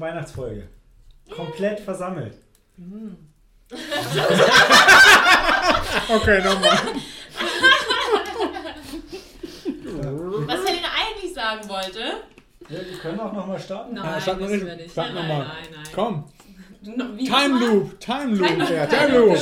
unsere 0.00 0.14
Weihnachtsfolge. 0.14 0.68
Komplett 1.30 1.80
versammelt. 1.80 2.36
Okay, 6.08 6.42
nochmal. 6.42 6.78
Was 10.46 10.60
Helena 10.66 10.88
eigentlich 10.98 11.32
sagen 11.34 11.68
wollte. 11.68 12.00
Ja, 12.68 12.78
wir 12.88 12.98
können 13.00 13.20
auch 13.20 13.32
nochmal 13.32 13.58
starten. 13.60 13.94
Nein, 13.94 14.04
müssen 14.38 14.52
nicht. 14.52 14.66
wir 14.66 14.76
nicht. 14.76 14.94
Sag 14.94 15.14
nein, 15.14 15.28
nein, 15.28 15.38
nein, 15.38 15.46
nein. 15.72 15.84
Komm. 15.94 16.24
No, 16.82 17.16
Time? 17.16 17.58
Loop. 17.60 18.00
Time 18.00 18.34
Loop. 18.36 18.48
Time- 18.48 18.64
Ja, 18.74 18.86
Time 18.86 19.06
Time 19.06 19.18
Loop. 19.18 19.38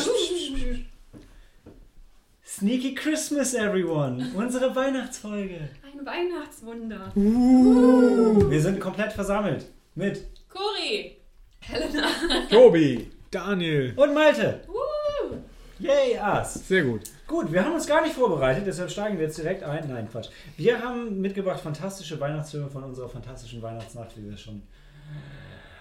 Sneaky 2.44 2.94
Christmas, 2.94 3.54
everyone. 3.54 4.30
Unsere 4.34 4.74
Weihnachtsfolge. 4.74 5.70
Ein 5.82 6.04
Weihnachtswunder. 6.06 7.12
Uh. 7.14 8.50
Wir 8.50 8.60
sind 8.60 8.80
komplett 8.80 9.12
versammelt. 9.12 9.66
Mit 9.94 10.26
Cori. 10.48 11.16
Helena. 11.60 12.08
Tobi. 12.50 13.10
Daniel. 13.30 13.92
und 13.96 14.14
Malte. 14.14 14.60
Woo. 14.66 15.36
Yay, 15.78 16.18
us. 16.18 16.54
Sehr 16.66 16.84
gut. 16.84 17.02
Gut, 17.26 17.52
wir 17.52 17.64
haben 17.64 17.74
uns 17.74 17.86
gar 17.86 18.02
nicht 18.02 18.14
vorbereitet, 18.14 18.66
deshalb 18.66 18.90
steigen 18.90 19.18
wir 19.18 19.26
jetzt 19.26 19.38
direkt 19.38 19.62
ein. 19.62 19.86
Nein, 19.88 20.08
Quatsch. 20.10 20.30
Wir 20.56 20.82
haben 20.82 21.20
mitgebracht 21.20 21.60
fantastische 21.60 22.18
Weihnachtsfilme 22.18 22.68
von 22.68 22.82
unserer 22.84 23.08
fantastischen 23.08 23.60
Weihnachtsnacht, 23.62 24.16
wie 24.16 24.28
wir 24.28 24.36
schon 24.36 24.62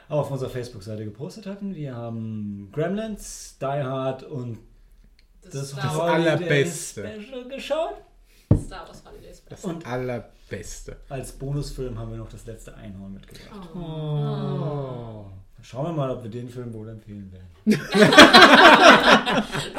auf 0.10 0.30
unserer 0.30 0.50
Facebook-Seite 0.50 1.06
gepostet 1.06 1.46
hatten. 1.46 1.74
Wir 1.74 1.96
haben 1.96 2.70
Gremlins, 2.74 3.58
Die 3.60 3.66
Hard 3.66 4.24
und 4.24 4.60
das, 5.42 5.74
Das 5.74 5.76
Holiday 5.76 6.30
Allerbeste. 6.30 7.08
Special 7.08 7.48
geschaut. 7.48 7.96
Star 8.66 8.88
Wars 8.88 9.04
Holiday. 9.06 9.27
Das 9.50 9.64
Und- 9.66 9.86
Allerbeste. 9.86 10.98
Als 11.10 11.32
Bonusfilm 11.34 11.98
haben 11.98 12.12
wir 12.12 12.18
noch 12.18 12.30
das 12.30 12.46
letzte 12.46 12.76
Einhorn 12.76 13.14
mitgebracht. 13.14 13.70
Oh. 13.76 15.26
Schauen 15.64 15.86
wir 15.88 15.94
mal, 15.94 16.10
ob 16.12 16.24
wir 16.24 16.30
den 16.30 16.50
Film 16.50 16.74
wohl 16.74 16.90
empfehlen 16.90 17.32
werden. 17.32 17.48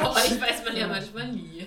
Oh, 0.03 0.15
ich 0.25 0.39
weiß 0.41 0.63
man 0.65 0.75
ja 0.77 0.87
manchmal 0.87 1.27
nie. 1.31 1.65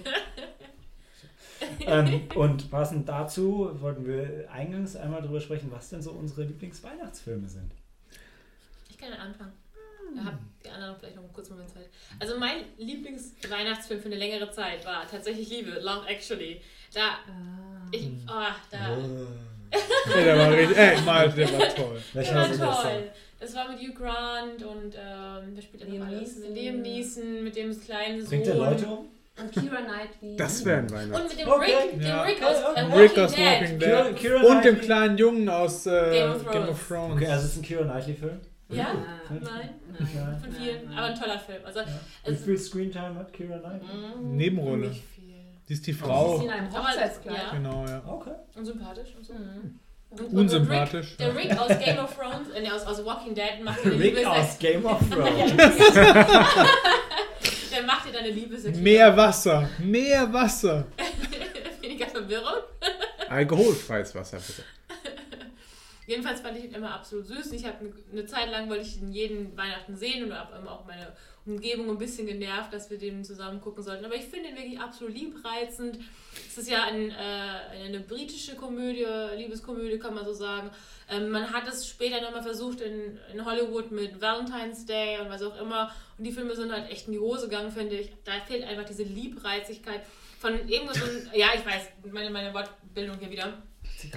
ähm, 1.80 2.22
und 2.34 2.70
passend 2.70 3.08
dazu 3.08 3.70
wollten 3.80 4.06
wir 4.06 4.48
eingangs 4.50 4.96
einmal 4.96 5.22
darüber 5.22 5.40
sprechen, 5.40 5.70
was 5.70 5.90
denn 5.90 6.02
so 6.02 6.10
unsere 6.12 6.44
Lieblingsweihnachtsfilme 6.44 7.48
sind. 7.48 7.72
Ich 8.90 8.98
kann 8.98 9.12
anfangen. 9.12 9.52
Da 10.14 10.24
habt 10.24 10.38
die 10.64 10.68
anderen 10.70 10.96
vielleicht 10.98 11.16
noch 11.16 11.22
einen 11.24 11.32
kurzen 11.32 11.52
Moment 11.54 11.70
Zeit. 11.70 11.88
Also 12.18 12.38
mein 12.38 12.64
Lieblingsweihnachtsfilm 12.76 14.00
für 14.00 14.06
eine 14.06 14.16
längere 14.16 14.50
Zeit 14.50 14.84
war 14.84 15.06
tatsächlich 15.08 15.48
Liebe, 15.48 15.70
Love 15.80 16.06
Actually. 16.06 16.60
Da, 16.92 17.18
ich, 17.92 18.08
oh, 18.26 18.52
da, 18.70 18.78
Ja, 20.16 20.22
der 20.24 20.38
war 20.38 20.50
richtig. 20.52 20.76
Ey, 20.76 21.00
Malte, 21.02 21.36
der 21.36 21.52
war 21.52 21.68
toll. 21.74 21.98
Der 22.14 22.34
war 22.34 22.82
toll. 22.82 23.04
Das 23.40 23.54
war 23.54 23.68
mit 23.68 23.78
Hugh 23.80 23.94
Grant 23.94 24.62
und 24.62 24.94
ähm, 24.94 25.52
wer 25.54 25.62
spielt 25.62 25.82
da 25.82 25.86
noch 25.86 25.92
Liam 25.94 26.02
alles? 26.06 26.36
Neeson. 26.36 26.54
Liam 26.54 26.82
Neeson 26.82 27.44
mit 27.44 27.56
dem 27.56 27.80
kleinen 27.80 28.20
Sohn. 28.20 28.28
Bringt 28.28 28.46
der 28.46 28.54
Leute 28.54 28.86
um? 28.86 29.06
Und 29.40 29.50
Kira 29.50 29.76
Knightley. 29.80 30.36
Das 30.36 30.62
wäre 30.64 30.78
ein 30.78 30.84
Und 30.84 30.92
Weihnachten. 30.92 31.26
mit 31.28 31.38
dem 31.40 31.48
Okay. 31.48 31.72
Rick, 31.74 31.90
dem 31.92 32.00
Ja. 32.02 32.22
Rick 32.22 32.42
aus 32.42 32.56
äh, 32.60 32.80
Rick 32.80 32.92
Walking 33.16 33.24
aus 33.24 33.32
Dead. 33.34 33.44
Walking 33.46 33.78
Dead. 33.78 33.88
Kira, 33.88 34.12
Kira 34.12 34.40
Und 34.42 34.64
dem 34.64 34.80
kleinen 34.80 35.16
Jungen 35.18 35.48
aus 35.48 35.86
äh, 35.86 36.10
Game 36.12 36.32
of 36.32 36.50
Game 36.50 36.68
of 36.68 36.86
Thrones. 36.88 37.14
Okay, 37.16 37.26
also 37.26 37.46
es 37.46 37.52
ist 37.52 37.56
ein 37.56 37.62
Kira 37.62 37.82
Knightley-Film. 37.84 38.40
Ja? 38.68 38.84
Ah, 38.88 38.94
Nein? 39.30 39.40
Nein. 39.42 39.70
Ja. 40.14 40.38
Von 40.40 40.52
vielen, 40.52 40.84
Nein, 40.84 40.98
aber 40.98 41.06
ein 41.08 41.14
toller 41.18 41.38
Film. 41.38 41.58
Also, 41.64 41.80
Wie 41.80 42.30
also 42.30 42.44
viel 42.44 42.58
Screentime 42.58 43.14
hat 43.16 43.32
Kira 43.32 43.58
Knightley? 43.58 43.88
mm, 44.20 44.36
Nebenrolle. 44.36 44.88
Nicht. 44.88 45.02
Die 45.68 45.72
ist 45.74 45.86
die 45.86 45.92
Sie 45.92 45.98
ist 45.98 46.04
Frau. 46.04 46.40
in 46.40 46.50
einem 46.50 46.74
Aber- 46.74 46.88
Hochzeitskleid. 46.88 47.36
ja. 47.36 47.50
Genau, 47.52 47.84
ja. 47.86 48.02
Okay. 48.06 48.32
Und 48.54 48.64
sympathisch 48.64 49.14
und 49.16 49.24
so. 49.24 49.32
Mhm. 49.34 49.78
Und, 50.10 50.20
Unsympathisch. 50.34 51.16
Und 51.18 51.24
Rick, 51.36 51.48
der 51.48 51.56
Rick 51.56 51.58
aus 51.58 51.78
Game 51.84 51.98
of 51.98 52.14
Thrones, 52.14 52.50
äh, 52.54 52.60
nee, 52.60 52.70
aus, 52.70 52.82
aus 52.84 53.02
Walking 53.04 53.34
Dead 53.34 53.64
macht 53.64 53.82
dir 53.82 53.92
Rick 53.98 54.26
aus 54.26 54.58
Game 54.58 54.84
of 54.84 54.98
Thrones. 55.10 55.52
Der 57.72 57.82
macht 57.84 58.06
dir 58.08 58.12
deine 58.12 58.30
Liebeserklärung. 58.30 58.82
Mehr 58.82 59.16
Wasser. 59.16 59.68
Mehr 59.78 60.30
Wasser. 60.32 60.84
Weniger 61.80 62.06
Verwirrung. 62.08 62.58
Alkoholfreies 63.28 64.14
Wasser, 64.14 64.36
bitte. 64.38 64.62
Jedenfalls 66.06 66.40
fand 66.40 66.58
ich 66.58 66.64
ihn 66.64 66.72
immer 66.72 66.92
absolut 66.94 67.26
süß. 67.28 67.52
Ich 67.52 67.64
habe 67.64 67.76
eine, 67.80 67.92
eine 68.12 68.26
Zeit 68.26 68.50
lang 68.50 68.68
wollte 68.68 68.82
ich 68.82 69.00
ihn 69.00 69.12
jeden 69.12 69.56
Weihnachten 69.56 69.96
sehen 69.96 70.24
und 70.24 70.34
habe 70.38 70.56
immer 70.58 70.72
auch 70.72 70.84
meine 70.84 71.12
Umgebung 71.44 71.90
ein 71.90 71.98
bisschen 71.98 72.26
genervt, 72.26 72.72
dass 72.72 72.88
wir 72.90 72.98
den 72.98 73.24
zusammen 73.24 73.60
gucken 73.60 73.82
sollten. 73.82 74.04
Aber 74.04 74.14
ich 74.14 74.24
finde 74.24 74.50
ihn 74.50 74.56
wirklich 74.56 74.78
absolut 74.78 75.14
liebreizend. 75.14 75.98
Es 76.48 76.58
ist 76.58 76.70
ja 76.70 76.84
ein, 76.84 77.10
äh, 77.10 77.84
eine 77.84 78.00
britische 78.00 78.54
Komödie, 78.54 79.06
Liebeskomödie 79.36 79.98
kann 79.98 80.14
man 80.14 80.24
so 80.24 80.32
sagen. 80.32 80.70
Ähm, 81.10 81.30
man 81.30 81.52
hat 81.52 81.66
es 81.66 81.88
später 81.88 82.20
nochmal 82.20 82.42
versucht 82.42 82.80
in, 82.80 83.18
in 83.32 83.44
Hollywood 83.44 83.90
mit 83.90 84.20
Valentine's 84.20 84.86
Day 84.86 85.18
und 85.20 85.30
was 85.30 85.42
auch 85.42 85.60
immer. 85.60 85.92
Und 86.16 86.24
die 86.24 86.32
Filme 86.32 86.54
sind 86.54 86.70
halt 86.70 86.90
echt 86.90 87.08
in 87.08 87.14
die 87.14 87.18
Hose 87.18 87.48
gegangen, 87.48 87.72
finde 87.72 87.96
ich. 87.96 88.12
Da 88.24 88.32
fehlt 88.46 88.64
einfach 88.64 88.84
diese 88.84 89.02
Liebreizigkeit 89.02 90.02
von 90.38 90.68
irgendwo 90.68 90.94
so 90.94 91.04
ein, 91.04 91.30
ja, 91.34 91.48
ich 91.56 91.66
weiß, 91.66 91.88
meine, 92.12 92.30
meine 92.30 92.54
Wortbildung 92.54 93.18
hier 93.18 93.30
wieder. 93.30 93.62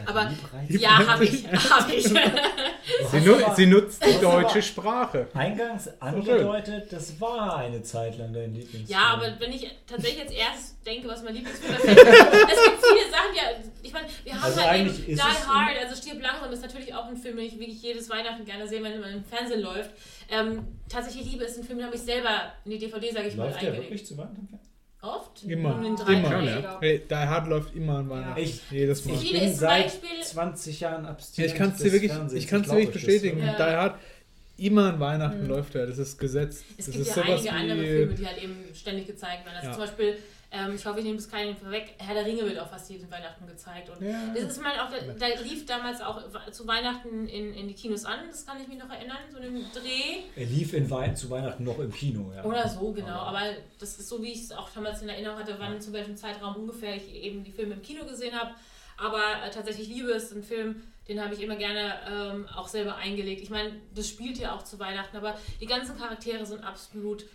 Aber- 0.06 0.32
Ja, 0.70 1.06
habe 1.08 1.26
ich, 1.26 1.46
habe 1.48 1.94
ich. 1.94 2.04
Sie, 3.12 3.20
nu 3.22 3.36
sie 3.56 3.66
nutzt 3.66 4.04
die 4.06 4.20
deutsche 4.22 4.62
Sprache. 4.62 5.28
Eingangs 5.34 5.90
angedeutet, 6.00 6.92
das 6.92 7.20
war 7.20 7.58
eine 7.58 7.82
Zeit 7.82 8.18
lang 8.18 8.32
dein 8.32 8.54
Lieblingsfilm. 8.54 8.86
Ja, 8.88 9.14
aber 9.14 9.34
wenn 9.40 9.52
ich 9.52 9.70
tatsächlich 9.88 10.20
jetzt 10.24 10.34
erst 10.34 10.86
denke, 10.86 11.08
was 11.08 11.24
mein 11.24 11.34
Lieblingsfilm 11.34 11.74
ist, 11.74 11.84
es 11.88 11.94
gibt 11.96 11.98
viele 11.98 13.10
Sachen, 13.10 13.36
ja, 13.36 13.44
ich 13.82 13.92
meine, 13.92 14.08
wir 14.24 14.34
haben 14.34 14.44
Also 14.44 14.62
halt 14.62 14.80
eben 14.82 14.90
eigentlich 14.90 15.06
Die 15.06 15.20
Hard, 15.22 15.78
also 15.84 15.96
Stirb 16.00 16.22
langsam 16.22 16.52
ist 16.52 16.62
natürlich 16.62 16.94
auch 16.94 17.06
ein 17.08 17.18
Film, 17.18 17.38
den 17.38 17.46
ich 17.48 17.60
wirklich 17.60 17.82
jedes 17.82 18.08
Weihnachten 18.10 18.46
gerne 18.46 18.68
sehe, 18.68 18.84
wenn 18.84 19.00
man 19.02 19.12
im 19.14 19.24
Fernsehen 19.24 19.62
läuft. 19.62 19.90
Ähm, 20.30 20.68
tatsächlich 20.88 21.32
Liebe 21.32 21.44
ist 21.46 21.58
ein 21.58 21.64
Film, 21.64 21.80
den 21.80 21.88
habe 21.88 21.96
ich 21.96 22.02
selber 22.04 22.54
in 22.66 22.72
die 22.72 22.78
DVD, 22.80 23.12
sage 23.12 23.28
ich 23.30 23.36
mal, 23.36 23.46
Läuft 23.46 23.62
der 23.62 23.70
eingelegt. 23.70 23.90
wirklich 23.92 24.06
zu 24.06 24.18
Weihnachten? 24.18 24.60
Oft? 25.06 25.44
Immer. 25.44 25.76
Um 25.76 25.86
Immer. 25.86 26.44
Ja. 26.44 26.78
Hey, 26.82 27.02
Die 27.10 27.16
Hard 27.16 27.48
läuft 27.48 27.76
immer 27.76 27.98
an 28.00 28.10
Weihnachten. 28.10 28.42
Ich- 28.42 28.62
Jedes 28.72 29.06
Mal. 29.06 29.14
Ich- 29.16 29.34
Ich 29.34 29.40
bin 29.40 29.54
seit 29.54 29.84
Beispiel- 29.86 30.24
20 30.24 30.80
Jahren 30.80 31.04
Ja, 31.04 31.10
abstinent. 31.12 31.52
ich 31.52 31.58
kann 31.58 31.70
es 31.72 31.78
dir 31.78 31.92
wirklich, 31.92 32.12
ich 32.34 32.48
kann's 32.48 32.68
dir 32.68 32.76
glaub 32.76 32.78
wirklich 32.78 33.06
bestätigen. 33.06 33.40
ja. 33.40 33.54
Die 33.56 33.64
Hard, 33.64 33.96
immer 34.58 34.94
an 34.94 35.00
Weihnachten 35.00 35.46
läuft 35.48 35.76
er. 35.76 35.86
Das 35.88 35.98
ist 35.98 36.18
Gesetz. 36.18 36.64
Es 36.78 36.86
das 36.86 36.86
gibt 36.96 37.08
ist 37.08 37.16
ja 37.16 37.24
sowas 37.24 37.28
einige 37.28 37.44
wie. 37.44 37.50
andere 37.72 37.86
Filme, 37.88 38.14
die 38.16 38.26
halt 38.28 38.44
eben 38.44 38.56
ständig 38.74 39.08
gezeigt 39.08 39.46
werden. 39.46 39.56
Also 39.58 39.68
Ja. 39.68 39.74
zum 39.74 39.82
Beispiel, 39.84 40.18
ähm, 40.56 40.76
ich 40.76 40.86
hoffe, 40.86 41.00
ich 41.00 41.06
nehme 41.06 41.18
das 41.18 41.30
keinen 41.30 41.56
vorweg, 41.56 41.94
Herr 41.98 42.14
der 42.16 42.26
Ringe 42.26 42.44
wird 42.46 42.58
auch 42.60 42.70
fast 42.70 42.90
jeden 42.90 43.10
Weihnachten 43.12 43.46
gezeigt. 43.46 43.90
Und 43.90 44.02
Ja. 44.02 44.34
das 44.34 44.44
ist 44.44 44.62
mal 44.62 44.80
auch, 44.80 44.90
da 45.20 45.28
lief 45.44 45.66
damals 45.66 46.02
auch 46.02 46.22
zu 46.52 46.66
Weihnachten 46.68 47.28
in, 47.28 47.54
in 47.54 47.68
die 47.68 47.74
Kinos 47.74 48.06
an, 48.06 48.20
das 48.30 48.46
kann 48.46 48.62
ich 48.62 48.68
mich 48.68 48.78
noch 48.78 48.90
erinnern, 48.90 49.18
so 49.32 49.38
einem 49.38 49.66
Dreh. 49.74 50.24
Er 50.36 50.46
lief 50.46 50.74
in 50.74 50.90
Wei 50.90 51.10
zu 51.10 51.30
Weihnachten 51.30 51.64
noch 51.64 51.80
im 51.80 51.92
Kino. 51.92 52.32
Ja. 52.36 52.44
Oder 52.46 52.68
so, 52.70 52.92
genau. 52.94 53.20
Aber 53.20 53.42
das 53.80 54.00
ist 54.00 54.08
so, 54.10 54.22
wie 54.24 54.32
ich 54.32 54.44
es 54.44 54.52
auch 54.52 54.70
damals 54.70 55.02
in 55.02 55.10
Erinnerung 55.10 55.40
hatte, 55.40 55.56
wann 55.60 55.82
zu 55.82 55.92
welchem 55.94 56.16
Zeitraum 56.16 56.56
ungefähr 56.56 56.96
ich 56.96 57.14
eben 57.14 57.44
die 57.44 57.52
Filme 57.52 57.74
im 57.76 57.82
Kino 57.82 58.06
gesehen 58.06 58.34
habe. 58.40 58.52
Aber 58.98 59.22
äh, 59.46 59.50
tatsächlich 59.52 59.88
Liebe 59.90 60.12
ist 60.12 60.32
ein 60.34 60.44
Film, 60.44 60.84
den 61.08 61.22
habe 61.22 61.34
ich 61.36 61.42
immer 61.42 61.56
gerne 61.58 61.96
ähm, 62.10 62.48
auch 62.56 62.68
selber 62.68 62.96
eingelegt. 62.96 63.42
Ich 63.42 63.50
meine, 63.50 63.74
das 63.94 64.08
spielt 64.08 64.38
ja 64.38 64.56
auch 64.56 64.64
zu 64.64 64.80
Weihnachten, 64.80 65.18
aber 65.18 65.38
die 65.60 65.66
ganzen 65.66 65.98
Charaktere 65.98 66.46
sind 66.46 66.64
absolut 66.64 67.26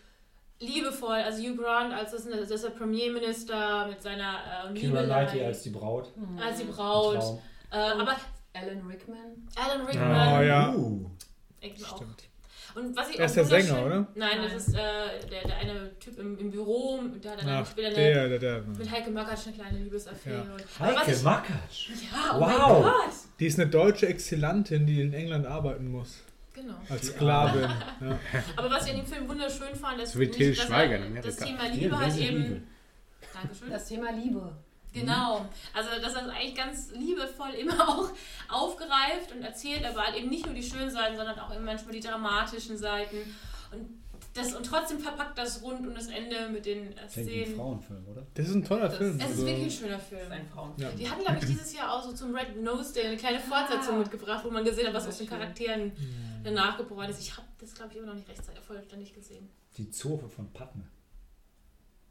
liebevoll. 0.60 1.16
Also 1.16 1.42
Hugh 1.42 1.56
Grant 1.56 1.92
als 1.92 2.12
das, 2.12 2.24
das 2.28 2.50
ist 2.50 2.64
der 2.64 2.70
Premierminister 2.70 3.86
mit 3.88 4.00
seiner 4.02 4.34
äh, 4.70 4.74
Kira 4.74 5.00
Liebe 5.00 5.04
Knightley 5.12 5.44
als 5.44 5.62
die 5.62 5.70
Braut. 5.70 6.12
als 6.42 6.58
die 6.58 6.64
Braut. 6.64 7.38
Äh, 7.72 7.76
aber 7.76 8.16
Alan 8.52 8.86
Rickman. 8.86 9.48
Alan 9.56 9.82
Oh, 9.82 9.86
Rickman. 9.86 10.46
ja. 10.46 10.74
Uh. 10.74 11.10
Stimmt. 11.62 12.24
Und 12.74 12.96
was 12.96 13.10
ich 13.10 13.18
Er 13.18 13.26
ist 13.26 13.36
der 13.36 13.44
Sänger, 13.44 13.84
oder? 13.84 13.96
Nein, 14.14 14.38
Nein. 14.38 14.50
das 14.54 14.68
ist 14.68 14.74
äh, 14.74 14.78
der, 15.28 15.42
der 15.44 15.56
eine 15.56 15.98
Typ 15.98 16.16
im, 16.20 16.38
im 16.38 16.50
Büro, 16.52 17.00
der 17.22 17.32
hat 17.32 17.44
dann 17.44 17.66
später 17.66 17.88
eine, 17.88 17.96
der, 17.96 18.28
der, 18.28 18.38
der. 18.38 18.62
mit 18.62 18.88
Heike 18.90 19.10
Makatsch 19.10 19.48
eine 19.48 19.56
kleine 19.56 19.78
Liebesaffäre. 19.80 20.46
Ja. 20.78 20.86
Heike 20.86 21.16
Makatsch. 21.24 21.88
ja, 21.90 22.36
oh 22.36 22.40
Wow. 22.40 22.46
mein 22.48 22.82
Gott. 22.82 22.94
Die 23.40 23.46
ist 23.46 23.58
eine 23.58 23.68
deutsche 23.70 24.06
Exilantin, 24.06 24.86
die 24.86 25.00
in 25.00 25.12
England 25.12 25.46
arbeiten 25.46 25.90
muss. 25.90 26.22
Genau. 26.60 26.74
Als 26.88 27.06
Sklavin. 27.08 27.62
Ja. 28.00 28.18
Aber 28.56 28.70
was 28.70 28.84
ich 28.86 28.92
in 28.92 28.96
dem 28.98 29.06
Film 29.06 29.28
wunderschön 29.28 29.74
fand, 29.74 30.00
ist 30.00 30.12
So 30.12 30.20
wie 30.20 30.26
nicht, 30.26 30.58
dass 30.58 30.66
Schweiger 30.66 30.92
er 30.92 30.98
in 30.98 31.06
Amerika. 31.06 31.28
das 31.28 31.36
Thema 31.36 31.68
Liebe 31.68 31.98
halt 31.98 32.16
eben... 32.16 32.42
Liebe? 32.42 32.62
Dankeschön. 33.32 33.70
Das 33.70 33.86
Thema 33.86 34.12
Liebe. 34.12 34.56
Genau. 34.92 35.48
Also 35.72 35.88
dass 36.02 36.14
er 36.14 36.26
es 36.26 36.28
eigentlich 36.28 36.54
ganz 36.54 36.90
liebevoll 36.92 37.50
immer 37.50 37.88
auch 37.88 38.10
aufgreift 38.48 39.32
und 39.32 39.42
erzählt, 39.42 39.84
aber 39.84 40.02
halt 40.02 40.16
eben 40.16 40.28
nicht 40.28 40.46
nur 40.46 40.54
die 40.54 40.62
schönen 40.62 40.90
Seiten, 40.90 41.16
sondern 41.16 41.38
auch 41.38 41.54
eben 41.54 41.64
manchmal 41.64 41.92
die 41.92 42.00
dramatischen 42.00 42.76
Seiten. 42.76 43.18
Und, 43.72 43.99
das, 44.32 44.54
und 44.54 44.64
trotzdem 44.64 44.98
verpackt 45.00 45.36
das 45.38 45.62
rund 45.62 45.86
und 45.86 45.94
das 45.94 46.06
Ende 46.08 46.48
mit 46.50 46.64
den 46.66 46.92
äh, 46.92 47.06
Klingt 47.12 47.28
wie 47.30 47.40
ein 47.40 47.44
Szenen. 47.44 47.56
Frauenfilm, 47.56 48.06
oder? 48.08 48.26
Das 48.34 48.48
ist 48.48 48.54
ein 48.54 48.64
toller 48.64 48.88
Das- 48.88 48.96
Film. 48.98 49.10
Es 49.16 49.24
ist 49.24 49.30
also- 49.30 49.46
wirklich 49.46 49.64
ein 49.64 49.70
schöner 49.70 49.98
Film. 49.98 50.20
Das 50.20 50.28
ist 50.28 50.44
ein 50.44 50.48
Frauen. 50.48 50.72
Ja. 50.76 50.90
Die 50.92 51.10
hatten, 51.10 51.20
glaube 51.22 51.38
ich, 51.40 51.46
dieses 51.46 51.72
Jahr 51.74 51.92
auch 51.92 52.02
so 52.04 52.12
zum 52.12 52.34
Red 52.34 52.62
Nose 52.62 52.92
Day 52.94 53.06
eine 53.06 53.16
kleine 53.16 53.40
Fortsetzung 53.40 53.96
Ah. 53.96 53.98
mitgebracht, 53.98 54.44
wo 54.44 54.50
man 54.50 54.64
gesehen 54.64 54.86
hat, 54.86 54.94
was 54.94 55.06
aus 55.08 55.18
den. 55.18 55.26
Charakteren 55.28 55.92
danach 56.44 56.76
geboren 56.78 57.10
ist. 57.10 57.20
Ich 57.20 57.36
habe 57.36 57.46
das, 57.58 57.74
glaube 57.74 57.90
ich, 57.92 57.98
immer 57.98 58.06
noch 58.08 58.14
nicht 58.14 58.28
rechtzeitig 58.28 58.62
vollständig 58.62 59.12
gesehen. 59.14 59.48
Die 59.76 59.90
Zofe 59.90 60.28
von 60.28 60.52
Padme. 60.52 60.84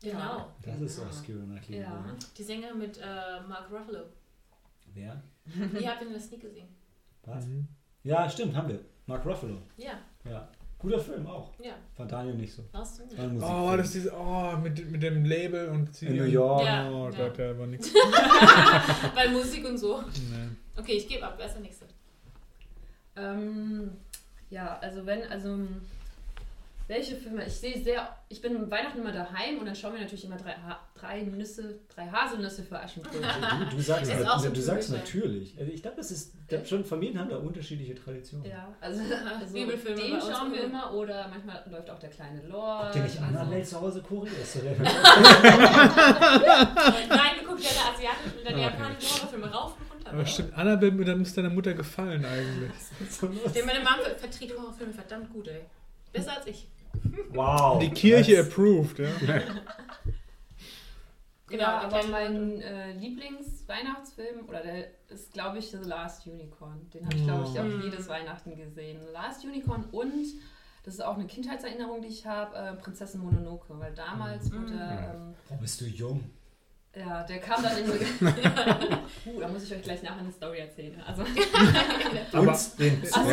Genau. 0.01 0.49
Das 0.63 0.79
ist 0.79 0.99
auch 0.99 1.23
Kira 1.23 1.43
Knightley. 1.43 1.79
Ja. 1.81 1.87
oder? 1.91 2.15
Die 2.37 2.43
Sängerin 2.43 2.77
mit 2.77 2.97
äh, 2.97 3.41
Mark 3.47 3.69
Ruffalo. 3.71 4.05
Wer? 4.93 5.21
Ihr 5.79 5.89
habt 5.89 6.01
ihn 6.01 6.07
in 6.07 6.13
der 6.13 6.21
Sneak 6.21 6.41
gesehen. 6.41 6.67
Was? 7.23 7.45
Mhm. 7.45 7.67
Ja, 8.03 8.29
stimmt, 8.29 8.55
haben 8.55 8.69
wir. 8.69 8.79
Mark 9.07 9.25
Ruffalo. 9.25 9.57
Ja, 9.77 9.99
Ja. 10.23 10.49
Guter 10.79 10.99
Film 10.99 11.27
auch. 11.27 11.51
ja. 11.61 11.73
Fand 11.95 12.09
Daniel 12.11 12.35
nicht 12.35 12.53
so. 12.53 12.63
Warst 12.71 12.99
du 12.99 13.03
nicht? 13.03 13.41
War 13.41 13.73
Oh, 13.73 13.77
das 13.77 13.95
ist 13.95 14.09
oh, 14.13 14.53
mit, 14.63 14.89
mit 14.89 15.03
dem 15.03 15.25
Label 15.25 15.67
und 15.69 16.01
In 16.01 16.15
New 16.15 16.23
York. 16.23 16.63
Ja. 16.65 16.89
Oh 16.89 17.09
Gott, 17.15 17.37
der 17.37 17.59
war 17.59 17.67
nix. 17.67 17.93
Weil 19.13 19.29
Musik 19.31 19.67
und 19.67 19.77
so. 19.77 20.01
Nee. 20.01 20.47
Okay, 20.77 20.93
ich 20.93 21.07
gebe 21.07 21.25
ab. 21.25 21.33
Wer 21.37 21.47
ist 21.47 21.53
der 21.55 21.61
Nächste? 21.61 21.85
Ähm, 23.17 23.91
ja, 24.49 24.77
also 24.79 25.05
wenn, 25.05 25.23
also 25.29 25.57
welche 26.89 27.15
Filme? 27.15 27.45
Ich 27.45 27.53
sehe 27.53 27.81
sehr, 27.83 28.17
ich 28.29 28.41
bin 28.41 28.69
Weihnachten 28.71 28.97
immer 28.99 29.11
daheim 29.11 29.59
und 29.59 29.67
dann 29.67 29.75
schauen 29.75 29.93
wir 29.93 30.01
natürlich 30.01 30.25
immer 30.25 30.37
drei, 30.37 30.53
ha 30.53 30.79
drei 30.95 31.21
Nüsse, 31.21 31.81
drei 31.87 32.07
Haselnüsse 32.07 32.63
für 32.63 32.79
Aschenbrödel. 32.79 33.21
Du, 33.69 33.75
du 33.75 33.81
sagst, 33.81 34.11
auch 34.27 34.39
so 34.39 34.49
du 34.49 34.59
sagst 34.59 34.89
natürlich. 34.89 35.55
Also 35.59 35.71
ich 35.71 35.83
glaube, 35.83 35.97
das 35.97 36.09
ist 36.09 36.33
glaub, 36.47 36.65
schon 36.65 36.83
Familien 36.83 37.19
haben 37.19 37.29
da 37.29 37.37
unterschiedliche 37.37 37.93
Traditionen. 37.93 38.49
ja, 38.49 38.75
also, 38.81 39.01
also 39.01 39.53
Bibelfilme 39.53 40.01
bei 40.01 40.07
den 40.07 40.19
schauen 40.19 40.51
wir 40.51 40.63
immer 40.63 40.91
oder 40.95 41.27
manchmal 41.27 41.63
läuft 41.69 41.91
auch 41.91 41.99
der 41.99 42.09
kleine 42.09 42.41
Lord. 42.47 42.85
Habt 42.85 42.95
ihr 42.95 43.03
nicht 43.03 43.21
also, 43.21 43.37
Annabelle 43.37 43.63
zu 43.63 43.79
Hause 43.79 44.01
Choreos? 44.01 44.55
oder? 44.59 44.71
Nein, 44.79 44.89
wir 47.37 47.47
gucken 47.47 47.63
ja 47.63 47.69
der 47.69 47.93
asiatischen 47.93 48.43
der 48.43 48.49
Okay. 48.49 48.61
japanischen 48.63 49.09
Horrorfilme 49.15 49.51
rauf 49.51 49.75
und 49.79 49.91
runter. 49.93 50.11
Aber 50.11 50.25
stimmt, 50.25 50.57
Annabelle, 50.57 51.05
da 51.05 51.15
muss 51.15 51.35
deiner 51.35 51.51
Mutter 51.51 51.75
gefallen 51.75 52.25
eigentlich. 52.25 52.71
Meine 53.63 53.79
Mom 53.81 53.99
verträgt 54.17 54.57
Horrorfilme 54.57 54.91
verdammt 54.91 55.31
gut, 55.31 55.49
ey. 55.49 55.61
Besser 56.11 56.35
als 56.37 56.47
ich. 56.47 56.67
Wow. 57.31 57.79
Die 57.79 57.89
Kirche 57.91 58.37
Das- 58.37 58.47
approved, 58.47 58.99
ja. 58.99 59.07
Genau, 61.47 61.63
ja, 61.63 61.87
der 61.87 61.99
aber 61.99 62.07
mein 62.09 62.61
äh, 62.61 62.91
Lieblingsweihnachtsfilm, 62.93 64.47
oder 64.47 64.61
der 64.61 64.85
ist, 65.09 65.33
glaube 65.33 65.57
ich, 65.57 65.71
The 65.71 65.77
Last 65.77 66.27
Unicorn. 66.27 66.87
Den 66.93 67.05
habe 67.05 67.15
ich, 67.15 67.23
glaube 67.23 67.45
ich, 67.51 67.59
auch 67.59 67.83
jedes 67.83 68.07
Weihnachten 68.07 68.55
gesehen. 68.55 68.99
The 69.03 69.11
Last 69.11 69.43
Unicorn 69.43 69.85
und, 69.91 70.27
das 70.83 70.93
ist 70.93 71.01
auch 71.01 71.15
eine 71.15 71.25
Kindheitserinnerung, 71.25 72.03
die 72.03 72.09
ich 72.09 72.27
habe, 72.27 72.55
äh, 72.55 72.73
Prinzessin 72.75 73.21
Mononoke. 73.21 73.65
Weil 73.79 73.95
damals 73.95 74.51
Mhm. 74.51 74.61
wurde, 74.61 74.73
ähm, 75.15 75.33
Oh, 75.49 75.55
bist 75.59 75.81
du 75.81 75.85
jung? 75.85 76.29
Ja, 76.99 77.23
der 77.23 77.39
kam 77.39 77.63
dann 77.63 77.77
in 77.77 77.87
so... 77.87 77.93
uh, 77.93 79.39
da 79.39 79.47
muss 79.47 79.63
ich 79.63 79.73
euch 79.73 79.81
gleich 79.81 80.03
nachher 80.03 80.19
eine 80.19 80.31
Story 80.31 80.59
erzählen. 80.59 81.01
Also, 81.05 81.23
uns, 82.37 82.75
den 82.75 83.01
Ach 83.11 83.23
so. 83.23 83.29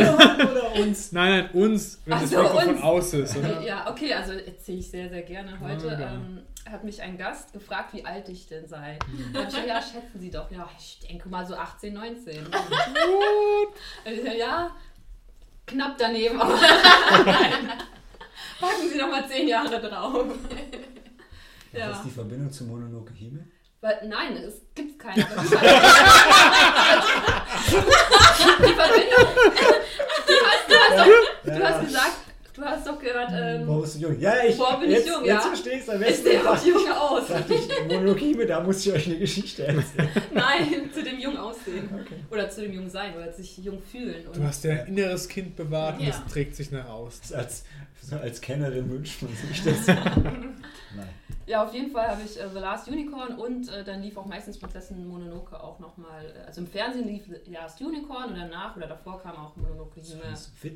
Oder 0.50 0.72
uns? 0.74 1.12
Nein, 1.12 1.30
nein, 1.30 1.50
uns, 1.52 2.00
wenn 2.04 2.14
Ach 2.14 2.20
das 2.20 2.30
so, 2.30 2.38
uns. 2.40 2.82
aus 2.82 3.12
ist, 3.14 3.36
oder? 3.36 3.60
ja, 3.62 3.90
okay, 3.90 4.12
also 4.14 4.32
erzähle 4.32 4.78
ich 4.78 4.90
sehr, 4.90 5.08
sehr 5.08 5.22
gerne. 5.22 5.58
Heute 5.60 5.86
ja. 5.88 6.14
ähm, 6.14 6.42
hat 6.70 6.84
mich 6.84 7.02
ein 7.02 7.18
Gast 7.18 7.52
gefragt, 7.52 7.92
wie 7.92 8.04
alt 8.04 8.28
ich 8.28 8.46
denn 8.46 8.66
sei. 8.68 8.98
Mhm. 9.08 9.32
Da 9.32 9.40
ich 9.40 9.46
gesagt, 9.46 9.66
ja, 9.66 9.82
schätzen 9.82 10.20
Sie 10.20 10.30
doch. 10.30 10.48
Ja, 10.50 10.68
ich 10.78 11.00
denke 11.08 11.28
mal 11.28 11.44
so 11.46 11.56
18, 11.56 11.92
19. 11.92 12.46
Äh, 14.04 14.38
ja, 14.38 14.70
knapp 15.66 15.96
daneben, 15.98 16.38
packen 16.38 16.58
Sie 18.92 18.98
noch 18.98 19.10
mal 19.10 19.26
10 19.28 19.48
Jahre 19.48 19.80
drauf. 19.80 20.26
Was 21.72 21.80
Ja. 21.80 21.90
ist 21.90 22.04
die 22.04 22.10
Verbindung 22.10 22.50
zu 22.50 22.64
Mononoke 22.64 23.12
Hime? 23.12 23.44
Weil, 23.86 24.08
nein, 24.08 24.36
es 24.38 24.62
gibt 24.74 24.98
keine. 24.98 25.14
Die 25.14 25.22
Verbindung. 28.74 29.28
Du 30.26 30.32
hast, 30.42 30.68
du 30.68 30.74
hast, 30.74 30.98
doch, 30.98 31.06
du 31.44 31.62
hast 31.62 31.80
gesagt, 31.84 32.16
du 32.54 32.62
hast 32.64 32.84
doch 32.88 32.98
gehört, 32.98 33.30
ähm, 33.32 33.68
Warum 33.68 33.82
bist 33.82 33.94
du 33.94 34.00
jung? 34.00 34.18
Ja, 34.18 34.42
ich. 34.44 34.58
Boah, 34.58 34.80
bin 34.80 34.90
ich 34.90 34.96
jetzt, 34.96 35.06
jung, 35.06 35.24
jetzt 35.24 35.34
ja. 35.34 35.40
verstehe 35.40 35.74
ich 35.74 35.86
es 35.86 36.10
ich 36.10 36.16
sehe 36.16 36.50
auch 36.50 36.66
jung 36.66 36.90
aus. 36.90 37.28
Dachte 37.28 37.54
ich, 37.54 38.48
da 38.48 38.60
muss 38.60 38.84
ich 38.84 38.92
euch 38.92 39.06
eine 39.06 39.18
Geschichte 39.18 39.68
erzählen. 39.68 40.08
Nein, 40.34 40.90
zu 40.92 41.04
dem 41.04 41.20
jung 41.20 41.36
aussehen. 41.36 41.88
Oder 42.28 42.50
zu 42.50 42.62
dem 42.62 42.72
jung 42.72 42.90
sein 42.90 43.14
oder 43.14 43.32
sich 43.32 43.58
jung 43.58 43.80
fühlen. 43.80 44.26
Und 44.26 44.36
Du 44.36 44.42
hast 44.42 44.64
dein 44.64 44.84
inneres 44.88 45.28
Kind 45.28 45.54
bewahrt 45.54 46.00
und 46.00 46.06
Ja. 46.06 46.10
es 46.10 46.32
trägt 46.32 46.56
sich 46.56 46.72
nach 46.72 46.88
außen. 46.88 47.36
Als, 47.36 47.62
als 48.20 48.40
Kennerin 48.40 48.90
wünscht 48.90 49.22
man 49.22 49.30
sich 49.36 49.62
das. 49.62 49.86
Nein. 49.86 51.14
Ja, 51.46 51.64
auf 51.64 51.72
jeden 51.74 51.90
Fall 51.90 52.08
habe 52.08 52.22
ich 52.22 52.38
äh, 52.40 52.48
The 52.52 52.58
Last 52.58 52.88
Unicorn 52.88 53.36
und 53.38 53.68
äh, 53.68 53.84
dann 53.84 54.02
lief 54.02 54.16
auch 54.16 54.26
meistens 54.26 54.58
Prinzessin 54.58 55.06
Mononoke 55.06 55.58
auch 55.60 55.78
nochmal. 55.78 56.24
Äh, 56.36 56.46
also 56.46 56.60
im 56.60 56.66
Fernsehen 56.66 57.06
lief 57.06 57.24
The 57.44 57.50
Last 57.52 57.80
Unicorn 57.80 58.30
und 58.30 58.36
danach 58.36 58.76
oder 58.76 58.86
davor 58.86 59.20
kam 59.20 59.36
auch 59.36 59.54
Mononoke 59.56 60.00
Hime. 60.00 60.34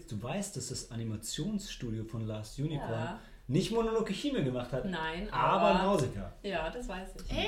Du 0.09 0.23
weißt, 0.23 0.57
dass 0.57 0.69
das 0.69 0.91
Animationsstudio 0.91 2.05
von 2.05 2.27
Last 2.27 2.59
Unicorn 2.59 2.91
Ja. 2.91 3.19
nicht 3.49 3.73
Mononoke 3.73 4.13
Hime 4.13 4.45
gemacht 4.45 4.73
hat, 4.73 4.85
Nein, 4.85 5.29
aber 5.33 5.69
aber. 5.69 5.83
Nausicaa. 5.83 6.33
ja, 6.43 6.71
das 6.71 6.89
weiß 6.89 7.09
ich. 7.29 7.33
Äh? 7.37 7.47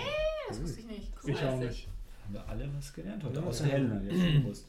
Das 0.48 0.60
wusste 0.62 0.80
ich 0.80 0.86
nicht. 0.86 1.12
Cool. 1.24 1.30
Ich 1.30 1.38
auch 1.38 1.42
weiß 1.52 1.60
ich. 1.62 1.68
nicht. 1.68 1.88
Haben 2.24 2.34
wir 2.34 2.48
alle 2.48 2.68
was 2.76 2.92
gelernt 2.92 3.24
heute, 3.24 3.40
Ja. 3.40 3.46
außer 3.46 3.64
Helena, 3.66 3.96
die 3.98 4.08
hat 4.10 4.16
schon 4.16 4.42
gewusst. 4.42 4.66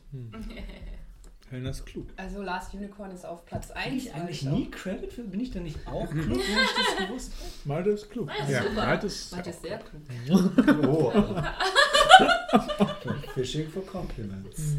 Helena 1.50 1.70
ist 1.70 1.86
klug. 1.86 2.08
Also 2.18 2.42
Last 2.42 2.74
Unicorn 2.74 3.12
ist 3.12 3.26
auf 3.26 3.46
Platz 3.46 3.72
1. 3.72 3.86
Krieg 3.88 3.98
ich 3.98 4.14
eigentlich 4.14 4.44
nie 4.44 4.70
Credit 4.72 5.14
für? 5.14 5.24
Bin 5.24 5.40
ich 5.40 5.52
denn 5.52 5.64
nicht 5.64 5.86
auch 5.88 6.06
klug, 6.10 6.30
wenn 6.30 6.40
ich 6.40 6.98
das 6.98 7.08
gewusst 7.08 7.32
Malte 7.66 7.92
ist 7.92 8.10
klug. 8.10 8.30
Ah, 8.30 8.50
Ja, 8.50 8.64
super. 8.64 8.74
Malte 8.86 9.08
ist 9.08 9.32
Malte 9.32 9.50
ist 9.52 9.62
sehr 9.62 9.80
klug. 9.80 10.02
habe? 10.28 10.88
Oh. 10.88 11.12
Fishing 13.34 13.70
for 13.70 13.86
Compliments. 13.86 14.76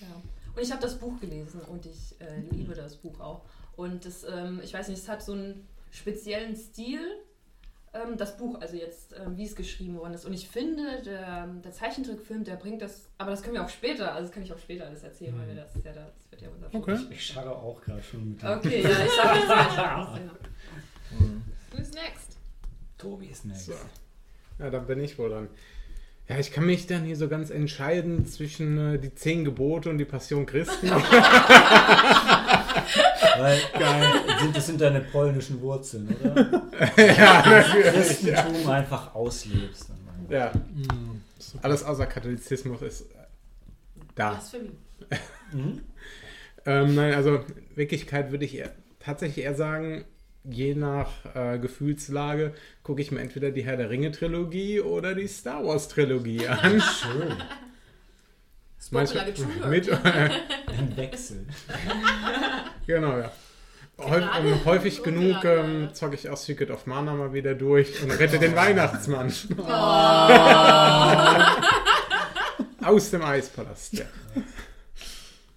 Ja. 0.00 0.06
Und 0.54 0.62
ich 0.62 0.70
habe 0.70 0.82
das 0.82 0.98
Buch 0.98 1.18
gelesen 1.20 1.60
und 1.62 1.86
ich 1.86 2.20
äh, 2.20 2.40
liebe 2.50 2.74
das 2.74 2.96
Buch 2.96 3.18
auch. 3.20 3.42
Und 3.76 4.04
das, 4.04 4.24
ähm, 4.24 4.60
ich 4.62 4.72
weiß 4.72 4.88
nicht, 4.88 4.98
es 5.02 5.08
hat 5.08 5.22
so 5.22 5.32
einen 5.32 5.66
speziellen 5.90 6.56
Stil, 6.56 7.00
ähm, 7.92 8.16
das 8.16 8.36
Buch, 8.36 8.60
also 8.60 8.76
jetzt, 8.76 9.14
ähm, 9.18 9.36
wie 9.36 9.44
es 9.44 9.56
geschrieben 9.56 9.98
worden 9.98 10.14
ist. 10.14 10.24
Und 10.24 10.32
ich 10.32 10.48
finde, 10.48 11.02
der, 11.02 11.46
der 11.46 11.72
Zeichentrickfilm, 11.72 12.44
der 12.44 12.56
bringt 12.56 12.82
das, 12.82 13.08
aber 13.18 13.30
das 13.30 13.42
können 13.42 13.54
wir 13.54 13.64
auch 13.64 13.68
später, 13.68 14.12
also 14.12 14.26
das 14.26 14.32
kann 14.32 14.42
ich 14.42 14.52
auch 14.52 14.58
später 14.58 14.86
alles 14.86 15.02
erzählen, 15.02 15.36
weil 15.38 15.48
wir 15.48 15.56
das, 15.56 15.74
ja, 15.84 15.92
das 15.92 16.30
wird 16.30 16.42
ja 16.42 16.48
unser 16.50 16.74
Okay. 16.74 16.94
Ich, 16.94 17.10
ich 17.10 17.26
scharre 17.26 17.54
auch 17.54 17.80
gerade 17.80 18.02
schon 18.02 18.30
mit 18.30 18.42
dem. 18.42 18.48
Okay, 18.48 18.82
ja, 18.82 18.90
ich 18.90 19.10
sag 19.10 19.34
jetzt 19.34 19.46
gleich 19.46 19.76
was, 19.76 19.76
ja. 19.76 20.30
Who's 21.72 21.90
next? 21.92 22.38
Tobi 22.96 23.26
ist 23.26 23.44
next. 23.44 23.66
So. 23.66 23.74
Ja, 24.58 24.70
dann 24.70 24.86
bin 24.86 25.00
ich 25.00 25.18
wohl 25.18 25.30
dran. 25.30 25.48
Ja, 26.30 26.38
ich 26.38 26.52
kann 26.52 26.64
mich 26.64 26.86
dann 26.86 27.02
hier 27.02 27.16
so 27.16 27.26
ganz 27.26 27.50
entscheiden 27.50 28.24
zwischen 28.24 28.78
äh, 28.78 29.00
die 29.00 29.12
zehn 29.12 29.44
Gebote 29.44 29.90
und 29.90 29.98
die 29.98 30.04
Passion 30.04 30.46
Christi. 30.46 30.88
Weil, 33.36 33.58
Sind, 34.40 34.56
das 34.56 34.66
sind 34.68 34.80
deine 34.80 35.00
polnischen 35.00 35.60
Wurzeln, 35.60 36.14
oder? 36.20 36.62
ja, 36.96 37.42
natürlich. 37.44 37.92
Christentum 37.92 38.70
einfach 38.70 39.12
auslebst. 39.12 39.88
Dann. 39.88 39.98
Ja, 40.30 40.52
Mhm. 40.72 41.20
Alles 41.62 41.82
außer 41.82 42.06
Katholizismus 42.06 42.80
ist 42.82 43.00
äh, 43.00 43.26
da. 44.14 44.30
Blasphemie. 44.30 44.70
Mhm. 45.52 45.80
Ähm, 46.66 46.94
nein, 46.94 47.14
also 47.14 47.42
Wirklichkeit 47.74 48.32
würde 48.32 48.44
ich 48.44 48.54
eher, 48.54 48.70
tatsächlich 48.98 49.46
eher 49.46 49.54
sagen, 49.54 50.04
je 50.44 50.74
nach 50.74 51.10
äh, 51.34 51.58
Gefühlslage 51.58 52.54
gucke 52.82 53.02
ich 53.02 53.10
mir 53.10 53.20
entweder 53.20 53.50
die 53.50 53.64
Herr 53.64 53.76
der 53.76 53.90
Ringe 53.90 54.12
Trilogie 54.12 54.80
oder 54.80 55.14
die 55.14 55.28
Star 55.28 55.64
Wars 55.64 55.88
Trilogie 55.88 56.46
an. 56.46 56.80
Schön. 56.80 57.36
Getrigert. 58.90 59.68
mit, 59.68 59.90
Ein 59.92 60.96
Wechsel. 60.96 61.46
genau, 62.86 63.18
ja. 63.18 63.30
Häuf, 63.98 64.08
Gerade 64.08 64.48
ähm, 64.48 64.64
häufig 64.64 65.02
genug 65.02 65.44
ähm, 65.44 65.90
zocke 65.92 66.14
ich 66.14 66.30
auch 66.30 66.38
Secret 66.38 66.70
of 66.70 66.86
Mana 66.86 67.14
mal 67.14 67.34
wieder 67.34 67.54
durch 67.54 68.02
und 68.02 68.10
rette 68.10 68.38
den 68.38 68.56
Weihnachtsmann 68.56 69.28
aus 72.82 73.10
dem 73.10 73.22
Eispalast. 73.22 73.92
Ja. 73.92 74.06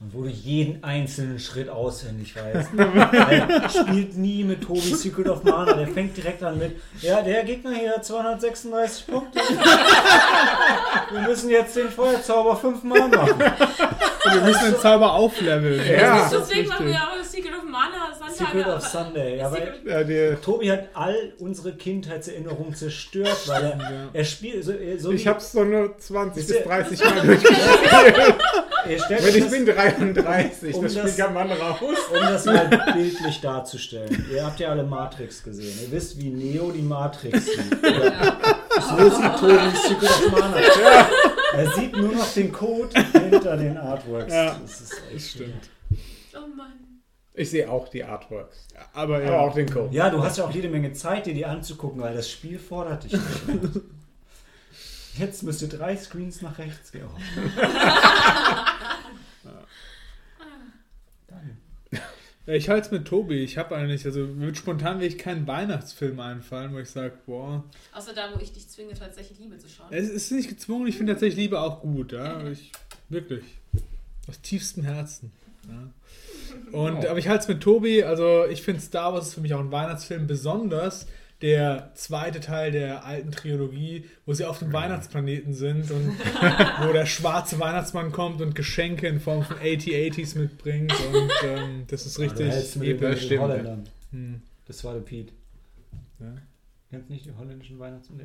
Und 0.04 0.14
wo 0.14 0.24
du 0.24 0.28
jeden 0.28 0.84
einzelnen 0.84 1.40
Schritt 1.40 1.70
auswendig 1.70 2.36
weißt. 2.36 2.72
er 2.78 3.70
spielt 3.70 4.18
nie 4.18 4.44
mit 4.44 4.62
Tobi 4.62 4.82
Secret 4.82 5.30
of 5.30 5.46
Mana. 5.46 5.72
Der 5.72 5.88
fängt 5.88 6.18
direkt 6.18 6.44
an 6.44 6.58
mit, 6.58 6.76
ja, 7.00 7.22
der 7.22 7.46
Gegner 7.46 7.72
hier 7.72 7.92
hat 7.92 8.04
236 8.04 9.08
Punkte. 9.08 9.40
Wir 11.12 11.22
müssen 11.22 11.50
jetzt 11.50 11.78
den 11.78 11.90
Feuerzauber 11.90 12.58
fünfmal 12.58 13.08
machen. 13.08 13.42
Und 14.26 14.34
wir 14.34 14.42
müssen 14.42 14.72
den 14.72 14.80
Zauber 14.82 15.14
aufleveln. 15.14 15.82
Ja. 15.90 16.18
Das 16.18 16.34
ist 16.34 16.50
Deswegen 16.50 16.68
machen 16.68 16.88
wir 16.88 16.96
auch 16.96 17.24
Secret 17.24 17.54
of 17.56 17.64
Mana 17.64 18.14
Sonntag. 18.14 18.33
Secret 18.46 18.68
of 18.68 18.88
Sunday. 18.88 19.38
Ja, 19.38 19.52
weil 19.52 19.74
Ja, 19.86 20.04
die, 20.04 20.36
Tobi 20.42 20.72
hat 20.72 20.90
all 20.94 21.34
unsere 21.40 21.74
Kindheitserinnerungen 21.74 22.74
zerstört, 22.76 23.48
weil 23.48 23.64
er, 23.64 24.10
er 24.14 24.24
spielt 24.26 24.64
so, 24.64 24.74
so 24.98 25.12
ich 25.12 25.28
habe 25.28 25.40
es 25.40 25.52
so 25.52 25.64
nur 25.64 25.98
20 25.98 26.42
Ist 26.42 26.48
bis 26.48 26.58
der- 26.58 26.66
30 26.66 27.00
Mal 27.04 27.22
durchgespielt. 27.22 28.36
Wenn 28.86 28.96
ich 29.36 29.44
das- 29.44 29.52
bin 29.52 29.66
33, 29.66 30.76
Um 30.76 30.84
das 30.84 30.92
Spiel 30.92 31.04
das- 31.06 31.18
kann 31.18 31.34
man 31.34 31.52
raus. 31.52 31.80
Um 32.12 32.20
das 32.20 32.46
mal 32.46 32.68
bildlich 32.94 33.40
darzustellen. 33.42 34.26
Ihr 34.32 34.46
habt 34.46 34.60
ja 34.60 34.70
alle 34.72 34.84
Matrix 34.84 35.42
gesehen. 35.44 35.74
Ihr 35.84 35.92
wisst, 35.92 36.20
wie 36.20 36.30
Neo 36.30 36.72
die 36.72 36.82
Matrix 36.82 37.46
sieht. 37.46 37.78
Oder 37.84 39.10
so 39.10 39.10
sieht 39.16 39.36
Tobi 39.40 39.78
Secret 39.88 40.10
of 40.10 40.32
Mana. 40.32 40.58
Er 41.56 41.72
sieht 41.72 41.96
nur 41.96 42.12
noch 42.14 42.34
den 42.34 42.52
Code 42.52 42.90
hinter 43.14 43.56
den 43.58 43.78
Artworks. 43.78 44.34
Ja. 44.34 44.60
Das 44.62 44.82
ist 44.82 45.02
echt 45.16 45.30
Stimmt. 45.30 45.70
Oh 46.36 46.40
Mann. 46.58 46.74
Ich 47.36 47.50
sehe 47.50 47.70
auch 47.70 47.88
die 47.88 48.04
Artworks. 48.04 48.68
Aber 48.94 49.16
Aber 49.16 49.24
ja. 49.24 49.40
auch 49.40 49.54
den 49.56 49.70
Code. 49.70 49.94
Ja, 49.96 50.10
du 50.10 50.24
hast 50.24 50.38
ja 50.38 50.46
auch 50.46 50.52
jede 50.52 50.70
Menge 50.70 50.94
Zeit, 50.94 51.26
dir 51.26 51.34
die 51.34 51.46
anzugucken, 51.46 52.02
weil 52.02 52.16
das 52.16 52.30
Spiel 52.30 52.60
fordert 52.60 53.06
dich 53.06 53.14
nicht. 53.14 53.82
Jetzt 55.18 55.44
müsst 55.44 55.62
ihr 55.62 55.70
drei 55.70 55.96
Screens 55.96 56.42
nach 56.42 56.58
rechts 56.58 56.92
gehen. 56.92 57.06
Oh. 57.06 57.20
Ja, 62.46 62.56
ich 62.56 62.68
halte 62.68 62.88
es 62.88 62.92
mit 62.92 63.08
Tobi. 63.08 63.42
Ich 63.42 63.58
habe 63.58 63.76
eigentlich, 63.76 64.06
also 64.06 64.20
mir 64.20 64.48
wird 64.48 64.58
spontan 64.58 65.00
wirklich 65.00 65.18
keinen 65.18 65.48
Weihnachtsfilm 65.48 66.20
einfallen, 66.20 66.74
wo 66.74 66.80
ich 66.80 66.90
sage, 66.90 67.18
boah. 67.26 67.64
Außer 67.94 68.14
da, 68.14 68.34
wo 68.36 68.40
ich 68.42 68.52
dich 68.52 68.68
zwinge, 68.68 68.94
tatsächlich 68.96 69.40
Liebe 69.40 69.58
zu 69.58 69.70
schauen. 69.70 69.88
Es 69.92 70.10
ist 70.10 70.30
nicht 70.32 70.50
gezwungen, 70.50 70.88
ich 70.88 70.98
finde 70.98 71.14
tatsächlich 71.14 71.38
Liebe 71.38 71.62
auch 71.62 71.80
gut, 71.80 72.12
ja. 72.12 72.46
Ich, 72.48 72.74
wirklich. 73.08 73.46
Aus 74.28 74.42
tiefstem 74.42 74.84
Herzen. 74.84 75.32
Ja. 75.70 75.90
Und, 76.74 77.06
Oh. 77.06 77.10
Aber 77.10 77.20
ich 77.20 77.28
halte 77.28 77.44
es 77.44 77.48
mit 77.48 77.62
Tobi, 77.62 78.04
also 78.04 78.46
ich 78.46 78.62
finde 78.62 78.82
Star 78.82 79.14
Wars 79.14 79.28
ist 79.28 79.34
für 79.36 79.42
mich 79.42 79.54
auch 79.54 79.60
ein 79.60 79.72
Weihnachtsfilm, 79.72 80.28
besonders 80.28 81.08
der 81.42 81.92
zweite 81.94 82.40
Teil 82.40 82.72
der 82.72 83.06
alten 83.06 83.32
Trilogie, 83.32 84.06
wo 84.26 84.34
sie 84.34 84.46
auf 84.46 84.60
dem 84.60 84.72
Weihnachtsplaneten 84.72 85.54
sind 85.54 85.92
und 85.92 86.16
wo 86.88 86.94
der 86.94 87.06
schwarze 87.06 87.60
Weihnachtsmann 87.60 88.12
kommt 88.14 88.42
und 88.42 88.56
Geschenke 88.56 89.08
in 89.08 89.20
Form 89.20 89.44
von 89.44 89.58
8080s 89.58 90.38
mitbringt 90.38 90.94
und 91.14 91.32
ähm, 91.44 91.84
das 91.88 92.06
ist 92.06 92.18
richtig 92.20 92.48
episch. 92.82 93.28
den. 93.28 93.42
Holländern. 93.42 93.84
Hm. 94.12 94.42
Das 94.66 94.84
war 94.86 94.94
der 94.94 95.02
Pete. 95.02 95.34
Ja. 96.20 96.34
Kennst 96.90 97.10
du 97.10 97.14
nicht 97.14 97.26
die 97.26 97.32
holländischen 97.38 97.78
Weihnachtsmann? 97.78 98.22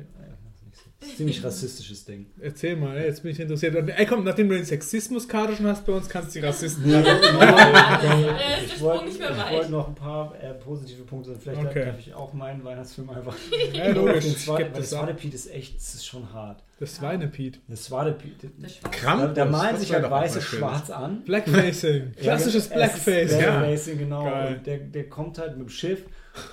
Ja, 0.69 0.75
nicht 0.75 0.75
so. 0.77 0.89
Das 0.99 1.07
ist 1.07 1.13
ein 1.13 1.17
ziemlich 1.17 1.43
rassistisches 1.43 2.05
Ding. 2.05 2.25
Erzähl 2.41 2.75
mal, 2.75 2.97
ey, 2.97 3.05
jetzt 3.05 3.23
bin 3.23 3.31
ich 3.31 3.39
interessiert. 3.39 3.75
Ey, 3.95 4.05
komm, 4.05 4.23
nachdem 4.23 4.49
du 4.49 4.55
den 4.55 4.65
Sexismuskarte 4.65 5.55
schon 5.55 5.67
hast 5.67 5.85
bei 5.85 5.93
uns, 5.93 6.09
kannst 6.09 6.35
du 6.35 6.39
die 6.39 6.45
Rassisten. 6.45 6.83
Ist 6.89 7.05
der 7.05 8.63
ich 8.65 8.81
wollte 8.81 9.19
wollte 9.19 9.71
noch 9.71 9.87
ein 9.87 9.95
paar 9.95 10.33
äh, 10.41 10.53
positive 10.53 11.03
Punkte. 11.03 11.35
Vielleicht 11.41 11.59
Okay. 11.65 11.85
darf 11.85 11.99
ich 11.99 12.13
auch 12.13 12.33
meinen 12.33 12.63
Weihnachtsfilm 12.63 13.09
einfach. 13.09 13.35
ja, 13.73 13.85
Den 13.85 13.95
logisch, 13.95 14.47
weil 14.47 14.63
es 14.63 14.71
das 14.73 14.93
ab. 14.93 14.99
Swade 15.05 15.13
Pete 15.13 15.35
ist 15.35 15.51
echt, 15.53 15.75
das 15.77 15.93
ist 15.95 16.05
schon 16.05 16.31
hart. 16.33 16.63
Das 16.79 16.95
Schweinepiet. 16.97 17.59
Das 17.67 17.85
Swade 17.85 18.13
Pete. 18.13 18.47
Der 18.57 18.69
Schwarze. 18.69 18.99
Da, 19.03 19.27
da 19.27 19.45
malen 19.45 19.77
sich 19.77 19.91
halt 19.93 20.09
weiße 20.09 20.41
schwarz 20.41 20.89
an. 20.89 21.23
Blackfacing. 21.23 22.13
Klassisches 22.15 22.69
Ja, 22.69 22.75
Blackface. 22.75 23.31
ja. 23.33 23.37
Blackfacing, 23.59 23.97
genau. 23.99 24.23
Geil. 24.23 24.55
Und 24.57 24.65
der, 24.67 24.77
der 24.79 25.09
kommt 25.09 25.37
halt 25.37 25.57
mit 25.57 25.67
dem 25.67 25.69
Schiff 25.69 26.03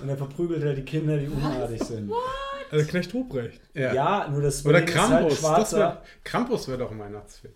und 0.01 0.09
er 0.09 0.17
verprügelt 0.17 0.63
halt 0.63 0.77
die 0.77 0.83
Kinder, 0.83 1.17
die 1.17 1.27
unartig 1.27 1.83
sind. 1.83 2.11
Also 2.71 2.85
Knecht 2.85 3.13
Ruprecht. 3.13 3.61
Ja. 3.73 3.93
Ja, 3.93 4.27
nur 4.29 4.41
das 4.41 4.65
Oder 4.65 4.83
ist 4.83 4.95
halt 4.97 5.09
Krampus. 5.09 5.29
das 5.29 5.39
schwarzer. 5.39 5.77
wär, 5.77 6.01
Krampus 6.23 6.67
wäre 6.67 6.77
doch 6.79 6.91
ein 6.91 6.99
Weihnachtsfilm. 6.99 7.53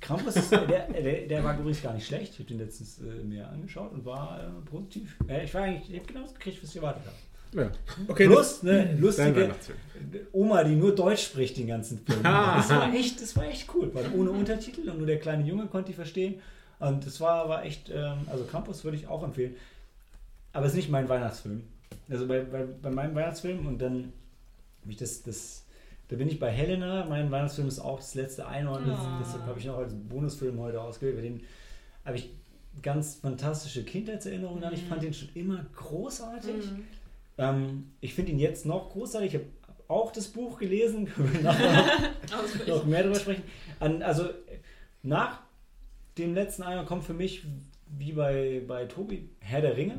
Krampus 0.00 0.36
ist, 0.36 0.50
der, 0.52 0.88
der, 0.88 1.26
der 1.26 1.44
war 1.44 1.54
übrigens 1.58 1.82
gar 1.82 1.94
nicht 1.94 2.06
schlecht. 2.06 2.32
Ich 2.32 2.38
habe 2.38 2.48
den 2.48 2.58
letztens 2.58 2.98
äh, 2.98 3.24
mir 3.24 3.48
angeschaut 3.48 3.92
und 3.92 4.04
war 4.04 4.40
äh, 4.40 4.70
positiv. 4.70 5.16
Äh, 5.28 5.44
ich 5.44 5.54
war 5.54 5.62
eigentlich, 5.62 5.90
ich 5.90 5.98
habe 5.98 6.06
genau 6.06 6.22
das 6.22 6.34
gekriegt, 6.34 6.62
was 6.62 6.70
ich 6.70 6.76
erwartet 6.76 7.02
habe. 7.06 7.16
Ja, 7.54 7.70
Okay, 8.08 8.28
das, 8.28 8.34
Plus 8.34 8.62
eine 8.62 8.86
dein 8.86 9.00
lustige 9.00 9.36
Weihnachtsfilm. 9.36 9.78
Oma, 10.32 10.64
die 10.64 10.74
nur 10.74 10.94
Deutsch 10.94 11.24
spricht 11.24 11.56
den 11.58 11.66
ganzen 11.66 11.98
Film. 11.98 12.20
Ah. 12.24 12.56
Das 12.56 12.70
war 12.70 12.92
echt, 12.94 13.20
das 13.20 13.36
war 13.36 13.44
echt 13.44 13.68
cool, 13.74 13.90
weil 13.92 14.06
ohne 14.16 14.30
Untertitel 14.30 14.88
und 14.88 14.98
nur 14.98 15.06
der 15.06 15.18
kleine 15.18 15.44
Junge 15.44 15.66
konnte 15.66 15.90
die 15.90 15.94
verstehen. 15.94 16.36
Und 16.78 17.06
das 17.06 17.20
war, 17.20 17.48
war 17.48 17.64
echt, 17.64 17.90
ähm, 17.90 18.18
also 18.26 18.44
Krampus 18.44 18.82
würde 18.84 18.96
ich 18.96 19.06
auch 19.06 19.22
empfehlen. 19.22 19.54
Aber 20.52 20.66
es 20.66 20.72
ist 20.72 20.76
nicht 20.76 20.90
mein 20.90 21.08
Weihnachtsfilm. 21.08 21.62
Also 22.10 22.26
bei, 22.26 22.40
bei, 22.40 22.64
bei 22.64 22.90
meinem 22.90 23.14
Weihnachtsfilm 23.14 23.66
und 23.66 23.78
dann 23.80 24.12
habe 24.82 24.90
ich 24.90 24.96
das, 24.96 25.22
das, 25.22 25.64
da 26.08 26.16
bin 26.16 26.28
ich 26.28 26.38
bei 26.38 26.50
Helena. 26.50 27.06
Mein 27.08 27.30
Weihnachtsfilm 27.30 27.68
ist 27.68 27.78
auch 27.78 27.98
das 27.98 28.14
letzte 28.14 28.46
Einhorn. 28.46 28.86
Das, 28.86 28.98
Ah. 28.98 29.18
Deshalb 29.20 29.46
habe 29.46 29.58
ich 29.58 29.64
noch 29.66 29.78
als 29.78 29.94
Bonusfilm 29.94 30.58
heute 30.58 30.80
ausgewählt. 30.80 31.16
Bei 31.16 31.22
dem 31.22 31.40
habe 32.04 32.16
ich 32.16 32.30
ganz 32.82 33.16
fantastische 33.16 33.84
Kindheitserinnerungen 33.84 34.64
an. 34.64 34.72
Ich 34.74 34.82
fand 34.84 35.02
den 35.02 35.14
schon 35.14 35.28
immer 35.34 35.64
großartig. 35.76 36.70
Mhm. 36.70 36.84
Ähm, 37.38 37.90
ich 38.00 38.14
finde 38.14 38.32
ihn 38.32 38.38
jetzt 38.38 38.66
noch 38.66 38.90
großartig. 38.90 39.34
Ich 39.34 39.40
habe 39.40 39.46
auch 39.88 40.12
das 40.12 40.28
Buch 40.28 40.58
gelesen. 40.58 41.06
Können 41.14 41.32
wir 41.32 41.42
noch 42.74 42.84
mehr 42.86 43.02
darüber 43.02 43.18
sprechen. 43.20 43.42
An, 43.80 44.02
also 44.02 44.28
nach 45.02 45.40
dem 46.18 46.34
letzten 46.34 46.62
Einmal 46.62 46.84
kommt 46.84 47.04
für 47.04 47.14
mich, 47.14 47.44
wie 47.98 48.12
bei, 48.12 48.62
bei 48.66 48.84
Tobi, 48.86 49.28
Herr 49.40 49.60
der 49.60 49.76
Ringe. 49.76 49.98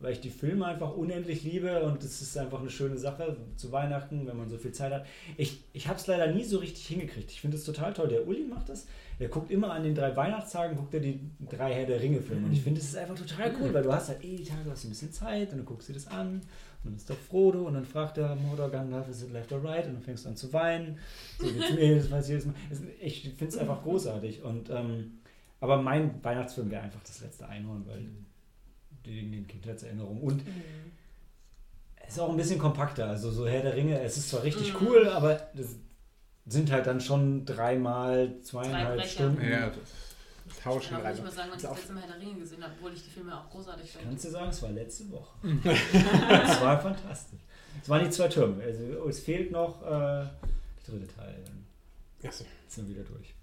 Weil 0.00 0.12
ich 0.12 0.20
die 0.20 0.30
Filme 0.30 0.64
einfach 0.64 0.94
unendlich 0.94 1.42
liebe 1.42 1.82
und 1.82 2.04
es 2.04 2.22
ist 2.22 2.38
einfach 2.38 2.60
eine 2.60 2.70
schöne 2.70 2.96
Sache 2.96 3.36
zu 3.56 3.72
Weihnachten, 3.72 4.28
wenn 4.28 4.36
man 4.36 4.48
so 4.48 4.56
viel 4.56 4.70
Zeit 4.70 4.92
hat. 4.92 5.06
Ich, 5.36 5.64
ich 5.72 5.88
habe 5.88 5.98
es 5.98 6.06
leider 6.06 6.28
nie 6.28 6.44
so 6.44 6.58
richtig 6.58 6.86
hingekriegt. 6.86 7.32
Ich 7.32 7.40
finde 7.40 7.56
es 7.56 7.64
total 7.64 7.92
toll. 7.94 8.06
Der 8.06 8.26
Uli 8.26 8.44
macht 8.44 8.68
das. 8.68 8.86
Der 9.18 9.28
guckt 9.28 9.50
immer 9.50 9.72
an 9.72 9.82
den 9.82 9.96
drei 9.96 10.14
Weihnachtstagen, 10.14 10.76
guckt 10.76 10.94
er 10.94 11.00
die 11.00 11.18
drei 11.50 11.74
Herr 11.74 11.86
der 11.86 12.00
Ringe-Filme. 12.00 12.46
Und 12.46 12.52
ich 12.52 12.62
finde, 12.62 12.80
es 12.80 12.86
ist 12.86 12.96
einfach 12.96 13.16
total 13.16 13.52
cool, 13.60 13.74
weil 13.74 13.82
du 13.82 13.92
hast 13.92 14.08
halt 14.08 14.22
eh 14.24 14.36
die 14.36 14.44
Tage, 14.44 14.62
du 14.62 14.70
hast 14.70 14.84
ein 14.84 14.90
bisschen 14.90 15.10
Zeit 15.10 15.50
und 15.50 15.58
dann 15.58 15.66
guckst 15.66 15.88
du 15.88 15.92
dir 15.92 15.98
das 15.98 16.06
an. 16.06 16.42
Und 16.84 16.84
dann 16.84 16.94
ist 16.94 17.10
da 17.10 17.14
Frodo 17.14 17.66
und 17.66 17.74
dann 17.74 17.84
fragt 17.84 18.18
er 18.18 18.36
Mordor 18.36 18.70
Gandalf, 18.70 19.08
is 19.08 19.24
it 19.24 19.32
left 19.32 19.52
or 19.52 19.64
right? 19.64 19.84
Und 19.86 19.94
dann 19.94 20.02
fängst 20.02 20.24
du 20.24 20.28
an 20.28 20.36
zu 20.36 20.52
weinen. 20.52 20.96
So 21.40 21.52
geht's 21.52 21.70
mir 21.72 21.84
jedes 21.84 22.08
Mal. 22.08 22.22
Jedes 22.22 22.46
Mal. 22.46 22.54
Ich 23.00 23.22
finde 23.22 23.46
es 23.46 23.58
einfach 23.58 23.82
großartig. 23.82 24.44
Und, 24.44 24.70
ähm, 24.70 25.18
aber 25.58 25.82
mein 25.82 26.22
Weihnachtsfilm 26.22 26.70
wäre 26.70 26.82
einfach 26.82 27.02
das 27.02 27.20
letzte 27.20 27.48
Einhorn, 27.48 27.84
weil 27.88 28.06
wegen 29.04 29.32
den 29.32 29.46
Kindheitserinnerungen. 29.46 30.22
Und 30.22 30.42
es 32.06 32.14
ist 32.14 32.20
auch 32.20 32.30
ein 32.30 32.36
bisschen 32.36 32.58
kompakter. 32.58 33.08
Also 33.08 33.30
so 33.30 33.46
Herr 33.46 33.62
der 33.62 33.74
Ringe, 33.76 34.00
es 34.00 34.16
ist 34.16 34.30
zwar 34.30 34.42
richtig 34.42 34.72
Mhm. 34.74 34.86
cool, 34.86 35.08
aber 35.08 35.34
das 35.54 35.76
sind 36.46 36.70
halt 36.72 36.86
dann 36.86 37.00
schon 37.00 37.44
dreimal 37.44 38.40
zweieinhalb 38.42 38.96
Brecher. 38.98 39.08
Stunden. 39.08 39.42
Ja, 39.50 39.66
das, 39.68 39.76
Ich 40.46 40.54
Tauschen 40.62 40.90
kann 40.96 41.02
auch 41.02 41.08
nicht 41.10 41.18
rein. 41.18 41.24
mal 41.24 41.30
sagen, 41.32 41.48
wann 41.50 41.56
ich 41.58 41.62
das 41.62 41.70
auch- 41.70 41.76
letzte 41.76 41.92
Mal 41.92 42.00
Herr 42.02 42.08
der 42.18 42.20
Ringe 42.26 42.38
gesehen 42.40 42.62
habe, 42.62 42.72
obwohl 42.78 42.92
ich 42.94 43.04
die 43.04 43.10
Filme 43.10 43.38
auch 43.38 43.50
großartig 43.50 43.90
finde. 43.92 44.06
Kannst 44.08 44.24
du 44.24 44.30
sagen, 44.30 44.48
es 44.50 44.62
war 44.62 44.70
letzte 44.70 45.10
Woche. 45.10 45.36
Es 45.72 46.60
war 46.62 46.80
fantastisch. 46.80 47.40
Es 47.82 47.88
waren 47.88 48.04
die 48.04 48.10
zwei 48.10 48.28
Türme. 48.28 48.62
Also 48.64 49.08
es 49.08 49.20
fehlt 49.20 49.50
noch 49.52 49.82
äh, 49.82 49.88
der 49.90 50.30
dritte 50.86 51.06
Teil. 51.14 51.34
Dann 51.44 52.30
Achso. 52.30 52.44
sind 52.66 52.88
wir 52.88 52.96
wieder 52.96 53.04
durch. 53.04 53.34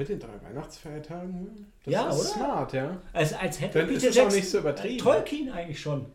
Mit 0.00 0.08
den 0.08 0.18
drei 0.18 0.42
Weihnachtsfeiertagen? 0.42 1.66
Das 1.84 1.92
Ja, 1.92 2.08
ist 2.08 2.20
oder? 2.20 2.28
smart, 2.28 2.72
ja. 2.72 3.02
Also 3.12 3.36
als 3.36 3.60
hätte 3.60 3.80
Dann 3.80 3.90
ist 3.90 4.02
Peter 4.02 4.10
auch 4.12 4.16
Jackson, 4.24 4.38
nicht 4.40 4.50
so 4.50 4.58
übertrieben. 4.60 4.94
äh, 4.94 4.98
Tolkien 4.98 5.50
eigentlich 5.52 5.78
schon. 5.80 6.06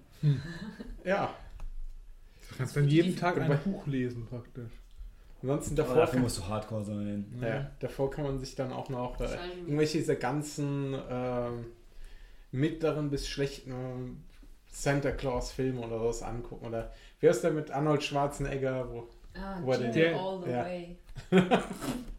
Ja. 1.04 1.30
Du 2.50 2.56
kannst 2.58 2.76
dann 2.76 2.88
jeden 2.88 3.16
Tag 3.16 3.40
ein 3.40 3.60
Buch 3.64 3.86
lesen 3.86 4.26
praktisch. 4.26 4.72
Ansonsten 5.44 5.74
Aber 5.76 5.84
davor, 5.84 5.96
dafür 5.98 6.14
kann, 6.14 6.22
musst 6.24 6.38
du 6.40 6.48
Hardcore 6.48 6.84
sein. 6.84 7.26
ja, 7.40 7.70
davor 7.80 8.10
kann 8.10 8.24
man 8.24 8.40
sich 8.40 8.56
dann 8.56 8.74
auch 8.74 8.90
noch 8.90 9.20
äh, 9.22 9.28
irgendwelche 9.62 10.00
dieser 10.00 10.16
ganzen 10.16 10.96
ähm, 11.08 11.66
mittleren 12.52 13.12
bis 13.12 13.28
schlechten 13.30 13.70
ähm, 13.72 14.24
Santa 14.72 15.12
Claus 15.12 15.52
Filme 15.52 15.82
oder 15.82 16.00
sowas 16.00 16.24
angucken. 16.24 16.66
Oder 16.66 16.92
wie 17.20 17.28
ist 17.28 17.44
der 17.44 17.52
mit 17.52 17.70
Arnold 17.70 18.02
Schwarzenegger? 18.04 18.90
Wo, 18.92 19.08
Ah, 19.38 19.60
Wo 19.62 19.74
den- 19.74 19.92
Der- 19.92 20.16
all 20.20 20.42
the 20.44 20.50
ja. 20.50 20.64
way. 20.64 20.98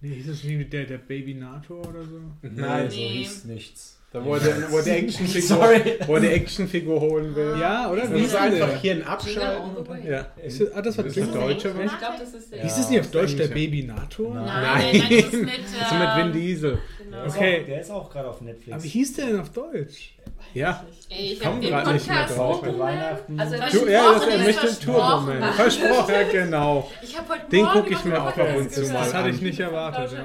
Nee, 0.00 0.14
hieß 0.14 0.28
das 0.28 0.44
wie 0.44 0.64
der, 0.64 0.86
der 0.86 0.98
Baby 0.98 1.34
Nator 1.34 1.86
oder 1.86 2.04
so? 2.04 2.20
Nein, 2.42 2.90
so 2.90 2.96
Nee. 2.96 3.08
hieß 3.08 3.44
nichts. 3.44 3.99
Da 4.12 4.24
wo 4.24 4.34
er, 4.34 4.40
der- 4.40 4.72
wo 4.72 4.78
er 4.78 4.82
die 4.82 4.90
Actionfigur, 4.90 5.40
Sorry. 5.56 5.80
wo 6.06 6.14
er 6.16 6.20
die 6.20 6.26
Actionfigur 6.28 7.00
holen 7.00 7.34
will. 7.36 7.56
Ja, 7.60 7.88
oder? 7.90 8.12
Wie 8.12 8.18
ist 8.18 8.24
ist 8.26 8.32
der? 8.34 8.40
einfach 8.42 8.80
hier 8.80 8.92
ein 8.94 9.04
Abschalten. 9.04 9.70
Ja. 10.04 10.26
Ist 10.44 10.60
das, 10.60 10.72
ah, 10.72 10.82
das 10.82 10.98
war 10.98 11.06
Ist 11.06 11.16
das 11.16 11.24
das 11.26 11.34
Deutsche. 11.34 11.68
Ich 11.68 11.98
glaube, 11.98 12.14
das 12.18 12.34
ist 12.34 12.50
der. 12.50 12.58
Ja. 12.58 12.64
Hieß 12.64 12.78
es 12.78 12.90
nicht 12.90 13.00
auf 13.00 13.10
Deutsch 13.12 13.36
der. 13.36 13.46
Baby 13.48 13.84
Nator? 13.84 14.34
Nein. 14.34 14.44
Nein, 14.46 14.62
Nein. 14.98 15.08
das 15.10 15.32
ist 15.32 15.32
mit, 15.32 15.50
So 15.88 15.94
mit 15.94 16.16
Vin 16.16 16.26
ähm, 16.26 16.32
Diesel. 16.32 16.78
Genau. 17.04 17.16
Der 17.18 17.26
ist 17.26 17.36
Okay. 17.36 17.60
auch, 17.62 17.66
der 17.66 17.80
ist 17.80 17.90
auch 17.90 18.10
gerade 18.10 18.28
auf 18.30 18.40
Netflix. 18.40 18.72
Aber 18.72 18.82
wie 18.84 18.88
hieß 18.88 19.12
der 19.14 19.26
denn 19.26 19.40
auf 19.40 19.50
Deutsch? 19.50 20.14
Ja. 20.54 20.84
Ey, 21.08 21.32
ich 21.34 21.40
Komm 21.40 21.54
hab 21.54 21.60
den 21.60 21.70
grad 21.70 21.92
nicht 21.92 22.08
mehr 22.08 22.26
drauf. 22.26 22.62
Bei 22.62 22.78
Weihnachten. 22.78 23.38
Also 23.40 23.54
er 23.54 23.70
Du, 23.70 23.86
ja, 23.86 24.12
das, 24.12 24.22
er 24.26 24.30
Versprochen 24.30 24.44
möchte 24.44 24.66
ist 24.66 24.88
einen 24.88 24.94
Turbo-Man. 24.96 25.52
versprochen. 25.54 25.54
Versprochen, 25.94 26.14
ja, 26.14 26.22
genau. 26.44 26.90
Ich 27.02 27.16
habe 27.18 27.28
heute 27.28 27.40
Den 27.52 27.64
Morgen 27.64 27.80
guck 27.80 27.90
ich 27.92 28.04
mir 28.04 28.20
auch 28.22 28.26
ab 28.36 28.56
und 28.56 28.72
zu 28.72 28.80
mal 28.82 28.92
Das 28.92 29.14
hatte 29.14 29.28
ich 29.30 29.40
nicht 29.40 29.60
erwartet. 29.60 30.16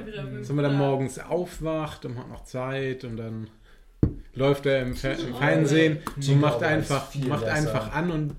Wenn 0.48 0.56
man 0.56 0.64
dann 0.66 0.78
morgens 0.78 1.20
aufwacht 1.20 2.06
und 2.06 2.18
hat 2.18 2.30
noch 2.30 2.44
Zeit 2.46 3.04
und 3.04 3.18
dann 3.18 3.48
läuft 4.34 4.66
er 4.66 4.82
im, 4.82 4.96
Fer 4.96 5.18
im 5.20 5.36
Fernsehen 5.36 6.00
und 6.16 6.40
macht 6.42 6.62
Way 6.62 6.68
einfach, 6.76 7.14
macht 7.16 7.42
besser. 7.46 7.54
einfach 7.54 7.94
an 7.94 8.12
und 8.12 8.36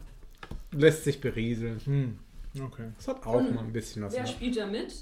lässt 0.73 1.04
sich 1.04 1.20
berieseln. 1.20 1.80
Hm. 1.85 2.18
Okay. 2.64 2.90
Das 2.96 3.08
hat 3.08 3.26
auch 3.26 3.35
Und 3.35 3.54
mal 3.54 3.64
ein 3.64 3.73
bisschen 3.73 4.02
was. 4.02 4.14
Wer 4.14 4.23
mit. 4.23 4.30
spielt 4.30 4.56
da 4.56 4.66
mit? 4.66 4.94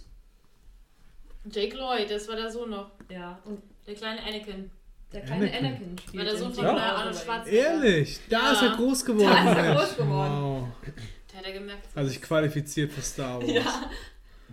Jake 1.50 1.76
Lloyd, 1.76 2.10
das 2.10 2.26
war 2.28 2.36
der 2.36 2.50
Sohn 2.50 2.70
noch. 2.70 2.90
Ja, 3.10 3.38
und 3.44 3.60
Der 3.86 3.94
kleine 3.94 4.20
Anakin. 4.22 4.70
der 5.12 5.20
kleine 5.20 5.44
Anakin. 5.46 5.66
Anakin 5.66 5.98
spielt. 5.98 6.16
War 6.16 6.24
der 6.24 6.36
Sohn 6.38 6.54
von 6.54 6.64
ja. 6.64 6.76
Arnold. 6.76 7.16
Schwarzenegger. 7.16 7.62
Ehrlich? 7.68 8.20
Da 8.30 8.38
Ja. 8.38 8.52
ist 8.52 8.62
er 8.62 8.70
groß 8.76 9.04
geworden. 9.04 9.28
Da 9.44 9.50
ist 9.52 9.58
er 9.58 9.74
groß 9.74 9.96
geworden. 9.96 10.32
Wow. 10.42 10.68
Der 11.30 11.38
hat 11.38 11.46
er 11.46 11.52
gemerkt. 11.52 11.88
Also 11.94 12.10
ich 12.12 12.22
qualifiziert 12.22 12.92
für 12.92 13.02
Star 13.02 13.40
Wars. 13.40 13.50
Ja, 13.52 13.90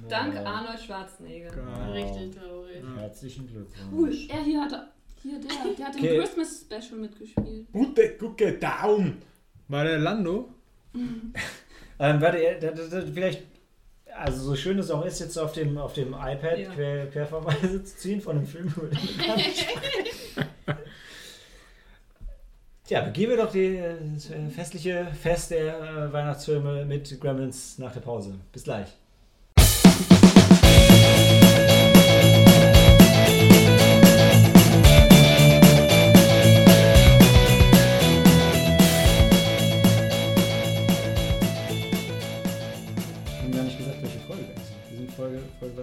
dank 0.09 0.33
Wow. 0.35 0.45
Arnold 0.45 0.79
Schwarzenegger. 0.79 1.51
Wow. 1.55 1.93
Richtig 1.93 2.35
traurig. 2.35 2.83
Herzlichen 2.97 3.47
Glückwunsch. 3.47 3.91
Cool, 3.91 4.17
er 4.29 4.43
hier 4.43 4.61
hatte. 4.61 4.87
Hier, 5.23 5.39
der, 5.39 5.73
der 5.77 5.85
hat 5.87 5.95
im 5.95 6.03
Okay. 6.03 6.17
Christmas 6.19 6.61
Special 6.61 6.99
mitgespielt. 6.99 7.67
Gute, 7.71 8.15
gute 8.17 8.53
Daumen. 8.53 9.21
War 9.67 9.83
der 9.83 9.99
Lando? 9.99 10.49
Ähm, 12.03 12.19
warte, 12.19 12.43
äh, 12.43 12.59
da- 12.59 12.71
da- 12.71 12.87
da- 12.87 13.05
vielleicht, 13.13 13.43
also 14.17 14.41
so 14.43 14.55
schön 14.55 14.79
es 14.79 14.89
auch 14.89 15.05
ist, 15.05 15.19
jetzt 15.19 15.37
auf 15.37 15.51
dem, 15.51 15.77
auf 15.77 15.93
dem 15.93 16.15
iPad 16.15 16.57
Ja. 16.57 16.73
quer, 16.73 17.05
Querverweise 17.11 17.83
zu 17.83 17.95
ziehen 17.95 18.19
von 18.19 18.37
dem 18.37 18.47
Film, 18.47 18.73
über 18.75 18.87
den 18.87 18.97
wir 18.99 19.23
gerade 19.23 19.39
sprechen. 19.41 20.47
Tja, 22.85 23.01
begehen 23.01 23.29
wir 23.29 23.37
doch 23.37 23.51
die, 23.51 23.75
äh, 23.75 23.93
das 24.15 24.31
äh, 24.31 24.49
festliche 24.49 25.11
Fest 25.21 25.51
der 25.51 25.79
äh, 25.79 26.11
Weihnachtsfilme 26.11 26.85
mit 26.85 27.21
Gremlins 27.21 27.77
nach 27.77 27.93
der 27.93 28.01
Pause. 28.01 28.33
Bis 28.51 28.63
gleich. 28.63 28.87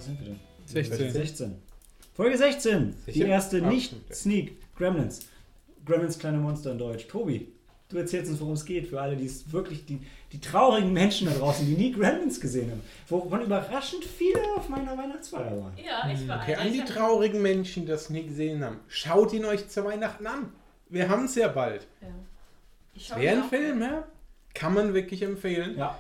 16. 0.01 1.11
16. 1.13 1.55
Folge 2.15 2.37
16. 2.37 2.95
Die 3.07 3.21
erste 3.23 3.63
Ah, 3.65 3.69
nicht 3.69 3.87
stimmt. 3.87 4.15
Sneak. 4.15 4.57
Gremlins. 4.77 5.21
Gremlins 5.85 6.19
kleine 6.19 6.39
Monster 6.39 6.73
in 6.73 6.79
Deutsch. 6.79 7.07
Tobi, 7.07 7.49
du 7.89 7.97
erzählst 7.97 8.31
uns, 8.31 8.41
worum 8.41 8.55
es 8.55 8.65
geht. 8.65 8.87
Für 8.89 9.01
alle, 9.01 9.17
die 9.17 9.27
es 9.27 9.51
wirklich, 9.53 9.87
die, 9.87 10.01
die 10.33 10.41
traurigen 10.41 10.93
Menschen 10.93 11.29
da 11.29 11.35
draußen, 11.35 11.65
die 11.67 11.75
nie 11.75 11.93
Gremlins 11.93 12.41
gesehen 12.41 12.71
haben. 12.71 12.83
Wovon 13.09 13.43
überraschend 13.43 14.05
viele 14.05 14.41
auf 14.57 14.69
meiner 14.69 14.97
Weihnachtsfeier 14.99 15.59
waren. 15.61 15.73
Ja, 15.83 16.11
ich 16.13 16.27
war 16.29 16.43
Okay, 16.43 16.57
an 16.57 16.73
die 16.73 16.85
traurigen 16.85 17.41
Menschen, 17.41 17.85
die 17.87 17.93
das 17.93 18.11
nie 18.11 18.25
gesehen 18.27 18.63
haben. 18.65 18.81
Schaut 18.89 19.33
ihn 19.33 19.45
euch 19.45 19.69
zu 19.69 19.85
Weihnachten 19.85 20.27
an. 20.27 20.53
Wir 20.91 21.09
haben 21.09 21.25
es 21.27 21.35
ja 21.35 21.49
bald. 21.49 21.87
Ja. 22.01 23.17
Wäre 23.17 23.43
ein 23.43 23.49
Film, 23.49 23.81
ja? 23.81 24.07
Kann 24.55 24.75
man 24.75 24.93
wirklich 24.93 25.23
empfehlen. 25.23 25.79
Ja. 25.79 25.99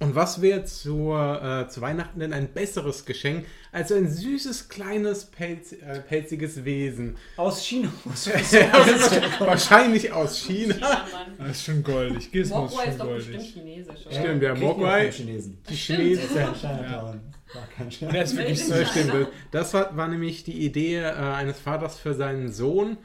Und 0.00 0.14
was 0.14 0.40
wäre 0.40 0.64
zur, 0.64 1.42
äh, 1.42 1.68
zu 1.68 1.82
Weihnachten 1.82 2.20
denn 2.20 2.32
ein 2.32 2.48
besseres 2.54 3.04
Geschenk 3.04 3.44
als 3.70 3.92
ein 3.92 4.10
süßes, 4.10 4.70
kleines, 4.70 5.26
pelz, 5.26 5.72
äh, 5.72 6.00
pelziges 6.00 6.64
Wesen? 6.64 7.18
Aus 7.36 7.62
China. 7.62 7.92
Wahrscheinlich 9.38 10.10
aus 10.10 10.38
China. 10.38 10.74
Mann. 10.80 11.34
Das 11.36 11.50
ist 11.50 11.64
schon 11.66 11.82
goldig. 11.82 12.32
Gizmo 12.32 12.64
ist 12.64 12.72
Mogwai 12.72 12.82
schon 12.84 12.92
ist 12.92 13.00
doch 13.00 13.14
bestimmt 13.14 13.42
chinesisch, 13.42 14.06
oder? 14.06 14.14
Stimmt, 14.14 14.42
ja, 14.42 14.54
Mogwai. 14.54 15.10
Die 15.10 15.56
Das 15.66 15.76
Chinesen. 15.76 16.28
ja. 16.34 17.20
War 17.52 18.22
ist 18.22 18.36
wirklich. 18.36 18.68
Das 18.68 18.90
stimmt. 18.90 19.28
Das 19.50 19.74
war, 19.74 19.96
war 19.98 20.08
nämlich 20.08 20.44
die 20.44 20.64
Idee 20.64 20.96
äh, 20.96 21.12
eines 21.12 21.58
Vaters 21.58 21.98
für 21.98 22.14
seinen 22.14 22.50
Sohn, 22.50 22.96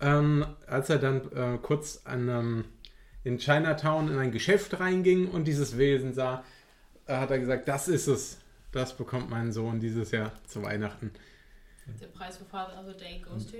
ähm, 0.00 0.46
als 0.68 0.88
er 0.88 0.98
dann 0.98 1.32
äh, 1.32 1.58
kurz 1.60 2.02
an, 2.04 2.28
ähm, 2.28 2.64
in 3.28 3.36
Chinatown 3.38 4.08
in 4.08 4.18
ein 4.18 4.32
Geschäft 4.32 4.80
reinging 4.80 5.28
und 5.28 5.44
dieses 5.44 5.76
Wesen 5.76 6.14
sah, 6.14 6.44
äh, 7.06 7.14
hat 7.14 7.30
er 7.30 7.38
gesagt, 7.38 7.68
das 7.68 7.86
ist 7.86 8.06
es. 8.06 8.38
Das 8.72 8.96
bekommt 8.96 9.28
mein 9.28 9.52
Sohn 9.52 9.80
dieses 9.80 10.10
Jahr 10.12 10.32
zu 10.46 10.62
Weihnachten. 10.62 11.10
Der 12.00 12.06
Preis 12.06 12.38
für 12.38 12.46
Father 12.46 12.80
of 12.80 12.86
the 12.86 12.96
Day 12.98 13.20
goes 13.20 13.46
to. 13.46 13.58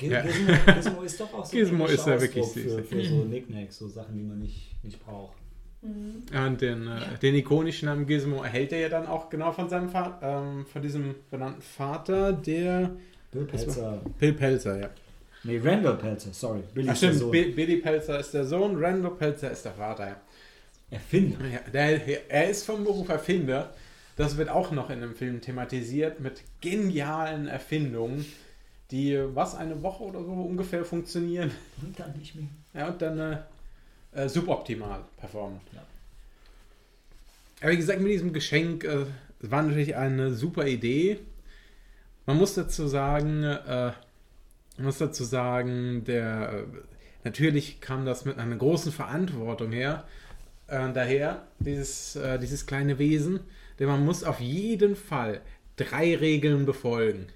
Ja. 0.00 0.22
Gizmo, 0.22 0.52
Gizmo 0.74 1.02
ist 1.02 1.20
doch 1.20 1.32
auch 1.32 1.44
so 1.44 1.56
Gizmo 1.56 1.84
ein 1.84 1.94
ist 1.94 2.06
ja 2.06 2.20
wirklich 2.20 2.44
süß. 2.44 2.74
Für, 2.74 2.82
für 2.82 3.04
so 3.04 3.24
Nicknacks, 3.24 3.78
so 3.78 3.88
Sachen, 3.88 4.16
die 4.16 4.24
man 4.24 4.40
nicht, 4.40 4.82
nicht 4.82 5.04
braucht. 5.04 5.36
Mhm. 5.82 6.24
Und 6.36 6.60
den, 6.60 6.88
äh, 6.88 7.18
den 7.22 7.34
ikonischen 7.36 7.86
Namen 7.86 8.06
Gizmo 8.06 8.42
erhält 8.42 8.72
er 8.72 8.80
ja 8.80 8.88
dann 8.88 9.06
auch 9.06 9.28
genau 9.28 9.52
von 9.52 9.68
seinem 9.68 9.90
Vater, 9.90 10.42
ähm, 10.42 10.66
von 10.66 10.82
diesem 10.82 11.14
benannten 11.30 11.62
Vater, 11.62 12.32
der 12.32 12.90
Bill 13.30 13.44
Pelzer. 13.44 14.02
Bill 14.18 14.32
Pelzer, 14.32 14.80
ja. 14.80 14.90
Nee, 15.44 15.60
Randall 15.62 15.96
Pelzer, 15.96 16.32
sorry. 16.32 16.62
Billy 16.72 16.88
Ach 16.88 16.94
ist 16.94 17.02
der 17.02 17.08
stimmt, 17.08 17.20
Sohn. 17.20 17.30
Bi- 17.30 17.52
Billy 17.52 17.76
Pelzer 17.76 18.18
ist 18.18 18.32
der 18.32 18.44
Sohn, 18.46 18.82
Randall 18.82 19.12
Pelzer 19.12 19.50
ist 19.50 19.64
der 19.64 19.72
Vater, 19.72 20.06
ja. 20.08 20.16
Erfinder. 20.90 21.38
Ja, 21.46 21.60
der, 21.72 22.30
er 22.30 22.48
ist 22.50 22.64
vom 22.64 22.84
Beruf 22.84 23.08
Erfinder. 23.08 23.72
Das 24.16 24.36
wird 24.36 24.48
auch 24.48 24.70
noch 24.70 24.90
in 24.90 25.00
dem 25.00 25.14
Film 25.14 25.40
thematisiert 25.40 26.20
mit 26.20 26.42
genialen 26.60 27.48
Erfindungen, 27.48 28.24
die 28.90 29.18
was 29.34 29.54
eine 29.56 29.82
Woche 29.82 30.04
oder 30.04 30.20
so 30.22 30.30
ungefähr 30.32 30.84
funktionieren. 30.84 31.50
Und 31.82 31.98
dann 31.98 32.12
nicht 32.16 32.34
mehr. 32.36 32.46
Ja, 32.74 32.88
und 32.88 33.02
dann 33.02 33.18
äh, 33.18 33.36
äh, 34.12 34.28
suboptimal 34.28 35.00
performen. 35.18 35.60
Ja. 35.72 35.82
Aber 37.60 37.72
wie 37.72 37.76
gesagt, 37.76 38.00
mit 38.00 38.12
diesem 38.12 38.32
Geschenk 38.32 38.84
äh, 38.84 39.06
war 39.40 39.62
natürlich 39.62 39.96
eine 39.96 40.32
super 40.32 40.66
Idee. 40.66 41.18
Man 42.26 42.36
muss 42.38 42.54
dazu 42.54 42.86
sagen, 42.86 43.42
äh, 43.42 43.92
man 44.76 44.86
muss 44.86 44.98
dazu 44.98 45.24
sagen, 45.24 46.04
der 46.04 46.66
natürlich 47.22 47.80
kam 47.80 48.04
das 48.04 48.24
mit 48.24 48.38
einer 48.38 48.56
großen 48.56 48.92
Verantwortung 48.92 49.72
her, 49.72 50.04
äh, 50.66 50.92
daher 50.92 51.46
dieses, 51.58 52.16
äh, 52.16 52.38
dieses 52.38 52.66
kleine 52.66 52.98
Wesen, 52.98 53.40
denn 53.78 53.88
man 53.88 54.04
muss 54.04 54.24
auf 54.24 54.40
jeden 54.40 54.96
Fall 54.96 55.40
drei 55.76 56.16
Regeln 56.16 56.66
befolgen. 56.66 57.26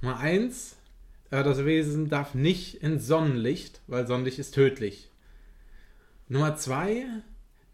Nummer 0.00 0.18
eins, 0.18 0.76
äh, 1.30 1.42
das 1.42 1.64
Wesen 1.64 2.08
darf 2.08 2.34
nicht 2.34 2.82
ins 2.82 3.06
Sonnenlicht, 3.06 3.80
weil 3.86 4.06
Sonnenlicht 4.06 4.38
ist 4.38 4.54
tödlich. 4.54 5.10
Nummer 6.28 6.56
zwei, 6.56 7.06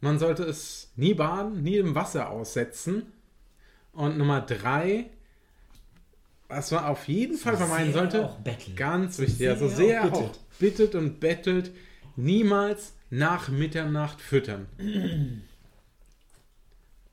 man 0.01 0.19
sollte 0.19 0.45
es 0.45 0.93
nie 0.97 1.15
baden, 1.15 1.63
nie 1.63 1.77
im 1.77 1.95
Wasser 1.95 2.31
aussetzen. 2.31 3.13
Und 3.93 4.19
Nummer 4.19 4.41
drei, 4.41 5.11
was 6.51 6.71
man 6.71 6.85
auf 6.85 7.09
jeden 7.09 7.37
Fall 7.39 7.57
vermeiden 7.57 7.93
sollte, 7.93 8.31
ganz 8.77 9.19
wichtig, 9.19 9.49
also 9.49 9.69
sehr 9.69 9.77
sehr 9.77 10.05
auch 10.05 10.13
auch 10.13 10.21
bittet. 10.23 10.59
bittet 10.59 10.95
und 10.95 11.21
bettelt, 11.21 11.71
niemals 12.17 12.95
nach 13.11 13.49
Mitternacht 13.49 14.21
füttern. 14.21 14.67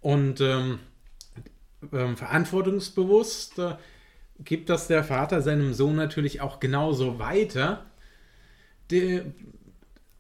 Und 0.02 0.42
ähm, 0.42 0.80
ähm, 1.92 2.18
verantwortungsbewusst 2.18 3.60
äh, 3.60 3.76
gibt 4.44 4.70
das 4.70 4.88
der 4.88 5.04
Vater 5.04 5.42
seinem 5.42 5.74
Sohn 5.74 5.96
natürlich 5.96 6.42
auch 6.42 6.60
genauso 6.60 7.20
weiter, 7.20 7.86
der, 8.90 9.26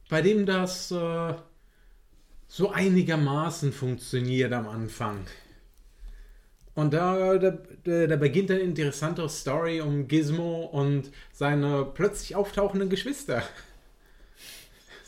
bei 0.09 0.21
dem 0.21 0.45
das 0.45 0.91
äh, 0.91 1.33
so 2.47 2.71
einigermaßen 2.71 3.73
funktioniert 3.73 4.53
am 4.53 4.67
Anfang. 4.67 5.25
Und 6.77 6.93
da, 6.93 7.39
da, 7.39 7.57
da 8.05 8.15
beginnt 8.17 8.51
eine 8.51 8.59
interessante 8.59 9.27
Story 9.29 9.81
um 9.81 10.07
Gizmo 10.07 10.65
und 10.65 11.09
seine 11.33 11.83
plötzlich 11.85 12.35
auftauchenden 12.35 12.87
Geschwister. 12.87 13.41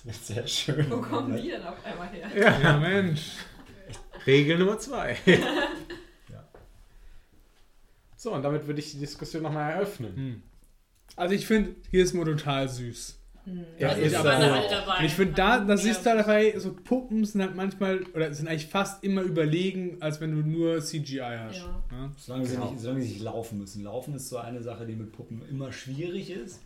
Das 0.03 0.15
ist 0.15 0.27
sehr 0.27 0.47
schön. 0.47 0.89
Wo 0.89 0.97
kommen 0.99 1.37
die 1.37 1.49
denn 1.49 1.61
auf 1.61 1.75
einmal 1.85 2.07
her? 2.07 2.27
Ja, 2.35 2.59
Ja, 2.59 2.77
Mensch. 2.79 3.33
Regel 4.25 4.57
Nummer 4.57 4.79
zwei. 4.79 5.15
So, 8.15 8.33
und 8.33 8.43
damit 8.43 8.67
würde 8.67 8.81
ich 8.81 8.91
die 8.91 8.99
Diskussion 8.99 9.43
nochmal 9.43 9.71
eröffnen. 9.71 10.13
Hm. 10.13 10.43
Also 11.15 11.35
ich 11.35 11.47
finde 11.47 11.75
Gizmo 11.89 12.25
total 12.25 12.67
süß. 12.67 13.17
Ja, 13.77 13.89
Also 13.89 14.01
ist 14.01 14.11
ich 14.11 14.17
aber 14.17 14.37
halt 14.37 14.71
dabei. 14.71 15.05
Ich 15.05 15.13
finde, 15.13 15.33
da, 15.35 15.59
das 15.59 15.85
Ja. 15.85 15.91
ist 15.91 16.03
da 16.05 16.15
dabei, 16.15 16.53
so 16.57 16.73
Puppen 16.73 17.23
sind 17.25 17.41
halt 17.41 17.55
manchmal, 17.55 18.01
oder 18.13 18.33
sind 18.33 18.47
eigentlich 18.47 18.67
fast 18.67 19.03
immer 19.03 19.21
überlegen, 19.21 19.97
als 20.01 20.19
wenn 20.21 20.31
du 20.31 20.47
nur 20.47 20.81
CGI 20.81 21.19
hast. 21.19 21.57
Ja. 21.57 21.81
Ja? 21.91 22.11
Solange, 22.17 22.45
sie 22.45 22.55
Genau. 22.55 22.71
nicht, 22.71 22.79
solange 22.81 23.01
sie 23.01 23.07
nicht 23.09 23.21
laufen 23.21 23.57
müssen. 23.59 23.83
Laufen 23.83 24.13
ist 24.15 24.29
so 24.29 24.37
eine 24.37 24.61
Sache, 24.61 24.85
die 24.85 24.95
mit 24.95 25.11
Puppen 25.11 25.41
immer 25.49 25.71
schwierig 25.71 26.29
ist. 26.31 26.61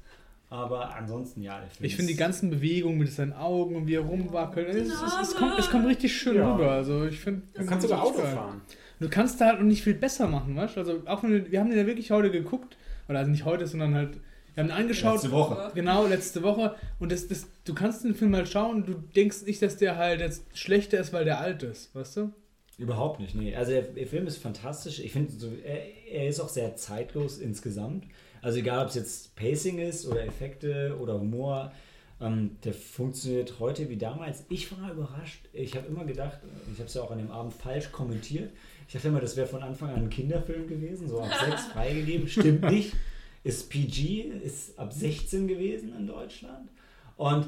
Aber 0.50 0.96
ansonsten, 0.96 1.42
ja, 1.42 1.60
der 1.60 1.70
Film 1.70 1.86
Ich 1.88 1.96
finde 1.96 2.12
die 2.12 2.18
ganzen 2.18 2.52
Bewegungen 2.52 3.00
mit 3.00 3.12
seinen 3.12 3.34
Augen 3.34 3.76
und 3.76 3.88
wie 3.88 3.96
er 3.96 4.02
rumwackelt, 4.02 4.68
es, 4.70 4.88
es, 4.90 5.02
es, 5.30 5.36
kommt, 5.36 5.58
es 5.58 5.70
kommt 5.70 5.88
richtig 5.88 6.16
schön 6.16 6.36
Ja. 6.36 6.54
rüber. 6.54 6.72
Also 6.72 7.06
ich 7.06 7.20
finde, 7.20 7.42
Du 7.56 7.66
kannst 7.66 7.88
sogar 7.88 8.04
Auto 8.04 8.20
fahren. 8.20 8.62
Du 9.00 9.10
kannst 9.10 9.42
da 9.42 9.48
halt 9.48 9.60
auch 9.60 9.64
nicht 9.64 9.84
viel 9.84 9.96
besser 9.96 10.28
machen, 10.28 10.56
weißt 10.56 10.76
du? 10.76 10.80
Also 10.82 11.02
auch 11.08 11.24
wenn 11.24 11.32
du, 11.32 11.52
wir 11.52 11.60
haben 11.60 11.70
den 11.70 11.80
ja 11.80 11.88
wirklich 11.88 12.12
heute 12.12 12.30
geguckt, 12.30 12.78
oder 13.10 13.20
also 13.20 13.32
nicht 13.32 13.46
heute, 13.46 13.66
sondern 13.68 13.96
halt, 13.96 14.18
wir 14.54 14.64
haben 14.64 14.70
ihn 14.70 14.76
angeschaut. 14.76 15.16
Letzte 15.16 15.32
Woche. 15.32 15.72
Genau, 15.74 16.06
letzte 16.06 16.44
Woche. 16.44 16.76
Und 17.00 17.12
das, 17.12 17.28
das, 17.28 17.48
du 17.66 17.74
kannst 17.74 18.04
den 18.04 18.16
Film 18.16 18.32
mal 18.32 18.46
schauen, 18.46 18.86
du 18.86 18.94
denkst 18.94 19.44
nicht, 19.46 19.62
dass 19.62 19.78
der 19.78 19.98
halt 19.98 20.20
jetzt 20.20 20.44
schlechter 20.58 21.00
ist, 21.00 21.14
weil 21.14 21.26
der 21.26 21.40
alt 21.40 21.64
ist, 21.64 21.94
weißt 21.96 22.18
du? 22.18 22.34
Überhaupt 22.78 23.20
nicht, 23.20 23.36
nee. 23.36 23.56
Also 23.56 23.72
der, 23.72 23.84
der 23.84 24.08
Film 24.08 24.28
ist 24.28 24.38
fantastisch. 24.38 25.00
Ich 25.00 25.12
finde, 25.12 25.32
so, 25.32 25.52
er, 25.64 25.82
er 26.12 26.28
ist 26.28 26.40
auch 26.40 26.50
sehr 26.50 26.76
zeitlos 26.76 27.38
insgesamt. 27.38 28.06
Also 28.42 28.60
egal, 28.60 28.84
ob 28.84 28.90
es 28.90 28.96
jetzt 28.96 29.36
Pacing 29.36 29.80
ist 29.80 30.06
oder 30.08 30.26
Effekte 30.26 30.98
oder 31.00 31.20
Humor, 31.20 31.72
ähm, 32.20 32.58
der 32.64 32.74
funktioniert 32.74 33.60
heute 33.60 33.90
wie 33.90 33.98
damals. 33.98 34.46
Ich 34.50 34.72
war 34.72 34.92
überrascht. 34.92 35.46
Ich 35.54 35.76
habe 35.76 35.88
immer 35.88 36.04
gedacht, 36.04 36.40
ich 36.72 36.80
habe 36.80 36.88
es 36.88 36.94
ja 36.94 37.02
auch 37.02 37.12
an 37.12 37.20
dem 37.20 37.32
Abend 37.32 37.54
falsch 37.54 37.92
kommentiert. 37.92 38.52
Ich 38.88 38.94
dachte 38.94 39.08
immer, 39.08 39.22
das 39.22 39.38
wäre 39.38 39.48
von 39.48 39.64
Anfang 39.64 39.90
an 39.90 40.04
ein 40.04 40.10
Kinderfilm 40.10 40.68
gewesen, 40.68 41.08
so 41.08 41.22
ab 41.22 41.32
6 41.46 41.66
freigegeben. 41.74 42.28
Stimmt 42.28 42.70
nicht. 42.70 42.94
Ist 43.44 43.70
PG, 43.70 44.22
ist 44.44 44.78
ab 44.80 44.94
16 44.94 45.48
gewesen 45.48 45.94
in 45.98 46.08
Deutschland. 46.08 46.70
Und 47.18 47.48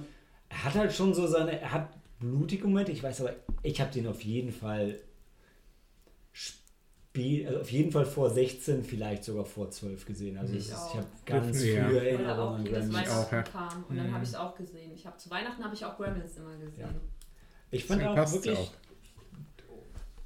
er 0.49 0.63
hat 0.65 0.75
halt 0.75 0.93
schon 0.93 1.13
so 1.13 1.25
seine, 1.27 1.60
er 1.60 1.71
hat 1.71 1.89
blutige 2.19 2.67
Momente. 2.67 2.91
Ich 2.91 3.01
weiß 3.03 3.21
aber, 3.21 3.34
ich 3.63 3.79
habe 3.81 3.91
den 3.91 4.08
auf 4.08 4.21
jeden 4.21 4.51
Fall 4.51 4.99
Spiel, 6.34 7.47
also 7.47 7.62
auf 7.62 7.71
jeden 7.71 7.91
Fall 7.91 8.05
vor 8.05 8.29
16, 8.29 8.84
vielleicht 8.84 9.23
sogar 9.23 9.45
vor 9.45 9.71
12 9.71 10.05
gesehen. 10.05 10.38
Also 10.38 10.53
Ich 10.53 10.67
ich 10.67 10.73
habe 10.73 11.05
ganz 11.25 11.63
Ja. 11.63 11.88
frühe 11.88 11.97
Oder 11.97 12.03
Erinnerungen 12.10 12.38
auch 12.39 12.55
an 12.55 12.65
Gremlins. 12.65 13.10
Auch, 13.10 13.31
ja. 13.31 13.41
kam. 13.43 13.86
Und 13.88 13.95
dann 13.95 14.08
Mhm. 14.08 14.13
habe 14.13 14.23
ich 14.23 14.29
es 14.31 14.36
auch 14.36 14.55
gesehen. 14.55 14.91
Ich 14.93 15.05
habe 15.05 15.15
zu 15.17 15.29
Weihnachten 15.29 15.63
habe 15.63 15.73
ich 15.73 15.86
auch 15.86 15.95
Gremlins 15.95 16.36
immer 16.36 16.58
gesehen. 16.58 16.81
Ja. 16.81 16.89
Ich 17.71 17.86
fand 17.86 18.03
auch 18.05 18.31
wirklich, 18.34 18.58
auch. 18.58 18.71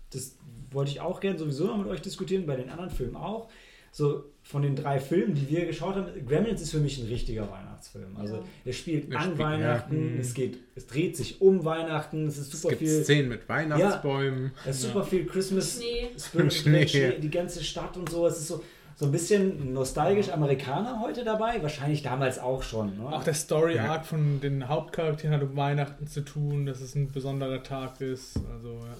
das 0.09 0.35
wollte 0.71 0.91
ich 0.91 0.99
auch 0.99 1.19
gerne 1.19 1.37
sowieso 1.37 1.67
noch 1.67 1.77
mit 1.77 1.87
euch 1.87 2.01
diskutieren, 2.01 2.45
bei 2.47 2.55
den 2.55 2.69
anderen 2.69 2.89
Filmen 2.89 3.15
auch. 3.15 3.49
So 3.91 4.25
von 4.49 4.63
den 4.63 4.75
drei 4.75 4.99
Filmen, 4.99 5.35
die 5.35 5.47
wir 5.47 5.67
geschaut 5.67 5.95
haben, 5.95 6.07
Gremlins 6.25 6.59
ist 6.59 6.71
für 6.71 6.79
mich 6.79 6.97
ein 6.99 7.05
richtiger 7.05 7.47
Weihnachtsfilm. 7.51 8.17
Also 8.17 8.37
Ja. 8.37 8.43
er 8.65 8.73
spielt 8.73 9.11
Er 9.11 9.17
an 9.19 9.23
spielt, 9.25 9.39
ja. 9.39 9.45
Weihnachten, 9.45 10.13
Mhm. 10.15 10.19
es 10.19 10.33
geht, 10.33 10.57
es 10.75 10.87
dreht 10.87 11.15
sich 11.15 11.39
um 11.39 11.63
Weihnachten, 11.65 12.25
es 12.25 12.39
ist 12.39 12.51
Es 12.53 12.61
super 12.63 12.75
gibt 12.75 12.89
viel, 12.89 13.03
Szenen 13.03 13.29
mit 13.29 13.47
Weihnachtsbäumen. 13.47 14.51
es 14.65 14.77
ist 14.77 14.81
super 14.87 15.03
viel 15.03 15.27
Christmas 15.27 15.75
Schnee. 15.75 16.09
Spirit, 16.17 16.51
Schnee. 16.53 16.87
Schnee, 16.87 17.19
die 17.19 17.29
ganze 17.29 17.63
Stadt 17.63 17.95
und 17.95 18.09
so. 18.09 18.25
Es 18.25 18.39
ist 18.39 18.47
so, 18.47 18.63
so 18.95 19.05
ein 19.05 19.11
bisschen 19.11 19.71
nostalgisch 19.71 20.29
Amerikaner 20.29 20.99
heute 20.99 21.23
dabei, 21.23 21.61
wahrscheinlich 21.61 22.01
damals 22.01 22.39
auch 22.39 22.63
schon. 22.63 22.97
Ne? 22.97 23.05
Auch 23.07 23.23
der 23.23 23.35
Story 23.35 23.75
Ja. 23.75 23.91
Arc 23.91 24.07
von 24.07 24.41
den 24.41 24.67
Hauptcharakteren 24.67 25.35
hat 25.35 25.43
um 25.43 25.55
Weihnachten 25.55 26.07
zu 26.07 26.21
tun, 26.21 26.65
dass 26.65 26.81
es 26.81 26.95
ein 26.95 27.11
besonderer 27.11 27.61
Tag 27.61 28.01
ist. 28.01 28.35
Also, 28.51 28.73
ja. 28.73 28.97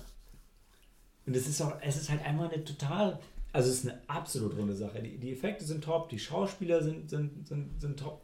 Und 1.26 1.36
es 1.36 1.48
ist 1.48 1.60
auch, 1.62 1.74
es 1.82 1.98
ist 1.98 2.12
halt 2.12 2.24
einmal 2.24 2.50
eine 2.50 2.64
total, 2.64 3.18
also 3.54 3.70
es 3.70 3.76
ist 3.84 3.90
eine 3.90 4.00
absolut 4.08 4.58
runde 4.58 4.74
Sache. 4.76 5.02
Die, 5.02 5.18
die 5.18 5.32
Effekte 5.34 5.64
sind 5.66 5.84
top, 5.84 6.10
die 6.10 6.20
Schauspieler 6.20 6.82
sind, 6.84 7.10
sind, 7.10 7.48
sind, 7.48 7.80
sind 7.82 8.00
top. 8.00 8.22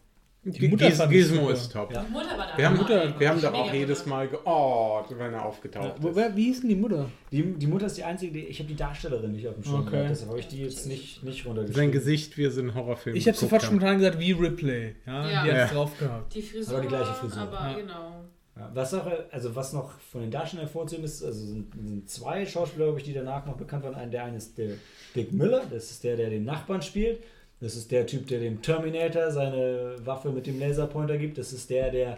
Die 0.47 0.67
Mutter 0.67 0.87
Gis 0.91 0.99
Gizmo 1.09 1.49
ist 1.49 1.71
top. 1.71 1.91
Ja. 1.91 2.03
Die 2.03 2.11
Mutter 2.11 2.37
war 2.37 2.45
da. 2.51 2.55
Wir 2.55 2.67
haben, 2.67 2.77
Mutter- 2.77 3.19
wir 3.19 3.29
haben 3.29 3.41
da 3.41 3.51
auch 3.51 3.73
jedes. 3.73 4.05
Mal 4.05 4.27
geort, 4.27 5.09
wenn 5.17 5.33
er 5.33 5.43
aufgetaucht 5.43 5.95
Wo, 5.99 6.09
ist. 6.09 6.35
wie 6.35 6.43
hieß 6.43 6.59
denn 6.61 6.69
die 6.69 6.75
Mutter? 6.75 7.09
Die, 7.31 7.41
die 7.53 7.65
Mutter 7.65 7.87
ist 7.87 7.97
die 7.97 8.03
einzige, 8.03 8.31
die, 8.31 8.41
ich 8.45 8.59
habe 8.59 8.67
die 8.67 8.75
Darstellerin 8.75 9.31
nicht 9.31 9.47
auf 9.47 9.55
dem 9.55 9.63
Schirm 9.63 9.79
Okay. 9.81 9.89
gehabt, 9.89 10.09
deshalb 10.11 10.29
habe 10.29 10.39
ich 10.39 10.47
die 10.47 10.61
jetzt 10.61 10.85
nicht, 10.85 11.23
nicht 11.23 11.43
runtergeschrieben. 11.47 11.75
Sein 11.75 11.91
Gesicht, 11.91 12.37
wie 12.37 12.47
so 12.51 12.61
einen 12.61 12.75
Horrorfilm 12.75 13.15
Ich 13.15 13.27
habe 13.27 13.35
sofort 13.35 13.63
spontan 13.63 13.97
gesagt, 13.97 14.19
wie 14.19 14.33
Ripley. 14.33 14.95
Ja, 15.07 15.27
Ja. 15.31 15.43
die 15.45 15.51
hat 15.51 15.57
Ja. 15.57 15.65
drauf 15.73 15.97
gehabt. 15.97 16.35
Die 16.35 16.41
Frisur. 16.43 16.73
Aber 16.75 16.81
die 16.83 16.87
gleiche 16.89 17.13
Frisur. 17.15 17.41
Aber 17.41 17.53
Ja. 17.71 17.73
genau. 17.79 18.25
Was, 18.73 18.93
auch, 18.93 19.05
also 19.31 19.53
was 19.53 19.73
noch 19.73 19.91
von 19.99 20.21
den 20.21 20.31
Darstellern 20.31 20.65
hervorzuheben 20.65 21.03
ist, 21.03 21.21
also 21.23 21.45
sind, 21.45 21.73
sind 21.73 22.09
zwei 22.09 22.45
Schauspieler, 22.45 22.85
glaube 22.85 22.99
ich, 22.99 23.05
die 23.05 23.13
danach 23.13 23.45
noch 23.45 23.57
bekannt 23.57 23.83
waren. 23.83 24.11
Der 24.11 24.23
eine 24.23 24.37
ist 24.37 24.57
der 24.57 24.75
Dick 25.13 25.33
Miller, 25.33 25.63
das 25.69 25.91
ist 25.91 26.05
der, 26.05 26.15
der 26.15 26.29
den 26.29 26.45
Nachbarn 26.45 26.81
spielt. 26.81 27.19
Das 27.59 27.75
ist 27.75 27.91
der 27.91 28.05
Typ, 28.05 28.27
der 28.27 28.39
dem 28.39 28.61
Terminator 28.61 29.31
seine 29.31 29.95
Waffe 30.05 30.29
mit 30.29 30.47
dem 30.47 30.59
Laserpointer 30.59 31.17
gibt. 31.17 31.37
Das 31.37 31.51
ist 31.51 31.69
der, 31.69 31.91
der 31.91 32.17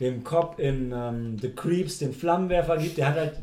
dem 0.00 0.24
Cop 0.24 0.58
in 0.58 0.92
ähm, 0.94 1.38
The 1.40 1.50
Creeps 1.50 1.98
den 1.98 2.12
Flammenwerfer 2.12 2.76
gibt. 2.76 2.98
Der 2.98 3.08
hat 3.08 3.16
halt 3.16 3.34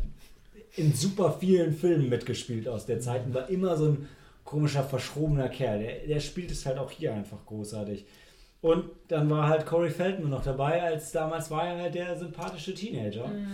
in 0.76 0.94
super 0.94 1.36
vielen 1.40 1.74
Filmen 1.74 2.10
mitgespielt 2.10 2.68
aus 2.68 2.86
der 2.86 3.00
Zeit 3.00 3.26
und 3.26 3.34
war 3.34 3.50
immer 3.50 3.76
so 3.76 3.90
ein 3.90 4.10
komischer, 4.44 4.84
verschrobener 4.84 5.50
Kerl. 5.50 5.80
Der, 5.80 6.08
der 6.08 6.20
spielt 6.20 6.52
es 6.52 6.66
halt 6.66 6.78
auch 6.78 6.92
hier 6.92 7.14
einfach 7.14 7.46
großartig. 7.46 8.06
Und 8.62 8.86
dann 9.08 9.30
war 9.30 9.48
halt 9.48 9.66
Corey 9.66 9.90
Feldman 9.90 10.30
noch 10.32 10.44
dabei, 10.44 10.82
als 10.84 11.12
damals 11.12 11.50
war 11.50 11.66
er 11.68 11.78
halt 11.84 11.96
der 11.96 12.16
sympathische 12.18 12.74
Teenager. 12.74 13.28
Mhm. 13.28 13.48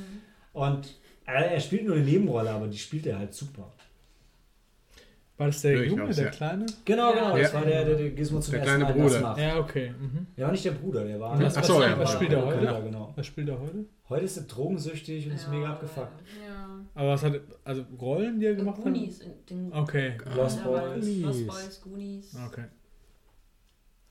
Und 0.53 0.95
er, 1.25 1.51
er 1.51 1.59
spielt 1.59 1.85
nur 1.85 1.95
eine 1.95 2.05
Nebenrolle, 2.05 2.49
aber 2.49 2.67
die 2.67 2.77
spielt 2.77 3.05
er 3.05 3.19
halt 3.19 3.33
super. 3.33 3.71
War 5.37 5.47
das 5.47 5.61
der 5.63 5.75
Durchaus, 5.75 5.97
Junge, 5.97 6.13
der 6.13 6.23
ja. 6.25 6.29
Kleine? 6.31 6.65
Genau, 6.85 7.09
Ja. 7.09 7.13
genau. 7.13 7.37
Das 7.37 7.51
Ja. 7.51 7.59
war 7.59 7.65
der, 7.65 7.85
der, 7.85 7.95
der 7.95 8.09
Gizmo 8.11 8.39
zum 8.39 8.51
Der 8.53 8.61
ersten 8.61 8.75
kleine 8.77 8.93
Mal 8.95 9.03
das 9.03 9.13
Bruder. 9.13 9.27
macht. 9.29 9.41
Ja, 9.41 9.59
okay. 9.59 9.89
Mhm. 9.99 10.27
Der 10.37 10.45
war 10.45 10.51
nicht 10.53 10.65
der 10.65 10.71
Bruder, 10.71 11.03
der 11.03 11.19
war. 11.19 11.39
Was- 11.41 11.57
Ach 11.57 11.63
so, 11.65 11.75
was- 11.75 11.85
ja. 11.85 11.99
was 11.99 12.13
spielt 12.13 12.31
er 12.31 12.37
der 12.37 12.45
heute? 12.47 12.57
Bruder, 12.59 12.81
genau. 12.81 13.13
Was 13.17 13.25
spielt 13.27 13.49
er 13.49 13.59
heute? 13.59 13.85
Heute 14.07 14.25
ist 14.25 14.37
er 14.37 14.43
drogensüchtig 14.43 15.25
und 15.27 15.33
ist 15.33 15.43
Ja, 15.43 15.49
mega 15.51 15.69
abgefuckt. 15.71 16.21
Ja. 16.47 16.79
Aber 16.93 17.09
was 17.09 17.23
hat 17.23 17.33
also 17.65 17.83
Rollen, 17.99 18.39
die 18.39 18.45
er 18.45 18.55
gemacht 18.55 18.77
hat? 18.77 18.83
Goonies. 18.85 19.19
Okay. 19.71 20.13
Lost 20.37 20.63
Boys. 20.63 21.05
Lost 21.21 21.47
Boys, 21.47 21.81
Goonies. 21.81 22.37
Okay. 22.47 22.63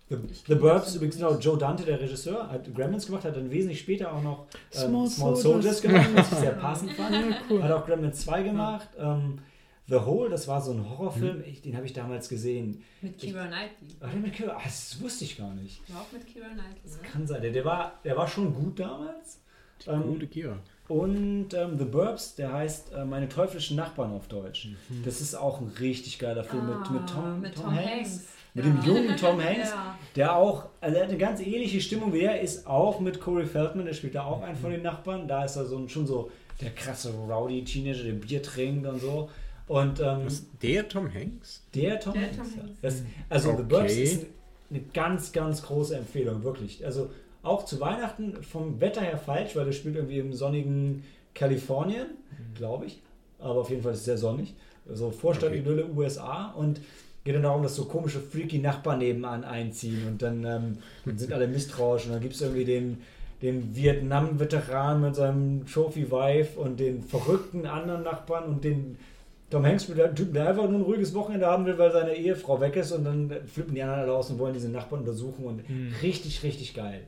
The, 0.08 0.16
The 0.46 0.54
Burbs, 0.56 0.94
übrigens 0.96 1.16
genau, 1.16 1.38
Joe 1.38 1.56
Dante, 1.56 1.84
der 1.84 1.98
Regisseur, 1.98 2.50
hat 2.50 2.72
Gremlins 2.74 3.06
gemacht, 3.06 3.24
hat 3.24 3.36
dann 3.36 3.50
wesentlich 3.50 3.80
später 3.80 4.12
auch 4.12 4.22
noch 4.22 4.46
ähm, 4.74 4.80
Small 4.88 5.06
Small, 5.08 5.36
Soldiers. 5.36 5.80
Gemacht, 5.80 6.10
was 6.14 6.32
ich 6.32 6.38
sehr 6.38 6.50
passend 6.60 6.92
fand. 6.92 7.14
Ja, 7.14 7.36
cool. 7.48 7.62
Hat 7.62 7.72
auch 7.72 7.86
Gremlins 7.86 8.20
2 8.20 8.42
gemacht. 8.42 8.88
Ähm, 8.98 9.38
The 9.86 9.96
Hole, 9.96 10.30
das 10.30 10.48
war 10.48 10.60
so 10.62 10.72
ein 10.72 10.88
Horrorfilm, 10.88 11.42
ich, 11.46 11.60
den 11.60 11.76
habe 11.76 11.84
ich 11.86 11.92
damals 11.92 12.28
gesehen. 12.28 12.82
Mit 13.02 13.20
Keira 13.20 13.46
Knightley. 13.46 13.88
Ach, 14.00 14.10
der 14.10 14.20
mit 14.20 14.32
Kira, 14.32 14.56
ach, 14.58 14.64
das 14.64 14.98
wusste 15.02 15.24
ich 15.24 15.36
gar 15.36 15.52
nicht. 15.54 15.80
War 15.92 16.00
auch 16.02 16.12
mit 16.12 16.26
Keira 16.26 16.48
Knightley. 16.48 16.90
Ne? 16.90 17.08
Kann 17.10 17.26
sein, 17.26 17.42
der, 17.42 17.50
der, 17.52 17.64
war, 17.64 18.00
der 18.04 18.16
war 18.16 18.26
schon 18.28 18.54
gut 18.54 18.80
damals. 18.80 19.40
Ähm, 19.86 20.02
Gute 20.04 20.26
Gier. 20.26 20.58
Und 20.88 21.52
ähm, 21.54 21.78
The 21.78 21.84
Burbs, 21.84 22.34
der 22.36 22.52
heißt 22.52 22.92
äh, 22.92 23.04
Meine 23.04 23.28
teuflischen 23.28 23.76
Nachbarn 23.76 24.12
auf 24.12 24.28
Deutsch. 24.28 24.68
Das 25.04 25.20
ist 25.20 25.34
auch 25.34 25.60
ein 25.60 25.68
richtig 25.80 26.18
geiler 26.18 26.44
Film 26.44 26.66
mit, 26.66 26.90
mit, 26.90 27.06
Tom, 27.08 27.24
Ah, 27.24 27.36
mit 27.36 27.54
Tom, 27.54 27.64
Tom 27.64 27.74
Hanks. 27.74 27.90
Hanks. 27.90 28.24
Mit 28.54 28.64
Ja. 28.64 28.70
dem 28.70 28.82
jungen 28.84 29.16
Tom 29.16 29.42
Hanks, 29.42 29.70
Ja. 29.74 29.98
der 30.16 30.36
auch, 30.36 30.66
also 30.80 30.96
er 30.96 31.02
hat 31.02 31.08
eine 31.10 31.18
ganz 31.18 31.40
ähnliche 31.40 31.80
Stimmung 31.80 32.12
wie 32.12 32.20
er, 32.20 32.40
ist 32.40 32.66
auch 32.66 33.00
mit 33.00 33.20
Corey 33.20 33.46
Feldman, 33.46 33.84
der 33.86 33.92
spielt 33.94 34.14
da 34.14 34.24
auch 34.24 34.42
einen 34.42 34.56
von 34.56 34.70
den 34.70 34.82
Nachbarn. 34.82 35.26
Da 35.28 35.44
ist 35.44 35.56
er 35.56 35.64
so 35.66 35.76
ein, 35.78 35.88
schon 35.88 36.06
so 36.06 36.30
der 36.60 36.70
krasse 36.70 37.12
Rowdy-Teenager, 37.12 38.04
der 38.04 38.12
Bier 38.12 38.42
trinkt 38.42 38.86
und 38.86 39.00
so. 39.00 39.28
Und 39.66 39.98
ähm, 39.98 40.26
Was, 40.26 40.44
der 40.62 40.88
Tom 40.88 41.12
Hanks? 41.12 41.62
der 41.74 41.98
Tom 41.98 42.12
Der 42.12 42.22
Hanks. 42.22 42.36
Tom 42.36 42.46
ja. 42.56 42.62
Hanks. 42.62 42.78
Das, 42.82 43.02
also 43.28 43.48
The 43.48 43.54
Okay. 43.54 43.62
Burbs 43.68 43.92
ist 43.96 44.20
eine, 44.20 44.26
eine 44.70 44.80
ganz, 44.92 45.32
ganz 45.32 45.62
große 45.62 45.96
Empfehlung, 45.96 46.44
wirklich. 46.44 46.84
Also 46.84 47.10
auch 47.42 47.64
zu 47.64 47.80
Weihnachten 47.80 48.42
vom 48.42 48.80
Wetter 48.80 49.00
her 49.00 49.18
falsch, 49.18 49.56
weil 49.56 49.64
der 49.64 49.72
spielt 49.72 49.96
irgendwie 49.96 50.18
im 50.18 50.32
sonnigen 50.32 51.02
Kalifornien, 51.34 52.06
glaube 52.54 52.86
ich. 52.86 53.00
Aber 53.38 53.60
auf 53.62 53.70
jeden 53.70 53.82
Fall 53.82 53.92
ist 53.92 53.98
es 54.00 54.04
sehr 54.04 54.18
sonnig. 54.18 54.54
Also 54.88 55.10
Vorstadtidylle 55.10 55.86
USA 55.94 56.52
und 56.52 56.80
geht 57.24 57.34
dann 57.34 57.42
darum, 57.42 57.62
dass 57.62 57.74
so 57.76 57.87
komische, 57.87 58.20
freaky 58.20 58.58
Nachbarn 58.58 58.98
nebenan 58.98 59.44
einziehen 59.44 60.06
und 60.06 60.20
dann, 60.22 60.44
ähm, 60.44 60.78
dann 61.04 61.18
sind 61.18 61.32
alle 61.32 61.46
misstrauisch 61.48 62.06
und 62.06 62.12
dann 62.12 62.20
gibt 62.20 62.34
es 62.34 62.42
irgendwie 62.42 62.64
den, 62.64 62.98
den 63.42 63.74
Vietnam-Veteran 63.74 65.00
mit 65.00 65.14
seinem 65.16 65.66
Trophy-Wife 65.66 66.58
und 66.58 66.78
den 66.80 67.02
verrückten 67.02 67.66
anderen 67.66 68.02
Nachbarn 68.02 68.44
und 68.44 68.64
den 68.64 68.98
Tom 69.50 69.64
Hanks 69.64 69.88
mit 69.88 70.00
einem 70.00 70.14
Typen, 70.16 70.34
der 70.34 70.48
einfach 70.48 70.68
nur 70.68 70.80
ein 70.80 70.82
ruhiges 70.84 71.14
Wochenende 71.14 71.46
haben 71.46 71.64
will, 71.66 71.78
weil 71.78 71.92
seine 71.92 72.14
Ehefrau 72.14 72.60
weg 72.60 72.76
ist 72.76 72.92
und 72.92 73.04
dann 73.04 73.30
flippen 73.46 73.74
die 73.74 73.82
anderen 73.82 74.00
alle 74.02 74.12
aus 74.12 74.30
und 74.30 74.38
wollen 74.38 74.54
diese 74.54 74.68
Nachbarn 74.68 75.00
untersuchen 75.02 75.44
und 75.44 75.68
Mhm. 75.70 75.92
richtig, 76.02 76.42
richtig 76.42 76.74
geil. 76.74 77.02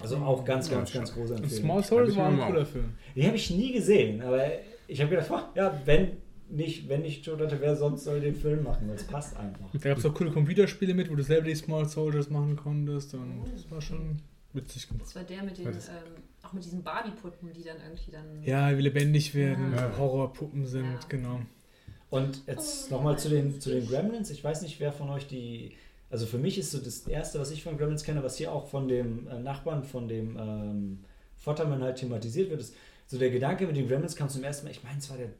Also 0.00 0.16
auch 0.16 0.44
ganz, 0.44 0.68
Ja, 0.68 0.76
ganz, 0.76 0.92
ganz 0.92 1.14
große 1.14 1.34
Empfehlung. 1.36 1.64
Small 1.64 1.82
Souls 1.84 2.16
war 2.16 2.28
ein 2.28 2.38
cooler. 2.38 2.66
Film. 2.66 2.90
Den 3.14 3.26
habe 3.26 3.36
ich 3.36 3.50
nie 3.50 3.72
gesehen, 3.72 4.20
aber 4.20 4.42
ich 4.86 5.00
habe 5.00 5.10
gedacht, 5.10 5.28
oh, 5.30 5.38
ja, 5.54 5.72
wenn 5.86 6.08
nicht, 6.48 6.88
wenn 6.88 7.02
nicht 7.02 7.24
Joe 7.26 7.36
Dante, 7.36 7.60
wer 7.60 7.76
sonst 7.76 8.04
soll 8.04 8.20
den 8.20 8.34
Film 8.34 8.62
machen, 8.62 8.88
weil 8.88 8.96
es 8.96 9.04
passt 9.04 9.36
einfach. 9.36 9.68
Da 9.72 9.78
gab 9.90 9.98
es 9.98 10.06
auch 10.06 10.14
coole 10.14 10.30
Computerspiele 10.30 10.94
mit, 10.94 11.10
wo 11.10 11.14
du 11.14 11.22
selber 11.22 11.48
die 11.48 11.54
Small 11.54 11.86
Soldiers 11.88 12.30
machen 12.30 12.56
konntest. 12.56 13.14
Und 13.14 13.44
das 13.52 13.70
war 13.70 13.80
schon 13.80 14.20
witzig 14.52 14.88
gemacht. 14.88 15.06
Das 15.06 15.16
war 15.16 15.24
der 15.24 15.42
mit 15.42 15.58
den, 15.58 15.66
ähm, 15.68 15.72
auch 16.42 16.52
mit 16.52 16.64
diesen 16.64 16.82
Barbie-Puppen, 16.82 17.52
die 17.52 17.62
dann 17.64 17.76
irgendwie 17.84 18.10
dann. 18.10 18.42
Ja, 18.44 18.76
wie 18.76 18.82
lebendig 18.82 19.34
werden, 19.34 19.72
Ja. 19.74 19.96
Horrorpuppen 19.98 20.66
sind, 20.66 20.84
Ja. 20.84 21.00
genau. 21.08 21.40
Und 22.08 22.42
jetzt 22.46 22.90
nochmal 22.90 23.18
zu 23.18 23.28
den, 23.28 23.60
zu 23.60 23.70
den 23.70 23.86
Gremlins. 23.86 24.30
Ich 24.30 24.42
weiß 24.42 24.62
nicht, 24.62 24.78
wer 24.80 24.92
von 24.92 25.10
euch 25.10 25.26
die. 25.26 25.72
Also 26.08 26.24
für 26.26 26.38
mich 26.38 26.56
ist 26.56 26.70
so 26.70 26.78
das 26.78 27.00
Erste, 27.08 27.40
was 27.40 27.50
ich 27.50 27.64
von 27.64 27.76
Gremlins 27.76 28.04
kenne, 28.04 28.22
was 28.22 28.36
hier 28.36 28.52
auch 28.52 28.68
von 28.68 28.86
dem 28.86 29.26
äh, 29.26 29.40
Nachbarn, 29.40 29.82
von 29.82 30.06
dem 30.06 30.36
ähm, 30.38 30.98
Futterman 31.36 31.82
halt 31.82 31.96
thematisiert 31.96 32.48
wird, 32.48 32.60
ist 32.60 32.74
so 33.08 33.18
der 33.18 33.30
Gedanke 33.30 33.66
mit 33.66 33.76
den 33.76 33.88
Gremlins 33.88 34.14
kam 34.14 34.28
zum 34.28 34.44
ersten 34.44 34.66
Mal, 34.66 34.70
ich 34.70 34.84
meine, 34.84 34.98
es 34.98 35.10
war 35.10 35.16
der 35.16 35.30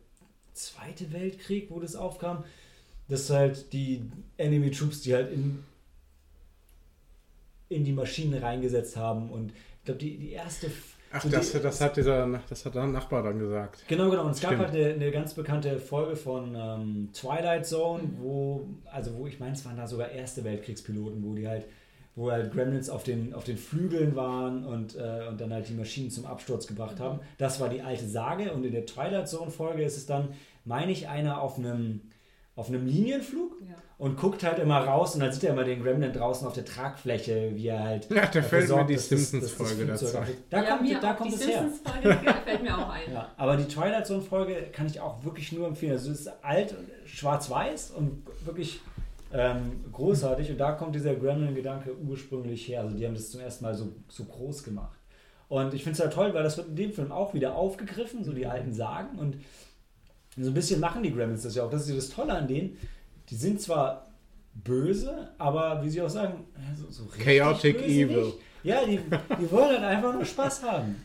Zweite 0.57 1.13
Weltkrieg, 1.13 1.71
wo 1.71 1.81
das 1.81 1.97
aufkam, 1.97 2.45
dass 3.09 3.31
halt 3.31 3.73
die 3.73 4.11
Enemy 4.37 4.71
Troops, 4.71 5.03
die 5.03 5.15
halt 5.15 5.33
in, 5.33 5.63
in 7.69 7.85
die 7.85 7.93
Maschinen 7.93 8.43
reingesetzt 8.43 8.97
haben 8.97 9.31
und 9.31 9.51
ich 9.51 9.85
glaube, 9.85 10.01
die, 10.01 10.17
die 10.19 10.33
erste. 10.33 10.71
Ach, 11.13 11.23
so 11.23 11.29
das, 11.29 11.53
die, 11.53 11.61
das 11.61 11.81
hat 11.81 11.97
dieser 11.97 12.41
das 12.49 12.65
hat 12.65 12.75
der 12.75 12.87
Nachbar 12.87 13.23
dann 13.23 13.39
gesagt. 13.39 13.85
Genau, 13.87 14.11
genau. 14.11 14.25
Und 14.25 14.33
es 14.33 14.41
gab 14.41 14.55
Stimmt. 14.55 14.73
halt 14.73 14.75
eine, 14.75 14.95
eine 14.95 15.11
ganz 15.13 15.35
bekannte 15.35 15.79
Folge 15.79 16.17
von 16.17 16.57
ähm, 16.57 17.11
Twilight 17.13 17.67
Zone, 17.67 18.03
wo, 18.19 18.67
also 18.87 19.15
wo 19.15 19.29
ich 19.29 19.39
meine, 19.39 19.53
es 19.53 19.65
waren 19.65 19.77
da 19.77 19.87
sogar 19.87 20.11
erste 20.11 20.43
Weltkriegspiloten, 20.43 21.23
wo 21.23 21.35
die 21.35 21.47
halt, 21.47 21.67
wo 22.17 22.31
halt 22.33 22.51
Gremlins 22.53 22.89
auf 22.89 23.05
den, 23.05 23.35
auf 23.35 23.45
den 23.45 23.59
Flügeln 23.59 24.17
waren 24.17 24.65
und, 24.65 24.97
äh, 24.97 25.29
und 25.29 25.39
dann 25.41 25.53
halt 25.53 25.69
die 25.69 25.75
Maschinen 25.75 26.11
zum 26.11 26.25
Absturz 26.25 26.67
gebracht 26.67 26.99
haben. 26.99 27.21
Das 27.37 27.61
war 27.61 27.69
die 27.69 27.83
alte 27.83 28.09
Sage 28.09 28.53
und 28.53 28.65
in 28.65 28.73
der 28.73 28.87
Twilight 28.87 29.29
Zone 29.29 29.51
Folge 29.51 29.85
ist 29.85 29.99
es 29.99 30.07
dann, 30.07 30.31
meine 30.65 30.93
ich, 30.93 31.09
einer 31.09 31.43
auf 31.43 31.59
einem, 31.59 32.01
auf 32.57 32.69
einem 32.69 32.87
Linienflug 32.87 33.53
Ja. 33.61 33.75
und 33.99 34.17
guckt 34.17 34.45
halt 34.45 34.59
immer 34.59 34.79
raus 34.79 35.15
und 35.15 35.21
dann 35.21 35.31
sieht 35.31 35.45
er 35.45 35.53
immer 35.53 35.65
den 35.65 35.83
Gremlin 35.83 36.15
draußen 36.15 36.47
auf 36.49 36.55
der 36.55 36.65
Tragfläche, 36.65 37.53
wie 37.55 37.67
er 37.67 37.85
halt. 37.85 38.11
Ja, 38.11 38.25
da 38.25 38.41
fällt 38.41 38.71
mir 38.71 38.85
die 38.87 38.97
Simpsons-Folge 38.97 39.85
dazu. 39.85 40.07
Da 40.49 40.63
ja, 40.65 40.77
kommt, 40.77 40.91
da 41.03 41.13
auch 41.13 41.17
kommt 41.19 41.31
die 41.33 41.35
es 41.35 41.47
her. 41.47 41.69
Simpsons-Folge 41.69 42.35
fällt 42.47 42.63
mir 42.63 42.79
auch 42.79 42.89
ein. 42.89 43.13
Ja, 43.13 43.29
aber 43.37 43.59
die 43.59 43.67
Twilight 43.67 44.07
Zone 44.07 44.23
Folge 44.23 44.55
kann 44.73 44.87
ich 44.87 45.01
auch 45.01 45.23
wirklich 45.23 45.53
nur 45.53 45.67
empfehlen. 45.69 45.93
Also 45.93 46.11
es 46.11 46.21
ist 46.21 46.33
alt, 46.43 46.73
und 46.73 46.87
schwarz-weiß 47.07 47.91
und 47.91 48.23
wirklich 48.47 48.81
ähm, 49.33 49.85
großartig. 49.93 50.51
Und 50.51 50.59
da 50.59 50.73
kommt 50.73 50.95
dieser 50.95 51.15
Gremlin-Gedanke 51.15 51.97
ursprünglich 51.97 52.69
her. 52.69 52.83
Also 52.83 52.97
die 52.97 53.07
haben 53.07 53.15
das 53.15 53.31
zum 53.31 53.41
ersten 53.41 53.65
Mal 53.65 53.75
so, 53.75 53.93
so 54.09 54.25
groß 54.25 54.63
gemacht. 54.65 54.99
Und 55.49 55.75
ich 55.75 55.85
finde 55.85 55.93
es 55.93 56.05
ja 56.05 56.11
toll, 56.11 56.35
weil 56.35 56.43
das 56.43 56.57
wird 56.57 56.69
in 56.69 56.77
dem 56.77 56.93
Film 56.93 57.13
auch 57.13 57.35
wieder 57.35 57.55
aufgegriffen, 57.55 58.25
so 58.25 58.33
die 58.33 58.47
alten 58.47 58.73
Sagen. 58.73 59.19
Und 59.19 59.37
so 60.37 60.51
ein 60.51 60.55
bisschen 60.55 60.81
machen 60.81 61.03
die 61.03 61.13
Gremlins 61.13 61.43
das 61.43 61.55
ja 61.55 61.65
auch. 61.65 61.71
Das 61.71 61.83
ist 61.83 61.89
ja 61.89 61.95
das 61.95 62.11
Tolle 62.11 62.35
an 62.35 62.49
denen. 62.49 62.77
Die 63.31 63.37
sind 63.37 63.61
zwar 63.61 64.07
böse, 64.55 65.31
aber 65.39 65.83
wie 65.85 65.91
sie 65.91 66.03
auch 66.03 66.09
sagen, 66.09 66.45
so, 66.77 66.91
so 66.91 67.05
richtig 67.05 67.25
Chaotic 67.25 67.83
Evil. 67.83 68.25
Nicht. 68.25 68.39
Ja, 68.63 68.85
die, 68.85 68.99
die 68.99 69.51
wollen 69.51 69.81
halt 69.81 69.85
einfach 69.85 70.13
nur 70.13 70.25
Spaß 70.25 70.63
haben. 70.65 70.97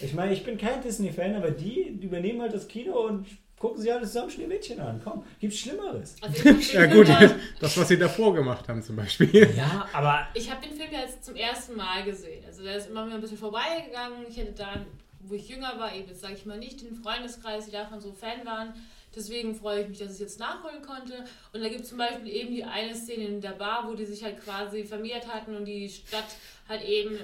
Ich 0.00 0.14
meine, 0.14 0.32
ich 0.32 0.44
bin 0.44 0.58
kein 0.58 0.82
Disney-Fan, 0.82 1.34
aber 1.34 1.50
die, 1.50 1.98
die 1.98 2.06
übernehmen 2.06 2.42
halt 2.42 2.54
das 2.54 2.68
Kino 2.68 3.06
und 3.06 3.26
gucken 3.60 3.80
sich 3.80 3.92
alle 3.92 4.06
zusammen 4.06 4.30
Schneewittchen 4.30 4.80
an. 4.80 5.00
Komm, 5.04 5.22
gibt's 5.38 5.58
Schlimmeres. 5.58 6.16
Also 6.22 6.48
Ja 6.72 6.86
gut, 6.86 7.06
das, 7.60 7.76
was 7.76 7.88
sie 7.88 7.98
davor 7.98 8.34
gemacht 8.34 8.66
haben 8.68 8.82
zum 8.82 8.96
Beispiel. 8.96 9.54
Ja, 9.54 9.86
aber 9.92 10.26
Ich 10.34 10.50
habe 10.50 10.66
den 10.66 10.74
Film 10.76 10.90
ja 10.90 11.00
jetzt 11.00 11.22
zum 11.24 11.36
ersten 11.36 11.76
Mal 11.76 12.02
gesehen. 12.02 12.42
Also 12.46 12.64
der 12.64 12.76
ist 12.76 12.88
immer 12.88 13.04
wieder 13.06 13.16
ein 13.16 13.20
bisschen 13.20 13.36
vorbeigegangen. 13.36 14.24
Ich 14.28 14.38
hätte 14.38 14.52
da, 14.52 14.86
wo 15.20 15.34
ich 15.34 15.46
jünger 15.46 15.78
war, 15.78 15.94
eben 15.94 16.08
jetzt 16.08 16.22
sage 16.22 16.34
ich 16.34 16.46
mal 16.46 16.58
nicht 16.58 16.80
den 16.80 16.94
Freundeskreis, 16.94 17.66
die 17.66 17.72
davon 17.72 18.00
so 18.00 18.12
Fan 18.12 18.46
waren. 18.46 18.72
Deswegen 19.14 19.54
freue 19.54 19.82
ich 19.82 19.88
mich, 19.88 19.98
dass 19.98 20.08
ich 20.08 20.14
es 20.14 20.20
jetzt 20.20 20.40
nachholen 20.40 20.80
konnte. 20.80 21.24
Und 21.52 21.60
da 21.60 21.68
gibt 21.68 21.82
es 21.82 21.90
zum 21.90 21.98
Beispiel 21.98 22.28
eben 22.28 22.54
die 22.54 22.64
eine 22.64 22.94
Szene 22.94 23.24
in 23.26 23.40
der 23.42 23.50
Bar, 23.50 23.86
wo 23.86 23.94
die 23.94 24.06
sich 24.06 24.24
halt 24.24 24.42
quasi 24.42 24.84
vermehrt 24.84 25.28
hatten 25.28 25.54
und 25.54 25.66
die 25.66 25.88
Stadt 25.90 26.36
halt 26.66 26.82
eben 26.82 27.16
äh, 27.16 27.20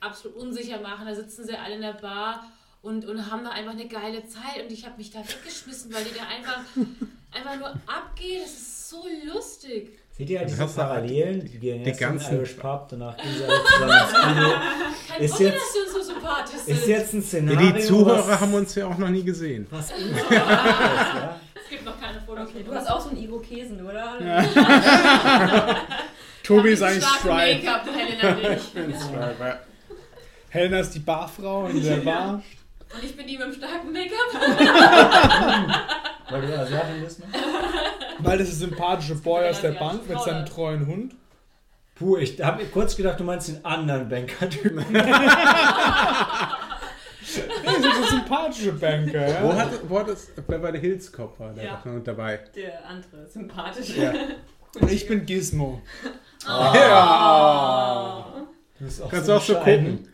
absolut 0.00 0.36
unsicher 0.36 0.80
machen. 0.80 1.06
Da 1.06 1.14
sitzen 1.14 1.44
sie 1.46 1.56
alle 1.56 1.76
in 1.76 1.80
der 1.80 1.94
Bar 1.94 2.44
und, 2.84 3.04
und 3.06 3.30
haben 3.30 3.42
da 3.44 3.50
einfach 3.50 3.72
eine 3.72 3.88
geile 3.88 4.26
Zeit 4.26 4.62
und 4.64 4.70
ich 4.72 4.84
habe 4.84 4.96
mich 4.98 5.10
da 5.10 5.18
weggeschmissen, 5.20 5.92
weil 5.92 6.04
die 6.04 6.14
da 6.14 6.22
einfach, 6.26 6.60
einfach 7.32 7.56
nur 7.58 7.68
abgehen. 7.86 8.42
Das 8.42 8.52
ist 8.52 8.90
so 8.90 9.04
lustig. 9.32 9.98
Seht 10.16 10.30
ihr 10.30 10.38
halt 10.38 10.48
diese 10.48 10.64
du 10.64 10.72
Parallelen? 10.72 11.44
Die 11.44 11.58
gehen 11.58 11.82
erst 11.82 12.00
in 12.00 12.06
den 12.06 12.18
ganzen- 12.18 12.34
Irish 12.36 12.52
Pub, 12.52 12.86
danach 12.88 13.16
gehen 13.16 13.32
sie 13.36 13.44
alle 13.44 13.64
zusammen 13.64 13.90
ins 13.90 14.12
Kino. 14.22 14.52
Kein 15.08 15.22
Ist 15.22 15.32
Wunder, 15.32 15.44
jetzt- 15.52 15.62
dass 15.62 15.82
uns 15.82 15.92
so 16.06 16.12
sympathisch 16.12 16.60
sind. 16.60 16.76
Ist 16.76 16.86
jetzt 16.86 17.12
ein 17.14 17.20
Ja, 17.20 17.26
Szenario, 17.26 17.72
die 17.72 17.80
Zuhörer 17.80 18.28
was, 18.28 18.40
haben 18.40 18.54
uns 18.54 18.74
ja 18.76 18.86
auch 18.86 18.98
noch 18.98 19.08
nie 19.08 19.24
gesehen. 19.24 19.66
was 19.70 19.90
ist, 19.98 20.30
ja? 20.30 21.40
es 21.54 21.68
gibt 21.70 21.84
noch 21.84 22.00
keine 22.00 22.20
Fotos. 22.20 22.48
Okay, 22.48 22.62
du 22.64 22.72
hast 22.74 22.88
auch 22.90 23.00
so 23.00 23.08
einen 23.08 23.18
Irokesen, 23.24 23.84
oder? 23.84 24.18
Tobi 26.44 26.70
ist 26.70 26.82
eigentlich 26.82 27.04
Stripe. 27.04 27.64
Make-up, 27.64 27.86
Helena 27.86 28.34
nicht. 28.50 28.72
Helena 30.50 30.78
ist 30.78 30.90
die 30.94 30.98
Barfrau 31.00 31.66
in 31.66 31.82
der 31.82 31.96
Bar. 31.96 32.42
Und 32.94 33.04
ich 33.04 33.16
bin 33.16 33.26
die 33.26 33.38
mit 33.38 33.46
dem 33.46 33.52
starken 33.54 33.92
Make-up. 33.92 34.32
Weil 36.30 36.42
du 36.42 36.58
Asiatin 36.58 37.02
bist, 37.02 37.18
ne? 37.20 37.26
Weil 38.18 38.38
das 38.38 38.48
ist 38.48 38.60
der 38.60 38.68
sympathische 38.68 39.14
Boy 39.16 39.48
aus 39.48 39.60
der 39.60 39.72
Bank 39.72 40.08
mit 40.08 40.16
ne? 40.16 40.22
seinem 40.24 40.46
treuen 40.46 40.86
Hund. 40.86 41.14
Puh, 41.96 42.16
ich 42.16 42.40
habe 42.42 42.64
kurz 42.66 42.96
gedacht, 42.96 43.20
du 43.20 43.24
meinst 43.24 43.48
den 43.48 43.64
anderen 43.64 44.08
Banker-Typen. 44.08 44.84
Das 47.64 47.76
ist 47.76 47.84
der 47.84 48.06
sympathische 48.18 48.72
Banker. 48.72 49.28
Ja? 49.28 49.42
Wo 49.42 49.54
hat, 49.54 49.70
wo 49.88 49.98
hat 49.98 50.08
es 50.08 50.26
Beverly 50.46 50.80
Hills 50.80 51.10
Cop 51.10 51.38
war 51.40 51.52
der 51.52 51.64
Ja. 51.64 51.82
noch 51.84 52.04
dabei? 52.04 52.40
Der 52.54 52.86
andere, 52.86 53.26
sympathische. 53.26 54.02
Ja. 54.02 54.12
Und 54.80 54.90
ich 54.90 55.06
bin 55.08 55.24
Gizmo. 55.24 55.80
Ja. 56.46 58.26
Du 58.78 58.84
bist 58.84 59.02
auch 59.02 59.10
Kannst 59.10 59.28
du 59.28 59.32
auch 59.32 59.42
so 59.42 59.54
gucken. 59.54 60.08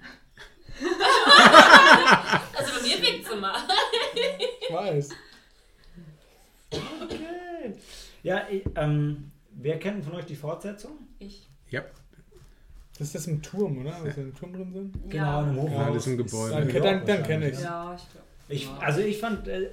Mal. 3.38 3.56
Ich 4.68 4.74
weiß. 4.74 5.08
Okay. 7.02 7.74
Ja, 8.22 8.42
ich, 8.50 8.62
ähm, 8.76 9.30
wer 9.52 9.78
kennt 9.78 10.04
von 10.04 10.14
euch 10.14 10.26
die 10.26 10.36
Fortsetzung? 10.36 10.92
Ich. 11.18 11.48
Ja, 11.70 11.82
Das 12.98 13.08
ist 13.08 13.14
das 13.14 13.26
im 13.28 13.40
Turm, 13.42 13.78
oder? 13.78 13.96
Wo 14.02 14.10
sie 14.10 14.20
im 14.20 14.34
Turm 14.34 14.52
drin 14.52 14.72
sind? 14.72 15.10
Genau, 15.10 15.40
in 15.42 15.48
einem 15.48 15.56
Hochhaus. 15.62 15.72
Ja, 15.78 15.86
das 15.88 15.96
ist 15.96 16.12
ein 16.12 16.16
Gebäude. 16.18 16.50
Dann- 16.54 16.68
dann 16.68 16.84
wahrscheinlich, 17.06 17.26
kenn 17.26 17.42
ich's. 17.42 17.58
ne? 17.60 17.64
Ja, 17.64 17.96
ich 17.96 18.10
glaube. 18.12 18.26
Ich, 18.48 18.68
also 18.84 19.00
ich 19.00 19.18
fand, 19.18 19.48
äh, 19.48 19.62
äh, 19.62 19.68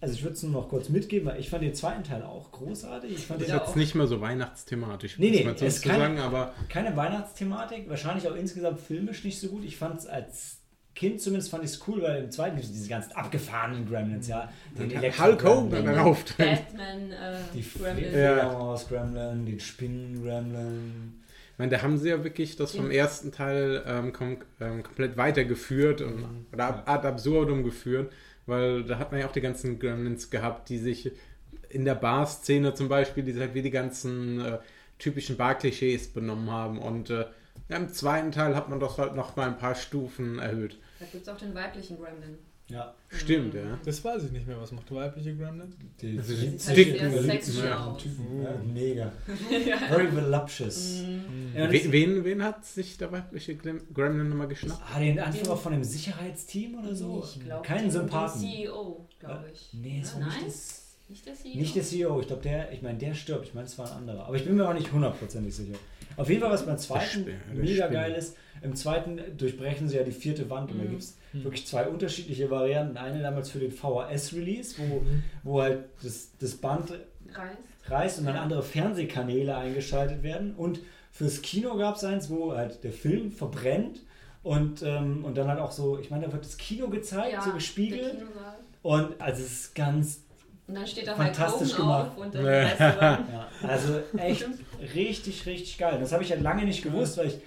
also 0.00 0.14
ich 0.14 0.22
würde 0.22 0.34
es 0.34 0.42
nur 0.44 0.52
noch 0.52 0.68
kurz 0.68 0.88
mitgeben, 0.88 1.28
weil 1.28 1.38
ich 1.40 1.50
fand 1.50 1.62
den 1.64 1.74
zweiten 1.74 2.02
Teil 2.04 2.22
auch 2.22 2.50
großartig. 2.52 3.10
Ich 3.12 3.26
fand 3.26 3.40
ist 3.42 3.48
den 3.48 3.54
Ja. 3.56 3.60
jetzt 3.60 3.70
auch 3.72 3.76
nicht 3.76 3.94
mehr 3.94 4.06
so 4.06 4.20
weihnachtsthematisch, 4.20 5.18
Nee, 5.18 5.28
muss 5.30 5.38
nee, 5.38 5.44
man 5.44 5.56
so 5.58 5.66
es 5.66 5.80
sagen, 5.82 6.18
aber 6.18 6.54
keine 6.68 6.96
Weihnachtsthematik, 6.96 7.88
wahrscheinlich 7.90 8.26
auch 8.28 8.36
insgesamt 8.36 8.80
filmisch 8.80 9.22
nicht 9.24 9.38
so 9.40 9.48
gut. 9.48 9.64
Ich 9.64 9.76
fand 9.76 9.98
es 9.98 10.06
als 10.06 10.59
Kind 11.00 11.18
zumindest 11.18 11.50
fand 11.50 11.64
ich 11.64 11.70
es 11.70 11.80
cool, 11.88 12.02
weil 12.02 12.24
im 12.24 12.30
zweiten 12.30 12.56
gibt 12.56 12.66
es 12.66 12.72
diese 12.72 12.90
ganzen 12.90 13.12
abgefahrenen 13.12 13.88
Gremlins, 13.88 14.28
ja. 14.28 14.52
Den 14.78 14.90
Hulk 15.00 15.42
Hogan 15.42 15.70
dann 15.86 15.98
auftritt. 15.98 16.36
Batman, 16.68 17.10
äh, 17.10 17.36
Die 17.54 17.64
Gremlin. 17.78 18.04
Ja. 18.04 18.34
Fledermaus-Gremlin, 18.34 19.46
den 19.46 19.60
Spinnen-Gremlin. 19.60 21.14
Ich 21.52 21.58
meine, 21.58 21.70
da 21.70 21.80
haben 21.82 21.96
sie 21.96 22.10
ja 22.10 22.22
wirklich 22.22 22.56
das 22.56 22.74
vom 22.76 22.90
ersten 22.90 23.32
Teil 23.32 23.82
ähm, 23.86 24.12
kom 24.12 24.38
ähm, 24.60 24.82
komplett 24.82 25.16
weitergeführt 25.16 26.02
und, 26.02 26.16
Mhm. 26.16 26.46
oder 26.52 26.66
ab, 26.68 26.82
ad 26.86 27.08
absurdum 27.08 27.64
geführt, 27.64 28.12
weil 28.46 28.84
da 28.84 28.98
hat 28.98 29.10
man 29.10 29.20
ja 29.22 29.26
auch 29.26 29.32
die 29.32 29.40
ganzen 29.40 29.78
Gremlins 29.78 30.28
gehabt, 30.30 30.68
die 30.68 30.78
sich 30.78 31.12
in 31.70 31.86
der 31.86 31.94
Bar-Szene 31.94 32.74
zum 32.74 32.88
Beispiel, 32.88 33.24
die 33.24 33.38
halt 33.40 33.54
wie 33.54 33.62
die 33.62 33.70
ganzen 33.70 34.40
äh, 34.44 34.58
typischen 34.98 35.38
Bar-Klischees 35.38 36.08
benommen 36.08 36.50
haben 36.50 36.78
und 36.78 37.08
äh, 37.10 37.24
im 37.70 37.88
zweiten 37.90 38.32
Teil 38.32 38.54
hat 38.56 38.68
man 38.68 38.80
das 38.80 38.98
halt 38.98 39.14
noch 39.14 39.36
mal 39.36 39.46
ein 39.46 39.56
paar 39.56 39.74
Stufen 39.74 40.38
erhöht. 40.38 40.76
Da 41.00 41.06
gibt 41.10 41.22
es 41.26 41.28
auch 41.28 41.38
den 41.38 41.54
weiblichen 41.54 41.96
Gremlin. 41.98 42.36
Ja. 42.68 42.94
Stimmt, 43.08 43.54
ja. 43.54 43.80
Das 43.84 44.04
weiß 44.04 44.24
ich 44.24 44.30
nicht 44.30 44.46
mehr. 44.46 44.60
Was 44.60 44.70
macht 44.70 44.88
der 44.90 44.98
weibliche 44.98 45.34
Gremlin? 45.34 45.74
Die, 46.00 46.16
Also 46.18 46.34
die 46.34 46.50
die 46.50 46.74
dicken 46.74 47.12
ja. 47.64 47.84
aus. 47.86 48.00
Typen. 48.00 48.42
Ja, 48.44 48.50
mega. 48.72 49.12
Very 49.88 50.14
voluptuous. 50.14 51.02
Ja, 51.56 51.68
We 51.68 51.76
ich- 51.78 51.90
wen, 51.90 52.22
wen 52.24 52.44
hat 52.44 52.64
sich 52.64 52.96
der 52.96 53.10
weibliche 53.10 53.56
Grem- 53.56 53.82
Gremlin 53.92 54.28
nochmal 54.28 54.46
geschnappt? 54.46 54.80
Ah, 54.94 55.00
den 55.00 55.18
Anführer 55.18 55.56
von 55.56 55.72
dem 55.72 55.82
Sicherheitsteam 55.82 56.78
oder 56.78 56.94
so? 56.94 57.24
Ich 57.34 57.42
glaube, 57.44 57.66
Keinen 57.66 57.90
Sympathen. 57.90 58.40
CEO, 58.40 59.08
glaube 59.18 59.46
ich. 59.52 59.70
Nee, 59.72 60.00
es 60.04 60.14
war 60.14 60.20
Nein? 60.20 60.28
nicht 60.44 60.46
das. 60.46 60.76
Nicht 61.08 61.26
der 61.26 61.34
CEO. 61.34 61.56
Nicht 61.58 61.74
der 61.74 61.82
CEO, 61.82 62.20
ich 62.20 62.26
glaube, 62.28 62.42
der, 62.42 62.70
ich 62.72 62.82
meine, 62.82 62.98
der 62.98 63.14
stirbt. 63.14 63.48
Ich 63.48 63.54
meine, 63.54 63.66
es 63.66 63.76
war 63.78 63.90
ein 63.90 63.96
anderer. 63.98 64.26
Aber 64.26 64.36
ich 64.36 64.44
bin 64.44 64.54
mir 64.54 64.68
auch 64.68 64.74
nicht 64.74 64.92
hundertprozentig 64.92 65.52
sicher. 65.56 65.76
Auf 66.20 66.28
jeden 66.28 66.40
Fall, 66.42 66.50
was 66.50 66.66
beim 66.66 66.78
zweiten 66.78 67.24
der 67.26 67.34
mega 67.54 67.84
Spinner. 67.86 67.88
geil 68.02 68.12
ist, 68.14 68.36
im 68.62 68.74
zweiten 68.76 69.20
durchbrechen 69.38 69.88
sie 69.88 69.96
ja 69.96 70.02
die 70.02 70.12
vierte 70.12 70.50
Wand 70.50 70.70
und 70.70 70.78
da 70.78 70.84
Mhm. 70.84 70.90
gibt 70.90 71.02
es 71.02 71.16
wirklich 71.32 71.66
zwei 71.66 71.86
unterschiedliche 71.88 72.50
Varianten. 72.50 72.96
Eine 72.98 73.22
damals 73.22 73.50
für 73.50 73.58
den 73.58 73.72
VHS-Release, 73.72 74.76
wo, 74.78 75.02
wo 75.44 75.62
halt 75.62 75.84
das, 76.02 76.30
das 76.38 76.54
Band 76.56 76.90
Reis. 77.32 77.56
reißt 77.86 78.18
und 78.18 78.26
dann 78.26 78.36
andere 78.36 78.62
Fernsehkanäle 78.62 79.56
eingeschaltet 79.56 80.22
werden. 80.22 80.54
Und 80.54 80.80
fürs 81.10 81.40
Kino 81.42 81.76
gab 81.76 81.96
es 81.96 82.04
eins, 82.04 82.28
wo 82.28 82.52
halt 82.54 82.84
der 82.84 82.92
Film 82.92 83.32
verbrennt 83.32 84.00
und, 84.42 84.82
ähm, 84.82 85.24
und 85.24 85.36
dann 85.38 85.48
halt 85.48 85.58
auch 85.60 85.72
so, 85.72 85.98
ich 85.98 86.10
meine, 86.10 86.26
da 86.26 86.32
wird 86.32 86.44
das 86.44 86.56
Kino 86.58 86.88
gezeigt, 86.88 87.36
so 87.42 87.46
der 87.50 87.54
gespiegelt. 87.54 88.16
Und 88.82 89.20
also 89.20 89.42
es 89.42 89.52
ist 89.52 89.74
ganz 89.74 90.20
Und 90.66 90.74
dann 90.76 90.86
steht 90.86 91.06
da 91.06 91.16
Hulk 91.16 91.34
Fantastisch 91.34 91.72
Hogan 91.78 91.86
gemacht. 91.86 92.10
auf 92.12 92.18
und 92.18 92.34
dann 92.34 92.44
Ja. 92.44 92.62
ja. 92.62 93.26
Ja, 93.62 93.68
also 93.68 94.00
echt 94.16 94.46
richtig, 94.94 95.46
richtig 95.46 95.78
geil. 95.78 95.98
Das 96.00 96.12
habe 96.12 96.22
ich 96.22 96.30
halt 96.30 96.42
lange 96.42 96.64
nicht 96.64 96.82
gewusst, 96.82 97.18
weil 97.18 97.28
ich 97.28 97.38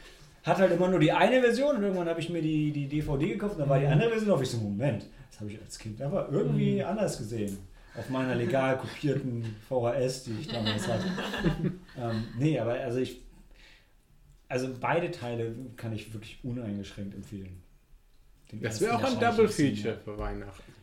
hatte 0.44 0.62
halt 0.62 0.72
immer 0.74 0.90
nur 0.90 1.00
die 1.00 1.12
eine 1.12 1.42
Version 1.42 1.78
und 1.78 1.84
irgendwann 1.84 2.10
habe 2.10 2.20
ich 2.20 2.30
mir 2.30 2.42
die, 2.42 2.72
die 2.72 2.88
DVD 2.88 3.30
gekauft 3.30 3.54
und 3.54 3.62
dann 3.62 3.70
war 3.70 3.80
die 3.80 3.88
andere 3.88 4.10
Version 4.10 4.32
auf. 4.32 4.42
Ich 4.42 4.50
so, 4.50 4.58
Moment, 4.58 5.06
das 5.32 5.40
habe 5.40 5.52
ich 5.52 5.60
als 5.60 5.80
Kind 5.80 6.02
aber 6.02 6.30
irgendwie 6.30 6.84
anders 6.84 7.18
gesehen. 7.18 7.58
Auf 7.96 8.10
meiner 8.10 8.36
legal 8.36 8.78
kopierten 8.78 9.56
VHS, 9.70 10.24
die 10.24 10.34
ich 10.42 10.48
damals 10.48 10.88
hatte. 10.88 11.06
ähm, 11.98 12.28
nee, 12.38 12.60
aber 12.60 12.74
also 12.74 13.00
ich. 13.00 13.22
Also 14.50 14.70
beide 14.80 15.10
Teile 15.10 15.56
kann 15.78 15.94
ich 15.94 16.14
wirklich 16.14 16.40
uneingeschränkt 16.44 17.16
empfehlen. 17.16 17.64
Den 18.52 18.62
Das 18.62 18.82
wäre 18.82 18.96
auch 18.96 19.04
ein 19.04 19.20
Double 19.20 19.48
Feature 19.48 19.98
für 20.04 20.18
Weihnachten. 20.18 20.74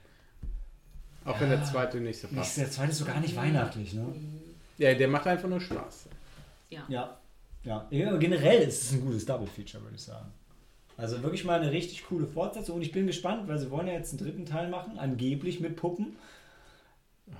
Auch 1.24 1.40
wenn 1.40 1.50
der 1.50 1.64
zweite 1.64 2.00
nicht 2.00 2.20
so. 2.20 2.26
Nicht, 2.28 2.36
passt. 2.36 2.58
der 2.58 2.70
zweite 2.70 2.90
ist 2.90 2.98
so 2.98 3.04
gar 3.04 3.20
nicht 3.20 3.36
weihnachtlich, 3.36 3.92
ne? 3.94 4.06
Ja, 4.78 4.94
der 4.94 5.08
macht 5.08 5.26
einfach 5.26 5.48
nur 5.48 5.60
Spaß. 5.60 6.06
Ja. 6.70 7.18
ja. 7.64 7.86
ja 7.90 8.16
generell 8.16 8.62
ist 8.62 8.82
es 8.84 8.92
ein 8.92 9.00
gutes 9.04 9.26
Double 9.26 9.46
Feature, 9.46 9.82
würde 9.82 9.96
ich 9.96 10.02
sagen. 10.02 10.32
Also 10.96 11.22
wirklich 11.22 11.44
mal 11.44 11.60
eine 11.60 11.70
richtig 11.72 12.04
coole 12.04 12.26
Fortsetzung 12.26 12.76
und 12.76 12.82
ich 12.82 12.92
bin 12.92 13.06
gespannt, 13.06 13.48
weil 13.48 13.58
sie 13.58 13.70
wollen 13.70 13.86
ja 13.86 13.94
jetzt 13.94 14.10
einen 14.12 14.18
dritten 14.18 14.46
Teil 14.46 14.68
machen, 14.68 14.98
angeblich 14.98 15.60
mit 15.60 15.76
Puppen. 15.76 16.16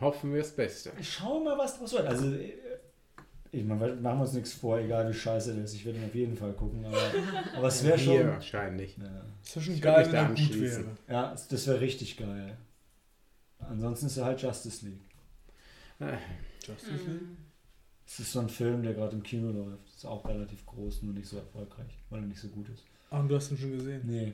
Hoffen 0.01 0.33
wir 0.33 0.41
das 0.41 0.53
Beste. 0.55 0.93
Schauen 1.03 1.45
wir 1.45 1.57
mal, 1.57 1.59
was 1.59 1.79
draus 1.79 1.93
wird. 1.93 2.07
Also, 2.07 2.33
äh, 2.35 2.53
ich 3.53 3.65
meine, 3.65 3.81
wir 3.81 3.95
machen 3.97 4.21
uns 4.21 4.33
nichts 4.33 4.53
vor, 4.53 4.79
egal 4.79 5.09
wie 5.11 5.15
scheiße 5.15 5.55
das 5.55 5.65
ist. 5.71 5.75
Ich 5.75 5.85
werde 5.85 5.99
ihn 5.99 6.05
auf 6.07 6.15
jeden 6.15 6.37
Fall 6.37 6.53
gucken, 6.53 6.85
aber, 6.85 6.97
aber 7.57 7.67
es 7.69 7.85
wäre 7.85 7.99
schon. 7.99 8.27
wahrscheinlich. 8.29 8.97
Ja, 8.97 9.05
Das 9.43 9.57
wäre 9.57 9.65
schon 9.65 9.75
Ich 9.75 9.83
geil, 9.83 10.07
wenn 10.07 10.15
er 10.15 10.29
gut 10.29 10.61
wäre. 10.61 10.85
ja 11.09 11.33
es- 11.35 11.49
das 11.49 11.67
wäre 11.67 11.81
richtig 11.81 12.17
geil. 12.17 12.57
Ansonsten 13.59 14.07
ist 14.07 14.17
er 14.17 14.25
halt 14.27 14.41
Justice 14.41 14.87
League. 14.87 15.01
Äh, 15.99 16.17
Justice 16.67 16.93
League? 17.11 17.21
Es 18.13 18.19
ist 18.19 18.33
so 18.33 18.41
ein 18.41 18.49
Film, 18.49 18.83
der 18.83 18.95
gerade 18.95 19.15
im 19.15 19.23
Kino 19.23 19.53
läuft. 19.53 19.89
Ist 19.95 20.05
auch 20.05 20.27
relativ 20.27 20.67
groß, 20.67 21.03
nur 21.03 21.15
nicht 21.15 21.29
so 21.29 21.37
erfolgreich, 21.37 21.97
weil 22.11 22.19
er 22.19 22.27
nicht 22.27 22.41
so 22.41 22.49
gut 22.49 22.69
ist. 22.69 22.83
Ah, 23.09 23.21
und 23.21 23.29
du 23.29 23.37
hast 23.37 23.53
ihn 23.53 23.59
schon 23.59 23.71
gesehen. 23.71 24.03
Nee. 24.05 24.33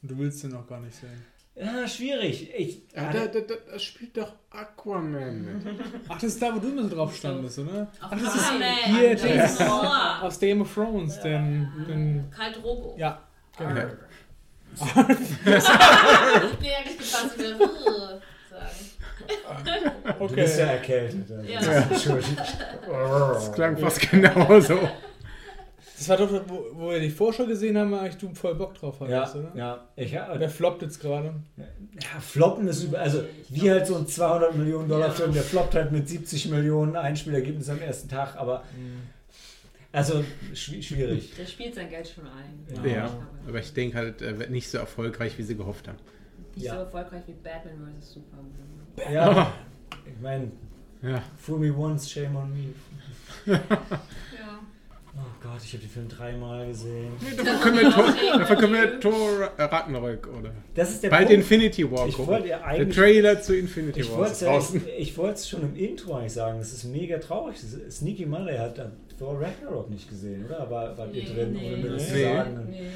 Und 0.00 0.10
du 0.12 0.18
willst 0.18 0.44
ihn 0.44 0.50
noch 0.50 0.68
gar 0.68 0.78
nicht 0.78 0.94
sehen. 0.94 1.20
Ja, 1.56 1.88
schwierig. 1.88 2.48
Ich, 2.56 2.82
Ja, 2.94 3.12
da, 3.12 3.26
da, 3.26 3.40
da, 3.40 3.54
das 3.72 3.82
spielt 3.82 4.16
doch 4.16 4.34
Aquaman 4.50 5.44
mit. 5.44 5.66
Ach, 6.08 6.14
das 6.14 6.34
ist 6.34 6.40
da, 6.40 6.54
wo 6.54 6.60
du 6.60 6.68
immer 6.68 6.84
so 6.84 6.94
drauf 6.94 7.16
standest, 7.16 7.58
oder? 7.58 7.88
Ach, 8.00 8.10
das 8.10 8.36
ist 8.36 8.52
hier 8.86 9.14
Jason 9.16 9.66
Momoa. 9.66 10.20
Aus 10.20 10.38
Game 10.38 10.60
of 10.60 10.72
Thrones, 10.72 11.20
den, 11.20 11.68
den. 11.88 12.30
Karl 12.30 12.52
Drogo. 12.52 12.94
Ja, 12.96 13.20
genau. 13.56 13.74
Ja. 13.74 13.88
Nee, 16.60 16.74
eigentlich 16.74 16.98
gefasst 16.98 17.36
wieder 17.36 17.60
äh, 17.60 18.20
sagen. 19.28 19.92
Du 20.18 20.34
bist 20.34 20.58
ja 20.58 20.64
Okay. 20.66 20.72
erkältet. 20.74 21.30
Also. 21.30 21.50
Ja. 21.50 21.60
Entschuldigung. 21.90 22.36
Das 23.34 23.52
klang 23.52 23.76
fast 23.78 24.10
genauso. 24.10 24.78
Das 25.96 26.08
war 26.10 26.16
doch, 26.16 26.30
wo, 26.46 26.66
wo 26.74 26.90
wir 26.90 27.00
die 27.00 27.10
Vorschau 27.10 27.44
gesehen 27.44 27.76
haben, 27.76 27.92
eigentlich 27.92 28.18
du 28.18 28.32
voll 28.32 28.54
Bock 28.54 28.74
drauf 28.74 28.96
Ja, 29.00 29.20
hattest, 29.22 29.34
oder? 29.36 29.50
ja. 29.56 29.88
Ich, 29.96 30.12
ja, 30.12 30.36
Der 30.38 30.48
floppt 30.48 30.82
jetzt 30.82 31.00
gerade. 31.00 31.34
ja, 31.56 32.20
floppen 32.20 32.68
ist 32.68 32.84
über, 32.84 33.00
also 33.00 33.24
wie 33.48 33.68
halt 33.68 33.84
so 33.86 33.96
ein 33.96 34.06
200 34.06 34.54
Millionen 34.56 34.88
Dollar 34.88 35.08
Ja. 35.08 35.12
Film, 35.12 35.32
der 35.32 35.42
floppt 35.42 35.74
halt 35.74 35.90
mit 35.90 36.08
70 36.08 36.50
Millionen 36.50 36.94
Einspielergebnis 36.94 37.68
am 37.68 37.80
ersten 37.82 38.08
Tag, 38.08 38.36
aber 38.36 38.62
also 39.90 40.22
schwi- 40.54 40.82
schwierig. 40.84 41.32
Der 41.36 41.46
spielt 41.46 41.74
sein 41.74 41.88
Geld 41.90 42.06
schon 42.08 42.26
ein. 42.26 42.84
Ja. 42.88 42.90
Ja, 42.96 43.10
aber 43.48 43.58
ich 43.58 43.72
denke 43.72 43.96
halt, 43.98 44.22
er 44.22 44.38
wird 44.38 44.50
nicht 44.50 44.70
so 44.70 44.78
erfolgreich, 44.78 45.36
wie 45.36 45.42
sie 45.42 45.56
gehofft 45.56 45.88
haben. 45.88 45.98
Nicht 46.54 46.66
Ja. 46.66 46.74
so 46.74 46.80
erfolgreich 46.82 47.22
wie 47.26 47.32
Batman 47.32 47.96
vs. 48.00 48.12
Superman. 48.14 48.52
Ja, 49.12 49.52
ich 50.06 50.20
meine, 50.22 50.50
Ja, 51.02 51.22
fool 51.38 51.58
me 51.60 51.72
once, 51.76 52.10
shame 52.10 52.36
on 52.36 52.50
me. 52.52 52.74
Ja. 53.46 53.60
Oh 55.16 55.20
Gott, 55.42 55.60
ich 55.64 55.72
habe 55.72 55.82
den 55.82 55.90
Film 55.90 56.08
dreimal 56.08 56.66
gesehen. 56.68 57.12
Dafür 57.36 57.58
können 57.60 57.78
wir 57.78 57.90
Thor, 57.90 58.14
dafür 58.38 58.56
können 58.56 58.72
wir 58.72 59.00
Thor 59.00 59.50
äh, 59.56 59.62
Ragnarök 59.64 60.28
oder 60.38 60.52
Das 60.74 60.90
ist 60.90 61.02
der 61.02 61.10
bald 61.10 61.26
Punkt. 61.28 61.40
Infinity 61.42 61.90
War 61.90 62.06
Ich 62.06 62.14
gucken. 62.14 62.32
wollte 62.34 62.48
ja 62.48 62.58
Der. 62.72 62.90
Trailer 62.90 63.40
zu 63.40 63.56
Infinity 63.56 64.00
Ich 64.00 64.12
War 64.12 64.28
draußen. 64.30 64.82
ich 64.96 65.16
wollte 65.18 65.34
es 65.34 65.48
schon 65.48 65.62
im 65.62 65.74
Intro 65.76 66.14
eigentlich 66.14 66.32
sagen. 66.34 66.58
Das 66.58 66.72
ist 66.72 66.84
mega 66.84 67.18
traurig. 67.18 67.56
Sneaky 67.90 68.26
Monday 68.26 68.58
hat 68.58 68.78
hat 68.78 68.92
Thor 69.18 69.40
Ragnarok 69.40 69.90
nicht 69.90 70.08
gesehen, 70.08 70.44
oder? 70.46 70.70
War, 70.70 70.96
wart 70.96 71.12
ihr 71.14 71.22
Nee, 71.24 71.34
drin, 71.34 71.52
nee. 71.52 71.66
ohne 71.74 71.76
mir 71.82 71.90
das 71.90 72.06
zu 72.08 72.14
Nee. 72.14 72.22
sagen? 72.24 72.68
Nee. 72.70 72.90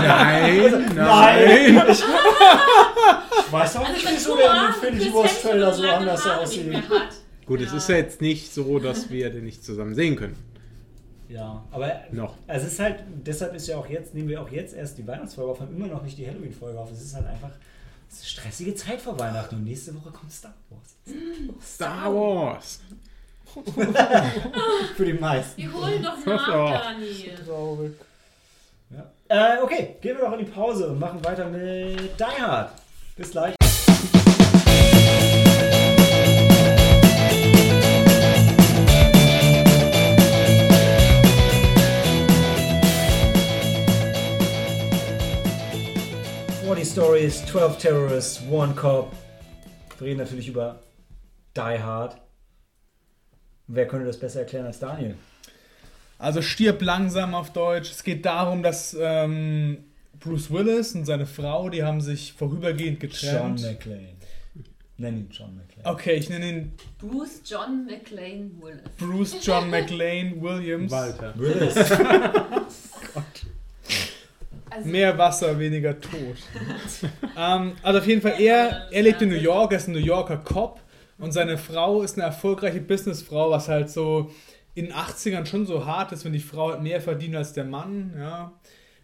Nein, 0.00 0.94
nein. 0.94 1.76
Ich, 1.88 2.02
ich 3.46 3.52
weiß 3.52 3.76
auch 3.76 3.88
nicht, 3.92 4.06
wieso 4.10 4.36
der 4.36 4.50
im 4.50 4.66
Infinity 4.74 5.14
War 5.14 5.26
Trailer 5.26 5.72
so 5.72 5.82
anders 5.88 6.26
aussieht. 6.26 6.82
Gut, 7.46 7.60
es 7.60 7.70
Ja. 7.70 7.76
ist 7.78 7.88
ja 7.88 7.96
jetzt 7.96 8.20
nicht 8.20 8.52
so, 8.52 8.78
dass 8.78 9.10
wir 9.10 9.30
den 9.30 9.44
nicht 9.44 9.64
zusammen 9.64 9.94
sehen 9.94 10.16
können. 10.16 10.36
Ja, 11.28 11.64
aber 11.70 11.92
Noch. 12.10 12.34
also 12.48 12.66
es 12.66 12.72
ist 12.72 12.80
halt, 12.80 13.04
deshalb 13.24 13.54
ist 13.54 13.68
ja 13.68 13.76
auch 13.76 13.88
jetzt, 13.88 14.14
nehmen 14.14 14.28
wir 14.28 14.42
auch 14.42 14.50
jetzt 14.50 14.74
erst 14.74 14.98
die 14.98 15.06
Weihnachtsfolge 15.06 15.52
auf, 15.52 15.60
haben 15.60 15.74
immer 15.76 15.86
noch 15.86 16.02
nicht 16.02 16.18
die 16.18 16.26
Halloween-Folge 16.26 16.76
auf. 16.78 16.90
Es 16.90 17.00
ist 17.02 17.14
halt 17.14 17.26
einfach 17.26 17.50
es 18.08 18.16
ist 18.16 18.22
eine 18.22 18.28
stressige 18.30 18.74
Zeit 18.74 19.00
vor 19.00 19.16
Weihnachten 19.20 19.54
und 19.54 19.62
nächste 19.64 19.94
Woche 19.94 20.10
kommt 20.10 20.32
Star 20.32 20.52
Wars. 20.68 20.96
Star 21.64 22.12
Wars. 22.12 22.80
Für 24.96 25.04
die 25.04 25.12
meisten. 25.12 25.60
Wir 25.60 25.72
holen 25.72 26.02
doch 26.02 26.24
nach, 26.24 26.82
Daniel. 26.82 27.34
Traurig. 27.44 27.92
Ja. 28.90 29.56
Äh, 29.56 29.62
okay, 29.62 29.96
gehen 30.00 30.16
wir 30.16 30.24
doch 30.24 30.32
in 30.32 30.44
die 30.44 30.50
Pause 30.50 30.88
und 30.88 30.98
machen 30.98 31.24
weiter 31.24 31.46
mit 31.46 32.18
Die 32.18 32.42
Hard. 32.42 32.72
Bis 33.16 33.30
gleich. 33.30 33.54
Forty 46.64 46.84
Stories, 46.84 47.44
12 47.46 47.78
Terrorists, 47.78 48.42
One 48.48 48.74
Cop. 48.74 49.12
Wir 49.98 50.06
reden 50.06 50.20
natürlich 50.20 50.46
über 50.46 50.78
Die 51.56 51.60
Hard. 51.60 52.16
Wer 53.72 53.86
könnte 53.86 54.06
das 54.06 54.18
besser 54.18 54.40
erklären 54.40 54.66
als 54.66 54.80
Daniel? 54.80 55.14
Also 56.18 56.42
stirb 56.42 56.82
langsam 56.82 57.34
auf 57.34 57.52
Deutsch. 57.52 57.90
Es 57.90 58.02
geht 58.02 58.26
darum, 58.26 58.62
dass 58.64 58.96
ähm, 59.00 59.78
Bruce 60.18 60.50
Willis 60.50 60.94
und 60.94 61.06
seine 61.06 61.24
Frau, 61.24 61.70
die 61.70 61.84
haben 61.84 62.00
sich 62.00 62.32
vorübergehend 62.32 63.00
John 63.00 63.56
getrennt. 63.56 63.62
McClane. 63.62 64.08
Nenn 64.98 65.16
ihn 65.18 65.28
John 65.30 65.56
McClane. 65.56 65.88
Okay, 65.96 66.14
ich 66.14 66.28
nenne 66.28 66.48
ihn 66.48 66.72
Bruce 66.98 67.40
John 67.44 67.86
McLean 67.86 68.60
Willis. 68.60 68.82
Bruce 68.98 69.36
John 69.40 69.70
McLean 69.70 70.42
Williams. 70.42 70.90
Walter. 70.90 71.32
Willis. 71.36 71.74
Also, 74.72 74.88
Mehr 74.88 75.18
Wasser, 75.18 75.58
weniger 75.58 76.00
Tod. 76.00 76.36
ähm, 77.36 77.72
also 77.82 77.98
auf 77.98 78.06
jeden 78.06 78.22
Fall, 78.22 78.40
er, 78.40 78.86
er 78.92 79.02
lebt 79.02 79.20
in 79.20 79.28
New 79.28 79.34
York, 79.34 79.72
er 79.72 79.78
ist 79.78 79.88
ein 79.88 79.94
New 79.94 79.98
Yorker 79.98 80.36
Cop 80.36 80.80
und 81.20 81.32
seine 81.32 81.58
Frau 81.58 82.02
ist 82.02 82.16
eine 82.16 82.24
erfolgreiche 82.26 82.80
Businessfrau, 82.80 83.50
was 83.50 83.68
halt 83.68 83.90
so 83.90 84.30
in 84.74 84.86
den 84.86 84.94
80ern 84.94 85.46
schon 85.46 85.66
so 85.66 85.84
hart 85.84 86.12
ist, 86.12 86.24
wenn 86.24 86.32
die 86.32 86.40
Frau 86.40 86.70
halt 86.70 86.82
mehr 86.82 87.00
verdient 87.00 87.36
als 87.36 87.52
der 87.52 87.64
Mann, 87.64 88.14
ja. 88.18 88.52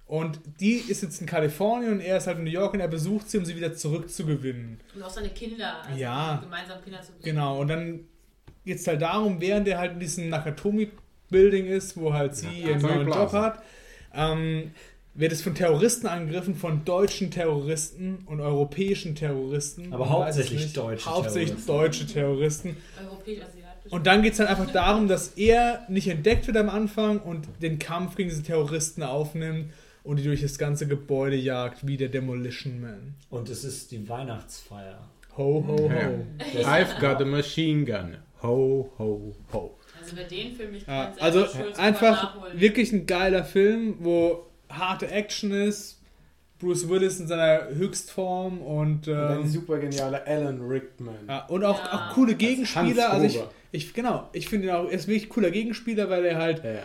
Und 0.07 0.39
die 0.61 0.75
ist 0.75 1.03
jetzt 1.03 1.21
in 1.21 1.27
Kalifornien 1.27 1.95
und 1.95 2.01
er 2.01 2.19
ist 2.19 2.29
halt 2.29 2.39
in 2.39 2.45
New 2.45 2.51
York 2.51 2.75
und 2.75 2.81
er 2.81 2.87
besucht 2.87 3.29
sie, 3.29 3.39
um 3.39 3.45
sie 3.45 3.57
wieder 3.57 3.75
zurückzugewinnen. 3.75 4.81
Und 4.95 5.03
auch 5.03 5.11
seine 5.11 5.31
Kinder. 5.31 5.83
Also 5.85 6.01
Ja. 6.01 6.39
Gemeinsam 6.41 6.81
Kinder 6.81 7.03
zu 7.03 7.13
besuchen. 7.13 7.25
Genau, 7.25 7.61
und 7.61 7.69
dann 7.69 8.07
geht 8.65 8.79
es 8.79 8.87
halt 8.87 9.03
darum, 9.03 9.41
während 9.41 9.67
er 9.67 9.79
halt 9.79 9.95
in 9.95 10.01
diesem 10.01 10.29
Nakatomi-Building 10.29 11.67
ist, 11.67 11.97
wo 11.97 12.13
halt 12.13 12.37
sie 12.37 12.47
ihren 12.47 12.81
Nakatomi 12.81 13.05
neuen 13.05 13.19
Job 13.19 13.33
hat, 13.33 13.63
ähm, 14.15 14.71
wird 15.17 15.33
es 15.33 15.43
von 15.43 15.55
Terroristen 15.55 16.07
angegriffen, 16.07 16.55
von 16.55 16.85
deutschen 16.85 17.31
Terroristen 17.31 18.19
und 18.27 18.41
europäischen 18.41 19.15
Terroristen. 19.15 19.93
Aber 19.93 20.09
hauptsächlich 20.09 20.63
nicht. 20.63 20.77
deutsche 20.77 21.07
Hauptsächlich 21.07 21.65
Terroristen. 21.65 21.73
deutsche 21.73 22.07
Terroristen. 22.07 22.77
Und 23.91 24.07
dann 24.07 24.23
geht 24.23 24.33
es 24.35 24.39
halt 24.41 24.51
einfach 24.51 24.71
darum, 24.73 25.09
dass 25.09 25.29
er 25.37 25.85
nicht 25.89 26.09
entdeckt 26.09 26.47
wird 26.47 26.57
am 26.57 26.69
Anfang 26.69 27.21
und 27.21 27.49
den 27.63 27.79
Kampf 27.79 28.17
gegen 28.17 28.29
diese 28.29 28.43
Terroristen 28.43 29.03
aufnimmt 29.03 29.73
und 30.03 30.19
die 30.19 30.25
durch 30.25 30.43
das 30.43 30.59
ganze 30.59 30.87
Gebäude 30.87 31.37
jagt, 31.37 31.87
wie 31.87 31.97
der 31.97 32.09
Demolition 32.09 32.81
Man. 32.81 33.15
Und 33.31 33.49
es 33.49 33.65
ist 33.65 33.93
die 33.93 34.09
Weihnachtsfeier. 34.09 34.99
Ho, 35.37 35.65
ho, 35.67 35.77
ho. 35.79 35.91
Ja. 36.55 36.67
I've 36.67 36.99
got 37.01 37.21
a 37.21 37.25
machine 37.25 37.85
gun. 37.85 38.17
Ho, 38.43 38.91
ho, 38.99 39.35
ho. 39.53 39.77
Also 40.01 40.17
wer 40.17 40.25
den 40.25 40.55
Film 40.55 40.73
nicht 40.73 40.87
Ja, 40.87 41.07
kennt, 41.07 41.23
also 41.23 41.41
selber 41.41 41.53
schuld, 41.53 41.67
sofort 41.77 41.79
einfach 41.87 42.37
wirklich 42.55 42.93
ein 42.93 43.07
geiler 43.07 43.45
Film, 43.45 43.97
wo 44.01 44.47
harte 44.71 45.09
Action 45.11 45.51
ist. 45.53 46.01
Bruce 46.59 46.89
Willis 46.89 47.21
in 47.21 47.27
seiner 47.29 47.69
Höchstform 47.69 48.63
und, 48.63 49.09
Und 49.09 49.15
ein 49.15 49.41
ähm, 49.43 49.47
super 49.47 49.79
genialer 49.79 50.23
Alan 50.27 50.59
Rickman. 50.63 51.15
ja, 51.29 51.45
und 51.47 51.63
auch, 51.65 51.79
Ja. 51.79 52.09
auch 52.11 52.15
coole 52.15 52.35
Gegenspieler. 52.35 53.11
Also 53.13 53.27
ich, 53.27 53.43
ich 53.73 53.93
genau, 53.93 54.31
ich 54.33 54.49
finde 54.49 54.69
ihn 54.69 54.73
auch, 54.73 54.85
er 54.87 54.93
ist 54.93 55.07
wirklich 55.07 55.29
cooler 55.29 55.51
Gegenspieler, 55.51 56.09
weil 56.09 56.25
er 56.25 56.39
halt 56.39 56.65
Ja, 56.65 56.83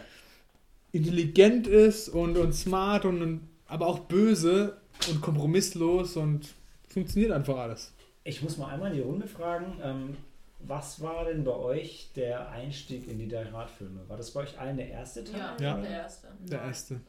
intelligent 0.91 1.67
ist 1.67 2.09
und, 2.09 2.37
und 2.37 2.53
smart 2.53 3.05
und, 3.05 3.21
und 3.21 3.47
aber 3.67 3.87
auch 3.87 3.99
böse 3.99 4.77
und 5.09 5.21
kompromisslos 5.21 6.17
und 6.17 6.49
funktioniert 6.89 7.31
einfach 7.31 7.57
alles. 7.57 7.93
Ich 8.25 8.41
muss 8.41 8.57
mal 8.57 8.73
einmal 8.73 8.91
in 8.91 8.97
die 8.97 9.03
Runde 9.03 9.27
fragen, 9.27 9.79
ähm, 9.81 10.17
was 10.59 11.01
war 11.01 11.25
denn 11.25 11.43
bei 11.43 11.55
euch 11.55 12.09
der 12.15 12.49
Einstieg 12.51 13.09
in 13.09 13.17
die 13.17 13.27
Die 13.27 13.35
Hard-Filme? 13.37 14.01
War 14.07 14.17
das 14.17 14.31
bei 14.31 14.41
euch 14.41 14.59
allen 14.59 14.77
der 14.77 14.89
erste 14.89 15.23
Teil? 15.23 15.39
Ja, 15.39 15.55
Ja. 15.59 15.77
der 15.77 15.89
erste. 15.91 16.27
Der 16.41 16.61
erste. 16.61 16.99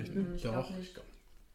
Echt, 0.00 0.14
Hm, 0.14 0.34
Ich 0.36 0.42
Doch. 0.42 0.52
glaube 0.52 0.72
nicht. 0.74 0.94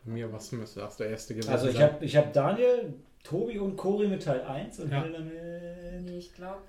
Bei 0.06 0.12
mir 0.12 0.32
was 0.32 0.52
müsste 0.52 0.80
das 0.82 0.98
der 0.98 1.10
erste 1.10 1.34
gewesen 1.36 1.50
Also 1.52 1.68
ich 1.70 1.82
habe 1.82 2.04
ich 2.06 2.16
hab 2.16 2.32
Daniel, 2.34 2.94
Tobi 3.24 3.60
und 3.60 3.76
Cory 3.76 4.08
mit 4.08 4.24
Teil 4.24 4.42
1 4.42 4.80
und 4.80 4.92
Ja. 4.92 5.02
Helena 5.04 5.20
mit... 5.20 6.06
Nee, 6.06 6.18
ich 6.18 6.34
glaube 6.34 6.62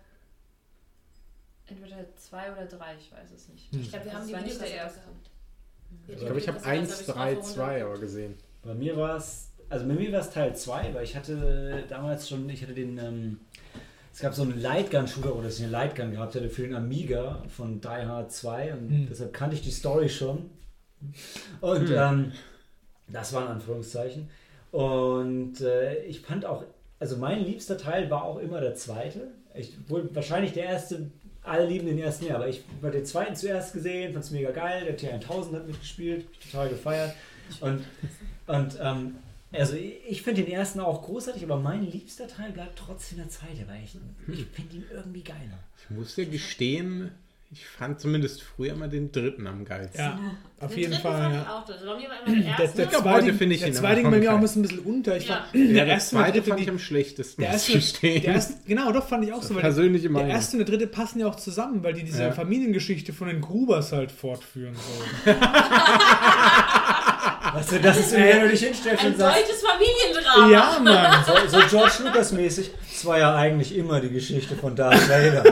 entweder 1.67 1.97
zwei 2.17 2.51
oder 2.53 2.65
drei, 2.67 2.95
ich 2.99 3.13
weiß 3.13 3.31
es 3.35 3.49
nicht. 3.49 3.71
Hm. 3.73 3.81
Ich 3.83 3.91
glaube, 3.91 4.05
wir 4.07 4.13
haben 4.13 4.21
Das 4.21 4.27
die 4.29 4.33
war 4.35 4.41
nicht 4.43 4.61
der 4.61 4.71
erste. 4.75 5.01
gehabt. 5.01 5.31
Ich 6.09 6.17
glaube, 6.19 6.39
ich 6.39 6.49
habe 6.49 6.63
1, 6.65 7.07
3, 7.07 7.37
2 7.41 7.85
aber 7.85 7.99
gesehen. 7.99 8.35
Bei 8.63 8.75
mir 8.75 8.97
war 8.97 9.17
es, 9.17 9.51
also 9.69 9.87
bei 9.87 9.95
mir 9.95 10.13
war 10.13 10.21
es 10.21 10.31
Teil 10.31 10.55
2, 10.57 10.95
weil 10.95 11.05
ich 11.05 11.15
hatte 11.17 11.85
damals 11.89 12.29
schon, 12.29 12.49
ich 12.51 12.63
hatte 12.63 12.75
den, 12.75 12.99
ähm, 12.99 13.41
es 14.13 14.21
gab 14.21 14.35
so 14.35 14.43
einen 14.43 14.61
Lightgun-Shooter 14.61 15.35
oder 15.35 15.45
dass 15.45 15.57
ich 15.59 15.63
eine 15.63 15.73
Lightgun 15.73 16.11
gehabt 16.13 16.35
hätte 16.35 16.51
für 16.51 16.63
den 16.63 16.75
Amiga 16.75 17.43
von 17.49 17.81
Die 17.81 17.87
Hard 17.89 18.33
2 18.33 18.73
und 18.75 18.89
Hm. 18.91 19.07
deshalb 19.09 19.33
kannte 19.33 19.57
ich 19.57 19.63
die 19.63 19.71
Story 19.71 20.09
schon. 20.09 20.51
Und 21.61 21.89
Hm. 21.89 21.97
ähm, 21.97 22.33
das 23.09 23.33
war 23.33 23.43
in 23.47 23.53
Anführungszeichen. 23.53 24.29
Und 24.71 25.61
äh, 25.61 26.05
ich 26.05 26.21
fand 26.21 26.45
auch, 26.45 26.65
also 26.99 27.17
mein 27.17 27.45
liebster 27.45 27.79
Teil 27.79 28.11
war 28.11 28.25
auch 28.25 28.39
immer 28.39 28.61
der 28.61 28.75
zweite. 28.75 29.29
Ich, 29.55 29.77
wohl 29.89 30.09
wahrscheinlich 30.15 30.53
der 30.53 30.65
erste, 30.67 31.11
alle 31.43 31.67
lieben 31.67 31.87
den 31.87 31.99
ersten 31.99 32.27
ja, 32.27 32.35
aber 32.35 32.49
ich 32.49 32.63
habe 32.83 32.91
den 32.93 33.07
zweiten 33.07 33.35
zuerst 33.35 33.73
gesehen, 33.73 34.13
fand 34.13 34.25
es 34.25 34.31
mega 34.31 34.51
geil. 34.51 34.85
Der 34.85 34.99
T1000 34.99 35.55
hat 35.55 35.67
mitgespielt, 35.67 36.27
total 36.43 36.69
gefeiert. 36.69 37.15
Und, 37.61 37.83
und 38.47 38.79
ähm, 38.81 39.15
also 39.53 39.75
ich, 39.75 39.95
ich 40.07 40.23
finde 40.23 40.43
den 40.43 40.53
ersten 40.53 40.81
auch 40.81 41.03
großartig, 41.03 41.43
aber 41.45 41.57
mein 41.57 41.91
liebster 41.91 42.29
Teil 42.29 42.53
bleibt 42.53 42.79
trotzdem 42.79 43.19
der 43.19 43.31
zweite, 43.31 43.67
weil 43.67 43.83
ich, 43.83 43.97
ich 44.39 44.45
finde 44.47 44.77
ihn 44.77 44.85
irgendwie 44.93 45.23
geiler. 45.23 45.59
Ich 45.83 45.97
muss 45.97 46.15
dir 46.15 46.27
gestehen, 46.27 47.11
ich 47.51 47.67
fand 47.67 47.99
zumindest 47.99 48.43
früher 48.43 48.73
immer 48.75 48.89
den 48.89 49.11
dritten 49.11 49.47
am 49.47 49.65
geilsten. 49.65 49.99
Ja, 50.05 50.19
auf 50.61 50.69
Den 50.71 50.79
jeden 50.81 50.93
Fall. 50.95 51.23
fand 51.23 51.35
ich 51.35 51.41
Ja. 51.41 51.51
auch. 51.55 51.67
Also 51.69 51.87
bei 51.87 51.97
mir 51.97 52.09
war 52.11 52.17
immer 52.27 52.35
der 52.37 52.43
Der, 52.57 52.65
erste. 52.65 52.77
der 52.83 52.91
zweite 52.91 53.03
zweite, 53.03 53.35
finde 53.35 53.55
ich 53.55 53.61
der 53.63 53.69
ihn 53.69 53.75
zweite 53.75 53.87
aber 53.93 54.03
ging 54.03 54.11
bei 54.11 54.19
mir 54.19 54.31
auch 54.33 54.35
ein 54.37 54.41
bisschen, 54.43 54.61
ein 54.65 54.69
bisschen 54.69 54.79
unter. 54.81 55.17
Ich 55.17 55.29
Ja. 55.29 55.35
fand, 55.37 55.55
Ja, 55.55 55.61
der 55.75 55.85
der 55.87 55.87
erste 55.95 56.15
der 56.17 56.25
zweite 56.25 56.33
dritte, 56.41 56.51
fand 56.51 56.61
ich 56.61 56.69
am 56.69 56.79
schlechtesten, 56.79 57.43
der 57.43 57.53
erste, 57.53 57.73
ich 57.79 57.93
der 58.01 58.25
erste, 58.25 58.55
genau, 58.67 58.93
doch 58.93 59.09
fand 59.09 59.25
ich 59.25 59.33
auch 59.33 59.43
so. 59.43 59.55
Weil 59.55 59.63
Persönliche 59.63 60.03
der 60.03 60.11
Meinung. 60.13 60.29
erste 60.31 60.59
und 60.59 60.69
der 60.69 60.77
dritte 60.77 60.87
passen 60.89 61.21
ja 61.21 61.27
auch 61.27 61.37
zusammen, 61.37 61.83
weil 61.83 61.95
die 61.95 62.05
diese 62.05 62.23
Ja. 62.25 62.33
Familiengeschichte 62.33 63.15
von 63.15 63.29
den 63.29 63.41
Grubers 63.41 63.93
halt 63.93 64.13
fortführen 64.13 64.75
sollen. 65.25 65.39
Weißt 67.55 67.73
du, 67.73 67.81
das 67.81 67.99
ist 67.99 68.13
immer, 68.13 68.27
wenn 68.27 68.41
du 68.43 68.49
dich 68.51 68.61
hinstellst 68.63 69.05
Ein 69.05 69.13
und 69.13 69.19
sagst, 69.19 69.41
deutsches 69.41 69.63
Familiendrama. 69.63 70.51
ja, 70.51 70.79
Mann. 70.83 71.25
so, 71.25 71.59
so 71.59 71.67
George 71.67 71.95
Lucas 72.05 72.33
mäßig, 72.33 72.71
es 72.93 73.07
war 73.07 73.19
ja 73.19 73.35
eigentlich 73.35 73.75
immer 73.75 74.01
die 74.01 74.11
Geschichte 74.11 74.55
von 74.55 74.77
Darth 74.77 75.09
Vader. 75.09 75.45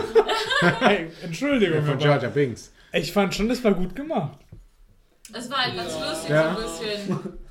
Hey, 0.60 1.06
Entschuldigung, 1.22 1.84
von 1.84 1.98
Jar 1.98 2.18
Binks. 2.28 2.72
ich 2.92 3.12
fand 3.12 3.34
schon, 3.34 3.48
das 3.48 3.62
war 3.64 3.74
gut 3.74 3.94
gemacht. 3.94 4.38
Das 5.32 5.50
war 5.50 5.58
halt 5.64 5.76
ganz 5.76 5.92
lustig, 5.98 6.30
Ja. 6.30 6.54
so 6.54 6.60
ein 6.60 6.64
bisschen. 7.16 7.18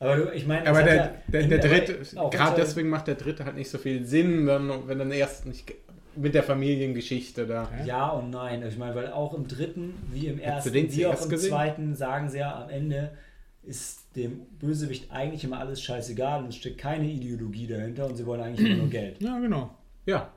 Aber 0.00 0.16
du, 0.16 0.32
ich 0.32 0.46
meine, 0.46 0.66
Aber 0.66 0.78
es 0.80 0.84
der, 0.86 0.96
ja 0.96 1.12
der, 1.28 1.42
der 1.42 1.58
dritte, 1.58 1.98
gerade 2.30 2.56
deswegen 2.56 2.88
macht 2.88 3.06
der 3.06 3.16
dritte 3.16 3.44
halt 3.44 3.56
nicht 3.56 3.68
so 3.70 3.76
viel 3.76 4.06
Sinn, 4.06 4.46
wenn, 4.46 4.88
wenn 4.88 4.98
dann 4.98 5.10
erst 5.12 5.44
nicht 5.44 5.74
mit 6.16 6.34
der 6.34 6.42
Familiengeschichte 6.42 7.46
da. 7.46 7.68
Ja 7.84 8.08
und 8.08 8.30
nein. 8.30 8.64
Ich 8.66 8.78
meine, 8.78 8.94
weil 8.94 9.12
auch 9.12 9.34
im 9.34 9.46
dritten, 9.46 9.94
wie 10.10 10.26
im 10.28 10.38
ersten, 10.38 10.72
den 10.72 10.90
wie 10.90 11.06
auch 11.06 11.22
im 11.22 11.28
gesehen? 11.28 11.50
zweiten, 11.50 11.94
sagen 11.94 12.30
sie 12.30 12.38
ja 12.38 12.62
am 12.62 12.70
Ende, 12.70 13.12
ist 13.62 14.00
dem 14.16 14.40
Bösewicht 14.58 15.10
eigentlich 15.12 15.44
immer 15.44 15.58
alles 15.60 15.82
scheißegal 15.82 16.42
und 16.42 16.48
es 16.48 16.56
steckt 16.56 16.78
keine 16.78 17.06
Ideologie 17.06 17.66
dahinter 17.66 18.06
und 18.06 18.16
sie 18.16 18.24
wollen 18.24 18.40
eigentlich 18.40 18.66
immer 18.66 18.78
nur 18.78 18.88
Geld. 18.90 19.20
Ja, 19.22 19.38
genau. 19.38 19.70
Ja, 20.06 20.30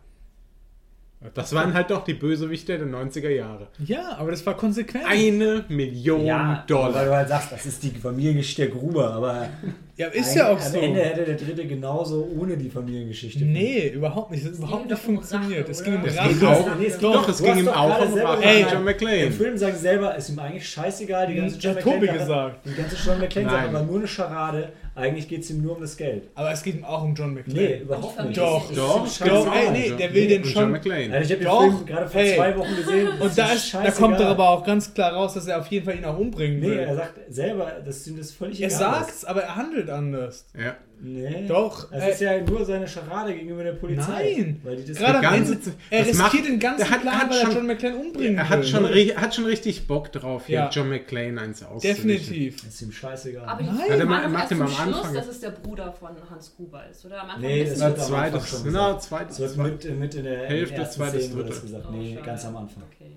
Das 1.33 1.53
waren 1.53 1.73
halt 1.73 1.89
doch 1.91 2.03
die 2.03 2.13
Bösewichte 2.13 2.77
der 2.77 2.87
90er 2.87 3.29
Jahre. 3.29 3.67
Ja, 3.85 4.17
aber 4.17 4.31
das 4.31 4.45
war 4.45 4.55
konsequent. 4.57 5.05
Eine 5.07 5.65
Million 5.69 6.25
Ja, 6.25 6.57
weil 6.57 6.63
Dollar. 6.67 7.05
du 7.05 7.15
halt 7.15 7.29
sagst, 7.29 7.51
das 7.51 7.65
ist 7.65 7.81
die 7.83 7.89
Familiengeschichte 7.91 8.63
der 8.63 8.71
Gruber, 8.71 9.13
aber 9.13 9.47
ja, 9.95 10.07
ist 10.07 10.31
ein- 10.31 10.37
ja 10.37 10.49
auch 10.49 10.59
am 10.59 10.71
so. 10.71 10.77
Ende 10.79 10.99
hätte 11.01 11.23
der 11.25 11.35
dritte 11.35 11.65
genauso 11.65 12.27
ohne 12.37 12.57
die 12.57 12.69
Familiengeschichte. 12.69 13.43
Nee, 13.45 13.89
überhaupt 13.89 14.31
nicht. 14.31 14.43
Das 14.43 14.51
hat 14.53 14.57
überhaupt 14.59 14.81
ging 14.83 14.91
nicht 14.91 15.01
funktioniert. 15.03 15.69
Es 15.69 15.83
ging 15.83 15.95
um? 15.95 16.05
Es 16.05 16.17
Rache. 16.17 16.33
geht 16.33 16.43
auch- 16.43 16.75
nee, 16.79 16.85
es 16.87 16.93
geht 16.99 17.03
Doch, 17.03 17.29
es 17.29 17.41
ging 17.43 17.57
ihm 17.57 17.67
auch 17.69 18.01
um 18.07 18.13
Rache 18.19 18.43
Ey. 18.43 18.61
John 18.63 18.73
Im 18.79 18.83
McClane. 18.85 19.31
Film 19.31 19.57
sagen 19.57 19.73
sie 19.75 19.81
selber, 19.81 20.15
ist 20.15 20.29
ihm 20.29 20.39
eigentlich 20.39 20.67
scheißegal, 20.69 21.27
die 21.27 21.35
ganze 21.35 21.55
Das 21.55 21.63
John 21.63 21.75
hat 21.75 21.81
Tobi 21.83 21.95
McClane 21.99 22.19
gesagt. 22.19 22.65
Die 22.65 22.73
ganze 22.75 22.95
John 23.05 23.19
McClane 23.19 23.49
sagt 23.49 23.67
aber 23.69 23.81
nur 23.83 23.97
eine 23.99 24.07
Scharade. 24.07 24.69
Eigentlich 24.95 25.27
geht 25.27 25.41
es 25.41 25.49
ihm 25.49 25.63
nur 25.63 25.75
um 25.75 25.81
das 25.81 25.97
Geld. 25.97 26.29
Aber 26.35 26.51
es 26.51 26.61
geht 26.61 26.75
ihm 26.75 26.85
auch 26.85 27.03
um 27.03 27.15
John 27.15 27.33
McClane. 27.33 27.59
Nee, 27.59 27.77
überhaupt 27.81 28.23
nicht. 28.25 28.37
Doch, 28.37 28.71
Doch, 28.71 29.05
ist 29.07 29.21
Doch, 29.21 29.25
genau. 29.25 29.51
ey, 29.51 29.71
nee, 29.71 29.87
John- 29.89 29.97
der 29.97 30.13
will 30.13 30.27
den 30.27 30.43
und 30.43 30.47
schon- 30.49 30.61
John 30.61 30.71
McClane. 30.71 31.13
Also 31.13 31.25
ich 31.25 31.31
habe 31.31 31.39
den 31.39 31.45
Doch. 31.45 31.59
Film 31.77 31.85
gerade 31.87 32.07
vor 32.09 32.21
Hey. 32.21 32.35
zwei 32.35 32.57
Wochen 32.57 32.75
gesehen. 32.75 33.07
Und 33.19 33.37
da, 33.37 33.51
ist, 33.53 33.73
da 33.73 33.91
kommt 33.91 34.19
doch 34.19 34.25
aber 34.27 34.49
auch 34.49 34.63
ganz 34.63 34.93
klar 34.93 35.13
raus, 35.13 35.33
dass 35.33 35.47
er 35.47 35.59
auf 35.59 35.67
jeden 35.67 35.85
Fall 35.85 35.95
ihn 35.97 36.05
auch 36.05 36.17
umbringen 36.19 36.59
Nee, 36.59 36.67
will. 36.67 36.77
er 36.79 36.95
sagt 36.95 37.19
selber, 37.29 37.71
dass 37.83 38.05
ihm 38.07 38.17
das 38.17 38.31
völlig 38.31 38.61
er 38.61 38.67
egal 38.67 38.79
sagt's, 38.79 39.25
aber 39.25 39.41
er 39.41 39.55
handelt 39.55 39.89
anders. 39.89 40.45
Ja. 40.55 40.75
Nee. 41.05 41.45
Doch, 41.49 41.91
Das 41.91 42.01
äh, 42.01 42.11
ist 42.11 42.21
ja 42.21 42.39
nur 42.41 42.63
seine 42.63 42.87
Scharade 42.87 43.33
gegenüber 43.33 43.61
der 43.63 43.73
Polizei. 43.73 44.35
Nein. 44.37 44.61
Weil 44.63 44.77
die 44.77 44.85
das 44.85 44.97
Gerade 44.97 45.17
am 45.17 45.21
ganze 45.21 45.53
Ende, 45.55 45.71
er 45.89 45.99
riskiert 46.05 46.17
macht- 46.33 46.45
den 46.45 46.59
ganzen 46.59 46.89
hat- 46.89 47.01
Plan, 47.01 47.13
hat 47.19 47.29
weil 47.29 47.37
er 47.39 47.45
schon- 47.45 47.55
John 47.55 47.67
McClane 47.67 47.95
umbringen 47.97 48.37
Er 48.37 48.49
hat 48.49 48.59
will. 48.59 48.65
schon, 48.67 48.85
ri- 48.85 49.15
hat 49.15 49.35
schon 49.35 49.43
richtig 49.45 49.85
Bock 49.85 50.13
drauf, 50.13 50.45
hier 50.45 50.55
Ja. 50.55 50.69
John 50.69 50.87
McClane 50.87 51.41
eins 51.41 51.61
auszuwischen. 51.61 52.07
Definitiv. 52.07 52.65
ist 52.65 52.81
ihm 52.81 52.91
scheißegal. 52.93 53.43
Aber 53.45 53.61
die 53.61 53.67
Nein. 53.67 53.77
Der 53.89 53.97
doch 53.99 54.05
macht 54.07 54.33
erst 54.43 54.51
ihm 54.53 54.61
am 54.61 54.67
Schluss, 54.69 54.95
Anfang- 54.95 55.13
dass 55.13 55.27
es 55.27 55.39
der 55.41 55.49
Bruder 55.51 55.91
von 55.91 56.11
Hans 56.29 56.55
Gruber 56.55 56.83
ist, 56.89 57.05
oder? 57.05 57.21
Am 57.21 57.29
Anfang 57.31 57.41
Nee, 57.41 57.65
das 57.65 57.79
wir 57.81 57.85
wird 57.87 57.97
es 57.97 58.03
am 58.07 58.13
Anfang 58.15 58.31
Zweites, 58.31 58.49
schon 58.49 58.63
genau, 58.63 58.85
gesagt. 58.87 59.03
zweites. 59.03 59.37
Das 59.37 59.57
wird 59.57 59.83
mit, 59.85 59.99
mit 59.99 60.15
in 60.15 60.23
der 60.23 60.37
Hälfte, 60.47 60.81
in 60.81 60.89
zweites, 60.89 61.23
Szene 61.25 61.35
wird 61.35 61.49
das 61.49 61.55
dritte. 61.59 61.67
gesagt. 61.73 61.85
Oh, 61.89 61.95
Nee, 61.97 62.19
ganz 62.25 62.45
am 62.45 62.55
Anfang. 62.55 62.83
Okay. 62.83 63.11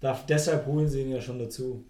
Darf, 0.00 0.26
deshalb 0.26 0.66
holen 0.66 0.88
sie 0.88 1.02
ihn 1.02 1.12
ja 1.12 1.20
schon 1.20 1.38
dazu. 1.38 1.84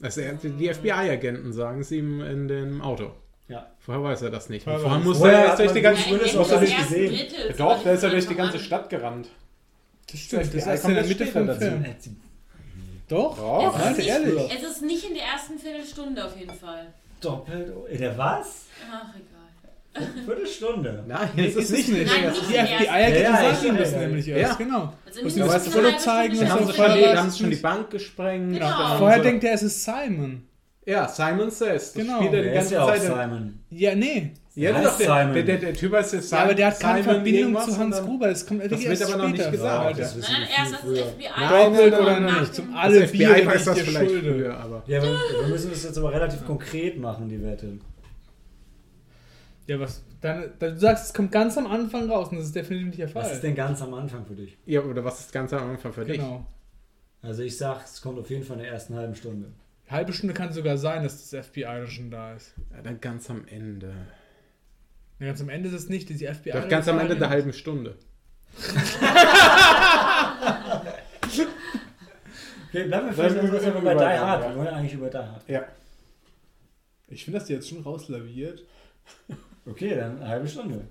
Also 0.00 0.20
er- 0.20 0.34
die 0.34 0.68
FBI-Agenten 0.68 1.52
sagen 1.52 1.80
es 1.80 1.90
ihm 1.90 2.20
in 2.20 2.46
dem 2.46 2.80
Auto. 2.82 3.10
Ja. 3.48 3.66
Vorher 3.78 4.02
weiß 4.04 4.22
er 4.22 4.30
das 4.30 4.48
nicht. 4.50 4.64
Vorher 4.64 4.80
Vorher 4.80 4.98
muss 5.00 5.18
Vorher 5.18 5.38
er 5.38 5.44
erst 5.46 5.58
durch 5.60 5.72
die 5.72 5.80
ganze 5.80 6.02
Ja, 6.10 6.40
auch 6.40 6.60
nicht 6.60 6.78
gesehen. 6.78 7.14
Drittels, 7.16 7.56
Doch, 7.56 7.82
der 7.82 7.92
ist 7.94 8.02
ja 8.02 8.08
von 8.08 8.16
durch 8.16 8.28
die 8.28 8.34
ganze 8.34 8.58
an. 8.58 8.62
Stadt 8.64 8.90
gerannt. 8.90 9.28
Das 10.10 10.20
stimmt, 10.20 10.54
das 10.54 10.66
ist 10.66 10.84
in 10.84 10.94
der 10.94 11.04
Mitte 11.04 11.26
vom 11.26 11.46
dazu. 11.46 11.60
Film. 11.60 11.84
Äh, 11.84 11.88
Doch? 13.08 13.36
Doch. 13.38 13.78
Es 13.80 13.90
ist 13.92 13.96
nicht- 13.98 14.08
ehrlich. 14.08 14.54
Es 14.54 14.62
ist 14.70 14.82
nicht 14.82 15.04
in 15.08 15.14
der 15.14 15.24
ersten 15.24 15.58
Viertelstunde 15.58 16.24
auf 16.24 16.36
jeden 16.36 16.54
Fall. 16.54 16.86
Doppelt. 17.20 17.72
In 17.90 17.98
der 17.98 18.16
was? 18.18 18.66
Ach, 18.92 19.14
egal. 19.14 20.08
Viertelstunde. 20.24 21.04
Nein, 21.08 21.28
Nee, 21.34 21.46
das 21.46 21.56
ist 21.56 21.70
nicht 21.72 21.88
Nein, 21.88 22.08
eine 22.08 22.30
nicht 22.30 22.48
Die 22.50 22.54
ersten. 22.54 22.74
FBI-Agenten 22.76 23.22
Ja, 23.22 23.30
ja, 23.30 23.54
sagen 23.54 23.76
ja, 23.76 23.84
ja, 23.84 23.98
nämlich 23.98 24.26
ja. 24.26 24.36
erst, 24.36 24.58
genau. 24.58 24.92
Also 25.06 25.22
Müssen 25.22 25.38
das 25.40 25.50
eine 25.54 25.60
Foto 25.88 25.96
zeigen 25.98 26.34
Sie 26.36 26.48
haben, 26.48 26.66
so 26.66 26.70
sie 26.70 26.76
schon, 26.76 26.94
die, 26.94 27.02
weiß 27.02 27.18
haben 27.18 27.28
es 27.28 27.38
schon 27.38 27.46
die 27.46 27.50
nicht. 27.50 27.62
Bank 27.62 27.90
gesprengt. 27.90 28.52
Genau. 28.54 28.98
Vorher 28.98 29.18
so. 29.18 29.22
denkt 29.24 29.44
er, 29.44 29.54
es 29.54 29.62
ist 29.62 29.84
Simon. 29.84 30.47
Ja, 30.88 31.06
Simon 31.06 31.50
Says. 31.50 31.92
Das 31.92 31.94
Genau. 31.94 32.16
spielt 32.16 32.32
er 32.32 32.42
die 32.42 32.48
ist 32.48 32.54
ganze 32.54 32.74
ja 32.74 32.82
auch 32.82 32.88
Zeit. 32.88 33.02
Simon. 33.02 33.58
Ja, 33.70 33.94
nee. 33.94 34.32
Ja, 34.54 34.72
Der 34.72 34.80
doch, 34.82 34.88
heißt 34.90 35.00
der, 35.00 35.06
Simon. 35.06 35.34
der, 35.34 35.42
der, 35.42 35.56
der 35.58 35.74
Typ 35.74 35.92
heißt 35.92 36.12
ja 36.14 36.18
Ja, 36.18 36.22
Simon. 36.24 36.44
aber 36.44 36.54
der 36.54 36.66
hat 36.68 36.80
keine 36.80 37.02
Simon 37.02 37.14
Verbindung 37.16 37.60
zu 37.62 37.78
Hans 37.78 38.00
Gruber. 38.02 38.28
Das 38.28 38.46
kommt 38.46 38.62
Das 38.72 38.82
wird 38.84 39.02
aber 39.02 39.16
noch 39.22 39.28
nicht 39.30 39.50
gesagt. 39.50 39.98
das 39.98 40.16
wissen 40.16 40.32
Nein, 40.32 40.42
wir 40.48 40.56
erst 40.56 40.72
das. 40.72 40.80
FBI. 41.12 41.28
Nein, 41.38 42.24
nicht? 42.40 42.54
Zum 42.54 42.66
Das 42.72 42.76
alle 42.76 43.06
FBI 43.06 43.16
Bier, 43.18 43.46
weiß 43.46 43.64
das 43.64 43.78
vielleicht 43.80 44.10
schulde. 44.10 44.32
früher, 44.34 44.56
aber... 44.58 44.82
Ja, 44.86 45.02
wir, 45.02 45.10
wir 45.10 45.48
müssen 45.48 45.70
das 45.70 45.84
jetzt 45.84 45.98
aber 45.98 46.12
relativ 46.12 46.46
konkret 46.46 46.98
machen, 46.98 47.28
die 47.28 47.42
Wette. 47.42 47.78
Ja, 49.66 49.78
was? 49.78 50.02
Dann, 50.22 50.44
dann, 50.58 50.72
du 50.74 50.80
sagst, 50.80 51.06
es 51.08 51.14
kommt 51.14 51.30
ganz 51.30 51.56
am 51.58 51.66
Anfang 51.66 52.10
raus 52.10 52.28
und 52.30 52.38
das 52.38 52.46
ist 52.46 52.56
definitiv 52.56 52.86
nicht 52.88 52.98
der 53.00 53.08
Fall. 53.10 53.24
Was 53.24 53.32
ist 53.34 53.42
denn 53.42 53.54
ganz 53.54 53.82
am 53.82 53.92
Anfang 53.92 54.24
für 54.24 54.34
dich? 54.34 54.56
Ja, 54.64 54.80
oder 54.80 55.04
was 55.04 55.20
ist 55.20 55.32
ganz 55.32 55.52
am 55.52 55.68
Anfang 55.70 55.92
für 55.92 56.04
dich? 56.06 56.16
Genau. 56.16 56.46
Also 57.20 57.42
ich 57.42 57.56
sag, 57.58 57.84
es 57.84 58.00
kommt 58.00 58.18
auf 58.18 58.30
jeden 58.30 58.42
Fall 58.42 58.56
in 58.56 58.62
der 58.62 58.72
ersten 58.72 58.94
halben 58.94 59.14
Stunde. 59.14 59.48
Halbe 59.88 60.12
Stunde 60.12 60.34
kann 60.34 60.52
sogar 60.52 60.76
sein, 60.76 61.02
dass 61.02 61.30
das 61.30 61.46
FBI 61.46 61.62
dann 61.62 61.86
schon 61.88 62.10
da 62.10 62.34
ist. 62.34 62.54
Ja, 62.72 62.82
dann 62.82 63.00
ganz 63.00 63.30
am 63.30 63.46
Ende. 63.48 63.92
Ja, 65.18 65.26
ganz 65.26 65.40
am 65.40 65.48
Ende 65.48 65.68
ist 65.68 65.74
es 65.74 65.88
nicht, 65.88 66.08
die 66.10 66.14
FBI. 66.26 66.50
Doch 66.52 66.68
ganz 66.68 66.86
am 66.88 66.98
Ende 66.98 67.14
der 67.14 67.20
der 67.20 67.30
halben 67.30 67.52
Stunde. 67.52 67.96
Okay, 72.70 72.84
bleiben 72.84 73.06
wir 73.08 73.12
Bleiben 73.14 73.14
vielleicht 73.14 73.34
wir 73.36 73.52
erstmal 73.54 73.70
über- 73.82 73.82
bei 73.82 73.92
über 73.92 74.00
Die 74.04 74.04
Hard. 74.18 74.20
Hard, 74.42 74.42
Wir 74.50 74.56
wollen 74.56 74.66
ja 74.66 74.72
eigentlich 74.74 74.92
über 74.94 75.08
Die 75.08 75.16
Hard. 75.16 75.48
Ja. 75.48 75.64
Ich 77.08 77.24
finde, 77.24 77.38
dass 77.38 77.46
die 77.48 77.54
jetzt 77.54 77.68
schon 77.68 77.80
rauslaviert. 77.82 78.62
Okay, 79.64 79.96
dann 79.96 80.16
eine 80.20 80.28
halbe 80.28 80.46
Stunde. 80.48 80.86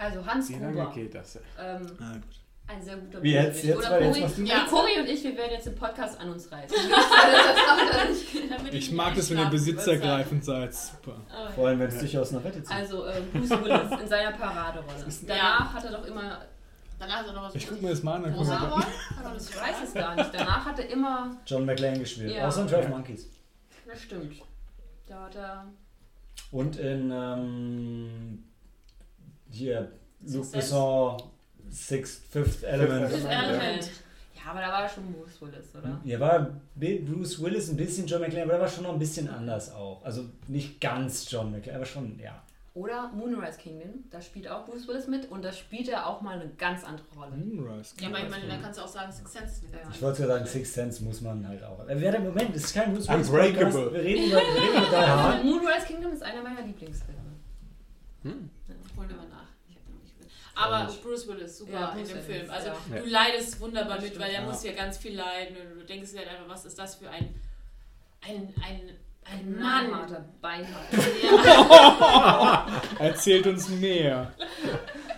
Also 0.00 0.24
Hans 0.24 0.48
Wie 0.48 0.54
lange 0.54 0.72
Gruber. 0.72 0.92
geht 0.94 1.14
das? 1.14 1.36
Ähm, 1.36 1.86
Ah, 2.00 2.14
gut. 2.14 2.22
ein 2.68 2.82
sehr 2.82 2.96
guter 2.96 3.22
Wie 3.22 3.32
jetzt? 3.32 3.62
Jetzt 3.64 3.76
Oder 3.76 4.00
jetzt 4.00 4.18
Cori, 4.20 4.32
du- 4.36 4.42
ja, 4.50 4.64
Cori 4.68 4.98
und 5.00 5.06
ich, 5.08 5.22
wir 5.24 5.36
werden 5.36 5.50
jetzt 5.52 5.66
den 5.66 5.74
Podcast 5.74 6.18
an 6.18 6.30
uns 6.30 6.50
reißen. 6.50 6.76
Ich 8.72 8.72
nicht 8.72 8.92
mag 8.92 9.14
das, 9.14 9.30
wenn 9.30 9.38
ihr 9.38 9.46
besitzergreifend 9.50 10.44
seid. 10.44 10.72
Super. 10.74 11.16
würde. 11.28 11.52
Vor 11.54 11.68
allem, 11.68 11.78
wenn 11.80 11.88
es 11.88 11.98
durchaus 11.98 12.30
nach 12.30 12.42
Wette 12.44 12.62
zieht. 12.62 12.74
Also 12.74 13.06
ähm, 13.06 13.24
Bruce 13.32 13.50
Willis 13.50 14.00
in 14.02 14.08
seiner 14.08 14.32
Paraderolle. 14.32 15.04
Danach 15.26 15.74
hat 15.74 15.84
er 15.84 15.90
doch 15.92 16.06
immer, 16.06 16.40
Danach 16.98 17.20
ist 17.22 17.26
er 17.28 17.32
noch 17.32 17.42
was 17.44 17.54
Ich 17.54 17.68
guck 17.68 17.82
mir 17.82 17.90
das 17.90 18.02
mal 18.02 18.14
an. 18.16 18.22
dann? 18.24 18.34
Hat 18.38 19.36
ich 19.36 19.56
weiß 19.60 19.76
es 19.84 19.94
gar 19.94 20.14
nicht, 20.14 20.30
danach 20.32 20.64
hat 20.64 20.78
er 20.78 20.88
immer, 20.88 21.36
John 21.46 21.64
McClane 21.66 21.98
gespielt. 21.98 22.34
Ja. 22.36 22.46
Außer 22.46 22.62
in 22.62 22.68
12 22.68 22.88
Monkeys. 22.88 23.28
das 23.86 24.00
stimmt. 24.02 24.34
Da 25.06 25.24
hat 25.24 25.34
er, 25.34 25.64
Und 26.52 26.76
in 26.76 27.10
ähm, 27.12 28.44
hier 29.50 29.92
Luc 30.20 30.44
Sixth 30.44 30.52
Besson, 30.52 31.22
Sixth, 31.70 32.22
Fifth 32.30 32.62
Element. 32.64 33.10
Fifth 33.10 33.24
Element. 33.26 33.90
ja, 34.34 34.50
aber 34.50 34.60
da 34.60 34.68
war 34.68 34.88
schon 34.88 35.12
Bruce 35.12 35.40
Willis, 35.40 35.74
oder? 35.74 36.00
Ja, 36.04 36.20
war 36.20 36.50
Bruce 36.74 37.40
Willis 37.42 37.70
ein 37.70 37.76
bisschen 37.76 38.06
John 38.06 38.20
McClane, 38.20 38.44
aber 38.44 38.52
der 38.52 38.60
war 38.62 38.68
schon 38.68 38.84
noch 38.84 38.92
ein 38.92 38.98
bisschen 38.98 39.28
anders 39.28 39.72
auch. 39.72 40.04
Also 40.04 40.24
nicht 40.48 40.80
ganz 40.80 41.30
John 41.30 41.50
McClane, 41.50 41.76
aber 41.76 41.86
schon, 41.86 42.18
ja. 42.18 42.42
Oder 42.72 43.08
Moonrise 43.08 43.58
Kingdom, 43.58 44.04
da 44.10 44.20
spielt 44.20 44.46
auch 44.46 44.64
Bruce 44.64 44.86
Willis 44.86 45.08
mit 45.08 45.28
und 45.32 45.44
da 45.44 45.52
spielt 45.52 45.88
er 45.88 46.06
auch 46.06 46.20
mal 46.20 46.40
eine 46.40 46.48
ganz 46.56 46.84
andere 46.84 47.04
Rolle. 47.16 47.32
Moonrise. 47.36 47.94
Ja, 48.00 48.08
aber 48.08 48.20
ich 48.20 48.30
meine, 48.30 48.46
dann 48.46 48.62
kannst 48.62 48.78
du 48.78 48.84
auch 48.84 48.88
sagen, 48.88 49.10
Six 49.10 49.32
Sense 49.32 49.62
ganz 49.66 49.96
Ich 49.96 50.00
wollte 50.00 50.22
ja 50.22 50.28
sagen, 50.28 50.46
Sixth 50.46 50.74
Sense 50.74 51.02
muss 51.02 51.20
man 51.20 51.46
halt 51.48 51.64
auch. 51.64 51.86
Äh, 51.88 52.00
Wer 52.00 52.12
der 52.12 52.20
Moment, 52.20 52.54
das 52.54 52.64
ist 52.64 52.74
kein 52.74 52.94
Bruce 52.94 53.08
Willis 53.08 53.28
Unbreakable. 53.28 53.64
Podcast. 53.72 53.92
Wir 53.94 54.02
reden 54.02 54.24
über, 54.26 54.36
wir 54.36 54.62
reden 54.62 54.88
über. 54.88 54.98
Also 54.98 55.44
Moonrise 55.44 55.86
Kingdom 55.86 56.12
ist 56.12 56.22
einer 56.22 56.42
meiner 56.42 56.62
Lieblingsfilme. 56.62 57.20
Hm. 58.22 58.50
Holen 58.96 59.08
wir 59.08 59.16
mal 59.16 59.28
nach. 59.28 59.48
Ich 59.68 59.76
hab 59.76 59.88
noch 59.88 60.02
nicht 60.02 60.16
gesehen. 60.18 60.30
Aber 60.60 60.84
nicht. 60.84 61.02
Bruce 61.02 61.26
Willis, 61.28 61.58
super 61.58 61.72
Ja, 61.72 61.88
in 61.90 61.98
dem 61.98 62.16
exzellent, 62.16 62.26
Film. 62.26 62.50
Also 62.50 62.68
ja. 62.68 63.00
du 63.00 63.08
leidest 63.08 63.60
wunderbar 63.60 63.96
mit, 63.96 64.06
stimmt, 64.06 64.20
weil 64.20 64.30
er 64.30 64.42
ja. 64.42 64.46
muss 64.46 64.62
ja 64.62 64.72
ganz 64.72 64.98
viel 64.98 65.16
leiden 65.16 65.56
und 65.56 65.80
du 65.80 65.86
denkst 65.86 66.12
dir 66.12 66.18
halt 66.18 66.28
einfach, 66.28 66.48
was 66.48 66.64
ist 66.64 66.78
das 66.78 66.96
für 66.96 67.08
ein 67.08 67.34
ein 68.20 68.52
ein 68.62 68.80
ein 69.24 69.58
Mann. 69.58 69.90
Mann. 69.90 70.24
Beinhard. 70.40 70.86
Erzählt 72.98 73.46
uns 73.46 73.68
mehr. 73.68 74.32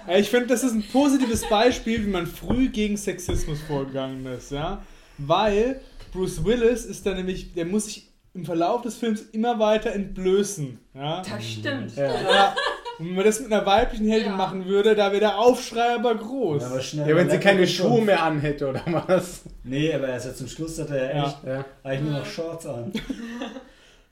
Ich 0.09 0.28
finde, 0.28 0.49
das 0.49 0.64
ist 0.64 0.72
ein 0.72 0.82
positives 0.82 1.49
Beispiel, 1.49 2.05
wie 2.05 2.11
man 2.11 2.26
früh 2.26 2.68
gegen 2.68 2.97
Sexismus 2.97 3.61
vorgegangen 3.62 4.26
ist, 4.26 4.51
ja. 4.51 4.82
Weil 5.18 5.80
Bruce 6.12 6.45
Willis 6.45 6.84
ist 6.84 7.07
da 7.07 7.14
nämlich, 7.14 7.55
der 7.55 7.64
muss 7.64 7.86
sich 7.86 8.11
im 8.34 8.45
Verlauf 8.45 8.82
des 8.82 8.97
Films 8.97 9.22
immer 9.32 9.59
weiter 9.59 9.93
entblößen, 9.93 10.78
ja. 10.95 11.22
Das 11.22 11.49
stimmt. 11.49 11.97
ja. 11.97 12.55
Und 12.99 13.09
wenn 13.09 13.14
man 13.16 13.24
das 13.24 13.40
mit 13.40 13.53
einer 13.53 13.64
weiblichen 13.66 14.07
Heldin 14.09 14.32
Ja. 14.32 14.36
machen 14.36 14.66
würde, 14.66 14.95
da 14.95 15.11
wäre 15.11 15.20
der 15.20 15.38
Aufschrei 15.38 15.95
aber 15.97 16.14
groß. 16.14 16.62
Ja, 16.62 16.68
aber 16.68 16.80
schnell 16.80 17.09
Ja, 17.09 17.16
wenn 17.16 17.30
sie 17.30 17.38
keine. 17.38 17.66
Schuhe 17.66 18.03
mehr 18.03 18.22
anhätte 18.22 18.68
oder 18.68 18.82
was? 19.07 19.43
Nee, 19.64 19.93
aber 19.93 20.09
erst 20.09 20.26
ja 20.26 20.34
zum 20.34 20.47
Schluss 20.49 20.78
hat 20.78 20.90
er 20.90 21.16
Ja. 21.16 21.26
echt 21.26 21.45
Ja. 21.45 21.64
eigentlich 21.82 22.11
nur 22.11 22.18
noch 22.20 22.26
Shorts 22.26 22.66
an. 22.66 22.93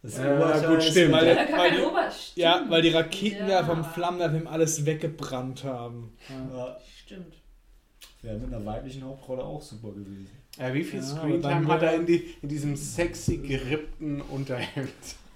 Das 0.03 0.17
Ja, 0.17 0.35
Oberteil 0.35 0.67
gut, 0.71 0.83
stimmt. 0.83 1.13
Weil 1.13 1.27
Ja, 1.27 1.35
der- 1.45 1.59
weil 1.59 1.71
die-. 1.73 2.41
Ja, 2.41 2.65
weil 2.71 2.81
die 2.81 2.89
Raketen 2.89 3.47
Ja. 3.51 3.61
da 3.61 3.67
vom 3.67 3.85
Flammenwerfer 3.85 4.35
ihm 4.37 4.47
alles 4.47 4.87
weggebrannt 4.87 5.63
haben. 5.65 6.17
Ja. 6.31 6.57
Ja, 6.57 6.77
Stimmt. 7.05 7.35
wäre 8.23 8.39
mit 8.39 8.51
einer 8.51 8.65
weiblichen 8.65 9.05
Hauptrolle 9.05 9.45
auch 9.45 9.61
super 9.61 9.89
gewesen. 9.89 10.31
Äh, 10.59 10.73
wie 10.73 10.85
viel 10.85 11.01
Ja, 11.01 11.05
Screentime 11.07 11.69
hat 11.69 11.83
er 11.83 11.95
in, 11.97 12.07
die, 12.07 12.35
in 12.41 12.49
diesem 12.49 12.77
sexy 12.77 13.37
gerippten 13.37 14.23
Unterhemd? 14.23 14.89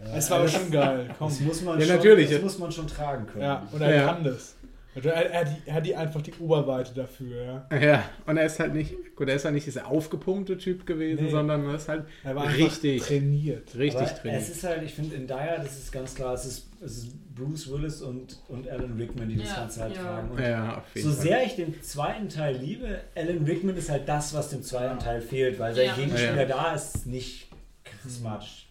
Ja, 0.06 0.16
Es 0.16 0.30
war 0.30 0.38
aber 0.38 0.46
das- 0.46 0.54
schon 0.54 0.70
geil. 0.70 1.08
Komm. 1.18 1.28
Das 1.28 1.40
muss 1.40 1.62
man 1.62 1.78
Ja, 1.80 1.86
schon, 1.86 1.96
natürlich. 1.96 2.30
Das 2.30 2.42
muss 2.42 2.58
man 2.58 2.72
schon 2.72 2.86
tragen 2.86 3.26
können. 3.26 3.42
Ja, 3.42 3.66
und 3.72 3.80
er 3.80 3.94
Ja. 3.94 4.06
kann 4.12 4.24
das. 4.24 4.54
Er, 4.96 5.04
er, 5.12 5.40
hat 5.40 5.48
die, 5.48 5.68
er 5.68 5.74
hat 5.74 5.86
die 5.86 5.96
einfach 5.96 6.22
die 6.22 6.32
Oberweite 6.38 6.94
dafür, 6.94 7.66
ja. 7.70 7.78
Ja, 7.80 8.04
und 8.26 8.36
er 8.36 8.46
ist 8.46 8.60
halt 8.60 8.74
nicht, 8.74 8.94
gut, 9.16 9.28
er 9.28 9.34
ist 9.34 9.44
halt 9.44 9.54
nicht 9.54 9.66
dieser 9.66 9.88
aufgepumpte 9.88 10.56
Typ 10.56 10.86
gewesen, 10.86 11.24
Nee. 11.24 11.30
sondern 11.32 11.66
er 11.68 11.74
ist 11.74 11.88
halt 11.88 12.04
Er 12.22 12.54
richtig, 12.56 13.02
trainiert. 13.02 13.76
richtig 13.76 14.02
Aber 14.02 14.20
drin. 14.20 14.34
Es 14.36 14.48
ist 14.50 14.62
halt, 14.62 14.84
ich 14.84 14.94
finde, 14.94 15.16
in 15.16 15.26
Dyer, 15.26 15.56
das 15.60 15.76
ist 15.78 15.90
ganz 15.90 16.14
klar, 16.14 16.34
es 16.34 16.44
ist, 16.46 16.68
es 16.80 16.98
ist 16.98 17.34
Bruce 17.34 17.72
Willis 17.72 18.02
und, 18.02 18.38
und 18.46 18.68
Alan 18.70 18.96
Rickman, 18.96 19.28
die 19.28 19.36
das 19.38 19.48
Ja, 19.48 19.56
Ganze 19.56 19.80
halt 19.82 19.96
ja. 19.96 20.02
tragen. 20.02 20.30
Und 20.30 20.38
Ja, 20.40 20.76
auf 20.78 20.84
jeden 20.94 21.08
so 21.08 21.12
Fall. 21.16 21.22
sehr 21.26 21.44
ich 21.44 21.56
den 21.56 21.82
zweiten 21.82 22.28
Teil 22.28 22.54
liebe, 22.58 23.00
Alan 23.16 23.42
Rickman 23.44 23.76
ist 23.76 23.90
halt 23.90 24.08
das, 24.08 24.32
was 24.32 24.50
dem 24.50 24.62
zweiten 24.62 25.00
Teil 25.00 25.20
fehlt, 25.20 25.58
weil 25.58 25.74
sein 25.74 25.86
Ja. 25.86 25.94
Gegenspieler 25.96 26.42
Ja. 26.42 26.44
da 26.44 26.72
ist 26.72 27.04
nicht 27.06 27.48
charismatisch. 27.82 28.63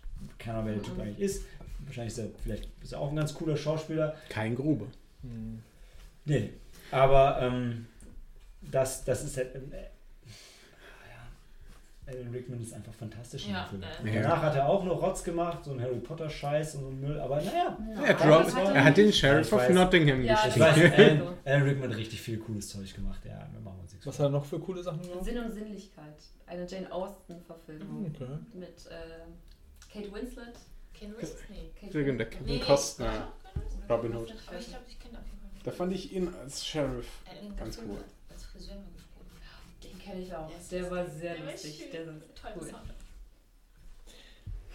Keiner, 0.43 0.65
wer 0.65 0.73
der 0.73 0.83
Typ 0.83 0.99
eigentlich 0.99 1.19
ist. 1.19 1.43
wahrscheinlich 1.85 2.13
ist 2.13 2.19
er, 2.19 2.27
vielleicht 2.43 2.69
ist 2.81 2.93
er 2.93 2.99
auch 2.99 3.09
ein 3.09 3.15
ganz 3.15 3.33
cooler 3.33 3.55
Schauspieler. 3.57 4.15
Kein 4.29 4.55
Grube. 4.55 4.87
Hm. 5.21 5.61
Nee, 6.25 6.49
aber 6.91 7.39
ähm, 7.41 7.85
das, 8.61 9.03
das 9.05 9.23
ist 9.23 9.37
halt. 9.37 9.55
Äh, 9.55 9.59
ja, 11.09 12.11
Alan 12.13 12.31
Rickman 12.31 12.61
ist 12.61 12.73
einfach 12.73 12.93
fantastisch 12.93 13.45
in 13.47 13.51
Ja, 13.53 13.63
dem 13.71 13.81
Film. 13.81 14.07
äh, 14.07 14.15
Ja. 14.15 14.21
Danach 14.23 14.41
hat 14.41 14.55
er 14.55 14.67
auch 14.67 14.83
noch 14.83 15.01
Rotz 15.01 15.23
gemacht, 15.23 15.63
so 15.63 15.71
ein 15.71 15.81
Harry 15.81 15.99
Potter-Scheiß 15.99 16.75
und 16.75 16.81
so 16.81 16.87
ein 16.89 16.99
Müll, 16.99 17.19
aber 17.19 17.37
naja. 17.41 17.77
Er, 18.05 18.13
droppt, 18.13 18.47
das 18.47 18.55
hat 18.55 18.75
er 18.75 18.83
hat 18.85 18.97
den 18.97 19.05
Ja, 19.07 19.11
Sheriff 19.13 19.53
of. 19.53 19.69
Nottingham 19.69 20.23
Ja, 20.23 20.45
gespielt. 20.45 20.93
Alan. 20.97 21.21
Alan 21.45 21.61
Rickman 21.63 21.89
hat 21.91 21.97
richtig 21.97 22.21
viel 22.21 22.37
cooles 22.39 22.67
Zeug 22.69 22.93
gemacht. 22.93 23.21
Ja, 23.25 23.47
wir 23.51 23.59
machen 23.61 23.79
uns 23.81 23.91
nichts 23.93 24.05
Was 24.07 24.19
hat 24.19 24.25
er 24.27 24.29
noch 24.29 24.45
für 24.45 24.59
coole 24.59 24.83
Sachen 24.83 25.01
gemacht? 25.01 25.23
Sinn 25.23 25.39
und 25.39 25.51
Sinnlichkeit. 25.53 26.13
Eine 26.45 26.65
Jane 26.67 26.91
Austen-Verfilmung 26.91 28.05
Okay. 28.13 28.27
mit 28.53 28.67
äh, 28.87 29.23
Kate 29.93 30.11
Winslet. 30.13 30.55
Ken 30.93 31.13
West? 31.17 31.37
Nee. 31.49 31.69
Kate 31.79 31.97
Irgend- 31.97 32.19
der 32.19 32.27
Winslet. 32.27 32.31
Kevin 32.31 32.53
Nee, 32.57 32.59
Costner. 32.59 33.27
Robin 33.89 34.15
Hood. 34.15 34.33
Aber 34.47 34.59
ich 34.59 34.67
glaube, 34.67 34.83
ich 34.87 34.99
kenne 34.99 35.19
auf 35.19 35.25
jeden 35.25 35.39
Fall. 35.39 35.61
Da 35.63 35.71
fand 35.71 35.93
ich 35.93 36.11
ihn 36.13 36.29
als 36.41 36.65
Sheriff. 36.65 37.07
Er 37.25 37.41
den 37.41 37.55
Ganz 37.55 37.77
cool. 37.77 37.97
Als 38.29 38.45
Friseur 38.45 38.75
mal 38.75 38.83
gespielt. 38.95 39.93
Den 39.93 39.99
kenne 39.99 40.21
ich 40.21 40.33
auch. 40.35 40.47
Der 40.49 40.57
ist- 40.57 40.71
Der 40.71 40.91
war 40.91 41.05
sehr 41.05 41.35
der 41.35 41.45
war 41.45 41.51
lustig. 41.51 41.89
Der 41.91 42.01
ist 42.01 42.09
Toller 42.41 42.55
cool. 42.59 42.67
Sound. 42.69 42.83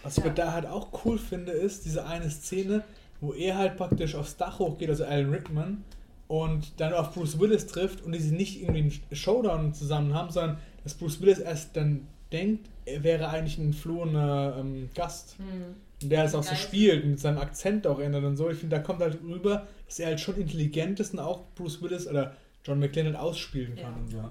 Was 0.02 0.16
ich 0.18 0.24
Ja. 0.24 0.30
bei 0.30 0.34
da 0.34 0.52
halt 0.52 0.66
auch 0.66 1.04
cool 1.04 1.18
finde, 1.18 1.52
ist 1.52 1.84
diese 1.84 2.06
eine 2.06 2.30
Szene, 2.30 2.84
wo 3.20 3.32
er 3.32 3.56
halt 3.58 3.76
praktisch 3.76 4.14
aufs 4.14 4.36
Dach 4.36 4.58
hochgeht, 4.60 4.88
also 4.88 5.04
Alan 5.04 5.30
Rickman, 5.30 5.84
und 6.28 6.78
dann 6.80 6.92
auf 6.92 7.14
Bruce 7.14 7.38
Willis 7.40 7.66
trifft 7.66 8.02
und 8.04 8.12
die 8.12 8.20
sie 8.20 8.30
nicht 8.34 8.60
irgendwie 8.62 8.80
einen 8.80 9.16
Showdown 9.16 9.74
zusammen 9.74 10.14
haben, 10.14 10.30
sondern 10.30 10.58
dass 10.84 10.94
Bruce 10.94 11.20
Willis 11.20 11.38
erst 11.40 11.74
dann 11.76 12.06
denkt, 12.32 12.68
er 12.84 13.02
wäre 13.02 13.28
eigentlich 13.28 13.58
ein 13.58 13.66
entflohener 13.66 14.56
ähm, 14.58 14.90
Gast. 14.94 15.36
Hm. 15.38 15.76
Und 16.02 16.10
der 16.10 16.24
es 16.24 16.34
auch 16.34 16.44
so 16.44 16.54
spielt, 16.54 17.04
mit 17.04 17.18
seinem 17.18 17.38
Akzent 17.38 17.86
auch 17.86 17.98
ändert 17.98 18.24
und 18.24 18.36
so. 18.36 18.48
Ich 18.50 18.58
finde, 18.58 18.76
da 18.76 18.82
kommt 18.82 19.00
halt 19.00 19.18
rüber, 19.22 19.66
dass 19.86 19.98
er 19.98 20.08
halt 20.08 20.20
schon 20.20 20.36
intelligent 20.36 21.00
ist 21.00 21.12
und 21.12 21.18
auch 21.18 21.44
Bruce 21.56 21.82
Willis 21.82 22.06
oder 22.06 22.36
John 22.64 22.78
McClane 22.78 23.08
halt 23.08 23.18
ausspielen 23.18 23.74
kann. 23.74 23.84
Ja. 23.84 23.96
Und 23.98 24.10
so. 24.10 24.16
Ja. 24.18 24.30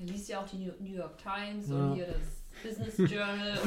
Er 0.00 0.06
liest 0.06 0.28
ja 0.28 0.40
auch 0.40 0.46
die 0.46 0.70
New 0.80 0.96
York 0.96 1.18
Times 1.18 1.68
Ja. 1.68 1.74
und 1.74 1.94
hier 1.94 2.06
das 2.06 2.16
Business 2.62 2.96
Journal. 3.10 3.58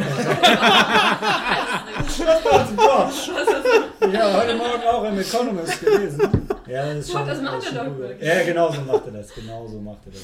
und 4.02 4.12
Ja, 4.14 4.42
heute 4.42 4.56
Morgen 4.56 4.84
auch 4.84 5.04
im 5.06 5.20
Economist 5.20 5.80
gelesen. 5.80 6.22
Ja, 6.68 6.86
das 6.86 6.98
ist 7.00 7.12
schon. 7.12 7.28
das 7.28 7.42
macht 7.42 7.66
er 7.66 7.86
doch 7.86 7.98
wirklich. 7.98 8.28
Ja, 8.28 8.44
genau 8.44 8.72
so 8.72 8.82
macht 8.82 9.06
er 9.06 9.12
das. 9.12 9.34
Genau 9.34 9.68
so 9.68 9.80
macht 9.80 10.06
er 10.06 10.12
das. 10.14 10.22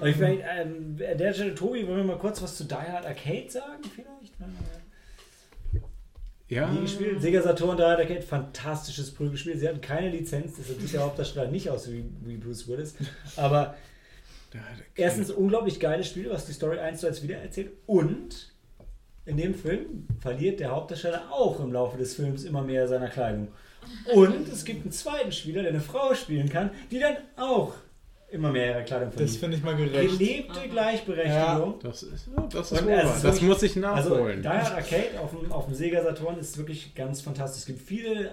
Und 0.00 0.06
ich 0.06 0.16
meine, 0.18 0.42
ähm, 0.60 0.96
der 0.96 1.32
Stelle, 1.32 1.54
Tobi, 1.54 1.86
wollen 1.86 1.98
wir 1.98 2.04
mal 2.04 2.18
kurz 2.18 2.42
was 2.42 2.56
zu 2.56 2.64
Die 2.64 2.74
Hard 2.74 3.06
Arcade 3.06 3.48
sagen, 3.50 3.82
vielleicht? 3.94 4.34
Ja. 6.48 6.68
Nie 6.70 6.80
gespielt. 6.82 7.20
Sega 7.20 7.42
Saturn, 7.42 7.76
Die 7.76 7.82
Hard 7.82 8.00
Arcade, 8.00 8.22
fantastisches 8.22 9.12
Prügelspiel. 9.12 9.56
Sie 9.58 9.68
hatten 9.68 9.80
keine 9.80 10.10
Lizenz, 10.10 10.54
deshalb 10.58 10.80
sieht 10.80 10.92
der 10.94 11.02
Hauptdarsteller 11.02 11.50
nicht 11.50 11.68
aus 11.68 11.90
wie, 11.92 12.04
wie 12.24 12.36
Bruce 12.38 12.66
Willis. 12.68 12.94
Aber 13.36 13.76
er- 14.54 14.62
erstens 14.94 15.30
unglaublich 15.30 15.78
geiles 15.78 16.06
Spiel, 16.08 16.30
was 16.30 16.46
die 16.46 16.52
Story 16.52 16.78
1 16.78 17.00
zu 17.00 17.06
1 17.06 17.22
wiedererzählt. 17.22 17.72
Und 17.86 18.54
in 19.26 19.36
dem 19.36 19.54
Film 19.54 20.06
verliert 20.20 20.60
der 20.60 20.70
Hauptdarsteller 20.70 21.30
auch 21.30 21.60
im 21.60 21.70
Laufe 21.72 21.98
des 21.98 22.14
Films 22.14 22.44
immer 22.44 22.62
mehr 22.62 22.88
seiner 22.88 23.08
Kleidung. 23.08 23.48
Und 24.14 24.48
es 24.48 24.64
gibt 24.64 24.82
einen 24.82 24.92
zweiten 24.92 25.32
Spieler, 25.32 25.62
der 25.62 25.72
eine 25.72 25.80
Frau 25.80 26.14
spielen 26.14 26.48
kann, 26.48 26.70
die 26.90 26.98
dann 26.98 27.16
auch 27.36 27.74
immer 28.30 28.50
mehr 28.52 28.74
ihre 28.74 28.84
Kleidung 28.84 29.08
Das 29.10 29.36
verliert. 29.36 29.40
finde 29.40 29.56
ich 29.56 29.62
mal 29.62 29.76
gerecht. 29.76 30.18
Gelebte 30.18 30.68
Gleichberechtigung. 30.68 31.78
Das 31.82 32.02
ist, 32.02 32.26
ja, 32.26 32.42
das 32.50 32.72
ist 32.72 32.80
es 32.80 32.86
wahr. 32.86 33.02
ist 33.02 33.06
Das 33.14 33.22
wirklich- 33.22 33.42
muss 33.42 33.62
ich 33.62 33.84
Also, 33.84 34.10
nachholen. 34.10 34.42
Die 34.42 34.48
Hard 34.48 34.72
Arcade 34.74 35.20
auf 35.22 35.30
dem, 35.30 35.52
auf 35.52 35.64
dem 35.66 35.74
Sega 35.74 36.02
Saturn 36.02 36.38
ist 36.38 36.56
wirklich 36.58 36.94
ganz 36.94 37.20
fantastisch. 37.20 37.60
Es 37.60 37.66
gibt 37.66 37.80
viele 37.80 38.32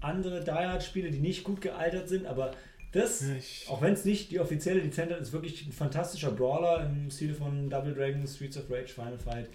andere 0.00 0.42
Die 0.44 0.50
Hard 0.50 0.82
Spiele, 0.84 1.10
die 1.10 1.18
nicht 1.18 1.44
gut 1.44 1.60
gealtert 1.60 2.08
sind, 2.08 2.26
aber 2.26 2.52
das, 2.92 3.22
Ich- 3.22 3.66
auch 3.68 3.80
wenn 3.82 3.94
es 3.94 4.04
nicht 4.04 4.30
die 4.30 4.38
offizielle 4.38 4.80
Lizenz 4.80 5.10
hat, 5.12 5.20
ist 5.20 5.32
wirklich 5.32 5.66
ein 5.66 5.72
fantastischer 5.72 6.30
Brawler 6.30 6.86
im 6.86 7.10
Stile 7.10 7.34
von 7.34 7.68
Double 7.70 7.94
Dragon, 7.94 8.26
Streets 8.26 8.58
of 8.58 8.64
Rage, 8.70 8.88
Final 8.92 9.18
Fight. 9.18 9.48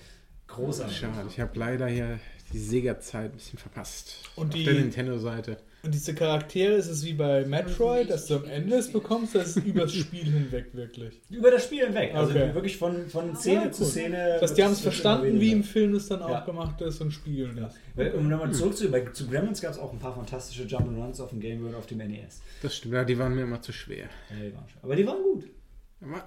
Großartig. 0.48 0.98
Schade, 0.98 1.28
ich 1.30 1.40
habe 1.40 1.58
leider 1.60 1.88
hier 1.88 2.20
die 2.54 2.58
Sega-Zeit 2.60 3.32
ein 3.32 3.38
bisschen 3.38 3.60
verpasst. 3.60 4.16
Und 4.36 4.48
Auf 4.50 4.54
die- 4.56 4.64
der 4.64 4.74
Nintendo-Seite. 4.76 5.58
Und 5.84 5.94
diese 5.94 6.14
Charaktere 6.16 6.74
ist 6.74 6.88
es 6.88 7.06
wie 7.06 7.14
bei 7.14 7.46
Metroid, 7.46 8.10
dass 8.10 8.26
du 8.26 8.36
am 8.38 8.46
Ende 8.46 8.76
es 8.78 8.92
bekommst, 8.92 9.36
das 9.36 9.56
ist 9.56 9.66
übers 9.66 9.94
Spiel 9.94 10.24
hinweg 10.24 10.74
wirklich. 10.74 11.22
Über 11.30 11.52
das 11.52 11.64
Spiel 11.66 11.86
hinweg. 11.86 12.14
Also 12.16 12.32
Okay. 12.32 12.54
wirklich 12.54 12.78
von, 12.78 13.08
von 13.08 13.36
Szene 13.36 13.66
Ja, 13.66 13.72
zu. 13.72 13.86
Szene. 13.86 14.38
Dass 14.42 14.54
die 14.54 14.64
haben 14.64 14.74
es 14.74 14.82
verstanden, 14.82 15.40
wie 15.40 15.52
im. 15.52 15.64
Film 15.64 15.96
es 15.96 16.08
dann 16.10 16.22
auch 16.24 16.30
Ja. 16.30 16.40
gemacht 16.42 16.82
ist 16.82 17.00
und 17.00 17.12
spiegeln 17.12 17.56
das. 17.56 17.76
Weil, 17.96 18.12
Um 18.16 18.28
nochmal 18.28 18.52
zurückzugehen, 18.54 18.92
bei 18.92 19.12
zu 19.12 19.28
Gremlins 19.28 19.62
gab 19.62 19.72
es 19.72 19.80
auch 19.80 19.94
ein 19.94 20.00
paar 20.00 20.14
fantastische 20.16 20.64
Jump'n'Runs 20.64 21.22
auf 21.22 21.30
dem 21.30 21.40
Game 21.40 21.60
Boy 21.60 21.70
und 21.70 21.76
auf 21.76 21.86
dem 21.86 22.00
NES. 22.00 22.42
Das 22.62 22.76
stimmt, 22.76 22.96
ja, 22.96 23.04
die 23.06 23.18
waren 23.18 23.34
mir 23.36 23.44
immer 23.44 23.62
zu 23.62 23.72
schwer. 23.72 24.10
Ja, 24.30 24.36
die 24.46 24.54
waren 24.56 24.68
schon. 24.68 24.82
Aber 24.84 24.96
die 24.96 25.06
waren 25.08 25.22
gut. 25.22 25.46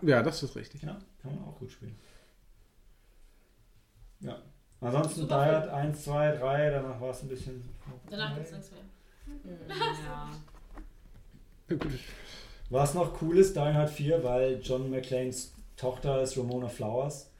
Ja, 0.02 0.22
das 0.22 0.42
ist 0.42 0.56
richtig. 0.56 0.82
Ja, 0.82 0.98
kann 1.22 1.34
man 1.34 1.44
auch 1.44 1.58
gut 1.58 1.70
spielen. 1.72 1.96
Ja. 4.20 4.38
Ansonsten 4.80 5.14
Die 5.14 5.20
Super 5.22 5.44
Hard 5.44 5.68
1, 5.68 6.04
2, 6.04 6.36
3, 6.36 6.70
danach 6.70 7.00
war 7.00 7.10
es 7.10 7.22
ein 7.22 7.28
bisschen. 7.28 7.62
Danach 8.10 8.34
gibt 8.34 8.46
es 8.46 8.52
nichts 8.52 8.70
mehr. 8.70 8.80
Ja. 9.68 10.28
Was 12.70 12.94
noch 12.94 13.20
cool 13.22 13.38
ist, 13.38 13.56
Die 13.56 13.60
Hard 13.60 13.90
4, 13.90 14.22
weil 14.22 14.60
John 14.62 14.90
McClanes 14.90 15.52
Tochter 15.76 16.22
ist 16.22 16.36
Ramona 16.36 16.68
Flowers. 16.68 17.30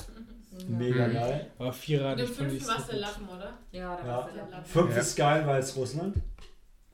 Mega 0.69 1.07
Mhm. 1.07 1.13
geil. 1.13 1.47
Aber 1.59 1.71
dem 1.71 1.75
fand 1.75 2.21
ich 2.21 2.29
fünften 2.37 2.61
so 2.61 2.69
war 2.69 2.79
es 2.79 2.87
der 2.87 2.95
gut. 2.97 3.01
Lappen, 3.03 3.29
oder? 3.29 3.53
Ja, 3.73 3.97
da 3.97 4.03
Ja. 4.07 4.17
war's 4.17 4.33
der 4.35 4.43
Lappen. 4.49 4.65
Fünf 4.65 4.95
Ja. 4.95 5.01
ist 5.01 5.17
geil, 5.17 5.47
weil 5.47 5.61
es 5.61 5.77
Russland. 5.77 6.17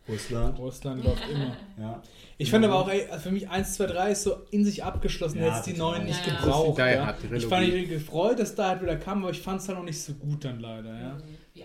Russland. 0.09 0.59
Russland 0.59 1.05
läuft 1.05 1.28
immer. 1.28 1.57
Ja. 1.78 2.03
Ich 2.38 2.51
fand 2.51 2.64
aber 2.64 2.74
auch, 2.76 2.88
ey, 2.88 3.09
also 3.09 3.24
für 3.24 3.30
mich 3.32 3.49
1, 3.49 3.74
2, 3.74 3.86
3 3.86 4.12
ist 4.12 4.22
so 4.24 4.36
in 4.51 4.64
sich 4.64 4.84
abgeschlossen, 4.84 5.38
Ja, 5.40 5.57
jetzt 5.57 5.66
die 5.66 5.72
total. 5.72 5.92
neuen 5.99 6.05
nicht 6.05 6.26
Ja, 6.26 6.32
ja. 6.34 6.40
gebraucht. 6.40 6.78
Ja. 6.78 7.16
Ich 7.32 7.47
fand 7.47 7.72
mich 7.72 7.88
gefreut, 7.88 8.38
dass 8.38 8.55
da 8.55 8.68
halt 8.68 8.82
wieder 8.82 8.97
kam, 8.97 9.22
aber 9.22 9.30
ich 9.32 9.40
fand 9.40 9.61
es 9.61 9.68
halt 9.68 9.78
noch 9.78 9.84
nicht 9.84 10.01
so 10.01 10.12
gut 10.14 10.44
dann 10.44 10.61
leider. 10.61 10.94
Ja. 10.94 11.16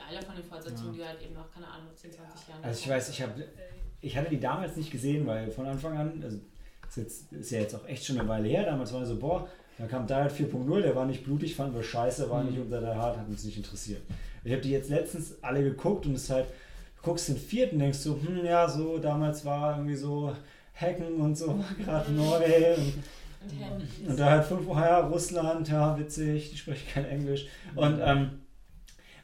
Wie 0.10 0.16
alle 0.16 0.26
von 0.26 0.36
den 0.36 0.44
Fortsetzungen, 0.44 0.94
die 0.94 1.06
halt 1.06 1.22
eben 1.22 1.34
noch, 1.34 1.52
keine 1.52 1.68
Ahnung, 1.68 1.88
10, 1.96 2.12
20 2.12 2.48
Jahren. 2.48 2.64
Also 2.64 2.80
ich 2.80 2.90
weiß, 2.90 3.10
ich 3.10 3.22
habe, 3.22 3.44
ich 4.02 4.18
hatte 4.18 4.30
die 4.30 4.40
damals 4.40 4.76
nicht 4.76 4.92
gesehen, 4.92 5.26
weil 5.28 5.52
von 5.52 5.66
Anfang 5.66 5.98
an, 5.98 6.22
also 6.24 6.38
ist, 6.88 6.98
jetzt, 6.98 7.32
ist 7.34 7.52
ja 7.52 7.60
jetzt 7.60 7.76
auch 7.76 7.88
echt 7.88 8.06
schon 8.06 8.20
eine 8.20 8.28
Weile 8.28 8.48
her, 8.50 8.66
damals 8.66 8.94
war 8.94 9.06
so, 9.06 9.18
boah, 9.18 9.48
dann 9.78 9.88
kam 9.88 10.08
Die 10.08 10.14
Hard 10.14 10.32
4.0, 10.32 10.82
der 10.82 10.96
war 10.96 11.06
nicht 11.06 11.24
blutig, 11.24 11.56
fanden 11.56 11.76
wir 11.76 11.84
scheiße, 11.84 12.30
war 12.30 12.44
nicht 12.44 12.60
unser 12.60 12.82
Die 12.82 12.88
Hard, 12.88 13.18
hat 13.18 13.28
uns 13.28 13.44
nicht 13.44 13.58
interessiert. 13.58 14.02
Ich 14.44 14.52
habe 14.52 14.62
die 14.62 14.72
jetzt 14.72 14.90
letztens 14.90 15.42
alle 15.44 15.64
geguckt 15.64 16.06
und 16.06 16.16
es 16.16 16.24
ist 16.24 16.30
halt, 16.32 16.48
du 16.98 17.02
guckst 17.04 17.30
den 17.30 17.38
vierten, 17.38 17.80
denkst 17.80 18.00
so, 18.00 18.20
hm, 18.20 18.46
ja, 18.46 18.68
so, 18.68 18.98
damals 18.98 19.46
war 19.46 19.78
irgendwie 19.78 19.96
so 19.96 20.36
Hacken 20.74 21.22
und 21.22 21.36
so, 21.36 21.60
war 21.60 21.74
gerade 21.78 22.12
neu 22.12 22.76
und 22.76 22.94
Und 23.42 24.10
und 24.10 24.20
da 24.20 24.30
halt 24.30 24.46
fünf 24.46 24.66
Wochen, 24.68 24.80
ja, 24.80 25.00
Russland, 25.00 25.68
ja, 25.68 25.98
witzig, 25.98 26.52
die 26.52 26.58
sprechen 26.58 26.88
kein 26.94 27.06
Englisch. 27.06 27.48
Und, 27.76 28.00
ähm, 28.04 28.42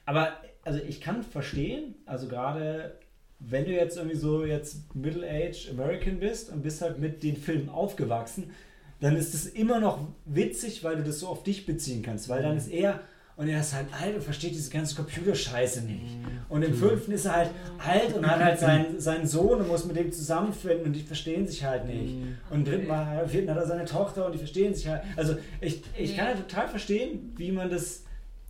aber, 0.06 0.32
also 0.68 0.80
ich 0.86 1.00
kann 1.00 1.24
verstehen, 1.24 1.96
also 2.06 2.28
gerade 2.28 3.00
wenn 3.40 3.64
du 3.64 3.72
jetzt 3.72 3.96
irgendwie 3.96 4.18
so 4.18 4.44
jetzt 4.44 4.94
Middle-Age 4.94 5.70
American 5.72 6.20
bist 6.20 6.52
und 6.52 6.62
bist 6.62 6.82
halt 6.82 7.00
mit 7.00 7.24
den 7.24 7.38
Filmen 7.38 7.70
aufgewachsen, 7.70 8.52
dann 9.00 9.16
ist 9.16 9.34
es 9.34 9.46
immer 9.46 9.80
noch 9.80 10.00
witzig, 10.26 10.84
weil 10.84 10.98
du 10.98 11.04
das 11.04 11.20
so 11.20 11.28
auf 11.28 11.44
dich 11.44 11.66
beziehen 11.66 12.02
kannst, 12.02 12.28
weil 12.28 12.44
dann 12.44 12.58
ist 12.58 12.68
er 12.68 13.00
und 13.38 13.48
er 13.48 13.62
ist 13.62 13.74
halt 13.76 13.86
alt 13.94 14.16
und 14.16 14.24
versteht 14.24 14.52
diese 14.56 14.72
ganze 14.72 14.96
Computerscheiße 14.96 15.84
nicht. 15.84 16.18
Und 16.50 16.64
im 16.64 16.74
fünften 16.74 17.12
ist 17.12 17.26
er 17.26 17.36
halt 17.36 17.50
alt 17.78 18.14
und 18.16 18.26
hat 18.28 18.44
halt 18.44 18.60
seinen, 18.60 19.00
seinen 19.00 19.28
Sohn 19.28 19.62
und 19.62 19.68
muss 19.68 19.86
mit 19.86 19.96
dem 19.96 20.12
zusammenfinden 20.12 20.88
und 20.88 20.94
die 20.94 21.04
verstehen 21.04 21.48
sich 21.48 21.64
halt 21.64 21.86
nicht. 21.86 22.16
Und 22.50 22.58
im 22.58 22.66
dritten 22.66 22.88
Mal, 22.88 23.24
im 23.24 23.30
vierten 23.30 23.52
hat 23.52 23.58
er 23.58 23.68
seine 23.68 23.86
Tochter 23.86 24.26
und 24.26 24.34
die 24.34 24.40
verstehen 24.40 24.74
sich 24.74 24.88
halt. 24.88 25.04
Also 25.16 25.38
ich, 25.62 25.84
ich 25.98 26.18
kann 26.18 26.26
halt 26.26 26.50
total 26.50 26.68
verstehen, 26.68 27.32
wie 27.38 27.54
man 27.54 27.70
das. 27.70 28.04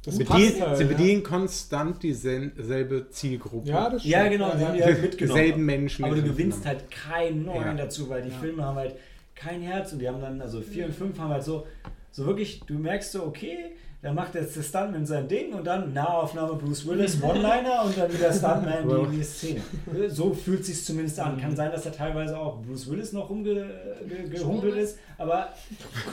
Das 0.04 0.16
Sie 0.16 0.24
passt 0.24 0.40
bedienen, 0.40 0.62
halt, 0.62 0.78
sie 0.78 0.84
ja. 0.84 0.90
bedienen 0.90 1.24
konstant 1.24 2.02
dieselbe 2.04 3.10
Zielgruppe. 3.10 3.70
Ja, 3.70 3.90
das 3.90 4.06
Ja, 4.06 4.20
stimmt. 4.20 4.32
genau, 4.34 4.52
die 4.56 4.66
haben 4.66 4.76
die 4.78 4.84
halt 4.84 5.02
mitgenommen. 5.02 5.38
Dieselben 5.42 5.66
Menschen. 5.66 6.06
Aber 6.06 6.16
du 6.16 6.24
gewinnst 6.24 6.66
halt 6.66 6.90
keinen 6.90 7.44
neuen 7.46 7.62
Ja. 7.66 7.74
dazu, 7.74 8.08
weil 8.08 8.22
die 8.22 8.32
Filme 8.32 8.64
haben 8.64 8.78
halt 8.78 8.96
kein 9.36 9.62
Herz 9.62 9.92
und 9.94 10.00
die 10.00 10.08
haben 10.08 10.22
dann, 10.22 10.40
also 10.42 10.62
4 10.62 10.86
und 10.86 10.96
5 10.96 11.20
haben 11.20 11.30
halt 11.32 11.44
so, 11.44 11.68
so 12.12 12.26
wirklich, 12.26 12.62
du 12.66 12.76
merkst 12.76 13.12
so, 13.12 13.24
okay, 13.24 13.74
da 14.02 14.14
macht 14.14 14.36
jetzt 14.36 14.56
der 14.56 14.62
Stuntman 14.62 15.06
sein 15.06 15.28
Ding 15.28 15.54
und 15.54 15.66
dann 15.66 15.92
Nahaufnahme 15.92 16.54
Bruce 16.54 16.86
Willis, 16.86 17.22
One-Liner 17.24 17.84
und 17.84 17.98
dann 17.98 18.14
wieder 18.14 18.32
Stuntman 18.32 18.88
die, 18.88 19.18
die 19.18 19.24
Szene. 19.24 19.62
So 20.10 20.34
fühlt 20.34 20.64
sich 20.64 20.86
zumindest 20.86 21.20
an. 21.20 21.40
Kann 21.42 21.56
sein, 21.56 21.72
dass 21.72 21.84
da 21.84 21.90
teilweise 21.90 22.38
auch 22.38 22.62
Bruce 22.62 22.90
Willis 22.90 23.12
noch 23.14 23.30
rumgehumpelt 23.30 24.76
ist, 24.76 25.00
aber, 25.18 25.50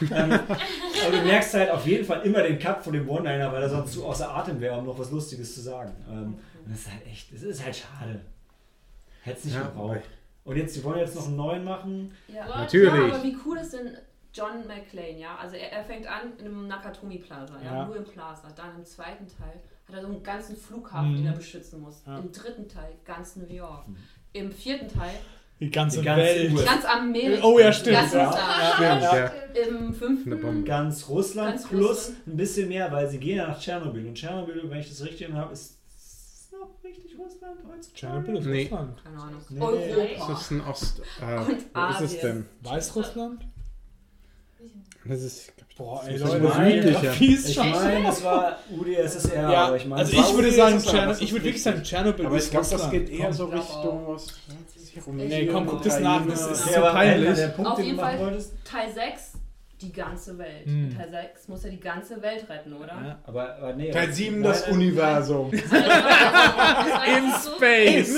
ähm, 0.01 0.33
aber 0.33 1.17
du 1.17 1.23
merkst 1.27 1.55
halt 1.55 1.71
auf 1.71 1.87
jeden 1.87 2.05
Fall 2.07 2.23
immer 2.23 2.43
den 2.43 2.59
Cut 2.59 2.83
von 2.83 2.95
dem 2.95 3.09
One-Liner, 3.09 3.53
weil 3.53 3.63
er 3.63 3.69
sonst 3.69 3.93
zu 3.93 4.05
außer 4.07 4.35
Atem 4.35 4.61
wäre, 4.61 4.79
um 4.79 4.87
noch 4.87 4.99
was 4.99 5.11
Lustiges 5.11 5.55
zu 5.55 5.61
sagen. 5.61 5.93
Ähm, 6.11 6.35
und 6.65 6.73
das 6.73 6.81
ist 6.81 6.91
halt 6.91 7.07
echt, 7.07 7.35
das 7.35 7.43
ist 7.43 7.65
halt 7.65 7.77
schade. 7.77 8.21
Hätte 9.23 9.39
es 9.39 9.45
nicht 9.45 9.55
Ja, 9.57 9.63
gebraucht. 9.63 10.01
Und 10.45 10.57
jetzt, 10.57 10.77
die 10.77 10.85
wollen 10.85 10.99
jetzt 10.99 11.15
noch 11.15 11.27
einen 11.27 11.37
neuen 11.37 11.65
machen. 11.65 12.13
Ja. 12.29 12.47
Natürlich. 12.47 12.93
Ja, 12.93 13.05
aber 13.15 13.23
wie 13.23 13.37
cool 13.47 13.59
ist 13.59 13.73
denn 13.73 13.91
John 14.35 14.67
McClane, 14.67 15.19
ja? 15.19 15.37
Also 15.37 15.57
er, 15.57 15.73
er 15.73 15.85
fängt 15.85 16.07
an 16.07 16.33
in 16.39 16.47
einem 16.47 16.67
Nakatomi 16.67 17.19
Plaza, 17.19 17.55
ja? 17.63 17.73
Ja. 17.75 17.87
nur 17.87 17.97
im 17.97 18.05
Plaza. 18.05 18.49
Dann 18.57 18.75
im 18.77 18.85
zweiten 18.85 19.27
Teil 19.29 19.61
hat 19.87 19.95
er 19.95 20.01
so 20.03 20.09
einen 20.09 20.23
ganzen 20.23 20.57
Flughafen, 20.57 21.13
Mhm. 21.13 21.17
den 21.19 21.27
er 21.27 21.33
beschützen 21.35 21.81
muss. 21.81 22.03
Ja. 22.07 22.19
Im 22.19 22.33
dritten 22.33 22.69
Teil 22.69 22.93
ganz 23.05 23.37
New 23.37 23.47
York. 23.53 23.85
Im 24.33 24.51
vierten 24.51 24.89
Teil 24.89 25.15
Die 25.61 25.71
ganze 25.71 26.01
Die 26.01 26.05
ganze 26.05 26.23
Welt. 26.25 26.53
Uhr. 26.53 26.65
ganz 26.65 26.85
Amerika. 26.85 27.47
Oh 27.47 27.59
ja, 27.61 27.73
stimmt. 27.73 27.97
Ganz 27.97 28.13
Ja. 28.13 28.33
Stimmt, 28.75 29.03
ja. 29.03 29.27
Im 29.69 29.95
fünften. 29.95 30.65
Ganz 30.65 31.09
Russland 31.09 31.51
Ganz 31.51 31.69
plus 31.69 31.89
Russland. 32.09 32.27
ein 32.27 32.37
bisschen 32.37 32.69
mehr, 32.69 32.91
weil 32.91 33.09
sie 33.09 33.19
gehen 33.19 33.37
ja 33.37 33.47
nach 33.47 33.61
Tschernobyl. 33.61 34.05
Und 34.09 34.15
Tschernobyl, 34.17 34.69
wenn 34.69 34.81
ich 34.81 34.89
das 34.89 35.05
richtig 35.05 35.33
habe, 35.33 35.53
ist 35.53 35.79
noch 36.51 36.71
richtig 36.83 37.17
Russland 37.17 37.61
heutzutage. 37.69 37.95
Tschernobyl 37.95 38.37
ist 38.39 38.47
Nee. 38.47 38.63
Russland. 38.63 39.05
keine 39.05 39.17
Ahnung. 39.23 39.41
Nee. 39.49 39.61
Europa. 39.61 40.27
Das 40.33 40.41
ist 40.43 40.51
ein 40.51 40.61
Ost. 40.63 41.03
Äh, 41.21 41.39
Und 41.39 41.47
wo 41.47 41.53
ist 41.53 41.61
es 41.63 41.75
Asien. 42.17 42.21
denn? 42.23 42.47
Weißrussland? 42.63 43.47
Das 45.07 45.23
ist. 45.23 45.53
Boah, 45.77 46.01
Das 46.01 46.09
ey, 46.09 46.15
ist 46.15 46.21
Leute, 46.23 46.81
Geografie 46.83 47.35
ist 47.35 47.49
Ich 47.49 47.57
meine, 47.57 48.09
es 48.09 48.23
war 48.23 48.59
UdSSR, 48.71 49.51
Ja, 49.51 49.67
aber 49.67 49.77
ich 49.77 49.87
meine, 49.87 50.03
also 50.03 50.13
ich 50.17 50.35
würde 50.35 50.53
sagen, 50.53 50.77
was 50.77 50.85
Tschernobyl, 50.87 51.23
ich 51.25 51.33
würde 51.33 51.45
wirklich 51.47 51.63
sagen, 51.65 51.83
Tschernobyl 51.83 52.27
Aber 52.27 52.37
ich 52.37 52.51
glaube, 52.51 52.67
das 52.71 52.91
geht 52.91 53.11
eher 53.11 53.33
so 53.33 53.47
Richtung 53.47 54.07
Ost. 54.07 54.35
Nee, 55.13 55.47
komm, 55.47 55.67
guck 55.67 55.83
das 55.83 55.99
nach, 55.99 56.25
das 56.27 56.47
ist 56.47 56.73
so 56.73 56.81
peinlich. 56.81 57.27
Helena, 57.29 57.35
der 57.35 57.49
Punkt, 57.49 57.71
Auf 57.73 57.79
jeden 57.81 57.97
machen 57.97 58.09
Fall 58.19 58.27
wolltest. 58.27 58.53
Teil 58.65 58.93
6, 58.95 59.33
die 59.83 59.93
ganze 59.93 60.39
Welt. 60.39 60.65
Hm. 60.67 60.97
Teil 60.97 61.11
6 61.11 61.49
muss 61.49 61.65
ja 61.65 61.71
die 61.71 61.81
ganze 61.81 62.23
Welt 62.23 62.49
retten, 62.49 62.73
oder? 62.75 62.87
Ja. 62.87 63.19
Aber, 63.27 63.57
aber 63.57 63.73
nee. 63.73 63.91
Teil 63.91 64.05
aber- 64.05 64.13
7 64.13 64.35
nein, 64.41 64.43
das 64.45 64.67
nein, 64.67 64.75
Universum. 64.75 65.53
In 65.53 65.61
In 67.17 67.33
Space. 67.35 68.17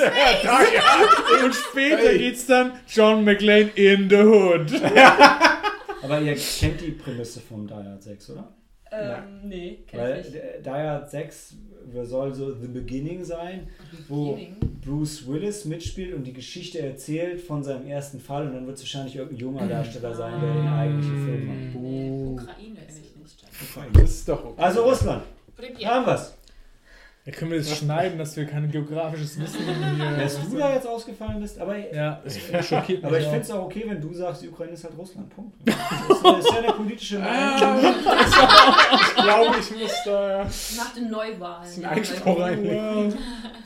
Und 1.42 1.54
später 1.54 2.12
geht's 2.18 2.44
dann 2.46 2.72
John 2.86 3.24
McClane 3.24 3.70
in 3.74 4.10
the 4.10 4.16
Hood. 4.18 4.70
Aber 6.06 6.20
ihr 6.20 6.34
kennt 6.34 6.80
die 6.80 6.92
Prämisse 6.92 7.40
vom 7.40 7.66
Die 7.66 7.74
Hard 7.74 8.02
6, 8.02 8.30
oder? 8.30 8.48
Ähm, 8.92 9.48
nee, 9.48 9.78
kenn 9.86 10.00
Weil 10.00 10.20
ich 10.20 10.26
nicht. 10.26 10.36
äh, 10.36 10.62
Die 10.62 10.70
Hard 10.70 11.10
6 11.10 11.54
soll 12.04 12.34
so 12.34 12.54
The 12.54 12.68
Beginning 12.68 13.24
sein, 13.24 13.68
wo 14.08 14.32
Beginning. 14.32 14.56
Bruce 14.84 15.26
Willis 15.26 15.64
mitspielt 15.64 16.14
und 16.14 16.24
die 16.24 16.32
Geschichte 16.32 16.78
erzählt 16.80 17.40
von 17.40 17.62
seinem 17.64 17.86
ersten 17.86 18.20
Fall 18.20 18.46
und 18.46 18.54
dann 18.54 18.66
wird 18.66 18.76
es 18.76 18.82
wahrscheinlich 18.84 19.16
irgendein 19.16 19.38
junger 19.40 19.66
Darsteller 19.68 20.14
sein, 20.14 20.40
der 20.40 20.52
den 20.54 20.68
eigentlichen 20.68 21.24
Film 21.24 21.46
macht. 21.46 21.72
Buh. 21.74 22.32
Ukraine 22.34 22.78
ist 22.88 22.98
es 22.98 23.16
nicht. 23.16 23.94
Das 23.94 24.10
ist 24.10 24.28
doch 24.28 24.44
okay. 24.44 24.62
Also 24.62 24.84
Russland, 24.84 25.22
haben 25.84 26.06
wir's. 26.06 26.34
Ja, 27.26 27.32
können 27.32 27.50
wir 27.50 27.58
das 27.58 27.76
schneiden, 27.78 28.18
dass 28.18 28.36
wir 28.36 28.46
kein 28.46 28.70
geografisches 28.70 29.40
Wissen 29.40 29.58
hier. 29.96 30.16
Dass 30.16 30.48
du 30.48 30.56
da 30.56 30.72
jetzt 30.74 30.86
ausgefallen 30.86 31.40
bist, 31.40 31.58
aber, 31.58 31.76
Ja, 31.92 32.22
das 32.24 32.68
schockiert 32.68 33.02
mich. 33.02 33.04
aber 33.04 33.18
ich 33.18 33.24
finde 33.26 33.40
es 33.40 33.50
auch 33.50 33.64
okay, 33.64 33.82
wenn 33.84 34.00
du 34.00 34.14
sagst, 34.14 34.42
die 34.42 34.48
Ukraine 34.48 34.74
ist 34.74 34.84
halt 34.84 34.96
Russland. 34.96 35.28
Punkt. 35.34 35.56
Das 35.64 35.74
ist, 35.74 36.24
das 36.24 36.38
ist 36.38 36.52
ja 36.52 36.58
eine 36.58 36.72
politische 36.72 37.18
Meinung. 37.18 37.84
ich 39.08 39.14
glaube, 39.16 39.56
ich 39.58 39.70
muss 39.82 39.92
da. 40.04 40.44
Nach 40.76 40.94
den 40.94 41.10
Neuwahlen. 41.10 41.62
Das 41.62 41.70
ist 41.72 41.78
ein 41.78 41.84
Einspruch 41.84 42.38
rein. 42.40 43.14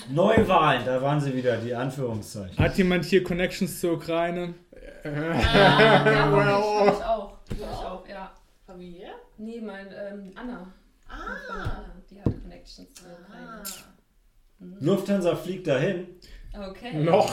Neuwahlen, 0.08 0.82
da 0.86 1.02
waren 1.02 1.20
sie 1.20 1.34
wieder, 1.34 1.58
die 1.58 1.74
Anführungszeichen. 1.74 2.56
Hat 2.58 2.78
jemand 2.78 3.04
hier 3.04 3.22
Connections 3.22 3.78
zur 3.78 3.92
Ukraine? 3.92 4.54
Ja, 5.04 5.10
hab 5.12 6.06
ich, 6.06 6.18
hab 6.18 6.36
ich 6.36 6.48
auch. 6.48 6.86
Hab 6.86 7.52
ich 7.52 7.62
auch, 7.62 8.08
ja. 8.08 8.32
Familie? 8.66 9.08
Nee, 9.36 9.60
mein 9.60 9.86
ähm, 9.88 10.32
Anna. 10.34 10.72
Ah. 11.06 11.99
Die 12.10 12.20
hat 12.20 12.42
Connections 12.42 12.92
zur 12.94 13.06
Ukraine. 13.12 13.62
Mhm. 14.58 14.76
Lufthansa 14.80 15.36
fliegt 15.36 15.66
dahin. 15.66 16.06
Okay. 16.52 17.02
Noch. 17.02 17.32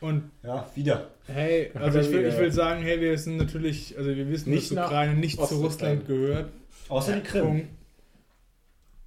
Und 0.00 0.30
Ja, 0.42 0.68
wieder. 0.74 1.10
hey, 1.28 1.70
also 1.74 2.00
ich 2.00 2.10
will, 2.10 2.26
ich 2.26 2.36
will 2.36 2.50
sagen, 2.50 2.82
hey, 2.82 3.00
wir 3.00 3.16
sind 3.18 3.36
natürlich, 3.36 3.96
also 3.96 4.10
wir 4.16 4.28
wissen, 4.28 4.50
Nicht 4.50 4.72
dass 4.72 4.86
Ukraine 4.86 5.14
nicht 5.14 5.38
zu. 5.46 5.54
Russland 5.62 6.06
gehört. 6.06 6.50
Außer 6.88 7.16
die 7.16 7.22
Krim. 7.22 7.68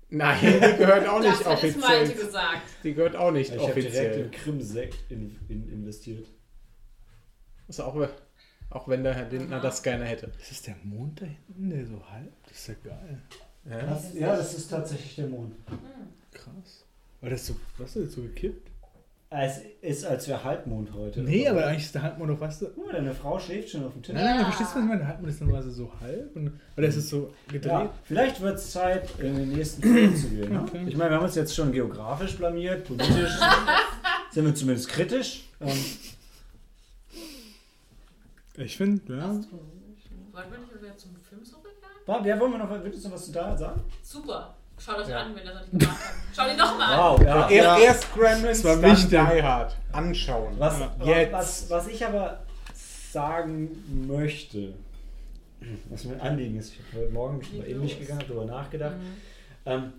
Nein, 0.10 0.38
die 0.42 0.78
gehört 0.78 1.08
auch 1.10 1.20
nicht 1.20 1.32
Das 1.42 1.46
hat 1.46 1.64
es 1.64 1.76
Malte 1.78 2.04
offiziell. 2.04 2.26
gesagt. 2.26 2.62
Die 2.84 2.94
gehört 2.94 3.16
auch 3.18 3.32
nicht 3.32 3.54
Ich 3.54 3.60
habe 3.62 3.74
direkt 3.74 3.88
offiziell. 3.98 4.26
in 4.26 4.32
Krim-Sekt 4.32 5.12
in, 5.12 5.36
in, 5.50 5.70
investiert. 5.74 6.28
Ist 7.68 7.82
auch, 7.82 8.08
auch 8.70 8.88
wenn 8.88 9.04
der 9.04 9.16
Herr 9.16 9.28
Lindner 9.30 9.60
das 9.60 9.84
gerne 9.84 10.06
hätte. 10.06 10.32
Ist 10.40 10.52
das 10.52 10.62
der 10.62 10.76
Mond 10.84 11.20
da 11.22 11.26
hinten, 11.26 11.70
der 11.72 11.86
so 11.88 12.02
halb? 12.10 12.32
Das 12.48 12.58
ist 12.58 12.68
ja 12.68 12.76
geil. 12.84 13.22
Ja. 13.70 13.82
Das, 13.82 14.14
ja, 14.14 14.36
das 14.36 14.54
ist 14.54 14.68
tatsächlich 14.70 15.16
der 15.16 15.28
Mond. 15.28 15.56
Krass. 16.34 16.86
Aber 17.22 17.30
das 17.32 17.42
ist 17.42 17.48
so, 17.48 17.56
was 17.78 17.96
ist 17.96 18.08
das 18.08 18.14
so 18.16 18.22
gekippt? 18.22 18.70
Es 19.32 19.60
ist, 19.82 20.06
als 20.06 20.28
wäre 20.28 20.44
Halbmond 20.44 20.94
heute. 20.94 21.22
Nee, 21.22 21.48
aber 21.50 21.66
eigentlich 21.66 21.86
ist 21.86 21.96
der 21.96 22.04
Halbmond 22.04 22.30
doch, 22.32 22.40
weißt 22.40 22.62
du. 22.62 22.68
Guck 22.68 22.86
mal, 22.86 22.94
deine 22.94 23.14
Frau 23.14 23.38
schläft 23.40 23.70
schon 23.72 23.84
auf 23.84 23.92
dem 23.94 24.04
Tisch. 24.04 24.14
Nein, 24.16 24.24
nein, 24.24 24.36
nein, 24.38 24.46
verstehst 24.46 24.72
du, 24.72 24.76
was 24.76 24.84
ich 24.84 24.88
meine? 24.88 25.00
Der 25.00 25.08
Halbmond 25.10 25.34
ist 25.34 25.42
normalerweise 25.42 25.72
so 25.72 25.92
halb. 26.00 26.36
Und, 26.36 26.60
oder 26.78 26.88
ist 26.88 26.96
es 26.96 27.10
so 27.10 27.34
gedreht? 27.48 27.66
Ja, 27.72 27.94
vielleicht 28.04 28.40
wird 28.40 28.56
es 28.58 28.72
Zeit, 28.72 29.10
in 29.20 29.36
den 29.36 29.50
nächsten 29.52 29.82
Film 29.82 30.16
zu 30.16 30.30
gehen. 30.30 30.54
Ne? 30.54 30.62
Okay. 30.62 30.86
Ich 30.88 30.96
meine, 30.96 31.10
wir 31.10 31.18
haben 31.18 31.26
uns 31.26 31.36
jetzt 31.36 31.54
schon 31.56 31.72
geografisch 31.72 32.38
blamiert, 32.38 32.86
politisch 32.86 33.32
sind 34.32 34.46
wir 34.46 34.56
zumindest 34.56 34.88
kritisch. 34.90 35.50
Ähm, 35.60 35.74
Ich 38.58 38.78
finde, 38.78 39.02
ja. 39.18 39.28
Wollen 39.28 39.44
wir 40.52 40.60
nicht 40.60 40.82
wieder 40.82 40.96
zum 40.98 41.16
Film 41.18 41.44
zurückgehen? 41.44 41.65
War- 42.06 42.26
ja, 42.26 42.40
wollen 42.40 42.52
wir 42.54 42.60
noch, 42.60 42.70
du 42.70 42.76
noch 43.08 43.12
was 43.14 43.26
zu 43.26 43.32
da 43.32 43.56
sagen? 43.58 43.82
Super. 44.04 44.56
Schaut 44.78 44.98
euch 45.00 45.08
Ja. 45.08 45.20
an, 45.22 45.36
wenn 45.36 45.46
ihr 45.46 45.52
das 45.54 45.62
noch 45.66 45.72
nicht 45.72 45.80
gemacht 45.80 46.00
habt. 46.04 46.36
Schaut 46.36 46.52
ihn 46.52 46.58
nochmal 46.58 46.94
an. 46.94 47.00
Wow, 47.00 47.22
ja. 47.26 47.50
Er, 47.50 47.64
ja. 47.64 47.78
Erst 47.80 48.14
Gremlins, 48.14 48.62
Das 48.62 48.66
war 48.76 48.82
dann 48.82 48.92
wichtig. 48.92 49.10
Die 49.10 49.44
Hard. 49.44 49.76
Anschauen. 49.94 50.56
Was, 50.60 50.80
Jetzt. 51.06 51.32
was, 51.34 51.70
was 51.70 51.88
ich 51.88 52.06
aber 52.06 52.40
sagen 53.12 54.06
möchte, 54.08 54.74
was 55.90 56.04
mein 56.04 56.20
Anliegen 56.20 56.58
ist, 56.58 56.74
ich 56.74 56.80
habe 56.94 57.04
heute 57.06 57.14
Morgen 57.14 57.38
mich 57.38 57.54
mal 57.54 57.64
in 57.64 57.80
mich 57.80 57.98
gegangen, 57.98 58.24
darüber 58.28 58.46
nachgedacht. 58.46 58.96
Ähm, 59.66 59.94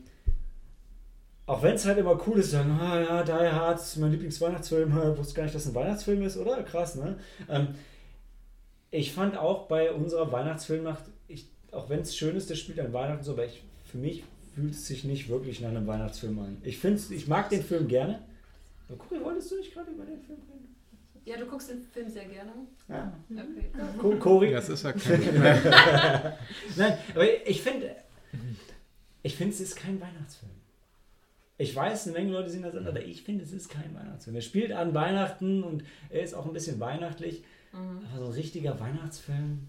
auch 1.47 1.63
wenn 1.63 1.75
es 1.75 1.87
halt 1.87 1.97
immer 1.99 2.21
cool 2.27 2.39
ist, 2.41 2.51
sagen, 2.51 2.79
ah 2.81 3.01
ja, 3.01 3.23
Die 3.23 3.33
Hard 3.33 3.79
ist 3.79 3.97
mein 3.97 4.11
Lieblingsweihnachtsfilm, 4.11 4.91
ich 5.13 5.19
wusste 5.19 5.35
gar 5.35 5.43
nicht, 5.45 5.55
dass 5.55 5.63
es 5.63 5.69
ein 5.69 5.75
Weihnachtsfilm 5.75 6.23
ist, 6.23 6.37
oder? 6.37 6.63
Krass, 6.65 6.97
ne? 6.97 7.19
Ähm, 7.49 7.69
ich 8.91 9.13
fand 9.15 9.37
auch 9.39 9.67
bei 9.69 9.91
unserer 9.93 10.31
Weihnachtsfilmnacht, 10.33 11.03
ich, 11.09 11.15
auch 11.73 11.89
wenn 11.89 12.01
es 12.01 12.17
schön 12.17 12.37
ist, 12.37 12.51
das 12.51 12.59
spielt 12.59 12.81
an 12.81 12.93
Weihnachten 12.93 13.25
so, 13.25 13.33
aber 13.33 13.45
ich, 13.47 13.63
für 13.85 13.99
mich 13.99 14.25
fühlt 14.55 14.73
es 14.75 14.87
sich 14.87 15.05
nicht 15.05 15.29
wirklich 15.29 15.61
nach 15.61 15.69
einem 15.71 15.87
Weihnachtsfilm 15.87 16.39
an. 16.39 16.57
Ich, 16.63 16.79
find's, 16.79 17.11
ich 17.11 17.29
mag 17.29 17.51
den 17.51 17.63
Film 17.63 17.89
gerne. 17.89 18.21
Aber 18.89 18.99
Cory, 18.99 19.23
wolltest 19.23 19.51
du 19.51 19.57
nicht 19.57 19.73
gerade 19.75 19.91
über 19.91 20.05
den 20.05 20.21
Film 20.21 20.39
reden? 20.51 20.75
Ja, 21.25 21.37
du 21.37 21.47
guckst 21.47 21.69
den 21.71 21.83
Film 21.83 22.09
sehr 22.09 22.25
gerne. 22.27 22.53
Ja. 22.89 23.13
Okay. 23.31 23.99
Co- 23.99 24.17
Cory? 24.17 24.53
Das 24.53 24.69
ist 24.69 24.85
ja 24.85 24.93
kein. 24.93 25.21
Nein, 26.77 26.99
aber 27.15 27.49
ich 27.49 27.61
finde, 27.63 27.97
ich 29.23 29.35
finde, 29.37 29.53
es 29.55 29.61
ist 29.61 29.75
kein 29.77 30.01
Weihnachtsfilm. 30.01 30.53
Ich 31.59 31.75
weiß, 31.75 32.07
eine 32.07 32.19
Menge 32.19 32.33
Leute 32.33 32.51
sehen 32.51 32.63
das 32.63 32.75
an, 32.77 32.87
aber 32.87 33.03
ich 33.03 33.23
finde, 33.23 33.43
es 33.43 33.51
ist 33.53 33.69
kein 33.71 33.93
Weihnachtsfilm. 33.95 34.37
Er 34.37 34.43
spielt 34.43 34.73
an 34.73 34.95
Weihnachten 34.95 35.65
und 35.65 35.83
er 36.11 36.23
ist 36.23 36.35
auch 36.35 36.47
ein 36.47 36.53
bisschen 36.53 36.79
weihnachtlich. 36.81 37.43
Aber 37.73 38.25
so 38.25 38.31
ein 38.31 38.33
richtiger 38.33 38.79
Weihnachtsfilm. 38.79 39.67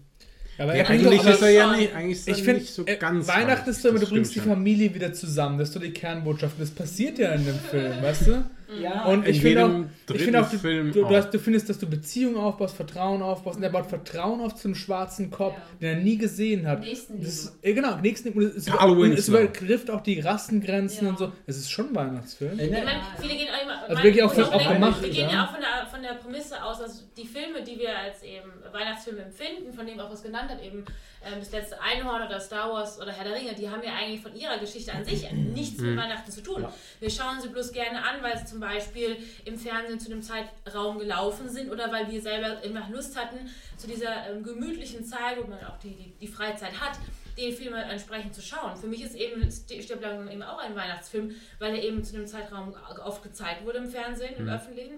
Aber 0.58 0.76
Ja, 0.76 0.84
eigentlich 0.86 1.22
ist 1.22 1.42
er 1.42 1.50
ja 1.50 1.76
nicht, 1.76 1.94
eigentlich 1.94 2.18
ist 2.18 2.28
Ich 2.28 2.42
finde, 2.42 2.60
nicht 2.60 2.74
so 2.74 2.84
äh, 2.84 2.96
ganz. 2.96 3.28
Weihnachten 3.28 3.70
ist 3.70 3.82
so, 3.82 3.92
das 3.92 4.00
du 4.00 4.08
bringst 4.08 4.34
die. 4.34 4.40
Familie 4.40 4.92
wieder 4.92 5.12
zusammen. 5.12 5.58
Das 5.58 5.68
ist 5.68 5.74
so 5.74 5.80
die 5.80 5.92
Kernbotschaft. 5.92 6.54
Das 6.58 6.70
passiert 6.70 7.18
ja 7.18 7.32
in 7.32 7.46
dem 7.46 7.58
Film, 7.58 8.02
weißt 8.02 8.26
du? 8.26 8.44
Ja, 8.80 9.04
Und 9.06 9.24
In 9.26 9.34
ich 9.34 9.40
finde 9.40 9.64
auch, 9.64 10.14
ich 10.14 10.22
finde 10.22 10.40
auch, 10.42 10.50
du, 10.50 10.58
Film 10.58 10.92
du, 10.92 11.08
hast, 11.08 11.30
du 11.32 11.38
findest, 11.38 11.70
dass 11.70 11.78
du 11.78 11.86
Beziehungen 11.88 12.36
aufbaust, 12.36 12.76
Vertrauen 12.76 13.22
aufbaust. 13.22 13.56
Und 13.56 13.62
er 13.62 13.70
baut 13.70 13.86
Vertrauen 13.86 14.40
auf 14.42 14.54
zu 14.56 14.68
einem 14.68 14.74
schwarzen 14.74 15.30
Kopf, 15.30 15.54
Ja. 15.54 15.62
den 15.80 15.98
er 15.98 16.02
nie 16.04 16.18
gesehen 16.18 16.66
hat. 16.66 16.84
Das, 16.86 17.56
ja, 17.62 17.72
genau, 17.72 17.96
nächsten, 17.96 18.30
und 18.32 18.42
es, 18.42 18.68
und 18.68 18.74
es 19.12 19.28
Winslow. 19.28 19.38
übertrifft 19.38 19.90
auch 19.90 20.02
die 20.02 20.20
Rassengrenzen 20.20 21.04
Ja. 21.06 21.10
und 21.12 21.18
so. 21.18 21.32
Es 21.46 21.56
ist 21.56 21.70
schon 21.70 21.88
ein 21.88 21.94
Weihnachtsfilm. 21.96 22.58
Äh, 22.58 22.64
Ich 22.66 22.70
ne, 22.70 22.82
meine, 22.84 23.00
viele 23.20 23.34
gehen 23.36 23.48
auch 23.48 23.62
immer. 23.62 23.82
Also 23.88 24.02
wirklich 24.02 24.22
auch 24.22 24.32
von- 24.34 24.44
auch 24.44 24.72
gemacht, 24.72 25.02
Wir 25.02 25.10
gehen 25.10 25.30
ja. 25.30 25.44
auch 25.46 25.50
von 25.52 25.60
der, 25.60 25.86
von 25.86 26.02
der 26.02 26.14
Prämisse 26.14 26.62
aus, 26.62 26.78
dass 26.78 27.06
die 27.16 27.26
Filme, 27.26 27.62
die 27.62 27.78
wir 27.78 27.96
als 27.96 28.22
eben 28.22 28.50
Weihnachtsfilme 28.72 29.22
empfinden, 29.22 29.72
von 29.72 29.86
dem 29.86 29.98
auch 29.98 30.10
was 30.10 30.22
genannt 30.22 30.50
hat, 30.50 30.62
eben 30.62 30.84
ähm, 31.24 31.34
das 31.40 31.50
letzte 31.52 31.76
Einhorn 31.80 32.22
oder 32.26 32.38
Star 32.38 32.70
Wars 32.70 33.00
oder 33.00 33.10
Herr 33.12 33.24
der 33.24 33.34
Ringe, 33.34 33.54
die 33.54 33.68
haben 33.68 33.82
ja 33.82 33.90
eigentlich 33.98 34.20
von 34.20 34.34
ihrer 34.36 34.58
Geschichte 34.58 34.92
an 34.92 35.04
sich 35.04 35.26
nichts 35.32 35.80
mit 35.80 35.96
Weihnachten 35.96 36.30
zu 36.30 36.42
tun. 36.42 36.62
Ja. 36.62 36.72
Wir 37.00 37.10
schauen 37.10 37.40
sie 37.40 37.48
bloß 37.48 37.72
gerne 37.72 37.98
an, 37.98 38.22
weil 38.22 38.38
sie 38.38 38.44
zum 38.44 38.57
Beispiel 38.60 39.16
im 39.44 39.58
Fernsehen 39.58 40.00
zu 40.00 40.10
einem 40.10 40.22
Zeitraum 40.22 40.98
gelaufen 40.98 41.48
sind 41.48 41.70
oder 41.70 41.90
weil 41.92 42.10
wir 42.10 42.20
selber 42.20 42.62
immer 42.62 42.88
Lust 42.90 43.16
hatten, 43.16 43.48
zu 43.76 43.86
dieser 43.86 44.28
ähm, 44.28 44.42
gemütlichen 44.42 45.04
Zeit, 45.04 45.38
wo 45.40 45.48
man 45.48 45.64
auch 45.64 45.78
die, 45.78 45.90
die, 45.90 46.12
die 46.20 46.28
Freizeit 46.28 46.80
hat, 46.80 46.98
den 47.38 47.54
Film 47.54 47.74
entsprechend 47.74 48.34
zu 48.34 48.42
schauen. 48.42 48.76
Für 48.76 48.88
mich 48.88 49.02
ist 49.02 49.14
eben 49.14 49.48
Stirb 49.50 50.02
langsam 50.02 50.28
eben 50.28 50.42
auch 50.42 50.58
ein 50.58 50.74
Weihnachtsfilm, 50.74 51.34
weil 51.58 51.74
er 51.76 51.82
eben 51.82 52.02
zu 52.02 52.12
dem 52.12 52.26
Zeitraum 52.26 52.74
oft 53.04 53.22
gezeigt 53.22 53.64
wurde 53.64 53.78
im 53.78 53.88
Fernsehen, 53.88 54.34
im 54.36 54.48
Öffentlichen. 54.48 54.96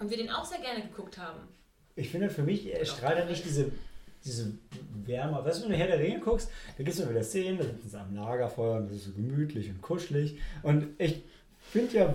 Und 0.00 0.10
wir 0.10 0.16
den 0.16 0.30
auch 0.30 0.44
sehr 0.44 0.60
gerne 0.60 0.82
geguckt 0.82 1.18
haben. 1.18 1.40
ich 1.96 2.10
finde, 2.10 2.30
für 2.30 2.42
mich 2.42 2.72
er 2.72 2.84
strahlt 2.84 3.18
er 3.18 3.26
nicht 3.26 3.44
diese, 3.44 3.70
diese 4.24 4.52
Wärme. 5.04 5.44
Weißt 5.44 5.60
du, 5.60 5.64
wenn 5.64 5.72
du 5.72 5.76
Herr 5.76 5.86
der 5.86 5.98
Ringe 5.98 6.20
guckst, 6.20 6.50
da 6.76 6.84
gibt 6.84 6.90
es 6.90 7.00
immer 7.00 7.10
wieder 7.10 7.24
Szenen, 7.24 7.58
da 7.58 7.64
sitzen 7.64 7.88
sie 7.88 7.98
am 7.98 8.14
Lagerfeuer 8.14 8.76
und 8.76 8.88
das 8.88 8.96
ist 8.98 9.04
so 9.04 9.12
gemütlich 9.12 9.68
und 9.68 9.80
kuschelig. 9.80 10.38
Und 10.62 10.88
ich 10.98 11.22
finde 11.60 11.96
ja, 11.96 12.14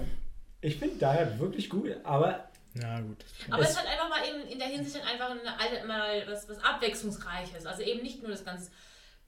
ich 0.64 0.78
finde 0.78 0.96
daher 1.00 1.40
wirklich 1.40 1.70
gut, 1.70 1.90
aber 2.04 2.48
Ja, 2.82 3.00
gut. 3.02 3.18
Aber 3.52 3.62
Es- 3.62 3.70
es, 3.72 3.78
hat 3.80 3.86
einfach 3.86 4.10
mal 4.10 4.22
eben 4.28 4.50
in 4.52 4.58
der 4.58 4.68
Hinsicht 4.68 4.96
dann 4.96 5.04
einfach 5.08 5.30
eine, 5.30 5.86
mal 5.88 6.24
was, 6.28 6.50
was 6.50 6.58
Abwechslungsreiches. 6.64 7.66
Also 7.68 7.84
eben 7.84 8.02
nicht 8.02 8.22
nur 8.24 8.32
das 8.32 8.44
ganze 8.44 8.72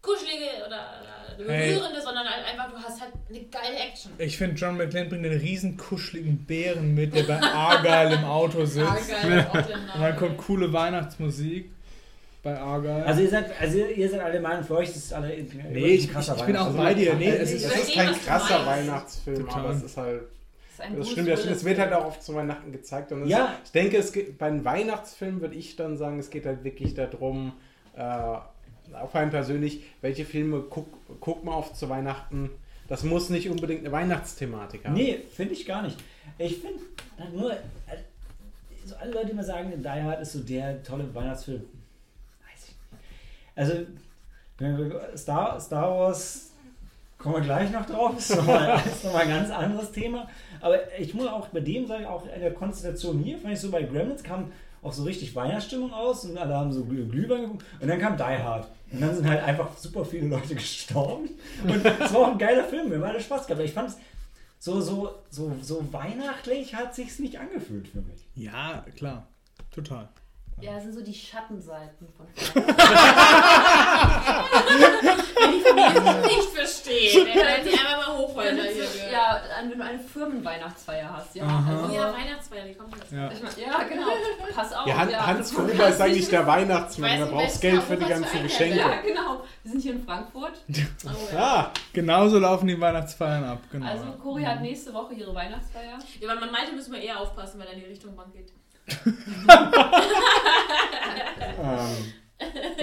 kuschelige 0.02 0.46
oder, 0.66 1.02
oder 1.40 1.52
Hey. 1.54 1.74
berührende, 1.74 2.02
sondern 2.02 2.28
halt 2.28 2.46
einfach, 2.46 2.72
du 2.72 2.78
hast 2.78 3.02
halt 3.02 3.12
eine 3.30 3.40
geile 3.46 3.76
Action. 3.78 4.12
Ich 4.18 4.38
finde, 4.38 4.56
John 4.56 4.78
McClane 4.78 5.10
bringt 5.10 5.26
einen 5.26 5.40
riesen 5.40 5.78
kuscheligen 5.78 6.46
Bären 6.46 6.94
mit, 6.96 7.14
der 7.16 7.24
bei 7.24 7.40
Argyle 7.42 8.16
im 8.16 8.24
Auto 8.26 8.66
sitzt. 8.66 9.10
Den 9.24 9.46
Und 9.46 10.02
dann 10.02 10.16
kommt 10.16 10.38
coole 10.38 10.72
Weihnachtsmusik 10.74 11.72
bei 12.44 12.58
Argyle. 12.60 13.06
Also 13.06 13.22
ihr 13.22 13.30
seid, 13.30 13.60
also 13.60 13.78
ihr, 13.80 14.10
seid 14.10 14.22
alle 14.22 14.40
Meinung, 14.40 14.64
für 14.64 14.78
euch 14.78 14.90
ist 14.90 14.96
es 14.98 15.14
alle 15.14 15.28
Nee, 15.30 15.86
ich- 15.88 16.10
ich- 16.12 16.18
ich 16.30 16.44
bin 16.46 16.58
auch 16.58 16.74
bei 16.76 16.94
dir. 16.94 17.16
Nee, 17.16 17.30
es 17.30 17.52
Es 17.52 17.64
ist- 17.64 17.66
ist, 17.76 17.90
Ich 17.90 17.96
kein 17.96 18.14
krasser. 18.22 18.66
Weihnachtsfilm, 18.66 19.46
Total. 19.46 19.60
aber 19.60 19.70
es 19.72 19.84
ist 19.84 19.98
halt. 19.98 20.22
Das, 20.78 20.86
ist 20.86 20.92
ein 20.92 20.98
Das 20.98 21.10
stimmt, 21.12 21.30
das 21.30 21.40
stimmt. 21.42 21.56
Es 21.56 21.64
wird 21.66 21.80
halt 21.80 21.94
auch 21.94 22.06
oft 22.06 22.24
zu 22.24 22.36
Weihnachten 22.36 22.72
gezeigt. 22.72 23.12
Und 23.12 23.28
Ja. 23.28 23.46
ist, 23.46 23.52
ich 23.66 23.72
denke, 23.72 23.98
es 23.98 24.12
geht, 24.12 24.38
bei 24.38 24.48
einem 24.48 24.66
Weihnachtsfilm 24.66 25.42
würde 25.42 25.56
ich 25.56 25.76
dann 25.76 25.98
sagen, 25.98 26.20
es 26.20 26.30
geht 26.30 26.46
halt 26.46 26.64
wirklich 26.64 26.94
darum, 26.94 27.54
äh, 27.96 28.02
auch 28.02 29.10
vor 29.10 29.20
allem 29.20 29.30
persönlich, 29.32 29.84
welche 30.02 30.26
Filme 30.26 30.64
guck, 30.70 30.88
guckt 31.20 31.44
man 31.44 31.56
oft 31.56 31.76
zu 31.76 31.90
Weihnachten. 31.90 32.52
Das 32.88 33.04
muss 33.04 33.30
nicht 33.30 33.50
unbedingt 33.50 33.80
eine 33.82 33.92
Weihnachtsthematik 33.92 34.86
haben. 34.86 34.94
Nee, 34.94 35.22
finde 35.34 35.54
ich 35.54 35.66
gar 35.66 35.82
nicht. 35.82 35.98
Ich 36.38 36.58
finde 36.58 36.80
nur, 37.34 37.52
äh, 37.54 37.58
so 38.86 38.96
alle 38.96 39.12
Leute 39.12 39.32
immer 39.32 39.44
sagen, 39.44 39.72
Die 39.82 39.90
Hard 39.90 40.22
ist 40.22 40.34
so 40.34 40.40
der 40.40 40.84
tolle 40.84 41.14
Weihnachtsfilm. 41.16 41.62
Weiß 42.44 42.64
ich 42.64 42.76
nicht. 42.92 43.56
Also, 43.56 45.18
Star, 45.18 45.60
Star 45.60 45.90
Wars 45.98 46.52
kommen 47.18 47.36
wir 47.36 47.42
gleich 47.42 47.72
noch 47.72 47.86
drauf, 47.86 48.18
ist 48.18 48.36
nochmal 48.36 48.82
ist 48.86 49.04
noch 49.04 49.14
mal 49.14 49.24
ein 49.24 49.30
ganz 49.30 49.50
anderes 49.50 49.92
Thema. 49.92 50.28
Aber 50.62 50.78
ich 51.00 51.14
muss 51.14 51.28
auch 51.28 51.48
bei 51.48 51.60
dem 51.62 51.88
sagen, 51.88 52.06
auch 52.06 52.24
in 52.34 52.42
der 52.42 52.54
Konstellation 52.54 53.20
hier, 53.20 53.38
fand 53.40 53.54
ich 53.54 53.60
so 53.60 53.72
bei 53.72 53.84
Gremlins 53.84 54.24
kam 54.24 54.52
auch 54.82 54.94
so 54.94 55.04
richtig 55.04 55.36
Weihnachtsstimmung 55.36 55.92
aus 55.94 56.26
und 56.26 56.38
alle 56.38 56.54
haben 56.54 56.72
so 56.72 56.82
Glüh- 56.84 57.10
Glühwein 57.10 57.42
geguckt 57.42 57.66
und 57.80 57.88
dann 57.88 58.00
kam 58.00 58.18
Die 58.18 58.24
Hard. 58.24 58.68
Und 58.92 59.02
dann 59.02 59.16
sind 59.16 59.28
halt 59.28 59.42
einfach 59.44 59.76
super 59.78 60.06
viele 60.06 60.28
Leute 60.28 60.54
gestorben. 60.56 61.30
Und 61.64 61.84
es 61.86 62.14
war 62.14 62.22
auch 62.22 62.32
ein 62.34 62.38
geiler 62.38 62.64
Film, 62.66 62.92
haben 62.94 63.04
alle 63.04 63.20
Spaß 63.20 63.48
gehabt. 63.48 63.54
Aber 63.60 63.64
ich 63.64 63.74
fand 63.74 63.90
es 63.90 63.98
so, 64.60 64.80
so, 64.82 65.16
so, 65.32 65.56
so 65.62 65.92
weihnachtlich 65.92 66.76
hat 66.76 66.94
sich's 66.94 67.18
nicht 67.20 67.40
angefühlt 67.40 67.88
für 67.88 68.02
mich. 68.02 68.28
ja, 68.36 68.86
klar. 68.96 69.28
Total. 69.72 70.08
Ja, 70.62 70.74
das 70.76 70.84
sind 70.84 70.94
so 70.94 71.02
die 71.04 71.14
Schattenseiten 71.14 72.08
von 72.16 72.26
Wenn 75.36 75.52
die 75.52 75.60
Familie 75.62 76.02
das 76.02 76.26
nicht 76.26 76.50
versteht, 76.50 77.26
wenn 77.26 77.46
halt 77.46 77.66
die 77.66 77.74
einfach 77.74 78.08
mal 78.36 78.58
wird. 78.58 79.12
Ja, 79.12 79.42
wenn 79.62 79.78
du 79.78 79.84
eine 79.84 80.00
Firmenweihnachtsfeier 80.00 81.12
hast, 81.12 81.36
ja. 81.36 81.44
Aha. 81.44 81.82
Also, 81.84 81.96
Ja, 81.96 82.14
Weihnachtsfeier, 82.14 82.66
die 82.66 82.74
kommt 82.74 82.96
jetzt. 82.96 83.12
Ja. 83.12 83.32
ich 83.32 83.44
mein, 83.44 83.52
ja, 83.58 83.84
genau. 83.84 84.08
Pass 84.54 84.74
auf. 84.74 84.88
Ja, 84.88 84.98
Han 84.98 85.10
ja. 85.10 85.26
Hans 85.26 85.52
Du 85.52 85.58
Gruber 85.58 85.88
ist 85.90 86.02
eigentlich 86.02 86.30
der 86.30 86.48
Weihnachtsmann. 86.48 87.20
Da 87.20 87.26
brauchst 87.26 87.62
wer 87.62 87.72
Geld 87.72 87.84
für 87.84 87.98
die 87.98 88.06
ganzen 88.06 88.44
Geschenke. 88.44 88.78
Ja, 88.78 89.02
genau. 89.02 89.44
Wir 89.64 89.72
sind 89.72 89.82
hier 89.82 89.94
in 89.94 90.04
Frankfurt. 90.06 90.54
Oh, 91.06 91.34
ja. 91.34 91.40
Ah, 91.40 91.72
Genauso 91.94 92.40
laufen 92.40 92.68
die 92.68 92.80
Weihnachtsfeiern 92.80 93.44
ab, 93.44 93.60
genau. 93.72 93.86
Also 93.86 94.06
Cori 94.22 94.44
hat 94.44 94.62
nächste 94.62 94.94
Woche 94.94 95.14
ihre 95.14 95.34
Weihnachtsfeier. 95.36 96.00
Ja, 96.20 96.30
aber 96.30 96.40
man 96.40 96.52
meinte, 96.52 96.74
müssen 96.74 96.94
wir 96.94 97.02
eher 97.02 97.20
aufpassen, 97.20 97.60
weil 97.60 97.68
er 97.68 97.74
in 97.74 97.80
die 97.82 97.86
Richtung 97.86 98.16
Bank 98.16 98.34
geht. 98.34 98.52
Ähm, 101.58 102.14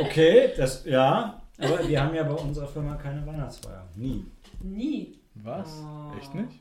okay, 0.01 0.53
das, 0.57 0.85
ja. 0.85 1.41
Aber 1.59 1.87
wir 1.87 2.03
haben 2.03 2.15
ja 2.15 2.23
bei 2.25 2.35
unserer 2.35 2.67
Firma 2.67 2.95
keine 2.97 3.25
Weihnachtsfeier. 3.27 3.87
Nie. 3.95 4.25
Nie. 4.61 5.21
Was? 5.35 5.83
Oh. 5.83 6.17
Echt 6.19 6.35
nicht? 6.35 6.61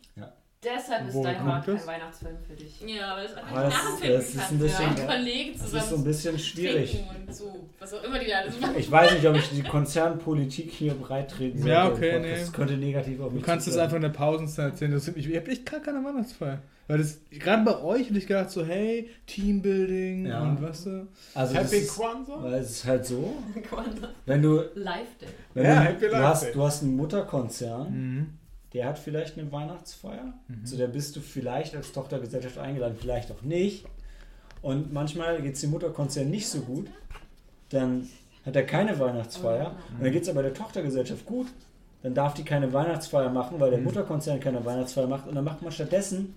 Deshalb 0.63 1.07
ist 1.07 1.15
Woher 1.15 1.33
Die 1.33 1.39
Hard 1.39 1.65
kein? 1.65 1.87
Weihnachtsfilm 1.87 2.37
für 2.47 2.53
dich. 2.53 2.81
Ja, 2.85 3.13
aber 3.13 3.23
das 3.23 3.33
einfach 3.33 3.49
nicht 3.49 3.65
das- 3.65 3.73
nachempfinden 3.73 4.15
das 4.17 4.29
ist 4.29 4.35
ein 4.35 4.39
kannst. 4.41 4.59
bisschen- 4.59 4.97
ja. 4.97 5.05
Kollegen 5.15 5.51
Das 5.59 5.73
ist 5.73 5.89
so 5.89 5.95
ein 5.95 6.03
bisschen 6.03 6.39
schwierig. 6.39 7.03
und 7.27 7.35
so. 7.35 7.55
Was 7.79 7.93
auch 7.95 8.03
immer 8.03 8.19
die 8.19 8.27
da 8.27 8.35
alles 8.41 8.59
machen. 8.59 8.75
Ich 8.77 8.91
weiß 8.91 9.13
nicht, 9.13 9.25
ob 9.27 9.35
ich 9.37 9.49
die 9.49 9.63
Konzernpolitik 9.63 10.69
hier 10.71 10.93
breitreten 10.93 11.57
sollte. 11.57 11.71
Ja, 11.73 11.87
okay, 11.89 12.19
nee. 12.19 12.35
Das 12.35 12.53
könnte 12.53 12.77
negativ 12.77 13.19
auf 13.21 13.29
Du 13.29 13.35
mich 13.37 13.43
kannst 13.43 13.67
es 13.67 13.75
einfach 13.77 13.95
in 13.95 14.03
der 14.03 14.09
Pausenzeit 14.09 14.71
erzählen. 14.73 14.91
Das, 14.91 15.07
ich 15.07 15.27
ich 15.27 15.35
habe 15.35 15.49
echt 15.49 15.65
gar 15.65 15.79
keine 15.79 16.03
Weihnachtsfeier. 16.05 16.59
Weil 16.87 16.97
das, 16.99 17.19
gerade 17.31 17.63
bei 17.63 17.81
euch 17.81 18.07
hätte 18.09 18.17
ich 18.19 18.27
gedacht, 18.27 18.51
so, 18.51 18.63
hey, 18.65 19.09
Teambuilding 19.25 20.27
Ja. 20.27 20.43
und 20.43 20.61
was 20.61 20.83
du. 20.83 21.07
Also 21.33 21.55
Happy 21.55 21.77
ist, 21.77 21.95
Kwanzaa? 21.95 22.43
weil 22.43 22.53
es 22.55 22.69
ist 22.71 22.85
halt 22.85 23.05
so, 23.05 23.33
wenn 24.27 24.41
du, 24.43 24.57
Live 24.75 25.17
Day. 25.19 25.27
wenn 25.55 25.65
Ja, 25.65 25.75
du, 25.75 25.81
Happy 25.87 26.05
du, 26.05 26.11
Life 26.11 26.23
hast, 26.23 26.43
Day. 26.43 26.51
du 26.53 26.61
hast 26.63 26.83
einen 26.83 26.95
Mutterkonzern, 26.97 27.91
Mhm. 27.91 28.33
Der 28.73 28.85
hat 28.85 28.99
vielleicht 28.99 29.37
eine 29.37 29.51
Weihnachtsfeier, 29.51 30.33
zu 30.63 30.77
der 30.77 30.87
bist 30.87 31.15
du 31.15 31.19
vielleicht 31.19 31.75
als 31.75 31.91
Tochtergesellschaft 31.91 32.57
eingeladen, 32.57 32.95
vielleicht 32.99 33.31
auch 33.31 33.41
nicht. 33.41 33.85
Und 34.61 34.93
manchmal 34.93 35.41
geht 35.41 35.55
es 35.55 35.61
dem 35.61 35.71
Mutterkonzern 35.71 36.29
nicht 36.29 36.47
so 36.47 36.59
gut, 36.59 36.87
dann 37.69 38.07
hat 38.45 38.55
er 38.55 38.63
keine 38.63 38.97
Weihnachtsfeier. 38.99 39.75
Und 39.95 40.03
dann 40.03 40.11
geht 40.11 40.23
es 40.23 40.29
aber 40.29 40.41
der 40.41 40.53
Tochtergesellschaft 40.53 41.25
gut, 41.25 41.47
dann 42.03 42.13
darf 42.13 42.33
die 42.33 42.43
keine 42.43 42.71
Weihnachtsfeier 42.71 43.29
machen, 43.29 43.59
weil 43.59 43.71
der 43.71 43.79
Mutterkonzern 43.79 44.39
keine 44.39 44.63
Weihnachtsfeier 44.65 45.07
macht. 45.07 45.27
Und 45.27 45.35
dann 45.35 45.43
macht 45.43 45.61
man 45.61 45.71
stattdessen 45.71 46.35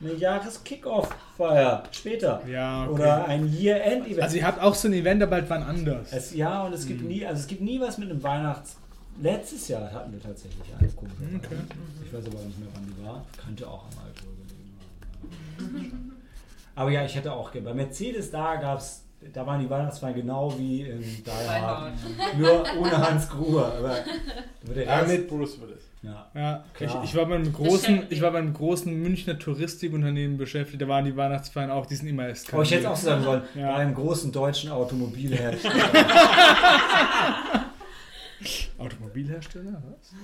eine 0.00 0.14
Jahres-Kickoff-Feier 0.14 1.84
später. 1.92 2.42
Ja, 2.48 2.84
okay. 2.84 2.92
Oder 2.92 3.26
ein 3.26 3.52
Year-End-Event. 3.52 4.22
Also 4.22 4.36
ihr 4.36 4.46
habt 4.46 4.60
auch 4.60 4.74
so 4.74 4.88
ein 4.88 4.94
Event, 4.94 5.22
aber 5.22 5.36
halt 5.36 5.48
wann 5.48 5.62
anders. 5.62 6.12
Es, 6.12 6.34
ja, 6.34 6.64
und 6.64 6.72
es 6.72 6.86
gibt 6.86 7.02
nie, 7.02 7.24
also 7.24 7.40
es 7.40 7.46
gibt 7.46 7.60
nie 7.60 7.80
was 7.80 7.98
mit 7.98 8.10
einem 8.10 8.22
Weihnachts. 8.22 8.76
Letztes 9.20 9.68
Jahr 9.68 9.90
hatten 9.92 10.12
wir 10.12 10.20
tatsächlich 10.20 10.62
eine 10.78 10.88
komische 10.88 11.16
Okay. 11.36 11.56
Ich 12.04 12.12
weiß 12.12 12.26
aber 12.26 12.42
nicht 12.44 12.58
mehr, 12.58 12.68
wann 12.74 12.86
die 12.86 13.04
war. 13.06 13.24
Könnte 13.44 13.68
auch 13.68 13.84
am 13.84 13.98
Alkohol 14.04 14.34
gelegen 14.46 15.92
haben. 15.92 16.12
Aber 16.74 16.90
ja, 16.90 17.04
ich 17.04 17.14
hätte 17.14 17.32
auch 17.32 17.52
gerne. 17.52 17.68
Bei 17.68 17.74
Mercedes 17.74 18.30
da 18.30 18.56
gab's, 18.56 19.04
da 19.32 19.46
waren 19.46 19.60
die 19.60 19.68
Weihnachtsfeiern 19.70 20.14
genau 20.14 20.52
wie 20.58 20.82
in 20.82 21.00
Die 21.02 21.22
Hard. 21.30 21.92
Nur 22.38 22.64
ohne 22.80 22.96
Hans 23.10 23.28
Gruber. 23.28 23.72
Aber 23.78 23.96
der 24.74 24.84
Ja, 24.86 24.98
Rest, 25.00 25.08
mit 25.12 25.28
Bruce 25.28 25.60
Willis. 25.60 25.82
ja. 26.02 26.26
Ja, 26.34 26.64
ich, 26.80 26.86
Klar. 26.88 27.04
ich 27.04 27.14
war 27.14 27.26
beim 27.26 27.52
großen, 27.52 27.94
Geschäft. 27.94 28.12
ich 28.12 28.22
war 28.22 28.30
beim 28.32 28.52
großen 28.54 28.92
Münchner 29.02 29.38
Touristikunternehmen 29.38 30.38
beschäftigt, 30.38 30.80
da 30.82 30.88
waren 30.88 31.04
die 31.04 31.14
Weihnachtsfeiern 31.16 31.70
auch, 31.70 31.86
die 31.86 31.94
sind 31.96 32.08
immer 32.08 32.26
eskaliert. 32.28 32.54
Aber 32.54 32.60
Oh, 32.60 32.62
ich 32.64 32.72
hätte 32.72 32.90
auch 32.90 32.96
sagen 32.96 33.22
sollen, 33.22 33.42
Ja. 33.54 33.68
bei 33.68 33.74
einem 33.76 33.94
großen 33.94 34.32
deutschen 34.32 34.70
Automobilhersteller. 34.72 35.74
Automobilhersteller, 38.78 39.82
was? 39.84 40.12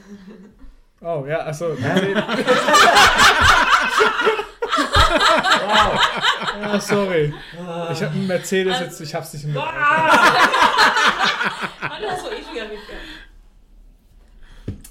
Oh, 1.01 1.25
ja, 1.29 1.47
achso. 1.47 1.77
wow. 1.77 1.79
Ja, 6.61 6.81
sorry. 6.81 7.33
Ich 7.93 8.03
habe 8.03 8.12
einen 8.14 8.27
Mercedes 8.27 8.81
jetzt, 8.81 9.01
ich 9.01 9.14
hab's 9.14 9.33
nicht 9.33 9.45
im 9.45 9.55
schon 9.55 9.62
wieder 12.53 12.64
mitgegangen. 12.64 13.09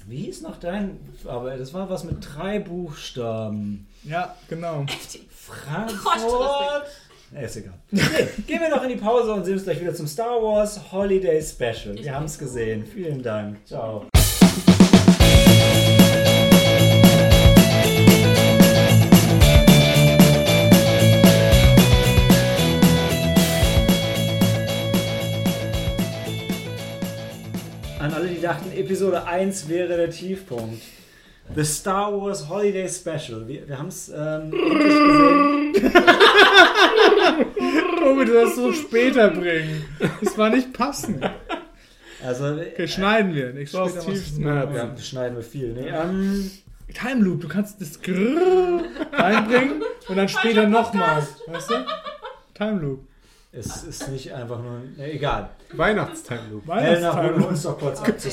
Wie 0.06 0.22
hieß 0.24 0.40
noch 0.40 0.58
dein. 0.58 0.98
Aber 1.26 1.56
das 1.58 1.74
war 1.74 1.90
was 1.90 2.04
mit 2.04 2.26
drei 2.26 2.58
Buchstaben. 2.58 3.86
Ja, 4.04 4.34
genau. 4.48 4.86
Frankfurt. 5.30 6.86
Ja, 7.34 7.40
ist 7.40 7.56
egal. 7.56 7.74
Okay, 7.92 8.28
gehen 8.46 8.60
wir 8.60 8.70
noch 8.70 8.82
in 8.82 8.88
die 8.88 8.96
Pause 8.96 9.32
und 9.32 9.44
sehen 9.44 9.54
uns 9.54 9.64
gleich 9.64 9.80
wieder 9.80 9.94
zum 9.94 10.06
Star 10.06 10.42
Wars 10.42 10.80
Holiday 10.92 11.42
Special. 11.42 11.94
Wir 11.94 12.14
haben 12.14 12.24
es 12.24 12.38
gesehen. 12.38 12.84
Vielen 12.86 13.22
Dank. 13.22 13.58
Ciao. 13.66 14.06
An 27.98 28.14
alle, 28.14 28.28
die 28.28 28.40
dachten, 28.40 28.72
Episode 28.72 29.26
1 29.26 29.68
wäre 29.68 29.96
der 29.98 30.10
Tiefpunkt. 30.10 30.82
The 31.54 31.64
Star 31.64 32.18
Wars 32.18 32.48
Holiday 32.48 32.88
Special. 32.88 33.46
Wir, 33.46 33.68
wir 33.68 33.78
haben 33.78 33.88
es 33.88 34.08
ähm, 34.08 34.52
endlich 34.52 35.82
gesehen. 35.82 35.92
Tobi, 37.98 38.24
du 38.24 38.42
es 38.42 38.56
so 38.56 38.72
später 38.72 39.30
bringen. 39.30 39.84
Das 40.22 40.36
war 40.38 40.50
nicht 40.50 40.72
passend. 40.72 41.24
Also, 42.24 42.46
Okay, 42.46 42.88
schneiden 42.88 43.34
wir. 43.34 43.52
Du 43.52 43.60
hast 43.60 43.70
später 43.70 44.00
tiefsten- 44.06 44.42
ja, 44.44 44.96
schneiden 44.98 45.36
wir 45.36 45.44
viel. 45.44 45.72
Nee, 45.72 45.88
ähm, 45.88 46.50
Time 46.94 47.22
Loop, 47.22 47.42
du 47.42 47.48
kannst 47.48 47.80
das 47.80 48.00
Grrrr 48.02 48.82
reinbringen 49.12 49.82
und 50.08 50.16
dann 50.16 50.28
später 50.28 50.66
nochmal. 50.66 51.26
Weißt 51.46 51.70
du? 51.70 51.74
Time 52.54 52.80
Loop. 52.80 53.00
es 53.52 53.84
ist 53.84 54.08
nicht 54.08 54.32
einfach 54.32 54.58
nur. 54.60 54.80
Nee, 54.96 55.12
egal. 55.12 55.50
Weihnachtstime 55.72 56.40
Loop. 56.50 56.66
Weihnachtstime 56.66 57.28
Loop. 57.36 57.48
uns 57.50 57.62
doch 57.62 57.78
kurz 57.78 58.00
Okay. 58.00 58.12
Podcast. 58.12 58.32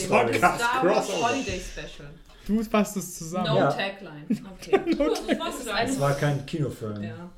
Star 0.64 0.84
Wars 0.84 1.08
Crossover. 1.08 1.30
Holiday 1.30 1.60
Special. 1.62 2.10
Du 2.48 2.64
fasst 2.64 2.98
es 2.98 3.18
zusammen. 3.18 3.48
No 3.48 3.58
Ja. 3.58 3.72
Tagline. 3.72 4.26
Okay. 4.56 4.92
Ist 4.92 5.70
eine- 5.70 5.90
Es 5.90 6.00
war 6.00 6.14
kein 6.14 6.46
Kinofilm. 6.46 7.04
Ja. 7.04 7.30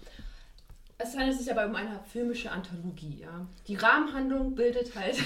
Es 1.00 1.16
handelt 1.16 1.38
sich 1.38 1.52
aber 1.52 1.68
um 1.68 1.76
eine 1.76 2.00
filmische 2.12 2.50
Anthologie. 2.52 3.20
Ja. 3.22 3.46
Die 3.68 3.76
Rahmenhandlung 3.76 4.56
bildet 4.56 4.96
halt 4.96 5.16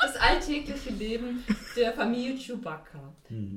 das 0.00 0.14
alltägliche 0.16 0.90
Leben 0.90 1.42
der 1.76 1.92
Familie 1.92 2.36
Chewbacca. 2.36 3.12
Hm. 3.26 3.56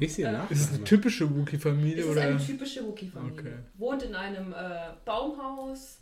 Ist 0.00 0.18
ihr 0.18 0.32
nach? 0.32 0.50
Ist 0.50 0.60
es 0.60 0.74
eine 0.74 0.84
typische 0.84 1.34
Wookie-Familie 1.34 2.00
Es 2.00 2.04
ist 2.06 2.12
oder? 2.12 2.20
eine 2.22 2.36
typische 2.38 2.86
Wookie-Familie. 2.86 3.40
Okay. 3.40 3.54
Wohnt 3.74 4.02
in 4.02 4.14
einem 4.14 4.52
äh, 4.52 4.90
Baumhaus. 5.04 6.00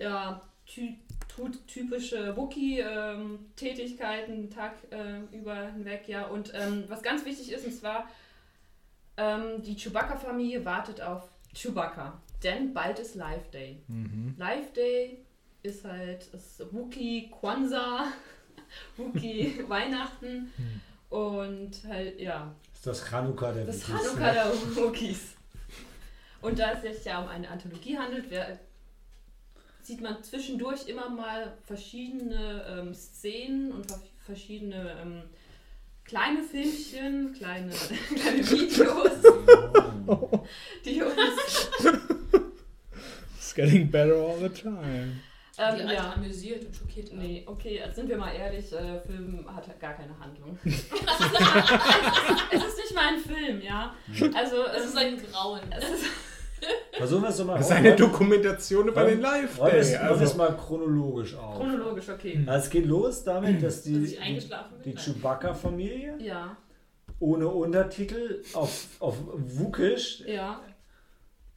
Ja, 0.00 0.40
ty 0.66 0.98
tut 1.28 1.64
typische 1.68 2.36
Wookie-Tätigkeiten 2.36 4.50
Tag 4.50 4.72
äh, 4.90 5.20
über 5.36 5.68
hinweg, 5.68 6.08
ja. 6.08 6.26
Und 6.26 6.52
ähm, 6.54 6.84
was 6.88 7.02
ganz 7.02 7.24
wichtig 7.24 7.52
ist, 7.52 7.64
und 7.64 7.72
zwar, 7.72 8.08
ähm, 9.16 9.62
die 9.62 9.76
Chewbacca-Familie 9.76 10.64
wartet 10.64 11.00
auf 11.00 11.28
Chewbacca. 11.54 12.20
Denn 12.42 12.74
bald 12.74 12.98
ist 12.98 13.14
Life 13.14 13.50
Day. 13.52 13.78
Mhm. 13.88 14.34
Life 14.36 14.72
Day 14.74 15.18
ist 15.62 15.84
halt 15.84 16.28
das 16.32 16.62
Wookie 16.72 17.30
Kwanzaa, 17.30 18.08
Wookie 18.96 19.64
Weihnachten 19.68 20.52
und 21.10 21.70
halt, 21.88 22.20
ja, 22.20 22.54
ist 22.74 22.86
das 22.86 23.08
Chanukka 23.08 23.52
der 23.52 23.64
das 23.64 23.88
Wookies. 23.88 24.06
Hanukkah 24.08 24.32
der 24.32 24.52
Wookies. 24.76 25.20
Und 26.42 26.58
da 26.58 26.72
es 26.72 26.82
sich 26.82 27.04
ja 27.06 27.22
um 27.22 27.28
eine 27.28 27.48
Anthologie 27.48 27.96
handelt, 27.96 28.26
wer, 28.28 28.58
sieht 29.80 30.02
man 30.02 30.22
zwischendurch 30.22 30.86
immer 30.88 31.08
mal 31.08 31.56
verschiedene 31.64 32.64
ähm, 32.68 32.92
Szenen 32.94 33.72
und 33.72 33.90
ver- 33.90 34.02
verschiedene 34.26 34.98
ähm, 35.00 35.22
kleine 36.04 36.42
Filmchen, 36.42 37.32
kleine, 37.32 37.72
kleine 38.14 38.50
Videos, 38.50 39.22
die 40.84 41.02
uns 41.02 41.70
It's 43.36 43.54
getting 43.54 43.90
better 43.90 44.14
all 44.16 44.38
the 44.40 44.48
time. 44.48 45.20
Die 45.56 45.60
ähm, 45.60 45.88
einfach 45.88 45.92
ja. 45.92 46.12
amüsiert 46.14 46.64
und 46.64 46.74
schockiert 46.74 47.10
haben. 47.10 47.18
Nee, 47.18 47.44
okay, 47.46 47.80
also 47.80 47.94
sind 47.94 48.08
wir 48.08 48.16
mal 48.16 48.32
ehrlich, 48.34 48.72
äh, 48.72 49.00
Film 49.00 49.46
hat 49.54 49.68
halt 49.68 49.78
gar 49.78 49.94
keine 49.94 50.18
Handlung. 50.18 50.58
es 50.64 50.72
ist 52.64 52.78
nicht 52.78 52.94
mal 52.94 53.14
ein 53.14 53.18
Film, 53.20 53.60
ja. 53.62 53.94
Also 54.34 54.64
Es 54.64 54.80
es 54.82 54.86
ist 54.90 54.96
ein 54.96 55.16
Grauen. 55.16 55.60
es 55.70 55.84
ist 55.90 56.06
Versuchen 56.92 57.22
wir 57.22 57.28
es 57.28 57.36
doch 57.36 57.44
mal. 57.44 57.56
Das 57.58 57.66
ist 57.66 57.72
eine 57.72 57.94
Dokumentation 57.94 58.88
über 58.88 59.04
den 59.04 59.20
Live 59.20 59.58
wir 59.58 59.74
es- 59.74 59.90
es 59.92 59.96
Also, 60.00 60.36
mal 60.36 60.56
chronologisch 60.56 61.34
auf. 61.34 61.58
chronologisch, 61.58 62.08
okay. 62.08 62.42
Also 62.46 62.64
es 62.64 62.70
geht 62.70 62.86
los 62.86 63.22
damit, 63.22 63.62
dass 63.62 63.74
Dass 63.76 63.82
die, 63.82 64.16
die 64.82 64.90
bin. 64.92 64.96
Chewbacca-Familie 64.96 66.14
Ja, 66.20 66.56
ohne 67.24 67.48
Untertitel 67.48 68.42
auf, 68.52 68.86
auf 69.00 69.16
Wukisch 69.34 70.22
ja. 70.26 70.60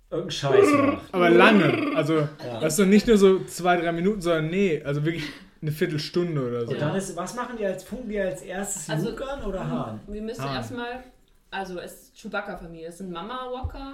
irgendeinen 0.10 0.32
Scheiß 0.32 0.66
macht. 0.74 1.14
Aber 1.14 1.30
lange. 1.30 1.96
Also, 1.96 2.16
Ja. 2.20 2.60
das 2.62 2.74
ist 2.74 2.80
doch 2.80 2.86
nicht 2.86 3.08
nur 3.08 3.18
so 3.18 3.44
zwei, 3.46 3.78
drei 3.80 3.92
Minuten, 3.92 4.22
sondern 4.22 4.50
nee, 4.50 4.82
also 4.84 5.04
wirklich 5.06 5.26
eine 5.62 5.72
Viertelstunde 5.72 6.48
oder 6.48 6.66
so. 6.66 6.72
Und 6.72 6.80
dann 6.82 6.96
ist, 6.96 7.16
was 7.16 7.36
machen 7.36 7.58
die 7.58 7.66
als, 7.66 7.84
funken 7.84 8.10
die 8.10 8.20
als 8.20 8.42
erstes 8.42 8.90
Also- 8.90 9.10
Luke 9.10 9.28
an 9.30 9.44
oder 9.44 9.68
Hahn? 9.70 10.00
Wir 10.08 10.22
müssen 10.22 10.46
erstmal, 10.46 11.04
also 11.50 11.80
es 11.80 11.94
ist 11.94 12.18
Chewbacca-Familie. 12.22 12.88
Es 12.88 13.00
sind 13.00 13.12
Mama 13.12 13.48
Walker 13.52 13.94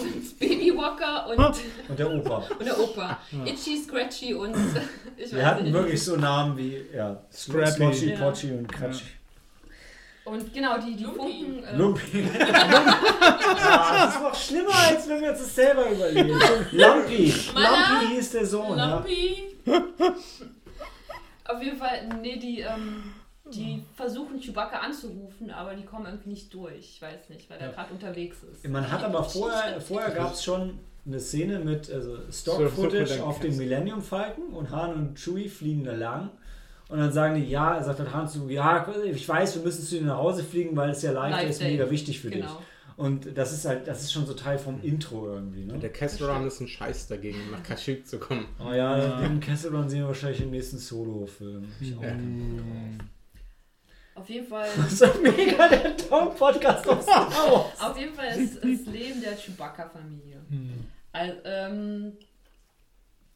und 0.00 0.38
Baby 0.40 0.76
Walker 0.76 1.28
und, 1.28 1.38
Und 1.88 1.98
der 1.98 2.10
Opa. 2.12 2.38
und 2.58 2.66
der 2.66 2.78
Opa. 2.80 3.18
Itchy, 3.44 3.78
Scratchy 3.78 4.34
und 4.34 4.54
ich 5.16 5.32
Wir 5.32 5.46
hatten 5.46 5.64
nicht. 5.64 5.72
wirklich 5.72 6.02
so 6.02 6.16
Namen 6.16 6.56
wie 6.58 6.82
ja, 6.94 7.22
Scrappy. 7.32 7.70
Slotchy, 7.70 8.10
Ja. 8.10 8.18
Pochi 8.30 8.50
und 8.52 8.66
Kratschy. 8.70 9.04
Und 10.24 10.54
genau, 10.54 10.78
die, 10.78 10.96
die 10.96 11.04
Lumpi. 11.04 11.18
funken. 11.18 11.64
äh, 11.64 11.76
Lumpi. 11.76 12.24
ah, 12.52 14.06
das 14.06 14.14
ist 14.14 14.22
noch 14.22 14.34
schlimmer, 14.34 14.74
als 14.88 15.08
wenn 15.08 15.20
wir 15.20 15.30
uns 15.30 15.38
das 15.40 15.54
selber 15.54 15.90
überlegen. 15.90 16.28
Lumpy. 16.72 17.34
Lumpy 17.54 18.14
hieß 18.14 18.30
der 18.32 18.46
Sohn. 18.46 18.78
Ja. 18.78 18.94
Lumpy. 18.96 19.42
Auf 21.44 21.62
jeden 21.62 21.76
Fall, 21.76 22.08
nee, 22.22 22.38
die, 22.38 22.60
ähm, 22.60 23.12
die 23.52 23.82
versuchen 23.94 24.40
Chewbacca 24.40 24.78
anzurufen, 24.78 25.50
aber 25.50 25.74
die 25.74 25.84
kommen 25.84 26.06
irgendwie 26.06 26.30
nicht 26.30 26.52
durch. 26.54 26.78
Ich 26.78 27.02
weiß 27.02 27.28
nicht, 27.28 27.50
weil 27.50 27.58
er 27.58 27.66
Ja. 27.68 27.72
gerade 27.72 27.92
unterwegs 27.92 28.38
ist. 28.44 28.66
Man 28.66 28.90
hat 28.90 29.04
aber 29.04 29.22
vorher, 29.24 29.78
vorher 29.80 30.10
gab 30.10 30.32
es 30.32 30.42
schon 30.42 30.78
eine 31.06 31.20
Szene 31.20 31.58
mit 31.58 31.90
also 31.90 32.16
So, 32.30 32.52
Stock-Footage 32.52 33.18
so, 33.18 33.24
auf 33.24 33.40
dem 33.40 33.58
Millennium 33.58 34.00
Falcon 34.00 34.54
und 34.54 34.70
Han 34.70 34.94
und 34.94 35.18
Chewie 35.18 35.50
fliegen 35.50 35.84
da 35.84 35.92
lang. 35.92 36.30
Und 36.88 36.98
dann 36.98 37.12
sagen 37.12 37.34
die, 37.34 37.48
ja, 37.48 37.82
sagt 37.82 37.98
dann 38.00 38.12
Han 38.12 38.28
zu, 38.28 38.48
ja, 38.48 38.86
ich 39.04 39.28
weiß, 39.28 39.56
wir 39.56 39.62
müssen 39.62 39.84
zu 39.84 39.98
dir 39.98 40.04
nach 40.04 40.18
Hause 40.18 40.44
fliegen, 40.44 40.76
weil 40.76 40.90
es 40.90 41.02
ja 41.02 41.12
live 41.12 41.32
Live 41.32 41.50
ist 41.50 41.60
Day. 41.60 41.72
mega 41.72 41.90
wichtig 41.90 42.20
für 42.20 42.30
dich. 42.30 42.42
Genau. 42.42 42.62
Und 42.96 43.36
das 43.36 43.52
ist 43.52 43.64
halt, 43.64 43.88
das 43.88 44.02
ist 44.02 44.12
schon 44.12 44.24
so 44.24 44.34
Teil 44.34 44.56
vom 44.58 44.80
Intro 44.82 45.26
irgendwie, 45.28 45.64
ne? 45.64 45.78
der 45.78 45.90
Castle 45.90 46.28
Run 46.28 46.46
ist 46.46 46.60
ein 46.60 46.68
Scheiß 46.68 47.08
dagegen, 47.08 47.38
nach 47.50 47.62
Kashyyyk 47.62 48.06
zu 48.06 48.18
kommen. 48.18 48.46
Oh 48.64 48.72
ja, 48.72 49.20
den 49.20 49.40
Kessel 49.40 49.74
Run 49.74 49.88
sehen 49.88 50.00
wir 50.00 50.08
wahrscheinlich 50.08 50.42
im 50.42 50.50
nächsten 50.50 50.78
Solo-Film. 50.78 51.66
Auf 54.14 54.28
jeden 54.28 54.46
Fall. 54.46 54.68
Das 54.76 54.92
ist 54.92 55.22
mega 55.22 55.68
der 55.68 55.96
Tom-Podcast 55.96 56.88
aus 56.88 57.02
Star 57.02 57.28
Wars. 57.28 57.80
Auf 57.80 57.98
jeden 57.98 58.14
Fall 58.14 58.28
ist 58.40 58.56
das 58.58 58.86
Leben 58.94 59.20
der 59.20 59.36
Chewbacca-Familie. 59.36 60.40
Also, 61.10 61.34
ähm, 61.44 62.12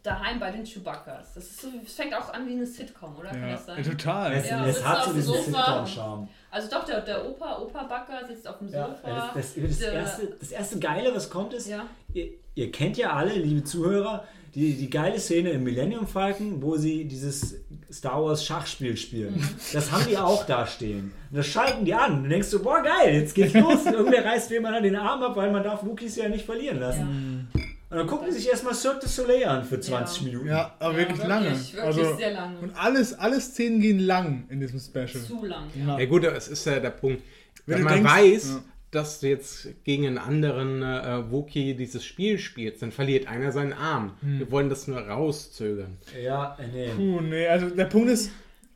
daheim 0.02 0.38
bei 0.40 0.50
den 0.50 0.64
Chewbaccas. 0.64 1.34
Das, 1.34 1.44
ist 1.44 1.60
so, 1.60 1.68
es 1.84 1.92
fängt 1.94 2.14
auch 2.14 2.32
an 2.32 2.46
wie 2.46 2.52
eine 2.52 2.66
Sitcom, 2.66 3.16
oder? 3.18 3.30
Kann 3.30 3.42
Ja, 3.42 3.50
das 3.52 3.66
sein? 3.66 3.82
total. 3.82 4.32
Es, 4.32 4.48
Ja, 4.48 4.66
es 4.66 4.84
hat 4.86 5.04
so 5.04 5.12
diesen. 5.12 5.34
Sitcom-Charme. 5.34 6.28
Also 6.50 6.70
doch, 6.70 6.84
der, 6.84 7.00
der 7.02 7.28
Opa, 7.28 7.58
Opa 7.58 7.82
Backer 7.84 8.26
sitzt 8.26 8.46
auf 8.48 8.58
dem 8.58 8.68
Ja, 8.68 8.88
Sofa. 8.88 9.32
das, 9.34 9.54
das, 9.54 9.62
das, 9.68 9.78
Der- 9.78 9.92
erste, 9.92 10.36
das 10.40 10.50
erste 10.52 10.78
Geile, 10.78 11.14
was 11.14 11.28
kommt, 11.28 11.52
ist, 11.52 11.68
ja. 11.68 11.84
ihr, 12.14 12.28
ihr 12.54 12.70
kennt 12.72 12.96
ja 12.96 13.12
alle, 13.12 13.34
liebe 13.34 13.64
Zuhörer, 13.64 14.24
die, 14.54 14.74
die 14.74 14.88
geile 14.88 15.18
Szene 15.20 15.50
im 15.50 15.62
Millennium 15.64 16.06
Falcon, 16.06 16.62
wo 16.62 16.76
sie 16.76 17.04
dieses 17.04 17.56
Star 17.92 18.24
Wars 18.24 18.44
Schachspiel 18.44 18.96
spielen. 18.96 19.34
Mhm. 19.34 19.50
Das 19.74 19.92
haben 19.92 20.06
die 20.08 20.16
auch 20.16 20.46
da 20.46 20.66
stehen. 20.66 21.12
Und 21.30 21.36
das 21.36 21.46
schalten 21.46 21.84
die 21.84 21.92
an. 21.92 22.14
Und 22.18 22.22
du 22.24 22.28
denkst 22.30 22.48
so, 22.48 22.62
boah, 22.62 22.82
geil, 22.82 23.14
jetzt 23.14 23.34
geht's 23.34 23.52
los. 23.52 23.84
Und 23.84 23.92
Irgendwer 23.92 24.24
reißt 24.24 24.50
jemand 24.50 24.76
an 24.76 24.82
den 24.82 24.96
Arm 24.96 25.22
ab, 25.22 25.36
weil 25.36 25.50
man 25.52 25.62
darf 25.62 25.84
Wookies 25.84 26.16
ja 26.16 26.28
nicht 26.30 26.46
verlieren 26.46 26.80
lassen. 26.80 27.48
Und 27.90 27.96
dann 27.96 28.06
gucken 28.06 28.26
die 28.26 28.32
sich 28.34 28.48
erstmal 28.48 28.74
Cirque 28.74 29.00
du 29.00 29.08
Soleil 29.08 29.44
an 29.46 29.64
für 29.64 29.80
20 29.80 30.18
Ja. 30.20 30.26
Minuten. 30.28 30.46
Ja, 30.48 30.74
aber 30.78 30.96
wirklich, 30.96 31.18
lange. 31.26 31.46
Wirklich, 31.46 31.72
wirklich 31.74 31.86
also, 32.04 32.16
sehr 32.16 32.32
lange. 32.32 32.58
und 32.58 32.70
alles, 32.76 33.14
alle 33.14 33.40
Szenen 33.40 33.80
gehen 33.80 34.00
lang 34.00 34.44
in 34.50 34.60
diesem 34.60 34.78
Special. 34.78 35.08
Zu 35.24 35.44
lang. 35.46 35.64
Ja. 35.74 35.98
Ja 35.98 36.04
gut, 36.06 36.24
aber 36.26 36.36
es 36.36 36.48
ist 36.48 36.66
ja 36.66 36.78
der 36.80 36.90
Punkt. 36.90 37.22
Wenn 37.64 37.78
Wenn, 37.78 37.84
man 37.84 37.94
denkst- 37.94 38.12
weiß, 38.12 38.48
ja. 38.50 38.62
dass 38.90 39.20
du 39.20 39.28
jetzt 39.28 39.68
gegen 39.84 40.06
einen 40.06 40.18
anderen 40.18 40.82
äh, 40.82 41.30
Wookie 41.30 41.74
dieses 41.74 42.04
Spiel 42.04 42.38
spielst, 42.38 42.82
dann 42.82 42.92
verliert 42.92 43.26
einer 43.26 43.52
seinen 43.52 43.72
Arm. 43.72 44.12
Hm. 44.20 44.38
Wir 44.40 44.50
wollen 44.50 44.68
das 44.68 44.86
nur 44.86 44.98
rauszögern. 45.00 45.96
Ja, 46.22 46.58
nee. 46.72 46.88
Puh, 46.94 47.20
nee, 47.22 47.46
also 47.46 47.70
der 47.70 47.84
Punkt 47.86 48.10
ist, 48.10 48.30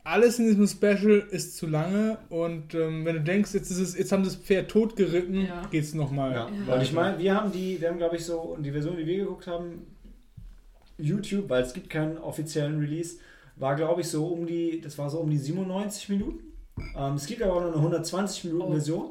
alles 0.05 0.37
in 0.39 0.47
diesem 0.47 0.67
Special 0.67 1.25
ist 1.31 1.55
zu 1.55 1.65
lange 1.67 2.17
und 2.29 2.73
ähm, 2.75 3.05
wenn 3.05 3.15
du 3.15 3.21
denkst, 3.21 3.53
jetzt, 3.53 3.71
ist 3.71 3.79
es, 3.79 3.97
jetzt 3.97 4.11
haben 4.11 4.23
sie 4.25 4.31
das 4.31 4.39
Pferd 4.39 4.69
tot 4.69 4.95
geritten, 4.95 5.45
Ja. 5.45 5.61
geht's 5.71 5.93
nochmal. 5.93 6.33
Ja. 6.33 6.45
Und 6.73 6.81
ich 6.81 6.91
meine, 6.91 7.17
wir 7.19 7.35
haben 7.35 7.51
die, 7.51 7.79
wir 7.79 7.89
haben 7.89 7.97
glaube 7.97 8.17
ich 8.17 8.25
so, 8.25 8.57
die 8.59 8.71
Version, 8.71 8.97
die 8.97 9.05
wir 9.05 9.17
geguckt 9.19 9.47
haben, 9.47 9.87
YouTube, 10.97 11.49
weil 11.49 11.63
es 11.63 11.73
gibt 11.73 11.89
keinen 11.89 12.17
offiziellen 12.17 12.79
Release, 12.79 13.17
war 13.55 13.75
glaube 13.75 14.01
ich 14.01 14.07
so 14.09 14.27
um 14.27 14.45
die, 14.45 14.81
das 14.81 14.97
war 14.97 15.09
so 15.09 15.19
um 15.19 15.29
die 15.29 15.37
97 15.37 16.09
Minuten. 16.09 16.39
Ähm, 16.97 17.13
es 17.15 17.25
gibt 17.25 17.41
aber 17.41 17.53
auch 17.55 17.61
noch 17.61 17.67
eine 17.67 17.77
120 17.77 18.45
Minuten 18.45 18.63
Oh. 18.67 18.71
Version. 18.71 19.09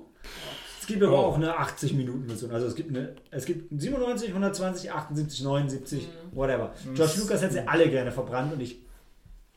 Es 0.80 0.86
gibt 0.86 1.02
aber 1.02 1.12
Oh. 1.18 1.26
auch 1.26 1.36
eine 1.36 1.56
80 1.58 1.94
Minuten 1.94 2.26
Version. 2.26 2.50
Also 2.50 2.66
es 2.66 2.74
gibt 2.74 2.90
eine, 2.90 3.14
es 3.30 3.44
gibt 3.44 3.68
97, 3.80 4.28
120, 4.30 4.90
78, 4.92 5.42
79, 5.44 6.08
whatever. 6.32 6.72
George 6.94 7.12
Lucas 7.18 7.40
hätte 7.42 7.54
sie 7.54 7.68
alle 7.68 7.88
gerne 7.88 8.10
verbrannt 8.12 8.52
und 8.52 8.60
ich 8.60 8.80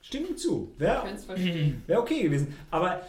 stimme 0.08 0.28
ihm 0.28 0.38
zu. 0.38 0.72
Ich 0.76 0.80
Wäre 0.82 1.04
kann 1.04 1.16
es 1.16 1.26
verstehen. 1.26 1.84
Wäre 1.88 2.00
okay 2.02 2.24
gewesen. 2.24 2.56
Aber 2.72 3.02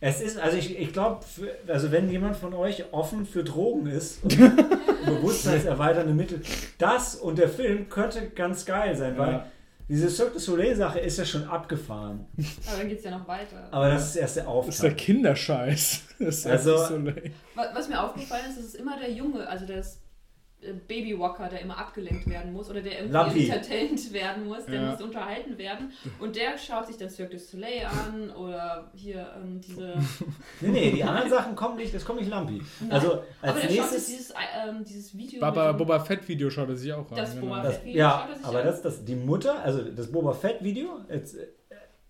es 0.00 0.20
ist, 0.20 0.38
also 0.38 0.56
ich, 0.56 0.78
ich 0.78 0.92
glaube, 0.92 1.20
also 1.68 1.90
wenn 1.92 2.10
jemand 2.10 2.36
von 2.36 2.52
euch 2.54 2.84
offen 2.92 3.24
für 3.26 3.42
Drogen 3.44 3.86
ist 3.86 4.22
und 4.24 4.36
bewusstseinserweiternde 5.06 6.12
Mittel, 6.12 6.42
das 6.78 7.14
und 7.16 7.38
der 7.38 7.48
Film 7.48 7.88
könnte 7.88 8.28
ganz 8.30 8.64
geil 8.64 8.96
sein, 8.96 9.16
weil 9.16 9.32
Ja. 9.32 9.46
diese 9.88 10.10
Cirque 10.10 10.34
du 10.34 10.38
Soleil-Sache 10.38 10.98
ist 11.00 11.18
ja 11.18 11.24
schon 11.24 11.44
abgefahren. 11.44 12.26
Aber 12.68 12.78
dann 12.78 12.88
geht 12.88 12.98
es 12.98 13.04
ja 13.04 13.12
noch 13.12 13.26
weiter. 13.28 13.68
Aber 13.70 13.88
das 13.90 14.08
ist 14.10 14.16
erst 14.16 14.36
der 14.36 14.44
Das 14.44 14.68
ist 14.68 14.82
der 14.82 14.90
Auftakt. 14.90 14.96
Kinderscheiß. 14.98 16.02
Das 16.18 16.38
ist 16.38 16.46
Also- 16.46 16.76
Soleil. 16.86 17.30
Was, 17.54 17.88
mir 17.88 18.02
aufgefallen 18.02 18.44
ist, 18.50 18.58
ist 18.64 18.74
immer 18.76 18.98
der 18.98 19.10
Junge, 19.12 19.46
also 19.48 19.64
das 19.66 20.00
Babywalker, 20.88 21.48
der 21.48 21.60
immer 21.60 21.76
abgelenkt 21.78 22.28
werden 22.28 22.52
muss 22.52 22.70
oder 22.70 22.80
der 22.80 22.94
irgendwie 22.94 23.12
Lampi. 23.12 23.48
entertained 23.48 24.12
werden 24.12 24.46
muss, 24.46 24.64
der 24.66 24.74
Ja. 24.82 24.90
muss 24.90 25.02
unterhalten 25.02 25.58
werden 25.58 25.92
und 26.20 26.36
der 26.36 26.56
schaut 26.58 26.86
sich 26.86 26.96
dann 26.96 27.10
Cirque 27.10 27.32
du 27.32 27.38
Soleil 27.38 27.84
an 27.86 28.30
oder 28.30 28.90
hier 28.94 29.30
ähm, 29.42 29.60
diese... 29.60 29.94
Nee, 30.60 30.68
nee, 30.70 30.90
die 30.92 31.04
anderen 31.04 31.28
Sachen 31.30 31.54
kommen 31.54 31.76
nicht, 31.76 31.92
das 31.94 32.04
kommt 32.04 32.20
nicht 32.20 32.30
Lampi. 32.30 32.62
Also 32.88 33.12
Aber 33.12 33.24
als 33.42 33.60
schaut 33.62 33.70
sich 33.70 33.78
nächstes. 33.80 34.06
dieses, 34.06 34.30
äh, 34.30 34.34
dieses 34.88 35.16
Video 35.18 35.40
Baba, 35.40 35.72
Boba 35.72 36.00
Fett 36.00 36.26
Video 36.28 36.48
schaut 36.50 36.68
er 36.68 36.76
sich 36.76 36.92
auch 36.92 37.10
an. 37.10 37.16
Das 37.16 37.34
genau. 37.34 37.46
Boba 37.46 37.62
Das, 37.62 37.74
Fett 37.76 37.84
Video 37.86 37.98
ja, 37.98 38.10
schaut 38.20 38.30
er 38.30 38.36
sich 38.36 38.46
aber 38.46 38.58
an. 38.60 38.66
das, 38.66 38.82
das, 38.82 39.04
die 39.04 39.14
Mutter, 39.16 39.62
also 39.62 39.82
das 39.82 40.10
Boba 40.10 40.32
Fett-Video, 40.32 41.00
jetzt, 41.10 41.36
äh, 41.36 41.46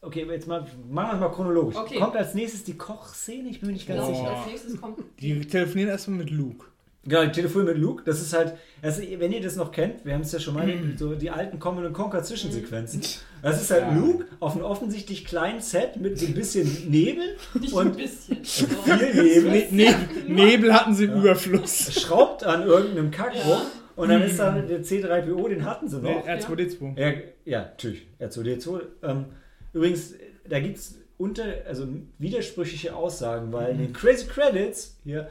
okay, 0.00 0.26
jetzt 0.30 0.46
mal, 0.46 0.61
machen 0.88 1.09
wir 1.11 1.14
es 1.14 1.20
mal 1.20 1.28
chronologisch. 1.30 1.76
Okay. 1.76 1.98
Kommt 1.98 2.16
als 2.16 2.34
nächstes 2.34 2.64
die 2.64 2.76
Kochszene, 2.76 3.48
ich 3.48 3.61
bin 3.61 3.68
mir 3.68 3.72
nicht 3.74 3.86
ganz 3.88 4.07
Genau, 4.07 4.14
sicher. 4.18 4.36
als 4.36 4.46
nächstes 4.46 4.80
kommt 4.80 4.98
Die 5.20 5.40
telefonieren 5.46 5.90
erstmal 5.90 6.18
mit 6.18 6.30
Luke. 6.30 6.66
Genau, 7.07 7.26
Telefon 7.26 7.64
mit 7.66 7.76
Luke, 7.76 8.02
das 8.07 8.20
ist 8.22 8.32
halt, 8.32 8.55
also 8.80 9.02
wenn 9.18 9.30
ihr 9.32 9.42
das 9.42 9.57
noch 9.57 9.70
kennt, 9.72 10.05
wir 10.05 10.14
haben 10.14 10.22
es 10.22 10.32
ja 10.32 10.38
schon 10.38 10.55
mal, 10.55 10.66
so 10.96 11.14
die 11.14 11.30
alten 11.30 11.59
Common 11.59 11.92
Conquer 11.92 12.22
Zwischensequenzen. 12.22 13.02
Das 13.42 13.61
ist 13.61 13.70
halt 13.70 13.82
Ja. 13.82 13.94
Luke 13.94 14.24
auf 14.40 14.55
einem 14.55 14.64
offensichtlich 14.64 15.24
kleinen 15.26 15.61
Set 15.61 15.96
mit 15.96 16.18
so 16.18 16.26
ein 16.26 16.34
bisschen 16.34 16.90
Nebel 16.90 17.36
nicht 17.61 17.74
ein 17.76 17.86
und 17.88 17.96
bisschen. 17.96 18.38
So. 18.42 18.66
viel 18.84 18.96
Nebel, 19.42 19.66
Ne 19.70 19.94
Nebel 20.26 20.72
hatten 20.72 20.94
sie 20.94 21.05
im 21.05 21.14
Überfluss. 21.20 21.92
schraubt 22.00 22.42
an 22.44 22.62
irgendeinem 22.66 23.11
Kack 23.11 23.34
Ja. 23.34 23.42
rum 23.42 23.62
Und 23.96 24.09
dann 24.09 24.22
ist 24.22 24.38
da 24.38 24.52
der 24.59 24.82
C3PO, 24.82 25.48
den 25.50 25.64
hatten 25.64 25.86
sie 25.88 25.98
Nee, 26.00 26.14
noch. 26.14 26.26
R2D2. 26.26 26.98
Ja, 26.98 27.12
ja 27.44 27.61
natürlich. 27.62 28.07
R2D2. 28.18 28.80
Ähm, 29.02 29.26
übrigens, 29.74 30.14
da 30.48 30.59
gibt 30.59 30.78
es 30.78 30.96
unter, 31.18 31.44
also 31.68 31.86
widersprüchliche 32.18 32.94
Aussagen, 32.94 33.52
weil 33.52 33.72
in 33.72 33.78
den 33.78 33.92
Crazy 33.92 34.26
Credits 34.26 34.98
hier 35.04 35.28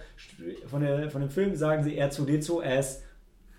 von, 0.67 0.81
der, 0.81 1.09
von 1.09 1.21
dem 1.21 1.29
Film 1.29 1.55
sagen 1.55 1.83
sie 1.83 2.01
R2D2 2.01 2.63
as 2.63 3.03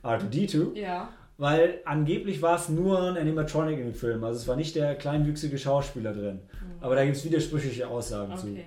R2D2, 0.02 0.74
Ja. 0.74 1.08
weil 1.38 1.80
angeblich 1.84 2.40
war 2.42 2.56
es 2.56 2.68
nur 2.68 3.00
ein 3.02 3.16
Animatronic 3.16 3.78
in 3.78 3.84
dem 3.86 3.94
Film. 3.94 4.22
Also 4.24 4.38
es 4.40 4.48
war 4.48 4.56
nicht 4.56 4.74
der 4.76 4.94
kleinwüchsige 4.94 5.58
Schauspieler 5.58 6.12
drin. 6.12 6.40
Aber 6.80 6.94
da 6.96 7.04
gibt 7.04 7.16
es 7.16 7.24
widersprüchliche 7.24 7.88
Aussagen 7.88 8.36
zu. 8.36 8.48
Okay. 8.48 8.64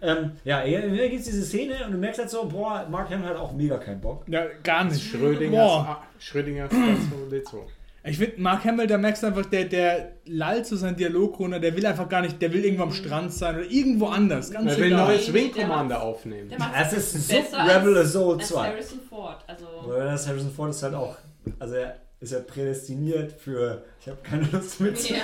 Ähm, 0.00 0.32
ja, 0.44 0.60
hier, 0.62 0.80
gibt 1.08 1.20
es 1.20 1.26
diese 1.26 1.44
Szene 1.44 1.74
und 1.86 1.92
du 1.92 1.98
merkst 1.98 2.18
halt 2.20 2.30
so, 2.30 2.48
boah, 2.48 2.84
Mark 2.90 3.10
Hamill 3.10 3.28
hat 3.28 3.36
auch 3.36 3.52
mega 3.52 3.78
keinen 3.78 4.00
Bock. 4.00 4.24
Ja, 4.28 4.44
gar 4.64 4.84
nicht. 4.84 5.00
Schrödingers, 5.00 5.52
Boah. 5.68 5.86
ah, 5.88 6.06
Schrödingers 6.18 6.72
R2D2. 6.72 7.58
Ich 8.04 8.18
finde, 8.18 8.40
Mark 8.40 8.64
Hamill, 8.64 8.88
da 8.88 8.98
merkst 8.98 9.22
du 9.22 9.28
einfach, 9.28 9.46
der, 9.46 9.64
der 9.66 10.12
lallt 10.26 10.66
zu 10.66 10.74
seinen 10.76 10.96
Dialog 10.96 11.38
runter, 11.38 11.60
der 11.60 11.76
will 11.76 11.86
einfach 11.86 12.08
gar 12.08 12.20
nicht, 12.20 12.42
der 12.42 12.52
will 12.52 12.64
irgendwo 12.64 12.82
am 12.82 12.92
Strand 12.92 13.32
sein 13.32 13.54
oder 13.56 13.70
irgendwo 13.70 14.06
anders. 14.06 14.50
Ganz 14.50 14.72
Er 14.72 14.76
will 14.78 14.84
ein 14.86 14.92
egal. 14.92 15.06
neues 15.06 15.32
Wing 15.32 15.52
der 15.54 15.62
Commander 15.66 16.02
aufnehmen. 16.02 16.48
Der 16.48 16.58
macht 16.58 16.72
Es 16.92 17.14
ist 17.14 17.28
besser 17.28 17.58
Rebel 17.64 17.96
Assault 17.98 18.40
als 18.40 18.48
2. 18.48 18.66
Harrison 18.68 19.00
Ford. 19.08 19.44
Also, 19.46 19.66
das 19.96 20.26
Harrison 20.26 20.50
Ford 20.50 20.70
ist 20.70 20.82
halt 20.82 20.94
auch, 20.94 21.16
also 21.60 21.74
er 21.74 21.96
ist 22.18 22.32
ja 22.32 22.40
prädestiniert 22.40 23.32
für, 23.32 23.82
ich 24.00 24.08
habe 24.08 24.18
keine 24.22 24.48
Lust 24.52 24.80
mit. 24.80 25.08
ja. 25.10 25.16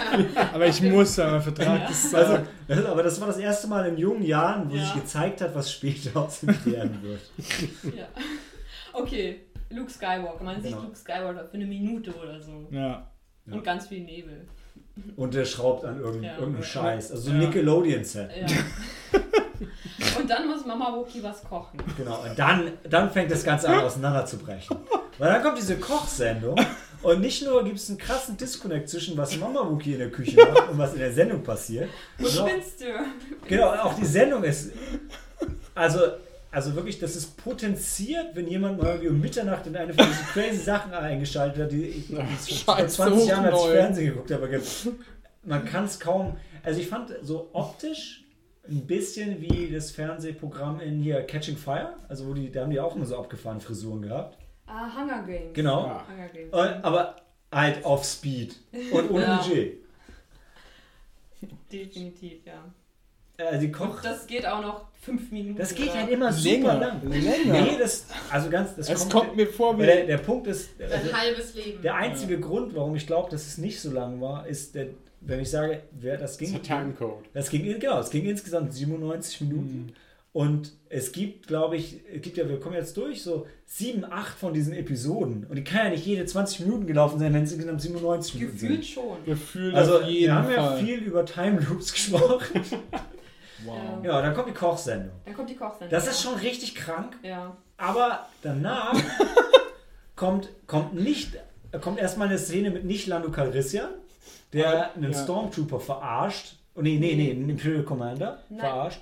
Aber 0.53 0.67
ich 0.67 0.81
muss 0.83 1.17
ja, 1.17 1.31
mein 1.33 1.43
Vertrag 1.43 1.87
das 1.89 2.15
Also, 2.15 2.33
sagt. 2.35 2.49
das, 2.69 2.85
aber 2.85 3.03
das 3.03 3.21
war 3.21 3.27
das 3.29 3.39
erste 3.39 3.67
Mal 3.69 3.87
in 3.89 3.97
jungen 3.99 4.23
Jahren, 4.25 4.71
wo 4.71 4.75
Ja. 4.77 4.85
sich 4.85 4.95
gezeigt 4.95 5.41
hat, 5.41 5.53
was 5.55 5.73
später 5.73 6.11
aus 6.21 6.43
ihm 6.45 6.49
werden 6.65 6.99
wird. 7.03 7.21
ja. 7.97 8.07
Okay, 8.93 9.43
Luke 9.71 9.91
Skywalker. 9.91 10.43
Man 10.45 10.61
sieht 10.63 10.73
Genau. 10.73 10.85
Luke 10.85 10.97
Skywalker 10.97 11.45
für 11.45 11.55
eine 11.55 11.67
Minute 11.67 12.13
oder 12.15 12.41
so. 12.41 12.67
Ja. 12.71 12.81
Ja. 13.47 13.55
Und 13.55 13.65
ganz 13.65 13.87
viel 13.87 14.03
Nebel. 14.05 14.47
Und 15.17 15.33
der 15.35 15.45
schraubt 15.45 15.85
an 15.85 15.99
irgendein, 16.01 16.25
Ja. 16.33 16.39
irgendeinem. 16.39 16.63
Scheiß. 16.65 17.11
Also 17.13 17.23
so 17.25 17.31
Ja. 17.31 17.35
ein 17.37 17.41
Nickelodeon-Set. 17.41 18.31
Ja. 18.37 18.47
Und 20.19 20.29
dann 20.31 20.47
muss 20.49 20.65
Mama 20.65 20.95
Wookie 20.97 21.23
was 21.23 21.43
kochen. 21.45 21.79
Genau. 21.97 22.23
Und 22.23 22.39
dann, 22.39 22.73
dann 22.89 23.11
fängt 23.11 23.31
das 23.31 23.43
Ganze 23.45 23.69
an 23.69 23.81
auseinanderzubrechen. 23.81 24.77
Weil 25.19 25.33
dann 25.33 25.43
kommt 25.43 25.59
diese 25.59 25.77
Kochsendung 25.79 26.57
und 27.03 27.21
nicht 27.21 27.45
nur 27.45 27.65
gibt 27.65 27.77
es 27.77 27.89
einen 27.89 27.99
krassen 27.99 28.37
Disconnect 28.37 28.89
zwischen 28.89 29.17
was 29.17 29.37
Mama 29.37 29.69
Wookie 29.69 29.95
in 29.95 29.99
der 29.99 30.11
Küche 30.11 30.37
macht 30.37 30.71
und 30.71 30.79
was 30.79 30.93
in 30.93 31.01
der 31.01 31.13
Sendung 31.13 31.43
passiert. 31.43 31.89
Wo 32.19 32.27
spinnst 32.29 32.81
du? 32.81 32.85
Genau, 33.49 33.71
auch 33.73 33.95
die 33.95 34.05
Sendung 34.05 34.45
ist. 34.45 34.73
Also, 35.75 36.01
also 36.51 36.75
wirklich, 36.75 36.99
das 36.99 37.15
ist 37.17 37.37
potenziert, 37.37 38.35
wenn 38.35 38.47
jemand 38.47 38.79
mal 38.79 38.89
irgendwie 38.91 39.09
um 39.09 39.21
Mitternacht 39.21 39.67
in 39.67 39.77
eine 39.77 39.93
von 39.93 40.07
diesen 40.07 40.25
crazy 40.33 40.57
Sachen 40.57 40.93
eingeschaltet 40.93 41.63
hat, 41.65 41.73
die 41.73 41.85
ich 41.85 42.07
vor 42.65 42.77
Scheiße, 42.77 42.97
20 42.97 43.29
Jahren 43.29 43.45
als. 43.47 43.65
Fernsehen 43.65 44.07
geguckt 44.07 44.31
habe. 44.31 44.63
Man 45.45 45.65
kann 45.65 45.85
es 45.85 46.01
kaum. 46.01 46.37
Also, 46.63 46.81
ich 46.81 46.89
fand 46.89 47.15
so 47.23 47.51
optisch 47.53 48.25
ein 48.69 48.87
bisschen 48.87 49.41
wie 49.41 49.71
das 49.71 49.91
Fernsehprogramm 49.91 50.81
in 50.81 51.01
hier 51.01 51.23
Catching 51.23 51.57
Fire. 51.57 51.95
Also, 52.09 52.27
wo 52.27 52.35
die, 52.35 52.51
da 52.51 52.63
haben 52.63 52.71
die 52.71 52.81
auch 52.81 52.97
immer 52.97 53.07
so 53.07 53.19
abgefahren 53.19 53.61
Frisuren 53.61 54.03
gehabt. 54.03 54.39
Ah, 54.67 54.89
Hunger 54.95 55.23
Games. 55.25 55.55
Genau. 55.55 55.87
Ja. 55.87 56.07
Hunger 56.09 56.29
Games. 56.29 56.53
Und, 56.53 56.85
aber 56.85 57.17
halt 57.51 57.85
auf 57.85 58.05
Speed 58.05 58.57
und 58.93 59.11
ohne 59.11 59.23
Ja. 59.25 59.37
Budget. 59.37 59.79
Definitiv, 61.73 62.45
ja. 62.45 62.65
Also, 63.39 63.61
die 63.61 63.71
Koch. 63.73 63.97
Und 63.97 64.05
das 64.05 64.27
geht 64.27 64.45
auch 64.47 64.61
noch 64.61 64.85
fünf 65.01 65.31
Minuten. 65.31 65.57
Das 65.59 65.73
geht 65.75 65.91
oder? 65.91 66.01
halt 66.01 66.11
immer 66.11 66.33
super 66.33 66.51
Länger. 66.51 66.75
lang. 66.79 67.09
Länger. 67.09 67.61
Nee, 67.63 67.77
das, 67.79 68.07
also 68.31 68.51
ganz, 68.51 68.75
das 68.75 68.89
Es 68.91 69.09
kommt 69.09 69.37
mir 69.37 69.47
vor 69.47 69.79
wie. 69.79 69.87
der, 69.87 70.07
der 70.07 70.19
Punkt 70.19 70.49
ist, 70.49 70.71
also 70.81 70.95
Ein 71.09 71.17
halbes 71.21 71.55
Leben. 71.55 71.81
der 71.83 71.95
einzige 71.95 72.41
Grund, 72.41 72.75
warum 72.75 72.97
ich 72.97 73.07
glaube, 73.07 73.31
dass 73.31 73.47
es 73.47 73.59
nicht 73.59 73.81
so 73.81 73.93
lang 73.93 74.21
war, 74.21 74.47
ist, 74.49 74.75
der, 74.75 74.89
wenn 75.21 75.39
ich 75.41 75.51
sage, 75.51 75.83
wer 75.93 76.17
das 76.17 76.37
Das 76.37 76.39
ging, 76.51 76.63
Timecode. 76.63 77.25
das 77.33 77.49
ging, 77.51 77.65
in- 77.65 77.79
genau, 77.79 78.01
es 78.01 78.11
ging 78.11 78.25
insgesamt 78.27 78.75
97 78.75 79.41
Minuten. 79.43 79.93
Und 80.33 80.73
es 80.89 81.11
gibt, 81.13 81.47
glaube 81.47 81.77
ich, 81.77 82.01
es 82.15 82.21
gibt 82.23 82.37
ja, 82.37 82.49
wir 82.49 82.61
kommen 82.61 82.75
jetzt 82.75 82.97
durch, 82.97 83.23
so 83.23 83.47
sieben, 83.67 84.05
acht 84.05 84.37
von 84.39 84.53
diesen 84.53 84.73
Episoden. 84.75 85.47
Und 85.49 85.57
die 85.57 85.65
kann 85.65 85.87
ja 85.87 85.91
nicht 85.91 86.05
jede 86.05 86.27
20 86.27 86.61
Minuten 86.61 86.87
gelaufen 86.87 87.19
sein, 87.19 87.33
wenn 87.33 87.45
es 87.45 87.53
insgesamt 87.53 87.81
97 87.81 88.35
Minuten 88.35 88.53
Gefühlt 88.53 88.85
sind. 88.85 88.87
schon. 88.87 89.25
Gefühl 89.25 89.75
Also, 89.75 89.99
auf 90.01 90.05
jeden 90.05 90.27
wir 90.27 90.35
haben 90.35 90.51
ja 90.51 90.63
Fall. 90.71 90.85
viel 90.85 90.99
über 90.99 91.25
Time 91.25 91.61
Loops 91.61 91.93
gesprochen. 91.95 92.61
Wow. 93.65 93.77
ja, 94.05 94.23
dann 94.23 94.35
kommt 94.35 94.49
die 94.49 94.55
Kochsendung. 94.55 95.13
Dann 95.25 95.35
kommt 95.35 95.51
die 95.51 95.57
Kochsendung. 95.57 95.91
Das 95.91 96.07
ist 96.07 96.23
schon 96.23 96.35
richtig 96.35 96.75
krank. 96.75 97.17
Ja. 97.23 97.57
Aber 97.77 98.27
danach 98.43 98.95
kommt, 100.17 100.49
kommt 100.67 100.95
nicht, 100.95 101.33
kommt 101.81 101.99
erstmal 101.99 102.29
eine 102.29 102.39
Szene 102.39 102.71
mit 102.71 102.85
nicht 102.85 103.07
Lando 103.07 103.31
Calrissian, 103.31 103.89
der 104.53 104.95
einen 104.95 105.13
Ja. 105.13 105.19
Stormtrooper 105.23 105.81
verarscht. 105.81 106.57
Oh, 106.75 106.81
nee, 106.83 106.99
nee, 106.99 107.15
nee, 107.15 107.31
einen 107.33 107.49
Imperial 107.49 107.83
Commander 107.83 108.43
Nein. 108.49 108.61
verarscht. 108.61 109.01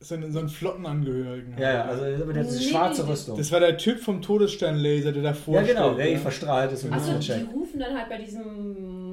So 0.00 0.14
einen, 0.14 0.32
so 0.32 0.38
einen 0.38 0.48
Flottenangehörigen. 0.48 1.58
Ja, 1.58 1.72
ja, 1.72 1.84
also 1.86 2.04
aber 2.04 2.32
der 2.32 2.44
hat 2.44 2.50
diese 2.50 2.60
Nee, 2.64 2.70
schwarze 2.70 3.02
nee, 3.04 3.10
Rüstung. 3.10 3.36
Das 3.36 3.50
war 3.50 3.58
der 3.58 3.76
Typ 3.76 3.98
vom 3.98 4.22
Todessternlaser, 4.22 5.10
der 5.10 5.22
davor 5.24 5.56
ja, 5.56 5.62
genau, 5.62 5.86
steht, 5.88 5.98
der 5.98 6.08
eh 6.08 6.12
ja. 6.12 6.18
verstrahlt 6.20 6.72
ist 6.72 6.84
und 6.84 6.92
Achso, 6.92 7.14
die 7.14 7.26
Check. 7.26 7.46
rufen 7.52 7.80
dann 7.80 7.98
halt 7.98 8.08
bei 8.08 8.18
diesem 8.18 9.07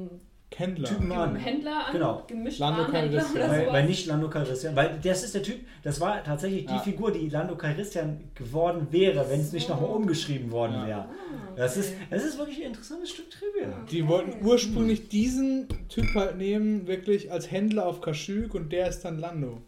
Händler. 0.58 0.88
Typen 0.88 1.12
an. 1.12 1.36
Händler 1.36 1.86
an, 1.86 1.92
Genau. 1.92 2.22
gemischt 2.26 2.58
Lando 2.58 2.86
Calrissian. 2.90 3.50
Weil, 3.50 3.66
weil 3.72 3.86
nicht 3.86 4.06
Lando 4.06 4.30
Calrissian, 4.30 4.74
weil 4.74 4.98
das 5.02 5.22
ist 5.22 5.34
der 5.34 5.42
Typ, 5.42 5.60
das 5.82 6.00
war 6.00 6.24
tatsächlich 6.24 6.64
die 6.66 6.72
Ja. 6.72 6.78
Figur, 6.78 7.12
die 7.12 7.28
Lando 7.28 7.56
Calrissian 7.56 8.30
geworden 8.34 8.86
wäre, 8.90 9.28
wenn 9.28 9.40
es 9.40 9.52
nicht 9.52 9.66
So. 9.66 9.74
nochmal 9.74 9.90
umgeschrieben 9.90 10.50
worden 10.50 10.72
Ja. 10.74 10.86
wäre. 10.86 11.00
Ah, 11.00 11.52
Das, 11.56 11.76
ist, 11.76 11.92
okay. 11.94 12.06
das 12.10 12.24
ist 12.24 12.38
wirklich 12.38 12.58
ein 12.60 12.68
interessantes 12.68 13.10
Stück 13.10 13.26
Trivia. 13.30 13.68
Die 13.90 14.08
wollten 14.08 14.44
ursprünglich 14.46 15.08
diesen 15.08 15.68
Typ 15.88 16.06
halt 16.14 16.36
nehmen, 16.38 16.86
wirklich 16.86 17.30
als 17.30 17.50
Händler 17.50 17.86
auf 17.86 18.00
Kashyyyk 18.00 18.54
und 18.54 18.72
der 18.72 18.88
ist 18.88 19.04
dann 19.04 19.18
Lando. 19.18 19.62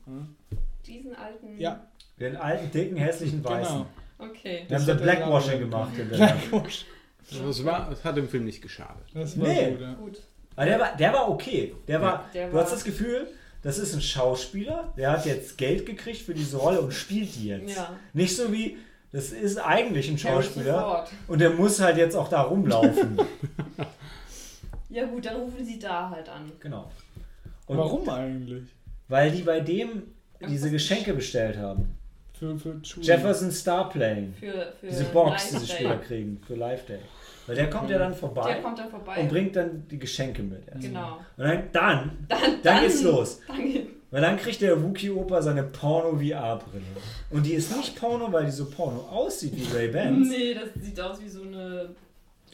Diesen 0.86 1.14
alten. 1.14 1.58
Ja, 1.58 1.86
Den 2.18 2.36
alten, 2.36 2.70
dicken, 2.70 2.96
hässlichen 2.96 3.44
Weißen. 3.44 3.74
genau. 3.74 3.86
Okay. 4.30 4.64
Wir 4.68 4.78
haben 4.78 4.86
Das 4.86 4.96
so 4.98 5.02
Blackwashing 5.02 5.60
gemacht. 5.60 5.92
In 5.98 6.08
der 6.08 6.16
Blackwatch. 6.16 6.86
Das, 7.30 7.64
war, 7.64 7.90
das 7.90 8.02
hat 8.04 8.16
dem 8.16 8.26
Film 8.28 8.46
nicht 8.46 8.62
geschadet. 8.62 9.04
Das 9.12 9.38
war 9.38 9.46
Nee. 9.48 9.70
gut, 9.72 9.80
ja. 9.82 9.94
Gut. 9.94 10.22
Aber 10.58 10.66
der 10.66 10.80
war, 10.80 10.96
der 10.96 11.12
war 11.12 11.28
okay. 11.30 11.74
Der 11.86 12.00
war, 12.02 12.24
der 12.34 12.48
du 12.48 12.54
war- 12.54 12.64
hast 12.64 12.72
das 12.72 12.84
Gefühl, 12.84 13.28
das 13.62 13.78
ist 13.78 13.94
ein 13.94 14.00
Schauspieler, 14.00 14.92
der 14.96 15.12
hat 15.12 15.26
jetzt 15.26 15.56
Geld 15.58 15.86
gekriegt 15.86 16.22
für 16.22 16.34
diese 16.34 16.56
Rolle 16.56 16.80
und 16.80 16.92
spielt 16.92 17.34
die 17.36 17.48
jetzt. 17.48 17.76
Ja. 17.76 17.94
Nicht 18.12 18.36
so 18.36 18.52
wie, 18.52 18.76
das 19.12 19.30
ist 19.32 19.58
eigentlich 19.58 20.08
ein 20.10 20.18
Schauspieler 20.18 21.06
und 21.28 21.40
der 21.40 21.50
muss 21.50 21.80
halt 21.80 21.96
jetzt 21.96 22.14
auch 22.16 22.28
da 22.28 22.42
rumlaufen. 22.42 23.18
Ja 24.90 25.04
gut, 25.04 25.26
dann 25.26 25.36
rufen 25.36 25.64
sie 25.64 25.78
da 25.78 26.08
halt 26.08 26.28
an. 26.30 26.50
genau. 26.60 26.90
Und 27.66 27.76
Warum 27.76 28.08
eigentlich? 28.08 28.64
Weil 29.08 29.30
die 29.30 29.42
bei 29.42 29.60
dem 29.60 30.04
diese 30.48 30.70
Geschenke 30.70 31.12
bestellt 31.12 31.58
haben. 31.58 31.94
Für, 32.32 32.58
für. 32.58 32.80
Jefferson 33.00 33.50
Star 33.50 33.90
Playing. 33.90 34.32
Für, 34.32 34.72
für 34.80 34.86
Diese 34.86 35.04
Box, 35.04 35.50
die 35.50 35.56
sie 35.58 35.66
später 35.66 35.96
kriegen 35.98 36.40
für 36.46 36.54
Live 36.54 36.86
Day. 36.86 37.00
Weil 37.48 37.56
der 37.56 37.68
kommt 37.70 37.90
ja 37.90 37.98
dann 37.98 38.14
vorbei 38.14 38.52
Der 38.52 38.62
kommt 38.62 38.78
dann 38.78 38.88
vorbei. 38.90 39.16
und 39.20 39.28
bringt 39.28 39.56
dann 39.56 39.88
die 39.90 39.98
Geschenke 39.98 40.42
mit. 40.42 40.62
erst. 40.68 40.82
Genau. 40.82 41.16
Und 41.36 41.44
dann, 41.44 41.62
dann, 41.72 42.10
Dann, 42.28 42.40
dann 42.62 42.80
geht's 42.82 43.02
los. 43.02 43.40
Dann 43.48 43.56
geht, 43.72 43.88
Weil 44.10 44.20
dann 44.22 44.36
kriegt 44.36 44.60
der 44.60 44.80
Wookie-Opa 44.82 45.42
seine 45.42 45.64
Porno-VR-Brille. 45.64 46.84
Und 47.30 47.44
die 47.44 47.54
ist 47.54 47.76
nicht 47.76 47.96
Porno, 47.98 48.30
weil 48.32 48.44
die 48.44 48.50
so 48.52 48.66
Porno 48.66 49.00
aussieht 49.10 49.52
wie 49.56 49.76
Ray 49.76 49.88
Bans. 49.88 50.28
nee, 50.28 50.54
das 50.54 50.68
sieht 50.82 51.00
aus 51.00 51.20
wie 51.20 51.28
so 51.28 51.42
eine. 51.42 51.90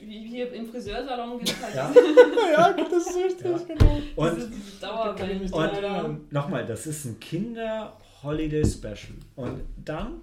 Wie 0.01 0.27
hier 0.27 0.53
im 0.53 0.67
Friseursalon 0.67 1.39
gibt 1.39 1.51
es 1.51 1.63
halt 1.63 1.75
Ja. 1.75 1.93
Ja, 2.57 2.73
das 2.73 3.07
ist 3.07 3.17
richtig, 3.17 3.47
Ja. 3.47 3.59
genau. 3.69 4.01
Und, 4.17 4.37
diese, 4.37 4.51
diese 4.51 4.81
Dauerwellen. 4.81 5.41
mich 5.41 5.53
und 5.53 5.63
erinnern. 5.65 6.21
nochmal, 6.31 6.67
das 6.67 6.87
ist 6.87 7.05
ein 7.05 7.19
Kinder-Holiday-Special. 7.21 9.15
Und 9.37 9.61
dann, 9.85 10.21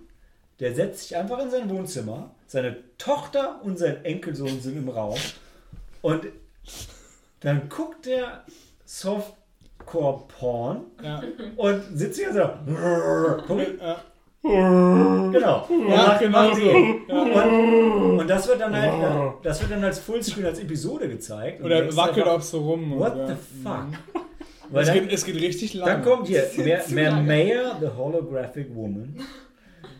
der 0.61 0.73
setzt 0.73 1.01
sich 1.09 1.17
einfach 1.17 1.39
in 1.39 1.49
sein 1.49 1.69
Wohnzimmer, 1.69 2.31
seine 2.47 2.77
Tochter 2.97 3.59
und 3.63 3.77
sein 3.77 4.05
Enkelsohn 4.05 4.61
sind 4.61 4.77
im 4.77 4.87
Raum. 4.89 5.17
Und 6.01 6.27
dann 7.41 7.67
guckt 7.69 8.05
der 8.05 8.43
Softcore-Porn 8.85 10.81
Ja. 11.03 11.21
und 11.57 11.81
sitzt 11.93 12.19
hier 12.19 12.31
so. 12.33 12.39
Ja. 12.39 13.97
Genau. 14.43 15.65
Und 15.69 15.87
Ja, 15.89 16.17
genau 16.17 16.49
so. 16.53 16.59
die. 16.59 17.01
Und, 17.11 18.19
und 18.19 18.27
das 18.27 18.47
wird 18.47 18.59
dann 18.61 18.75
halt, 18.79 19.33
das 19.43 19.61
wird 19.61 19.71
dann 19.71 19.83
als 19.83 19.99
Fullscreen 19.99 20.45
als 20.47 20.59
Episode 20.59 21.07
gezeigt. 21.09 21.59
Und 21.59 21.67
Oder 21.67 21.95
wackelt 21.95 22.25
auch 22.27 22.41
so 22.41 22.59
rum. 22.59 22.97
What 22.97 23.13
the 23.13 23.33
ja. 23.33 23.37
fuck? 23.63 23.85
Weil 24.71 24.81
Es 24.83 24.87
dann, 24.87 24.99
geht, 24.99 25.11
es 25.11 25.25
geht 25.25 25.35
richtig 25.35 25.73
lang. 25.75 25.87
dann 25.87 26.01
kommt 26.01 26.27
hier 26.27 26.43
Mer, 26.57 26.81
zu 26.81 26.93
Mer 26.95 27.11
lange. 27.11 27.23
Mayer, 27.27 27.77
the 27.81 27.87
holographic 27.95 28.73
woman, 28.73 29.15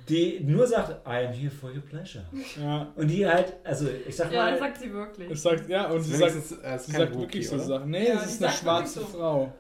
die 0.10 0.40
nur 0.44 0.66
sagt, 0.68 1.06
I 1.08 1.26
am 1.28 1.34
here 1.34 1.52
for 1.52 1.70
your 1.72 1.82
pleasure. 1.82 2.24
Ja. 2.60 2.88
Und 2.96 3.08
die 3.08 3.26
halt, 3.26 3.54
also 3.64 3.88
ich 4.08 4.16
sag 4.16 4.32
Ja, 4.32 4.44
mal, 4.44 4.52
das 4.52 4.60
sagt 4.60 4.80
sie 4.80 4.92
wirklich. 4.94 5.32
Es 5.32 5.42
sagt, 5.44 5.70
ja, 5.70 5.88
und 5.90 6.02
sie 6.02 6.16
sagt, 6.16 6.36
äh, 6.36 6.78
sie 6.80 6.92
sagt 6.92 7.14
Wookie, 7.14 7.22
wirklich 7.22 7.50
so? 7.50 7.58
Sachen. 7.60 7.90
Nee, 7.92 8.08
Ja, 8.08 8.16
es 8.16 8.24
die 8.24 8.30
ist 8.34 8.44
eine 8.44 8.54
schwarze 8.54 9.00
so. 9.02 9.06
Frau. 9.06 9.44
Und 9.44 9.52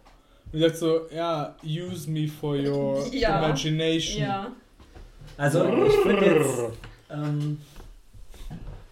sie 0.53 0.59
sagt 0.59 0.77
so, 0.77 1.01
ja, 1.13 1.55
use 1.63 2.09
me 2.09 2.27
for 2.27 2.55
your 2.55 3.05
Ja. 3.11 3.39
imagination. 3.45 4.21
Ja. 4.23 4.51
also 5.37 5.63
ich 5.85 5.93
finde 5.95 6.25
jetzt, 6.25 6.59
ähm, 7.09 7.59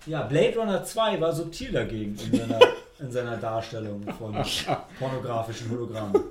ja, 0.05 0.21
Blade 0.23 0.55
Runner 0.57 0.83
2 0.83 1.19
war 1.19 1.33
subtil 1.33 1.71
dagegen 1.71 2.17
in 2.31 2.37
seiner, 2.39 2.59
in 2.99 3.11
seiner 3.11 3.37
Darstellung 3.37 4.01
von 4.17 4.33
pornografischen 4.99 5.69
Hologrammen. 5.71 6.21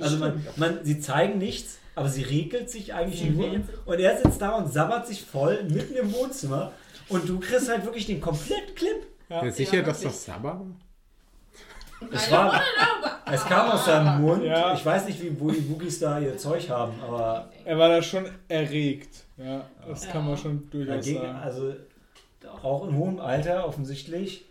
Also 0.00 0.18
man, 0.18 0.44
man, 0.56 0.78
sie 0.84 1.00
zeigen 1.00 1.38
nichts, 1.38 1.79
aber 1.94 2.08
sie 2.08 2.22
regelt 2.22 2.70
sich 2.70 2.94
eigentlich 2.94 3.24
nur 3.30 3.60
und 3.86 3.98
er 4.00 4.16
sitzt 4.16 4.40
da 4.40 4.50
und 4.56 4.72
sabbert 4.72 5.06
sich 5.06 5.22
voll 5.24 5.62
mitten 5.64 5.94
im 5.96 6.12
Wohnzimmer 6.12 6.72
und 7.08 7.28
du 7.28 7.38
kriegst 7.40 7.68
halt 7.68 7.84
wirklich 7.84 8.06
den 8.06 8.20
kompletten 8.20 8.74
Clip. 8.74 9.06
Ja, 9.28 9.44
Ja. 9.44 9.50
sicher, 9.50 9.76
Ja, 9.78 9.82
dass 9.82 10.00
das 10.00 10.24
Sabber 10.24 10.60
war? 10.60 10.66
Es, 12.12 12.30
war, 12.30 12.62
es 13.30 13.44
kam 13.44 13.70
aus 13.72 13.84
seinem 13.84 14.22
Mund. 14.22 14.42
Ja. 14.42 14.72
Ich 14.72 14.84
weiß 14.86 15.04
nicht, 15.06 15.22
wie, 15.22 15.38
wo 15.38 15.50
die 15.50 15.68
Wookies 15.68 15.98
da 16.00 16.18
ihr 16.18 16.36
Zeug 16.38 16.70
haben, 16.70 16.94
aber 17.06 17.50
Er 17.64 17.78
war 17.78 17.90
da 17.90 18.00
schon 18.02 18.24
erregt. 18.48 19.24
Ja, 19.36 19.66
das 19.86 20.06
Ja. 20.06 20.12
kann 20.12 20.26
man 20.26 20.36
schon 20.38 20.70
durchaus 20.70 20.96
dagegen, 20.96 21.20
sagen. 21.20 21.38
also 21.38 21.74
auch 22.62 22.88
in 22.88 22.96
hohem 22.96 23.20
Alter 23.20 23.66
offensichtlich. 23.68 24.46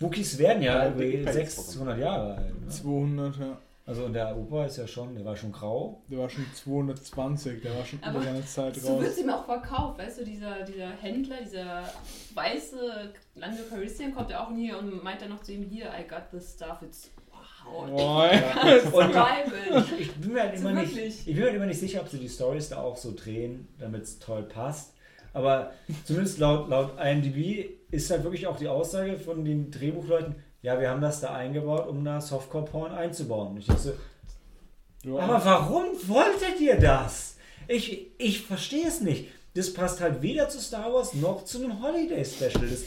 Wookies 0.00 0.38
werden 0.38 0.62
ja 0.62 0.76
Ja, 0.78 0.84
irgendwie 0.86 1.18
die- 1.18 1.30
600 1.32 1.98
Jahre 1.98 2.36
alt. 2.36 2.60
Ne? 2.62 2.68
200, 2.68 3.36
ja. 3.36 3.58
Also 3.88 4.04
und 4.04 4.14
der 4.14 4.36
Opa 4.36 4.66
ist 4.66 4.78
ja 4.78 4.86
schon, 4.86 5.14
der 5.14 5.24
war 5.24 5.36
schon 5.36 5.52
grau. 5.52 6.02
Der 6.10 6.18
war 6.18 6.28
schon 6.28 6.44
220, 6.52 7.62
der 7.62 7.76
war 7.76 7.84
schon 7.84 8.02
Aber 8.02 8.16
über 8.16 8.22
seine 8.24 8.44
Zeit 8.44 8.74
So 8.74 8.98
wird 8.98 9.06
raus. 9.06 9.12
es 9.12 9.18
ihm 9.18 9.30
auch 9.30 9.44
verkauft, 9.44 9.98
weißt 9.98 10.20
du, 10.20 10.24
dieser, 10.24 10.62
dieser 10.64 10.90
Händler, 10.90 11.36
dieser 11.44 11.84
weiße 12.34 13.12
Lando 13.36 13.62
Calrissian 13.70 14.12
kommt 14.12 14.30
ja 14.30 14.44
auch 14.44 14.50
in 14.50 14.56
hier 14.56 14.78
und 14.78 15.04
meint 15.04 15.22
dann 15.22 15.30
noch 15.30 15.40
zu 15.42 15.52
ihm, 15.52 15.62
hier, 15.62 15.86
I 15.86 16.06
got 16.08 16.28
this 16.32 16.54
stuff, 16.54 16.82
it's 16.82 17.10
wow. 17.30 17.88
Boah, 17.88 18.30
Und 18.92 19.12
Bible. 19.12 19.84
ich 19.98 20.12
bin 20.14 20.32
mir 20.32 20.42
halt 20.42 20.58
immer 20.58 20.72
nicht, 20.72 20.96
ich 20.96 21.24
bin 21.24 21.36
mir 21.36 21.44
halt 21.44 21.54
immer 21.54 21.66
nicht 21.66 21.80
sicher, 21.80 22.00
ob 22.00 22.08
sie 22.08 22.18
die 22.18 22.28
Stories 22.28 22.70
da 22.70 22.78
auch 22.82 22.96
so 22.96 23.12
drehen, 23.14 23.68
damit 23.78 24.02
es 24.02 24.18
toll 24.18 24.42
passt. 24.42 24.94
Aber 25.32 25.72
zumindest 26.04 26.38
laut, 26.38 26.68
laut 26.70 26.92
IMDb 26.98 27.68
ist 27.90 28.10
halt 28.10 28.24
wirklich 28.24 28.46
auch 28.46 28.56
die 28.56 28.68
Aussage 28.68 29.18
von 29.18 29.44
den 29.44 29.70
Drehbuchleuten, 29.70 30.34
ja, 30.62 30.80
wir 30.80 30.90
haben 30.90 31.00
das 31.00 31.20
da 31.20 31.34
eingebaut, 31.34 31.86
um 31.88 32.04
da 32.04 32.20
Softcore-Porn 32.20 32.92
einzubauen. 32.92 33.48
Und 33.48 33.58
ich 33.58 33.66
dachte 33.66 33.94
so, 35.04 35.16
ja. 35.16 35.18
aber 35.22 35.44
warum 35.44 35.84
wolltet 36.08 36.60
ihr 36.60 36.78
das? 36.78 37.36
Ich, 37.68 38.08
ich 38.18 38.42
verstehe 38.42 38.86
es 38.86 39.00
nicht. 39.00 39.28
Das 39.54 39.72
passt 39.72 40.00
halt 40.00 40.22
weder 40.22 40.48
zu 40.48 40.60
Star 40.60 40.92
Wars 40.92 41.14
noch 41.14 41.44
zu 41.44 41.62
einem 41.62 41.82
Holiday-Special. 41.82 42.68
Das- 42.68 42.84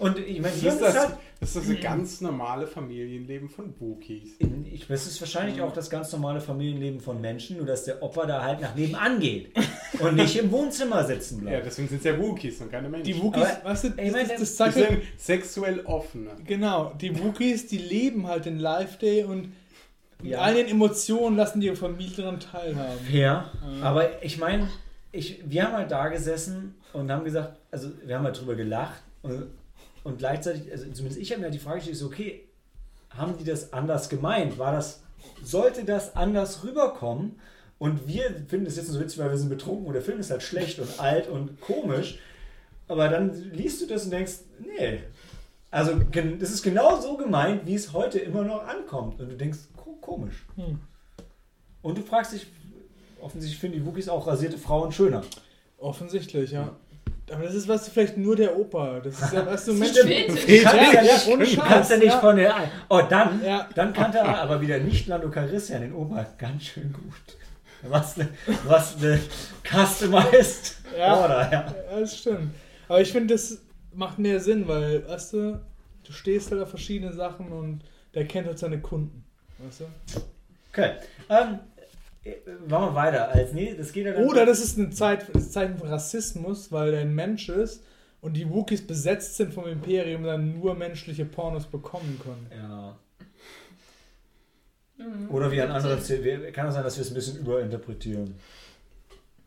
Und 0.00 0.18
ich 0.18 0.40
meine, 0.40 0.52
Das 0.54 0.60
hier 0.60 0.70
ist 0.72 0.80
das, 0.80 0.98
halt 0.98 1.10
das, 1.40 1.56
ist 1.56 1.68
das 1.70 1.80
ganz 1.80 2.20
normale 2.22 2.66
Familienleben 2.66 3.48
von 3.48 3.74
Wookies. 3.78 4.36
In- 4.38 4.66
Ich, 4.72 4.86
das 4.86 5.06
ist 5.06 5.20
wahrscheinlich 5.20 5.60
auch 5.60 5.72
das 5.72 5.90
ganz 5.90 6.10
normale 6.12 6.40
Familienleben 6.40 7.00
von 7.00 7.20
Menschen, 7.20 7.58
nur 7.58 7.66
dass 7.66 7.84
der 7.84 8.02
Opa 8.02 8.24
da 8.26 8.42
halt 8.42 8.60
nach 8.60 8.74
nebenan 8.74 9.20
geht 9.20 9.52
und 9.98 10.16
nicht 10.16 10.36
im 10.36 10.50
Wohnzimmer 10.50 11.04
sitzen 11.04 11.44
Ja, 11.44 11.50
bleibt. 11.50 11.66
deswegen 11.66 11.88
sind 11.88 11.98
es 11.98 12.04
ja 12.04 12.18
Wookies 12.18 12.60
und 12.62 12.70
keine 12.72 12.88
Menschen. 12.88 13.12
Die 13.12 13.22
Wookies, 13.22 13.42
Aber, 13.42 13.70
weißt 13.70 13.84
du, 13.84 13.88
ey, 13.96 14.10
mein, 14.10 14.26
das, 14.28 14.56
das 14.56 14.60
halt- 14.60 14.74
sind 14.88 15.02
sexuell 15.18 15.80
offener. 15.84 16.32
Genau, 16.46 16.92
die 17.00 17.16
Wookies, 17.22 17.66
die 17.66 17.78
leben 17.78 18.26
halt 18.26 18.46
den 18.46 18.58
Live 18.58 18.96
Day 18.98 19.24
und 19.24 19.52
mit 20.22 20.32
Ja. 20.32 20.40
all 20.40 20.54
den 20.54 20.66
Emotionen 20.66 21.36
lassen 21.36 21.60
die 21.60 21.66
ihre 21.66 21.76
Familie 21.76 22.16
daran 22.16 22.40
teilhaben. 22.40 22.98
Fair. 23.10 23.50
Mhm. 23.66 23.82
Aber 23.82 24.22
ich 24.22 24.38
meine, 24.38 24.68
ich, 25.12 25.40
wir 25.46 25.64
haben 25.64 25.72
halt 25.74 25.90
da 25.90 26.08
gesessen 26.08 26.74
und 26.92 27.10
haben 27.10 27.24
gesagt, 27.24 27.56
also 27.70 27.88
wir 28.04 28.16
haben 28.16 28.24
halt 28.24 28.38
drüber 28.40 28.54
gelacht 28.54 29.02
und, 29.22 29.46
und 30.04 30.18
gleichzeitig, 30.18 30.70
also 30.70 30.84
zumindest 30.92 31.20
ich 31.20 31.30
habe 31.30 31.40
mir 31.40 31.46
halt 31.46 31.54
die 31.54 31.58
Frage 31.58 31.78
gestellt, 31.78 32.02
okay, 32.02 32.48
haben 33.10 33.36
die 33.36 33.44
das 33.44 33.72
anders 33.72 34.08
gemeint? 34.08 34.58
War 34.58 34.72
das, 34.72 35.02
sollte 35.42 35.84
das 35.84 36.16
anders 36.16 36.64
rüberkommen? 36.64 37.38
Und 37.78 38.06
wir 38.06 38.24
finden 38.46 38.66
das 38.66 38.76
jetzt 38.76 38.88
so 38.88 39.00
witzig, 39.00 39.18
weil 39.18 39.30
wir 39.30 39.38
sind 39.38 39.48
betrunken 39.48 39.86
und 39.86 39.94
der 39.94 40.02
Film 40.02 40.20
ist 40.20 40.30
halt 40.30 40.42
schlecht 40.42 40.78
und 40.78 41.00
alt 41.00 41.28
und 41.28 41.60
komisch. 41.60 42.18
Aber 42.88 43.08
dann 43.08 43.32
liest 43.52 43.80
du 43.80 43.86
das 43.86 44.04
und 44.04 44.10
denkst, 44.10 44.40
nee. 44.58 45.00
Also 45.70 45.98
das 46.38 46.50
ist 46.50 46.62
genau 46.62 47.00
so 47.00 47.16
gemeint, 47.16 47.66
wie 47.66 47.74
es 47.74 47.92
heute 47.92 48.18
immer 48.18 48.42
noch 48.42 48.66
ankommt. 48.66 49.20
Und 49.20 49.30
du 49.30 49.36
denkst, 49.36 49.60
ko 49.76 49.92
komisch. 50.00 50.44
Hm. 50.56 50.80
Und 51.82 51.96
du 51.96 52.02
fragst 52.02 52.32
dich, 52.32 52.46
offensichtlich 53.20 53.60
finden 53.60 53.78
die 53.78 53.86
Wookies 53.86 54.08
auch 54.08 54.26
rasierte 54.26 54.58
Frauen 54.58 54.92
schöner. 54.92 55.22
Offensichtlich, 55.78 56.50
ja. 56.50 56.76
Aber 57.32 57.44
das 57.44 57.54
ist, 57.54 57.68
du, 57.68 57.78
vielleicht 57.78 58.16
nur 58.16 58.34
der 58.36 58.56
Opa. 58.58 59.00
Das 59.00 59.20
ist 59.20 59.32
ja, 59.32 59.46
weißt 59.46 59.68
du, 59.68 59.74
Mensch. 59.74 59.90
Stimmt. 59.92 60.08
Fetisch. 60.08 60.44
Du 60.44 60.62
kannst 60.64 60.92
ja, 60.92 61.02
Ja, 61.02 61.12
nicht, 61.14 61.26
ohne 61.28 61.44
du 61.44 61.50
Scheiß, 61.50 61.64
kannst 61.64 61.90
ja 61.90 61.96
nicht 61.96 62.06
ja. 62.06 62.20
von 62.20 62.36
der. 62.36 62.54
Oh, 62.88 63.02
dann, 63.08 63.44
Ja. 63.44 63.68
dann 63.74 63.92
kannte 63.92 64.18
er 64.18 64.38
aber 64.40 64.60
wieder 64.60 64.78
nicht 64.78 65.06
Lando 65.06 65.30
Calrissian, 65.30 65.82
den 65.82 65.94
Opa, 65.94 66.26
ganz 66.38 66.64
schön 66.64 66.92
gut. 66.92 67.36
Was 67.82 68.18
eine 68.18 68.28
was 68.64 68.98
ne 68.98 69.18
customized 69.64 70.76
Ja. 70.98 71.16
Order, 71.16 71.50
ja. 71.50 71.74
Ja, 71.92 72.00
das 72.00 72.18
stimmt. 72.18 72.52
Aber 72.88 73.00
ich 73.00 73.12
finde, 73.12 73.34
das 73.34 73.58
macht 73.94 74.18
mehr 74.18 74.40
Sinn, 74.40 74.66
weil, 74.68 75.08
weißt 75.08 75.32
du, 75.32 75.60
du 76.04 76.12
stehst 76.12 76.50
halt 76.50 76.62
auf 76.62 76.70
verschiedene 76.70 77.12
Sachen 77.12 77.50
und 77.52 77.80
der 78.14 78.26
kennt 78.26 78.46
halt 78.48 78.58
seine 78.58 78.80
Kunden. 78.80 79.24
Weißt 79.58 79.80
du? 79.80 79.84
Okay. 80.72 80.92
Ähm, 81.28 81.46
äh, 81.48 81.58
machen 82.68 82.88
wir 82.90 82.94
weiter. 82.94 83.28
Als 83.30 83.52
nee, 83.52 83.74
das 83.74 83.92
geht 83.92 84.06
ja. 84.06 84.16
Oder 84.16 84.46
das 84.46 84.60
ist 84.60 84.76
ein 84.76 84.92
Zeichen 84.92 85.78
von 85.78 85.88
Rassismus, 85.88 86.70
weil 86.70 86.94
er 86.94 87.00
ein 87.00 87.14
Mensch 87.14 87.48
ist 87.48 87.82
und 88.20 88.36
die 88.36 88.48
Wookies 88.48 88.86
besetzt 88.86 89.36
sind 89.36 89.54
vom 89.54 89.66
Imperium 89.66 90.24
dann 90.24 90.58
nur 90.58 90.74
menschliche 90.74 91.24
Pornos 91.24 91.66
bekommen 91.66 92.20
können. 92.22 92.46
Ja. 92.54 92.98
Mhm. 94.98 95.30
Oder 95.30 95.50
wie 95.50 95.62
ein 95.62 95.70
anderer. 95.70 95.96
Kann 96.52 96.66
auch 96.66 96.72
sein, 96.72 96.84
dass 96.84 96.96
wir 96.96 97.02
es 97.02 97.10
ein 97.10 97.14
bisschen 97.14 97.38
überinterpretieren. 97.38 98.34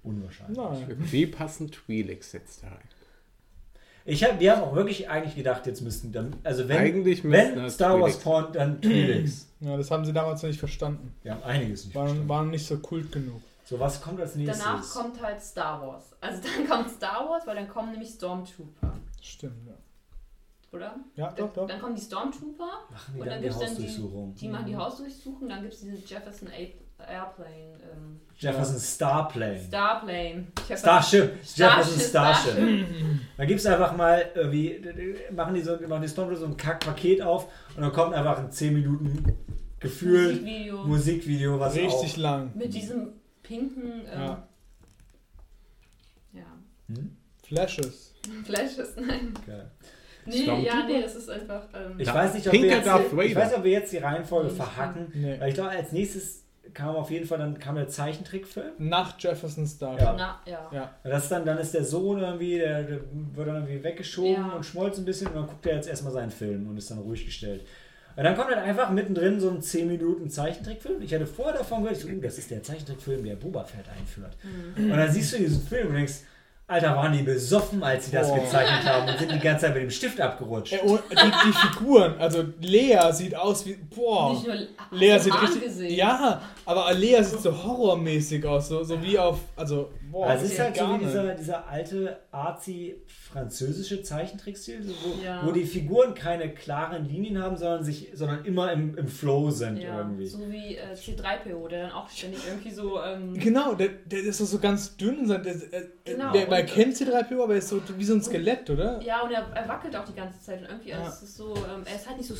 Unwahrscheinlich. 0.03 0.57
Nein. 0.57 0.97
Wie 0.97 1.27
passen 1.27 1.69
Twi'leks 1.69 2.33
jetzt 2.33 2.63
da 2.63 2.69
rein? 2.69 2.79
Ich 4.05 4.23
hab, 4.23 4.39
wir 4.39 4.51
haben 4.55 4.63
auch 4.63 4.75
wirklich 4.75 5.09
eigentlich 5.09 5.35
gedacht, 5.35 5.65
jetzt 5.65 5.81
müssten 5.81 6.11
dann. 6.11 6.35
Also 6.43 6.67
wenn, 6.67 7.05
wenn 7.05 7.69
Star 7.69 7.99
Wars 8.01 8.17
Porn, 8.19 8.51
dann 8.51 8.81
Twi'leks. 8.81 9.45
Ja, 9.61 9.77
das 9.77 9.89
haben 9.91 10.03
sie 10.03 10.11
damals 10.11 10.41
noch 10.43 10.49
nicht 10.49 10.59
verstanden. 10.59 11.13
Wir 11.23 11.31
haben 11.33 11.43
einiges 11.43 11.85
nicht 11.85 11.95
Waren, 11.95 12.07
verstanden. 12.07 12.29
waren 12.29 12.49
nicht 12.49 12.65
so 12.65 12.77
kult 12.79 13.11
genug. 13.13 13.41
So, 13.65 13.79
was 13.79 14.01
kommt 14.01 14.19
als 14.19 14.35
nächstes? 14.35 14.59
Danach 14.61 14.89
kommt 14.89 15.21
halt 15.21 15.41
Star 15.41 15.81
Wars. 15.81 16.11
Also 16.19 16.41
dann 16.41 16.67
kommt 16.69 16.89
Star 16.89 17.29
Wars, 17.29 17.47
weil 17.47 17.55
dann 17.55 17.69
kommen 17.69 17.91
nämlich 17.91 18.09
Stormtrooper, 18.09 18.93
Stimmt, 19.21 19.65
ja. 19.65 19.73
oder? 20.73 20.95
Ja, 21.15 21.31
doch, 21.31 21.53
doch. 21.53 21.65
Dann 21.67 21.79
kommen 21.79 21.95
die 21.95 22.01
Stormtrooper, 22.01 22.65
Machen 22.91 23.13
die 23.15 23.19
Und 23.21 23.25
dann 23.27 23.29
dann 23.35 23.41
die 23.41 23.47
gibt's 23.47 23.59
dann 23.59 23.75
die- 23.77 23.83
Hausdurchsuchung. 23.87 24.35
die 24.35 24.47
machen 24.49 24.65
die 24.65 24.75
Hausdurchsuchung, 24.75 25.47
dann 25.47 25.61
gibt 25.61 25.73
es 25.75 25.79
diese 25.79 25.95
Jefferson 25.95 26.49
A 26.49 26.82
Airplane, 27.07 27.77
ähm, 27.91 28.19
Jefferson 28.37 28.79
Starplane. 28.79 29.59
Starplane. 29.67 30.47
Jefferson- 30.67 30.77
Starship. 30.77 31.33
Jefferson 31.55 31.99
Starship, 31.99 32.51
Starship. 32.53 32.87
Da 33.37 33.45
gibt 33.45 33.59
es 33.59 33.65
einfach 33.65 33.95
mal 33.95 34.25
irgendwie, 34.35 34.81
machen 35.31 35.53
die 35.53 35.61
so, 35.61 35.77
machen 35.87 36.01
die 36.01 36.07
Stormtrooper 36.09 36.39
so 36.41 36.45
ein 36.47 36.57
Kackpaket 36.57 37.21
auf 37.21 37.47
und 37.75 37.81
dann 37.83 37.91
kommt 37.93 38.13
einfach 38.13 38.39
in 38.43 38.51
10 38.51 38.73
Minuten 38.73 39.23
gefühlt 39.79 40.41
Musikvideo 40.41 40.83
Musikvideo, 40.85 41.59
was 41.59 41.75
Richtig 41.75 42.13
auch. 42.13 42.17
lang. 42.17 42.51
mit 42.55 42.73
diesem 42.73 43.09
pinken, 43.43 44.01
ähm, 44.11 44.21
Ja. 44.21 44.47
ja. 46.33 46.45
Hm? 46.87 47.15
Flashes. 47.45 48.13
Flashes, 48.45 48.95
nein. 48.97 49.33
Geil. 49.45 49.69
Nee, 50.25 50.45
ja, 50.45 50.85
nee, 50.85 51.01
das 51.01 51.15
ist 51.15 51.29
einfach. 51.29 51.63
Ähm, 51.73 51.99
Ich 51.99 52.07
weiß 52.07 52.33
nicht, 52.35 52.47
ob 52.47 52.53
wir 52.53 52.61
Pinker 52.61 52.77
jetzt, 52.77 53.13
ich 53.29 53.35
weiß, 53.35 53.53
ob 53.55 53.63
wir 53.65 53.71
jetzt 53.71 53.91
die 53.91 53.97
Reihenfolge 53.97 54.49
Nee, 54.49 54.55
verhacken. 54.55 55.11
Nee. 55.13 55.35
Weil 55.37 55.49
ich 55.49 55.55
glaube, 55.55 55.71
als 55.71 55.91
nächstes 55.91 56.42
kam 56.73 56.95
auf 56.95 57.11
jeden 57.11 57.27
Fall 57.27 57.37
dann 57.39 57.59
kam 57.59 57.75
der 57.75 57.87
Zeichentrickfilm. 57.87 58.71
Nach 58.77 59.19
Jefferson 59.19 59.67
Star. 59.67 59.99
Ja. 59.99 60.15
Na, 60.17 60.41
ja. 60.45 60.69
Ja. 60.71 60.91
Das 61.03 61.23
ist 61.23 61.31
dann, 61.31 61.45
dann 61.45 61.57
ist 61.57 61.73
der 61.73 61.83
Sohn 61.83 62.19
irgendwie, 62.19 62.57
der, 62.57 62.83
der 62.83 62.99
wird 63.33 63.47
dann 63.47 63.55
irgendwie 63.57 63.83
weggeschoben 63.83 64.31
Ja. 64.33 64.49
und 64.55 64.65
schmolzt 64.65 64.99
ein 64.99 65.05
bisschen 65.05 65.27
und 65.27 65.35
dann 65.35 65.47
guckt 65.47 65.65
er 65.65 65.75
jetzt 65.75 65.87
erstmal 65.89 66.13
seinen 66.13 66.31
Film 66.31 66.67
und 66.69 66.77
ist 66.77 66.89
dann 66.89 66.99
ruhig 66.99 67.25
gestellt. 67.25 67.65
Und 68.15 68.23
dann 68.23 68.35
kommt 68.35 68.49
halt 68.49 68.59
einfach 68.59 68.91
mittendrin 68.91 69.39
so 69.39 69.49
ein 69.49 69.61
10 69.61 69.87
Minuten 69.87 70.29
Zeichentrickfilm. 70.29 71.01
Ich 71.01 71.13
hatte 71.13 71.25
vorher 71.25 71.57
davon 71.57 71.81
gehört, 71.81 71.97
ich 71.97 72.03
so, 72.03 72.09
uh, 72.09 72.21
das 72.21 72.37
ist 72.37 72.51
der 72.51 72.61
Zeichentrickfilm, 72.61 73.23
der 73.25 73.35
Boba 73.35 73.63
Fett 73.63 73.85
einführt. 73.89 74.37
Mhm. 74.77 74.91
Und 74.91 74.97
dann 74.97 75.11
siehst 75.11 75.33
du 75.33 75.37
diesen 75.37 75.61
Film 75.63 75.87
und 75.89 75.95
denkst, 75.95 76.21
Alter, 76.65 76.95
waren 76.95 77.11
die 77.11 77.23
besoffen, 77.23 77.83
als 77.83 78.05
sie 78.05 78.13
das 78.13 78.29
Boah. 78.29 78.39
gezeichnet 78.39 78.85
haben 78.85 79.09
und 79.09 79.19
sind 79.19 79.31
die 79.33 79.39
ganze 79.39 79.65
Zeit 79.65 79.73
mit 79.73 79.83
dem 79.83 79.91
Stift 79.91 80.19
abgerutscht. 80.21 80.81
Und 80.81 81.01
die, 81.11 81.15
die 81.15 81.51
Figuren, 81.51 82.15
also 82.17 82.45
Lea 82.61 83.11
sieht 83.11 83.35
aus 83.35 83.65
wie. 83.65 83.73
Boah. 83.73 84.31
Nicht 84.31 84.47
nur 84.47 84.55
Lea 84.91 85.19
sieht 85.19 85.41
richtig. 85.41 85.63
gesehen? 85.63 85.93
Ja, 85.93 86.41
aber 86.65 86.93
Lea 86.93 87.21
sieht 87.21 87.41
so 87.41 87.51
horrormäßig 87.51 88.45
aus, 88.45 88.69
so, 88.69 88.83
so 88.83 89.01
wie 89.03 89.19
auf. 89.19 89.39
Also, 89.57 89.91
boah, 90.13 90.27
Also 90.27 90.45
es 90.45 90.51
das 90.55 90.59
ist 90.59 90.63
halt 90.63 90.77
so 90.77 90.93
wie 90.95 91.05
dieser, 91.05 91.33
dieser 91.35 91.67
alte 91.67 92.17
arzi-französische 92.31 94.01
Zeichentrickstil, 94.03 94.83
so 94.83 94.93
wo, 95.03 95.21
Ja. 95.23 95.45
wo 95.45 95.51
die 95.51 95.65
Figuren 95.65 96.13
keine 96.13 96.53
klaren 96.53 97.05
Linien 97.05 97.41
haben, 97.41 97.57
sondern, 97.57 97.83
sich, 97.83 98.11
sondern 98.13 98.45
immer 98.45 98.71
im, 98.71 98.97
im 98.97 99.07
Flow 99.07 99.49
sind 99.49 99.77
Ja, 99.77 99.97
irgendwie. 99.97 100.27
so 100.27 100.39
wie 100.51 100.77
äh, 100.77 100.93
C3PO, 100.93 101.67
der 101.67 101.83
dann 101.87 101.91
auch 101.91 102.07
ständig 102.09 102.39
irgendwie 102.47 102.71
so. 102.71 103.01
Ähm, 103.03 103.33
Genau, 103.33 103.73
der, 103.73 103.89
der 104.05 104.19
ist 104.23 104.39
doch 104.39 104.45
so 104.45 104.59
ganz 104.59 104.95
dünn. 104.97 105.27
Der, 105.27 105.39
der, 105.39 105.53
Genau. 106.05 106.31
der, 106.31 106.47
man 106.49 106.61
Und- 106.61 106.67
kennt 106.69 106.95
C3PO, 106.95 107.43
aber 107.43 107.53
er 107.53 107.59
ist 107.59 107.69
so 107.69 107.81
wie 107.97 108.03
so 108.05 108.13
ein 108.13 108.21
Skelett, 108.21 108.69
oder? 108.69 109.01
ja, 109.01 109.21
und 109.23 109.31
er, 109.31 109.45
er 109.53 109.67
wackelt 109.67 109.95
auch 109.95 110.05
die 110.05 110.15
ganze 110.15 110.39
Zeit 110.41 110.61
und 110.61 110.67
irgendwie 110.69 110.89
Ja. 110.91 111.07
ist 111.07 111.21
es 111.23 111.35
so, 111.35 111.55
ähm, 111.55 111.83
er 111.85 111.95
ist 111.95 112.07
halt 112.07 112.17
nicht 112.17 112.27
so 112.29 112.35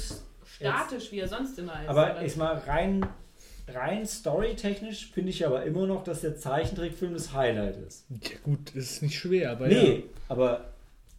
statisch, 0.46 1.12
wie 1.12 1.20
er 1.20 1.28
sonst 1.28 1.58
immer 1.58 1.82
ist. 1.82 1.90
Aber 1.90 2.22
ich 2.22 2.36
mal 2.38 2.58
rein, 2.68 3.06
rein 3.68 4.06
storytechnisch 4.06 5.12
finde 5.12 5.30
ich 5.30 5.46
aber 5.46 5.64
immer 5.64 5.88
noch, 5.88 6.04
dass 6.04 6.22
der 6.22 6.38
Zeichentrickfilm 6.38 7.14
das 7.14 7.34
Highlight 7.34 7.78
ist. 7.78 8.06
Ja, 8.10 8.38
gut, 8.44 8.70
das 8.76 8.84
ist 8.84 9.02
nicht 9.02 9.18
schwer, 9.18 9.52
aber 9.52 9.68
Nee, 9.68 10.06
aber 10.28 10.66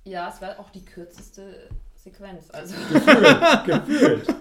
Ja, 0.05 0.31
es 0.35 0.41
war 0.41 0.59
auch 0.59 0.71
die 0.71 0.85
kürzeste 0.85 1.69
Sequenz. 1.97 2.51
Also, 2.53 2.75
Gefühlt. 2.93 3.65
gefühlt. 3.87 4.35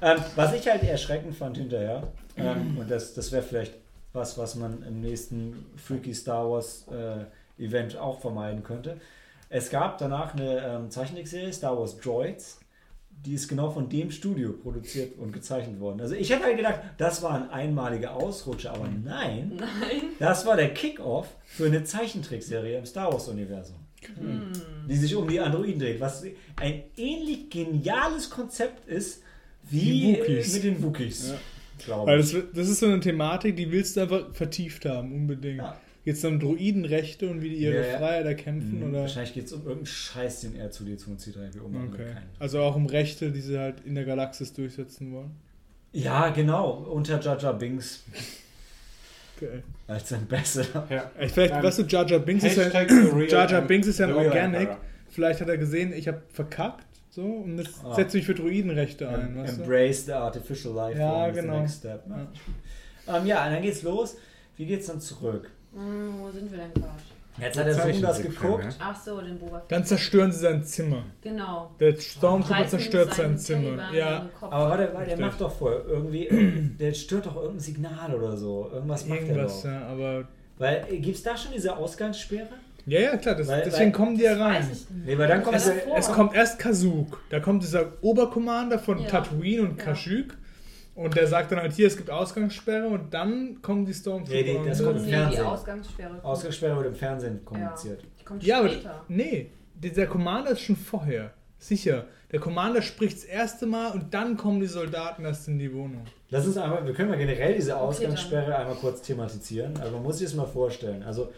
Ähm, 0.00 0.18
was 0.36 0.52
ich 0.52 0.68
halt 0.68 0.82
erschreckend 0.84 1.34
fand 1.34 1.56
hinterher, 1.56 2.12
ähm, 2.36 2.78
und 2.78 2.90
das, 2.90 3.14
das 3.14 3.32
wäre 3.32 3.42
vielleicht 3.42 3.74
was, 4.12 4.38
was 4.38 4.54
man 4.54 4.82
im 4.82 5.00
nächsten 5.00 5.66
Freaky 5.76 6.14
Star 6.14 6.48
Wars 6.50 6.86
äh, 6.90 7.62
Event 7.62 7.96
auch 7.96 8.20
vermeiden 8.20 8.62
könnte. 8.62 9.00
Es 9.50 9.70
gab 9.70 9.98
danach 9.98 10.34
eine 10.34 10.60
ähm, 10.64 10.90
Zeichentrickserie, 10.90 11.52
Star 11.52 11.78
Wars 11.78 11.98
Droids, 11.98 12.57
die 13.24 13.34
ist 13.34 13.48
genau 13.48 13.70
von 13.70 13.88
dem 13.88 14.10
Studio 14.10 14.52
produziert 14.52 15.18
und 15.18 15.32
gezeichnet 15.32 15.80
worden. 15.80 16.00
Also 16.00 16.14
ich 16.14 16.30
hätte 16.30 16.44
halt 16.44 16.56
gedacht, 16.56 16.80
das 16.98 17.22
war 17.22 17.34
ein 17.34 17.50
einmaliger 17.50 18.14
Ausrutscher, 18.14 18.72
aber 18.72 18.88
nein, 18.88 19.52
nein. 19.56 20.02
das 20.18 20.46
war 20.46 20.56
der 20.56 20.72
Kickoff 20.72 21.26
für 21.44 21.66
eine 21.66 21.84
Zeichentrickserie 21.84 22.78
im 22.78 22.86
Star 22.86 23.12
Wars 23.12 23.28
Universum 23.28 23.76
die 24.88 24.96
sich 24.96 25.14
um 25.14 25.28
die 25.28 25.40
Androiden 25.40 25.80
dreht, 25.80 26.00
was 26.00 26.24
ein 26.56 26.82
ähnlich 26.96 27.50
geniales 27.50 28.30
Konzept 28.30 28.88
ist 28.88 29.22
wie 29.70 30.16
mit 30.16 30.64
den 30.64 30.82
Wookies. 30.82 31.28
Ja. 31.28 31.38
Glaube 31.84 32.10
Weil 32.10 32.20
ich. 32.20 32.32
das, 32.32 32.42
das 32.54 32.68
ist 32.68 32.80
so 32.80 32.86
eine 32.86 33.00
Thematik, 33.00 33.56
die 33.56 33.70
willst 33.70 33.96
du 33.96 34.00
einfach 34.02 34.34
vertieft 34.34 34.84
haben, 34.84 35.12
unbedingt. 35.12 35.58
Ja. 35.58 35.78
Jetzt 36.08 36.24
um 36.24 36.40
Droidenrechte 36.40 37.28
und 37.28 37.42
wie 37.42 37.50
die 37.50 37.56
ihre 37.56 37.86
Ja. 37.86 37.98
Freiheit 37.98 38.24
erkämpfen 38.24 38.80
Mhm. 38.80 38.88
oder. 38.90 39.00
Wahrscheinlich 39.02 39.34
geht 39.34 39.44
es 39.46 39.52
um 39.52 39.60
irgendeinen 39.60 39.86
Scheiß, 39.86 40.40
den 40.40 40.56
er 40.56 40.70
zu 40.70 40.84
D2C3 40.84 41.60
ummachen 41.60 41.90
Okay. 41.92 42.06
kann. 42.14 42.22
Also 42.38 42.60
auch 42.60 42.76
um 42.76 42.86
Rechte, 42.86 43.30
die 43.30 43.40
sie 43.42 43.58
halt 43.58 43.82
in 43.84 43.94
der 43.94 44.04
Galaxis 44.06 44.52
durchsetzen 44.54 45.12
wollen. 45.12 45.32
Ja, 45.92 46.30
genau. 46.30 46.70
Unter 46.90 47.20
Jar 47.20 47.52
Binks 47.58 48.04
Geil. 49.40 49.62
als 49.86 50.12
ein 50.12 50.26
besser. 50.26 50.64
Ja. 50.90 51.10
Vielleicht, 51.28 51.52
Dann 51.54 51.62
weißt 51.62 51.78
du, 51.78 51.82
Jar 51.84 52.04
Binks 52.18 52.44
ist 52.44 52.56
ja, 52.56 52.64
em- 53.58 53.66
Binks 53.66 53.86
ist 53.86 53.98
ja 53.98 54.06
ein 54.06 54.14
Organic. 54.14 54.60
emperor. 54.62 54.78
Vielleicht 55.10 55.40
hat 55.40 55.48
er 55.48 55.58
gesehen, 55.58 55.92
ich 55.92 56.08
habe 56.08 56.22
verkackt. 56.32 56.84
So, 57.10 57.22
und 57.24 57.58
jetzt 57.58 57.84
Ah. 57.84 57.94
setze 57.94 58.18
ich 58.18 58.26
für 58.26 58.34
Droidenrechte 58.34 59.08
ein. 59.08 59.20
Em- 59.28 59.36
Weißt 59.42 59.58
du? 59.58 59.62
Embrace 59.62 60.06
the 60.06 60.12
artificial 60.12 60.74
life 60.74 60.98
Ja, 60.98 61.28
genau. 61.30 61.66
step. 61.66 62.02
Ja. 62.08 62.28
Ja. 63.06 63.18
Ähm, 63.18 63.26
ja, 63.26 63.46
und 63.46 63.52
dann 63.54 63.62
geht's 63.62 63.82
los. 63.82 64.16
Wie 64.56 64.66
geht's 64.66 64.86
dann 64.86 65.00
zurück? 65.00 65.50
Hm, 65.74 66.14
wo 66.20 66.30
sind 66.30 66.50
wir 66.50 66.58
denn 66.58 66.72
gerade? 66.74 66.92
Jetzt 67.40 67.56
hat 67.56 67.66
der 67.66 67.74
Sohn 67.74 68.02
das 68.02 68.16
Zeichentrickfilm, 68.16 68.56
geguckt. 68.56 68.76
Ach 68.80 69.00
so, 69.00 69.20
den 69.20 69.38
Boba 69.38 69.60
Fett. 69.60 69.70
Dann 69.70 69.84
zerstören 69.84 70.32
sie 70.32 70.40
sein 70.40 70.64
Zimmer. 70.64 71.04
Genau. 71.22 71.70
Der 71.78 71.94
Stormtrooper 71.96 72.66
zerstört 72.66 73.14
sein 73.14 73.38
Zimmer. 73.38 73.92
Ja. 73.92 74.28
Aber 74.40 74.70
warte, 74.70 74.90
warte, 74.92 75.10
der 75.10 75.20
macht 75.20 75.40
doch 75.40 75.52
vorher 75.56 75.84
irgendwie, 75.86 76.26
irgend- 76.26 76.80
der 76.80 76.92
stört 76.94 77.26
doch 77.26 77.36
irgendein 77.36 77.60
Signal 77.60 78.12
oder 78.14 78.36
so. 78.36 78.68
Irgendwas 78.74 79.06
macht 79.06 79.20
irgendwas, 79.20 79.64
er 79.64 79.72
doch. 79.72 79.80
ja, 79.80 79.86
aber. 79.86 80.24
Weil, 80.58 80.86
äh, 80.90 80.98
gibt's 80.98 81.22
da 81.22 81.36
schon 81.36 81.52
diese 81.52 81.76
Ausgangssperre? 81.76 82.48
Ja, 82.86 83.00
ja, 83.00 83.16
klar, 83.18 83.36
das, 83.36 83.46
Weil- 83.46 83.62
deswegen 83.64 83.92
weil- 83.92 83.92
kommen 83.92 84.16
die 84.16 84.24
ja 84.24 84.34
rein. 84.36 84.66
Nee, 85.06 85.16
weil 85.16 85.28
dann 85.28 85.42
kommt 85.44 85.54
davor. 85.64 85.96
Es 85.96 86.10
kommt 86.10 86.34
erst 86.34 86.58
Kasuk, 86.58 87.20
da 87.30 87.38
kommt 87.38 87.62
dieser 87.62 87.92
Oberkommander 88.00 88.80
von 88.80 88.98
Ja. 88.98 89.08
Tatooine 89.10 89.62
und 89.62 89.78
Ja. 89.78 89.84
Kashyyyk 89.84 90.36
und 90.98 91.16
der 91.16 91.26
sagt 91.26 91.52
dann 91.52 91.60
halt 91.60 91.72
hier, 91.72 91.86
es 91.86 91.96
gibt 91.96 92.10
Ausgangssperre 92.10 92.88
und 92.88 93.14
dann 93.14 93.62
kommen 93.62 93.86
die 93.86 93.94
Stormtrooper. 93.94 94.34
Nee, 94.34 94.58
die- 94.62 94.68
das 94.68 94.80
und- 94.80 94.86
kommt 94.86 94.98
im 94.98 95.04
Nee, 95.04 95.10
die 95.10 95.16
Fernsehen. 95.16 95.44
Ausgangssperre. 95.46 96.10
kommt- 96.10 96.24
Ausgangssperre 96.24 96.76
wird 96.76 96.86
im 96.88 96.94
Fernsehen 96.94 97.44
kommuniziert. 97.44 98.02
Die 98.20 98.24
kommt 98.24 98.42
Ja, 98.42 98.58
aber 98.60 98.68
später. 98.68 99.04
nee, 99.08 99.50
dieser 99.74 100.06
Commander 100.06 100.50
ist 100.50 100.60
schon 100.60 100.76
vorher. 100.76 101.32
Sicher. 101.60 102.04
Der 102.30 102.40
Commander 102.40 102.82
spricht 102.82 103.16
das 103.16 103.24
erste 103.24 103.66
Mal 103.66 103.92
und 103.92 104.12
dann 104.14 104.36
kommen 104.36 104.60
die 104.60 104.66
Soldaten 104.66 105.24
erst 105.24 105.48
in 105.48 105.58
die 105.58 105.72
Wohnung. 105.72 106.02
Lass 106.30 106.46
uns 106.46 106.56
einmal, 106.56 106.84
wir 106.86 106.92
können 106.92 107.08
mal 107.08 107.16
generell 107.18 107.54
diese 107.54 107.72
Okay, 107.74 107.80
Ausgangssperre 107.82 108.54
einmal 108.56 108.76
kurz 108.76 109.00
thematisieren. 109.02 109.76
Also 109.78 109.92
man 109.94 110.02
muss 110.02 110.18
sich 110.18 110.26
das 110.28 110.36
mal 110.36 110.44
vorstellen. 110.46 111.02
Also 111.02 111.32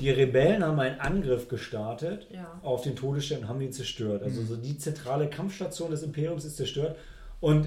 die 0.00 0.10
Rebellen 0.10 0.62
haben 0.64 0.78
einen 0.78 1.00
Angriff 1.00 1.48
gestartet 1.48 2.26
Ja. 2.30 2.58
auf 2.62 2.82
den 2.82 2.94
Todesstern 2.94 3.40
und 3.42 3.48
haben 3.48 3.60
ihn 3.62 3.72
zerstört. 3.72 4.22
Also 4.22 4.42
so 4.42 4.56
die 4.56 4.76
zentrale 4.76 5.28
Kampfstation 5.28 5.90
des 5.90 6.02
Imperiums 6.02 6.44
ist 6.44 6.56
zerstört. 6.56 6.96
Und 7.40 7.66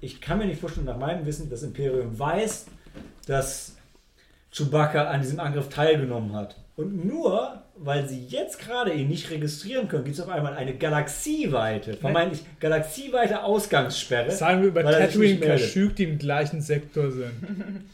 ich 0.00 0.20
kann 0.20 0.38
mir 0.38 0.46
nicht 0.46 0.60
vorstellen, 0.60 0.86
nach 0.86 0.98
meinem 0.98 1.26
Wissen, 1.26 1.50
das 1.50 1.62
Imperium 1.62 2.18
weiß, 2.18 2.66
dass 3.26 3.76
Chewbacca 4.52 5.04
an 5.08 5.20
diesem 5.20 5.40
Angriff 5.40 5.68
teilgenommen 5.68 6.34
hat. 6.34 6.56
Und 6.76 7.04
nur, 7.04 7.60
weil 7.76 8.08
sie 8.08 8.24
jetzt 8.28 8.60
gerade 8.60 8.92
ihn 8.92 9.08
nicht 9.08 9.30
registrieren 9.30 9.88
können, 9.88 10.04
gibt 10.04 10.16
es 10.16 10.22
auf 10.22 10.28
einmal 10.30 10.54
eine 10.54 10.76
galaxieweite, 10.76 11.94
vermeintlich 11.94 12.42
galaxieweite 12.60 13.42
Ausgangssperre. 13.42 14.30
Sagen 14.30 14.62
wir 14.62 14.68
über 14.68 14.84
er 14.84 15.08
Tatooine. 15.08 15.40
Kashyyyk, 15.40 15.96
die 15.96 16.04
im 16.04 16.18
gleichen 16.18 16.60
Sektor 16.60 17.10
sind. 17.10 17.32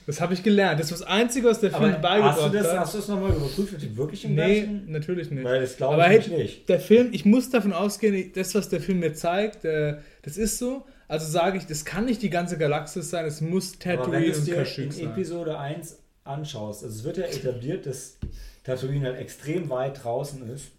Das 0.07 0.21
habe 0.21 0.35
ich 0.35 0.43
gelernt. 0.43 0.81
Das 0.81 0.91
ist 0.91 1.01
das 1.01 1.09
Einzige, 1.09 1.49
was 1.49 1.61
der 1.61 1.71
Film 1.71 1.93
Aber 1.95 1.99
beigebracht 1.99 2.37
hast 2.43 2.53
du 2.53 2.59
das, 2.59 2.73
hat. 2.73 2.79
hast 2.81 2.95
du 2.95 2.99
das 2.99 3.09
nochmal 3.09 3.31
überprüft, 3.31 3.73
ob 3.73 3.81
die 3.81 3.97
wirklich 3.97 4.25
im 4.27 4.35
Nee, 4.35 4.61
gleichen? 4.61 4.85
natürlich 4.93 5.31
nicht. 5.31 5.45
Weil 5.45 5.63
das 5.63 5.79
glaube 5.79 6.03
ich 6.03 6.29
hey, 6.29 6.39
nicht. 6.39 6.69
der 6.69 6.81
Film, 6.81 7.09
ich 7.13 7.25
muss 7.25 7.49
davon 7.49 7.73
ausgehen, 7.73 8.33
das, 8.35 8.55
was 8.55 8.69
der 8.69 8.83
Film 8.83 9.01
mir 9.01 9.15
zeigt, 9.15 9.65
äh, 9.65 9.97
das 10.23 10.37
ist 10.37 10.59
so. 10.59 10.85
Also 11.15 11.31
sage 11.31 11.59
ich, 11.59 11.67
das 11.67 11.85
kann 11.85 12.07
nicht 12.07 12.23
die 12.23 12.29
ganze 12.29 12.59
Galaxis 12.59 13.09
sein, 13.09 13.25
es 13.25 13.41
muss 13.41 13.75
Aber 13.85 13.85
wenn 13.85 13.99
Tatooine 13.99 14.25
du 14.25 14.31
es 14.33 14.39
und 14.39 14.47
dir 14.49 14.57
Kashyyyk 14.57 14.87
in 14.87 14.93
sein. 14.93 15.11
Episode 15.13 15.59
1 15.61 15.99
anschaust, 16.25 16.83
also 16.83 16.93
es 16.93 17.05
wird 17.05 17.19
ja 17.19 17.25
etabliert, 17.27 17.87
dass 17.87 18.19
Tatooine 18.65 19.07
halt 19.07 19.19
extrem 19.19 19.71
weit 19.71 20.03
draußen 20.03 20.51
ist. 20.51 20.73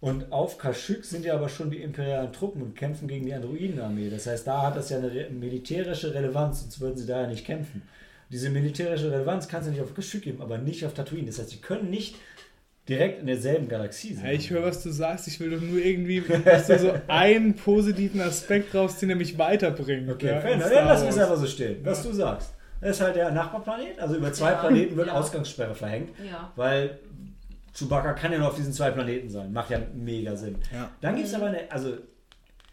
Und 0.00 0.30
auf 0.30 0.58
Kashyyyk 0.58 1.06
sind 1.06 1.24
ja 1.24 1.32
aber 1.32 1.48
schon 1.48 1.70
die 1.70 1.80
imperialen 1.80 2.34
Truppen 2.34 2.60
und 2.60 2.76
kämpfen 2.76 3.08
gegen 3.08 3.24
die 3.24 3.32
Androidenarmee. 3.32 4.10
Das 4.10 4.26
heißt, 4.26 4.46
da 4.46 4.60
hat 4.60 4.76
das 4.76 4.90
ja 4.90 4.98
eine 4.98 5.30
militärische 5.30 6.12
Relevanz, 6.12 6.60
sonst 6.60 6.80
würden 6.80 6.98
sie 6.98 7.06
da 7.06 7.22
ja 7.22 7.26
nicht 7.26 7.46
kämpfen. 7.46 7.80
Diese 8.30 8.50
militärische 8.50 9.10
Relevanz 9.10 9.48
kannst 9.48 9.68
du 9.68 9.72
nicht 9.72 9.80
auf 9.80 9.94
Kashyyyk 9.94 10.24
geben, 10.24 10.42
aber 10.42 10.58
nicht 10.58 10.84
auf 10.84 10.92
Tatooine. 10.92 11.28
Das 11.28 11.38
heißt, 11.38 11.48
sie 11.48 11.62
können 11.62 11.88
nicht 11.88 12.16
direkt 12.88 13.20
in 13.20 13.26
derselben 13.26 13.68
Galaxie 13.68 14.14
sein. 14.14 14.26
Ja, 14.26 14.32
ich 14.32 14.50
höre, 14.50 14.64
was 14.64 14.82
du 14.82 14.90
sagst. 14.90 15.28
Ich 15.28 15.38
will 15.40 15.50
doch 15.50 15.60
nur 15.60 15.78
irgendwie, 15.78 16.22
dass 16.44 16.66
du 16.68 16.78
so 16.78 16.92
einen 17.08 17.54
positiven 17.54 18.20
Aspekt 18.20 18.74
rausziehen, 18.74 19.08
der 19.08 19.16
mich 19.16 19.36
weiterbringt. 19.38 20.10
Okay, 20.10 20.28
ja, 20.28 20.40
fair 20.40 20.50
ja, 20.58 20.86
lass 20.86 21.04
Wars. 21.04 21.18
einfach 21.18 21.36
so 21.36 21.46
stehen, 21.46 21.78
was 21.84 22.02
du 22.02 22.12
sagst. 22.12 22.54
Das 22.80 22.90
ist 22.96 23.02
halt 23.02 23.16
der 23.16 23.30
Nachbarplanet, 23.32 23.98
also 23.98 24.14
über 24.16 24.32
zwei 24.32 24.52
Ja, 24.52 24.58
Planeten 24.60 24.96
wird 24.96 25.08
ja. 25.08 25.14
Ausgangssperre 25.14 25.74
verhängt, 25.74 26.10
Ja. 26.24 26.52
weil 26.54 26.98
Chewbacca 27.76 28.12
kann 28.12 28.32
ja 28.32 28.38
nur 28.38 28.48
auf 28.48 28.54
diesen 28.56 28.72
zwei 28.72 28.90
Planeten 28.92 29.28
sein. 29.28 29.52
Macht 29.52 29.70
ja 29.70 29.80
mega 29.94 30.36
Sinn. 30.36 30.56
Ja. 30.72 30.90
Dann 31.00 31.16
gibt 31.16 31.26
es 31.28 31.34
aber 31.34 31.46
eine, 31.46 31.70
also, 31.70 31.94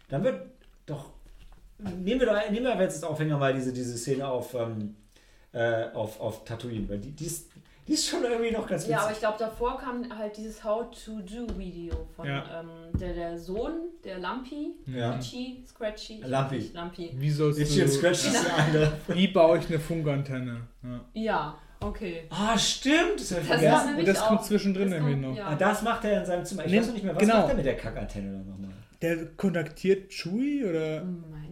dann 0.08 0.22
wird 0.22 0.40
doch, 0.86 1.10
nehmen 1.78 2.20
wir 2.20 2.26
doch, 2.26 2.50
nehmen 2.50 2.64
wir 2.64 2.80
jetzt 2.80 2.94
als 2.94 3.04
Aufhänger 3.04 3.36
mal 3.36 3.52
diese, 3.52 3.72
diese 3.72 3.96
Szene 3.98 4.26
auf, 4.28 4.54
ähm, 4.54 4.94
äh, 5.52 5.86
auf, 5.92 6.20
auf 6.20 6.44
Tatooine, 6.44 6.88
weil 6.88 6.98
die, 6.98 7.10
die, 7.10 7.26
ist, 7.26 7.48
die 7.88 7.92
ist 7.92 8.08
schon 8.08 8.24
irgendwie 8.24 8.50
noch 8.50 8.66
ganz 8.66 8.82
witzig. 8.82 8.90
Ja, 8.96 9.00
aber 9.02 9.12
ich 9.12 9.18
glaube, 9.18 9.36
davor 9.38 9.78
kam 9.78 10.18
halt 10.18 10.36
dieses 10.36 10.62
How-to-Do-Video 10.64 11.94
von 12.14 12.26
Ja. 12.26 12.60
ähm, 12.60 12.98
der, 12.98 13.14
der 13.14 13.38
Sohn, 13.38 13.72
der 14.04 14.18
Lumpy, 14.18 14.72
Ja. 14.86 15.16
Itchy, 15.16 15.62
Scratchy. 15.66 16.22
Lumpy. 16.26 16.56
nicht, 16.56 16.74
Lumpy. 16.74 17.10
Wie 17.16 17.30
sollst 17.30 17.60
Itchy 17.60 17.80
du... 17.82 17.88
Scratch 17.88 18.26
ist 18.26 18.46
andere. 18.58 18.92
Wie 19.08 19.28
baue 19.28 19.58
ich 19.58 19.68
eine 19.68 19.78
Funkantenne? 19.78 20.60
Ja. 20.82 21.00
Ja, 21.14 21.58
okay. 21.80 22.24
Ah, 22.30 22.56
stimmt, 22.58 23.18
das 23.20 23.28
Das 23.28 23.38
vergessen. 23.46 23.72
war 23.92 23.98
Und 23.98 24.08
das 24.08 24.20
kommt 24.24 24.44
zwischendrin 24.44 24.90
das 24.90 25.00
kommt- 25.00 25.20
noch. 25.20 25.36
ja. 25.36 25.46
Ah, 25.48 25.54
das 25.54 25.82
macht 25.82 26.04
er 26.04 26.20
in 26.20 26.26
seinem 26.26 26.44
Zimmer. 26.44 26.64
Ich 26.64 26.72
Nee, 26.72 26.78
weiß 26.80 26.86
noch 26.88 26.94
nicht 26.94 27.04
mehr, 27.04 27.14
was 27.14 27.20
genau. 27.20 27.36
macht 27.38 27.48
er 27.50 27.54
mit 27.54 27.66
der 27.66 27.76
Kackantenne 27.76 28.32
dann 28.32 28.46
nochmal? 28.48 28.70
Der 29.02 29.26
kontaktiert 29.36 30.10
Chewie 30.10 30.64
oder 30.64 31.02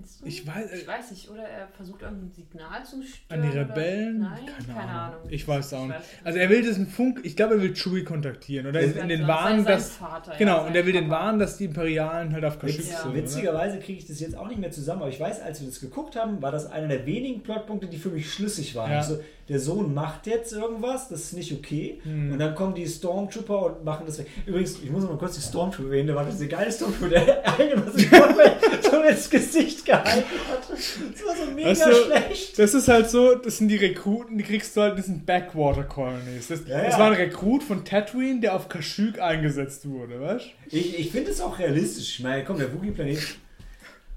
Meinst 0.04 0.20
du? 0.20 0.26
Ich 0.26 0.42
weiß- 0.42 0.72
Ich 0.82 0.86
weiß 0.86 1.10
nicht, 1.12 1.30
oder 1.30 1.42
er 1.42 1.66
versucht 1.68 2.02
irgendein 2.02 2.30
Signal 2.30 2.84
zu 2.84 3.02
stören. 3.02 3.40
an 3.40 3.42
die 3.42 3.48
oder- 3.58 3.68
Rebellen? 3.70 4.18
Nein, 4.20 4.40
keine, 4.66 4.90
Ahnung. 4.90 5.20
Ich 5.30 5.48
weiß 5.48 5.72
auch 5.74 5.86
nicht. 5.86 5.98
Also 6.22 6.38
er 6.38 6.50
will 6.50 6.60
diesen 6.62 6.86
Funk, 6.86 7.20
ich 7.22 7.36
glaube, 7.36 7.54
er 7.54 7.62
will 7.62 7.72
Chewie 7.72 8.04
kontaktieren 8.04 8.66
oder 8.66 8.80
in 8.80 9.08
den 9.08 9.26
sein 9.26 9.64
dass 9.64 9.90
Vater, 9.96 10.32
ja, 10.32 10.38
genau 10.38 10.58
sein 10.58 10.66
und 10.68 10.76
er 10.76 10.86
will 10.86 10.92
den. 10.92 11.08
Wahn, 11.10 11.38
dass 11.38 11.56
die 11.56 11.64
Imperialen 11.66 12.32
halt 12.32 12.44
auf 12.44 12.58
Kashyyyk 12.58 12.78
Witz, 12.80 12.90
Ja. 12.90 12.98
sind. 12.98 13.10
oder? 13.12 13.18
Witzigerweise 13.22 13.78
kriege 13.78 13.98
ich 13.98 14.06
das 14.06 14.20
jetzt 14.20 14.36
auch 14.36 14.48
nicht 14.48 14.58
mehr 14.60 14.70
zusammen, 14.70 15.02
aber 15.02 15.10
ich 15.10 15.20
weiß, 15.20 15.40
als 15.40 15.60
wir 15.60 15.68
das 15.68 15.80
geguckt 15.80 16.16
haben, 16.16 16.42
war 16.42 16.50
das 16.52 16.66
einer 16.70 16.88
der 16.88 17.06
wenigen 17.06 17.42
Plotpunkte, 17.42 17.86
die 17.86 17.98
für 17.98 18.10
mich 18.10 18.30
schlüssig 18.32 18.74
waren. 18.74 18.90
Ja. 18.90 18.98
Also, 18.98 19.20
der 19.48 19.60
Sohn 19.60 19.92
macht 19.92 20.26
jetzt 20.26 20.52
irgendwas, 20.52 21.08
das 21.08 21.20
ist 21.20 21.32
nicht 21.34 21.52
okay. 21.52 22.00
Hm. 22.02 22.32
Und 22.32 22.38
dann 22.38 22.54
kommen 22.54 22.74
die 22.74 22.86
Stormtrooper 22.86 23.66
und 23.66 23.84
machen 23.84 24.04
das 24.06 24.18
weg. 24.18 24.26
Übrigens, 24.46 24.78
ich 24.82 24.90
muss 24.90 25.02
noch 25.02 25.10
mal 25.10 25.18
kurz 25.18 25.34
die 25.34 25.42
Stormtrooper 25.42 25.88
erwähnen, 25.88 26.08
da 26.08 26.14
war 26.14 26.24
das 26.24 26.48
geile 26.48 26.72
Stormtrooper, 26.72 27.10
der 27.10 27.58
eine, 27.58 27.86
was 27.86 27.94
ich 27.96 28.08
so 28.10 29.02
ins 29.02 29.30
Gesicht 29.30 29.84
gehalten 29.84 30.24
hat. 30.50 30.70
Das 30.70 31.26
war 31.26 31.36
so 31.36 31.50
mega 31.52 31.70
Weißt 31.70 31.86
du, 31.86 31.94
schlecht. 31.94 32.58
Das 32.58 32.72
ist 32.72 32.88
halt 32.88 33.10
so, 33.10 33.34
das 33.34 33.58
sind 33.58 33.68
die 33.68 33.76
Rekruten, 33.76 34.38
die 34.38 34.44
kriegst 34.44 34.74
du 34.76 34.80
halt, 34.80 34.98
das 34.98 35.06
sind 35.06 35.26
Backwater 35.26 35.84
Colonies. 35.84 36.48
Das, 36.48 36.66
Ja, 36.66 36.82
das 36.82 36.94
ja. 36.94 36.98
war 36.98 37.10
ein 37.10 37.16
Rekrut 37.16 37.62
von 37.62 37.84
Tatooine, 37.84 38.40
der 38.40 38.56
auf 38.56 38.68
Kashyyyk 38.68 39.20
eingesetzt 39.20 39.86
wurde, 39.88 40.20
weißt 40.20 40.46
Ich, 40.70 40.98
ich 40.98 41.10
finde 41.10 41.30
es 41.30 41.40
auch 41.40 41.58
realistisch. 41.58 42.18
Ich 42.18 42.22
meine, 42.22 42.44
komm, 42.44 42.58
der 42.58 42.72
Wookiee-Planet, 42.72 43.18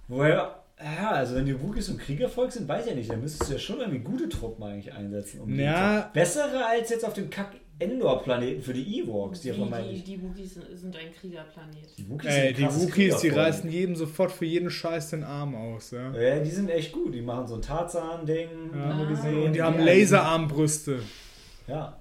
woher. 0.08 0.57
Ja, 0.80 1.10
also 1.12 1.36
wenn 1.36 1.46
die 1.48 1.60
Wookies 1.60 1.90
ein 1.90 1.98
Kriegervolk 1.98 2.52
sind, 2.52 2.68
weiß 2.68 2.84
ich 2.86 2.92
ja 2.92 2.96
nicht. 2.96 3.10
Dann 3.12 3.22
müsstest 3.22 3.50
du 3.50 3.54
ja 3.54 3.60
schon 3.60 3.80
irgendwie 3.80 4.00
gute 4.00 4.30
Truppen 4.30 4.64
eigentlich 4.64 4.94
einsetzen. 4.94 5.42
Um 5.42 5.48
die 5.50 5.64
Ja. 5.64 6.12
Bessere 6.14 6.66
als 6.68 6.92
jetzt 6.92 7.04
auf 7.04 7.14
dem 7.14 7.32
Kack-Endor-Planeten 7.32 8.62
für 8.62 8.74
die 8.74 9.00
Ewoks, 9.00 9.42
die 9.42 9.48
ja 9.50 9.54
Die, 9.56 9.94
die, 9.96 10.04
die 10.04 10.22
Wookies 10.22 10.54
sind, 10.54 10.96
ein 10.96 11.12
Kriegerplanet. 11.20 11.98
Die 11.98 12.08
Wookies 12.08 12.30
Ey, 12.30 12.50
ein 12.50 12.56
die 12.56 12.66
Wookies, 12.76 13.18
die 13.22 13.30
reißen 13.30 13.70
jedem 13.72 13.96
sofort 13.96 14.32
für 14.32 14.46
jeden 14.46 14.70
Scheiß 14.70 15.10
den 15.10 15.24
Arm 15.24 15.56
aus, 15.56 15.90
ja. 15.92 16.14
Ja, 16.16 16.40
die 16.40 16.50
sind 16.52 16.70
echt 16.70 16.92
gut. 16.92 17.12
Die 17.14 17.22
machen 17.22 17.48
so 17.48 17.56
ein 17.56 17.62
Tarzan-Ding, 17.64 18.50
Ja. 18.76 18.80
haben 18.80 19.00
wir 19.00 19.06
Ah. 19.08 19.10
gesehen. 19.10 19.44
Und 19.46 19.54
die 19.54 19.62
haben 19.64 19.80
Laserarmbrüste. 19.80 21.00
Ja. 21.68 21.98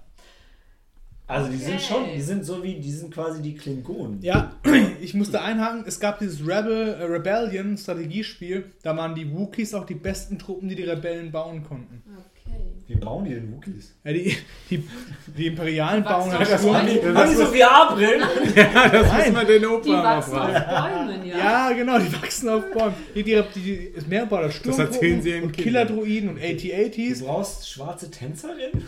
Also 1.28 1.51
die 1.51 1.57
sind 1.57 1.81
schon, 1.81 2.05
die 2.15 2.20
sind 2.20 2.44
so 2.44 2.62
wie, 2.62 2.74
die 2.74 2.93
sind 2.93 3.12
quasi 3.12 3.43
die 3.43 3.57
Klingonen. 3.57 4.23
Ja, 4.23 4.53
ich 5.01 5.12
musste 5.15 5.43
einhaken, 5.43 5.82
es 5.86 5.98
gab 5.98 6.20
dieses 6.20 6.40
Rebel, 6.47 6.94
äh, 7.01 7.05
Rebellion 7.05 7.77
Strategiespiel, 7.77 8.70
da 8.82 8.97
waren 8.97 9.16
die 9.16 9.32
Wookiees 9.32 9.74
auch 9.74 9.86
die 9.86 9.94
besten 9.97 10.39
Truppen, 10.39 10.69
die 10.69 10.77
die 10.77 10.85
Rebellen 10.85 11.32
bauen 11.32 11.65
konnten. 11.65 12.03
Okay. 12.07 12.61
Wie 12.86 12.94
bauen 12.94 13.24
die 13.24 13.35
denn 13.35 13.53
Wookies? 13.53 13.93
Ja, 14.05 14.12
die, 14.12 14.36
die, 14.70 14.89
die 15.36 15.47
Imperialen 15.48 16.05
Die 16.05 16.09
bauen 16.09 16.31
halt 16.31 16.47
Sturm. 16.47 16.77
Haben 16.77 16.86
die, 16.94 17.01
haben 17.03 17.28
die 17.28 17.35
so 17.35 17.47
VR-Brillen? 17.47 18.23
das 18.55 19.12
muss 19.12 19.32
man 19.32 19.47
den 19.48 19.61
Die 19.62 19.66
Opa 19.66 19.89
mal 19.89 20.16
wachsen 20.19 20.39
auf 20.39 20.53
Bäumen, 20.53 21.27
ja. 21.27 21.39
Ja, 21.39 21.73
genau, 21.73 21.98
die 21.98 22.12
wachsen 22.12 22.48
auf 22.48 22.70
Bäumen. 22.73 22.94
Die, 23.16 23.24
die, 23.24 23.43
die, 23.57 23.61
die 23.61 23.74
ist 23.74 24.07
mehr 24.07 24.27
bei 24.27 24.43
der 24.48 24.78
erzählen 24.78 25.20
sie 25.20 25.40
und. 25.40 25.53
Killer-Druiden 25.53 26.28
und 26.28 26.36
Du 26.36 26.44
AT-ATs. 26.44 27.23
brauchst 27.23 27.69
schwarze 27.69 28.12
Tänzerinnen? 28.12 28.85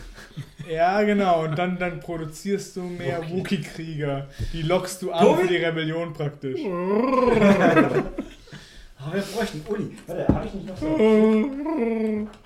Ja, 0.69 1.01
genau. 1.03 1.45
Und 1.45 1.57
dann, 1.57 1.79
dann 1.79 1.99
produzierst 1.99 2.75
du 2.75 2.83
mehr 2.83 3.27
Wookie-Krieger. 3.27 4.27
Die 4.53 4.61
lockst 4.61 5.01
du 5.01 5.11
an 5.11 5.35
für 5.37 5.47
die 5.47 5.57
Rebellion 5.57 6.13
praktisch. 6.13 6.59
Aber 9.01 9.13
wir 9.13 9.21
bräuchten 9.21 9.65
Uli. 9.67 9.97
Warte, 10.05 10.27
habe 10.33 10.45
ich 10.45 10.53
nicht 10.53 10.67
noch 10.67 10.77
so? 10.77 12.27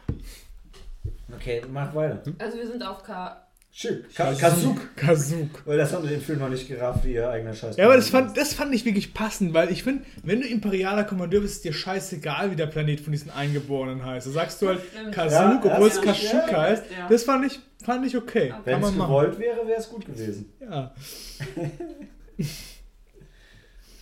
Okay, 1.35 1.61
mach 1.69 1.93
weiter. 1.95 2.21
Also 2.37 2.57
wir 2.57 2.67
sind 2.67 2.83
auf 2.83 3.03
K. 3.03 3.43
Schick. 3.75 4.13
Ka 4.13 4.31
Kazuk. 4.35 4.95
Kazuk. 4.95 5.65
Weil 5.65 5.79
das 5.79 5.91
haben 5.93 6.07
sie 6.07 6.13
im 6.13 6.21
Film 6.21 6.37
noch 6.37 6.49
nicht 6.49 6.67
gerafft, 6.67 7.03
wie 7.05 7.13
ihr 7.13 7.27
eigener 7.27 7.55
Scheiß. 7.55 7.75
Ja, 7.75 7.85
aber 7.85 7.95
das 7.95 8.07
fand, 8.09 8.37
das 8.37 8.53
fand 8.53 8.71
ich 8.75 8.85
wirklich 8.85 9.15
passend, 9.15 9.55
weil 9.55 9.71
ich 9.71 9.81
finde, 9.81 10.05
wenn 10.21 10.41
du 10.41 10.47
imperialer 10.47 11.03
Kommandeur 11.05 11.41
bist, 11.41 11.55
ist 11.55 11.65
dir 11.65 11.73
scheißegal, 11.73 12.51
wie 12.51 12.55
der 12.55 12.67
Planet 12.67 12.99
von 13.01 13.11
diesen 13.11 13.31
Eingeborenen 13.31 14.05
heißt. 14.05 14.27
Da 14.27 14.31
sagst 14.31 14.61
du 14.61 14.67
halt. 14.67 14.81
Kazuk, 15.11 15.65
Ja, 15.65 15.73
obwohl 15.73 15.87
es 15.87 15.95
ja, 16.03 16.45
heißt. 16.55 16.83
Das 17.09 17.23
fand 17.23 17.47
ich, 17.47 17.59
fand 17.83 18.05
ich 18.05 18.15
okay. 18.15 18.53
Wenn 18.63 18.75
es 18.75 18.81
man 18.81 18.95
machen. 18.95 19.09
gewollt 19.09 19.39
wäre, 19.39 19.67
wäre 19.67 19.79
es 19.79 19.89
gut 19.89 20.05
gewesen. 20.05 20.53
Ja. 20.59 20.93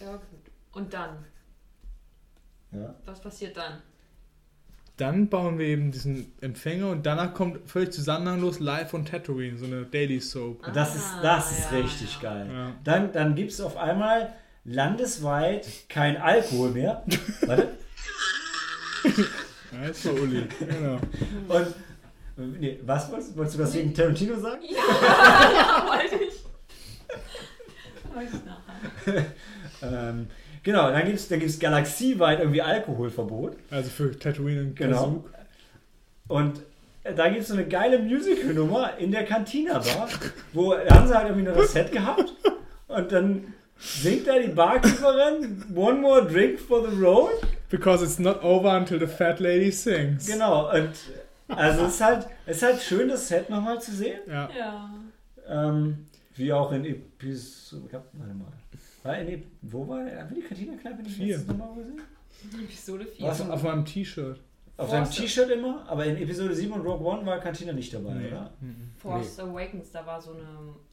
Ja, 0.02 0.12
gut. 0.12 0.52
Und 0.74 0.94
dann? 0.94 1.26
Ja. 2.74 2.94
Was 3.06 3.22
passiert 3.22 3.56
dann? 3.56 3.82
Dann 5.02 5.30
bauen 5.30 5.58
wir 5.58 5.66
eben 5.66 5.90
diesen 5.92 6.32
Empfänger 6.42 6.90
und 6.90 7.08
danach 7.08 7.34
kommt 7.34 7.68
völlig 7.68 7.92
zusammenhanglos 7.92 8.60
live 8.60 8.92
von 8.92 9.04
Tatooine, 9.04 9.58
so 9.58 9.66
eine 9.66 9.84
Daily 9.84 10.20
Soap. 10.20 10.68
Und 10.68 10.76
das 10.76 10.96
ist, 10.96 11.06
Ah, 11.18 11.22
das 11.24 11.52
ist 11.58 11.72
ja, 11.72 11.78
richtig 11.80 12.20
ja. 12.22 12.30
geil. 12.30 12.50
Ja. 12.54 12.72
Dann, 12.84 13.12
dann 13.12 13.34
gibt 13.34 13.52
es 13.52 13.62
auf 13.62 13.78
einmal 13.78 14.32
landesweit 14.64 15.68
kein 15.90 16.18
Alkohol 16.18 16.70
mehr. 16.70 17.04
Warte. 17.48 17.70
Ja, 19.72 19.88
jetzt 19.88 20.06
war 20.06 20.14
Uli. 20.14 20.44
Genau. 20.60 21.00
Und. 21.48 22.60
Nee, 22.60 22.80
was 22.86 23.12
wolltest, 23.12 23.36
wolltest 23.36 23.58
du 23.58 23.62
das 23.64 23.74
wegen 23.74 23.96
Tarantino 23.96 24.40
sagen? 24.40 24.62
Ja, 24.70 25.88
wollte 25.88 26.24
ich. 26.24 26.44
Wollte 28.14 28.38
ich 28.38 28.46
nachher. 28.46 29.26
Ähm, 29.84 30.28
genau, 30.64 30.92
dann 30.92 31.06
gibt 31.06 31.18
es 31.20 31.28
dann 31.28 31.40
gibt's 31.40 31.60
galaxieweit 31.60 32.40
irgendwie 32.40 32.62
Alkoholverbot. 32.62 33.56
Also 33.70 33.90
für 33.90 34.18
Tatooine 34.18 34.62
und 34.62 34.76
Genau. 34.76 34.98
Kazuk. 34.98 35.34
Und 36.28 36.62
da 37.04 37.30
gibt 37.30 37.42
es 37.42 37.48
so 37.48 37.54
eine 37.56 37.68
geile 37.68 38.00
Musical-Nummer 38.00 38.98
in 38.98 39.12
der 39.12 39.26
Cantina-Bar, 39.26 40.08
wo 40.54 40.72
sie 40.74 41.16
halt 41.16 41.28
irgendwie 41.30 41.48
noch 41.50 41.56
das 41.58 41.74
Set 41.74 41.92
gehabt 41.92 42.34
und 42.88 43.12
dann 43.12 43.54
singt 43.80 44.28
da 44.28 44.38
die 44.38 44.50
Barkeeperin 44.50 45.64
One 45.76 46.00
more 46.00 46.26
drink 46.26 46.60
for 46.60 46.88
the 46.88 46.96
road. 46.96 47.32
Because 47.70 48.04
it's 48.04 48.20
not 48.20 48.44
over 48.44 48.78
until 48.78 49.00
the 49.00 49.08
fat 49.08 49.40
lady 49.40 49.72
sings. 49.72 50.28
Genau, 50.28 50.72
und 50.72 50.92
also 51.48 51.86
es 51.86 51.96
ist 51.96 52.02
halt, 52.02 52.28
es 52.46 52.58
ist 52.58 52.64
halt 52.64 52.82
schön, 52.82 53.08
das 53.10 53.28
Set 53.28 53.50
nochmal 53.50 53.82
zu 53.82 53.92
sehen. 53.94 54.20
Ja. 54.28 54.50
Ja. 54.58 54.90
Ähm, 55.50 56.06
wie 56.36 56.54
auch 56.54 56.72
in 56.72 56.86
Episode. 56.86 58.04
Warte 58.14 58.34
mal. 58.36 58.52
War 59.04 59.18
in 59.18 59.28
Ep 59.30 59.46
wo 59.62 59.88
war 59.88 60.00
Haben 60.00 60.30
wir 60.30 60.42
die 60.42 60.48
Cantina-Kneipe 60.48 61.02
nicht 61.04 61.16
Vier. 61.16 61.38
letztes 61.38 61.58
Mal 61.58 61.76
gesehen? 61.76 62.02
Episode 62.64 63.06
4. 63.06 63.28
Was? 63.28 63.42
Auf 63.50 63.64
meinem 63.64 63.86
T-Shirt. 63.86 64.40
Auf 64.78 64.90
deinem 64.90 65.10
T-Shirt 65.12 65.50
immer, 65.52 65.86
aber 65.88 66.06
in 66.06 66.18
Episode 66.18 66.56
7 66.56 66.72
und 66.74 66.82
Rogue 66.82 67.06
One 67.06 67.24
war 67.26 67.40
Cantina 67.40 67.72
nicht 67.72 67.94
dabei, 67.94 68.14
Nee. 68.16 68.28
oder? 68.30 68.52
Force 68.98 69.40
Awakens, 69.40 69.92
da 69.92 70.04
war 70.08 70.20
so 70.20 70.32
eine, 70.32 70.42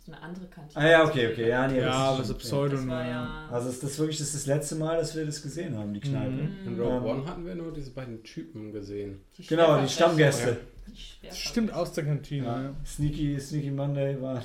so 0.05 0.13
eine 0.13 0.21
andere 0.23 0.47
Kantine. 0.47 0.85
Ah 0.85 0.89
ja, 0.91 1.05
okay, 1.07 1.33
okay. 1.33 1.49
Ja, 1.49 1.67
nee, 1.67 1.81
Ja, 1.81 1.91
aber 1.93 2.19
das 2.19 2.27
so 2.29 2.33
ist 2.35 2.39
Pseudo. 2.41 2.77
Das 2.77 2.87
war 2.87 3.07
ja. 3.07 3.49
Also 3.51 3.71
ist 3.71 3.83
das 3.83 3.99
wirklich 3.99 4.19
das, 4.19 4.27
ist 4.29 4.35
das 4.35 4.47
letzte 4.47 4.75
Mal, 4.75 4.99
dass 4.99 5.17
wir 5.17 5.25
das 5.25 5.41
gesehen 5.41 5.79
haben, 5.79 5.95
die 5.95 6.01
Kneipe. 6.01 6.31
Mhm. 6.31 6.57
In 6.67 6.81
Rogue 6.81 6.97
Ähm, 6.99 7.05
One 7.05 7.27
hatten 7.27 7.47
wir 7.47 7.55
nur 7.55 7.73
diese 7.73 7.91
beiden 7.93 8.23
Typen 8.25 8.73
gesehen. 8.73 9.23
Genau, 9.49 9.81
die. 9.81 9.89
Stammgäste. 9.89 10.59
Die. 10.89 11.35
Stimmt, 11.35 11.73
aus 11.73 11.93
der 11.93 12.05
Kantine. 12.05 12.47
Ja. 12.47 12.75
Sneaky, 12.85 13.41
Sneaky 13.41 13.71
Monday 13.71 14.21
war. 14.21 14.43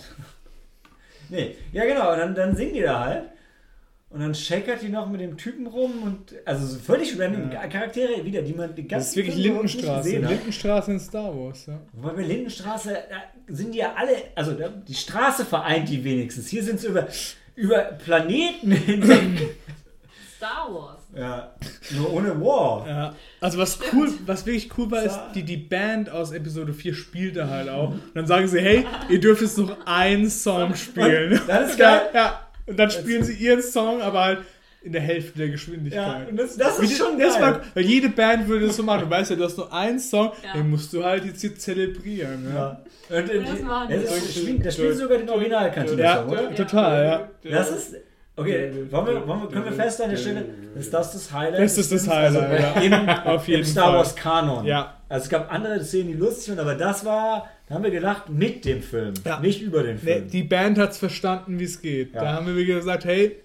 nee, 1.29 1.55
ja 1.73 1.83
genau, 1.85 2.15
dann, 2.15 2.33
dann 2.33 2.55
singen 2.55 2.73
die 2.75 2.81
da 2.81 2.99
halt. 3.05 3.23
Und 4.13 4.19
dann 4.19 4.35
shakert 4.35 4.83
die 4.83 4.89
noch 4.89 5.09
mit 5.09 5.21
dem 5.21 5.37
Typen 5.37 5.65
rum 5.65 5.91
und 6.03 6.35
also 6.45 6.67
so 6.67 6.77
völlig 6.77 7.19
random 7.19 7.51
Ja. 7.51 7.65
Charaktere 7.65 8.23
wieder, 8.23 8.43
die 8.43 8.53
man 8.53 8.75
die 8.75 8.83
Das 8.87 8.89
ganzen 8.91 9.09
ist 9.09 9.15
wirklich 9.15 9.45
überhaupt 9.45 9.63
nicht 9.63 9.75
Lindenstraße. 9.81 10.17
Lindenstraße 10.19 10.91
in 10.91 10.99
Star 10.99 11.35
Wars, 11.35 11.65
ja. 11.65 11.79
Wobei 11.93 12.13
bei 12.13 12.21
Lindenstraße 12.21 12.93
da 13.09 13.53
sind 13.53 13.73
die 13.73 13.79
ja 13.79 13.93
alle, 13.97 14.11
also 14.35 14.53
da, 14.53 14.69
die 14.69 14.93
Straße 14.93 15.45
vereint 15.45 15.89
die 15.89 16.03
wenigstens. 16.03 16.47
Hier 16.47 16.63
sind 16.63 16.79
sie 16.79 16.87
über, 16.87 17.07
über 17.55 17.79
Planeten 17.79 18.71
hinweg. 18.71 19.55
Star 20.37 20.67
Wars. 20.71 21.01
ja, 21.17 21.55
nur 21.91 22.13
ohne 22.13 22.39
War. 22.39 22.87
Ja, 22.87 23.15
also 23.41 23.57
was 23.57 23.79
cool, 23.93 24.11
was 24.25 24.45
wirklich 24.45 24.69
cool 24.77 24.91
war, 24.91 25.01
ist, 25.01 25.17
die, 25.33 25.41
die 25.43 25.57
Band 25.57 26.09
aus 26.09 26.33
Episode 26.33 26.73
4 26.73 26.93
spielte 26.93 27.49
halt 27.49 27.69
auch. 27.69 27.91
Und 27.91 28.11
dann 28.13 28.27
sagen 28.27 28.47
sie, 28.47 28.59
hey, 28.59 28.85
ihr 29.09 29.19
dürft 29.19 29.41
jetzt 29.41 29.57
noch 29.57 29.75
einen 29.87 30.29
Song 30.29 30.75
spielen. 30.75 31.39
Und 31.39 31.47
das 31.47 31.71
ist 31.71 31.79
ja, 31.79 31.97
geil. 31.97 32.09
ja. 32.13 32.47
Und 32.65 32.77
dann 32.77 32.89
spielen 32.91 33.23
sie 33.23 33.33
ihren 33.33 33.61
Song, 33.61 34.01
aber 34.01 34.23
halt 34.23 34.39
in 34.81 34.91
der 34.91 35.01
Hälfte 35.01 35.37
der 35.37 35.47
Ja, 35.47 35.51
Geschwindigkeit. 35.53 36.29
und 36.29 36.35
das, 36.37 36.57
das 36.57 36.79
Wie 36.81 36.85
ist 36.85 36.91
die- 36.93 36.97
schon 36.97 37.17
das 37.17 37.33
geil. 37.35 37.41
war, 37.41 37.61
weil 37.73 37.83
jede 37.85 38.09
Band 38.09 38.47
würde 38.49 38.67
das 38.67 38.75
so 38.75 38.83
machen. 38.83 39.01
Du 39.05 39.09
weißt 39.09 39.29
ja, 39.31 39.35
du 39.37 39.43
hast 39.45 39.57
nur 39.57 39.71
einen 39.73 39.99
Song, 39.99 40.31
Ja. 40.43 40.53
den 40.59 40.69
musst 40.69 40.91
du 40.91 41.03
halt 41.03 41.23
jetzt 41.23 41.39
hier 41.41 41.55
zelebrieren. 41.55 42.45
Ja, 42.53 42.79
Ja. 43.09 43.17
Und, 43.17 43.29
und, 43.31 43.47
das 43.47 43.61
machen 43.61 43.91
ja, 43.91 43.97
die. 43.97 44.03
das 44.05 44.35
spielt, 44.35 44.65
das 44.65 44.73
spielt 44.75 44.97
sogar 44.97 45.17
den 45.19 45.29
Originalkantine 45.29 46.01
ja, 46.01 46.25
oder? 46.25 46.53
total, 46.55 47.05
ja. 47.43 47.51
Das 47.51 47.71
ist. 47.71 47.95
Okay, 48.35 48.71
wollen 48.89 49.05
wir, 49.05 49.27
wollen 49.27 49.41
wir, 49.43 49.47
können 49.49 49.65
wir 49.65 49.71
fest 49.73 50.01
an 50.01 50.09
der 50.09 50.17
Stelle, 50.17 50.43
ist 50.75 50.91
das 50.91 51.13
das 51.13 51.31
Highlight? 51.31 51.61
Das 51.61 51.77
ist 51.77 51.91
das 51.91 52.01
Films? 52.01 52.15
Highlight, 52.17 52.49
also 52.49 52.87
ja. 52.89 52.97
im, 52.99 53.09
Auf 53.27 53.47
jeden 53.47 53.59
im 53.61 53.65
Star 53.67 53.85
Fall. 53.89 53.93
Wars 53.97 54.15
Kanon. 54.15 54.65
Ja. 54.65 54.97
Also 55.07 55.25
es 55.25 55.29
gab 55.29 55.53
andere 55.53 55.83
Szenen, 55.83 56.07
die 56.07 56.13
lustig 56.15 56.49
waren, 56.49 56.59
aber 56.67 56.73
das 56.73 57.05
war, 57.05 57.47
da 57.67 57.75
haben 57.75 57.83
wir 57.83 57.91
gelacht 57.91 58.29
mit 58.29 58.65
dem 58.65 58.81
Film, 58.81 59.13
Ja. 59.25 59.39
nicht 59.39 59.61
über 59.61 59.83
den 59.83 59.95
Nee, 59.95 60.01
Film. 60.01 60.27
die 60.29 60.43
Band 60.43 60.77
hat's 60.77 60.97
verstanden, 60.97 61.59
wie 61.59 61.63
es 61.63 61.81
geht. 61.81 62.13
Ja. 62.13 62.21
Da 62.21 62.33
haben 62.33 62.55
wir 62.55 62.65
gesagt, 62.65 63.05
hey, 63.05 63.37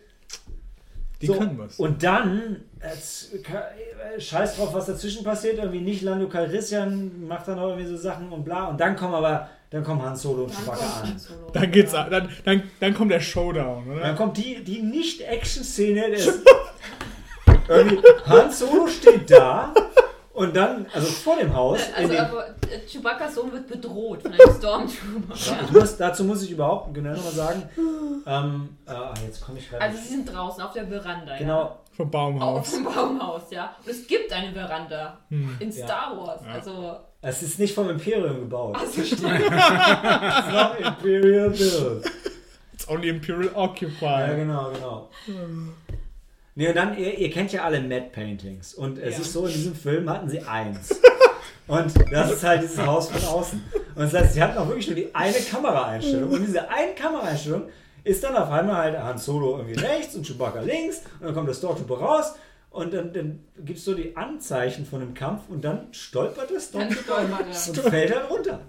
die 1.20 1.26
So, 1.26 1.34
können 1.34 1.58
was. 1.58 1.78
Und 1.78 2.02
dann, 2.02 2.62
äh, 2.80 4.20
scheiß 4.20 4.56
drauf, 4.56 4.72
was 4.74 4.86
dazwischen 4.86 5.24
passiert, 5.24 5.58
irgendwie 5.58 5.80
nicht 5.80 6.02
Lando 6.02 6.28
Calrissian 6.28 7.26
macht 7.26 7.48
dann 7.48 7.58
auch 7.58 7.70
irgendwie 7.70 7.88
so 7.88 7.96
Sachen 7.96 8.28
und 8.30 8.44
bla. 8.44 8.66
Und 8.66 8.78
dann 8.80 8.94
kommen 8.96 9.14
aber, 9.14 9.48
dann 9.70 9.82
kommen 9.84 10.02
Han 10.02 10.14
Solo 10.16 10.44
und 10.44 10.52
Chewbacca 10.54 11.00
an. 11.02 11.18
Solo. 11.18 11.50
Dann 11.52 11.70
geht's, 11.72 11.92
Ja. 11.92 12.08
dann, 12.08 12.28
dann, 12.44 12.62
dann 12.80 12.94
kommt 12.94 13.10
der 13.10 13.20
Showdown, 13.20 13.88
oder? 13.90 14.00
Dann 14.00 14.16
kommt 14.16 14.36
die, 14.36 14.62
die 14.62 14.80
Nicht-Action-Szene. 14.82 16.10
des- 16.10 16.40
irgendwie, 17.68 17.98
Han 18.26 18.50
Solo 18.52 18.86
steht 18.86 19.30
da 19.30 19.74
und 20.38 20.56
dann, 20.56 20.86
also 20.94 21.06
vor 21.06 21.36
dem 21.36 21.54
Haus, 21.54 21.80
Also, 21.96 22.12
äh, 22.14 22.80
Chewbacca's 22.86 23.34
Sohn 23.34 23.52
wird 23.52 23.66
bedroht 23.68 24.22
von 24.22 24.32
einem 24.32 24.54
Stormtrooper. 24.56 25.34
Ja, 25.34 25.58
muss, 25.80 25.96
dazu 25.96 26.24
muss 26.24 26.42
ich 26.42 26.50
überhaupt 26.52 26.94
genau 26.94 27.12
nochmal 27.12 27.32
sagen, 27.32 27.62
ähm, 28.26 28.76
äh, 28.86 29.24
jetzt 29.26 29.40
komme 29.44 29.58
ich 29.58 29.68
gerade. 29.68 29.82
Also 29.82 29.98
sie 29.98 30.08
sind 30.08 30.32
draußen 30.32 30.62
auf 30.62 30.72
der 30.72 30.86
Veranda, 30.86 31.32
ja. 31.32 31.38
genau, 31.38 31.78
Vom 31.96 32.06
Auf 32.06 32.10
Baumhaus. 32.12 32.70
dem 32.72 32.84
Baumhaus, 32.84 33.42
ja. 33.50 33.74
Und 33.84 33.90
es 33.90 34.06
gibt 34.06 34.32
eine 34.32 34.52
Veranda 34.52 35.18
Hm. 35.28 35.56
in 35.60 35.70
Ja. 35.72 35.84
Star 35.84 36.16
Wars. 36.16 36.40
Ja. 36.46 36.52
Also, 36.52 36.96
es 37.20 37.42
ist 37.42 37.58
nicht 37.58 37.74
vom 37.74 37.90
Imperium 37.90 38.40
gebaut. 38.40 38.76
also 38.78 39.02
stimmt. 39.02 39.22
Es 39.32 40.44
ist 40.46 40.52
not 40.52 40.78
Imperial 40.80 41.50
built. 41.50 42.10
It's 42.72 42.88
only 42.88 43.08
Imperial 43.08 43.50
Ja, 43.52 43.56
Occupy. 43.58 44.36
genau, 44.36 44.70
genau. 44.70 45.08
Nee, 46.58 46.66
und 46.70 46.74
dann, 46.76 46.98
ihr, 46.98 47.16
ihr 47.16 47.30
kennt 47.30 47.52
ja 47.52 47.62
alle 47.62 47.80
Matte 47.80 48.10
Paintings. 48.10 48.74
Und 48.74 48.98
es 48.98 49.14
Ja. 49.14 49.20
ist 49.20 49.32
so, 49.32 49.46
in 49.46 49.52
diesem 49.52 49.76
Film 49.76 50.10
hatten 50.10 50.28
sie 50.28 50.40
eins. 50.42 51.00
Und 51.68 51.94
das 52.10 52.32
ist 52.32 52.42
halt 52.42 52.62
dieses 52.62 52.84
Haus 52.84 53.10
von 53.10 53.22
außen. 53.28 53.62
Und 53.94 54.02
das 54.02 54.12
heißt, 54.12 54.34
sie 54.34 54.42
hatten 54.42 54.58
auch 54.58 54.66
wirklich 54.66 54.88
nur 54.88 54.96
die 54.96 55.14
eine 55.14 55.36
Kameraeinstellung. 55.36 56.30
Und 56.32 56.44
diese 56.44 56.68
eine 56.68 56.94
Kameraeinstellung 56.94 57.68
ist 58.02 58.24
dann 58.24 58.34
auf 58.34 58.50
einmal 58.50 58.74
halt 58.74 58.98
Han 58.98 59.18
Solo 59.18 59.58
irgendwie 59.58 59.78
rechts 59.78 60.16
und 60.16 60.26
Chewbacca 60.26 60.62
links. 60.62 61.02
Und 61.20 61.26
dann 61.26 61.34
kommt 61.34 61.46
der 61.48 61.54
Stormtrooper 61.54 61.98
raus. 62.04 62.34
Und 62.70 62.92
dann, 62.92 63.12
dann 63.12 63.44
gibt 63.64 63.78
es 63.78 63.84
so 63.84 63.94
die 63.94 64.16
Anzeichen 64.16 64.84
von 64.84 64.98
dem 64.98 65.14
Kampf. 65.14 65.42
Und 65.48 65.62
dann 65.62 65.86
stolpert 65.92 66.50
der 66.50 66.56
Dann 66.58 66.90
Stormtrooper 66.90 67.18
und 67.68 67.90
fällt 67.90 68.10
dann 68.10 68.26
runter. 68.26 68.60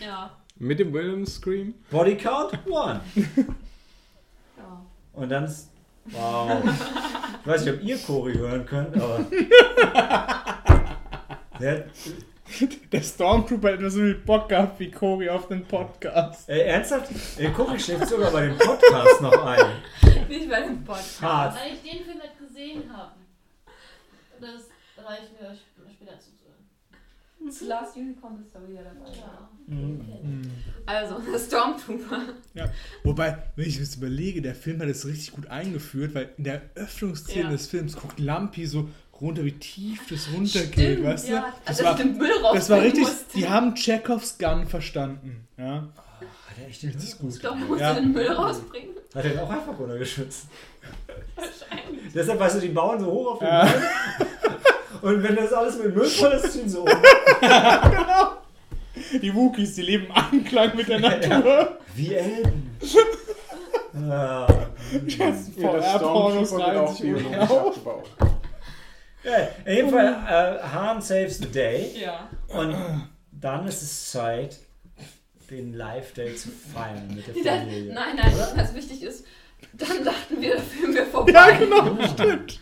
er. 0.00 0.06
Ja. 0.06 0.36
Mit 0.58 0.78
dem 0.78 0.92
Williams 0.92 1.34
Scream. 1.36 1.74
Body 1.90 2.16
Count 2.16 2.52
One. 2.68 3.00
ja. 4.56 4.84
Und 5.14 5.28
dann 5.30 5.44
ist. 5.44 5.70
Wow. 6.12 6.62
Ich 7.40 7.46
weiß 7.46 7.64
nicht, 7.64 7.74
ob 7.74 7.82
ihr 7.82 7.98
Chori 7.98 8.34
hören 8.34 8.66
könnt, 8.66 8.94
aber. 8.96 9.24
Der, 11.60 11.86
Der 12.92 13.02
Stormtrooper 13.02 13.72
hat 13.72 13.80
immer 13.80 13.90
so 13.90 13.98
viel 13.98 14.14
Bock 14.14 14.48
gehabt 14.48 14.78
wie 14.80 14.90
Cory 14.90 15.28
auf 15.28 15.48
den 15.48 15.64
Podcast. 15.66 16.48
Ey, 16.48 16.60
ernsthaft? 16.60 17.10
Ey, 17.36 17.50
guck, 17.54 17.74
ich 17.74 17.84
schlägt 17.84 18.06
sogar 18.06 18.30
bei 18.30 18.46
dem 18.46 18.56
Podcast 18.56 19.20
noch 19.20 19.44
ein. 19.44 19.82
Nicht 20.28 20.48
bei 20.48 20.62
dem 20.62 20.82
Podcast. 20.84 21.20
Hart. 21.20 21.56
Weil 21.56 21.72
ich 21.74 21.82
den 21.82 22.04
Film 22.04 22.18
nicht 22.18 22.38
gesehen 22.38 22.84
habe. 22.96 23.12
Das 24.40 24.68
reicht 25.04 25.38
mir 25.40 25.48
sp- 25.50 25.82
später 25.92 26.18
zuzuhören. 26.18 26.64
Das 27.44 27.60
Last 27.62 27.96
Unicorn 27.96 28.38
ist 28.40 28.54
da 28.54 28.60
wieder 28.66 28.84
dabei. 28.84 29.10
Ja. 29.16 29.48
Mhm. 29.68 30.50
Also, 30.86 31.16
der 31.32 31.38
Stormtrooper. 31.38 32.20
Wobei, 33.04 33.38
wenn 33.56 33.66
ich 33.68 33.78
das 33.78 33.96
überlege, 33.96 34.40
der 34.42 34.54
Film 34.54 34.80
hat 34.80 34.88
es 34.88 35.04
richtig 35.06 35.32
gut 35.32 35.46
eingeführt, 35.48 36.14
weil 36.14 36.30
in 36.38 36.44
der 36.44 36.62
Öffnungsszene 36.74 37.42
Ja. 37.44 37.50
des 37.50 37.66
Films 37.66 37.94
guckt 37.96 38.18
Lampi 38.18 38.66
so 38.66 38.88
runter, 39.20 39.44
wie 39.44 39.52
tief 39.52 40.00
das 40.08 40.28
runtergeht, 40.32 40.72
Stimmt, 40.98 41.04
weißt 41.04 41.28
du? 41.28 41.32
ja. 41.32 41.52
Das 41.66 41.80
Also, 41.80 41.84
war, 41.84 41.96
den 41.96 42.16
Müll 42.16 42.30
rausbringen 42.30 42.54
das 42.54 42.70
war 42.70 42.80
richtig, 42.82 43.02
musste. 43.02 43.24
die 43.34 43.48
haben 43.48 43.74
Chekhovs 43.74 44.38
Gun 44.38 44.66
verstanden. 44.66 45.46
Ja, 45.58 45.88
Hat 46.46 46.58
er 46.62 46.68
echt 46.68 46.82
den 46.82 46.90
richtig 46.92 47.18
gut. 47.18 47.34
Ich 47.34 47.40
glaube, 47.40 47.58
man 47.58 47.68
musste 47.68 47.82
Ja. 47.84 47.94
den 47.94 48.12
Müll 48.12 48.28
rausbringen. 48.32 48.90
Hat 49.14 49.24
er 49.24 49.30
den 49.30 49.38
auch 49.40 49.50
einfach 49.50 49.78
runtergeschützt? 49.78 50.46
Deshalb, 52.14 52.40
weißt 52.40 52.56
du, 52.56 52.60
die 52.60 52.68
bauen 52.68 53.00
so 53.00 53.06
hoch 53.06 53.32
auf 53.32 53.38
den 53.40 53.48
Ja. 53.48 53.64
Müll. 53.64 53.82
Und 55.02 55.22
wenn 55.22 55.36
das 55.36 55.52
alles 55.52 55.78
mit 55.78 55.94
Müll 55.94 56.04
voll 56.08 56.32
ist, 56.32 56.52
ziehen 56.52 56.68
sie 56.68 56.78
um. 56.78 56.88
Die 59.22 59.34
Wookies, 59.34 59.74
die 59.74 59.82
leben 59.82 60.06
im 60.06 60.12
Einklang 60.12 60.76
mit 60.76 60.88
der 60.88 61.00
Natur. 61.00 61.78
Wie 61.94 62.14
Elben. 62.14 62.78
Ah. 64.10 64.46
VR-Pornos 65.58 66.58
rein 66.58 66.76
auf. 66.76 67.00
Ja, 69.24 69.34
in 69.64 69.74
jedem 69.74 69.90
Fall, 69.90 70.60
äh, 70.62 70.62
Han 70.68 71.02
saves 71.02 71.38
the 71.38 71.46
day. 71.46 71.90
Ja. 72.00 72.28
Und 72.48 72.76
dann 73.32 73.66
ist 73.66 73.82
es 73.82 74.10
Zeit, 74.10 74.58
den 75.50 75.72
Live-Day 75.74 76.34
zu 76.36 76.50
feiern 76.50 77.08
mit 77.14 77.26
der 77.26 77.34
Familie. 77.34 77.92
nein, 77.92 78.16
nein, 78.16 78.32
was 78.54 78.74
wichtig 78.74 79.02
ist, 79.02 79.24
dann 79.72 80.04
dachten 80.04 80.40
wir, 80.40 80.54
der 80.54 80.62
Film 80.62 80.94
wäre 80.94 81.06
vorbei. 81.06 81.32
Ja, 81.32 81.50
genau, 81.50 81.96
stimmt. 82.06 82.60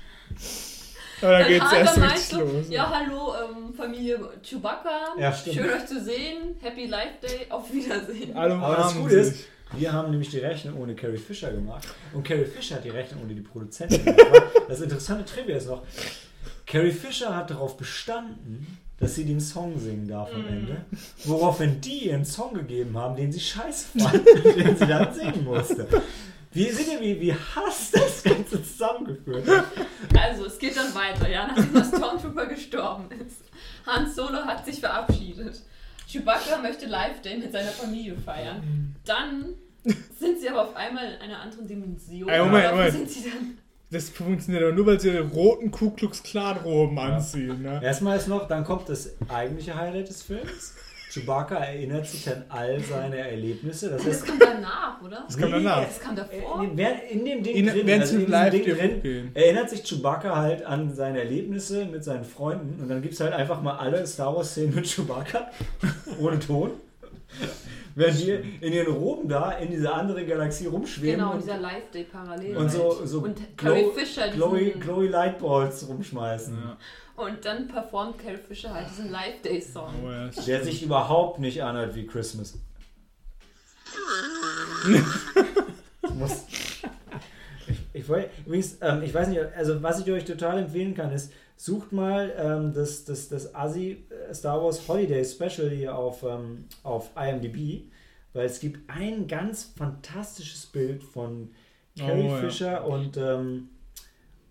Dann 1.20 1.30
Dann 1.30 1.48
geht's 1.48 1.72
erst 1.72 2.00
richtig 2.00 2.20
so, 2.20 2.40
los. 2.40 2.66
Ja, 2.68 2.90
hallo, 2.90 3.32
ähm, 3.34 3.74
Familie 3.74 4.18
Chewbacca. 4.42 5.14
Ja, 5.18 5.32
stimmt. 5.32 5.56
Schön 5.56 5.70
euch 5.70 5.86
zu 5.86 6.02
sehen. 6.02 6.56
Happy 6.60 6.86
Life 6.86 7.14
Day. 7.22 7.46
Auf 7.48 7.72
Wiedersehen. 7.72 8.36
Alle 8.36 8.54
Aber 8.54 8.76
das 8.76 8.94
Gute 8.94 9.14
ist, 9.14 9.46
wir 9.72 9.92
haben 9.92 10.10
nämlich 10.10 10.30
die 10.30 10.38
Rechnung 10.38 10.80
ohne 10.80 10.94
Carrie 10.94 11.16
Fisher 11.16 11.50
gemacht. 11.50 11.86
Und 12.12 12.26
Carrie 12.26 12.44
Fisher 12.44 12.76
hat 12.76 12.84
die 12.84 12.90
Rechnung 12.90 13.22
ohne 13.24 13.34
die 13.34 13.40
Produzentin 13.40 14.04
gemacht. 14.04 14.42
Das 14.68 14.80
interessante 14.80 15.24
Trivia 15.24 15.56
ist 15.56 15.68
noch, 15.68 15.82
Carrie 16.66 16.92
Fisher 16.92 17.34
hat 17.34 17.50
darauf 17.50 17.76
bestanden, 17.76 18.78
dass 18.98 19.14
sie 19.14 19.24
den 19.24 19.40
Song 19.40 19.78
singen 19.78 20.08
darf 20.08 20.32
am 20.34 20.46
Ende. 20.46 20.84
Woraufhin 21.24 21.80
die 21.80 22.06
ihren 22.08 22.24
Song 22.24 22.54
gegeben 22.54 22.96
haben, 22.96 23.16
den 23.16 23.30
sie 23.32 23.40
scheiße 23.40 23.98
fand, 23.98 24.26
den 24.56 24.76
sie 24.76 24.86
dann 24.86 25.12
singen 25.14 25.44
musste. 25.44 25.86
Wie 26.52 26.70
seht 26.70 26.88
ihr, 26.88 27.00
wie, 27.00 27.20
wie 27.20 27.32
Hass 27.32 27.90
das 27.92 28.22
Ganze 28.22 28.62
zusammengeführt 28.62 29.46
hat? 29.48 29.64
Also, 30.18 30.46
es 30.46 30.58
geht 30.58 30.76
dann 30.76 30.94
weiter, 30.94 31.28
ja, 31.28 31.46
nachdem 31.48 31.72
der 31.74 31.84
Stormtrooper 31.84 32.46
gestorben 32.46 33.08
ist. 33.26 33.42
Han 33.86 34.10
Solo 34.10 34.38
hat 34.44 34.64
sich 34.64 34.80
verabschiedet. 34.80 35.62
Chewbacca 36.08 36.58
möchte 36.62 36.86
Life 36.86 37.20
Day 37.22 37.36
mit 37.38 37.52
seiner 37.52 37.70
Familie 37.70 38.16
feiern. 38.16 38.94
Dann 39.04 39.54
sind 40.18 40.40
sie 40.40 40.48
aber 40.48 40.62
auf 40.64 40.76
einmal 40.76 41.04
in 41.14 41.20
einer 41.20 41.40
anderen 41.40 41.66
Dimension. 41.66 42.28
Ey, 42.28 42.44
Moment, 42.44 42.70
Moment. 42.70 42.92
Sind 42.92 43.10
sie 43.10 43.30
dann 43.30 43.58
Das 43.90 44.08
funktioniert 44.10 44.62
aber 44.64 44.72
nur, 44.72 44.86
weil 44.86 45.00
sie 45.00 45.08
ihre 45.08 45.22
roten 45.22 45.70
Ku 45.70 45.90
Klux 45.90 46.22
Klan 46.22 46.56
Roben 46.58 46.98
anziehen. 46.98 47.62
Ne? 47.62 47.80
Erstmal 47.82 48.16
ist 48.16 48.28
noch, 48.28 48.48
dann 48.48 48.64
kommt 48.64 48.88
das 48.88 49.10
eigentliche 49.28 49.74
Highlight 49.74 50.08
des 50.08 50.22
Films. 50.22 50.74
Chewbacca 51.20 51.56
erinnert 51.56 52.06
sich 52.06 52.28
an 52.28 52.44
all 52.48 52.78
seine 52.80 53.16
Erlebnisse. 53.18 53.90
Das 53.90 54.04
das 54.04 54.12
heißt, 54.22 54.26
kam 54.26 54.38
danach, 54.38 55.00
oder? 55.02 55.24
Das 55.26 55.36
kam 55.38 55.50
danach. 55.50 55.84
Das 55.86 56.00
kam 56.00 56.16
davor. 56.16 56.62
in, 56.62 56.76
dem 57.24 57.42
Ding 57.42 57.56
In- 57.56 57.66
drin, 57.66 58.00
also 58.00 58.16
in 58.18 58.30
live 58.30 58.50
Ding 58.50 58.64
drin, 58.64 58.96
hochgehen. 58.98 59.30
erinnert 59.34 59.70
sich 59.70 59.82
Chewbacca 59.82 60.36
halt 60.36 60.64
an 60.64 60.94
seine 60.94 61.20
Erlebnisse 61.20 61.86
mit 61.86 62.04
seinen 62.04 62.24
Freunden 62.24 62.80
und 62.82 62.88
dann 62.88 63.02
gibt 63.02 63.14
es 63.14 63.20
halt 63.20 63.32
einfach 63.32 63.62
mal 63.62 63.76
alle 63.76 64.06
Star 64.06 64.34
Wars 64.36 64.50
Szenen 64.50 64.74
mit 64.74 64.86
Chewbacca 64.86 65.50
ohne 66.20 66.38
Ton. 66.38 66.72
Während 67.98 68.20
die 68.20 68.30
in 68.60 68.72
ihren 68.74 68.92
Roben 68.94 69.26
da 69.28 69.52
in 69.52 69.70
dieser 69.70 69.94
anderen 69.94 70.26
Galaxie 70.26 70.66
rumschweben 70.66 71.16
Genau, 71.18 71.32
und, 71.32 71.42
dieser 71.42 71.56
Life 71.58 71.86
Day 71.94 72.04
parallel. 72.04 72.56
und 72.58 72.70
so, 72.70 72.98
halt. 72.98 73.08
so 73.08 73.20
und 73.20 73.56
Carrie 73.56 73.86
Fisher 73.94 74.28
Glowy, 74.28 74.64
diesen, 74.66 74.80
Glowy 74.80 75.08
Lightballs 75.08 75.88
rumschmeißen. 75.88 76.54
Ja. 76.62 76.76
und 77.24 77.42
dann 77.44 77.66
performt 77.68 78.18
Carrie 78.18 78.36
Fisher 78.36 78.72
halt 78.74 78.88
diesen 78.90 79.10
Life 79.10 79.38
Day 79.42 79.60
Song. 79.62 79.92
Oh, 80.04 80.10
ja, 80.10 80.28
Der 80.28 80.62
sich 80.62 80.82
überhaupt 80.82 81.40
nicht 81.40 81.62
anhört 81.62 81.94
wie 81.94 82.06
Christmas. 82.06 82.58
Ich 86.02 86.14
muss. 86.14 86.44
Ich, 87.68 87.76
ich, 87.92 88.08
wollte- 88.08 88.30
übrigens, 88.46 88.76
ähm, 88.80 89.02
ich 89.02 89.12
weiß 89.12 89.28
nicht, 89.28 89.40
also 89.56 89.82
was 89.82 90.00
ich 90.00 90.10
euch 90.12 90.24
total 90.24 90.58
empfehlen 90.58 90.94
kann, 90.94 91.10
ist, 91.12 91.32
sucht 91.56 91.92
mal 91.92 92.32
ähm, 92.36 92.72
das, 92.74 93.04
das, 93.04 93.28
das 93.28 93.54
Asi 93.54 94.04
äh, 94.30 94.34
Star 94.34 94.62
Wars 94.62 94.86
Holiday 94.86 95.24
Special 95.24 95.70
hier 95.70 95.96
auf, 95.96 96.22
ähm, 96.22 96.66
auf 96.82 97.10
IMDb, 97.16 97.84
weil 98.34 98.46
es 98.46 98.60
gibt 98.60 98.88
ein 98.90 99.26
ganz 99.26 99.72
fantastisches 99.76 100.66
Bild 100.66 101.02
von 101.02 101.50
Carrie 101.98 102.28
Oh, 102.28 102.34
ja. 102.34 102.36
Fisher 102.40 102.86
und, 102.86 103.16
ähm, 103.16 103.68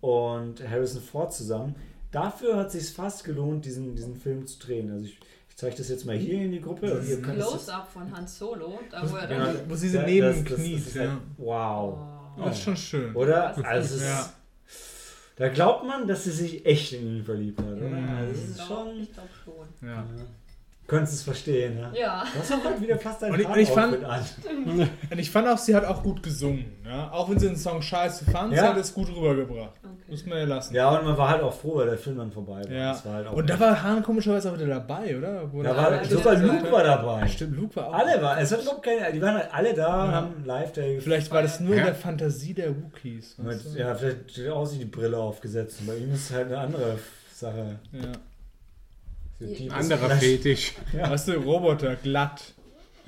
und 0.00 0.68
Harrison 0.68 1.00
Ford 1.02 1.32
zusammen. 1.32 1.76
Dafür 2.10 2.56
hat 2.56 2.74
es 2.74 2.86
sich 2.86 2.94
fast 2.94 3.24
gelohnt, 3.24 3.64
diesen, 3.64 3.94
diesen 3.94 4.16
Film 4.16 4.46
zu 4.46 4.58
drehen. 4.58 4.90
Also 4.90 5.04
ich, 5.06 5.18
ich 5.48 5.56
zeige 5.56 5.76
das 5.76 5.88
jetzt 5.88 6.06
mal 6.06 6.16
hier 6.16 6.42
in 6.42 6.52
die 6.52 6.60
Gruppe. 6.60 6.98
und 6.98 7.08
ihr 7.08 7.20
könnt 7.22 7.38
es- 7.38 7.46
Close-up 7.48 7.88
von 7.90 8.16
Han 8.16 8.26
Solo, 8.26 8.78
da 8.90 9.08
wo 9.10 9.16
er 9.16 9.30
Ja, 9.30 9.46
dann. 9.46 9.56
Wo 9.70 9.74
sie 9.74 9.88
so 9.90 9.98
Ja, 9.98 10.06
neben 10.06 10.26
das- 10.26 10.36
ihm 10.38 10.44
das- 10.44 10.54
kniet. 10.56 10.78
das 10.80 10.86
ist 10.88 10.96
ja. 10.96 11.02
halt- 11.10 11.20
Wow. 11.38 11.98
Oh. 12.38 12.44
Das 12.44 12.56
ist 12.58 12.62
schon 12.64 12.76
schön. 12.76 13.14
Oder? 13.16 13.54
Das 13.56 13.64
Also 13.64 13.94
es 13.94 14.00
ist, 14.02 14.06
Ja. 14.08 14.32
Da 15.36 15.48
glaubt 15.48 15.84
man, 15.84 16.06
dass 16.08 16.24
sie 16.24 16.30
sich 16.30 16.64
echt 16.64 16.94
in 16.94 17.18
ihn 17.18 17.24
verliebt 17.24 17.60
hat. 17.60 17.66
Oder? 17.66 17.88
Mhm. 17.88 18.08
Also 18.08 18.32
Ich 18.32 18.48
ist 18.50 18.66
schon. 18.66 19.00
Ich 19.00 19.12
glaube 19.12 19.28
schon. 19.44 19.88
Ja. 19.88 20.06
Könntest 20.86 21.14
es 21.14 21.22
verstehen, 21.24 21.74
ne? 21.74 21.90
Ja. 21.98 22.22
Du 22.32 22.38
hast 22.38 22.52
auch 22.52 22.64
heute 22.64 22.80
wieder 22.80 22.96
fast 22.96 23.20
dein 23.20 23.32
Und 23.32 23.40
ich- 23.40 23.48
und 23.48 23.58
ich 23.58 23.68
fand- 23.70 24.04
an. 24.04 24.20
Und 25.10 25.18
ich 25.18 25.30
fand 25.32 25.48
auch, 25.48 25.58
sie 25.58 25.74
hat 25.74 25.84
auch 25.84 26.00
gut 26.02 26.22
gesungen. 26.22 26.64
Ja? 26.84 27.10
Auch 27.10 27.28
wenn 27.28 27.40
sie 27.40 27.48
den 27.48 27.56
Song 27.56 27.82
scheiße 27.82 28.24
fand, 28.30 28.52
Ja. 28.52 28.62
sie 28.62 28.68
hat 28.68 28.76
es 28.76 28.94
gut 28.94 29.08
rübergebracht. 29.08 29.72
Okay. 29.82 29.94
Muss 30.08 30.24
man 30.26 30.38
ja 30.38 30.44
lassen. 30.44 30.74
Ja, 30.76 30.90
und 30.96 31.04
man 31.04 31.18
war 31.18 31.30
halt 31.30 31.42
auch 31.42 31.52
froh, 31.52 31.74
weil 31.78 31.86
der 31.86 31.98
Film 31.98 32.18
dann 32.18 32.30
vorbei 32.30 32.62
war. 32.64 32.70
Ja. 32.70 32.92
Das 32.92 33.04
war 33.04 33.14
halt 33.14 33.26
auch 33.26 33.32
Und 33.32 33.50
da 33.50 33.58
war 33.58 33.82
Han 33.82 34.02
komischerweise 34.04 34.48
auch 34.50 34.54
wieder 34.54 34.68
dabei, 34.68 35.18
oder? 35.18 35.52
Wo 35.52 35.60
da 35.62 35.72
der- 35.72 35.82
war, 35.82 35.92
Ja, 35.92 36.04
sogar 36.04 36.34
ja, 36.34 36.40
Luke 36.40 36.66
ja. 36.66 36.72
war 36.72 36.84
dabei. 36.84 37.26
Stimmt, 37.26 37.56
Luke 37.56 37.74
war 37.76 37.88
auch. 37.88 37.92
Alle 37.94 38.22
waren, 38.22 38.38
es 38.38 38.52
hat 38.52 38.62
überhaupt 38.62 38.84
keine, 38.84 39.12
die 39.12 39.20
waren 39.20 39.34
halt 39.34 39.48
alle 39.52 39.74
da 39.74 40.04
und 40.04 40.10
Ja. 40.10 40.14
haben 40.16 40.44
Live-Day 40.44 41.00
Vielleicht 41.00 41.32
war 41.32 41.42
das 41.42 41.58
nur 41.58 41.72
in 41.72 41.78
Ja. 41.80 41.84
der 41.86 41.94
Fantasie 41.96 42.54
der 42.54 42.70
Wookies. 42.76 43.36
Ja, 43.76 43.94
vielleicht 43.96 44.38
hat 44.46 44.52
auch 44.52 44.66
sich 44.66 44.78
die 44.78 44.84
Brille 44.84 45.18
aufgesetzt. 45.18 45.80
Und 45.80 45.88
bei 45.88 45.96
ihm 45.96 46.14
ist 46.14 46.30
es 46.30 46.36
halt 46.36 46.46
eine 46.46 46.58
andere 46.58 46.98
Sache. 47.34 47.80
Ja. 47.90 48.00
Die- 49.40 49.70
Anderer 49.70 50.10
Fetisch. 50.16 50.72
Ja. 50.92 51.10
Weißt 51.10 51.28
du, 51.28 51.32
Roboter, 51.34 51.96
glatt. 51.96 52.54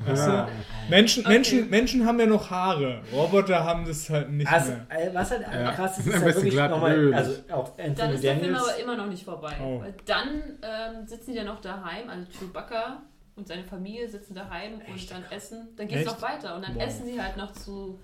Weißt 0.01 0.29
Ja. 0.29 0.45
du? 0.47 0.51
Menschen, 0.91 1.25
Okay. 1.25 1.33
Menschen, 1.33 1.71
Menschen 1.71 2.07
haben 2.07 2.21
ja 2.21 2.27
noch 2.27 2.51
Haare. 2.51 3.01
Roboter 3.13 3.65
haben 3.65 3.85
das 3.85 4.09
halt 4.11 4.31
nicht 4.31 4.47
Also, 4.51 4.71
mehr. 4.73 4.87
äh, 4.91 5.11
was 5.13 5.31
halt 5.33 5.43
Ja. 5.43 5.73
krass 5.73 5.99
ist, 5.99 6.07
ist 6.07 6.15
Am 6.15 6.23
halt 6.23 6.35
wirklich 6.37 6.53
glatt 6.55 6.71
nochmal, 6.71 7.15
also 7.15 7.33
auch 7.51 7.71
Dann 7.77 7.91
ist 8.13 8.23
der 8.23 8.37
Film 8.37 8.53
Daniels. 8.53 8.63
aber 8.63 8.77
immer 8.81 8.97
noch 8.97 9.07
nicht 9.09 9.25
vorbei. 9.25 9.53
Oh. 9.61 9.83
Dann 10.07 10.43
ähm, 10.63 11.07
sitzen 11.07 11.33
die 11.33 11.39
ja 11.39 11.45
noch 11.45 11.61
daheim, 11.61 12.09
also 12.09 12.27
Chewbacca 12.39 13.03
und 13.35 13.49
seine 13.49 13.65
Familie 13.65 14.09
sitzen 14.09 14.35
daheim 14.37 14.75
und 14.75 15.11
dann 15.11 15.25
essen. 15.31 15.69
Dann 15.77 15.89
geht 15.89 15.97
es 15.99 16.03
Echt? 16.07 16.13
noch 16.13 16.23
weiter 16.23 16.55
und 16.55 16.63
dann 16.69 16.77
Wow. 16.77 16.83
essen 16.87 17.05
sie 17.07 17.21
halt 17.21 17.37
noch 17.37 17.53
zu, 17.53 17.99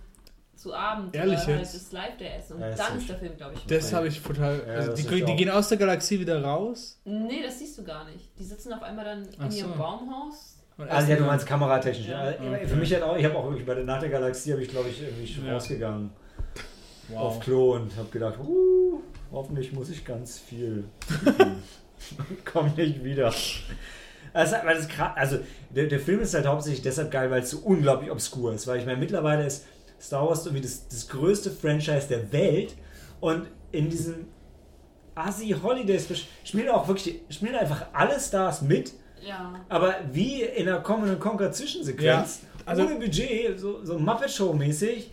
zu 0.57 0.75
Abend 0.75 1.15
Ehrlich 1.15 1.39
oder 1.39 1.47
halt 1.47 1.59
jetzt? 1.61 1.75
das 1.75 1.93
Live 1.93 2.17
der 2.19 2.37
Essen. 2.39 2.55
Und 2.55 2.61
Ja, 2.63 2.71
dann 2.75 2.99
ist 2.99 3.09
der 3.09 3.19
Film, 3.19 3.37
glaube 3.37 3.55
ich, 3.55 3.67
Das 3.67 3.83
vorbei. 3.91 3.97
habe 3.97 4.09
ich 4.09 4.23
total. 4.23 4.63
Ja, 4.67 4.73
Also 4.75 4.91
das 4.93 5.01
die, 5.01 5.07
die 5.09 5.25
auch- 5.25 5.37
gehen 5.37 5.51
aus 5.51 5.69
der 5.69 5.79
Galaxie 5.79 6.21
wieder 6.21 6.43
raus. 6.43 7.01
Nee, 7.05 7.43
das 7.43 7.59
siehst 7.59 7.77
du 7.79 7.85
gar 7.85 8.05
nicht. 8.05 8.31
Die 8.39 8.45
sitzen 8.45 8.73
auf 8.73 8.83
einmal 8.83 9.05
dann 9.05 9.23
in 9.25 9.29
Ach 9.39 9.51
so. 9.51 9.59
ihrem 9.59 9.77
Baumhaus. 9.79 10.59
und 10.77 10.89
Also 10.91 11.11
ja, 11.11 11.17
du 11.17 11.25
meinst 11.25 11.47
kameratechnisch. 11.47 12.09
Ja. 12.09 12.31
Ja. 12.31 12.37
Okay. 12.39 12.67
Für 12.67 12.77
mich 12.77 12.95
hat 12.95 13.03
auch, 13.03 13.17
ich 13.17 13.25
habe 13.25 13.37
auch 13.37 13.45
wirklich 13.47 13.67
bei 13.67 13.75
der 13.75 13.85
Nacht 13.85 14.03
der 14.03 14.11
Galaxie 14.11 14.53
habe 14.53 14.63
ich 14.63 14.69
glaube 14.69 14.89
ich 14.89 15.01
irgendwie 15.03 15.27
schon 15.27 15.47
Ja. 15.47 15.53
rausgegangen 15.55 16.11
auf 17.15 17.35
Wow. 17.37 17.41
Klo 17.41 17.75
und 17.75 17.97
habe 17.97 18.09
gedacht, 18.11 18.39
uh, 18.39 19.01
hoffentlich 19.31 19.73
muss 19.73 19.91
ich 19.91 20.05
ganz 20.05 20.39
viel. 20.39 20.85
trinken. 21.07 21.63
Komm 22.45 22.73
nicht 22.77 23.03
wieder. 23.05 23.33
Also, 24.33 24.57
weil 24.65 24.77
das 24.77 24.89
also 25.15 25.39
der, 25.71 25.87
der 25.87 26.01
Film 26.01 26.21
ist 26.21 26.35
halt 26.35 26.47
hauptsächlich 26.47 26.83
deshalb 26.83 27.11
geil, 27.11 27.31
weil 27.31 27.43
es 27.43 27.51
so 27.51 27.59
unglaublich 27.59 28.11
obskur 28.11 28.53
ist. 28.55 28.67
Weil 28.67 28.81
ich 28.81 28.87
meine, 28.87 28.99
mittlerweile 28.99 29.47
ist 29.47 29.65
Star 30.05 30.29
Wars 30.29 30.45
irgendwie 30.47 30.63
das, 30.63 30.87
das 30.89 31.09
größte 31.09 31.51
Franchise 31.51 32.09
der 32.09 32.31
Welt 32.33 32.75
und 33.21 33.47
in 33.73 33.89
diesem 33.89 34.27
Asi 35.15 35.51
Holidays 35.63 36.09
spielen 36.45 36.69
auch 36.69 36.87
wirklich, 36.89 37.21
spielen 37.31 37.55
einfach 37.55 37.87
alle 37.93 38.19
Stars 38.21 38.63
mit. 38.63 38.93
Ja. 39.27 39.55
Aber 39.69 39.95
wie 40.13 40.43
in 40.43 40.69
einer 40.69 40.81
Common 40.81 41.19
Conquer 41.19 41.51
Zwischensequenz, 41.53 42.41
Ja, 42.43 42.49
also- 42.67 42.83
ohne 42.85 42.97
Budget, 42.97 43.59
so, 43.59 43.85
so 43.85 43.99
Muppet 43.99 44.31
Show 44.31 44.53
mäßig. 44.53 45.11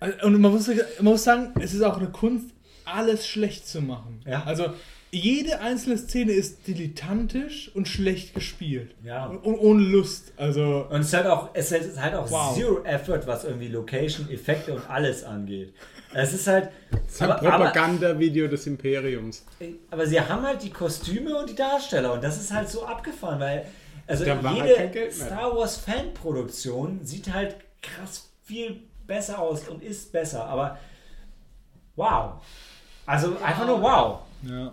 Also, 0.00 0.26
Und 0.26 0.40
man 0.40 0.52
muss, 0.52 0.66
man 0.66 0.76
muss 1.00 1.24
sagen, 1.24 1.54
es 1.60 1.72
ist 1.72 1.82
auch 1.82 1.96
eine 1.96 2.10
Kunst. 2.10 2.50
alles 2.84 3.26
schlecht 3.26 3.66
zu 3.66 3.80
machen. 3.80 4.20
Ja. 4.26 4.42
Also 4.44 4.66
jede 5.14 5.60
einzelne 5.60 5.96
Szene 5.98 6.32
ist 6.32 6.66
dilettantisch 6.66 7.70
und 7.74 7.88
schlecht 7.88 8.34
gespielt. 8.34 8.94
Ja. 9.02 9.26
Und, 9.26 9.38
und 9.38 9.58
ohne 9.58 9.82
Lust. 9.82 10.32
Also 10.36 10.86
Und 10.90 11.00
es 11.00 11.06
ist 11.08 11.14
halt 11.14 11.26
auch, 11.26 11.50
es 11.54 11.72
ist 11.72 12.00
halt 12.00 12.14
auch 12.14 12.30
Wow. 12.30 12.56
Zero 12.56 12.84
Effort, 12.84 13.26
was 13.26 13.44
irgendwie 13.44 13.68
Location, 13.68 14.28
Effekte 14.30 14.74
und 14.74 14.88
alles 14.90 15.24
angeht. 15.24 15.74
Es 16.12 16.32
ist 16.32 16.46
halt. 16.46 16.70
Das 16.90 17.14
ist 17.14 17.22
ein 17.22 17.36
Propagandavideo 17.38 18.48
des 18.48 18.66
Imperiums. 18.66 19.44
aber 19.90 20.06
sie 20.06 20.20
haben 20.20 20.42
halt 20.42 20.62
die 20.62 20.70
Kostüme 20.70 21.36
und 21.36 21.50
die 21.50 21.54
Darsteller 21.54 22.12
und 22.12 22.22
das 22.22 22.40
ist 22.40 22.52
halt 22.52 22.68
so 22.68 22.84
abgefahren, 22.84 23.40
weil 23.40 23.66
also 24.06 24.24
halt 24.24 24.94
jede. 24.94 25.10
Star 25.10 25.56
Wars 25.56 25.76
Fanproduktion 25.78 27.00
sieht 27.04 27.32
halt 27.32 27.56
krass 27.82 28.30
viel 28.44 28.80
besser 29.06 29.38
aus 29.38 29.68
und 29.68 29.82
ist 29.82 30.12
besser, 30.12 30.44
aber 30.44 30.78
wow. 31.96 32.34
Also 33.06 33.36
einfach 33.42 33.66
nur 33.66 33.82
wow. 33.82 34.20
ja. 34.42 34.72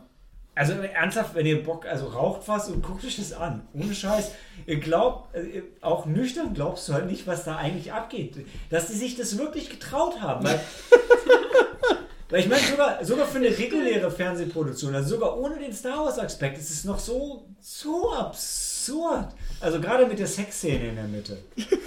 Also 0.54 0.74
ernsthaft, 0.74 1.34
wenn 1.34 1.46
ihr 1.46 1.64
Bock, 1.64 1.86
also 1.86 2.08
raucht 2.08 2.42
was 2.48 2.68
und 2.70 2.84
guckt 2.84 3.06
euch 3.06 3.16
das 3.16 3.32
an. 3.34 3.68
Ohne 3.74 3.94
Scheiß. 3.96 4.32
Ihr 4.68 4.80
glaubt, 4.82 5.34
äh, 5.34 5.42
ihr- 5.44 5.64
auch 5.82 6.06
nüchtern 6.06 6.54
glaubst 6.54 6.88
du 6.90 6.94
halt 6.94 7.06
nicht, 7.10 7.26
was 7.26 7.46
da 7.46 7.56
eigentlich 7.56 7.94
abgeht. 7.94 8.36
Dass 8.70 8.88
die 8.88 8.94
sich 8.94 9.16
das 9.16 9.38
wirklich 9.38 9.70
getraut 9.70 10.20
haben. 10.22 10.46
Weil, 10.46 10.60
weil 12.30 12.40
ich 12.42 12.50
meine, 12.50 12.62
sogar, 12.62 13.04
sogar 13.06 13.28
für 13.28 13.38
eine 13.38 13.48
reguläre 13.58 14.12
Fernsehproduktion, 14.12 14.94
also 14.94 15.16
sogar 15.16 15.38
ohne 15.40 15.58
den 15.58 15.74
Star 15.74 16.04
Wars-Aspekt, 16.06 16.58
ist 16.58 16.70
es 16.70 16.84
noch 16.84 17.00
so, 17.00 17.48
so 17.62 18.12
absurd. 18.14 19.30
Also 19.62 19.80
gerade 19.80 20.06
mit 20.06 20.20
der 20.20 20.28
Sexszene 20.28 20.90
in 20.90 20.96
der 20.96 21.06
Mitte. 21.06 21.38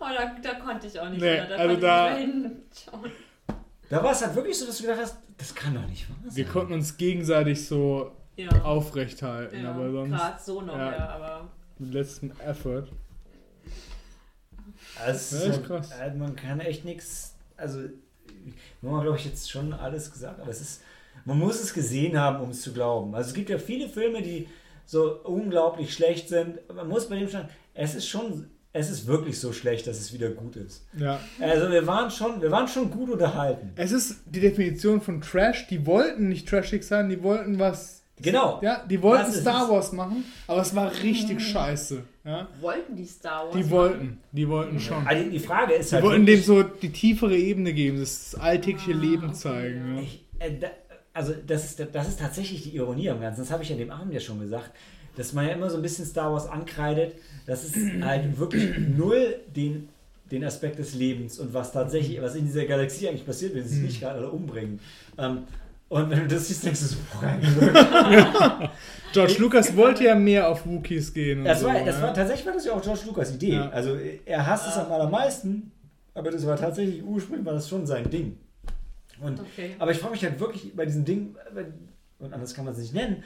Oh, 0.00 0.06
da, 0.16 0.32
da 0.42 0.54
konnte 0.58 0.86
ich 0.86 0.98
auch 0.98 1.08
nicht 1.08 1.20
Nee, 1.20 1.34
mehr. 1.34 1.46
Da 1.46 1.54
also 1.56 1.68
konnte 1.68 1.80
da- 1.86 2.18
ich 2.18 2.26
nicht 2.26 2.34
mehr 2.36 2.50
hinschauen. 2.92 3.12
Da 3.90 4.02
war 4.02 4.12
es 4.12 4.22
halt 4.22 4.34
wirklich 4.34 4.58
so, 4.58 4.66
dass 4.66 4.76
du 4.78 4.82
gedacht 4.84 5.00
hast, 5.02 5.16
das 5.38 5.54
kann 5.54 5.74
doch 5.74 5.86
nicht 5.86 6.08
wahr 6.10 6.16
sein. 6.24 6.36
Wir 6.36 6.44
konnten 6.44 6.72
uns 6.74 6.96
gegenseitig 6.96 7.66
so 7.66 8.12
Ja, 8.36 8.50
aufrecht 8.62 9.22
halten, 9.22 9.62
ja 9.62 9.70
aber 9.72 9.90
sonst 9.90 10.10
gerade 10.10 10.42
so 10.42 10.60
noch, 10.60 10.76
ja. 10.76 10.92
ja, 10.92 11.08
aber 11.08 11.48
mit 11.78 11.94
letzten 11.94 12.30
Effort. 12.40 12.88
Also, 15.04 15.36
Ja, 15.36 15.52
ist 15.52 15.64
krass. 15.64 15.90
äh, 16.00 16.14
man 16.14 16.36
kann 16.36 16.60
echt 16.60 16.84
nichts. 16.84 17.34
Also, 17.56 17.80
wir 18.80 18.90
haben, 18.90 19.02
glaube 19.02 19.16
ich, 19.16 19.24
jetzt 19.24 19.50
schon 19.50 19.72
alles 19.72 20.10
gesagt, 20.12 20.40
aber 20.40 20.50
es 20.50 20.60
ist. 20.60 20.82
Man 21.24 21.38
muss 21.38 21.60
es 21.60 21.74
gesehen 21.74 22.18
haben, 22.18 22.42
um 22.42 22.50
es 22.50 22.62
zu 22.62 22.72
glauben. 22.72 23.14
Also, 23.14 23.28
es 23.28 23.34
gibt 23.34 23.50
ja 23.50 23.58
viele 23.58 23.88
Filme, 23.88 24.22
die 24.22 24.48
so 24.86 25.20
unglaublich 25.24 25.92
schlecht 25.92 26.28
sind. 26.28 26.58
Man 26.72 26.88
muss 26.88 27.08
bei 27.08 27.18
dem 27.18 27.28
schon. 27.28 27.48
Es 27.74 27.94
ist 27.94 28.08
schon. 28.08 28.50
Es 28.78 28.90
ist 28.90 29.06
wirklich 29.08 29.40
so 29.40 29.52
schlecht, 29.52 29.86
dass 29.88 29.98
es 29.98 30.12
wieder 30.12 30.30
gut 30.30 30.54
ist. 30.56 30.84
Ja. 30.96 31.18
Also, 31.40 31.68
wir 31.70 31.84
waren 31.86 32.10
schon, 32.10 32.40
wir 32.40 32.50
waren 32.50 32.68
schon 32.68 32.90
gut 32.90 33.10
unterhalten. 33.10 33.72
Es 33.74 33.90
ist 33.90 34.20
die 34.26 34.38
Definition 34.40 35.00
von 35.00 35.20
Trash. 35.20 35.66
Die 35.66 35.84
wollten 35.84 36.28
nicht 36.28 36.48
trashig 36.48 36.84
sein, 36.84 37.08
die 37.08 37.20
wollten 37.22 37.58
was. 37.58 38.02
Genau. 38.20 38.60
Ja, 38.62 38.84
die 38.88 39.00
wollten 39.02 39.32
Star 39.32 39.64
es. 39.64 39.70
Wars 39.70 39.92
machen, 39.92 40.24
aber 40.46 40.60
es 40.62 40.74
war 40.74 40.92
richtig 41.02 41.40
scheiße. 41.40 42.02
Ja? 42.24 42.48
wollten 42.60 42.94
die 42.96 43.04
Star 43.06 43.46
Wars? 43.46 43.56
Die 43.56 43.70
wollten, 43.70 44.18
die 44.32 44.48
wollten 44.48 44.78
schon. 44.80 45.06
Also, 45.06 45.28
die 45.30 45.38
Frage 45.38 45.74
ist 45.74 45.90
Die 45.90 45.94
halt. 45.96 46.04
wollten 46.04 46.26
dem 46.26 46.40
so 46.42 46.62
die 46.62 46.90
tiefere 46.90 47.36
Ebene 47.36 47.72
geben, 47.72 47.98
das 48.00 48.34
alltägliche 48.36 48.92
Ah, 48.92 49.00
Leben 49.00 49.34
zeigen. 49.34 49.96
Ja. 49.96 50.02
Ich, 50.02 50.24
äh, 50.40 50.50
da, 50.60 50.68
also 51.14 51.32
das 51.46 51.64
ist, 51.64 51.86
das 51.92 52.08
ist 52.08 52.20
tatsächlich 52.20 52.62
die 52.62 52.76
Ironie 52.76 53.10
am 53.10 53.20
Ganzen. 53.20 53.40
Das 53.40 53.50
habe 53.50 53.62
ich 53.64 53.72
an 53.72 53.78
dem 53.78 53.90
Abend 53.90 54.12
ja 54.14 54.20
schon 54.20 54.38
gesagt, 54.40 54.70
dass 55.18 55.32
man 55.32 55.46
ja 55.46 55.52
immer 55.52 55.68
so 55.68 55.76
ein 55.76 55.82
bisschen 55.82 56.06
Star 56.06 56.32
Wars 56.32 56.46
ankreidet, 56.46 57.14
dass 57.46 57.64
es 57.64 57.74
halt 58.02 58.38
wirklich 58.38 58.78
null 58.78 59.36
den, 59.54 59.88
den 60.30 60.44
Aspekt 60.44 60.78
des 60.78 60.94
Lebens 60.94 61.38
und 61.38 61.52
was 61.52 61.72
tatsächlich, 61.72 62.22
was 62.22 62.36
in 62.36 62.46
dieser 62.46 62.64
Galaxie 62.64 63.08
eigentlich 63.08 63.26
passiert, 63.26 63.54
wenn 63.54 63.64
sie 63.64 63.74
sich 63.74 63.82
nicht 63.82 64.00
gerade 64.00 64.20
alle 64.20 64.30
umbringen. 64.30 64.78
Ähm, 65.18 65.44
und 65.88 66.10
wenn 66.10 66.20
du 66.20 66.28
das 66.28 66.46
siehst, 66.48 66.64
denkst 66.64 66.80
du 66.80 66.86
so, 66.86 66.96
boah, 67.12 68.70
George 69.12 69.36
Lucas 69.38 69.74
wollte 69.74 70.04
ja 70.04 70.14
mehr 70.14 70.48
auf 70.48 70.66
Wookies 70.66 71.12
gehen. 71.12 71.40
Und 71.40 71.44
das 71.46 71.60
so, 71.60 71.66
war, 71.66 71.82
das 71.82 71.96
ja. 71.96 72.02
war 72.02 72.14
tatsächlich 72.14 72.46
war 72.46 72.52
das 72.52 72.66
ja 72.66 72.74
auch 72.74 72.82
George 72.82 73.00
Lucas 73.06 73.34
Idee. 73.34 73.54
Ja. 73.54 73.70
Also 73.70 73.96
er 74.24 74.46
hasst 74.46 74.68
es 74.68 74.76
am 74.76 74.92
allermeisten, 74.92 75.72
aber 76.14 76.30
das 76.30 76.46
war 76.46 76.56
tatsächlich 76.56 77.02
ursprünglich 77.02 77.46
war 77.46 77.54
das 77.54 77.68
schon 77.68 77.86
sein 77.86 78.08
Ding. 78.08 78.38
Und 79.20 79.40
Okay. 79.40 79.74
Aber 79.78 79.90
ich 79.90 79.98
frage 79.98 80.12
mich 80.12 80.22
halt 80.22 80.38
wirklich 80.38 80.76
bei 80.76 80.84
diesem 80.86 81.04
Ding, 81.04 81.34
äh, 81.56 81.64
und 82.22 82.32
anders 82.32 82.54
kann 82.54 82.66
man 82.66 82.74
es 82.74 82.80
nicht 82.80 82.94
nennen, 82.94 83.24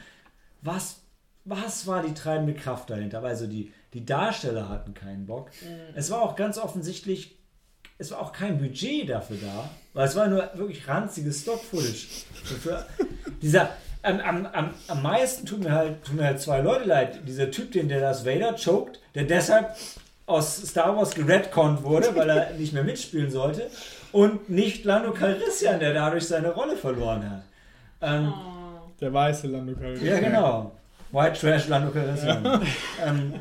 was, 0.62 1.02
was 1.44 1.86
war 1.86 2.02
die 2.02 2.14
treibende 2.14 2.55
Kraft 2.55 2.90
dahinter? 2.90 3.23
Also 3.23 3.47
die, 3.47 3.73
die 3.94 4.05
Darsteller 4.05 4.69
hatten 4.69 4.94
keinen 4.94 5.27
Bock. 5.27 5.51
Es 5.94 6.10
war 6.10 6.23
auch 6.23 6.36
ganz 6.36 6.59
offensichtlich, 6.59 7.36
es 7.98 8.10
war 8.12 8.20
auch 8.20 8.32
kein 8.32 8.59
Budget 8.59 9.09
dafür 9.10 9.36
da, 9.43 9.70
weil 9.93 10.06
es 10.09 10.16
war 10.16 10.28
nur 10.28 10.48
wirklich 10.55 10.86
ranziges 10.89 11.43
Stock-Footage. 11.43 12.06
Dieser, 13.43 13.70
am, 14.02 14.20
am, 14.20 14.47
am, 14.47 14.70
am 14.89 15.02
meisten 15.02 15.47
tun 15.47 15.60
mir, 15.60 15.73
halt, 15.73 16.05
tun 16.05 16.16
mir 16.16 16.24
halt 16.24 16.40
zwei 16.40 16.60
Leute 16.60 16.85
leid. 16.89 17.20
Dieser 17.27 17.51
Typ, 17.51 17.73
den 17.73 17.89
der 17.89 18.01
Darth 18.01 18.24
Vader 18.24 18.55
choked, 18.56 19.01
der 19.14 19.24
deshalb 19.24 19.74
aus 20.27 20.56
Star 20.56 20.97
Wars 20.97 21.14
geredconnt 21.14 21.82
wurde, 21.82 22.14
weil 22.14 22.31
er 22.31 22.52
nicht 22.59 22.73
mehr 22.73 22.85
mitspielen 22.85 23.31
sollte. 23.31 23.69
Und 24.12 24.48
nicht 24.48 24.85
Lando 24.85 25.12
Calrissian, 25.12 25.81
der 25.81 25.94
dadurch 25.94 26.27
seine 26.28 26.52
Rolle 26.52 26.77
verloren 26.77 27.28
hat. 27.28 27.43
Ähm, 28.01 28.32
Oh. 28.32 28.52
Der 29.01 29.12
weiße 29.12 29.48
Lando 29.48 29.74
Calrissian. 29.74 30.06
ja, 30.06 30.20
genau. 30.20 30.73
White 31.12 31.39
Trash 31.39 31.68
Lando 31.68 31.90
Calrissian. 31.90 32.66
Ähm, 33.05 33.34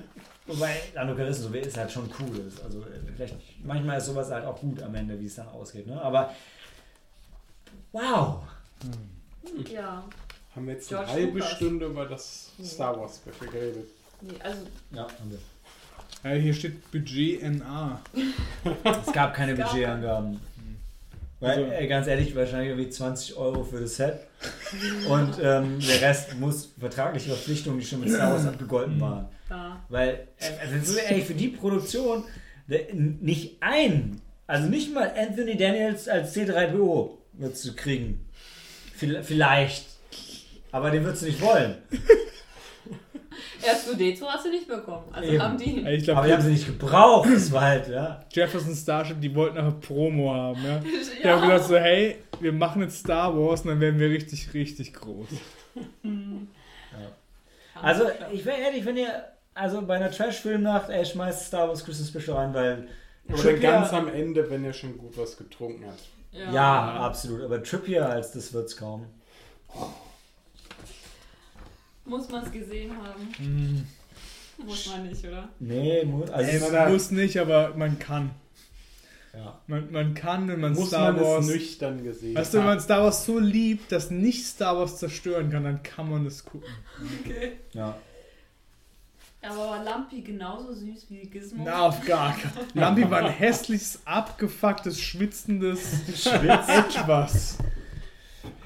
wobei 0.46 0.82
Lando 0.94 1.16
Calrissian 1.16 1.52
so 1.52 1.58
ist 1.58 1.78
halt 1.78 1.92
schon 1.92 2.10
cool. 2.20 2.38
Ist. 2.48 2.62
Also 2.64 2.82
äh, 2.82 3.12
vielleicht, 3.16 3.36
manchmal 3.64 3.98
ist 3.98 4.06
sowas 4.08 4.30
halt 4.30 4.46
auch 4.46 4.60
gut 4.60 4.82
am 4.84 4.94
Ende, 4.96 5.20
wie 5.20 5.26
es 5.26 5.36
dann 5.36 5.48
ausgeht. 5.48 5.88
Ne? 5.88 6.00
Aber 6.02 6.34
wow. 7.92 8.44
Ja. 9.72 10.04
Haben 10.56 10.68
wir 10.68 10.74
jetzt 10.74 10.90
George 10.90 11.10
eine 11.10 11.22
halbe 11.22 11.40
Lucas. 11.40 11.52
Stunde 11.52 11.86
über 11.86 12.06
das 12.06 12.52
Star 12.64 13.00
Wars 13.00 13.20
Special 13.22 13.52
geredet. 13.52 13.90
Nee, 14.22 14.34
also 14.44 14.60
Ja, 14.92 15.04
haben 15.04 15.32
wir. 15.32 15.40
Ja, 16.24 16.38
hier 16.38 16.54
steht 16.54 16.92
Budget 16.92 17.42
NA. 17.42 18.02
Es 18.84 19.14
gab 19.14 19.34
keine 19.34 19.56
Budgetangaben. 19.56 20.40
Weil, 21.42 21.64
Also- 21.66 21.72
äh, 21.74 21.88
ganz 21.88 22.08
ehrlich, 22.08 22.34
wahrscheinlich 22.36 22.70
irgendwie 22.70 22.90
20 22.90 23.36
Euro 23.36 23.64
für 23.66 23.82
das 23.82 23.96
Set. 23.98 24.20
Und 25.10 25.36
ähm, 25.44 25.80
der 25.80 26.02
Rest 26.02 26.40
muss 26.40 26.72
vertragliche 26.80 27.30
Verpflichtungen, 27.32 27.80
die 27.80 27.86
schon 27.86 28.00
mit 28.00 28.10
Star 28.10 28.32
Wars 28.32 28.46
abgegolten 28.48 29.02
waren. 29.02 29.28
ja. 29.50 29.84
Weil, 29.90 30.28
äh, 30.40 30.46
also 30.62 30.94
so 30.94 30.98
ehrlich, 31.00 31.26
für 31.26 31.34
die 31.34 31.50
Produktion 31.50 32.24
der, 32.68 32.94
nicht 32.94 33.58
ein, 33.60 34.22
also 34.48 34.70
nicht 34.70 34.94
mal 34.94 35.12
Anthony 35.18 35.58
Daniels 35.58 36.08
als 36.08 36.34
C3PO 36.36 37.18
würdest 37.34 37.66
du 37.68 37.74
kriegen. 37.76 38.26
Viel- 38.96 39.22
Vielleicht. 39.24 39.86
Aber 40.72 40.90
den 40.92 41.04
würdest 41.04 41.24
du 41.24 41.26
nicht 41.26 41.42
wollen. 41.42 41.76
R2D2 43.64 44.22
hast 44.26 44.46
du 44.46 44.50
nicht 44.50 44.68
bekommen. 44.68 45.06
Also 45.12 45.30
Eben. 45.32 45.42
haben 45.42 45.58
die. 45.58 45.80
Ich 45.80 45.86
Aber 45.86 45.92
die 45.92 46.02
glaube, 46.04 46.32
haben 46.34 46.42
sie 46.42 46.52
nicht 46.52 46.66
gebraucht. 46.68 47.30
Das 47.34 47.52
war 47.52 47.62
halt, 47.62 47.88
ja. 47.88 48.24
Jefferson 48.32 48.76
Starship, 48.76 49.20
die 49.22 49.34
wollten 49.34 49.56
nachher 49.58 49.72
Promo 49.72 50.34
haben. 50.34 50.64
Ja? 50.66 50.80
Die 51.22 51.28
Ja. 51.28 51.36
haben 51.36 51.42
gesagt 51.48 51.66
so, 51.66 51.78
hey, 51.78 52.18
wir 52.40 52.52
machen 52.54 52.82
jetzt 52.82 53.00
Star 53.00 53.36
Wars 53.38 53.62
und 53.62 53.70
dann 53.70 53.80
werden 53.80 54.00
wir 54.00 54.10
richtig, 54.10 54.54
richtig 54.54 54.94
groß. 54.94 55.28
Also, 57.82 58.04
ich 58.32 58.46
wäre 58.46 58.58
ehrlich, 58.60 58.86
wenn 58.86 58.98
ihr, 58.98 59.24
also 59.54 59.82
bei 59.82 59.96
einer 59.96 60.12
Trash-Filmnacht, 60.12 60.90
ey, 60.90 61.06
schmeißt 61.06 61.48
Star 61.48 61.68
Wars 61.68 61.84
Christmas 61.84 62.10
Special 62.10 62.38
rein, 62.38 62.54
weil. 62.54 62.88
Oder 63.32 63.54
ganz 63.54 63.94
am 63.94 64.08
Ende, 64.10 64.50
wenn 64.50 64.64
er 64.66 64.74
schon 64.74 64.98
gut 64.98 65.18
was 65.18 65.38
getrunken 65.38 65.86
hat. 65.86 66.00
Ja, 66.54 66.94
absolut. 67.00 67.42
Aber 67.44 67.62
Trippier 67.64 68.08
als 68.08 68.32
das 68.32 68.52
wird's 68.54 68.76
kaum. 68.76 69.06
Muss 72.12 72.30
man 72.30 72.44
es 72.44 72.52
gesehen 72.52 72.92
haben? 72.96 73.28
Hm. 73.38 73.88
Muss 74.66 74.86
man 74.88 75.08
nicht, 75.08 75.26
oder? 75.26 75.48
Nee, 75.60 76.04
mu- 76.06 76.24
also. 76.26 76.34
Ey, 76.52 76.58
es- 76.58 76.72
man 76.72 76.92
muss 76.92 77.12
nicht, 77.12 77.38
aber 77.38 77.74
man 77.76 77.98
kann. 77.98 78.32
ja. 79.34 79.58
Man, 79.68 79.92
man 79.92 80.14
kann, 80.14 80.48
wenn 80.50 80.60
man 80.60 80.74
Muss 80.74 80.90
Star 80.90 81.14
man 81.14 81.22
Wars... 81.24 81.46
es 81.46 81.52
nüchtern 81.54 82.04
gesehen 82.04 82.36
Weißt 82.36 82.54
du, 82.54 82.58
wenn 82.60 82.66
man 82.66 82.80
Star 82.82 83.04
Wars 83.04 83.26
so 83.26 83.40
liebt, 83.40 83.92
dass 83.92 84.12
nicht 84.12 84.46
Star 84.46 84.78
Wars 84.78 84.98
zerstören 84.98 85.50
kann, 85.50 85.64
dann 85.64 85.82
kann 85.84 86.10
man 86.10 86.26
das 86.26 86.44
gucken. 86.46 86.70
Okay. 87.22 87.54
ja. 87.74 87.96
Aber 89.44 89.58
war 89.58 89.84
Lampi 89.84 90.22
genauso 90.22 90.72
süß 90.74 91.08
wie 91.10 91.22
Gizmo? 91.28 91.64
Na, 91.66 91.88
auf 91.88 92.06
gar 92.06 92.38
keinen 92.38 92.68
Lambi 92.76 93.02
war 93.10 93.20
ein 93.26 93.32
hässliches, 93.32 94.00
abgefucktes, 94.06 95.02
schwitzendes 95.02 95.80
Etwas. 96.68 97.58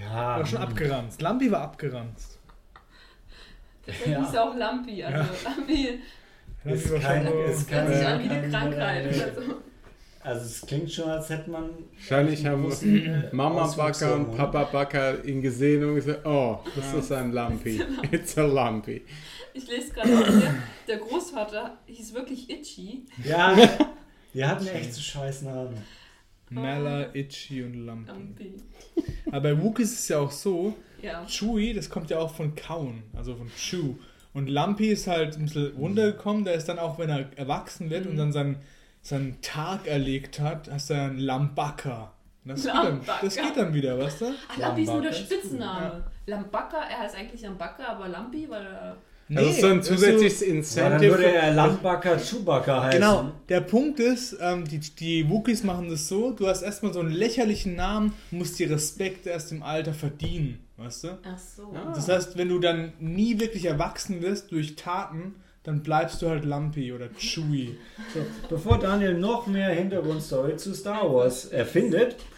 Ja. 0.01 0.39
War 0.39 0.45
schon 0.45 0.57
abgeranzt. 0.59 1.21
Lambi 1.21 1.49
war 1.49 1.61
abgeranzt. 1.61 2.34
Deswegen 3.87 4.11
Ja. 4.11 4.25
hieß 4.29 4.37
auch 4.37 4.55
Lampi. 4.55 5.03
Also 5.03 5.17
Lampi 5.43 5.99
Lambi 6.63 6.75
Ist 6.75 6.89
kein- 7.01 7.27
ist 7.27 7.59
so, 7.61 7.67
kein- 7.67 7.87
hört 7.87 7.95
sich 7.95 8.05
an 8.07 8.23
wie 8.23 8.29
eine 8.29 8.49
Krankheit. 8.49 9.05
äh, 9.05 9.21
Also, 9.23 9.41
Also 10.21 10.45
es 10.45 10.61
klingt 10.65 10.91
schon, 10.91 11.07
als 11.09 11.29
hätte 11.29 11.49
man 11.51 11.69
Wahrscheinlich 11.93 12.43
haben 12.47 12.71
äh, 12.71 13.29
Mama 13.31 13.67
Backer 13.77 14.15
und. 14.15 14.35
Papa 14.35 14.63
Backer 14.63 15.23
ihn 15.23 15.41
gesehen 15.43 15.83
und 15.83 15.95
gesagt, 15.95 16.25
oh, 16.25 16.59
das 16.75 16.93
Ja. 16.93 16.99
ist 16.99 17.11
ein 17.11 17.31
Lumpy. 17.31 17.79
It's 18.11 18.35
a 18.37 18.41
Lumpy. 18.47 19.03
ich 19.53 19.67
lese 19.67 19.93
gerade 19.93 20.17
auch 20.17 20.25
hier, 20.27 20.55
der 20.87 20.97
Großvater 20.97 21.77
hieß 21.85 22.13
wirklich 22.15 22.49
Itchy. 22.49 23.05
Ja, 23.23 23.55
die 24.33 24.43
hatten 24.43 24.65
echt 24.67 24.93
so 24.95 25.01
scheiß 25.01 25.43
Namen. 25.43 25.77
Mala, 26.49 27.13
Itchy 27.13 27.61
und 27.63 27.85
Lumpy. 27.85 28.07
Lampi. 28.11 28.53
Aber 29.27 29.41
bei 29.41 29.61
Wookies 29.61 29.91
ist 29.93 29.99
es 29.99 30.07
ja 30.09 30.19
auch 30.19 30.31
so, 30.31 30.75
Ja. 31.05 31.25
Chewie, 31.27 31.73
das 31.73 31.89
kommt 31.89 32.09
ja 32.09 32.17
auch 32.19 32.33
von 32.33 32.55
Kauen, 32.55 33.03
also 33.15 33.35
von 33.35 33.49
Chew. 33.55 33.95
Und 34.33 34.49
Lumpy 34.49 34.87
ist 34.87 35.07
halt 35.07 35.37
ein 35.37 35.45
bisschen 35.45 35.73
runtergekommen, 35.77 36.43
der 36.45 36.55
ist 36.55 36.67
dann 36.67 36.79
auch, 36.79 36.97
wenn 36.99 37.09
er 37.09 37.27
erwachsen 37.37 37.89
wird 37.89 38.05
und 38.07 38.17
dann 38.17 38.31
seinen, 38.33 38.57
seinen 39.01 39.39
Tag 39.41 39.87
erlegt 39.87 40.39
hat, 40.39 40.69
hast 40.71 40.89
du 40.89 40.95
einen 40.95 41.19
Lambaka. 41.19 42.11
Das 42.43 42.63
geht, 42.63 42.73
dann, 42.73 43.01
das 43.21 43.35
geht 43.35 43.55
dann 43.55 43.73
wieder, 43.73 43.97
weißt 43.97 44.21
du? 44.21 44.25
Ach, 44.51 44.57
Lampi 44.57 44.83
ist 44.83 44.89
nur 44.89 45.01
der 45.01 45.13
Spitzname. 45.13 46.03
Lambaka, 46.27 46.77
er 46.89 46.99
heißt 46.99 47.15
eigentlich 47.15 47.41
Lambaka, 47.41 47.83
aber 47.87 48.07
Lampi, 48.07 48.47
weil 48.49 48.65
er. 48.65 48.97
das 49.29 49.47
ist 49.47 49.61
so 49.61 49.67
ein 49.67 49.77
das 49.77 49.89
ist 49.89 49.93
zusätzliches 49.99 50.41
Ja, 50.41 50.47
dann 50.47 50.57
Incentive. 50.57 51.11
würde 51.11 51.31
er 51.31 51.53
Lambaka 51.53 52.17
Chewbacca 52.17 52.83
heißen. 52.83 52.99
Genau, 52.99 53.31
der 53.49 53.61
Punkt 53.61 53.99
ist, 53.99 54.37
ähm, 54.41 54.65
die, 54.67 54.79
die 54.79 55.29
Wookies 55.29 55.63
machen 55.63 55.89
das 55.89 56.07
so, 56.07 56.31
du 56.31 56.47
hast 56.47 56.61
erstmal 56.61 56.93
so 56.93 56.99
einen 56.99 57.11
lächerlichen 57.11 57.75
Namen, 57.75 58.13
musst 58.31 58.59
dir 58.59 58.69
Respekt 58.69 59.25
erst 59.27 59.51
im 59.51 59.63
Alter 59.63 59.93
verdienen, 59.93 60.59
weißt 60.77 61.03
du? 61.05 61.07
Ach 61.23 61.37
so. 61.37 61.71
Ja. 61.73 61.91
Das 61.93 62.07
heißt, 62.09 62.37
wenn 62.37 62.49
du 62.49 62.59
dann 62.59 62.93
nie 62.99 63.39
wirklich 63.39 63.65
erwachsen 63.65 64.21
wirst 64.21 64.51
durch 64.51 64.75
Taten, 64.75 65.35
dann 65.63 65.81
bleibst 65.81 66.21
du 66.21 66.29
halt 66.29 66.45
Lumpy 66.45 66.93
oder 66.93 67.09
Chewy. 67.17 67.75
So, 68.13 68.19
bevor 68.49 68.77
Daniel 68.77 69.15
noch 69.15 69.47
mehr 69.47 69.69
Hintergrundstory 69.69 70.57
zu 70.57 70.75
Star 70.75 71.11
Wars 71.11 71.45
erfindet, 71.45 72.17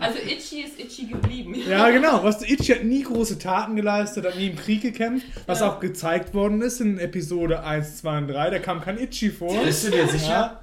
Also 0.00 0.18
Itchy 0.26 0.62
ist 0.62 0.80
Itchy 0.80 1.06
geblieben. 1.06 1.54
Ja, 1.68 1.90
genau. 1.90 2.22
Was 2.24 2.42
Itchy 2.48 2.72
hat 2.72 2.84
nie 2.84 3.02
große 3.02 3.38
Taten 3.38 3.76
geleistet, 3.76 4.24
hat 4.24 4.36
nie 4.38 4.48
im 4.48 4.56
Krieg 4.56 4.80
gekämpft, 4.82 5.26
was 5.46 5.60
Ja. 5.60 5.68
auch 5.70 5.80
gezeigt 5.80 6.32
worden 6.32 6.62
ist 6.62 6.80
in 6.80 6.98
Episode 6.98 7.62
1, 7.64 7.98
2 7.98 8.18
und 8.18 8.28
3. 8.28 8.50
Da 8.50 8.58
kam 8.58 8.80
kein 8.80 8.98
Itchy 8.98 9.28
vor. 9.30 9.54
bist 9.64 9.86
du 9.86 9.90
dir 9.90 10.08
sicher? 10.08 10.28
Ja. 10.30 10.60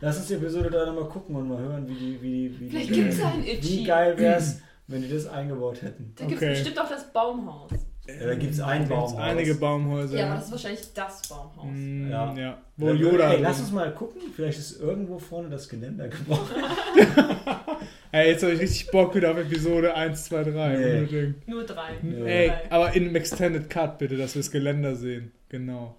Lass 0.00 0.16
uns 0.18 0.26
die 0.28 0.34
Episode 0.34 0.70
da 0.70 0.86
nochmal 0.86 1.08
gucken 1.08 1.34
und 1.36 1.48
mal 1.48 1.58
hören, 1.58 1.88
wie 1.88 1.94
die, 1.94 2.22
wie 2.22 2.48
die, 2.48 2.60
wie 2.60 2.70
Vielleicht 2.70 2.92
gibt's 2.92 3.18
ja 3.18 3.28
einen 3.32 3.44
Wie 3.44 3.50
Itchy. 3.50 3.84
geil 3.84 4.16
wär's, 4.18 4.60
wenn 4.88 5.02
die 5.02 5.08
das 5.08 5.26
eingebaut 5.26 5.82
hätten. 5.82 6.12
Da 6.16 6.24
gibt 6.24 6.42
es 6.42 6.48
Okay. 6.48 6.54
bestimmt 6.54 6.80
auch 6.80 6.88
das 6.88 7.12
Baumhaus. 7.12 7.70
Ja, 8.08 8.26
da 8.26 8.34
gibt's 8.36 8.58
ein 8.58 8.88
Da 8.88 8.96
gibt's 8.96 9.12
Baumhaus. 9.12 9.16
einige 9.18 9.54
Baumhäuser. 9.54 10.18
Ja, 10.18 10.26
aber 10.28 10.34
das 10.36 10.46
ist 10.46 10.52
wahrscheinlich 10.52 10.92
das 10.94 11.22
Baumhaus. 11.28 11.66
Mm, 11.70 12.10
Ja. 12.10 12.34
ja. 12.34 12.58
Wo 12.78 12.88
Yoda. 12.90 13.32
Ey, 13.34 13.40
lass 13.42 13.60
uns 13.60 13.70
mal 13.70 13.92
gucken, 13.94 14.22
vielleicht 14.34 14.58
ist 14.58 14.80
irgendwo 14.80 15.18
vorne 15.18 15.50
das 15.50 15.68
Geländer 15.68 16.08
gebrochen. 16.08 16.56
Ey, 18.10 18.30
jetzt 18.30 18.42
habe 18.42 18.54
ich 18.54 18.60
richtig 18.60 18.90
Bock 18.90 19.14
wieder 19.14 19.30
auf 19.32 19.36
Episode 19.36 19.94
1, 19.94 20.24
2, 20.24 20.44
3. 20.44 20.76
Nee. 21.10 21.34
Nur 21.46 21.64
drei. 21.64 21.90
Ey, 22.24 22.48
Drei. 22.48 22.70
aber 22.70 22.94
in 22.94 23.04
einem 23.04 23.16
Extended 23.16 23.68
Cut 23.68 23.98
bitte, 23.98 24.16
dass 24.16 24.34
wir 24.34 24.40
das 24.40 24.50
Geländer 24.50 24.96
sehen. 24.96 25.30
Genau. 25.50 25.94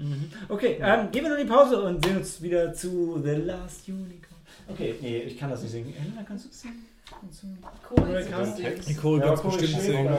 Okay, 0.47 0.77
ähm, 0.81 1.11
gehen 1.11 1.23
wir 1.23 1.29
nur 1.29 1.37
die 1.37 1.45
Pause 1.45 1.81
und 1.83 2.03
sehen 2.03 2.17
uns 2.17 2.41
wieder 2.41 2.73
zu 2.73 3.21
The 3.23 3.31
Last 3.35 3.87
Unicorn. 3.87 4.39
Okay, 4.67 4.95
nee, 5.01 5.19
ich 5.19 5.37
kann 5.37 5.51
das 5.51 5.61
nicht 5.61 5.71
singen. 5.71 5.93
Elena, 5.95 6.23
kannst 6.27 6.45
du 6.45 6.49
es 6.49 6.61
singen? 6.61 6.85
Ist 7.30 8.30
kann- 8.30 8.40
lustig. 8.45 8.88
Nicole 8.88 9.26
Ja, 9.26 9.36
cool, 9.36 9.57
bestimmt 9.57 9.81
singen. 9.81 10.15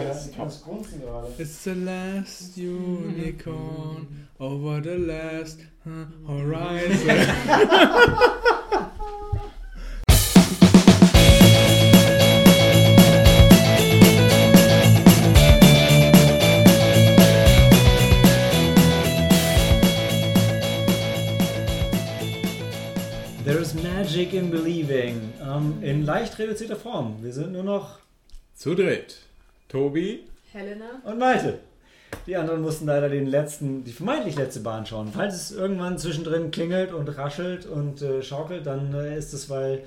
It's 1.39 1.65
the 1.65 1.75
last 1.75 2.57
unicorn 2.57 4.29
over 4.39 4.81
the 4.83 4.97
last 4.97 5.61
horizon. 6.27 7.11
reduzierter 26.41 26.77
Form. 26.77 27.23
Wir 27.23 27.33
sind 27.33 27.53
nur 27.53 27.63
noch 27.63 27.99
Zu 28.55 28.75
dritt. 28.75 29.17
Tobi, 29.69 30.25
Helena. 30.53 31.01
und 31.05 31.19
Malte. 31.19 31.59
Die 32.27 32.35
anderen 32.37 32.61
mussten 32.63 32.87
leider 32.87 33.09
den 33.09 33.27
letzten, 33.27 33.85
die 33.85 33.93
vermeintlich 33.93 34.35
letzte 34.37 34.61
Bahn 34.61 34.85
schauen. 34.85 35.11
Falls 35.15 35.35
es 35.35 35.53
irgendwann 35.53 35.97
zwischendrin 35.97 36.51
klingelt 36.51 36.93
und 36.93 37.09
raschelt 37.17 37.67
und 37.67 38.03
äh, 38.03 38.21
schaukelt, 38.23 38.67
dann 38.67 38.93
äh, 38.95 39.17
ist 39.17 39.33
es, 39.33 39.49
weil 39.49 39.85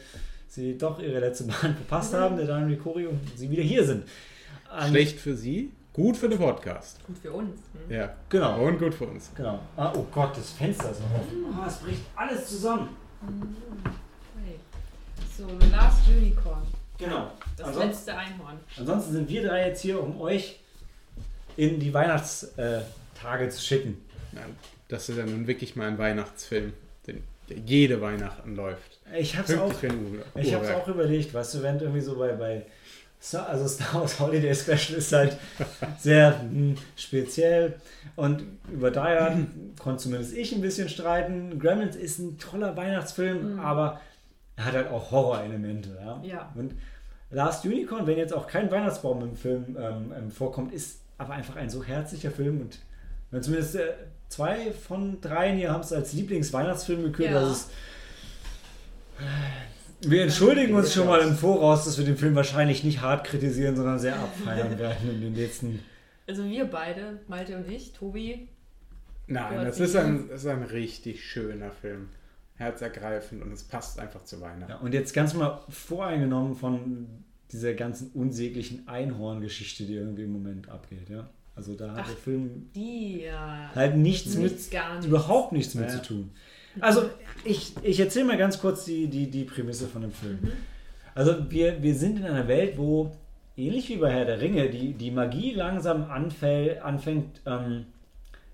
sie 0.47 0.77
doch 0.77 0.99
ihre 0.99 1.19
letzte 1.19 1.43
Bahn 1.45 1.75
verpasst 1.87 2.13
haben, 2.13 2.37
der 2.37 2.45
Daniel 2.47 2.69
Mikori 2.77 3.07
und 3.07 3.19
sie 3.35 3.49
wieder 3.49 3.63
hier 3.63 3.83
sind. 3.85 4.05
An- 4.69 4.89
schlecht 4.89 5.19
für 5.19 5.35
Sie, 5.35 5.71
gut 5.91 6.15
für 6.15 6.29
den 6.29 6.39
Podcast. 6.39 7.05
Gut 7.05 7.17
für 7.17 7.33
uns. 7.33 7.59
Hm. 7.87 7.93
Ja. 7.93 8.13
Genau. 8.29 8.63
Und 8.67 8.79
gut 8.79 8.93
für 8.93 9.05
uns. 9.05 9.29
Genau. 9.35 9.59
Ah, 9.75 9.91
oh 9.95 10.05
Gott, 10.11 10.37
das 10.37 10.51
Fenster 10.51 10.91
ist 10.91 11.01
noch 11.01 11.19
offen. 11.19 11.45
Ah, 11.61 11.65
es 11.67 11.75
bricht 11.77 12.01
alles 12.15 12.47
zusammen. 12.47 12.89
So, 15.37 15.47
The 15.59 15.69
Last 15.71 16.07
Unicorn. 16.07 16.63
Genau. 16.97 17.31
Das 17.57 17.67
Ansonsten, 17.67 17.89
letzte 17.89 18.17
Einhorn. 18.17 18.59
ansonsten 18.77 19.13
sind 19.13 19.29
wir 19.29 19.47
drei 19.47 19.67
jetzt 19.67 19.81
hier, 19.81 20.01
um 20.01 20.19
euch 20.21 20.59
in 21.57 21.79
die 21.79 21.93
Weihnachtstage 21.93 23.49
zu 23.49 23.61
schicken. 23.61 23.97
Ja, 24.33 24.41
das 24.87 25.09
ist 25.09 25.17
ja 25.17 25.25
nun 25.25 25.47
wirklich 25.47 25.75
mal 25.75 25.87
ein 25.87 25.97
Weihnachtsfilm, 25.97 26.73
den, 27.07 27.23
der 27.49 27.57
jede 27.57 27.99
Weihnachten 28.01 28.55
läuft. 28.55 28.99
Ich 29.17 29.37
hab's 29.37 29.53
auch, 29.55 29.73
ich 30.35 30.53
hab's 30.53 30.69
auch 30.69 30.87
überlegt, 30.87 31.33
weißt 31.33 31.55
du, 31.55 31.63
wenn 31.63 31.79
irgendwie 31.79 32.01
so 32.01 32.15
bei, 32.15 32.29
bei 32.33 32.65
Star, 33.21 33.47
also 33.49 33.67
Star 33.69 34.01
Wars 34.01 34.19
Holiday 34.19 34.53
Special 34.53 34.97
ist 34.97 35.11
halt 35.11 35.37
sehr 35.99 36.39
hm, 36.41 36.75
speziell 36.95 37.75
und 38.15 38.43
über 38.71 38.91
Hard 38.95 39.37
konnte 39.79 40.03
zumindest 40.03 40.33
ich 40.33 40.53
ein 40.53 40.61
bisschen 40.61 40.89
streiten. 40.89 41.59
Gremlins 41.59 41.95
ist 41.95 42.19
ein 42.19 42.37
toller 42.37 42.75
Weihnachtsfilm, 42.77 43.53
Mhm. 43.53 43.59
aber 43.59 43.99
er 44.55 44.65
hat 44.65 44.73
halt 44.73 44.87
auch 44.89 45.11
Horrorelemente. 45.11 45.97
Ja? 45.99 46.21
Ja. 46.23 46.53
Und 46.55 46.73
Last 47.31 47.65
Unicorn, 47.65 48.05
wenn 48.05 48.17
jetzt 48.17 48.33
auch 48.33 48.47
kein 48.47 48.69
Weihnachtsbaum 48.69 49.21
im 49.23 49.35
Film 49.35 49.75
ähm, 49.79 50.13
ähm, 50.15 50.31
vorkommt, 50.31 50.73
ist 50.73 50.99
aber 51.17 51.33
einfach 51.33 51.55
ein 51.55 51.69
so 51.69 51.83
herzlicher 51.83 52.31
Film 52.31 52.61
und 52.61 52.79
wenn 53.31 53.41
zumindest 53.41 53.75
äh, 53.75 53.93
zwei 54.29 54.71
von 54.71 55.19
dreien 55.21 55.57
hier 55.57 55.71
haben 55.71 55.81
es 55.81 55.91
als 55.91 56.13
Lieblingsweihnachtsfilm 56.13 57.03
gekürt. 57.03 57.31
Ja. 57.31 57.41
Das 57.41 57.51
ist, 57.51 57.71
wir 60.01 60.23
entschuldigen 60.23 60.75
uns 60.75 60.93
schon 60.93 61.07
mal 61.07 61.21
im 61.21 61.35
Voraus, 61.35 61.85
dass 61.85 61.97
wir 61.97 62.05
den 62.05 62.17
Film 62.17 62.35
wahrscheinlich 62.35 62.83
nicht 62.83 63.01
hart 63.01 63.25
kritisieren, 63.25 63.75
sondern 63.75 63.99
sehr 63.99 64.15
abfeiern 64.15 64.77
werden 64.77 65.09
in 65.09 65.21
den 65.21 65.35
letzten. 65.35 65.79
Also 66.27 66.45
wir 66.45 66.65
beide, 66.65 67.19
Malte 67.27 67.57
und 67.57 67.69
ich, 67.69 67.93
Tobi. 67.93 68.47
Nein, 69.27 69.65
das 69.65 69.79
ist, 69.79 69.95
ein, 69.95 70.27
das 70.29 70.41
ist 70.41 70.47
ein 70.47 70.63
richtig 70.63 71.23
schöner 71.23 71.71
Film. 71.71 72.09
Herzergreifend 72.55 73.41
und 73.41 73.51
es 73.51 73.63
passt 73.63 73.99
einfach 73.99 74.23
zu 74.23 74.39
Weihnachten. 74.41 74.71
Ja, 74.71 74.77
und 74.77 74.93
jetzt 74.93 75.13
ganz 75.13 75.33
mal 75.33 75.59
voreingenommen 75.69 76.55
von 76.55 77.07
dieser 77.51 77.73
ganzen 77.73 78.11
unsäglichen 78.13 78.87
Einhorn-Geschichte, 78.87 79.85
die 79.85 79.95
irgendwie 79.95 80.23
im 80.23 80.33
Moment 80.33 80.69
abgeht. 80.69 81.09
Ja? 81.09 81.29
Also 81.55 81.75
da 81.75 81.91
hat 81.91 81.99
Ach, 82.03 82.07
der 82.07 82.17
Film 82.17 82.69
Die, 82.75 83.21
ja. 83.21 83.71
halt 83.75 83.95
nichts 83.97 84.35
mit 84.35 84.71
gar 84.71 84.93
nichts. 84.93 85.05
überhaupt 85.07 85.51
nichts 85.51 85.75
mit 85.75 85.89
Ja. 85.89 86.01
zu 86.01 86.01
tun. 86.01 86.31
Also, 86.79 87.03
ich, 87.45 87.73
ich 87.83 87.99
erzähle 87.99 88.25
mal 88.25 88.37
ganz 88.37 88.59
kurz 88.59 88.85
die, 88.85 89.07
die, 89.07 89.29
die 89.29 89.43
Prämisse 89.43 89.87
von 89.87 90.01
dem 90.01 90.11
Film. 90.11 90.39
Also, 91.13 91.49
wir, 91.51 91.83
wir 91.83 91.93
sind 91.93 92.17
in 92.17 92.25
einer 92.25 92.47
Welt, 92.47 92.79
wo, 92.79 93.11
ähnlich 93.55 93.89
wie 93.89 93.97
bei 93.97 94.11
Herr 94.11 94.25
der 94.25 94.41
Ringe, 94.41 94.71
die, 94.71 94.93
die 94.93 95.11
Magie 95.11 95.53
langsam 95.53 96.05
anfäll, 96.09 96.79
anfängt, 96.79 97.41
ähm, 97.45 97.85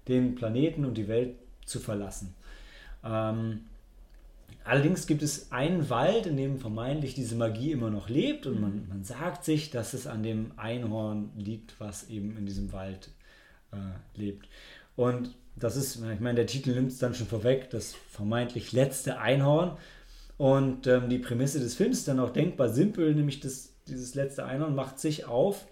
den 0.10 0.36
Planeten 0.36 0.84
und 0.84 0.96
die 0.98 1.08
Welt 1.08 1.36
zu 1.66 1.80
verlassen. 1.80 2.36
Ähm, 3.06 3.62
allerdings 4.70 5.08
gibt 5.08 5.24
es 5.24 5.52
einen 5.52 5.90
Wald, 5.90 6.28
in 6.28 6.38
dem 6.38 6.60
vermeintlich 6.60 7.16
diese 7.16 7.36
Magie 7.36 7.72
immer 7.72 7.90
noch 7.90 8.08
lebt 8.08 8.46
und 8.46 8.62
man, 8.62 8.88
man 8.88 9.04
sagt 9.04 9.44
sich, 9.44 9.72
dass 9.72 9.94
es 9.94 10.08
an 10.08 10.22
dem 10.24 10.52
Einhorn 10.58 11.32
liegt, 11.36 11.80
was 11.80 12.10
eben 12.10 12.38
in 12.38 12.46
diesem 12.46 12.72
Wald 12.72 13.10
äh, 13.72 13.78
lebt. 14.16 14.48
Und 14.96 15.36
das 15.56 15.76
ist, 15.76 15.96
ich 15.96 16.20
meine, 16.20 16.36
der 16.36 16.46
Titel 16.46 16.74
nimmt 16.74 16.92
es 16.92 17.00
dann 17.00 17.16
schon 17.16 17.28
vorweg, 17.28 17.70
das 17.72 17.96
vermeintlich 18.12 18.72
letzte 18.72 19.20
Einhorn. 19.20 19.78
Und 20.38 20.88
ähm, 20.88 21.10
die 21.10 21.20
Prämisse 21.20 21.60
des 21.60 21.76
Films 21.76 22.00
ist 22.00 22.08
dann 22.08 22.20
auch 22.20 22.30
denkbar 22.30 22.70
simpel, 22.70 23.14
nämlich 23.14 23.40
das, 23.40 23.74
dieses 23.88 24.16
letzte 24.16 24.46
Einhorn 24.46 24.76
macht 24.76 25.00
sich 25.00 25.26
auf, 25.26 25.66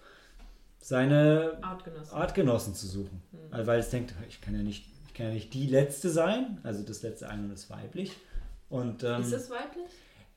seine 0.80 1.58
Artgenossen. 1.62 2.14
Artgenossen 2.14 2.74
zu 2.74 2.88
suchen. 2.88 3.22
Also, 3.52 3.68
weil 3.68 3.80
es 3.80 3.90
denkt, 3.90 4.14
ich 4.28 4.42
kann 4.42 4.56
ja 4.56 4.64
nicht, 4.64 4.86
ich 5.08 5.14
kann 5.14 5.28
ja 5.28 5.34
nicht 5.34 5.54
die 5.54 5.68
letzte 5.68 6.10
sein, 6.10 6.60
also 6.64 6.84
das 6.84 7.04
letzte 7.04 7.30
Einhorn 7.30 7.52
ist 7.52 7.70
weiblich. 7.70 8.12
Und 8.70 9.04
ähm, 9.04 9.22
Ist 9.22 9.32
das 9.34 9.50
weiblich? 9.50 9.86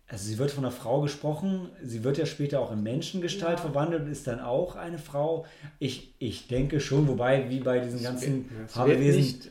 also 0.09 0.24
sie 0.24 0.39
wird 0.39 0.51
von 0.51 0.65
einer 0.65 0.73
Frau 0.73 1.01
gesprochen, 1.02 1.69
sie 1.82 2.02
wird 2.05 2.19
ja 2.19 2.27
später 2.27 2.61
auch 2.61 2.73
in 2.73 2.82
Menschengestalt 2.82 3.59
Ja. 3.59 3.65
verwandelt, 3.65 4.09
ist 4.09 4.27
dann 4.27 4.40
auch 4.40 4.77
eine 4.77 4.98
Frau. 4.98 5.47
Ich, 5.78 6.15
ich 6.19 6.48
denke 6.48 6.81
schon, 6.81 7.07
wobei 7.09 7.48
wie 7.51 7.61
bei 7.61 7.78
diesen 7.81 8.02
ganzen 8.02 8.48
Fabelwesen. 8.69 9.51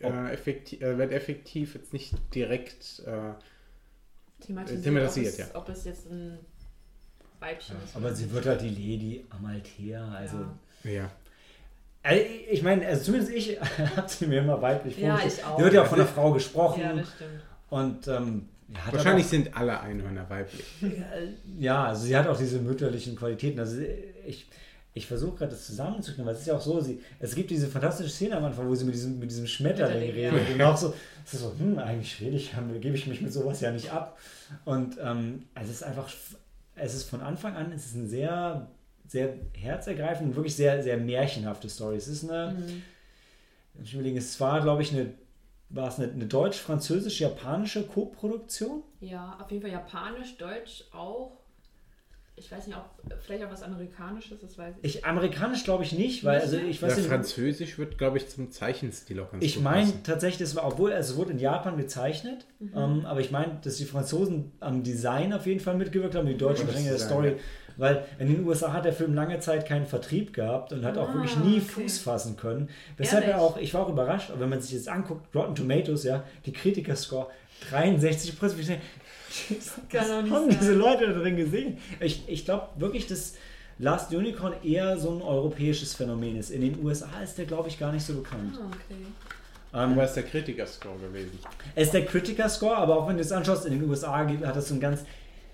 äh, 0.00 0.32
effektiv, 0.32 0.80
äh, 0.82 0.98
wird 0.98 1.12
effektiv 1.12 1.74
jetzt 1.74 1.92
nicht 1.92 2.14
direkt. 2.34 3.02
Äh, 3.06 3.34
Thematisiert, 4.44 4.84
thematisiert, 4.84 5.34
ob, 5.34 5.38
es, 5.38 5.38
ja. 5.38 5.60
ob 5.60 5.68
es 5.68 5.84
jetzt 5.84 6.10
ein 6.10 6.38
Weibchen 7.40 7.76
ist. 7.84 7.94
Aber 7.94 8.14
sie 8.14 8.30
wird 8.32 8.46
halt 8.46 8.62
die 8.62 8.70
Lady 8.70 9.26
Amalthea, 9.30 10.08
also. 10.12 10.38
Ja. 10.84 10.90
ja. 10.90 11.10
Also 12.02 12.22
ich 12.50 12.62
meine, 12.62 12.86
also 12.86 13.02
zumindest 13.04 13.32
ich 13.32 13.60
habe 13.96 14.08
sie 14.08 14.26
mir 14.26 14.40
immer 14.40 14.60
weiblich 14.62 14.96
Ja, 14.98 15.16
vorgestellt. 15.16 15.34
ich 15.38 15.44
auch. 15.44 15.58
Sie 15.58 15.64
wird 15.64 15.74
ja 15.74 15.82
auch 15.82 15.86
von 15.86 16.00
einer 16.00 16.08
Frau 16.08 16.32
gesprochen. 16.32 16.80
Ja, 16.80 16.94
das 16.94 17.12
stimmt. 17.14 17.42
Und 17.70 18.06
ähm, 18.08 18.48
Ja, 18.68 18.92
Wahrscheinlich 18.92 19.26
aber 19.26 19.30
sind 19.30 19.56
alle 19.56 19.80
Einhörner 19.80 20.28
weiblich. 20.28 20.64
auch, 20.82 20.86
ja, 21.58 21.84
also 21.86 22.04
sie 22.04 22.16
hat 22.16 22.26
auch 22.28 22.36
diese 22.38 22.58
mütterlichen 22.58 23.16
Qualitäten. 23.16 23.58
Also 23.58 23.80
ich, 24.26 24.48
ich 24.94 25.06
versuche 25.06 25.38
gerade 25.38 25.52
das 25.52 25.66
zusammenzukriegen, 25.66 26.26
weil 26.26 26.34
es 26.34 26.40
ist 26.40 26.46
ja 26.48 26.54
auch 26.56 26.60
so, 26.60 26.80
sie, 26.80 27.00
es 27.20 27.34
gibt 27.34 27.50
diese 27.50 27.68
fantastische 27.68 28.10
Szene 28.10 28.36
am 28.36 28.44
Anfang, 28.44 28.68
wo 28.68 28.74
sie 28.74 28.84
mit 28.84 28.94
diesem, 28.94 29.18
mit 29.18 29.30
diesem 29.30 29.46
Schmetterling 29.46 30.12
Schmetterling, 30.12 30.34
redet. 30.34 30.54
Und 30.54 30.62
auch 30.62 30.76
so, 30.76 30.94
es 31.24 31.34
ist 31.34 31.40
so, 31.40 31.52
hm, 31.58 31.78
eigentlich 31.78 32.20
rede 32.20 32.36
ich, 32.36 32.52
gebe 32.80 32.96
ich 32.96 33.06
mich 33.06 33.20
mit 33.20 33.32
sowas 33.32 33.60
ja 33.60 33.70
nicht 33.70 33.90
ab. 33.90 34.18
Und 34.64 34.96
ähm, 35.02 35.44
es 35.54 35.70
ist 35.70 35.82
einfach, 35.84 36.08
es 36.74 36.94
ist 36.94 37.04
von 37.08 37.20
Anfang 37.20 37.54
an, 37.56 37.72
es 37.72 37.86
ist 37.86 37.94
ein 37.94 38.08
sehr, 38.08 38.68
sehr 39.06 39.34
herzergreifend 39.52 40.28
und 40.30 40.36
wirklich 40.36 40.54
sehr, 40.56 40.82
sehr 40.82 40.96
märchenhafte 40.96 41.68
Story. 41.68 41.96
Es 41.96 42.08
ist 42.08 42.28
eine, 42.28 42.52
Mhm. 42.58 42.82
ich 43.84 43.94
überlege, 43.94 44.18
es 44.18 44.38
war, 44.40 44.60
glaube 44.60 44.82
ich, 44.82 44.92
eine, 44.92 45.12
war 45.70 45.88
es 45.88 45.98
eine, 45.98 46.12
eine 46.12 46.26
deutsch-französisch-japanische 46.26 47.84
Co-Produktion? 47.86 48.82
Ja, 49.00 49.38
auf 49.40 49.50
jeden 49.50 49.62
Fall 49.62 49.70
Japanisch, 49.70 50.36
Deutsch 50.36 50.84
auch. 50.92 51.38
Ich 52.36 52.50
weiß 52.50 52.66
nicht, 52.68 52.76
auch 52.76 52.84
vielleicht 53.20 53.44
auch 53.44 53.50
was 53.50 53.62
Amerikanisches, 53.62 54.40
das 54.40 54.56
weiß 54.56 54.76
ich. 54.80 54.96
Ich, 54.96 55.04
amerikanisch 55.04 55.62
glaube 55.64 55.84
ich 55.84 55.92
nicht, 55.92 56.24
weil, 56.24 56.40
also 56.40 56.56
ich 56.56 56.80
weiß 56.80 56.92
Ja, 56.92 56.96
nicht, 56.96 57.08
Französisch 57.08 57.76
wird, 57.78 57.98
glaube 57.98 58.16
ich, 58.16 58.28
zum 58.28 58.50
Zeichenstil 58.50 59.20
auch 59.20 59.30
ganz 59.30 59.44
Ich 59.44 59.60
meine 59.60 59.92
tatsächlich, 60.02 60.38
das 60.38 60.56
war, 60.56 60.66
obwohl 60.66 60.92
also 60.94 61.12
es 61.12 61.18
wurde 61.18 61.32
in 61.32 61.38
Japan 61.38 61.76
gezeichnet, 61.76 62.46
Mhm. 62.58 62.72
ähm, 62.74 63.06
aber 63.06 63.20
ich 63.20 63.30
meine, 63.30 63.58
dass 63.62 63.76
die 63.76 63.84
Franzosen 63.84 64.52
am 64.60 64.82
Design 64.82 65.34
auf 65.34 65.44
jeden 65.46 65.60
Fall 65.60 65.76
mitgewirkt 65.76 66.14
haben, 66.14 66.26
die 66.26 66.36
Deutschen 66.36 66.66
bringen 66.66 66.86
der 66.86 66.98
Story, 66.98 67.28
ja. 67.32 67.34
Weil 67.76 68.04
in 68.18 68.28
den 68.28 68.46
USA 68.46 68.72
hat 68.72 68.84
der 68.84 68.92
Film 68.92 69.14
lange 69.14 69.38
Zeit 69.40 69.66
keinen 69.66 69.86
Vertrieb 69.86 70.32
gehabt 70.32 70.72
und 70.72 70.84
hat 70.84 70.98
auch 70.98 71.08
Ah, 71.10 71.14
wirklich 71.14 71.36
nie 71.38 71.56
okay. 71.58 71.82
Fuß 71.84 71.98
fassen 71.98 72.36
können. 72.36 72.68
Weshalb 72.96 73.26
er 73.26 73.40
auch, 73.40 73.56
ich 73.56 73.72
war 73.74 73.82
auch 73.82 73.88
überrascht, 73.88 74.30
aber 74.30 74.40
wenn 74.40 74.48
man 74.50 74.60
sich 74.60 74.72
jetzt 74.72 74.88
anguckt, 74.88 75.34
Rotten 75.34 75.54
Tomatoes, 75.54 76.04
ja, 76.04 76.22
die 76.46 76.52
Kritiker-Score 76.52 77.28
63 77.70 78.38
Prozent. 78.38 78.80
Nicht 79.48 79.60
haben 79.94 80.28
sein. 80.30 80.48
diese 80.60 80.74
Leute 80.74 81.06
da 81.12 81.18
drin 81.20 81.36
gesehen? 81.36 81.78
Ich, 82.00 82.24
ich 82.28 82.44
glaube 82.44 82.68
wirklich, 82.76 83.06
dass 83.06 83.34
Last 83.78 84.12
Unicorn 84.12 84.54
eher 84.62 84.98
so 84.98 85.10
ein 85.10 85.22
europäisches 85.22 85.94
Phänomen 85.94 86.36
ist. 86.36 86.50
In 86.50 86.60
den 86.60 86.84
USA 86.84 87.08
ist 87.22 87.38
der, 87.38 87.46
glaube 87.46 87.68
ich, 87.68 87.78
gar 87.78 87.92
nicht 87.92 88.04
so 88.04 88.14
bekannt. 88.14 88.58
Ah, 88.60 88.66
okay. 88.66 89.00
Ähm, 89.72 89.92
Aber 89.92 90.04
ist 90.04 90.14
der 90.14 90.24
Kritiker-Score 90.24 90.98
gewesen. 90.98 91.38
es 91.76 91.84
ist 91.84 91.94
der 91.94 92.04
Kritiker-Score, 92.04 92.76
aber 92.76 92.96
auch 92.98 93.08
wenn 93.08 93.16
du 93.16 93.22
es 93.22 93.30
anschaust, 93.30 93.66
in 93.66 93.78
den 93.78 93.88
USA 93.88 94.18
hat 94.18 94.56
das 94.56 94.68
so 94.68 94.74
ein 94.74 94.80
ganz, 94.80 95.04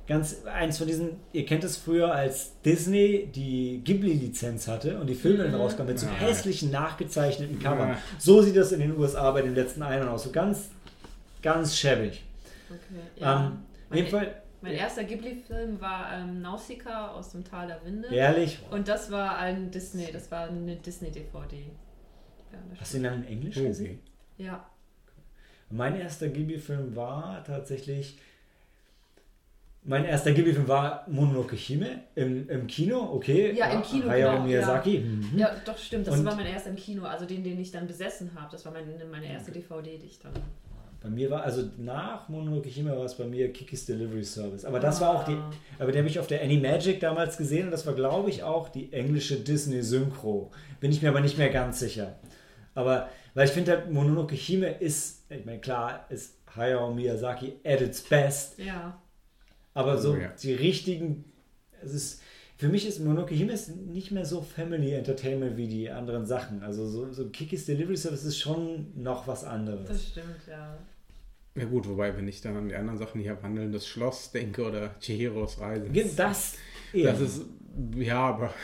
ganz, 0.07 0.45
eins 0.47 0.79
von 0.79 0.87
diesen, 0.87 1.17
ihr 1.33 1.45
kennt 1.47 1.65
es 1.65 1.77
früher, 1.77 2.13
als 2.15 2.61
Disney 2.63 3.29
die 3.35 3.81
Ghibli-Lizenz 3.85 4.69
hatte 4.69 4.99
und 5.01 5.09
die 5.09 5.15
Filme 5.15 5.45
dann 5.45 5.55
rauskamen 5.55 5.93
mit 5.93 5.99
so 5.99 6.07
Ja. 6.07 6.13
hässlichen, 6.13 6.71
nachgezeichneten 6.71 7.59
Covern. 7.59 7.91
Ja. 7.91 7.99
So 8.19 8.41
sieht 8.43 8.57
das 8.57 8.73
in 8.73 8.81
den 8.81 8.97
USA 8.97 9.31
bei 9.33 9.43
den 9.43 9.55
letzten 9.55 9.83
Einern 9.83 10.09
aus. 10.09 10.25
So 10.25 10.31
ganz, 10.31 10.69
ganz 11.43 11.77
schäbig. 11.77 12.25
okay. 12.71 13.01
Ja. 13.17 13.47
Ähm, 13.47 13.59
Mein- 13.89 13.99
jedenfalls, 13.99 14.29
mein 14.63 14.73
erster 14.73 15.05
Ghibli-Film 15.05 15.81
war 15.81 16.13
ähm, 16.13 16.41
Nausicaa 16.41 17.09
aus 17.13 17.31
dem 17.33 17.45
Tal 17.45 17.67
der 17.69 17.85
Winde. 17.85 18.09
ehrlich, 18.09 18.59
Und 18.71 18.89
das 18.89 19.11
war 19.11 19.39
ein 19.39 19.71
Disney, 19.71 20.09
das 20.13 20.31
war 20.31 20.49
eine 20.49 20.77
Disney-DVD. 20.77 21.57
Ja, 22.53 22.59
hast 22.81 22.93
du 22.95 22.97
ihn 22.99 23.03
dann 23.05 23.23
in 23.23 23.29
Englisch 23.29 23.57
Okay. 23.57 23.67
gesehen? 23.69 23.99
ja. 24.39 24.65
Mein 25.69 25.99
erster 25.99 26.29
Ghibli-Film 26.29 26.95
war 26.95 27.43
tatsächlich. 27.45 28.19
Mein 29.89 30.05
erster 30.05 30.33
Ghibli-Film 30.33 30.67
war 30.67 31.05
Mononoke 31.09 31.55
Hime 31.55 32.01
im, 32.17 32.49
im 32.49 32.67
Kino, 32.67 32.99
okay. 33.15 33.53
Ja, 33.57 33.67
im 33.71 33.83
Kino, 33.83 34.09
Hayao 34.09 34.33
genau, 34.33 34.45
Miyazaki. 34.45 34.99
Mhm. 34.99 35.39
ja, 35.39 35.51
doch 35.65 35.79
stimmt, 35.79 36.09
das 36.09 36.19
Und- 36.19 36.25
war 36.25 36.35
mein 36.35 36.47
erster 36.47 36.71
im 36.71 36.77
Kino, 36.77 37.05
also 37.05 37.25
den, 37.25 37.45
den 37.45 37.61
ich 37.61 37.71
dann 37.71 37.87
besessen 37.87 38.31
habe. 38.35 38.49
Das 38.51 38.65
war 38.65 38.73
meine, 38.73 38.87
meine 39.11 39.27
erste 39.31 39.53
DVD, 39.53 39.97
die 39.97 40.07
ich 40.07 40.19
dann. 40.19 40.33
Bei 41.03 41.09
mir 41.11 41.31
war, 41.31 41.45
also 41.45 41.63
nach 41.79 42.29
Mononoke 42.29 42.69
Hime 42.69 42.97
war 42.97 43.05
es 43.05 43.15
bei 43.15 43.25
mir 43.27 43.53
Kikis 43.53 43.87
Delivery 43.87 44.25
Service. 44.25 44.65
Aber 44.65 44.81
das 44.81 45.01
war 45.01 45.11
auch 45.11 45.25
die, 45.25 45.35
Ah. 45.35 45.51
aber 45.79 45.93
den 45.93 46.01
habe 46.01 46.09
ich 46.09 46.19
auf 46.19 46.27
der 46.27 46.43
Animagic 46.43 46.99
damals 46.99 47.37
gesehen 47.37 47.67
und 47.67 47.71
das 47.71 47.87
war, 47.87 47.95
glaube 47.95 48.29
ich, 48.31 48.43
auch 48.43 48.69
die 48.71 48.93
englische 48.93 49.37
Disney-Synchro. 49.37 50.51
Bin 50.81 50.91
ich 50.91 51.01
mir 51.03 51.11
aber 51.11 51.21
nicht 51.21 51.39
mehr 51.39 51.51
ganz 51.51 51.79
sicher. 51.79 52.17
Aber, 52.75 53.09
weil 53.35 53.47
ich 53.47 53.53
finde, 53.53 53.73
halt, 53.73 53.91
Mononoke 53.93 54.35
Hime 54.35 54.69
ist, 54.69 55.31
ich 55.31 55.45
meine, 55.45 55.61
klar, 55.61 56.07
ist 56.09 56.35
Hayao 56.57 56.93
Miyazaki 56.93 57.55
at 57.65 57.81
its 57.83 58.01
best, 58.03 58.59
Ja. 58.59 58.99
Aber 59.77 59.99
so 59.99 60.13
Oh 60.13 60.17
ja. 60.17 60.33
die 60.43 60.55
richtigen, 60.55 61.25
es 61.83 61.93
ist, 61.93 62.23
für 62.57 62.69
mich 62.69 62.89
ist 62.89 63.01
Mononoke 63.01 63.35
Hime 63.35 63.53
ist 63.53 63.77
nicht 63.77 64.11
mehr 64.11 64.25
so 64.25 64.41
Family 64.41 64.93
Entertainment 64.93 65.57
wie 65.57 65.69
die 65.69 65.91
anderen 65.91 66.25
Sachen. 66.25 66.63
Also 66.63 66.89
so, 66.89 67.13
so 67.13 67.29
Kikis 67.29 67.67
Delivery 67.67 67.97
Service 67.97 68.25
ist 68.25 68.39
schon 68.39 68.93
noch 68.97 69.27
was 69.27 69.45
anderes. 69.45 69.87
Das 69.87 70.07
stimmt, 70.07 70.41
ja. 70.49 70.79
Ja 71.55 71.65
gut, 71.65 71.89
wobei, 71.89 72.17
wenn 72.17 72.27
ich 72.29 72.41
dann 72.41 72.57
an 72.57 72.69
die 72.69 72.75
anderen 72.75 72.99
Sachen 72.99 73.21
hier 73.21 73.43
wandelndes 73.43 73.87
Schloss 73.87 74.31
denke 74.33 74.65
oder 74.65 74.95
Chihiros 75.01 75.61
Reise. 75.61 75.89
Das, 76.17 76.55
eher. 76.93 77.13
Das 77.13 77.21
ist, 77.21 77.43
ja, 77.97 78.19
aber 78.19 78.55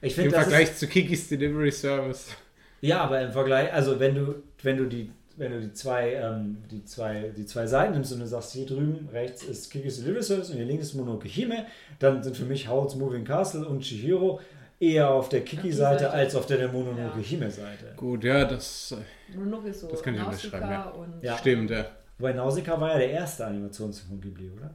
ich 0.00 0.16
im 0.16 0.22
finde, 0.22 0.30
das 0.30 0.46
ist, 0.46 0.52
Vergleich 0.52 0.76
zu 0.76 0.88
Kikis 0.88 1.28
Delivery 1.28 1.70
Service. 1.70 2.36
Ja, 2.80 3.02
aber 3.02 3.20
im 3.20 3.32
Vergleich, 3.32 3.72
also 3.72 3.98
wenn 4.00 4.14
du, 4.14 4.42
wenn 4.62 4.76
du 4.76 4.86
die, 4.86 5.10
wenn 5.36 5.52
du 5.52 5.60
die 5.60 5.72
zwei, 5.72 6.14
ähm, 6.14 6.62
die 6.70 6.84
zwei, 6.84 7.32
die 7.36 7.44
zwei 7.46 7.66
Seiten 7.66 7.92
nimmst 7.94 8.12
und 8.12 8.20
du 8.20 8.26
sagst, 8.26 8.52
hier 8.52 8.66
drüben 8.66 9.08
rechts 9.12 9.42
ist 9.42 9.70
Kikis 9.70 9.96
Delivery 9.98 10.22
Service 10.22 10.50
und 10.50 10.56
hier 10.56 10.64
links 10.64 10.86
ist 10.86 10.94
Mononoke 10.94 11.28
Hime, 11.28 11.66
dann 11.98 12.22
sind 12.22 12.36
für 12.36 12.44
mich 12.44 12.68
Howl's 12.68 12.94
Moving 12.94 13.24
Castle 13.24 13.66
und 13.66 13.80
Chihiro 13.80 14.40
eher 14.80 15.08
auf 15.10 15.28
der 15.28 15.42
Kiki-Seite 15.42 16.04
Seite. 16.04 16.12
als 16.12 16.34
auf 16.34 16.46
der, 16.46 16.58
der 16.58 16.68
Mononoke 16.68 17.18
Ja. 17.18 17.24
Hime-Seite. 17.24 17.94
Gut, 17.96 18.24
ja, 18.24 18.44
das 18.44 18.92
äh, 18.92 19.36
Mononoke 19.36 19.68
ist 19.68 19.80
so 19.80 19.88
Das 19.88 20.02
kann 20.02 20.14
ich 20.14 20.20
unterschreiben, 20.24 20.70
ja. 20.70 20.92
Ja. 21.22 21.38
stimmt, 21.38 21.70
ja. 21.70 21.86
Wobei 22.18 22.32
Nausicaa 22.32 22.80
war 22.80 22.92
ja 22.92 22.98
der 22.98 23.10
erste 23.10 23.46
Animationsfilm 23.46 24.08
von 24.10 24.20
Ghibli, 24.20 24.50
oder? 24.50 24.70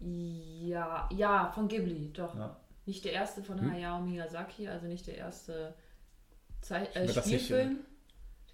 Ja, 0.00 1.08
ja, 1.16 1.50
von 1.54 1.68
Ghibli, 1.68 2.10
doch. 2.12 2.34
Ja. 2.36 2.56
Nicht 2.86 3.04
der 3.04 3.12
erste 3.12 3.42
von 3.42 3.60
Hm? 3.60 3.72
Hayao 3.72 4.00
Miyazaki, 4.00 4.68
also 4.68 4.86
nicht 4.86 5.06
der 5.06 5.16
erste 5.16 5.74
Zei 6.60 6.84
äh, 6.94 6.98
Aber 6.98 7.12
das 7.12 7.26
nicht, 7.26 7.44
Spielfilm. 7.46 7.78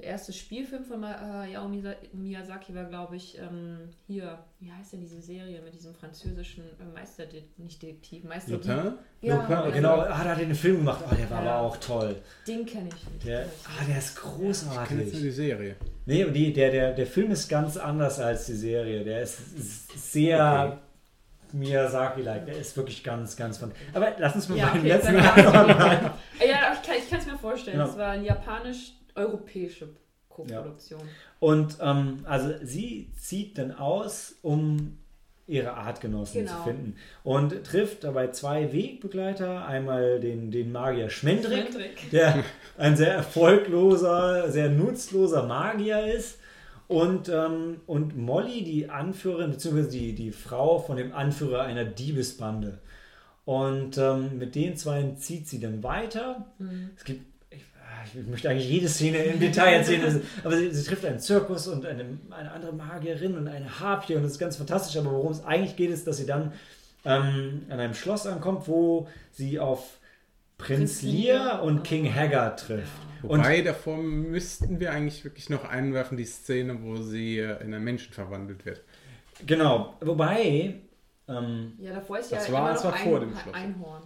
Der 0.01 0.11
erste 0.11 0.33
Spielfilm 0.33 0.85
von 0.85 1.05
Hayao 1.07 1.67
Misa- 1.69 1.95
Miyazaki 2.13 2.75
war, 2.75 2.85
glaube 2.85 3.17
ich, 3.17 3.39
ähm, 3.39 3.89
hier, 4.07 4.39
wie 4.59 4.73
heißt 4.73 4.93
denn 4.93 5.01
diese 5.01 5.21
Serie 5.21 5.61
mit 5.63 5.75
diesem 5.75 5.95
französischen 5.95 6.65
äh, 6.65 6.85
Meister, 6.95 7.25
nicht 7.59 7.83
Detektiv, 7.83 8.25
Meister 8.25 8.53
Lupin? 8.53 8.93
Ja, 9.21 9.37
Lupin, 9.37 9.57
also, 9.57 9.73
genau, 9.73 9.95
ah, 10.01 10.05
da 10.09 10.19
hat 10.19 10.27
er 10.29 10.37
den 10.37 10.55
Film 10.55 10.79
gemacht. 10.79 11.05
Oh, 11.11 11.15
der 11.15 11.29
war 11.31 11.45
Ja. 11.45 11.57
aber 11.57 11.67
auch 11.69 11.77
toll. 11.77 12.17
Den 12.47 12.65
kenne 12.67 12.89
ich 12.89 13.11
nicht. 13.11 13.27
Der, 13.27 13.47
ah, 13.67 13.85
der 13.87 13.99
ist 13.99 14.17
Ich 14.17 14.23
kenne 14.23 14.49
jetzt 14.49 14.65
nur 14.65 14.75
großartig. 14.79 15.13
die 15.21 15.31
Serie. 15.31 15.77
Nee, 16.07 16.25
die, 16.31 16.53
der, 16.53 16.71
der, 16.71 16.93
der 16.93 17.07
Film 17.07 17.31
ist 17.31 17.49
ganz 17.49 17.77
anders 17.77 18.19
als 18.19 18.47
die 18.47 18.55
Serie. 18.57 19.05
Der 19.05 19.23
ist 19.23 20.11
sehr 20.13 20.81
Miyazaki-like. 21.53 22.47
Der 22.47 22.57
ist 22.57 22.77
wirklich 22.77 23.03
ganz, 23.03 23.37
ganz 23.37 23.59
von. 23.59 23.73
Aber 23.93 24.13
lass 24.19 24.35
uns 24.35 24.49
mal 24.49 24.57
Ja, 24.59 24.69
okay, 24.75 24.89
letzten 24.89 25.15
nicht. 25.17 25.25
Ja, 26.49 26.73
ich 26.97 27.11
kann 27.11 27.19
es 27.19 27.27
mir 27.27 27.39
vorstellen. 27.39 27.79
Ja. 27.79 27.87
Es 27.87 27.97
war 27.99 28.11
eine 28.13 28.27
japanisch-europäische 29.17 29.89
Co-Produktion. 30.29 31.01
Und 31.39 31.77
ähm, 31.81 32.21
also 32.25 32.55
sie 32.63 33.11
zieht 33.19 33.59
dann 33.59 33.73
aus, 33.73 34.37
um 34.43 34.99
ihre 35.47 35.73
Artgenossen 35.73 36.45
Genau. 36.45 36.59
zu 36.59 36.63
finden. 36.63 36.97
Und 37.25 37.65
trifft 37.65 38.05
dabei 38.05 38.29
zwei 38.29 38.73
Wegbegleiter. 38.73 39.67
Einmal 39.67 40.21
den, 40.21 40.53
den 40.53 40.71
Magier 40.71 41.11
Schmendrick, 41.11 41.73
Schmendrick. 41.73 42.11
der 42.13 42.45
ein 42.79 42.97
sehr 42.97 43.13
erfolgloser, 43.13 44.51
sehr 44.51 44.69
nutzloser 44.71 45.47
Magier 45.47 46.07
ist. 46.15 46.39
Und, 46.87 47.29
ähm, 47.29 47.81
und 47.87 48.17
Molly, 48.17 48.63
die 48.65 48.91
Anführerin, 48.91 49.51
beziehungsweise 49.53 49.91
die, 49.91 50.15
die 50.15 50.33
Frau 50.33 50.79
von 50.79 50.97
dem 50.97 51.13
Anführer 51.13 51.63
einer 51.63 51.85
Diebesbande. 51.85 52.79
Und 53.45 53.99
ähm, 53.99 54.39
mit 54.39 54.55
den 54.55 54.77
zwei 54.77 55.03
zieht 55.17 55.49
sie 55.49 55.59
dann 55.61 55.83
weiter. 55.83 56.47
Mhm. 56.59 56.91
Es 56.97 57.05
gibt, 57.05 57.25
ich, 58.05 58.27
möchte 58.27 58.49
eigentlich 58.51 58.69
jede 58.69 58.89
Szene 58.89 59.19
im 59.25 59.41
Detail 59.41 59.75
erzählen, 59.75 60.23
aber 60.45 60.57
sie, 60.57 60.71
sie 60.71 60.85
trifft 60.85 61.05
einen 61.05 61.19
Zirkus 61.21 61.69
und 61.69 61.85
eine, 61.87 62.05
eine 62.31 62.53
andere 62.53 62.73
Magierin 62.73 63.37
und 63.37 63.49
eine 63.49 63.81
Harpie 63.81 64.17
und 64.17 64.23
das 64.23 64.33
ist 64.33 64.39
ganz 64.39 64.57
fantastisch. 64.57 64.97
Aber 64.97 65.11
worum 65.13 65.33
es 65.33 65.45
eigentlich 65.45 65.77
geht, 65.77 65.91
ist, 65.91 66.07
dass 66.07 66.17
sie 66.19 66.27
dann 66.27 66.53
ähm, 67.05 67.63
an 67.69 67.81
einem 67.81 67.95
Schloss 67.95 68.27
ankommt, 68.27 68.69
wo 68.69 69.09
sie 69.33 69.59
auf 69.59 69.99
Prinz 70.59 71.01
Prinz 71.01 71.03
Lear 71.03 71.63
und 71.63 71.79
und- 71.79 71.83
King 71.85 72.15
Haggard 72.15 72.61
trifft. 72.61 72.93
Wobei, 73.23 73.61
davor 73.63 73.99
müssten 73.99 74.81
wir 74.81 74.93
eigentlich 74.93 75.25
wirklich 75.25 75.51
noch 75.51 75.65
einwerfen, 75.69 76.17
die 76.17 76.25
Szene, 76.25 76.83
wo 76.83 76.97
sie 76.97 77.39
äh, 77.39 77.63
in 77.63 77.75
einen 77.75 77.85
Menschen 77.85 78.13
verwandelt 78.13 78.65
wird. 78.65 78.83
Genau, 79.47 79.95
wobei, 80.01 80.75
ähm, 81.29 81.73
Ja, 81.79 81.95
davor 81.95 82.19
ist 82.19 82.33
Das 82.33 82.49
ja 82.49 82.53
war 82.55 82.61
immer 82.63 82.75
noch 82.75 82.81
zwar 82.81 82.95
ein, 82.95 83.03
vor 83.05 83.21
dem 83.21 83.37
Schloss. 83.37 83.55
Einhorn. 83.55 84.03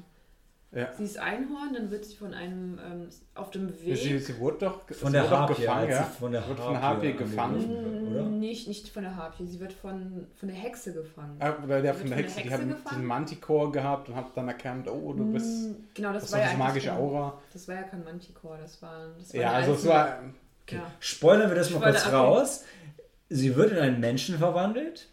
Ja. 0.75 0.89
Sie 0.97 1.05
ist 1.05 1.19
Einhorn, 1.19 1.73
dann 1.75 1.91
wird 1.91 2.05
sie 2.05 2.17
von 2.17 2.35
einem 2.35 2.79
ähm, 2.85 3.09
auf 3.35 3.51
dem 3.53 3.69
Weg. 3.81 3.97
Sie, 3.97 4.19
sie 4.19 4.39
wurde 4.39 4.59
doch 4.67 4.91
von 4.91 5.13
der 5.13 5.31
Harpie, 5.31 5.55
gefangen, 5.63 5.89
ja? 5.91 6.03
sie 6.05 6.19
von 6.19 6.33
der 6.33 6.49
Wird 6.49 6.59
von 6.59 6.83
Harpie 6.83 7.13
gefangen. 7.13 8.09
oder? 8.11 8.23
Nicht, 8.25 8.67
nicht 8.67 8.89
von 8.89 9.05
der 9.05 9.15
Harpie, 9.17 9.47
sie 9.47 9.61
wird 9.61 9.73
von, 9.73 10.27
von 10.35 10.49
der 10.49 10.57
Hexe 10.59 10.93
gefangen. 10.93 11.37
Ah, 11.39 11.55
Oder 11.63 11.81
der 11.81 11.95
Wird 11.95 11.97
von 11.99 12.09
der 12.09 12.17
von 12.19 12.25
Hexe, 12.25 12.35
der 12.35 12.43
die 12.45 12.51
Hexe 12.51 12.53
hat 12.63 12.69
gefangen? 12.69 12.83
diesen 12.91 13.05
Manticore 13.07 13.71
gehabt 13.71 14.09
und 14.09 14.17
hat 14.17 14.27
dann 14.37 14.49
erkannt, 14.49 14.89
oh, 14.89 15.13
du 15.13 15.33
bist. 15.33 15.47
Mm, 15.69 15.75
genau, 15.95 16.13
das, 16.13 16.23
Das 16.25 16.33
war 16.33 16.39
ja 16.41 16.45
eigentlich 16.47 16.59
magische 16.59 16.89
kein- 16.89 16.99
Aura. 16.99 17.41
Das 17.53 17.69
war 17.69 17.75
ja 17.77 17.83
kein 17.85 18.05
Manticore, 18.05 18.59
das 18.61 18.83
war, 18.83 19.07
das 19.17 19.33
war 19.33 19.41
Ja, 19.41 19.53
also 19.53 19.73
es 19.75 19.87
war. 19.87 20.19
Okay. 20.67 20.77
Ja. 20.77 20.91
Spoilern 20.99 21.51
wir 21.51 21.55
das 21.57 21.71
mal 21.71 21.79
Spoiler, 21.79 21.93
kurz 22.01 22.13
raus. 22.13 22.65
sie 23.29 23.55
wird 23.55 23.73
in 23.73 23.79
einen 23.79 24.01
Menschen 24.01 24.39
verwandelt. 24.39 25.09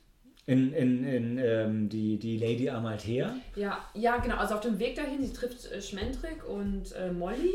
In, 0.51 0.73
in, 0.73 1.03
in 1.05 1.37
ähm, 1.37 1.89
die, 1.89 2.17
die 2.17 2.37
Lady 2.37 2.69
Amalthea. 2.69 3.33
Ja, 3.55 3.79
ja, 3.93 4.17
genau. 4.17 4.35
Also 4.37 4.55
auf 4.55 4.61
dem 4.61 4.77
Weg 4.79 4.95
dahin, 4.95 5.23
sie 5.25 5.31
trifft 5.33 5.71
äh, 5.71 5.81
Schmendrick 5.81 6.47
und 6.47 6.91
äh, 6.93 7.11
Molly. 7.11 7.53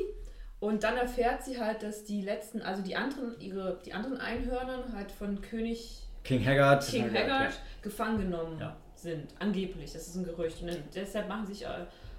Und 0.59 0.82
dann 0.85 0.97
erfährt 0.97 1.44
sie 1.44 1.60
halt, 1.60 1.82
dass 1.82 2.05
die 2.05 2.23
letzten, 2.23 2.62
also 2.62 2.82
die 2.82 2.97
anderen, 2.97 3.39
ihre, 3.40 3.78
die 3.85 3.93
anderen 3.93 4.16
Einhörner 4.18 4.85
halt 4.94 5.12
von 5.12 5.40
König 5.43 6.02
King 6.24 6.44
Haggard. 6.44 6.86
King 6.86 7.05
Haggard, 7.05 7.28
Haggard 7.28 7.60
gefangen 7.82 8.18
genommen 8.18 8.59
Ja. 8.59 8.77
sind. 8.94 9.27
Angeblich, 9.39 9.93
das 9.93 10.09
ist 10.09 10.16
ein 10.16 10.24
Gerücht. 10.24 10.62
Und 10.62 10.70
deshalb 10.94 11.28
machen 11.28 11.47
sie 11.47 11.52
sich 11.55 11.64
äh, 11.64 11.68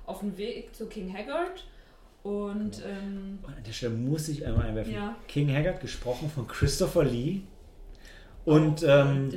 auf 0.05 0.19
den 0.19 0.37
Weg 0.37 0.75
zu 0.75 0.85
King 0.85 1.11
Haggard. 1.11 1.65
Und 2.23 2.83
ähm, 2.85 3.39
Und 3.41 3.55
an 3.57 3.63
der 3.65 3.71
Stelle 3.71 3.93
muss 3.95 4.27
ich 4.29 4.45
einmal 4.45 4.67
einwerfen. 4.67 4.93
Ja. 4.93 5.15
King 5.27 5.53
Haggard, 5.53 5.81
gesprochen 5.81 6.29
von 6.29 6.45
Christopher 6.47 7.03
Lee. 7.05 7.41
Und 8.47 8.81
ähm. 8.87 9.29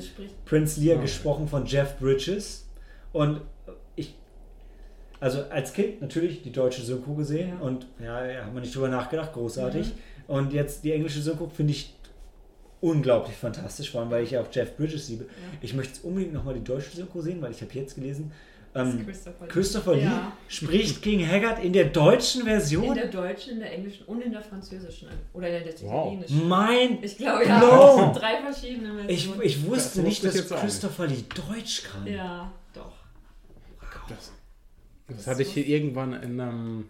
Prince 0.45 0.81
Lear, 0.81 0.99
Oh. 0.99 1.03
gesprochen 1.03 1.49
von 1.49 1.67
Jeff 1.67 1.99
Bridges. 1.99 2.69
Und 3.13 3.41
ich, 3.97 4.15
also 5.19 5.43
als 5.51 5.73
Kind 5.73 6.01
natürlich 6.01 6.43
die 6.43 6.53
deutsche 6.53 6.81
Synchro 6.83 7.15
gesehen. 7.15 7.49
Ja. 7.59 7.67
Und 7.67 7.87
ja, 7.99 8.25
ja 8.25 8.45
haben 8.45 8.55
wir 8.55 8.61
nicht 8.61 8.75
drüber 8.75 8.89
nachgedacht, 8.89 9.33
großartig. 9.33 9.89
Mhm. 9.89 10.35
Und 10.35 10.53
jetzt 10.53 10.85
die 10.85 10.93
englische 10.93 11.21
Synchro 11.21 11.49
finde 11.49 11.73
ich 11.73 11.93
unglaublich 12.81 13.37
fantastisch, 13.37 13.91
vor 13.91 14.01
allem 14.01 14.11
weil 14.13 14.23
ich 14.23 14.31
ja 14.31 14.43
auch 14.43 14.47
Jeff 14.53 14.77
Bridges 14.77 15.09
liebe. 15.09 15.27
Ich 15.61 15.75
möchte 15.75 15.95
jetzt 15.95 16.05
unbedingt 16.05 16.33
nochmal 16.33 16.55
die 16.55 16.63
deutsche 16.63 16.95
Synchro 16.97 17.21
sehen, 17.21 17.43
weil 17.43 17.51
ich 17.51 17.61
habe 17.63 17.73
jetzt 17.75 17.97
gelesen, 17.97 18.31
ähm, 18.75 19.05
Christopher 19.05 19.45
Lee. 19.47 19.51
Christopher 19.51 19.95
Lee 19.97 20.03
Ja. 20.05 20.33
spricht 20.49 21.03
King 21.03 21.27
Haggard 21.27 21.63
in 21.65 21.73
der 21.73 21.87
deutschen 21.87 22.43
In 22.43 22.47
Version. 22.47 22.95
der 22.95 23.09
deutschen, 23.09 23.55
in 23.55 23.59
der 23.61 23.73
englischen 23.73 24.05
und 24.07 24.21
in 24.23 24.31
der 24.33 24.43
französischen. 24.43 25.09
Oder 25.33 25.49
in 25.59 25.65
der 25.65 25.75
Wow. 25.83 26.13
italienischen. 26.15 26.49
mein 26.49 27.03
Ich 27.03 27.17
glaube, 27.19 27.47
ja. 27.47 27.59
No. 27.61 27.67
Das 27.71 27.97
sind 27.97 28.17
drei 28.23 28.41
verschiedene 28.43 29.01
Ich, 29.09 29.25
Versionen. 29.25 29.43
ich 29.43 29.67
wusste 29.67 29.97
Das 29.99 30.05
nicht, 30.07 30.25
ich 30.25 30.33
dass 30.49 30.61
Christopher 30.61 31.07
Lee 31.07 31.25
Deutsch 31.49 31.83
kann. 31.85 32.07
ja, 32.07 32.53
doch. 32.75 32.93
Das, 34.09 34.33
das 35.09 35.27
hatte 35.27 35.43
ich 35.43 35.53
hier 35.53 35.67
irgendwann 35.67 36.13
in 36.15 36.41
einem, 36.41 36.89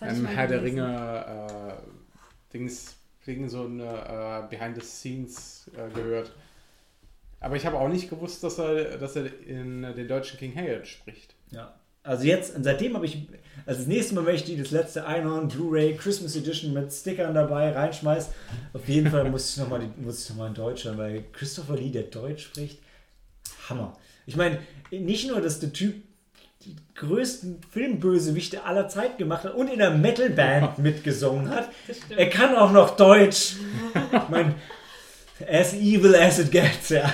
Das 0.00 0.12
ich 0.12 0.18
einem 0.18 0.26
Herr 0.26 0.46
der. 0.48 0.62
Ringe 0.62 1.78
äh, 1.78 2.52
Dings, 2.52 2.96
wegen 3.24 3.48
so 3.48 3.64
eine 3.64 3.84
äh, 4.50 4.54
Behind 4.56 4.76
the 4.80 4.86
Scenes 4.86 5.70
äh, 5.76 5.92
gehört. 5.94 6.32
Aber 7.44 7.56
ich 7.56 7.66
habe 7.66 7.78
auch 7.78 7.88
nicht 7.88 8.08
gewusst, 8.08 8.42
dass 8.42 8.58
er, 8.58 8.96
dass 8.96 9.16
er 9.16 9.26
in 9.46 9.82
den 9.82 10.08
deutschen 10.08 10.38
King 10.38 10.56
Haggard 10.56 10.86
spricht. 10.86 11.34
Ja. 11.50 11.74
Also 12.02 12.24
jetzt, 12.24 12.56
und 12.56 12.64
seitdem 12.64 12.94
habe 12.94 13.04
ich, 13.04 13.28
also 13.66 13.80
das 13.80 13.86
nächste 13.86 14.14
Mal, 14.14 14.24
wenn 14.24 14.34
ich 14.34 14.44
die 14.44 14.56
das 14.56 14.70
letzte 14.70 15.06
Einhorn 15.06 15.48
Blu-ray 15.48 15.94
Christmas 15.94 16.36
Edition 16.36 16.72
mit 16.72 16.90
Stickern 16.90 17.34
dabei 17.34 17.72
reinschmeiß, 17.72 18.30
auf 18.72 18.88
jeden 18.88 19.10
Fall 19.10 19.30
muss 19.30 19.50
ich 19.50 19.56
nochmal 19.58 19.80
noch 19.80 20.36
mal 20.36 20.46
in 20.48 20.54
Deutsch 20.54 20.84
hören, 20.84 20.96
weil 20.96 21.24
Christopher 21.32 21.76
Lee, 21.76 21.90
der 21.90 22.04
Deutsch 22.04 22.44
spricht, 22.44 22.78
Hammer. 23.68 23.94
Ich 24.24 24.36
meine, 24.36 24.58
nicht 24.90 25.28
nur, 25.28 25.42
dass 25.42 25.60
der 25.60 25.72
Typ 25.72 25.96
die 26.62 26.76
größten 26.94 27.60
Filmbösewichte 27.70 28.64
aller 28.64 28.88
Zeit 28.88 29.18
gemacht 29.18 29.44
hat 29.44 29.54
und 29.54 29.68
in 29.68 29.82
einer 29.82 29.94
Metalband 29.94 30.78
mitgesungen 30.78 31.50
hat, 31.50 31.68
er 32.08 32.30
kann 32.30 32.56
auch 32.56 32.72
noch 32.72 32.96
Deutsch. 32.96 33.56
Ich 33.94 34.28
meine, 34.30 34.54
as 35.48 35.74
evil 35.74 36.14
as 36.14 36.38
it 36.38 36.50
gets, 36.50 36.90
ja. 36.90 37.12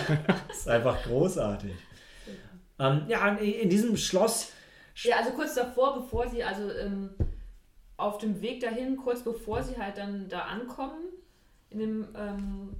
Das 0.49 0.59
ist 0.59 0.69
einfach 0.69 1.03
großartig. 1.05 1.73
Ähm, 2.79 3.03
ja, 3.09 3.29
in 3.37 3.69
diesem 3.69 3.97
Schloss 3.97 4.53
Ja, 5.03 5.17
also 5.17 5.31
kurz 5.31 5.55
davor, 5.55 6.01
bevor 6.01 6.29
sie, 6.29 6.43
also 6.43 6.71
ähm, 6.73 7.11
auf 7.97 8.19
dem 8.19 8.41
Weg 8.41 8.61
dahin, 8.61 8.97
kurz 8.97 9.23
bevor 9.23 9.63
sie 9.63 9.77
halt 9.79 9.99
dann 9.99 10.29
da 10.29 10.41
ankommen, 10.41 11.05
in 11.69 11.79
dem, 11.79 12.09
ähm, 12.17 12.77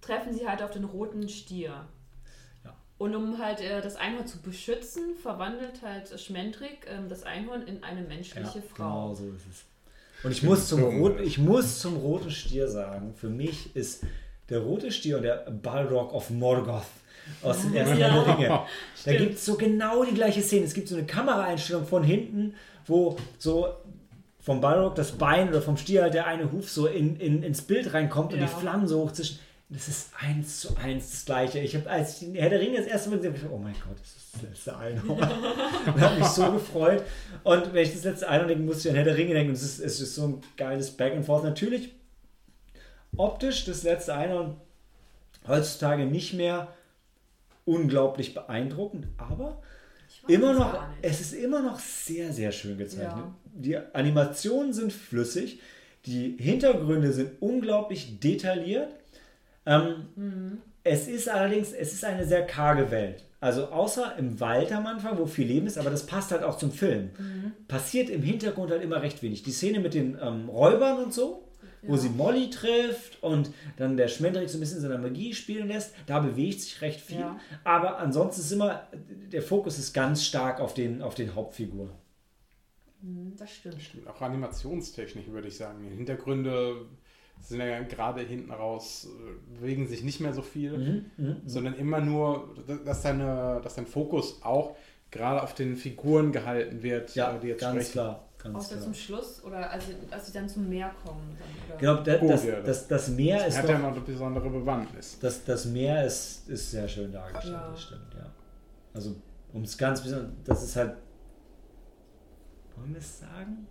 treffen 0.00 0.32
sie 0.32 0.48
halt 0.48 0.62
auf 0.62 0.70
den 0.70 0.84
roten 0.84 1.28
Stier. 1.28 1.86
Ja. 2.64 2.74
Und 2.98 3.14
um 3.14 3.38
halt 3.38 3.60
äh, 3.60 3.80
das 3.80 3.96
Einhorn 3.96 4.26
zu 4.26 4.42
beschützen, 4.42 5.14
verwandelt 5.16 5.82
halt 5.82 6.18
Schmendrick 6.20 6.86
ähm, 6.88 7.08
das 7.08 7.22
Einhorn 7.22 7.62
in 7.62 7.82
eine 7.84 8.02
menschliche 8.02 8.62
Frau. 8.62 9.10
Genau 9.10 9.14
so 9.14 9.24
ist 9.26 9.46
es. 9.50 9.64
Und 10.22 10.32
ich 10.32 10.42
muss, 10.42 10.68
zum 10.68 10.82
roten, 10.82 11.22
ich 11.22 11.38
muss 11.38 11.78
zum 11.78 11.96
roten 11.96 12.30
Stier 12.30 12.68
sagen, 12.68 13.14
für 13.14 13.30
mich 13.30 13.74
ist 13.74 14.04
der 14.50 14.58
rote 14.60 14.90
Stier 14.92 15.16
und 15.16 15.22
der 15.22 15.36
Balrog 15.50 16.12
of 16.12 16.30
Morgoth 16.30 16.82
aus 17.42 17.62
den 17.62 17.74
ersten 17.74 17.98
Ja. 17.98 18.08
Herr 18.12 18.24
der 18.24 18.34
Ringe. 18.38 18.48
Da 18.48 18.66
Stimmt. 18.96 19.18
gibt 19.18 19.34
es 19.36 19.46
so 19.46 19.54
genau 19.56 20.04
die 20.04 20.14
gleiche 20.14 20.42
Szene. 20.42 20.64
Es 20.66 20.74
gibt 20.74 20.88
so 20.88 20.96
eine 20.96 21.06
Kameraeinstellung 21.06 21.86
von 21.86 22.02
hinten, 22.02 22.54
wo 22.86 23.16
so 23.38 23.68
vom 24.40 24.60
Balrog 24.60 24.94
das 24.96 25.12
Bein 25.12 25.48
oder 25.50 25.62
vom 25.62 25.76
Stier 25.76 26.02
halt 26.02 26.14
der 26.14 26.26
eine 26.26 26.50
Huf 26.50 26.70
so 26.70 26.86
in, 26.86 27.16
in, 27.16 27.42
ins 27.42 27.62
Bild 27.62 27.92
reinkommt 27.94 28.32
und 28.32 28.40
Ja. 28.40 28.46
die 28.46 28.52
Flammen 28.60 28.88
so 28.88 29.02
hoch 29.02 29.12
zwischen. 29.12 29.38
Das 29.72 29.86
ist 29.86 30.10
eins 30.18 30.58
zu 30.58 30.76
eins 30.82 31.10
das 31.12 31.24
gleiche. 31.26 31.60
Ich 31.60 31.76
habe, 31.76 31.88
als 31.88 32.14
ich 32.14 32.26
den 32.26 32.34
Herr 32.34 32.50
der 32.50 32.58
Ringe 32.58 32.78
das 32.78 32.86
erste 32.86 33.10
Mal 33.10 33.16
gesehen 33.18 33.34
habe, 33.34 33.44
ich, 33.46 33.52
oh 33.52 33.58
mein 33.58 33.74
Gott, 33.74 34.00
das 34.00 34.08
ist 34.16 34.34
das 34.34 34.42
letzte 34.42 34.76
Einhorn. 34.76 35.20
und 35.94 36.00
habe 36.00 36.16
mich 36.18 36.26
so 36.26 36.50
gefreut. 36.50 37.04
Und 37.44 37.72
wenn 37.72 37.84
ich 37.84 37.92
das 37.92 38.02
letzte 38.02 38.28
Einhorn 38.28 38.48
denke, 38.48 38.64
musste 38.64 38.88
ich 38.88 38.90
an 38.90 38.96
Herr 38.96 39.04
der 39.04 39.16
Ringe 39.16 39.34
denken. 39.34 39.50
Und 39.50 39.54
es 39.54 39.62
ist, 39.62 39.78
es 39.78 40.00
ist 40.00 40.16
so 40.16 40.24
ein 40.26 40.40
geiles 40.56 40.90
Back 40.90 41.12
and 41.14 41.24
Forth. 41.24 41.44
Natürlich 41.44 41.90
optisch 43.16 43.64
das 43.64 43.82
letzte 43.82 44.14
Einhorn 44.14 44.56
heutzutage 45.46 46.06
nicht 46.06 46.34
mehr 46.34 46.68
unglaublich 47.64 48.34
beeindruckend, 48.34 49.06
aber 49.16 49.62
immer 50.28 50.52
es 50.52 50.58
noch, 50.58 50.82
es 51.02 51.20
ist 51.20 51.32
immer 51.34 51.62
noch 51.62 51.78
sehr, 51.78 52.32
sehr 52.32 52.52
schön 52.52 52.78
gezeichnet. 52.78 53.24
Ja. 53.24 53.34
Die 53.44 53.76
Animationen 53.76 54.72
sind 54.72 54.92
flüssig, 54.92 55.60
die 56.06 56.36
Hintergründe 56.38 57.12
sind 57.12 57.40
unglaublich 57.40 58.20
detailliert. 58.20 58.90
Ähm, 59.66 60.08
Mhm. 60.16 60.58
Es 60.82 61.08
ist 61.08 61.28
allerdings, 61.28 61.72
es 61.72 61.92
ist 61.92 62.04
eine 62.04 62.24
sehr 62.24 62.46
karge 62.46 62.90
Welt. 62.90 63.24
Also 63.38 63.66
außer 63.66 64.16
im 64.18 64.40
Wald 64.40 64.72
am 64.72 64.86
Anfang, 64.86 65.18
wo 65.18 65.26
viel 65.26 65.46
Leben 65.46 65.66
ist, 65.66 65.78
aber 65.78 65.90
das 65.90 66.06
passt 66.06 66.30
halt 66.30 66.42
auch 66.42 66.56
zum 66.56 66.72
Film. 66.72 67.10
Mhm. 67.18 67.52
Passiert 67.68 68.08
im 68.08 68.22
Hintergrund 68.22 68.70
halt 68.70 68.82
immer 68.82 69.02
recht 69.02 69.22
wenig. 69.22 69.42
Die 69.42 69.52
Szene 69.52 69.80
mit 69.80 69.94
den 69.94 70.18
ähm, 70.22 70.48
Räubern 70.48 71.04
und 71.04 71.12
so, 71.12 71.44
wo 71.82 71.92
Ja. 71.94 71.98
sie 71.98 72.08
Molly 72.10 72.50
trifft 72.50 73.22
und 73.22 73.50
dann 73.76 73.96
der 73.96 74.08
Schmendrick 74.08 74.48
so 74.50 74.58
ein 74.58 74.60
bisschen 74.60 74.80
seiner 74.80 74.98
Magie 74.98 75.32
spielen 75.34 75.68
lässt, 75.68 75.94
da 76.06 76.20
bewegt 76.20 76.60
sich 76.60 76.80
recht 76.82 77.00
viel. 77.00 77.20
Ja. 77.20 77.38
Aber 77.64 77.98
ansonsten 77.98 78.40
ist 78.42 78.52
immer, 78.52 78.86
der 79.32 79.42
Fokus 79.42 79.78
ist 79.78 79.92
ganz 79.92 80.24
stark 80.24 80.60
auf 80.60 80.74
den, 80.74 81.02
auf 81.02 81.14
den 81.14 81.34
Hauptfiguren. 81.34 81.90
Mhm, 83.02 83.34
Das 83.38 83.50
stimmt. 83.50 83.76
Auch 84.08 84.20
animationstechnisch 84.20 85.26
würde 85.28 85.48
ich 85.48 85.56
sagen. 85.56 85.88
Die 85.88 85.96
Hintergründe 85.96 86.84
sind 87.40 87.60
ja 87.60 87.80
gerade 87.82 88.20
hinten 88.20 88.50
raus, 88.50 89.08
äh, 89.08 89.58
bewegen 89.58 89.86
sich 89.88 90.02
nicht 90.02 90.20
mehr 90.20 90.34
so 90.34 90.42
viel, 90.42 90.76
Mhm, 90.76 91.04
mhm. 91.24 91.36
sondern 91.46 91.74
immer 91.76 92.00
nur, 92.00 92.54
dass, 92.84 93.00
deine, 93.02 93.60
dass 93.64 93.76
dein 93.76 93.86
Fokus 93.86 94.42
auch 94.42 94.76
gerade 95.10 95.42
auf 95.42 95.54
den 95.54 95.76
Figuren 95.76 96.32
gehalten 96.32 96.82
wird, 96.82 97.14
Ja, 97.14 97.34
äh, 97.34 97.40
die 97.40 97.48
jetzt 97.48 97.60
ganz 97.60 97.74
sprechen. 97.76 97.92
klar. 97.92 98.28
Ganz 98.42 98.56
Außer 98.56 98.68
klar. 98.76 98.84
zum 98.84 98.94
Schluss 98.94 99.44
oder 99.44 99.70
als 99.70 99.86
sie, 99.86 99.94
als 100.10 100.26
sie 100.26 100.32
dann 100.32 100.48
zum 100.48 100.66
Meer 100.68 100.90
kommen. 101.04 101.36
Dann, 101.38 101.68
oder? 101.68 101.78
Genau, 101.78 102.02
da, 102.02 102.16
Gut, 102.18 102.30
das, 102.30 102.44
ja, 102.44 102.60
das, 102.60 102.88
das 102.88 103.08
Meer 103.08 103.46
ist 103.46 103.58
Hat 103.58 103.64
noch, 103.64 103.70
ja 103.72 103.78
noch 103.78 103.92
eine 103.92 104.00
besondere 104.00 104.48
Bewandtnis. 104.48 105.18
das, 105.20 105.44
das 105.44 105.64
Meer 105.66 106.06
ist, 106.06 106.48
ist 106.48 106.70
sehr 106.70 106.88
schön 106.88 107.12
dargestellt, 107.12 107.52
Ja. 107.54 107.68
das 107.70 107.82
stimmt, 107.82 108.14
ja. 108.14 108.26
Also, 108.94 109.16
um 109.52 109.62
es 109.62 109.76
ganz 109.76 110.00
bisschen, 110.02 110.36
das 110.44 110.62
ist 110.62 110.74
halt, 110.76 110.94
wollen 112.76 112.92
wir 112.94 112.98
es 113.00 113.18
sagen? 113.20 113.66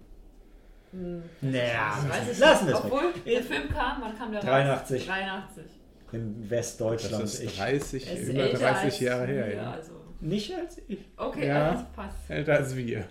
Hm. 0.91 1.23
Naja, 1.41 1.97
Ich 2.31 2.39
lassen 2.39 2.67
wir 2.67 2.75
es 2.75 2.83
weg. 2.83 2.91
Obwohl, 2.91 3.13
der 3.25 3.43
Film 3.43 3.69
kam, 3.69 4.01
wann 4.01 4.17
kam 4.17 4.31
der 4.31 4.41
83. 4.41 5.01
raus? 5.01 5.17
83. 5.17 5.65
In 6.11 6.41
Das 6.41 6.49
Westdeutschland. 6.49 7.23
ist 7.23 7.39
Ich, 7.43 7.57
30, 7.57 8.07
Er 8.07 8.17
ist 8.19 8.29
über 8.29 8.39
älter 8.43 8.57
30 8.59 8.83
als 8.85 8.99
Jahre 8.99 9.25
her. 9.27 9.55
Ja. 9.55 9.71
Also. 9.71 9.91
nicht 10.21 10.53
als 10.55 10.77
ich. 10.87 10.99
Okay, 11.17 11.47
Ja. 11.47 11.69
alles 11.71 11.83
passt. 11.95 12.17
Älter 12.29 12.53
als 12.53 12.75
wir. 12.75 13.05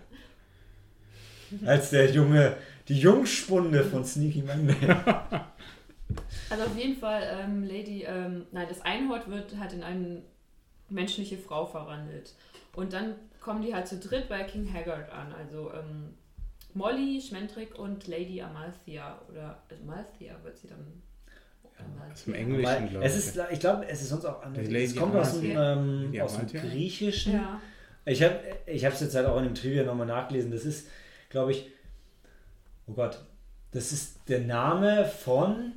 Als 1.66 1.90
der 1.90 2.10
junge, 2.10 2.56
die 2.88 2.98
Jungspunde 2.98 3.84
von 3.84 4.04
Sneaky 4.04 4.42
Monday. 4.42 4.76
Also 6.50 6.64
auf 6.64 6.76
jeden 6.76 6.96
Fall, 6.96 7.22
ähm, 7.38 7.64
Lady, 7.64 8.04
ähm, 8.04 8.46
nein, 8.52 8.66
das 8.68 8.80
Einhorn 8.80 9.20
wird 9.26 9.58
halt 9.58 9.74
in 9.74 9.82
eine 9.82 10.22
menschliche 10.88 11.36
Frau 11.36 11.66
verwandelt. 11.66 12.32
Und 12.74 12.92
dann 12.92 13.16
kommen 13.40 13.62
die 13.62 13.74
halt 13.74 13.86
zu 13.86 13.98
dritt 13.98 14.28
bei 14.28 14.42
King 14.44 14.72
Haggard 14.72 15.10
an. 15.12 15.32
Also 15.32 15.70
ähm, 15.72 16.14
Molly, 16.74 17.20
Schmendrick 17.20 17.78
und 17.78 18.06
Lady 18.06 18.40
Amalthea. 18.40 19.20
Oder 19.30 19.62
Amalthea 19.82 20.36
wird 20.42 20.58
sie 20.58 20.68
dann. 20.68 21.02
Ist 22.12 22.26
im. 22.26 22.34
Englischen, 22.34 22.88
glaube 22.90 23.04
es 23.04 23.12
ich. 23.12 23.36
ist, 23.36 23.40
ich 23.52 23.60
glaube, 23.60 23.86
es 23.86 24.02
ist 24.02 24.08
sonst 24.08 24.24
auch 24.24 24.42
anders. 24.42 24.66
Die 24.66 24.76
Es 24.76 24.96
kommt 24.96 25.14
aus 25.14 25.40
dem, 25.40 25.56
ähm, 25.56 26.20
aus 26.20 26.38
dem. 26.38 26.48
Griechischen. 26.48 27.34
Ja. 27.34 27.60
Ich 28.04 28.22
habe 28.22 28.40
ich 28.66 28.82
es 28.82 29.00
jetzt 29.00 29.14
halt 29.14 29.26
auch 29.26 29.36
in 29.38 29.44
dem 29.44 29.54
Trivia 29.54 29.84
nochmal 29.84 30.06
nachgelesen. 30.06 30.50
Das 30.50 30.64
ist, 30.64 30.88
glaube 31.28 31.52
ich, 31.52 31.66
oh 32.86 32.92
Gott, 32.92 33.20
das 33.72 33.92
ist 33.92 34.20
der 34.28 34.40
Name 34.40 35.04
von 35.04 35.72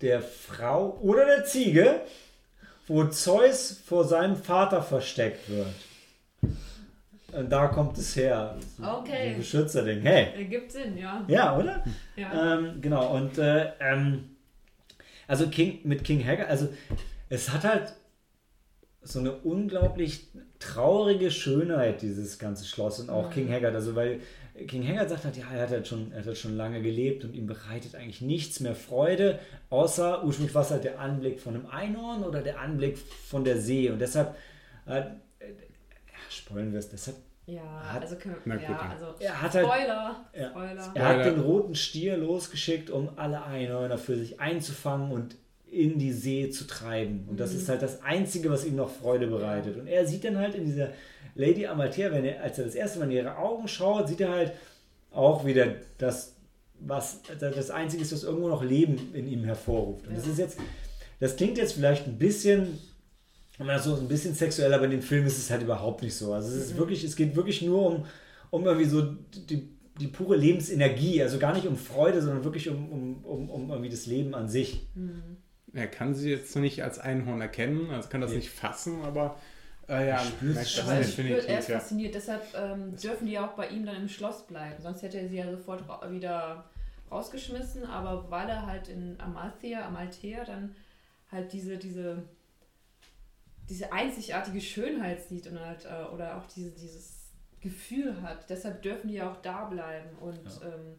der 0.00 0.20
Frau 0.20 0.98
oder 1.00 1.24
der 1.24 1.44
Ziege, 1.44 2.02
wo 2.88 3.04
Zeus 3.04 3.80
vor 3.84 4.04
seinem 4.04 4.36
Vater 4.36 4.82
versteckt 4.82 5.48
wird. 5.48 5.74
Und 7.32 7.48
da 7.50 7.68
kommt 7.68 7.96
es 7.96 8.14
her. 8.14 8.58
Okay. 8.82 9.30
Ein 9.30 9.38
Beschützerding. 9.38 10.02
Hey. 10.02 10.34
Ergibt 10.36 10.70
Sinn, 10.72 10.98
ja. 10.98 11.24
Ja, 11.28 11.56
oder? 11.56 11.82
ja. 12.16 12.58
Ähm, 12.58 12.82
genau, 12.82 13.14
und 13.14 13.38
äh, 13.38 13.72
ähm, 13.80 14.36
Also 15.26 15.48
King, 15.48 15.80
mit 15.84 16.04
King 16.04 16.22
Haggard, 16.26 16.50
also 16.50 16.68
es 17.30 17.50
hat 17.50 17.64
halt 17.64 17.94
so 19.00 19.20
eine 19.20 19.32
unglaublich 19.32 20.26
traurige 20.62 21.30
Schönheit, 21.30 22.02
dieses 22.02 22.38
ganze 22.38 22.64
Schloss 22.64 23.00
und 23.00 23.10
auch 23.10 23.30
King 23.30 23.50
Haggard. 23.52 23.74
Also 23.74 23.94
weil 23.94 24.20
King 24.68 24.86
Haggard 24.86 25.08
sagt 25.10 25.24
halt, 25.24 25.36
ja, 25.36 25.44
er 25.52 25.62
hat 25.62 25.70
halt 25.70 25.88
schon, 25.88 26.12
er 26.12 26.18
hat 26.20 26.26
halt 26.26 26.38
schon 26.38 26.56
lange 26.56 26.82
gelebt 26.82 27.24
und 27.24 27.34
ihm 27.34 27.46
bereitet 27.46 27.94
eigentlich 27.94 28.20
nichts 28.20 28.60
mehr 28.60 28.74
Freude, 28.74 29.38
außer 29.70 30.24
ursprünglich 30.24 30.54
war 30.54 30.62
es 30.62 30.70
halt 30.70 30.84
der 30.84 31.00
Anblick 31.00 31.40
von 31.40 31.54
einem 31.54 31.66
Einhorn 31.66 32.22
oder 32.24 32.42
der 32.42 32.60
Anblick 32.60 32.98
von 32.98 33.44
der 33.44 33.58
See. 33.58 33.90
Und 33.90 33.98
deshalb, 34.00 34.34
äh, 34.86 34.98
äh, 35.00 35.02
ja, 35.02 36.18
spoilen 36.30 36.72
wir 36.72 36.78
es, 36.78 36.88
deshalb 36.90 37.16
Ja, 37.46 37.60
Hat- 37.92 38.02
also 38.02 38.14
können 38.16 38.36
Na 38.44 38.54
ja, 38.60 38.78
also 38.98 39.06
Er 39.18 39.42
hat 39.42 39.52
halt- 39.54 39.66
Spoiler, 39.66 40.24
Ja. 40.32 40.50
Spoiler. 40.50 40.92
Er 40.94 41.08
hat 41.08 41.26
den 41.26 41.40
roten 41.40 41.74
Stier 41.74 42.16
losgeschickt, 42.16 42.88
um 42.88 43.10
alle 43.16 43.42
Einhörner 43.42 43.98
für 43.98 44.16
sich 44.16 44.38
einzufangen 44.38 45.10
und 45.10 45.34
in 45.72 45.98
die 45.98 46.12
See 46.12 46.50
zu 46.50 46.66
treiben. 46.66 47.24
Und 47.28 47.40
das 47.40 47.54
ist 47.54 47.68
halt 47.68 47.80
das 47.80 48.02
Einzige, 48.02 48.50
was 48.50 48.66
ihm 48.66 48.76
noch 48.76 48.90
Freude 48.90 49.26
bereitet. 49.26 49.78
Und 49.78 49.86
er 49.86 50.06
sieht 50.06 50.22
dann 50.24 50.36
halt 50.36 50.54
in 50.54 50.66
dieser 50.66 50.90
Lady 51.34 51.66
Amalthea, 51.66 52.12
wenn 52.12 52.26
er, 52.26 52.42
als 52.42 52.58
er 52.58 52.66
das 52.66 52.74
erste 52.74 52.98
Mal 52.98 53.06
in 53.06 53.12
ihre 53.12 53.38
Augen 53.38 53.66
schaut, 53.68 54.06
sieht 54.06 54.20
er 54.20 54.30
halt 54.32 54.52
auch 55.10 55.46
wieder 55.46 55.76
das, 55.96 56.34
was 56.78 57.20
das 57.40 57.70
Einzige 57.70 58.02
ist, 58.02 58.12
was 58.12 58.24
irgendwo 58.24 58.48
noch 58.48 58.62
Leben 58.62 59.14
in 59.14 59.26
ihm 59.26 59.44
hervorruft. 59.44 60.06
Und 60.08 60.16
das 60.16 60.26
Ja. 60.26 60.32
ist 60.32 60.38
jetzt, 60.38 60.58
das 61.20 61.36
klingt 61.36 61.56
jetzt 61.56 61.72
vielleicht 61.72 62.06
ein 62.06 62.18
bisschen, 62.18 62.78
das 63.58 63.84
so 63.84 63.94
ein 63.96 64.08
bisschen 64.08 64.34
sexuell, 64.34 64.74
aber 64.74 64.84
in 64.84 64.90
dem 64.90 65.02
Film 65.02 65.24
ist 65.24 65.38
es 65.38 65.50
halt 65.50 65.62
überhaupt 65.62 66.02
nicht 66.02 66.14
so. 66.14 66.34
Also 66.34 66.48
es 66.48 66.66
ist 66.66 66.76
wirklich, 66.76 67.02
es 67.02 67.16
geht 67.16 67.34
wirklich 67.34 67.62
nur 67.62 67.86
um, 67.86 68.04
um 68.50 68.66
irgendwie 68.66 68.88
so 68.88 69.02
die, 69.48 69.68
die 70.00 70.06
pure 70.08 70.36
Lebensenergie, 70.36 71.22
also 71.22 71.38
gar 71.38 71.54
nicht 71.54 71.66
um 71.66 71.76
Freude, 71.76 72.20
sondern 72.20 72.44
wirklich 72.44 72.68
um, 72.68 72.90
um, 72.92 73.24
um, 73.24 73.50
um 73.50 73.70
irgendwie 73.70 73.90
das 73.90 74.04
Leben 74.06 74.34
an 74.34 74.48
sich. 74.48 74.86
Er 75.74 75.86
kann 75.86 76.14
sie 76.14 76.30
jetzt 76.30 76.54
noch 76.54 76.62
nicht 76.62 76.82
als 76.82 76.98
Einhorn 76.98 77.40
erkennen, 77.40 77.90
also 77.90 78.08
kann 78.08 78.20
das 78.20 78.30
Nee. 78.30 78.38
nicht 78.38 78.50
fassen, 78.50 79.02
aber 79.02 79.38
äh, 79.88 80.08
ja, 80.08 80.22
Er 80.22 80.24
merkt 80.42 80.42
es 80.42 80.54
das 80.54 80.72
spür, 80.72 80.92
er 80.92 81.00
ist 81.00 81.18
definitiv, 81.18 81.68
ja. 81.68 81.78
fasziniert, 81.78 82.14
deshalb 82.14 82.42
ähm, 82.54 82.96
dürfen 82.96 83.26
die 83.26 83.32
ja 83.32 83.46
auch 83.48 83.54
bei 83.54 83.68
ihm 83.68 83.84
dann 83.86 83.96
im 83.96 84.08
Schloss 84.08 84.46
bleiben. 84.46 84.82
Sonst 84.82 85.02
hätte 85.02 85.18
er 85.18 85.28
sie 85.28 85.36
ja 85.36 85.50
sofort 85.50 85.88
ra 85.88 86.10
wieder 86.10 86.64
rausgeschmissen, 87.10 87.84
aber 87.84 88.30
weil 88.30 88.48
er 88.48 88.66
halt 88.66 88.88
in 88.88 89.20
Amalthea, 89.20 89.86
Amalthea 89.86 90.44
dann 90.44 90.74
halt 91.30 91.52
diese, 91.52 91.78
diese, 91.78 92.22
diese 93.68 93.92
einzigartige 93.92 94.60
Schönheit 94.60 95.22
sieht 95.22 95.46
und 95.46 95.58
halt, 95.58 95.84
äh, 95.86 96.04
oder 96.12 96.36
auch 96.38 96.46
diese, 96.46 96.70
dieses 96.70 97.30
Gefühl 97.60 98.20
hat. 98.22 98.48
Deshalb 98.50 98.82
dürfen 98.82 99.08
die 99.08 99.14
ja 99.14 99.30
auch 99.30 99.40
da 99.40 99.64
bleiben. 99.64 100.10
Und 100.20 100.40
ähm, 100.62 100.96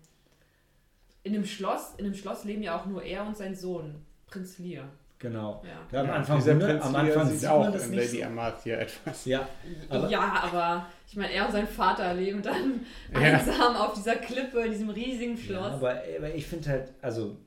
in 1.23 1.33
dem 1.33 1.45
Schloss, 1.45 1.93
in 1.97 2.05
dem 2.05 2.15
Schloss 2.15 2.43
leben 2.43 2.63
ja 2.63 2.79
auch 2.79 2.85
nur 2.85 3.03
er 3.03 3.25
und 3.25 3.37
sein 3.37 3.55
Sohn, 3.55 4.05
Prinz 4.33 4.57
Lear. 4.59 4.85
Genau. 5.19 5.63
Ja. 5.63 5.69
Ja, 5.91 6.01
am 6.01 6.07
Ja, 6.07 6.13
Anfang, 6.15 6.37
dieser 6.39 6.55
Prinz 6.55 6.83
am 6.83 6.95
Anfang 6.95 7.29
sieht 7.29 7.39
sieht 7.39 7.49
auch 7.49 7.59
man 7.63 7.71
das 7.71 7.87
in 7.87 7.93
Lady 7.93 8.17
so. 8.19 8.23
Amathia 8.25 8.75
etwas. 8.77 9.25
Ja, 9.25 9.47
aber, 9.89 10.09
ja, 10.09 10.19
aber 10.43 10.85
ich 11.07 11.15
meine, 11.15 11.31
er 11.31 11.45
und 11.45 11.51
sein 11.53 11.67
Vater 11.67 12.13
leben 12.13 12.41
dann 12.41 12.81
Ja. 13.13 13.19
einsam 13.19 13.75
auf 13.77 13.93
dieser 13.93 14.15
Klippe 14.15 14.59
in 14.65 14.71
diesem 14.71 14.89
riesigen 14.89 15.37
ja, 15.37 15.41
Schloss. 15.43 15.71
aber, 15.73 15.91
aber 16.17 16.35
ich 16.35 16.45
finde 16.45 16.69
halt, 16.69 16.91
also 17.01 17.37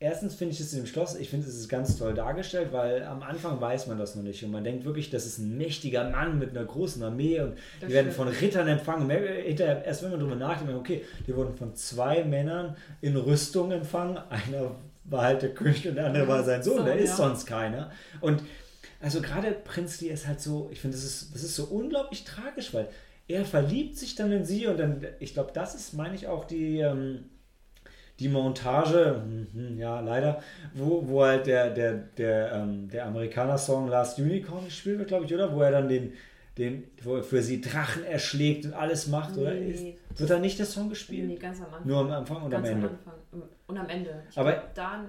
erstens 0.00 0.34
finde 0.34 0.52
ich 0.54 0.60
es 0.60 0.72
in 0.72 0.80
dem 0.82 0.86
Schloss, 0.86 1.14
ich 1.16 1.30
finde 1.30 1.46
es 1.46 1.54
ist 1.54 1.68
ganz 1.68 1.96
toll 1.96 2.12
dargestellt, 2.12 2.72
weil 2.72 3.04
am 3.04 3.22
Anfang 3.22 3.60
weiß 3.60 3.86
man 3.86 3.98
das 3.98 4.16
noch 4.16 4.24
nicht 4.24 4.42
und 4.42 4.50
man 4.50 4.64
denkt 4.64 4.84
wirklich, 4.84 5.08
das 5.08 5.26
ist 5.26 5.38
ein 5.38 5.56
mächtiger 5.56 6.10
Mann 6.10 6.38
mit 6.40 6.50
einer 6.50 6.64
großen 6.66 7.02
Armee 7.04 7.40
und 7.40 7.52
Das 7.80 7.88
die 7.88 7.94
werden 7.94 8.10
stimmt. 8.12 8.28
von 8.28 8.28
Rittern 8.28 8.66
empfangen. 8.66 9.08
Erst 9.08 10.02
wenn 10.02 10.10
man 10.10 10.18
darüber 10.18 10.34
nachdenkt, 10.36 10.74
okay, 10.74 11.04
die 11.26 11.36
wurden 11.36 11.54
von 11.54 11.74
zwei 11.76 12.24
Männern 12.24 12.76
in 13.00 13.16
Rüstung 13.16 13.70
empfangen. 13.70 14.18
Einer 14.28 14.72
war 15.08 15.22
halt 15.22 15.42
der 15.42 15.54
König 15.54 15.86
und 15.88 15.94
der 15.94 16.06
andere 16.06 16.28
war 16.28 16.42
sein 16.44 16.62
Sohn, 16.62 16.78
So, 16.78 16.84
da 16.84 16.92
ist 16.92 17.10
ja. 17.10 17.16
sonst 17.16 17.46
keiner. 17.46 17.90
Und 18.20 18.42
also 19.00 19.20
gerade 19.20 19.52
Prinz 19.52 20.00
Lee 20.00 20.08
ist 20.08 20.26
halt 20.26 20.40
so, 20.40 20.68
ich 20.72 20.80
finde, 20.80 20.96
das 20.96 21.04
ist, 21.04 21.34
das 21.34 21.42
ist 21.42 21.56
so 21.56 21.64
unglaublich 21.64 22.24
tragisch, 22.24 22.72
weil 22.72 22.88
er 23.28 23.44
verliebt 23.44 23.96
sich 23.96 24.14
dann 24.14 24.32
in 24.32 24.44
sie 24.44 24.66
und 24.66 24.78
dann, 24.78 25.04
ich 25.20 25.34
glaube, 25.34 25.50
das 25.52 25.74
ist, 25.74 25.94
meine 25.94 26.14
ich, 26.14 26.28
auch 26.28 26.44
die, 26.44 26.78
ähm, 26.78 27.24
die 28.18 28.28
Montage, 28.28 29.22
hm, 29.22 29.48
hm, 29.52 29.78
ja, 29.78 30.00
leider, 30.00 30.42
wo, 30.74 31.06
wo 31.06 31.24
halt 31.24 31.46
der, 31.46 31.70
der, 31.70 31.94
der, 31.94 32.52
ähm, 32.52 32.88
der 32.88 33.06
Amerikaner-Song 33.06 33.88
Last 33.88 34.18
Unicorn 34.18 34.64
gespielt 34.64 34.98
wird, 34.98 35.08
glaube 35.08 35.26
ich, 35.26 35.34
oder? 35.34 35.54
Wo 35.54 35.60
er 35.60 35.72
dann 35.72 35.88
den, 35.88 36.12
den, 36.58 36.84
wo 37.02 37.16
er 37.16 37.22
für 37.22 37.42
sie 37.42 37.60
Drachen 37.60 38.04
erschlägt 38.04 38.64
und 38.64 38.72
alles 38.72 39.06
macht, 39.08 39.36
oder? 39.36 39.54
Ist, 39.54 39.82
Nee, 39.82 39.98
wird 40.16 40.30
da 40.30 40.38
nicht 40.38 40.58
der 40.58 40.66
Song 40.66 40.88
gespielt? 40.88 41.28
nee, 41.28 41.36
ganz 41.36 41.58
am 41.58 41.66
Anfang. 41.66 41.86
Nur 41.86 42.00
am 42.00 42.10
Anfang 42.10 42.42
und 42.42 42.50
ganz 42.50 42.66
am 42.68 42.74
Ende. 42.74 42.88
Anfang. 42.88 43.14
Und 43.66 43.78
am 43.78 43.88
Ende. 43.88 44.22
Ich 44.30 44.38
Aber- 44.38 44.52
glaub, 44.52 44.74
dann, 44.74 45.08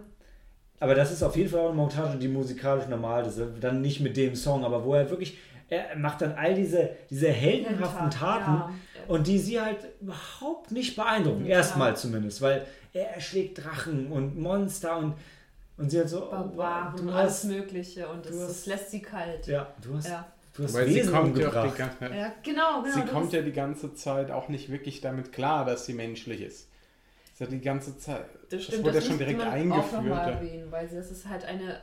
Aber 0.80 0.94
das 0.94 1.11
ist 1.11 1.24
auf 1.24 1.36
jeden 1.36 1.49
Fall 1.49 1.61
auch 1.61 1.68
eine 1.69 1.76
Montage, 1.76 2.18
die 2.19 2.28
musikalisch 2.28 2.88
normal 2.88 3.26
ist. 3.26 3.40
Dann 3.61 3.82
nicht 3.82 3.99
mit 4.02 4.15
dem 4.18 4.36
Song, 4.36 4.64
aber 4.64 4.84
wo 4.86 4.94
er 4.94 5.10
wirklich, 5.10 5.38
er 5.69 5.95
macht 5.98 6.22
dann 6.22 6.34
all 6.34 6.53
diese, 6.53 6.90
diese 7.10 7.30
heldenhaften 7.30 8.11
Taten 8.11 8.52
Ja, 8.52 8.72
und 9.07 9.26
die 9.26 9.40
sie 9.40 9.60
halt 9.60 9.80
überhaupt 10.02 10.72
nicht 10.72 10.95
beeindrucken. 10.95 11.45
Ja. 11.45 11.56
Erstmal 11.57 11.95
zumindest, 11.98 12.41
weil 12.41 12.65
er 12.94 13.11
erschlägt 13.15 13.64
Drachen 13.64 14.11
und 14.11 14.38
Monster 14.38 14.98
und, 14.98 15.14
und 15.78 15.90
sie 15.90 15.98
halt 15.99 16.10
so, 16.10 16.26
oh, 16.28 16.30
Barbaren 16.32 16.95
du 16.98 17.03
und 17.03 17.10
alles 17.10 17.44
Mögliche 17.45 18.07
und 18.07 18.26
es 18.28 18.65
lässt 18.68 18.91
sie 18.91 19.02
kalt. 19.02 19.48
ja, 19.48 19.74
du 19.82 19.95
hast, 19.95 20.10
Ja. 20.10 20.28
Du 20.58 20.64
hast 20.64 20.74
Weil 20.74 20.88
sie 20.88 20.96
Wesen 20.96 21.14
kommt 21.14 21.38
ja 21.38 21.48
auch 21.50 21.72
die 21.72 21.78
ganze 21.78 22.00
Zeit. 22.00 22.16
Ja, 22.16 22.34
genau, 22.44 22.82
genau. 22.84 22.96
Sie 22.96 23.02
kommt 23.12 23.34
ja 23.34 23.42
die 23.42 23.52
ganze 23.54 23.94
Zeit 23.94 24.32
auch 24.32 24.50
nicht 24.50 24.70
wirklich 24.72 25.02
damit 25.02 25.32
klar, 25.32 25.66
dass 25.66 25.86
sie 25.86 25.94
menschlich 25.94 26.42
ist. 26.42 26.68
Sie 27.36 27.44
hat 27.44 27.52
die 27.52 27.62
ganze 27.62 27.98
Zeit. 27.98 28.26
Das 28.50 28.50
Das 28.50 28.64
stimmt, 28.64 28.84
wurde 28.86 28.94
das 28.96 29.04
ja 29.04 29.10
schon 29.12 29.18
direkt 29.20 29.42
eingeführt. 29.42 30.06
erwähnen, 30.06 30.72
weil 30.72 30.90
sie- 30.90 30.96
das 30.96 31.12
ist 31.12 31.28
halt 31.30 31.46
eine, 31.46 31.80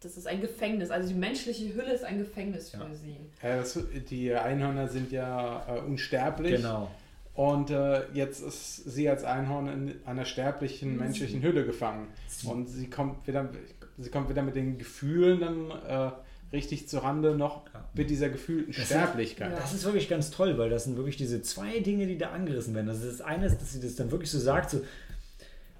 das 0.00 0.16
ist 0.16 0.26
ein 0.26 0.40
Gefängnis. 0.40 0.90
Also 0.90 1.08
die 1.08 1.14
menschliche 1.14 1.74
Hülle 1.74 1.92
ist 1.92 2.04
ein 2.04 2.18
Gefängnis 2.18 2.70
für 2.70 2.78
Ja. 2.78 2.94
sie. 2.94 3.16
Ja, 3.42 3.56
das, 3.58 3.78
die 4.08 4.32
Einhörner 4.34 4.88
sind 4.88 5.12
ja 5.12 5.64
äh, 5.68 5.80
unsterblich. 5.80 6.56
Genau. 6.56 6.90
Und 7.34 7.68
äh, 7.70 8.04
jetzt 8.14 8.40
ist 8.40 8.76
sie 8.90 9.10
als 9.10 9.22
Einhorn 9.24 9.68
in 9.68 9.94
einer 10.06 10.24
sterblichen 10.24 10.92
Mhm. 10.92 10.98
menschlichen 11.00 11.42
Hülle 11.42 11.66
gefangen. 11.66 12.08
Und 12.44 12.66
sie 12.68 12.88
kommt 12.88 13.26
wieder, 13.26 13.50
sie 13.98 14.10
kommt 14.10 14.30
wieder 14.30 14.40
mit 14.42 14.56
den 14.56 14.78
Gefühlen 14.78 15.40
dann 15.40 15.70
äh, 15.70 16.12
richtig 16.56 16.88
zurande, 16.88 17.36
noch 17.36 17.64
Ja. 17.72 17.88
mit 17.94 18.10
dieser 18.10 18.28
gefühlten 18.28 18.72
Das 18.72 18.78
ist- 18.82 18.86
Sterblichkeit. 18.86 19.52
Ja. 19.52 19.58
Das 19.60 19.72
ist 19.72 19.84
wirklich 19.84 20.08
ganz 20.08 20.30
toll, 20.30 20.58
weil 20.58 20.68
das 20.70 20.84
sind 20.84 20.96
wirklich 20.96 21.16
diese 21.16 21.40
zwei 21.42 21.78
Dinge, 21.80 22.06
die 22.06 22.18
da 22.18 22.30
angerissen 22.30 22.74
werden. 22.74 22.88
Also 22.88 23.06
das 23.06 23.20
eine 23.20 23.46
ist, 23.46 23.60
dass 23.60 23.72
sie 23.72 23.80
das 23.80 23.94
dann 23.94 24.10
wirklich 24.10 24.30
so 24.30 24.38
sagt, 24.38 24.70
so, 24.70 24.80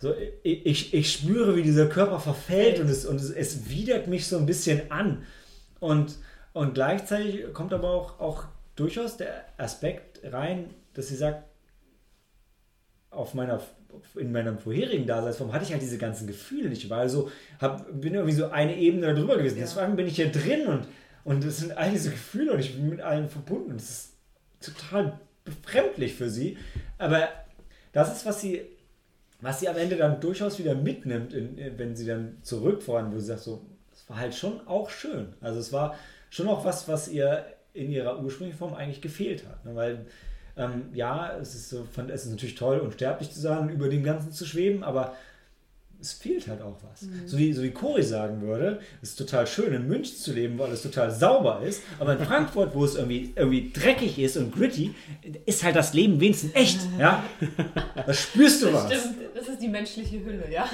so 0.01 0.15
ich, 0.43 0.65
ich, 0.66 0.94
ich 0.94 1.12
spüre, 1.12 1.57
wie 1.57 1.62
dieser 1.62 1.86
Körper 1.89 2.20
verfällt 2.20 2.78
und, 2.81 2.89
es, 2.89 3.05
und 3.07 3.16
es, 3.16 3.31
es 3.31 3.69
widert 3.69 4.07
mich 4.09 4.27
so 4.27 4.36
ein 4.39 4.47
bisschen 4.47 4.90
an. 4.90 5.23
Und, 5.81 6.16
und 6.53 6.74
gleichzeitig 6.74 7.53
kommt 7.53 7.73
aber 7.73 7.90
auch, 7.90 8.20
auch 8.20 8.44
durchaus 8.77 9.16
der 9.16 9.44
Aspekt 9.59 10.20
rein, 10.24 10.70
dass 10.94 11.09
sie 11.09 11.16
sagt, 11.16 11.44
auf 13.11 13.35
meiner, 13.35 13.61
in 14.16 14.32
meiner 14.32 14.56
vorherigen 14.59 15.06
Daseinsform 15.06 15.52
hatte 15.52 15.64
ich 15.64 15.73
halt 15.73 15.82
diese 15.82 15.98
ganzen 15.98 16.27
Gefühle 16.27 16.68
nicht. 16.68 16.85
Ich 16.85 16.90
war 16.90 16.98
also, 16.98 17.31
hab, 17.60 18.01
bin 18.01 18.14
irgendwie 18.14 18.35
so 18.35 18.51
eine 18.51 18.77
Ebene 18.77 19.14
darüber 19.14 19.36
gewesen. 19.36 19.59
Ja. 19.59 19.64
Deswegen 19.64 19.97
bin 19.97 20.06
ich 20.06 20.16
hier 20.16 20.31
drin 20.31 20.66
und, 20.66 20.89
und 21.24 21.44
es 21.44 21.59
sind 21.59 21.77
all 21.77 21.90
diese 21.90 22.10
Gefühle 22.10 22.52
und 22.52 22.60
ich 22.60 22.74
bin 22.74 22.89
mit 22.89 23.01
allen 23.01 23.28
verbunden. 23.28 23.73
Und 23.73 23.81
es 23.81 23.90
ist 23.90 24.12
total 24.60 25.18
befremdlich 25.44 26.14
für 26.14 26.28
sie. 26.28 26.59
Aber 26.98 27.28
das 27.93 28.16
ist, 28.16 28.27
was 28.27 28.40
sie, 28.40 28.62
was 29.40 29.60
sie 29.60 29.68
am 29.68 29.77
Ende 29.77 29.97
dann 29.97 30.20
durchaus 30.20 30.59
wieder 30.59 30.74
mitnimmt, 30.74 31.32
in, 31.32 31.56
in, 31.59 31.78
wenn 31.78 31.97
sie 31.97 32.06
dann 32.06 32.39
zurückfahren, 32.43 33.12
wo 33.12 33.18
sie 33.18 33.27
sagt, 33.27 33.40
so, 33.40 33.64
es 33.93 34.09
war 34.09 34.18
halt 34.18 34.35
schon 34.35 34.66
auch 34.66 34.90
schön. 34.90 35.35
Also 35.40 35.60
es 35.60 35.73
war 35.73 35.97
schon 36.31 36.48
auch 36.48 36.64
was, 36.64 36.89
was 36.89 37.09
ihr 37.09 37.44
in 37.73 37.90
ihrer 37.90 38.23
ursprünglichen 38.23 38.59
Form 38.59 38.74
eigentlich 38.74 39.01
gefehlt 39.01 39.47
hat. 39.47 39.64
Ne? 39.64 39.74
Weil, 39.74 40.06
ähm, 40.56 40.82
ja, 40.94 41.36
es 41.40 41.54
ist, 41.54 41.68
so, 41.70 41.86
von- 41.92 42.08
es 42.10 42.24
ist 42.24 42.30
natürlich 42.30 42.54
toll, 42.54 42.78
unsterblich 42.78 43.30
zu 43.30 43.40
sein 43.40 43.58
und 43.58 43.68
über 43.70 43.88
dem 43.88 44.02
Ganzen 44.04 44.32
zu 44.32 44.44
schweben, 44.46 44.82
aber 44.84 45.14
es 45.98 46.12
fehlt 46.12 46.46
halt 46.46 46.60
auch 46.60 46.76
was. 46.90 47.06
So, 47.24 47.38
wie, 47.38 47.54
so 47.54 47.62
wie 47.62 47.70
Cori 47.70 48.02
sagen 48.02 48.42
würde, 48.42 48.80
es 49.00 49.10
ist 49.10 49.16
total 49.16 49.46
schön, 49.46 49.72
in 49.72 49.88
München 49.88 50.14
zu 50.14 50.34
leben, 50.34 50.58
weil 50.58 50.70
es 50.70 50.82
total 50.82 51.10
sauber 51.10 51.62
ist, 51.66 51.80
aber 51.98 52.18
in 52.18 52.24
Frankfurt, 52.24 52.74
wo 52.74 52.84
es 52.84 52.96
irgendwie, 52.96 53.32
irgendwie 53.34 53.72
dreckig 53.72 54.18
ist 54.18 54.36
und 54.36 54.52
gritty, 54.54 54.94
ist 55.46 55.64
halt 55.64 55.74
das 55.74 55.94
Leben 55.94 56.20
wenigstens 56.20 56.54
echt. 56.54 56.80
Ja? 56.98 57.24
Da 58.06 58.12
spürst 58.12 58.62
du 58.62 58.66
Das 58.66 58.84
was. 58.84 58.94
stimmt, 58.94 59.16
das 59.34 59.48
ist 59.48 59.62
die 59.62 59.68
menschliche 59.68 60.22
Hülle, 60.22 60.44
ja. 60.52 60.68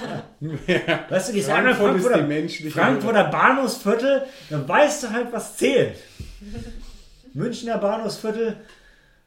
Weißt 1.08 1.28
du, 1.28 1.32
gehst 1.34 1.48
einmal 1.50 1.74
Frankfurt 1.76 1.96
ist 1.96 2.02
die 2.04 2.08
Frankfurter, 2.08 2.26
menschliche 2.26 2.70
Frankfurter 2.72 3.24
Bahnhofsviertel, 3.24 4.22
dann 4.50 4.68
weißt 4.68 5.04
du 5.04 5.10
halt, 5.10 5.32
was 5.32 5.56
zählt. 5.56 5.94
Münchner 7.34 7.78
Bahnhofsviertel, 7.78 8.56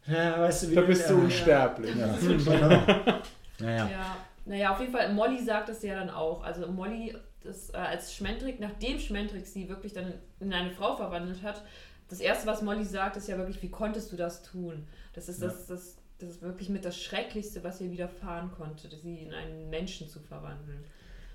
ja, 0.07 0.39
weißt 0.41 0.63
du, 0.63 0.71
wie 0.71 0.75
Da 0.75 0.81
bist 0.81 1.09
du 1.09 1.13
ja, 1.15 1.19
unsterblich. 1.19 1.95
Ja, 1.95 2.15
genau. 2.21 3.19
Naja. 3.59 3.89
Ja, 3.89 4.17
naja, 4.45 4.73
auf 4.73 4.79
jeden 4.79 4.91
Fall, 4.91 5.13
Molly 5.13 5.43
sagt 5.43 5.69
es 5.69 5.81
ja 5.81 5.95
dann 5.95 6.09
auch. 6.09 6.43
Also 6.43 6.67
Molly, 6.67 7.15
das, 7.41 7.69
äh, 7.73 7.77
als 7.77 8.13
Schmendrick, 8.13 8.59
nachdem 8.59 8.99
Schmendrick 8.99 9.45
sie 9.47 9.69
wirklich 9.69 9.93
dann 9.93 10.13
in 10.39 10.53
eine 10.53 10.71
Frau 10.71 10.95
verwandelt 10.95 11.41
hat, 11.41 11.63
das 12.09 12.19
erste, 12.19 12.45
was 12.45 12.61
Molly 12.61 12.85
sagt, 12.85 13.17
ist 13.17 13.27
ja 13.27 13.37
wirklich, 13.37 13.61
wie 13.63 13.69
konntest 13.69 14.11
du 14.11 14.15
das 14.15 14.43
tun? 14.43 14.85
Das 15.13 15.27
ist, 15.29 15.41
das, 15.41 15.65
das, 15.67 15.95
das 16.19 16.29
ist 16.29 16.41
wirklich 16.43 16.69
mit 16.69 16.85
das 16.85 17.01
Schrecklichste, 17.01 17.63
was 17.63 17.81
ihr 17.81 17.89
widerfahren 17.89 18.51
konnte, 18.51 18.87
sie 19.01 19.23
in 19.23 19.33
einen 19.33 19.69
Menschen 19.69 20.07
zu 20.07 20.19
verwandeln. 20.19 20.83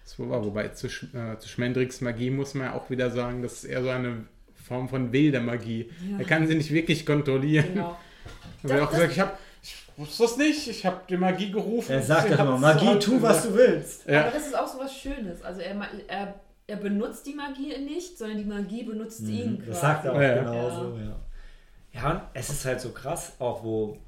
Das 0.05 0.19
war, 0.19 0.45
wobei 0.45 0.69
zu, 0.69 0.87
Sch- 0.87 1.15
äh, 1.15 1.39
zu 1.39 1.49
Schmendricks 1.49 2.01
Magie 2.01 2.31
muss 2.31 2.55
man 2.55 2.67
ja 2.69 2.75
auch 2.75 2.89
wieder 2.91 3.11
sagen, 3.11 3.43
das 3.43 3.55
ist 3.55 3.65
eher 3.65 3.83
so 3.83 3.89
eine 3.91 4.25
Form 4.55 4.89
von 4.89 5.13
wilder 5.13 5.41
Magie. 5.41 5.91
Er 6.19 6.25
kann 6.25 6.47
sie 6.47 6.55
nicht 6.55 6.71
wirklich 6.71 7.05
kontrollieren. 7.05 7.67
Genau. 7.75 7.97
Er 8.63 8.71
hat 8.71 8.81
Das- 8.81 8.89
auch 8.89 8.91
gesagt, 8.93 9.13
ich 9.13 9.21
habe 9.21 9.33
ich 9.63 9.77
wusste 9.97 10.25
es 10.25 10.37
nicht, 10.39 10.69
ich 10.69 10.87
habe 10.87 11.01
die 11.09 11.17
Magie 11.19 11.51
gerufen. 11.51 11.93
Er 11.93 12.03
sagt 12.03 12.31
doch 12.33 12.39
immer, 12.39 12.57
Magie, 12.57 12.99
tu, 12.99 13.21
was 13.21 13.43
du 13.43 13.55
willst. 13.55 14.05
Aber 14.09 14.13
Ja, 14.17 14.31
das 14.31 14.47
ist 14.47 14.57
auch 14.59 14.67
so 14.67 14.79
was 14.79 14.95
Schönes. 14.97 15.43
Also 15.43 15.61
er, 15.61 15.77
er, 16.09 16.35
er 16.67 16.77
benutzt 16.77 17.27
die 17.27 17.35
Magie 17.35 17.77
nicht, 17.79 18.17
sondern 18.17 18.39
die 18.39 18.45
Magie 18.45 18.85
benutzt 18.85 19.21
ihn 19.21 19.59
quasi. 19.59 19.63
Mhm. 19.63 19.67
Das 19.67 19.81
sagt 19.81 20.05
er 20.07 20.13
auch 20.15 20.21
Ja. 20.21 20.35
genauso, 20.39 20.97
ja. 20.99 21.17
Ja, 21.93 22.11
und 22.13 22.21
es 22.35 22.49
ist 22.49 22.65
halt 22.65 22.81
so 22.81 22.91
krass, 22.91 23.33
auch 23.41 23.63
wo, 23.65 23.99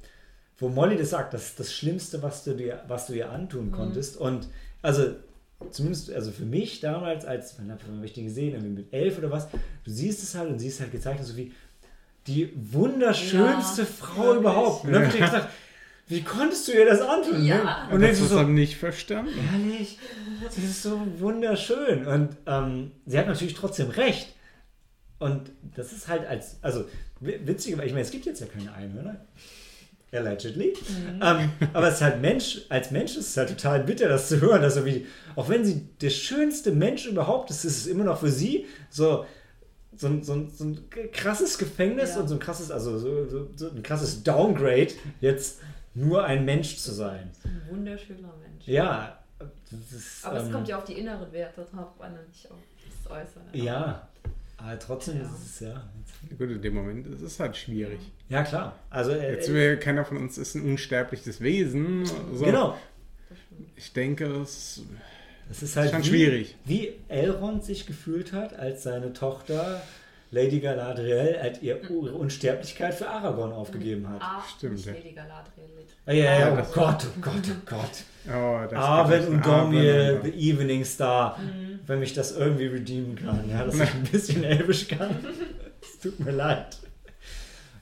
wo 0.57 0.69
Molly 0.69 0.97
das 0.97 1.11
sagt, 1.11 1.33
das 1.35 1.43
ist 1.49 1.59
das 1.59 1.71
Schlimmste, 1.73 2.23
was 2.23 2.43
du 2.43 2.55
dir, 2.55 2.81
was 2.87 3.05
du 3.07 3.13
ihr 3.13 3.29
antun 3.29 3.71
konntest. 3.71 4.17
Und 4.17 4.47
also, 4.81 5.15
zumindest, 5.69 6.11
also 6.11 6.31
für 6.31 6.45
mich 6.45 6.79
damals, 6.79 7.25
als, 7.25 7.55
wann 7.59 7.69
habe 7.71 7.81
ich 8.05 8.13
den 8.13 8.25
gesehen, 8.25 8.53
irgendwie 8.53 8.81
mit 8.81 8.93
elf 8.93 9.17
oder 9.19 9.29
was, 9.29 9.47
du 9.49 9.91
siehst 9.91 10.23
es 10.23 10.33
halt 10.33 10.49
und 10.49 10.57
siehst 10.59 10.79
halt 10.79 10.91
gezeichnet, 10.91 11.27
so 11.27 11.35
wie 11.37 11.51
die 12.27 12.51
wunderschönste 12.55 13.81
Ja, 13.81 13.87
Frau 13.87 14.23
wirklich. 14.23 14.39
überhaupt. 14.39 14.85
Und 14.85 14.93
dann 14.93 15.05
hab 15.05 15.13
ich 15.13 15.19
gedacht, 15.19 15.47
wie 16.07 16.21
konntest 16.21 16.67
du 16.67 16.73
ihr 16.73 16.85
das 16.85 17.01
antun? 17.01 17.43
Ja. 17.45 17.55
Ne? 17.57 17.87
und 17.89 17.95
Und 17.95 18.01
das 18.01 18.19
ist 18.19 18.29
so, 18.29 18.43
nicht 18.43 18.75
verstanden. 18.77 19.31
Ehrlich, 19.53 19.97
das 20.43 20.57
ist 20.57 20.83
so 20.83 21.01
wunderschön. 21.19 22.05
Und 22.05 22.35
ähm, 22.45 22.91
sie 23.05 23.17
hat 23.17 23.27
natürlich 23.27 23.53
trotzdem 23.53 23.89
recht. 23.89 24.33
Und 25.19 25.51
das 25.75 25.93
ist 25.93 26.07
halt 26.09 26.25
als, 26.27 26.57
also 26.61 26.85
wi- 27.21 27.39
witzig, 27.45 27.77
weil 27.77 27.87
ich 27.87 27.93
meine, 27.93 28.03
es 28.03 28.11
gibt 28.11 28.25
jetzt 28.25 28.41
ja 28.41 28.47
keine 28.47 28.73
Einhörner. 28.73 29.25
Allegedly. 30.11 30.73
Ähm, 31.21 31.49
aber 31.73 31.87
es 31.87 31.95
ist 31.95 32.01
halt 32.01 32.21
Mensch, 32.21 32.61
als 32.69 32.91
Mensch 32.91 33.15
ist 33.17 33.29
es 33.29 33.37
halt 33.37 33.49
total 33.49 33.83
bitter, 33.83 34.07
das 34.09 34.27
zu 34.27 34.39
hören, 34.41 34.61
dass 34.61 34.75
so 34.75 34.85
wie, 34.85 35.07
auch 35.35 35.49
wenn 35.49 35.65
sie 35.65 35.87
der 36.01 36.11
schönste 36.11 36.71
Mensch 36.71 37.07
überhaupt 37.07 37.49
ist, 37.49 37.63
ist 37.65 37.77
es 37.77 37.87
immer 37.87 38.03
noch 38.03 38.19
für 38.19 38.29
sie 38.29 38.67
so, 38.91 39.25
so, 39.95 40.07
ein- 40.07 40.23
so, 40.23 40.33
ein- 40.33 40.49
so 40.49 40.63
ein 40.65 40.79
krasses 41.11 41.57
Gefängnis 41.57 42.15
Ja. 42.15 42.21
und 42.21 42.27
so 42.27 42.35
ein 42.35 42.39
krasses, 42.39 42.71
also 42.71 42.97
so, 42.97 43.27
so, 43.29 43.49
so 43.55 43.69
ein 43.69 43.83
krasses 43.83 44.23
Downgrade, 44.23 44.89
jetzt 45.21 45.59
nur 45.93 46.23
ein 46.25 46.45
Mensch 46.45 46.77
zu 46.77 46.91
sein. 46.91 47.29
Ein 47.43 47.61
wunderschöner 47.69 48.33
Mensch. 48.41 48.67
Ja, 48.67 49.19
ist, 49.71 50.25
Aber 50.25 50.37
es 50.37 50.45
ähm, 50.47 50.51
kommt 50.51 50.67
ja 50.67 50.77
auf 50.77 50.85
die 50.85 50.93
inneren 50.93 51.31
Werte 51.31 51.61
drauf 51.71 51.89
an 51.99 52.13
und 52.13 52.27
nicht 52.29 52.49
auf 52.49 52.57
das 53.03 53.11
Äußere. 53.11 53.43
Ja, 53.53 54.07
aber 54.57 54.79
trotzdem 54.79 55.17
Ja. 55.17 55.23
ist 55.23 55.45
es 55.45 55.59
ja. 55.59 55.83
Gut, 56.37 56.49
in 56.49 56.61
dem 56.61 56.73
Moment 56.75 57.05
ist 57.07 57.21
es 57.21 57.39
halt 57.39 57.55
schwierig. 57.57 57.99
Ja, 58.29 58.43
klar. 58.43 58.77
Also, 58.89 59.11
äh, 59.11 59.33
Jetzt 59.33 59.51
will 59.51 59.77
keiner 59.77 60.05
von 60.05 60.17
uns 60.17 60.37
ist 60.37 60.55
ein 60.55 60.63
unsterbliches 60.63 61.41
Wesen. 61.41 62.05
So. 62.05 62.45
genau. 62.45 62.77
Ich 63.75 63.91
denke, 63.93 64.25
es 64.41 64.81
Das 65.49 65.61
ist 65.61 65.75
halt 65.75 65.91
Schon 65.91 66.03
wie, 66.03 66.07
schwierig. 66.07 66.55
Wie 66.65 66.93
Elrond 67.09 67.63
sich 67.63 67.85
gefühlt 67.85 68.33
hat, 68.33 68.57
als 68.57 68.83
seine 68.83 69.13
Tochter 69.13 69.81
Lady 70.31 70.59
Galadriel 70.61 71.37
halt 71.39 71.61
ihr, 71.61 71.79
ihre 71.83 72.13
Unsterblichkeit 72.15 72.95
für 72.95 73.07
Aragorn 73.07 73.51
aufgegeben 73.53 74.09
hat. 74.09 74.21
Ah, 74.21 74.43
Stimmt. 74.57 74.83
Lady 74.85 75.11
Galadriel. 75.11 75.69
Ah, 76.05 76.11
ja, 76.11 76.23
ja, 76.23 76.39
Ja, 76.39 76.53
oh 76.53 76.55
das- 76.57 76.71
Gott, 76.73 77.05
oh 77.05 77.21
Gott, 77.21 77.33
oh 77.49 77.61
Gott. 77.65 78.33
Oh, 78.35 78.59
das 78.69 78.73
Arwen 78.73 79.27
und 79.27 79.39
es. 79.41 79.47
Und- 79.47 80.23
The 80.23 80.49
Evening 80.49 80.83
Star, 80.85 81.39
wenn 81.85 81.99
mich 81.99 82.13
das 82.13 82.35
irgendwie 82.35 82.65
redeemen 82.65 83.15
kann. 83.15 83.47
Ja, 83.49 83.63
dass 83.65 83.75
ich 83.75 83.93
ein 83.93 84.03
bisschen 84.11 84.43
Elbisch 84.43 84.87
kann. 84.87 85.15
Es 85.81 85.99
tut 85.99 86.19
mir 86.19 86.31
leid. 86.31 86.77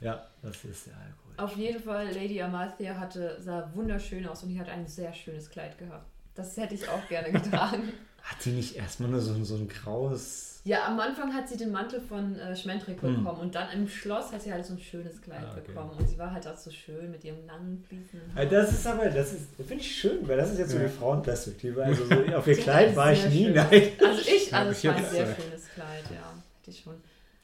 Ja, 0.02 0.26
das 0.42 0.64
ist 0.66 0.88
der 0.88 0.94
Alkohol. 0.96 1.34
Auf 1.38 1.56
jeden 1.58 1.82
Fall, 1.82 2.08
Lady 2.14 2.42
Amathia 2.42 2.96
hatte, 3.00 3.38
sah 3.40 3.72
wunderschön 3.74 4.28
aus 4.28 4.44
und 4.44 4.50
die 4.50 4.60
hat 4.60 4.70
ein 4.70 4.86
sehr 4.88 5.14
schönes 5.14 5.50
Kleid 5.50 5.78
gehabt. 5.78 6.11
Das 6.36 6.56
hätte 6.58 6.76
ich 6.76 6.88
auch 6.88 7.08
gerne 7.10 7.32
getragen. 7.32 7.92
Hat 8.24 8.42
sie 8.42 8.52
nicht 8.52 8.76
erstmal 8.76 9.10
nur 9.10 9.20
so, 9.20 9.34
ein- 9.34 9.44
so 9.46 9.56
ein 9.56 9.68
graues. 9.68 10.62
ja, 10.64 10.86
am 10.86 11.00
Anfang 11.00 11.34
hat 11.34 11.50
sie 11.50 11.58
den 11.58 11.72
Mantel 11.72 12.00
von 12.00 12.36
äh, 12.38 12.56
Schmendrick 12.56 13.02
Hm. 13.02 13.16
bekommen 13.24 13.42
und 13.42 13.56
dann 13.56 13.72
im 13.72 13.88
Schloss 13.88 14.32
hat 14.32 14.44
sie 14.44 14.54
halt 14.54 14.64
so 14.64 14.74
ein 14.74 14.80
schönes 14.80 15.20
Kleid 15.24 15.44
Ah, 15.44 15.54
okay. 15.54 15.62
bekommen. 15.66 15.90
Und 15.98 16.08
sie 16.08 16.20
war 16.20 16.32
halt 16.32 16.48
auch 16.48 16.56
so 16.56 16.70
schön 16.70 17.10
mit 17.10 17.24
ihrem 17.24 17.44
langen, 17.48 17.84
fließenden 17.88 18.38
Äh, 18.38 18.48
Das 18.48 18.72
ist 18.72 18.86
aber, 18.86 19.10
das 19.10 19.34
ist, 19.34 19.48
finde 19.58 19.84
ich 19.84 19.96
schön, 19.96 20.28
weil 20.28 20.38
das 20.38 20.52
ist 20.52 20.60
jetzt 20.60 20.70
so 20.72 20.78
Ja. 20.78 20.84
die 20.84 20.90
Frauenperspektive. 20.92 21.84
Also 21.84 22.06
so 22.06 22.36
auf 22.36 22.46
ihr 22.46 22.58
Kleid 22.58 22.96
war 22.96 23.12
ich 23.12 23.26
nie 23.26 23.46
schönes- 23.46 23.56
neidisch. 23.56 23.92
Also 24.06 24.22
ich, 24.22 24.54
also 24.54 24.72
Ja, 24.72 24.72
es 24.72 24.84
war 24.86 24.96
ein 24.96 25.12
sehr 25.12 25.36
schönes 25.36 25.68
Kleid, 25.74 26.04
ja. 26.12 26.34
Hätte 26.60 26.70
ich 26.72 26.80
schon. 26.80 26.96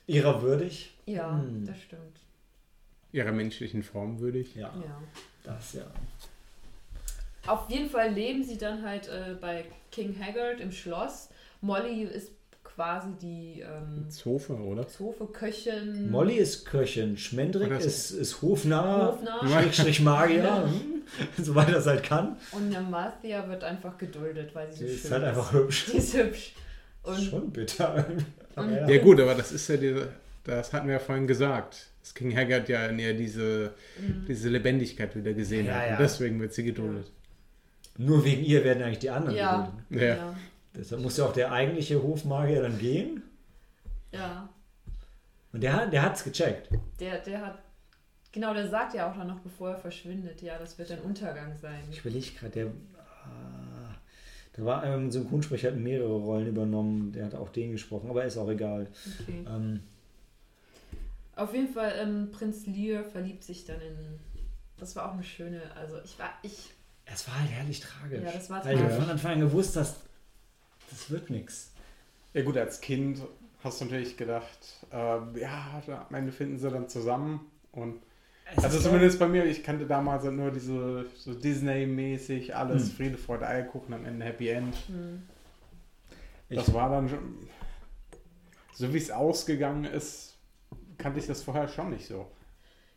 Ihrer 0.05 0.41
würdig? 0.43 0.93
Ja, 1.07 1.31
Hm. 1.41 1.65
das 1.65 1.81
stimmt. 1.81 2.19
ihrer 3.13 3.31
menschlichen 3.31 3.81
Form 3.81 4.19
würdig. 4.19 4.53
Ja, 4.55 4.67
Ja. 4.75 5.01
das 5.43 5.73
ja. 5.73 5.85
Auf 7.47 7.69
jeden 7.69 7.89
Fall 7.89 8.11
leben 8.11 8.43
sie 8.43 8.57
dann 8.57 8.83
halt 8.83 9.07
äh, 9.07 9.35
bei 9.39 9.65
King 9.91 10.15
Haggard 10.19 10.59
im 10.59 10.71
Schloss. 10.71 11.29
Molly 11.61 12.03
ist 12.03 12.31
quasi 12.63 13.09
die 13.21 13.61
ähm, 13.61 14.09
Zofe, 14.09 14.53
oder? 14.53 14.87
Zofe-Köchin. 14.87 16.11
Molly 16.11 16.35
ist 16.35 16.65
Köchin, 16.65 17.17
Schmendrick 17.17 17.71
ist, 17.79 18.11
ist 18.11 18.41
Hofnarr, 18.41 19.13
Hofnarr. 19.13 19.47
Schrägstrich 19.49 20.01
Magier, 20.01 20.65
hm, 20.65 21.01
soweit 21.43 21.69
er 21.69 21.77
es 21.77 21.87
halt 21.87 22.03
kann. 22.03 22.37
Und 22.51 22.75
Amathia 22.75 23.47
wird 23.49 23.63
einfach 23.63 23.97
geduldet, 23.97 24.53
weil 24.53 24.71
sie 24.71 24.85
Sie 24.87 24.95
so 24.95 25.05
ist 25.07 25.11
halt 25.11 25.23
einfach 25.23 25.53
hübsch. 25.53 25.85
Die 25.91 25.97
ist 25.97 26.13
hübsch. 26.15 26.53
Und 27.03 27.19
Schon 27.21 27.51
bitter. 27.51 28.05
Ja. 28.55 28.89
Ja 28.89 29.01
gut, 29.01 29.19
aber 29.19 29.33
das 29.35 29.51
ist 29.51 29.67
ja 29.69 29.77
diese, 29.77 30.09
das 30.43 30.73
hatten 30.73 30.87
wir 30.87 30.93
ja 30.93 30.99
vorhin 30.99 31.25
gesagt. 31.27 31.87
Dass 32.01 32.13
King 32.13 32.35
Haggard 32.35 32.69
ja 32.69 32.87
eher 32.87 33.13
diese, 33.13 33.73
diese 34.27 34.49
Lebendigkeit 34.49 35.15
wieder 35.15 35.33
gesehen 35.33 35.65
Ja, 35.67 35.73
hat. 35.75 35.85
ja. 35.85 35.91
Und 35.93 35.99
deswegen 36.01 36.39
wird 36.39 36.53
sie 36.53 36.63
geduldet. 36.63 37.11
Nur 37.97 38.23
wegen 38.23 38.43
ihr 38.43 38.63
werden 38.63 38.83
eigentlich 38.83 38.99
die 38.99 39.09
anderen 39.09 39.35
ja. 39.37 39.73
Ja. 39.89 40.01
ja, 40.03 40.35
Deshalb 40.75 41.01
muss 41.01 41.17
ja 41.17 41.25
auch 41.25 41.33
der 41.33 41.51
eigentliche 41.51 42.01
Hofmagier 42.01 42.61
dann 42.61 42.77
gehen. 42.77 43.23
ja. 44.11 44.49
Und 45.53 45.63
der, 45.63 45.73
hat- 45.73 45.91
der 45.93 46.03
hat's 46.03 46.23
gecheckt. 46.23 46.69
Der, 46.99 47.19
der 47.19 47.43
hat. 47.43 47.57
Genau, 48.33 48.53
der 48.53 48.67
sagt 48.69 48.93
ja 48.93 49.09
auch 49.09 49.15
dann 49.17 49.27
noch, 49.27 49.39
bevor 49.39 49.71
er 49.71 49.77
verschwindet, 49.77 50.41
ja, 50.43 50.59
das 50.59 50.77
wird 50.77 50.91
ein 50.91 50.99
Untergang 50.99 51.55
sein. 51.57 51.79
Ich 51.89 51.99
überlege 52.01 52.31
gerade, 52.37 52.51
der. 52.53 52.65
Ah, 52.67 53.95
da 54.53 54.65
war 54.65 54.83
ein 54.83 55.09
Synchronsprecher, 55.09 55.69
hat 55.69 55.77
mehrere 55.77 56.17
Rollen 56.17 56.47
übernommen. 56.47 57.11
Der 57.13 57.25
hat 57.25 57.33
auch 57.33 57.49
den 57.49 57.71
gesprochen, 57.71 58.09
aber 58.09 58.25
ist 58.25 58.37
auch 58.37 58.49
egal. 58.49 58.87
Okay. 59.21 59.45
Ähm, 59.47 59.79
Auf 61.35 61.53
jeden 61.53 61.73
Fall, 61.73 61.93
ähm, 61.99 62.29
Prinz 62.31 62.65
Lear 62.67 63.03
verliebt 63.03 63.43
sich 63.43 63.65
dann 63.65 63.79
in. 63.81 64.19
Das 64.77 64.95
war 64.95 65.07
auch 65.09 65.13
eine 65.13 65.23
schöne. 65.23 65.61
Also, 65.75 65.95
ich 66.03 66.19
war. 66.19 66.29
Ich. 66.43 66.71
Es 67.13 67.27
war 67.27 67.39
halt 67.39 67.49
herrlich 67.49 67.79
tragisch. 67.79 68.23
Ja, 68.23 68.31
das 68.31 68.49
war 68.49 68.63
Weil 68.65 68.75
ich 68.75 68.93
von 68.93 69.09
Anfang 69.09 69.33
an 69.33 69.39
gewusst 69.41 69.75
dass 69.75 69.95
das 70.89 71.09
wird 71.09 71.29
nichts. 71.29 71.71
Ja 72.33 72.43
gut, 72.43 72.57
als 72.57 72.79
Kind 72.81 73.21
hast 73.63 73.81
du 73.81 73.85
natürlich 73.85 74.17
gedacht, 74.17 74.85
äh, 74.91 75.39
ja, 75.39 75.81
am 75.87 76.15
Ende 76.15 76.31
finden 76.31 76.57
sie 76.57 76.69
dann 76.69 76.87
zusammen. 76.87 77.41
Und 77.71 78.01
also 78.55 78.79
zumindest 78.79 79.19
bei 79.19 79.27
mir, 79.27 79.45
ich 79.45 79.63
kannte 79.63 79.85
damals 79.85 80.23
halt 80.23 80.35
nur 80.35 80.51
diese 80.51 81.05
so 81.17 81.33
Disney-mäßig, 81.33 82.55
alles 82.55 82.83
Hm. 82.83 82.91
Friede, 82.91 83.17
Freude, 83.17 83.47
Eierkuchen, 83.47 83.93
am 83.93 84.05
Ende 84.05 84.25
Happy 84.25 84.49
End. 84.49 84.75
Hm. 84.87 85.23
Das 86.49 86.73
war 86.73 86.89
dann 86.89 87.09
schon, 87.09 87.49
so 88.73 88.93
wie 88.93 88.97
es 88.97 89.11
ausgegangen 89.11 89.83
ist, 89.83 90.37
kannte 90.97 91.19
ich 91.19 91.27
das 91.27 91.43
vorher 91.43 91.67
schon 91.67 91.89
nicht 91.89 92.07
so. 92.07 92.25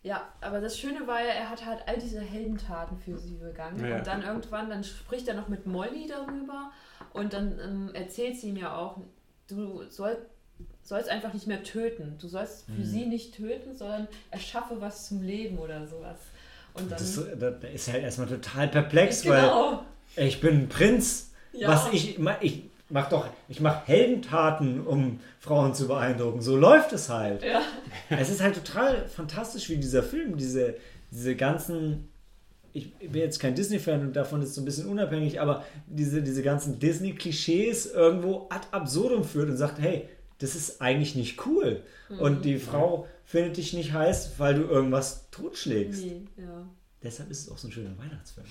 Ja, 0.03 0.29
aber 0.41 0.61
das 0.61 0.79
Schöne 0.79 1.07
war 1.07 1.21
ja, 1.21 1.29
er 1.29 1.51
hat 1.51 1.67
halt 1.67 1.81
all 1.87 1.99
diese 1.99 2.21
Heldentaten 2.21 2.99
für 2.99 3.19
sie 3.19 3.35
begangen. 3.35 3.85
Ja. 3.87 3.99
Und 3.99 4.07
dann 4.07 4.23
irgendwann, 4.23 4.71
dann 4.71 4.83
spricht 4.83 5.29
er 5.29 5.35
noch 5.35 5.49
mit 5.49 5.67
Molly 5.67 6.07
darüber 6.09 6.71
und 7.13 7.33
dann 7.35 7.59
ähm, 7.63 7.91
erzählt 7.95 8.37
sie 8.39 8.49
ihm 8.49 8.57
ja 8.57 8.75
auch, 8.75 8.99
du 9.47 9.83
soll, 9.91 10.17
sollst 10.83 11.11
einfach 11.11 11.35
nicht 11.35 11.47
mehr 11.47 11.63
töten. 11.63 12.17
Du 12.19 12.29
sollst 12.29 12.65
für 12.65 12.73
Mhm. 12.73 12.85
sie 12.85 13.07
nicht 13.07 13.35
töten, 13.35 13.75
sondern 13.75 14.09
erschaffe 14.31 14.81
was 14.81 15.07
zum 15.09 15.23
Leben 15.23 15.59
oder 15.59 15.87
sowas. 15.87 16.19
Und 16.73 16.91
dann. 16.91 16.99
Das, 16.99 17.21
da, 17.39 17.51
da 17.51 17.69
ist 17.69 17.89
er 17.89 17.95
halt 17.95 18.05
erstmal 18.05 18.29
total 18.29 18.69
perplex, 18.69 19.27
weil 19.27 19.43
genau. 19.43 19.85
ich 20.17 20.41
bin 20.41 20.63
ein 20.63 20.69
Prinz. 20.69 21.33
Ja. 21.53 21.69
Was 21.69 21.93
ich 21.93 22.19
ich 22.41 22.70
mach 22.91 23.09
doch, 23.09 23.29
ich 23.49 23.61
mache 23.61 23.87
Heldentaten, 23.87 24.87
um 24.87 25.21
Frauen 25.39 25.75
zu 25.75 25.89
beeindrucken. 25.89 26.43
So 26.43 26.57
läuft 26.57 26.93
es 26.93 27.09
halt. 27.09 27.43
Ja. 27.43 27.63
Es 28.11 28.31
ist 28.31 28.43
halt 28.43 28.55
total 28.55 29.09
fantastisch, 29.09 29.69
wie 29.69 29.77
dieser 29.77 30.03
Film 30.03 30.37
diese, 30.37 30.77
diese 31.11 31.37
ganzen. 31.37 32.09
Ich 32.73 32.93
bin 32.99 33.21
jetzt 33.21 33.41
kein 33.41 33.57
Disney-Fan 33.57 34.01
und 34.03 34.15
davon 34.15 34.43
ist 34.43 34.55
so 34.55 34.61
ein 34.61 34.65
bisschen 34.65 34.87
unabhängig, 34.87 35.41
aber 35.41 35.65
diese, 35.89 36.23
diese 36.23 36.43
ganzen 36.43 36.79
Disney-Klischees 36.79 37.87
irgendwo 37.87 38.47
ad 38.49 38.69
absurdum 38.71 39.25
führt 39.25 39.49
und 39.49 39.57
sagt, 39.57 39.81
hey, 39.81 40.09
das 40.39 40.55
ist 40.55 40.81
eigentlich 40.81 41.17
nicht 41.17 41.45
cool. 41.47 41.83
Und 42.21 42.45
die 42.45 42.59
Frau 42.59 43.09
findet 43.25 43.57
dich 43.57 43.73
nicht 43.73 43.93
heiß, 43.93 44.35
weil 44.39 44.55
du 44.55 44.63
irgendwas 44.63 45.29
totschlägst. 45.31 46.05
Nee, 46.05 46.23
ja. 46.37 46.69
Deshalb 47.03 47.31
ist 47.31 47.43
es 47.43 47.51
auch 47.51 47.59
so 47.59 47.69
ein 47.69 47.73
schöner 47.73 47.97
Weihnachtsfilm. 47.99 48.47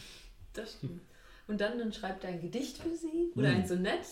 Das 0.53 0.73
stimmt. 0.73 1.01
Und 1.49 1.59
dann, 1.59 1.77
dann 1.79 1.91
schreibt 1.91 2.23
er 2.23 2.29
ein 2.29 2.39
Gedicht 2.41 2.77
für 2.77 2.95
sie 2.95 3.31
oder 3.35 3.49
Mhm. 3.49 3.55
ein 3.55 3.67
Sonett. 3.67 4.05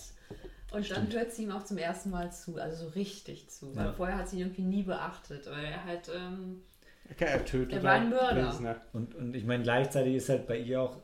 Und 0.73 0.73
dann 0.73 0.84
Stimmt. 0.84 1.14
hört 1.14 1.31
sie 1.31 1.43
ihm 1.43 1.51
auch 1.51 1.64
zum 1.64 1.77
ersten 1.77 2.09
Mal 2.09 2.31
zu, 2.34 2.57
also 2.57 2.85
so 2.88 2.91
richtig 2.91 3.49
zu. 3.49 3.73
Weil 3.76 3.85
Ja. 3.85 3.93
vorher 3.93 4.18
hat 4.18 4.27
sie 4.27 4.35
ihn 4.38 4.41
irgendwie 4.47 4.64
nie 4.64 4.84
beachtet, 4.84 5.45
weil 5.49 5.64
er 5.65 5.85
halt, 5.85 6.09
ähm, 6.14 6.61
Okay, 7.09 7.26
er 7.26 7.45
tötet 7.45 7.72
Er 7.73 7.84
war 7.84 7.91
ein 7.93 8.01
halt 8.01 8.09
Mörder. 8.09 8.47
Lesnar. 8.47 8.81
Und, 8.91 9.15
und 9.15 9.34
ich 9.34 9.45
meine, 9.45 9.64
gleichzeitig 9.64 10.15
ist 10.15 10.27
halt 10.27 10.45
bei 10.45 10.57
ihr 10.57 10.81
auch, 10.81 10.97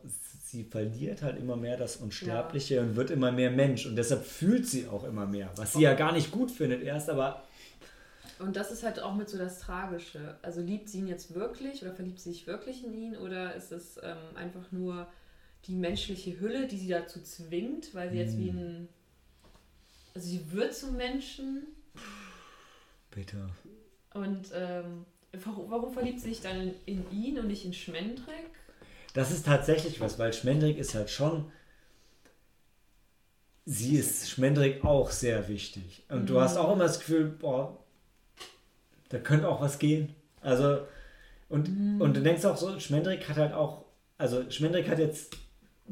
sie 0.44 0.66
verliert 0.66 1.22
halt 1.22 1.38
immer 1.40 1.56
mehr 1.56 1.78
das 1.78 1.96
Unsterbliche 1.98 2.82
und 2.82 2.98
wird 2.98 3.10
immer 3.10 3.32
mehr 3.32 3.52
Mensch. 3.52 3.86
Und 3.86 3.96
deshalb 3.96 4.26
fühlt 4.26 4.68
sie 4.68 4.88
auch 4.90 5.06
immer 5.06 5.26
mehr, 5.26 5.50
was 5.56 5.74
sie 5.74 5.82
ja 5.82 5.94
gar 5.94 6.12
nicht 6.12 6.30
gut 6.32 6.52
findet 6.52 6.82
erst, 6.84 7.10
aber 7.10 7.44
Und 8.40 8.56
das 8.58 8.72
ist 8.72 8.84
halt 8.84 9.00
auch 9.00 9.16
mit 9.16 9.30
so 9.30 9.38
das 9.38 9.60
Tragische. 9.60 10.36
Also 10.42 10.60
liebt 10.60 10.90
sie 10.90 11.00
ihn 11.00 11.08
jetzt 11.08 11.34
wirklich 11.36 11.82
oder 11.84 11.94
verliebt 11.94 12.20
sie 12.20 12.32
sich 12.34 12.48
wirklich 12.48 12.84
in 12.84 12.94
ihn 12.94 13.16
oder 13.16 13.56
ist 13.56 13.72
es 13.72 13.98
ähm, 14.04 14.18
einfach 14.36 14.72
nur 14.72 15.08
die 15.68 15.76
menschliche 15.76 16.40
Hülle, 16.40 16.68
die 16.68 16.78
sie 16.78 16.90
dazu 16.90 17.22
zwingt, 17.22 17.94
weil 17.94 18.12
sie 18.12 18.18
jetzt 18.18 18.38
wie 18.38 18.50
ein. 18.50 18.90
Also 20.14 20.28
sie 20.28 20.52
wird 20.52 20.76
zum 20.76 20.96
Menschen 20.96 21.64
bitte. 23.10 23.50
und 24.14 24.52
ähm, 24.54 25.06
warum, 25.44 25.72
warum 25.72 25.94
verliebt 25.94 26.20
sie 26.20 26.30
sich 26.30 26.42
dann 26.42 26.72
in, 26.86 27.10
ihn 27.12 27.40
und 27.40 27.48
nicht 27.48 27.66
in 27.66 27.74
Schmendrick? 27.74 28.52
Das 29.14 29.32
ist 29.32 29.46
tatsächlich 29.46 30.00
was, 30.02 30.20
weil 30.20 30.34
Schmendrick 30.34 30.78
ist 30.78 30.94
halt 30.96 31.10
schon. 31.10 31.52
Sie 33.66 33.96
ist 33.96 34.30
Schmendrick 34.30 34.84
auch 34.84 35.10
sehr 35.10 35.48
wichtig. 35.48 36.04
Und 36.10 36.30
du 36.30 36.42
hast 36.42 36.58
auch 36.58 36.74
immer 36.74 36.84
das 36.84 37.00
Gefühl, 37.00 37.26
boah, 37.26 37.80
da 39.10 39.20
könnte 39.20 39.48
auch 39.48 39.62
was 39.62 39.80
gehen. 39.80 40.14
Also, 40.42 40.86
und, 41.48 42.02
und 42.02 42.14
du 42.18 42.22
denkst 42.22 42.44
auch 42.44 42.58
so, 42.58 42.78
Schmendrick 42.80 43.30
hat 43.30 43.38
halt 43.38 43.54
auch, 43.54 43.86
also 44.18 44.50
Schmendrick 44.50 44.90
hat 44.90 45.00
jetzt 45.00 45.38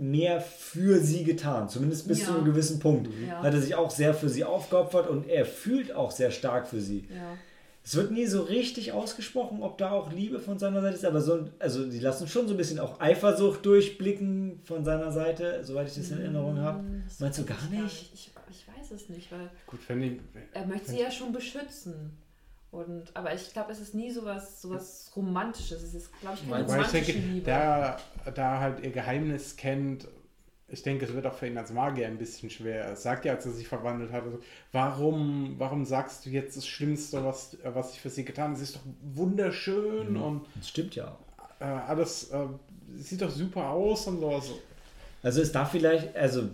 mehr 0.01 0.41
für 0.41 0.99
sie 0.99 1.23
getan, 1.23 1.69
zumindest 1.69 2.07
bis 2.07 2.19
Ja. 2.21 2.25
zu 2.27 2.33
einem 2.33 2.45
gewissen 2.45 2.79
Punkt. 2.79 3.09
Ja. 3.27 3.41
Hat 3.43 3.53
er 3.53 3.61
sich 3.61 3.75
auch 3.75 3.91
sehr 3.91 4.13
für 4.13 4.29
sie 4.29 4.43
aufgeopfert 4.43 5.07
und 5.09 5.27
er 5.29 5.45
fühlt 5.45 5.93
auch 5.93 6.11
sehr 6.11 6.31
stark 6.31 6.67
für 6.67 6.81
sie. 6.81 7.05
Ja. 7.09 7.37
Es 7.83 7.95
wird 7.95 8.11
nie 8.11 8.27
so 8.27 8.41
richtig 8.41 8.91
ausgesprochen, 8.93 9.63
ob 9.63 9.77
da 9.79 9.89
auch 9.91 10.11
Liebe 10.13 10.39
von 10.39 10.59
seiner 10.59 10.81
Seite 10.81 10.95
ist, 10.95 11.05
aber 11.05 11.19
so, 11.21 11.47
also 11.57 11.89
die 11.89 11.97
lassen 11.99 12.27
schon 12.27 12.47
so 12.47 12.53
ein 12.53 12.57
bisschen 12.57 12.79
auch 12.79 12.99
Eifersucht 12.99 13.65
durchblicken 13.65 14.59
von 14.63 14.83
seiner 14.85 15.11
Seite, 15.11 15.61
soweit 15.63 15.87
ich 15.87 15.95
das 15.95 16.11
in 16.11 16.19
Erinnerung 16.21 16.59
habe. 16.59 16.79
Hm, 16.79 17.03
das 17.07 17.19
Meinst 17.19 17.39
du 17.39 17.45
gar 17.45 17.57
ich 17.71 17.79
nicht? 17.81 18.11
Ich, 18.13 18.31
ich 18.51 18.65
weiß 18.67 18.91
es 18.91 19.09
nicht, 19.09 19.31
weil 19.31 19.49
Gut, 19.65 19.79
wenn 19.87 20.01
ich. 20.03 20.19
er 20.53 20.65
möchte 20.67 20.91
sie 20.91 20.99
ja 20.99 21.09
schon 21.09 21.31
beschützen. 21.31 22.11
Und, 22.71 23.15
aber 23.15 23.33
ich 23.33 23.51
glaube, 23.51 23.71
es 23.73 23.79
ist 23.81 23.93
nie 23.93 24.11
sowas, 24.11 24.61
sowas 24.61 25.11
Romantisches. 25.15 25.83
Es 25.83 25.93
ist, 25.93 26.19
glaube 26.21 26.37
ich, 26.41 26.49
keine 26.49 26.53
Weil 26.53 26.61
ich 26.63 26.69
romantische 26.69 27.13
denke, 27.13 27.27
Liebe. 27.27 27.45
da, 27.45 27.97
da 28.33 28.59
halt 28.59 28.79
ihr 28.81 28.91
Geheimnis 28.91 29.57
kennt, 29.57 30.07
ich 30.69 30.81
denke, 30.83 31.03
es 31.05 31.13
wird 31.13 31.25
auch 31.25 31.33
für 31.33 31.47
ihn 31.47 31.57
als 31.57 31.73
Magier 31.73 32.07
ein 32.07 32.17
bisschen 32.17 32.49
schwer. 32.49 32.85
Er 32.85 32.95
sagt 32.95 33.25
ja, 33.25 33.33
als 33.33 33.45
er 33.45 33.51
sich 33.51 33.67
verwandelt 33.67 34.13
hat, 34.13 34.23
also, 34.23 34.39
warum, 34.71 35.55
warum 35.57 35.83
sagst 35.83 36.25
du 36.25 36.29
jetzt 36.29 36.55
das 36.55 36.65
Schlimmste, 36.65 37.25
was, 37.25 37.57
was 37.65 37.91
ich 37.93 37.99
für 37.99 38.09
sie 38.09 38.23
getan 38.23 38.45
habe? 38.51 38.55
Sie 38.55 38.63
ist 38.63 38.77
doch 38.77 38.81
wunderschön 39.15 40.15
und 40.15 40.45
Das 40.55 40.69
stimmt 40.69 40.95
ja 40.95 41.09
auch. 41.09 41.61
äh, 41.61 41.65
alles 41.65 42.29
äh, 42.31 42.47
sieht 42.95 43.21
doch 43.21 43.29
super 43.29 43.69
aus 43.69 44.07
und 44.07 44.21
so. 44.21 44.29
Also, 44.29 44.59
Also 45.23 45.41
ist 45.41 45.53
da 45.53 45.65
vielleicht, 45.65 46.15
also 46.15 46.47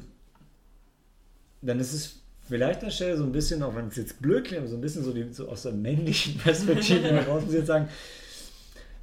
dann 1.62 1.80
ist 1.80 1.94
es 1.94 2.22
vielleicht 2.48 2.80
an 2.80 2.86
der 2.86 2.92
Stelle 2.92 3.18
so 3.18 3.24
ein 3.24 3.32
bisschen, 3.32 3.62
auch 3.64 3.76
wenn 3.76 3.88
es 3.88 3.96
jetzt 3.96 4.22
blöd 4.22 4.46
klingt, 4.46 4.70
so 4.70 4.76
ein 4.76 4.82
bisschen 4.82 5.04
so, 5.04 5.12
die, 5.12 5.32
so 5.32 5.48
aus 5.50 5.64
der 5.64 5.74
männlichen 5.74 6.38
Perspektive 6.44 7.08
heraus, 7.10 7.44
muss 7.44 7.54
ich 7.54 7.60
jetzt 7.60 7.68
sagen, 7.68 7.90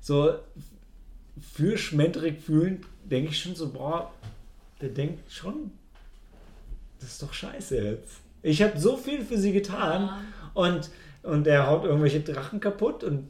so 0.00 0.34
für 1.52 1.76
Schmendrick 1.76 2.40
fühlen, 2.40 2.84
denke 3.04 3.30
ich 3.30 3.40
schon 3.40 3.54
so, 3.54 3.70
boah, 3.70 4.12
der 4.80 4.88
denkt 4.90 5.30
schon, 5.32 5.70
das 7.00 7.12
ist 7.12 7.22
doch 7.22 7.32
scheiße 7.32 7.76
jetzt. 7.76 8.20
Ich 8.42 8.62
habe 8.62 8.78
so 8.78 8.96
viel 8.96 9.24
für 9.24 9.38
sie 9.38 9.52
getan 9.52 10.02
Ja. 10.02 10.22
und, 10.54 10.90
und 11.22 11.46
er 11.46 11.66
haut 11.66 11.84
irgendwelche 11.84 12.20
Drachen 12.20 12.60
kaputt 12.60 13.04
und 13.04 13.28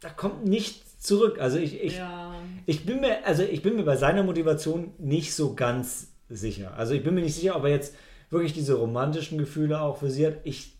da 0.00 0.08
kommt 0.08 0.44
nichts 0.44 1.00
zurück. 1.00 1.38
Also 1.40 1.58
ich, 1.58 1.80
ich, 1.80 1.96
ja. 1.96 2.34
ich 2.66 2.84
bin 2.84 3.00
mir, 3.00 3.24
also 3.26 3.42
ich 3.42 3.62
bin 3.62 3.76
mir 3.76 3.84
bei 3.84 3.96
seiner 3.96 4.22
Motivation 4.22 4.92
nicht 4.98 5.34
so 5.34 5.54
ganz 5.54 6.08
sicher. 6.28 6.74
Also 6.76 6.94
ich 6.94 7.02
bin 7.02 7.14
mir 7.14 7.22
nicht 7.22 7.34
sicher, 7.34 7.56
ob 7.56 7.64
er 7.64 7.70
jetzt 7.70 7.94
wirklich 8.30 8.52
diese 8.52 8.74
romantischen 8.74 9.38
Gefühle 9.38 9.80
auch 9.80 9.98
für 9.98 10.10
sie 10.10 10.26
hat. 10.26 10.34
Ich, 10.44 10.72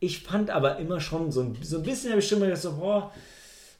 ich 0.00 0.20
fand 0.22 0.50
aber 0.50 0.78
immer 0.78 1.00
schon 1.00 1.30
so 1.32 1.40
ein, 1.42 1.56
so 1.62 1.78
ein 1.78 1.82
bisschen, 1.82 2.10
habe 2.10 2.20
ich 2.20 2.28
schon 2.28 2.38
mal 2.40 2.46
gedacht, 2.46 2.62
so, 2.62 2.72
boah, 2.76 3.12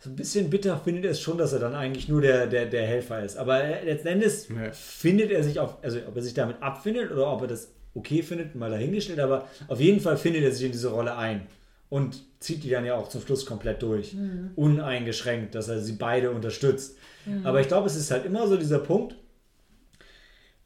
so 0.01 0.11
ein 0.11 0.17
bisschen 0.17 0.51
bitter 0.51 0.77
findet 0.79 1.05
er 1.07 1.11
es 1.13 1.21
schon, 1.21 1.39
dass 1.39 1.53
er 1.53 1.59
dann 1.61 1.75
eigentlich 1.75 2.09
nur 2.09 2.21
der, 2.21 2.47
der, 2.47 2.67
der 2.67 2.87
Helfer 2.87 3.23
ist. 3.23 3.37
Aber 3.37 3.59
er- 3.59 3.85
letzten 3.85 4.09
Endes 4.09 4.49
Ja. 4.49 4.71
findet 4.73 5.31
er 5.31 5.43
sich 5.43 5.59
auf, 5.59 5.83
also 5.83 5.99
ob 6.07 6.15
er 6.17 6.23
sich 6.23 6.35
damit 6.35 6.63
abfindet 6.63 7.11
oder 7.11 7.33
ob 7.33 7.41
er 7.43 7.49
das 7.49 7.69
okay 7.95 8.23
findet, 8.23 8.55
mal 8.55 8.71
dahingestellt, 8.71 9.21
aber 9.21 9.49
auf 9.69 9.81
jeden 9.81 10.01
Fall 10.01 10.17
findet 10.17 10.43
er 10.43 10.53
sich 10.53 10.67
in 10.67 10.73
diese 10.73 10.89
Rolle 10.91 11.17
ein 11.17 11.47
und 11.91 12.23
zieht 12.41 12.65
die 12.65 12.71
dann 12.71 12.85
ja 12.85 12.97
auch 12.97 13.09
zum 13.09 13.21
Schluss 13.23 13.47
komplett 13.47 13.83
durch. 13.83 14.15
Uneingeschränkt, 14.57 15.55
dass 15.55 15.69
er 15.69 15.81
sie 15.81 15.93
beide 15.93 16.31
unterstützt. 16.31 16.97
Aber 17.43 17.61
ich 17.61 17.69
glaube, 17.69 17.87
es 17.87 17.97
ist 17.97 18.11
halt 18.11 18.27
immer 18.27 18.47
so 18.49 18.57
dieser 18.57 18.79
Punkt, 18.81 19.15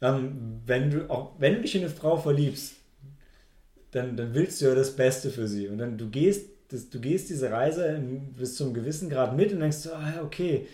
ähm, 0.01 0.61
wenn, 0.65 0.89
du, 0.91 1.09
auch, 1.09 1.33
wenn 1.39 1.55
du 1.55 1.61
dich 1.61 1.75
in 1.75 1.81
eine 1.81 1.89
Frau 1.89 2.17
verliebst, 2.17 2.75
dann, 3.91 4.15
dann 4.15 4.33
willst 4.33 4.61
du 4.61 4.65
ja 4.65 4.75
das 4.75 4.95
Beste 4.95 5.29
für 5.29 5.47
sie. 5.47 5.67
Und 5.67 5.79
dann 5.79 5.97
du 5.97 6.09
gehst, 6.09 6.49
das, 6.69 6.89
du 6.89 6.99
gehst 6.99 7.29
diese 7.29 7.51
Reise 7.51 7.99
bis 8.37 8.55
zu 8.55 8.65
einem 8.65 8.73
gewissen 8.73 9.09
Grad 9.09 9.35
mit 9.35 9.51
und 9.51 9.59
denkst 9.59 9.77
so, 9.77 9.91
ah, 9.93 10.21
okay, 10.23 10.67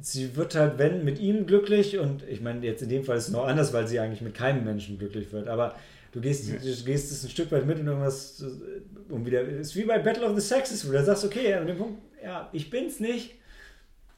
sie 0.00 0.36
wird 0.36 0.54
halt, 0.54 0.78
wenn, 0.78 1.04
mit 1.04 1.18
ihm 1.18 1.46
glücklich 1.46 1.98
und 1.98 2.22
ich 2.28 2.40
meine, 2.40 2.64
jetzt 2.64 2.82
in 2.82 2.88
dem 2.88 3.04
Fall 3.04 3.18
ist 3.18 3.26
es 3.28 3.32
noch 3.32 3.46
anders, 3.46 3.72
weil 3.72 3.86
sie 3.88 3.98
eigentlich 4.00 4.20
mit 4.22 4.34
keinem 4.34 4.64
Menschen 4.64 4.98
glücklich 4.98 5.32
wird, 5.32 5.48
aber 5.48 5.74
du 6.12 6.20
gehst, 6.20 6.48
du 6.48 6.84
gehst 6.84 7.10
es 7.12 7.24
ein 7.24 7.30
Stück 7.30 7.50
weit 7.50 7.66
mit 7.66 7.80
und 7.80 7.86
irgendwas, 7.88 8.44
um 9.08 9.26
wieder, 9.26 9.42
es 9.42 9.68
ist 9.68 9.76
wie 9.76 9.84
bei 9.84 9.98
Battle 9.98 10.24
of 10.24 10.38
the 10.38 10.46
Sexes, 10.46 10.86
wo 10.88 10.92
du 10.92 11.04
sagst, 11.04 11.24
okay, 11.24 11.54
an 11.54 11.66
dem 11.66 11.76
Punkt, 11.78 12.00
ja, 12.22 12.48
ich 12.52 12.70
bin's 12.70 13.00
nicht, 13.00 13.34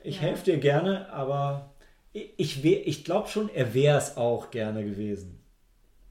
ich 0.03 0.16
Ja. 0.16 0.23
helfe 0.23 0.45
dir 0.45 0.59
gerne, 0.59 1.11
aber 1.12 1.69
ich, 2.12 2.31
ich, 2.37 2.62
wär- 2.62 2.87
ich 2.87 3.05
glaube 3.05 3.28
schon, 3.28 3.49
er 3.49 3.73
wäre 3.74 3.99
es 3.99 4.16
auch 4.16 4.51
gerne 4.51 4.85
gewesen. 4.85 5.39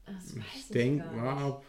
Das 0.06 0.36
weiß 0.36 0.44
ich 0.54 0.60
ich 0.62 0.68
denke, 0.68 1.04
ja, 1.16 1.36
also 1.36 1.60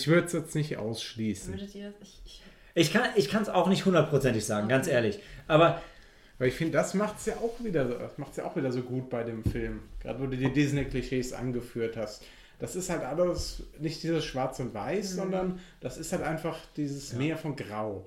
ich 0.00 0.06
würde 0.08 0.26
es 0.26 0.32
jetzt 0.32 0.54
nicht 0.54 0.76
ausschließen. 0.76 1.54
Würdet 1.54 1.74
ihr 1.74 1.90
das? 1.90 2.08
Ich, 2.08 2.20
ich, 2.24 2.42
Ich 2.74 2.92
kann 2.92 3.10
es 3.10 3.16
ich 3.24 3.28
kann's 3.30 3.48
auch 3.48 3.68
nicht 3.68 3.84
hundertprozentig 3.86 4.44
sagen, 4.44 4.68
ganz 4.68 4.86
ehrlich. 4.86 5.18
Aber 5.48 5.80
Weil 6.38 6.48
ich 6.48 6.54
finde, 6.54 6.74
das 6.74 6.92
macht 6.94 7.18
es 7.18 7.26
ja 7.26 7.36
auch 7.36 7.54
wieder, 7.64 7.84
das 7.86 8.18
macht's 8.18 8.36
ja 8.36 8.44
auch 8.44 8.54
wieder 8.56 8.70
so 8.70 8.82
gut 8.82 9.08
bei 9.10 9.24
dem 9.24 9.42
Film. 9.44 9.80
Gerade 10.00 10.20
wo 10.20 10.26
du 10.26 10.36
die 10.36 10.52
Disney-Klischees 10.52 11.32
angeführt 11.32 11.96
hast. 11.96 12.24
Das 12.58 12.74
ist 12.74 12.88
halt 12.88 13.02
alles 13.02 13.62
nicht 13.80 14.02
dieses 14.02 14.24
Schwarz 14.24 14.60
und 14.60 14.72
Weiß, 14.74 15.12
Mhm. 15.12 15.16
sondern 15.16 15.60
das 15.80 15.98
ist 15.98 16.12
halt 16.12 16.22
einfach 16.22 16.58
dieses 16.76 17.12
Meer 17.14 17.36
von 17.36 17.54
Grau. 17.56 18.04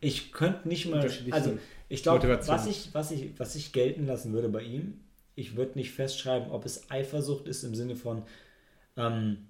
ich 0.00 0.32
könnte 0.32 0.68
nicht 0.68 0.86
mal. 0.86 1.08
Also, 1.30 1.58
ich 1.88 2.02
glaube, 2.02 2.28
was 2.46 2.66
ich, 2.66 2.90
was, 2.92 3.10
ich, 3.10 3.38
was 3.38 3.54
ich 3.54 3.72
gelten 3.72 4.06
lassen 4.06 4.32
würde 4.32 4.48
bei 4.48 4.62
ihm, 4.62 5.00
ich 5.34 5.56
würde 5.56 5.78
nicht 5.78 5.92
festschreiben, 5.92 6.50
ob 6.50 6.64
es 6.66 6.90
Eifersucht 6.90 7.46
ist 7.46 7.62
im 7.64 7.74
Sinne 7.74 7.96
von, 7.96 8.22
ähm, 8.96 9.48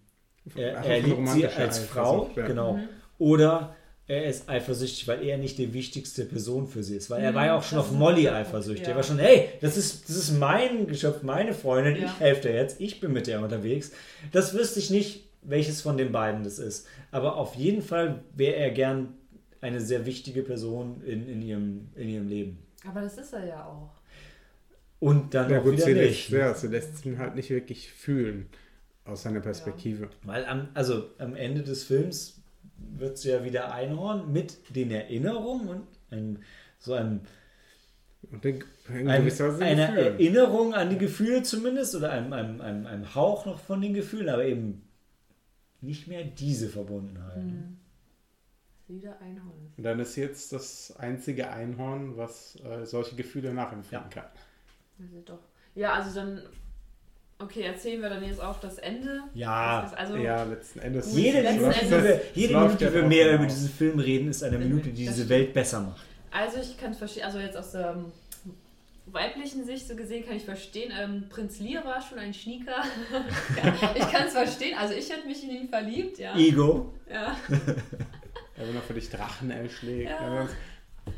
er, 0.54 0.76
er 0.84 1.00
liebt 1.00 1.28
sie 1.28 1.46
als 1.46 1.78
Frau, 1.80 2.30
ja. 2.36 2.46
genau. 2.46 2.78
Oder 3.18 3.74
er 4.06 4.24
ist 4.24 4.48
eifersüchtig, 4.48 5.06
weil 5.06 5.22
er 5.22 5.36
nicht 5.36 5.58
die 5.58 5.74
wichtigste 5.74 6.24
Person 6.24 6.66
für 6.66 6.82
sie 6.82 6.96
ist. 6.96 7.10
Weil 7.10 7.22
er 7.22 7.34
war 7.34 7.44
ja 7.44 7.58
auch 7.58 7.62
schon 7.62 7.78
auf 7.78 7.92
Molly 7.92 8.28
eifersüchtig. 8.28 8.86
ja. 8.86 8.92
Er 8.92 8.96
war 8.96 9.02
schon, 9.02 9.18
hey, 9.18 9.50
das 9.60 9.76
ist, 9.76 10.08
das 10.08 10.16
ist 10.16 10.38
mein 10.38 10.86
Geschöpf, 10.86 11.22
meine 11.22 11.52
Freundin, 11.52 11.96
Ja. 11.96 12.06
ich 12.06 12.20
helfe 12.20 12.48
dir 12.48 12.54
jetzt, 12.54 12.80
ich 12.80 13.00
bin 13.00 13.12
mit 13.12 13.26
der 13.26 13.42
unterwegs. 13.42 13.92
Das 14.32 14.54
wüsste 14.54 14.78
ich 14.78 14.88
nicht, 14.88 15.24
welches 15.42 15.82
von 15.82 15.98
den 15.98 16.10
beiden 16.10 16.42
das 16.42 16.58
ist. 16.58 16.86
Aber 17.10 17.36
auf 17.36 17.54
jeden 17.54 17.82
Fall 17.82 18.22
wäre 18.34 18.56
er 18.56 18.70
gern 18.70 19.14
eine 19.60 19.80
sehr 19.80 20.06
wichtige 20.06 20.42
Person 20.42 21.02
in, 21.02 21.28
in, 21.28 21.42
ihrem, 21.42 21.88
in 21.94 22.08
ihrem 22.08 22.28
Leben. 22.28 22.58
aber 22.86 23.00
das 23.02 23.18
ist 23.18 23.32
er 23.32 23.46
ja 23.46 23.64
auch. 23.66 23.90
Und 25.00 25.34
dann 25.34 25.50
Ja 25.50 25.60
auch 25.60 25.64
gut, 25.64 25.74
wieder 25.74 25.84
sie 25.84 25.94
nicht. 25.94 26.30
lässt, 26.30 26.30
ja, 26.30 26.54
sie 26.54 26.68
lässt 26.68 27.06
ihn 27.06 27.18
halt 27.18 27.34
nicht 27.36 27.50
wirklich 27.50 27.90
fühlen 27.90 28.46
aus 29.04 29.22
seiner 29.22 29.40
Perspektive. 29.40 30.08
Weil 30.24 30.44
am, 30.44 30.68
also 30.74 31.10
am 31.18 31.34
Ende 31.36 31.62
des 31.62 31.84
Films 31.84 32.40
wird 32.76 33.18
sie 33.18 33.30
ja 33.30 33.44
wieder 33.44 33.72
Einhorn 33.72 34.32
mit 34.32 34.56
den 34.74 34.90
Erinnerungen 34.90 35.68
und 35.68 35.86
ein, 36.10 36.38
so 36.78 36.94
einem, 36.94 37.20
Und 38.30 38.44
in 38.44 38.64
ein, 38.88 39.08
einer 39.08 39.24
Gefühlen. 39.24 39.60
Erinnerung 39.96 40.74
an 40.74 40.90
die 40.90 40.98
Gefühle 40.98 41.42
zumindest 41.42 41.94
oder 41.94 42.10
einem, 42.10 42.32
einem, 42.32 42.60
einem, 42.60 42.86
einem 42.86 43.14
Hauch 43.14 43.46
noch 43.46 43.60
von 43.60 43.80
den 43.80 43.94
Gefühlen, 43.94 44.28
aber 44.28 44.44
eben 44.44 44.82
nicht 45.80 46.08
mehr 46.08 46.24
diese 46.24 46.68
Verbundenheit. 46.68 47.36
Hm. 47.36 47.78
Wieder 48.88 49.20
Einhorn. 49.20 49.72
Und 49.76 49.84
dann 49.84 50.00
ist 50.00 50.16
jetzt 50.16 50.52
das 50.52 50.94
einzige 50.98 51.50
Einhorn, 51.50 52.16
was 52.16 52.56
äh, 52.64 52.86
solche 52.86 53.14
Gefühle 53.16 53.52
nachempfinden 53.52 54.08
kann. 54.08 54.24
Also 54.98 55.20
doch. 55.24 55.38
Ja, 55.74 55.92
also 55.92 56.14
dann. 56.18 56.42
Okay, 57.40 57.62
erzählen 57.62 58.02
wir 58.02 58.08
dann 58.08 58.24
jetzt 58.24 58.40
auch 58.42 58.58
das 58.58 58.78
Ende. 58.78 59.20
Ja, 59.34 59.82
Das 59.82 59.92
ist 59.92 59.98
also, 59.98 60.16
ja, 60.16 60.42
letzten 60.42 60.80
Endes. 60.80 61.06
Gut, 61.10 61.18
Jede 61.18 61.42
letzten 61.42 61.60
Minute, 61.60 62.20
jede 62.34 62.54
Minute, 62.58 62.84
ja 62.84 62.90
die 62.90 62.94
wir 62.96 63.02
mehr 63.04 63.34
über 63.34 63.46
diesen 63.46 63.68
Film 63.68 63.98
reden, 64.00 64.28
ist 64.28 64.42
eine 64.42 64.58
Minute, 64.58 64.88
die 64.88 65.06
Das 65.06 65.14
diese. 65.14 65.28
Welt 65.28 65.52
besser 65.54 65.80
macht. 65.80 66.04
Also 66.32 66.58
ich 66.58 66.76
kann 66.78 66.90
es 66.90 66.98
verstehen, 66.98 67.24
also 67.24 67.38
jetzt 67.38 67.56
aus 67.56 67.70
der 67.72 67.90
ähm, 67.90 68.06
weiblichen 69.06 69.64
Sicht 69.64 69.86
so 69.86 69.94
gesehen 69.94 70.26
kann 70.26 70.36
ich 70.36 70.44
verstehen. 70.44 70.92
Ähm, 70.98 71.26
Prinz 71.28 71.60
Lear 71.60 71.84
war 71.84 72.02
schon 72.02 72.18
ein 72.18 72.34
Schnieker. 72.34 72.82
ja, 73.62 73.94
ich 73.94 74.10
kann 74.10 74.26
es 74.26 74.32
verstehen. 74.32 74.76
Also 74.76 74.94
ich 74.94 75.08
hätte 75.08 75.26
mich 75.28 75.44
in 75.44 75.50
ihn 75.50 75.68
verliebt, 75.68 76.18
ja. 76.18 76.34
Ego. 76.36 76.92
ja. 77.08 77.36
Ja, 78.58 78.66
wenn 78.66 78.74
er 78.74 78.82
für 78.82 78.94
dich 78.94 79.10
Drachen 79.10 79.50
erschlägt. 79.50 80.10
Ja. 80.10 80.44
Ja. 80.44 80.48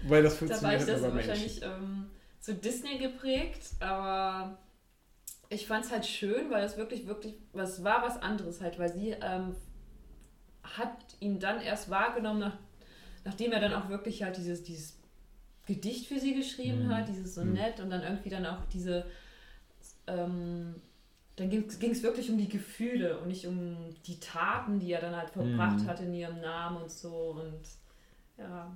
weil 0.05 0.23
das 0.23 0.35
Da 0.35 0.41
war 0.41 0.49
funktioniert 0.49 0.81
ich 0.81 0.87
das 0.87 1.03
wahrscheinlich 1.03 1.63
ähm, 1.63 2.11
zu 2.41 2.55
Disney 2.55 2.99
geprägt, 2.99 3.71
aber 3.81 4.59
ich 5.49 5.67
fand 5.67 5.85
es 5.85 5.91
halt 5.91 6.07
schön, 6.07 6.51
weil 6.51 6.65
es 6.65 6.77
wirklich, 6.77 7.07
wirklich, 7.07 7.35
was 7.53 7.83
war 7.83 8.03
was 8.03 8.17
anderes 8.23 8.61
halt, 8.61 8.79
weil 8.79 8.93
sie 8.93 9.11
ähm, 9.21 9.57
hat 10.63 10.93
ihn 11.19 11.41
dann 11.41 11.61
erst 11.61 11.91
wahrgenommen, 11.91 12.41
nach, 12.41 12.57
nachdem 13.25 13.53
er 13.53 13.61
dann 13.61 13.75
auch 13.75 13.89
wirklich 13.89 14.23
halt 14.23 14.37
dieses, 14.37 14.63
dieses 14.63 14.97
Gedicht 15.67 16.07
für 16.07 16.19
sie 16.21 16.35
geschrieben 16.35 16.87
Mhm. 16.87 16.95
hat, 16.95 17.09
dieses 17.09 17.37
Mhm. 17.37 17.49
Sonett 17.55 17.81
und 17.81 17.91
dann 17.91 18.03
irgendwie 18.03 18.31
dann 18.31 18.47
auch 18.47 18.65
diese, 18.73 19.07
ähm, 20.07 20.77
dann 21.41 21.49
ging 21.51 21.91
es 21.91 22.03
wirklich 22.03 22.31
um 22.31 22.37
die 22.39 22.49
Gefühle 22.49 23.19
und 23.19 23.29
nicht 23.29 23.47
um 23.47 23.77
die 24.07 24.21
Taten, 24.21 24.79
die 24.79 24.93
er 24.93 25.01
dann 25.01 25.17
halt 25.17 25.31
verbracht 25.31 25.79
Mhm. 25.81 25.87
hat 25.87 26.01
in 26.01 26.13
ihrem 26.13 26.41
Namen 26.41 26.83
und 26.83 26.91
so 26.91 27.31
und 27.41 27.61
ja. 28.39 28.71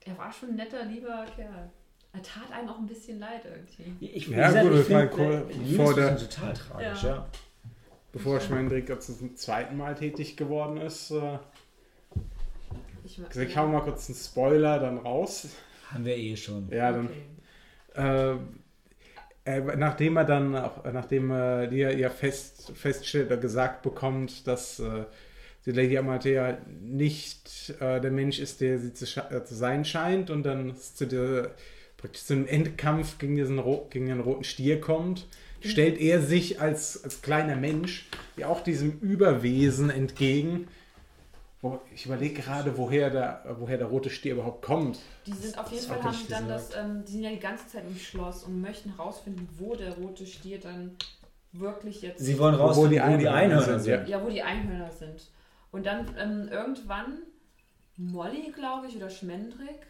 Er 0.00 0.16
war 0.16 0.32
schon 0.32 0.50
ein 0.50 0.56
netter, 0.56 0.84
lieber 0.86 1.26
Kerl. 1.36 1.70
Er 2.14 2.22
tat 2.22 2.50
einem 2.50 2.68
auch 2.70 2.78
ein 2.78 2.86
bisschen 2.86 3.18
leid 3.18 3.42
irgendwie. 3.44 4.06
Ich, 4.08 4.26
Ja, 4.28 4.46
gesagt, 4.48 4.68
gut, 4.70 4.80
ich 4.80 4.86
find, 4.86 5.12
cool. 5.18 5.46
Vor 5.76 5.94
der- 5.94 6.16
total 6.16 6.54
tragisch, 6.54 7.02
Ja. 7.02 7.08
ja. 7.08 7.26
Bevor 8.10 8.40
Schwendrick 8.40 8.88
jetzt 8.88 9.18
zum 9.18 9.36
zweiten 9.36 9.76
Mal 9.76 9.94
tätig 9.94 10.34
geworden 10.36 10.78
ist, 10.78 11.10
äh, 11.10 11.38
Ich, 13.04 13.18
mag- 13.18 13.36
ich 13.36 13.56
hau 13.56 13.66
mal 13.66 13.80
kurz 13.82 14.08
einen 14.08 14.16
Spoiler 14.16 14.78
dann 14.78 14.96
raus. 14.98 15.48
Haben 15.92 16.04
wir 16.06 16.16
eh 16.16 16.36
schon. 16.36 16.68
Ja, 16.70 16.90
dann 16.92 17.10
Okay. 17.94 18.32
äh, 18.34 18.36
äh, 19.48 19.76
nachdem 19.76 20.16
er 20.16 20.24
dann 20.24 20.54
auch, 20.54 20.84
äh, 20.84 20.92
nachdem 20.92 21.30
äh, 21.30 21.68
die 21.68 21.78
ja 21.78 22.10
fest, 22.10 22.72
feststellt 22.74 23.28
oder 23.28 23.38
gesagt 23.38 23.82
bekommt, 23.82 24.46
dass 24.46 24.78
äh, 24.78 25.04
die 25.64 25.72
Lady 25.72 25.96
Amatea 25.96 26.58
nicht 26.82 27.74
äh, 27.80 28.00
der 28.00 28.10
Mensch 28.10 28.38
ist, 28.38 28.60
der 28.60 28.78
sie 28.78 28.92
zu, 28.92 29.04
äh, 29.04 29.44
zu 29.44 29.54
sein 29.54 29.84
scheint 29.84 30.30
und 30.30 30.42
dann 30.42 30.76
zu 30.76 31.06
der, 31.06 31.54
praktisch 31.96 32.24
zu 32.24 32.34
einem 32.34 32.46
Endkampf 32.46 33.18
gegen, 33.18 33.36
diesen 33.36 33.60
gegen 33.90 34.06
den 34.06 34.20
roten 34.20 34.44
Stier 34.44 34.80
kommt, 34.80 35.26
stellt 35.60 35.98
er 35.98 36.20
sich 36.20 36.60
als, 36.60 37.02
als 37.02 37.22
kleiner 37.22 37.56
Mensch 37.56 38.06
wie 38.36 38.44
auch 38.44 38.60
diesem 38.60 38.98
Überwesen 39.00 39.90
entgegen. 39.90 40.68
Wo, 41.60 41.80
ich 41.92 42.06
überlege 42.06 42.40
gerade, 42.40 42.78
woher 42.78 43.10
der, 43.10 43.56
woher 43.58 43.78
der 43.78 43.88
rote 43.88 44.10
Stier 44.10 44.34
überhaupt 44.34 44.64
kommt. 44.64 45.00
Die 45.26 45.32
sind 45.32 45.58
auf 45.58 45.70
jeden 45.72 45.78
Das 45.78 45.86
Fall, 45.86 45.98
hab 45.98 46.12
haben 46.12 46.18
die 46.22 46.28
dann 46.28 46.48
das, 46.48 46.70
ähm, 46.76 47.04
die 47.04 47.12
sind 47.12 47.22
ja 47.24 47.30
die 47.30 47.40
ganze 47.40 47.66
Zeit 47.66 47.84
im 47.84 47.96
Schloss 47.96 48.44
und 48.44 48.60
möchten 48.60 48.94
herausfinden, 48.96 49.48
wo 49.58 49.74
der 49.74 49.94
rote 49.94 50.24
Stier 50.24 50.60
dann 50.60 50.92
wirklich 51.52 52.02
jetzt. 52.02 52.20
Sie 52.20 52.38
wollen 52.38 52.56
Wo 52.58 52.62
rausfinden, 52.62 52.92
die 52.92 53.14
wo 53.14 53.16
die 53.16 53.28
Einhörner 53.28 53.80
sind, 53.80 53.80
sind. 53.80 54.08
ja, 54.08 54.22
wo 54.24 54.28
die 54.28 54.42
Einhörner 54.42 54.90
sind. 54.92 55.30
Und 55.72 55.84
dann 55.86 56.06
ähm, 56.18 56.48
irgendwann 56.50 57.18
Molly, 57.96 58.52
glaube 58.54 58.86
ich, 58.86 58.96
oder 58.96 59.10
Schmendrick, 59.10 59.86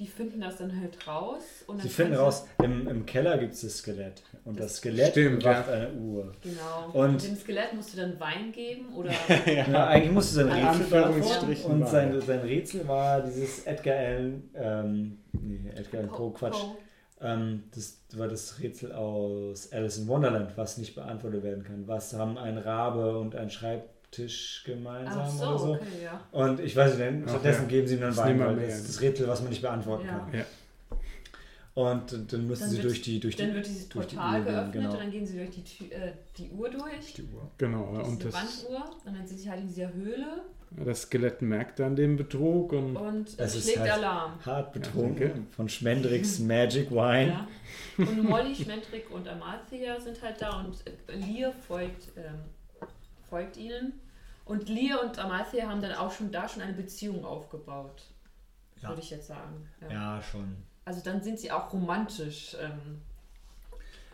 die 0.00 0.06
finden 0.06 0.40
das 0.40 0.56
dann 0.56 0.80
halt 0.80 1.06
raus. 1.06 1.42
Und 1.66 1.78
dann 1.78 1.86
Sie 1.86 1.92
finden 1.92 2.14
raus, 2.14 2.46
im, 2.62 2.88
im 2.88 3.06
Keller 3.06 3.38
gibt 3.38 3.54
es 3.54 3.60
das 3.60 3.78
Skelett. 3.78 4.22
Und 4.44 4.58
das 4.60 4.76
Skelett 4.76 5.10
Stimmt, 5.12 5.40
bewacht 5.42 5.68
ja. 5.68 5.74
eine 5.74 5.92
Uhr. 5.92 6.32
Genau. 6.42 6.90
Und- 6.92 7.10
Und 7.14 7.24
dem 7.26 7.36
Skelett 7.36 7.74
musst 7.74 7.92
du 7.94 7.98
dann 7.98 8.18
Wein 8.20 8.52
geben 8.52 8.94
oder. 8.94 9.10
Ja, 9.46 9.86
eigentlich 9.88 10.12
musste 10.12 10.34
sein 10.34 10.48
In 10.48 10.54
Rätsel 10.54 11.70
Und 11.70 11.80
war 11.80 11.86
sein, 11.88 12.20
sein 12.20 12.40
Rätsel 12.40 12.88
war 12.88 13.20
dieses 13.22 13.66
Edgar 13.66 13.96
Allan, 13.96 14.42
ähm, 14.54 15.18
nee, 15.32 15.70
Edgar 15.76 16.00
Allan 16.02 16.12
Poe, 16.12 16.32
Quatsch. 16.32 16.52
Poe. 16.60 16.76
Ähm, 17.20 17.64
das 17.74 18.00
war 18.14 18.28
das 18.28 18.60
Rätsel 18.60 18.92
aus 18.92 19.72
Alice 19.72 19.98
in 19.98 20.06
Wonderland, 20.08 20.52
was 20.56 20.78
nicht 20.78 20.94
beantwortet 20.94 21.42
werden 21.42 21.64
kann. 21.64 21.88
Was 21.88 22.14
haben 22.14 22.38
ein 22.38 22.56
Rabe 22.58 23.18
und 23.18 23.34
ein 23.34 23.50
Schreibtisch 23.50 24.62
gemeinsam 24.64 25.22
Ach 25.24 25.28
so, 25.28 25.44
oder 25.48 25.58
so? 25.58 25.72
okay, 25.72 25.84
ja. 26.04 26.20
Und 26.30 26.60
ich 26.60 26.76
weiß 26.76 26.96
nicht, 26.96 27.28
stattdessen 27.28 27.62
ja. 27.62 27.68
geben 27.68 27.86
sie 27.88 27.94
ihm 27.96 28.00
dann 28.02 28.10
Das 28.10 28.18
Wein, 28.18 28.38
weil 28.38 28.56
das 28.56 28.78
ist 28.78 28.88
das 28.88 29.00
Rätsel, 29.00 29.26
was 29.26 29.40
man 29.40 29.50
nicht 29.50 29.62
beantworten 29.62 30.06
Ja. 30.06 30.18
kann. 30.18 30.32
Ja. 30.34 30.44
Und 31.78 32.32
dann- 32.32 32.46
müssen 32.48 32.60
Dann 32.62 32.70
sie 32.70 32.80
durch 32.82 33.02
die, 33.02 33.20
durch 33.20 33.36
die, 33.36 33.42
Dann 33.42 33.54
wird 33.54 33.66
dieses 33.66 33.88
durch 33.88 34.06
die 34.08 34.16
Portal 34.16 34.40
Uhr 34.40 34.44
gehen, 34.44 34.54
geöffnet 34.54 34.72
genau. 34.72 34.90
und 34.92 34.98
dann 35.00 35.10
gehen 35.12 35.26
sie 35.26 35.36
durch 35.36 35.50
die, 35.50 35.62
Tür, 35.64 35.92
äh, 35.92 36.12
die 36.36 36.50
Uhr 36.50 36.70
durch. 36.70 37.12
die 37.14 37.22
Uhr. 37.22 37.50
Genau, 37.58 37.94
Das 37.98 38.08
und 38.08 38.24
ist 38.24 38.34
eine 38.34 38.44
das, 38.46 38.64
Wanduhr 38.64 38.90
und 39.04 39.16
dann 39.16 39.26
sind 39.26 39.38
sie 39.38 39.50
halt 39.50 39.60
in 39.60 39.68
dieser 39.68 39.92
Höhle 39.92 40.26
das 40.70 41.02
Skelett 41.02 41.40
merkt 41.40 41.78
dann 41.78 41.96
den 41.96 42.16
Betrug 42.16 42.72
und 42.72 42.94
und 42.96 43.28
es 43.38 43.54
ist 43.54 43.64
schlägt 43.64 43.78
halt- 43.80 43.92
Alarm. 43.92 44.32
Hart 44.44 44.66
Ja, 44.66 44.70
betrunken 44.80 45.28
danke. 45.30 45.42
von 45.52 45.66
Schmendricks 45.68 46.38
Magic 46.40 46.90
Wine. 46.90 47.28
Ja. 47.28 47.48
Und 48.04 48.22
Molly, 48.28 48.54
Schmendrick 48.54 49.10
und 49.10 49.26
Amalthea 49.26 49.98
sind 49.98 50.20
halt 50.20 50.42
da 50.42 50.60
und 50.60 50.76
äh, 50.86 51.16
Lear 51.16 51.52
folgt, 51.52 52.08
ähm, 52.18 52.40
folgt 53.30 53.56
ihnen. 53.56 53.94
Und 54.44 54.68
Lear 54.68 55.02
und 55.04 55.18
Amalthea 55.18 55.68
haben 55.68 55.80
dann 55.80 55.92
auch 55.92 56.12
schon 56.12 56.30
da 56.32 56.46
schon 56.48 56.60
eine 56.62 56.74
Beziehung 56.74 57.24
aufgebaut, 57.24 58.02
Ja. 58.82 58.88
würde 58.90 59.00
ich 59.00 59.08
jetzt 59.10 59.28
sagen. 59.28 59.66
Ja. 59.80 59.90
Ja, 59.90 60.22
schon. 60.22 60.54
Also 60.88 61.02
dann 61.04 61.22
sind 61.22 61.38
sie 61.38 61.50
auch 61.52 61.70
romantisch. 61.70 62.56
Ähm, 62.62 63.02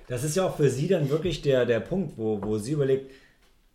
Das 0.08 0.24
ist 0.24 0.34
ja 0.34 0.44
auch 0.44 0.56
für 0.56 0.68
sie 0.68 0.88
dann 0.88 1.08
wirklich 1.08 1.40
der, 1.40 1.66
der 1.66 1.78
Punkt, 1.78 2.18
wo, 2.18 2.42
wo 2.42 2.58
sie 2.58 2.72
überlegt, 2.72 3.12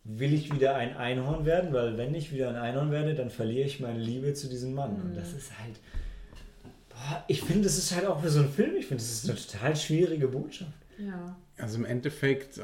will 0.04 0.34
ich 0.34 0.52
wieder 0.52 0.74
ein 0.76 0.94
Einhorn 0.94 1.46
werden? 1.46 1.72
Weil 1.72 1.96
wenn 1.96 2.14
ich 2.14 2.30
wieder 2.30 2.50
ein 2.50 2.56
Einhorn 2.56 2.90
werde, 2.90 3.14
dann 3.14 3.30
verliere 3.30 3.66
ich 3.66 3.80
meine 3.80 3.98
Liebe 3.98 4.34
zu 4.34 4.48
diesem 4.48 4.74
Mann. 4.74 5.00
Und 5.00 5.16
das 5.16 5.32
ist 5.32 5.50
halt... 5.58 5.76
Boah, 6.90 7.24
ich 7.26 7.40
finde, 7.40 7.62
das 7.62 7.78
ist 7.78 7.94
halt 7.96 8.04
auch 8.06 8.20
für 8.20 8.28
so 8.28 8.40
einen 8.40 8.52
Film, 8.52 8.76
ich 8.76 8.86
finde, 8.86 9.02
das 9.02 9.12
ist 9.12 9.30
eine 9.30 9.38
total 9.38 9.74
schwierige 9.76 10.28
Botschaft. 10.28 10.70
ja. 10.98 11.36
also 11.56 11.78
im 11.78 11.86
Endeffekt, 11.86 12.60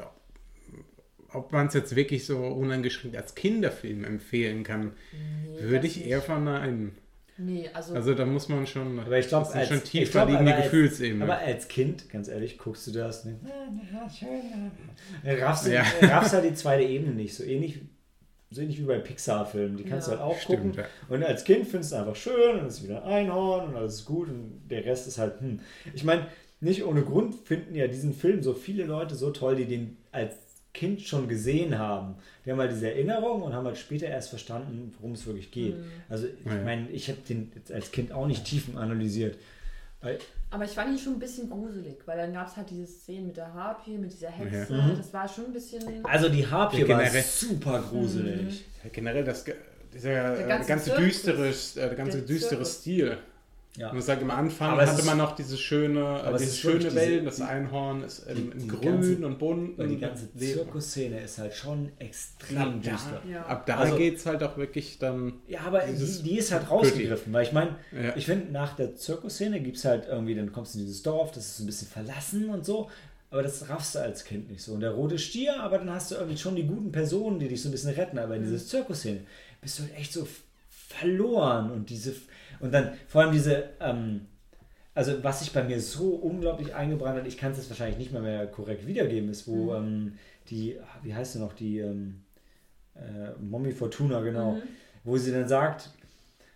ob 1.33 1.51
man 1.51 1.65
es 1.65 1.73
jetzt 1.73 1.95
wirklich 1.95 2.27
so 2.27 2.37
uneingeschränkt 2.37 3.17
als 3.17 3.33
Kinderfilm 3.33 4.03
empfehlen 4.03 4.63
kann, 4.63 4.93
Nee, 5.11 5.69
würde 5.71 5.87
ich 5.87 6.05
eher 6.05 6.21
verneinen. 6.21 6.95
Nee, 7.39 7.69
also, 7.73 7.93
Also 7.93 8.13
da 8.15 8.25
muss 8.25 8.49
man 8.49 8.65
schon, 8.65 8.99
Aber 8.99 9.17
ich 9.19 9.27
glaube, 9.27 9.47
schon 9.67 9.83
tiefer 9.83 10.11
glaub, 10.25 10.29
liegende 10.29 10.55
als- 10.55 10.63
Gefühlsebene. 10.65 11.23
Aber 11.23 11.37
als 11.37 11.67
Kind, 11.67 12.09
ganz 12.09 12.27
ehrlich, 12.27 12.57
guckst 12.57 12.87
du 12.87 12.91
das 12.91 13.25
nicht. 13.25 13.37
Raffst, 15.23 15.67
Ja. 15.67 15.83
raffst 16.01 16.33
halt 16.33 16.45
die 16.45 16.53
zweite 16.53 16.83
Ebene 16.83 17.13
nicht. 17.13 17.35
So 17.35 17.43
ähnlich, 17.43 17.81
so 18.49 18.61
ähnlich 18.61 18.79
wie 18.79 18.85
bei 18.85 18.97
Pixar-Filmen. 18.99 19.77
Die 19.77 19.83
kannst 19.83 20.07
Ja. 20.07 20.15
du 20.15 20.19
halt 20.21 20.31
auch 20.31 20.39
Stimmt, 20.39 20.75
gucken. 20.77 20.83
ja. 21.09 21.15
Und 21.15 21.23
als 21.23 21.43
Kind 21.43 21.67
findest 21.67 21.91
du 21.91 21.95
es 21.95 22.01
einfach 22.01 22.15
schön 22.15 22.59
und 22.59 22.65
es 22.67 22.75
ist 22.79 22.83
wieder 22.83 23.03
ein 23.05 23.25
Einhorn 23.27 23.69
und 23.69 23.75
alles 23.75 23.95
ist 23.95 24.05
gut 24.05 24.29
und 24.29 24.61
der 24.69 24.85
Rest 24.85 25.07
ist 25.07 25.17
halt, 25.17 25.39
hm. 25.41 25.59
Ich 25.93 26.03
meine, 26.03 26.27
nicht 26.59 26.83
ohne 26.83 27.03
Grund 27.03 27.35
finden 27.35 27.75
ja 27.75 27.87
diesen 27.87 28.13
Film 28.13 28.41
so 28.41 28.53
viele 28.53 28.85
Leute 28.85 29.15
so 29.15 29.29
toll, 29.31 29.55
die 29.57 29.65
den 29.65 29.97
als 30.11 30.33
Kind 30.77 31.01
schon 31.01 31.27
gesehen 31.27 31.77
haben. 31.77 32.15
Die 32.45 32.51
haben 32.51 32.59
halt 32.59 32.71
diese 32.71 32.89
Erinnerung 32.91 33.41
und 33.41 33.53
haben 33.53 33.65
halt 33.65 33.77
später 33.77 34.05
erst 34.07 34.29
verstanden, 34.29 34.93
worum 34.97 35.13
es 35.13 35.25
wirklich 35.25 35.51
geht. 35.51 35.75
Also 36.07 36.27
ich 36.27 36.45
Ja. 36.45 36.61
meine, 36.63 36.89
ich 36.91 37.09
habe 37.09 37.19
den 37.27 37.51
jetzt 37.55 37.71
als 37.71 37.91
Kind 37.91 38.11
auch 38.11 38.27
nicht 38.27 38.45
tiefen 38.45 38.77
analysiert. 38.77 39.35
Weil 40.01 40.19
aber 40.51 40.63
ich 40.63 40.71
fand 40.71 40.91
ihn 40.91 40.97
schon 40.99 41.13
ein 41.13 41.19
bisschen 41.19 41.49
gruselig, 41.49 41.97
weil 42.05 42.17
dann 42.17 42.31
gab 42.31 42.47
es 42.47 42.55
halt 42.55 42.69
diese 42.69 42.85
Szene 42.85 43.25
mit 43.27 43.35
der 43.37 43.53
Harpie, 43.53 43.97
mit 43.97 44.13
dieser 44.13 44.29
Hexe. 44.29 44.73
Ja. 44.75 44.81
Mhm. 44.83 44.97
Das 44.97 45.11
war 45.11 45.27
schon 45.27 45.45
ein 45.47 45.53
bisschen. 45.53 45.83
Also 46.05 46.29
die 46.29 46.45
Harpie 46.47 46.81
Ja, 46.83 46.87
war 46.89 46.99
generell. 47.03 47.23
super 47.23 47.81
gruselig. 47.89 48.63
Ja, 48.83 48.89
generell 48.93 49.23
das, 49.25 49.43
dieser 49.93 50.09
Der 50.35 50.45
äh, 50.45 50.47
ganze 50.47 50.67
ganze, 50.69 50.95
düstere, 50.95 51.49
äh, 51.49 51.53
der 51.75 51.95
ganze 51.95 52.17
Der 52.19 52.27
düstere. 52.27 52.63
Stil. 52.63 53.17
Ja. 53.77 53.87
Ich 53.89 53.93
muss 53.93 54.07
sagen, 54.07 54.23
am 54.23 54.31
Anfang 54.31 54.71
Aber 54.71 54.81
es 54.83 54.89
hatte 54.89 55.01
ist- 55.01 55.05
man 55.05 55.17
noch 55.19 55.35
dieses 55.35 55.59
schöne, 55.59 56.03
aber 56.03 56.31
äh, 56.31 56.35
es 56.35 56.41
dieses 56.41 56.63
wirklich 56.63 56.83
schöne 56.83 56.93
diese- 56.93 56.95
Wellen, 56.95 57.25
das 57.25 57.41
Einhorn 57.41 58.03
ist 58.03 58.19
in, 58.27 58.35
die- 58.35 58.41
in 58.51 58.59
die 58.59 58.67
grün 58.67 58.81
ganze- 58.81 59.25
und 59.27 59.37
bunt. 59.39 59.77
Weil 59.77 59.87
die 59.89 59.93
und 59.95 60.01
ganze. 60.01 60.33
Zirkusszene 60.35 61.19
ist 61.21 61.37
halt 61.37 61.53
schon 61.53 61.91
extrem 61.99 62.57
Ab 62.57 62.73
düster. 62.81 63.21
da, 63.23 63.29
Ja. 63.31 63.45
ab 63.45 63.65
da 63.67 63.77
Also- 63.77 63.95
geht 63.95 64.17
es 64.17 64.25
halt 64.25 64.41
auch 64.43 64.57
wirklich 64.57 64.97
dann. 64.97 65.33
Ja, 65.47 65.59
aber 65.61 65.81
die, 65.81 65.91
Dieses 65.91 66.23
die 66.23 66.37
ist 66.39 66.51
halt 66.51 66.69
rausgegriffen, 66.69 67.31
weil 67.31 67.43
ich 67.45 67.51
meine, 67.53 67.75
Ja. 67.91 68.15
ich 68.15 68.25
finde, 68.25 68.51
nach 68.51 68.75
der 68.75 68.95
Zirkusszene 68.95 69.59
gibt 69.61 69.77
es 69.77 69.85
halt 69.85 70.07
irgendwie, 70.07 70.33
dann 70.35 70.51
kommst 70.51 70.73
du 70.73 70.79
in 70.79 70.85
dieses 70.85 71.03
Dorf, 71.03 71.31
das 71.31 71.45
ist 71.45 71.57
so 71.57 71.63
ein 71.63 71.67
bisschen 71.67 71.87
verlassen 71.87 72.49
und 72.49 72.65
so, 72.65 72.89
aber 73.29 73.43
das 73.43 73.69
raffst 73.69 73.93
du 73.93 73.99
als 73.99 74.23
Kind 74.23 74.49
nicht 74.49 74.63
so. 74.63 74.73
Und 74.73 74.79
der 74.79 74.91
rote 74.91 75.19
Stier, 75.19 75.61
aber 75.61 75.77
dann 75.77 75.91
hast 75.91 76.09
du 76.09 76.15
irgendwie 76.15 76.37
schon 76.37 76.55
die 76.55 76.65
guten 76.65 76.91
Personen, 76.91 77.37
die 77.39 77.47
dich 77.47 77.61
so 77.61 77.69
ein 77.69 77.73
bisschen 77.73 77.91
retten, 77.93 78.17
aber 78.17 78.37
in 78.37 78.43
dieser 78.43 78.57
Zirkusszene 78.57 79.19
bist 79.61 79.77
du 79.77 79.83
halt 79.83 79.95
echt 79.97 80.13
so 80.13 80.27
verloren 80.69 81.71
und 81.71 81.89
diese, 81.89 82.15
und 82.59 82.73
dann 82.73 82.93
vor 83.07 83.21
allem 83.21 83.31
diese, 83.31 83.69
ähm, 83.79 84.27
also 84.93 85.23
was 85.23 85.39
sich 85.39 85.53
bei 85.53 85.63
mir 85.63 85.79
so 85.79 86.15
unglaublich 86.15 86.73
eingebrannt 86.73 87.19
hat, 87.19 87.27
ich 87.27 87.37
kann 87.37 87.51
es 87.51 87.57
jetzt 87.57 87.69
wahrscheinlich 87.69 87.97
nicht 87.99 88.11
mehr, 88.11 88.21
mehr 88.21 88.47
korrekt 88.47 88.87
wiedergeben, 88.87 89.29
ist, 89.29 89.47
wo 89.47 89.73
ähm, 89.75 90.13
die, 90.49 90.77
wie 91.03 91.13
heißt 91.13 91.33
sie 91.33 91.39
noch, 91.39 91.53
die 91.53 91.79
ähm, 91.79 92.23
äh, 92.95 93.31
Mommy 93.39 93.71
Fortuna, 93.71 94.21
genau, 94.21 94.57
wo 95.03 95.17
sie 95.17 95.31
dann 95.31 95.47
sagt, 95.47 95.91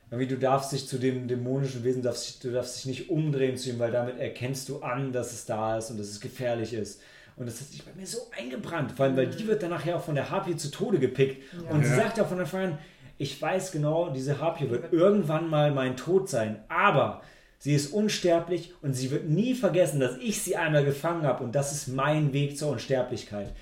irgendwie, 0.09 0.27
du 0.27 0.37
darfst 0.37 0.73
dich 0.73 0.87
zu 0.87 0.97
dem 0.97 1.27
dämonischen 1.27 1.83
Wesen, 1.85 2.01
darfst, 2.01 2.43
du 2.43 2.51
darfst 2.51 2.77
dich 2.77 2.85
nicht 2.85 3.09
umdrehen 3.09 3.55
zu 3.57 3.69
ihm, 3.69 3.79
weil 3.79 3.91
damit 3.91 4.19
erkennst 4.19 4.67
du 4.67 4.79
an, 4.79 5.13
dass 5.13 5.31
es 5.31 5.45
da 5.45 5.77
ist 5.77 5.89
und 5.89 5.97
dass 5.99 6.07
es 6.07 6.19
gefährlich 6.19 6.73
ist. 6.73 7.01
Und 7.37 7.45
das 7.45 7.61
hat 7.61 7.67
sich 7.67 7.85
bei 7.85 7.93
mir 7.93 8.05
so 8.05 8.17
eingebrannt, 8.37 8.91
vor 8.91 9.05
allem, 9.05 9.15
weil 9.15 9.27
die 9.27 9.47
wird 9.47 9.63
dann 9.63 9.69
nachher 9.69 9.95
auch 9.95 10.03
von 10.03 10.15
der 10.15 10.29
Harpie 10.29 10.57
zu 10.57 10.69
Tode 10.69 10.99
gepickt. 10.99 11.41
Und 11.69 11.83
sie 11.85 11.91
Ja. 11.91 11.95
sagt 11.95 12.19
auch 12.19 12.27
von 12.27 12.39
Anfang 12.39 12.73
an, 12.73 12.77
ich 13.21 13.39
weiß 13.39 13.71
genau, 13.71 14.09
diese 14.09 14.39
Harpie 14.39 14.69
wird 14.71 14.91
irgendwann 14.91 15.47
mal 15.47 15.71
mein 15.71 15.95
Tod 15.95 16.27
sein, 16.27 16.63
aber 16.69 17.21
sie 17.59 17.75
ist 17.75 17.93
unsterblich 17.93 18.73
und 18.81 18.95
sie 18.95 19.11
wird 19.11 19.29
nie 19.29 19.53
vergessen, 19.53 19.99
dass 19.99 20.17
ich 20.17 20.41
sie 20.41 20.55
einmal 20.57 20.83
gefangen 20.83 21.21
habe 21.23 21.43
und 21.43 21.53
das 21.53 21.71
ist 21.71 21.87
mein 21.87 22.33
Weg 22.33 22.57
zur 22.57 22.71
Unsterblichkeit. 22.71 23.53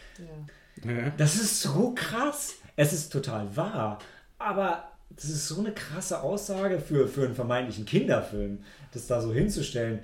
Ja. 0.85 1.11
Das 1.17 1.35
ist 1.35 1.61
so 1.61 1.93
krass. 1.93 2.55
Es 2.77 2.93
ist 2.93 3.11
total 3.11 3.53
wahr. 3.57 3.99
Aber 4.37 4.93
das 5.09 5.25
ist 5.25 5.49
so 5.49 5.59
eine 5.59 5.73
krasse 5.73 6.21
Aussage 6.21 6.79
für, 6.79 7.09
für 7.09 7.25
einen 7.25 7.35
vermeintlichen 7.35 7.85
Kinderfilm, 7.85 8.59
das 8.93 9.07
da 9.07 9.19
so 9.19 9.33
hinzustellen. 9.33 9.99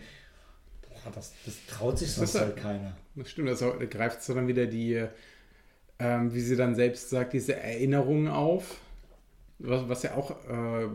Boah, 0.81 1.11
das, 1.13 1.31
das 1.45 1.55
traut 1.67 1.97
sich 1.97 2.09
Das 2.09 2.17
sonst 2.17 2.41
halt 2.41 2.57
keiner. 2.57 2.97
Das 3.15 3.29
stimmt, 3.29 3.47
also 3.47 3.73
greift 3.89 4.21
so 4.21 4.33
dann 4.33 4.49
wieder 4.49 4.65
die, 4.65 5.05
ähm, 5.99 6.33
wie 6.33 6.41
sie 6.41 6.57
dann 6.57 6.75
selbst 6.75 7.09
sagt, 7.09 7.31
diese 7.31 7.55
Erinnerungen 7.55 8.27
auf, 8.27 8.81
was, 9.59 9.87
was 9.89 10.03
ja 10.03 10.15
auch 10.15 10.31
äh, 10.31 10.87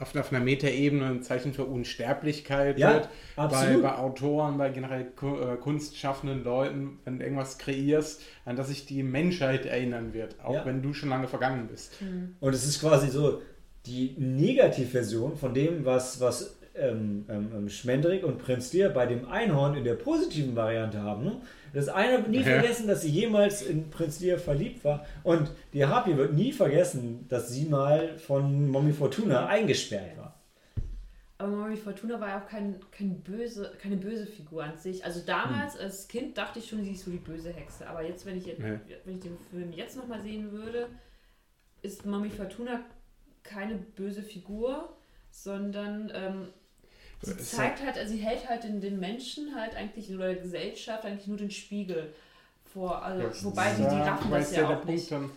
auf, 0.00 0.14
auf 0.16 0.32
einer 0.32 0.44
Metaebene 0.44 1.06
ein 1.06 1.22
Zeichen 1.22 1.52
für 1.54 1.64
Unsterblichkeit 1.64 2.78
Ja, 2.78 2.94
wird. 2.94 3.08
Bei, 3.36 3.76
bei 3.76 3.96
Autoren, 3.96 4.58
bei 4.58 4.70
generell 4.70 5.02
äh, 5.22 5.56
kunstschaffenden 5.56 6.44
Leuten, 6.44 6.98
wenn 7.04 7.18
du 7.18 7.24
irgendwas 7.24 7.58
kreierst, 7.58 8.22
an 8.44 8.56
das 8.56 8.68
sich 8.68 8.86
die 8.86 9.02
Menschheit 9.02 9.66
erinnern 9.66 10.12
wird, 10.12 10.36
auch 10.42 10.54
Ja. 10.54 10.66
wenn 10.66 10.82
du 10.82 10.92
schon 10.94 11.08
lange 11.08 11.28
vergangen 11.28 11.68
bist. 11.70 11.98
Und 12.40 12.54
es 12.54 12.66
ist 12.66 12.80
quasi 12.80 13.08
so 13.08 13.40
die 13.86 14.14
Negativversion 14.18 15.36
von 15.36 15.54
dem, 15.54 15.84
was, 15.84 16.20
was 16.20 16.56
ähm, 16.74 17.24
ähm, 17.28 17.50
ähm, 17.56 17.68
Schmendrick 17.68 18.24
und 18.24 18.38
Prinz 18.38 18.72
Lear 18.72 18.90
bei 18.90 19.06
dem 19.06 19.28
Einhorn 19.28 19.76
in 19.76 19.84
der 19.84 19.94
positiven 19.94 20.56
Variante 20.56 21.00
haben. 21.00 21.32
Das 21.74 21.88
eine 21.88 22.18
wird 22.18 22.28
nie 22.28 22.36
Ja. 22.38 22.44
vergessen, 22.44 22.86
dass 22.86 23.02
sie 23.02 23.10
jemals 23.10 23.62
in 23.62 23.90
Prinz 23.90 24.20
Lear 24.20 24.38
verliebt 24.38 24.84
war. 24.84 25.04
Und 25.22 25.50
die 25.72 25.84
Harpy 25.84 26.16
wird 26.16 26.32
nie 26.32 26.52
vergessen, 26.52 27.26
dass 27.28 27.50
sie 27.50 27.66
mal 27.66 28.16
von 28.18 28.68
Mommy 28.70 28.92
Fortuna 28.92 29.46
eingesperrt 29.46 30.16
war. 30.16 30.38
Aber 31.36 31.50
Mori 31.50 31.76
Fortuna 31.76 32.20
war 32.20 32.28
ja 32.28 32.40
auch 32.42 32.48
kein, 32.48 32.76
kein 32.92 33.20
böse, 33.20 33.72
keine 33.82 33.96
böse 33.96 34.24
Figur 34.24 34.62
an 34.62 34.78
sich. 34.78 35.04
Also 35.04 35.20
damals 35.26 35.76
als 35.76 36.06
Kind 36.06 36.38
dachte 36.38 36.60
ich 36.60 36.68
schon, 36.68 36.84
sie 36.84 36.92
ist 36.92 37.04
so 37.04 37.10
die 37.10 37.18
böse 37.18 37.52
Hexe. 37.52 37.86
Aber 37.88 38.02
jetzt, 38.02 38.24
wenn 38.24 38.38
ich, 38.38 38.46
jetzt, 38.46 38.60
Ja. 38.60 38.78
wenn 39.04 39.16
ich 39.16 39.22
den 39.22 39.36
Film 39.50 39.72
jetzt 39.72 39.96
nochmal 39.96 40.20
sehen 40.22 40.52
würde, 40.52 40.88
ist 41.82 42.06
Mami 42.06 42.30
Fortuna 42.30 42.80
keine 43.42 43.74
böse 43.74 44.22
Figur, 44.22 44.96
sondern 45.30 46.10
ähm, 46.14 46.48
sie 47.24 47.36
zeigt 47.38 47.82
halt, 47.84 47.96
also 47.98 48.12
sie 48.12 48.20
hält 48.20 48.48
halt 48.48 48.64
den, 48.64 48.80
den 48.80 48.98
Menschen 49.00 49.54
halt 49.54 49.74
eigentlich 49.76 50.12
oder 50.14 50.26
der 50.34 50.36
Gesellschaft 50.42 51.04
eigentlich 51.04 51.26
nur 51.26 51.36
den 51.38 51.50
Spiegel 51.50 52.12
vor. 52.72 53.02
Also, 53.02 53.46
wobei 53.46 53.70
die, 53.72 53.82
die 53.82 53.84
raffen 54.00 54.30
das 54.30 54.50
ist 54.50 54.56
ja 54.56 54.66
der 54.66 54.70
auch 54.70 54.82
Punkt 54.82 54.88
nicht. 54.90 55.10
Dann, 55.10 55.30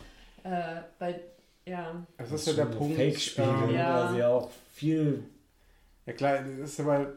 Äh, 0.44 0.82
weil, 1.00 1.20
ja, 1.66 2.06
das 2.18 2.32
ist 2.32 2.48
ja 2.48 2.54
der 2.54 2.64
schon 2.64 2.72
so 2.74 2.78
Punkt. 2.80 2.96
Fake-Spiegel, 2.96 3.70
ähm, 3.70 3.76
Ja. 3.76 4.04
weil 4.06 4.14
sie 4.14 4.20
ja 4.20 4.28
auch 4.30 4.50
viel. 4.74 5.24
Ja 6.06 6.14
klar, 6.14 6.40
das 6.60 6.72
ist 6.72 6.80
aber 6.80 7.14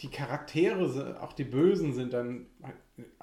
die 0.00 0.10
Charaktere, 0.10 1.18
auch 1.20 1.32
die 1.32 1.44
Bösen 1.44 1.92
sind 1.94 2.12
dann 2.12 2.46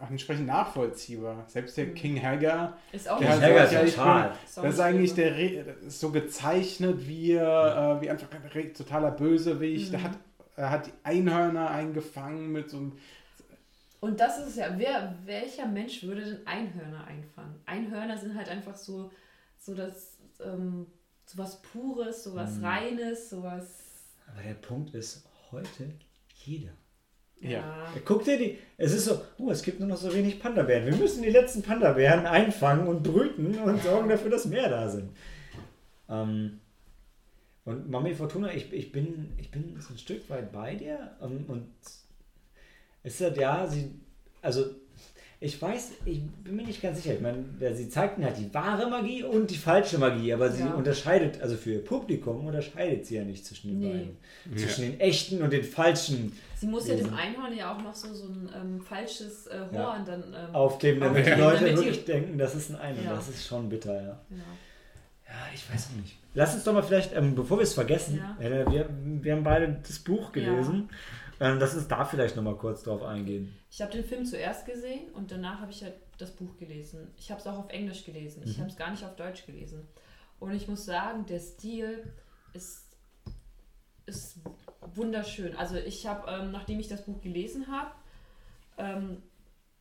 entsprechend 0.09 0.47
nachvollziehbar. 0.47 1.45
Selbst 1.47 1.77
der 1.77 1.93
King 1.93 2.21
Hagar, 2.21 2.77
ist 2.91 3.07
auch 3.07 3.19
Der 3.19 3.35
nicht 3.35 3.71
ja, 3.71 3.83
ich 3.83 3.95
total. 3.95 4.31
ist 4.45 4.57
das 4.57 4.73
ist 4.73 4.79
eigentlich 4.79 5.13
der 5.13 5.31
das 5.63 5.83
ist 5.83 5.99
so 5.99 6.09
gezeichnet 6.11 7.07
wie, 7.07 7.33
äh, 7.33 8.01
wie 8.01 8.09
einfach 8.09 8.27
ein 8.31 8.73
totaler 8.73 9.11
Bösewicht. 9.11 9.93
Der 9.93 10.03
hat, 10.03 10.11
hat 10.60 10.88
die 10.88 10.94
Einhörner 11.03 11.69
eingefangen 11.69 12.52
mit 12.52 12.69
so 12.69 12.77
einem. 12.77 12.98
Und 13.99 14.19
das 14.19 14.40
ist 14.40 14.48
es 14.48 14.56
ja, 14.56 14.73
wer, 14.77 15.15
welcher 15.26 15.68
Mensch 15.68 16.03
würde 16.03 16.23
denn 16.23 16.48
Einhörner 16.48 17.06
einfangen? 17.06 17.56
Einhörner 17.65 18.18
sind 18.18 18.36
halt 18.36 18.49
einfach 18.49 18.76
so, 18.76 19.11
so 19.57 19.76
das, 19.76 20.18
ähm, 20.44 20.88
so 21.26 21.38
was 21.38 21.61
Pures, 21.61 22.23
so 22.23 22.34
was 22.34 22.61
Reines, 22.61 23.30
so 23.30 23.44
was. 23.44 24.15
Aber 24.31 24.41
der 24.41 24.53
Punkt 24.53 24.94
ist, 24.94 25.26
heute 25.52 25.94
jeder. 26.34 26.72
Ja. 27.41 27.88
Guck 28.06 28.26
dir 28.26 28.38
die. 28.38 28.57
Es 28.77 28.94
ist 28.94 29.06
so, 29.06 29.22
oh, 29.38 29.49
es 29.49 29.64
gibt 29.64 29.80
nur 29.80 29.88
noch 29.88 29.98
so 29.98 30.14
wenig 30.14 30.40
Panda-Bären. 30.40 30.86
Wir 30.86 30.95
müssen 30.95 31.23
die 31.23 31.30
letzten 31.30 31.61
Panda-Bären 31.61 32.26
einfangen 32.26 32.88
und 32.88 33.03
brüten 33.03 33.57
und 33.60 33.81
sorgen 33.81 34.10
dafür, 34.10 34.31
dass 34.31 34.45
mehr 34.45 34.69
da 34.69 34.90
sind. 34.90 35.11
Ähm, 36.10 36.60
und 37.69 37.89
Mami 37.89 38.13
Fortuna, 38.15 38.53
ich, 38.53 38.71
ich, 38.73 38.91
bin, 38.91 39.31
ich 39.37 39.49
bin 39.51 39.75
so 39.79 39.93
ein 39.93 39.97
Stück 39.97 40.29
weit 40.29 40.51
bei 40.51 40.75
dir. 40.75 41.11
ähm, 41.21 41.45
und 41.47 41.67
es 43.03 43.15
ist 43.15 43.21
halt, 43.21 43.37
ja, 43.37 43.65
sie. 43.67 43.91
Also, 44.41 44.65
ich 45.41 45.61
weiß, 45.61 45.91
ich 46.03 46.21
bin 46.43 46.57
mir 46.57 46.63
nicht 46.65 46.81
ganz 46.81 47.01
sicher. 47.01 47.13
Ich 47.15 47.21
meine, 47.21 47.45
sie 47.73 47.87
zeigten 47.89 48.25
halt 48.25 48.37
die 48.37 48.53
wahre 48.53 48.89
Magie 48.89 49.23
und 49.23 49.49
die 49.49 49.55
falsche 49.55 49.97
Magie, 49.97 50.33
aber 50.33 50.49
sie 50.51 50.63
Ja. 50.63 50.73
unterscheidet, 50.73 51.41
also 51.41 51.55
für 51.55 51.71
ihr 51.75 51.83
Publikum 51.85 52.45
unterscheidet 52.45 53.05
sie 53.05 53.15
ja 53.15 53.23
nicht 53.23 53.45
zwischen 53.45 53.69
den 53.69 53.79
Nee. 53.79 53.89
beiden. 53.93 54.17
Ja. 54.51 54.57
Zwischen 54.57 54.81
den 54.91 54.99
echten 54.99 55.41
und 55.41 55.53
den 55.53 55.63
falschen 55.63 56.33
Sie 56.57 56.67
muss 56.67 56.89
ja 56.89 56.95
dem. 56.95 57.13
Einhorn 57.13 57.55
ja 57.55 57.73
auch 57.73 57.81
noch 57.81 57.95
so, 57.95 58.13
so 58.13 58.25
ein 58.25 58.49
ähm, 58.53 58.81
falsches 58.81 59.47
äh, 59.47 59.59
Horn 59.59 59.73
Ja. 59.73 60.03
dann. 60.05 60.23
Ähm, 60.33 60.53
aufkleben, 60.55 60.99
damit 60.99 61.25
die 61.25 61.31
Leute 61.31 61.65
wirklich 61.73 62.03
denken, 62.03 62.37
das 62.37 62.53
ist 62.55 62.71
ein 62.71 62.75
Einhorn. 62.75 63.05
Ja. 63.05 63.13
Das 63.15 63.29
ist 63.29 63.47
schon 63.47 63.69
bitter, 63.69 63.95
ja. 63.95 64.19
ja. 64.31 64.37
Ja, 65.25 65.35
ich 65.53 65.71
weiß 65.73 65.87
auch 65.93 66.01
nicht. 66.01 66.17
Lass 66.34 66.53
uns 66.53 66.64
doch 66.64 66.73
mal 66.73 66.84
vielleicht, 66.84 67.14
ähm, 67.15 67.34
bevor 67.35 67.57
wir 67.57 67.64
es 67.64 67.73
vergessen, 67.73 68.18
Ja. 68.18 68.38
äh, 68.39 68.65
wir, 68.72 68.89
wir 69.23 69.34
haben 69.35 69.43
beide 69.43 69.80
das 69.85 69.99
Buch 69.99 70.31
gelesen, 70.31 70.89
ähm, 71.39 71.57
lass 71.60 71.73
uns 71.76 71.88
da 71.88 72.06
vielleicht 72.06 72.35
noch 72.35 72.43
mal 72.43 72.56
kurz 72.56 72.84
drauf 72.84 73.01
eingehen. 73.03 73.56
Ich 73.72 73.81
habe 73.81 73.91
den 73.91 74.03
Film 74.03 74.26
zuerst 74.26 74.65
gesehen 74.65 75.10
und 75.14 75.31
danach 75.31 75.60
habe 75.61 75.72
ich 75.72 75.84
halt 75.84 75.95
das 76.18 76.31
Buch 76.31 76.57
gelesen. 76.57 77.11
Ich 77.18 77.31
habe 77.31 77.39
es 77.41 77.47
auch 77.47 77.57
auf 77.57 77.69
Englisch 77.69 78.06
gelesen. 78.06 78.43
Ich 78.45 78.57
Mhm. 78.57 78.61
habe 78.61 78.69
es 78.72 78.77
gar 78.77 78.91
nicht 78.91 79.03
auf 79.03 79.15
Deutsch 79.15 79.45
gelesen. 79.45 79.88
Und 80.39 80.53
ich 80.53 80.68
muss 80.68 80.85
sagen, 80.85 81.26
der 81.26 81.39
Stil 81.39 82.03
ist, 82.53 82.85
ist 84.06 84.39
wunderschön. 84.95 85.56
Also 85.56 85.76
ich 85.76 86.06
habe, 86.07 86.30
ähm, 86.31 86.51
nachdem 86.51 86.80
ich 86.80 86.88
das 86.88 87.03
Buch 87.06 87.22
gelesen 87.22 87.68
habe, 87.68 87.91
ähm, 88.77 89.23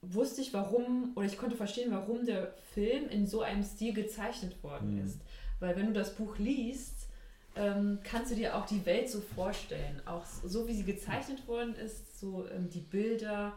wusste 0.02 0.40
ich, 0.40 0.52
warum, 0.54 1.12
oder 1.16 1.26
ich 1.26 1.38
konnte 1.38 1.56
verstehen, 1.56 1.90
warum 1.90 2.24
der 2.24 2.54
Film 2.72 3.08
in 3.08 3.26
so 3.26 3.42
einem 3.42 3.62
Stil 3.62 3.92
gezeichnet 3.94 4.62
worden 4.62 4.94
Mhm. 4.96 5.04
ist. 5.04 5.20
Weil 5.60 5.76
wenn 5.76 5.86
du 5.86 5.92
das 5.92 6.14
Buch 6.14 6.38
liest, 6.38 7.08
ähm, 7.56 7.98
kannst 8.04 8.30
du 8.30 8.36
dir 8.36 8.56
auch 8.56 8.66
die 8.66 8.84
Welt 8.86 9.10
so 9.10 9.20
vorstellen. 9.20 10.00
Auch 10.06 10.24
so, 10.24 10.66
wie 10.68 10.74
sie 10.74 10.84
gezeichnet 10.84 11.46
worden 11.48 11.74
ist, 11.74 12.20
so 12.20 12.46
ähm, 12.48 12.68
die 12.70 12.80
Bilder, 12.80 13.54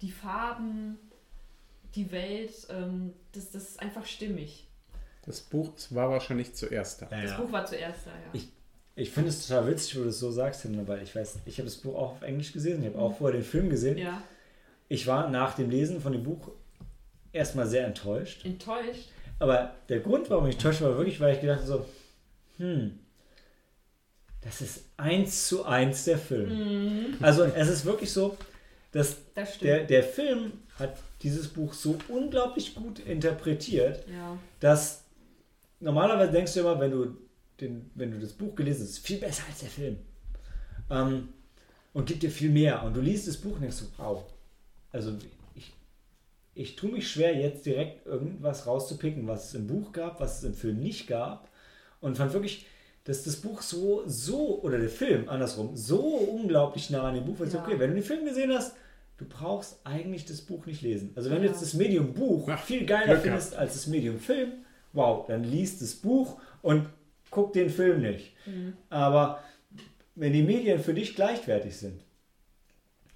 die 0.00 0.10
Farben, 0.12 0.98
die 1.94 2.10
Welt, 2.12 2.52
ähm, 2.70 3.12
das, 3.32 3.50
das 3.50 3.70
ist 3.70 3.80
einfach 3.80 4.06
stimmig. 4.06 4.68
Das 5.26 5.40
Buch 5.40 5.70
war 5.90 6.10
wahrscheinlich 6.10 6.54
zuerst 6.54 7.02
da. 7.02 7.06
Das 7.06 7.36
Buch 7.36 7.50
war 7.52 7.64
zuerst 7.66 8.06
da, 8.06 8.10
ja. 8.10 8.30
Ich- 8.32 8.48
Ich 8.94 9.10
finde 9.10 9.30
es 9.30 9.46
total 9.46 9.68
witzig, 9.68 9.96
wo 9.98 10.02
du 10.02 10.10
es 10.10 10.18
so 10.20 10.30
sagst, 10.30 10.62
Hinne, 10.62 10.86
weil 10.86 11.02
ich 11.02 11.16
weiß, 11.16 11.38
ich 11.46 11.56
habe 11.58 11.64
das 11.64 11.76
Buch 11.78 11.94
auch 11.94 12.12
auf 12.12 12.22
Englisch 12.22 12.52
gesehen, 12.52 12.82
ich 12.82 12.88
habe 12.88 12.98
auch 12.98 13.16
vorher 13.16 13.38
den 13.40 13.44
Film 13.44 13.70
gesehen. 13.70 13.96
ja, 13.96 14.22
Ich 14.88 15.06
war 15.06 15.30
nach 15.30 15.54
dem 15.54 15.70
Lesen 15.70 16.00
von 16.02 16.12
dem 16.12 16.22
Buch 16.22 16.50
erstmal 17.32 17.66
sehr 17.66 17.86
enttäuscht. 17.86 18.44
enttäuscht. 18.44 19.08
Aber 19.42 19.74
der 19.88 19.98
Grund, 19.98 20.30
warum 20.30 20.46
ich 20.46 20.54
enttäuscht 20.54 20.82
war, 20.82 20.96
wirklich, 20.96 21.18
weil 21.18 21.34
ich 21.34 21.40
gedacht 21.40 21.58
habe 21.58 21.66
so, 21.66 21.86
hm, 22.58 22.96
das 24.40 24.60
ist 24.60 24.84
eins 24.96 25.48
zu 25.48 25.64
eins 25.64 26.04
der 26.04 26.16
Film. 26.16 27.16
Also 27.20 27.42
es 27.42 27.68
ist 27.68 27.84
wirklich 27.84 28.12
so, 28.12 28.36
dass 28.92 29.16
Das 29.34 29.58
der, 29.58 29.82
der 29.82 30.04
Film 30.04 30.52
hat 30.78 30.96
dieses 31.22 31.48
Buch 31.48 31.72
so 31.72 31.98
unglaublich 32.08 32.76
gut 32.76 33.00
interpretiert, 33.00 34.04
ja. 34.08 34.38
dass 34.60 35.02
normalerweise 35.80 36.30
denkst 36.30 36.54
du 36.54 36.60
immer, 36.60 36.78
wenn 36.78 36.92
du, 36.92 37.16
den, 37.60 37.90
wenn 37.96 38.12
du 38.12 38.20
das 38.20 38.34
Buch 38.34 38.54
gelesen 38.54 38.86
hast, 38.86 38.98
viel 39.00 39.18
besser 39.18 39.42
als 39.48 39.58
der 39.58 39.70
Film. 39.70 39.98
Ähm, 40.88 41.30
und 41.92 42.06
gibt 42.06 42.22
dir 42.22 42.30
viel 42.30 42.50
mehr. 42.50 42.84
Und 42.84 42.94
du 42.94 43.00
liest 43.00 43.26
das 43.26 43.36
Buch 43.36 43.56
und 43.56 43.62
denkst 43.62 43.76
so, 43.76 43.86
wow. 43.96 44.24
Also 44.92 45.12
ich, 46.54 46.76
tue 46.76 46.90
mich 46.92 47.10
schwer, 47.10 47.34
jetzt 47.36 47.64
direkt 47.66 48.06
irgendwas 48.06 48.66
rauszupicken, 48.66 49.26
was 49.26 49.46
es 49.48 49.54
im 49.54 49.66
Buch 49.66 49.92
gab, 49.92 50.20
was 50.20 50.38
es 50.38 50.44
im 50.44 50.54
Film 50.54 50.80
nicht 50.80 51.06
gab. 51.06 51.48
Und 52.00 52.16
fand 52.16 52.32
wirklich, 52.32 52.66
dass 53.04 53.24
das 53.24 53.36
Buch 53.36 53.62
so, 53.62 54.02
so, 54.06 54.60
oder 54.62 54.78
der 54.78 54.88
Film 54.90 55.28
andersrum, 55.28 55.76
so 55.76 56.00
unglaublich 56.00 56.90
nah 56.90 57.04
an 57.08 57.14
dem 57.14 57.24
Buch 57.24 57.40
ist. 57.40 57.54
Ja. 57.54 57.62
Okay, 57.62 57.78
wenn 57.78 57.90
du 57.90 57.94
den 57.96 58.04
Film 58.04 58.24
gesehen 58.24 58.52
hast, 58.52 58.74
du 59.16 59.24
brauchst 59.24 59.80
eigentlich 59.84 60.24
das 60.24 60.40
Buch 60.40 60.66
nicht 60.66 60.82
lesen. 60.82 61.12
Also 61.14 61.30
wenn 61.30 61.38
du 61.38 61.44
Ja. 61.46 61.50
jetzt 61.52 61.62
das 61.62 61.74
Medium 61.74 62.12
Buch 62.12 62.48
Ach, 62.48 62.62
viel 62.62 62.84
geiler 62.84 63.06
Glück 63.14 63.22
findest 63.22 63.54
als 63.56 63.74
das 63.74 63.86
Medium 63.86 64.18
Film, 64.18 64.52
wow, 64.92 65.26
dann 65.26 65.44
liest 65.44 65.80
das 65.80 65.94
Buch 65.94 66.40
und 66.60 66.88
guck 67.30 67.52
den 67.52 67.70
Film 67.70 68.02
nicht. 68.02 68.34
Mhm. 68.46 68.74
Aber 68.90 69.42
wenn 70.14 70.32
die 70.32 70.42
Medien 70.42 70.80
für 70.80 70.92
dich 70.92 71.14
gleichwertig 71.14 71.76
sind, 71.76 72.02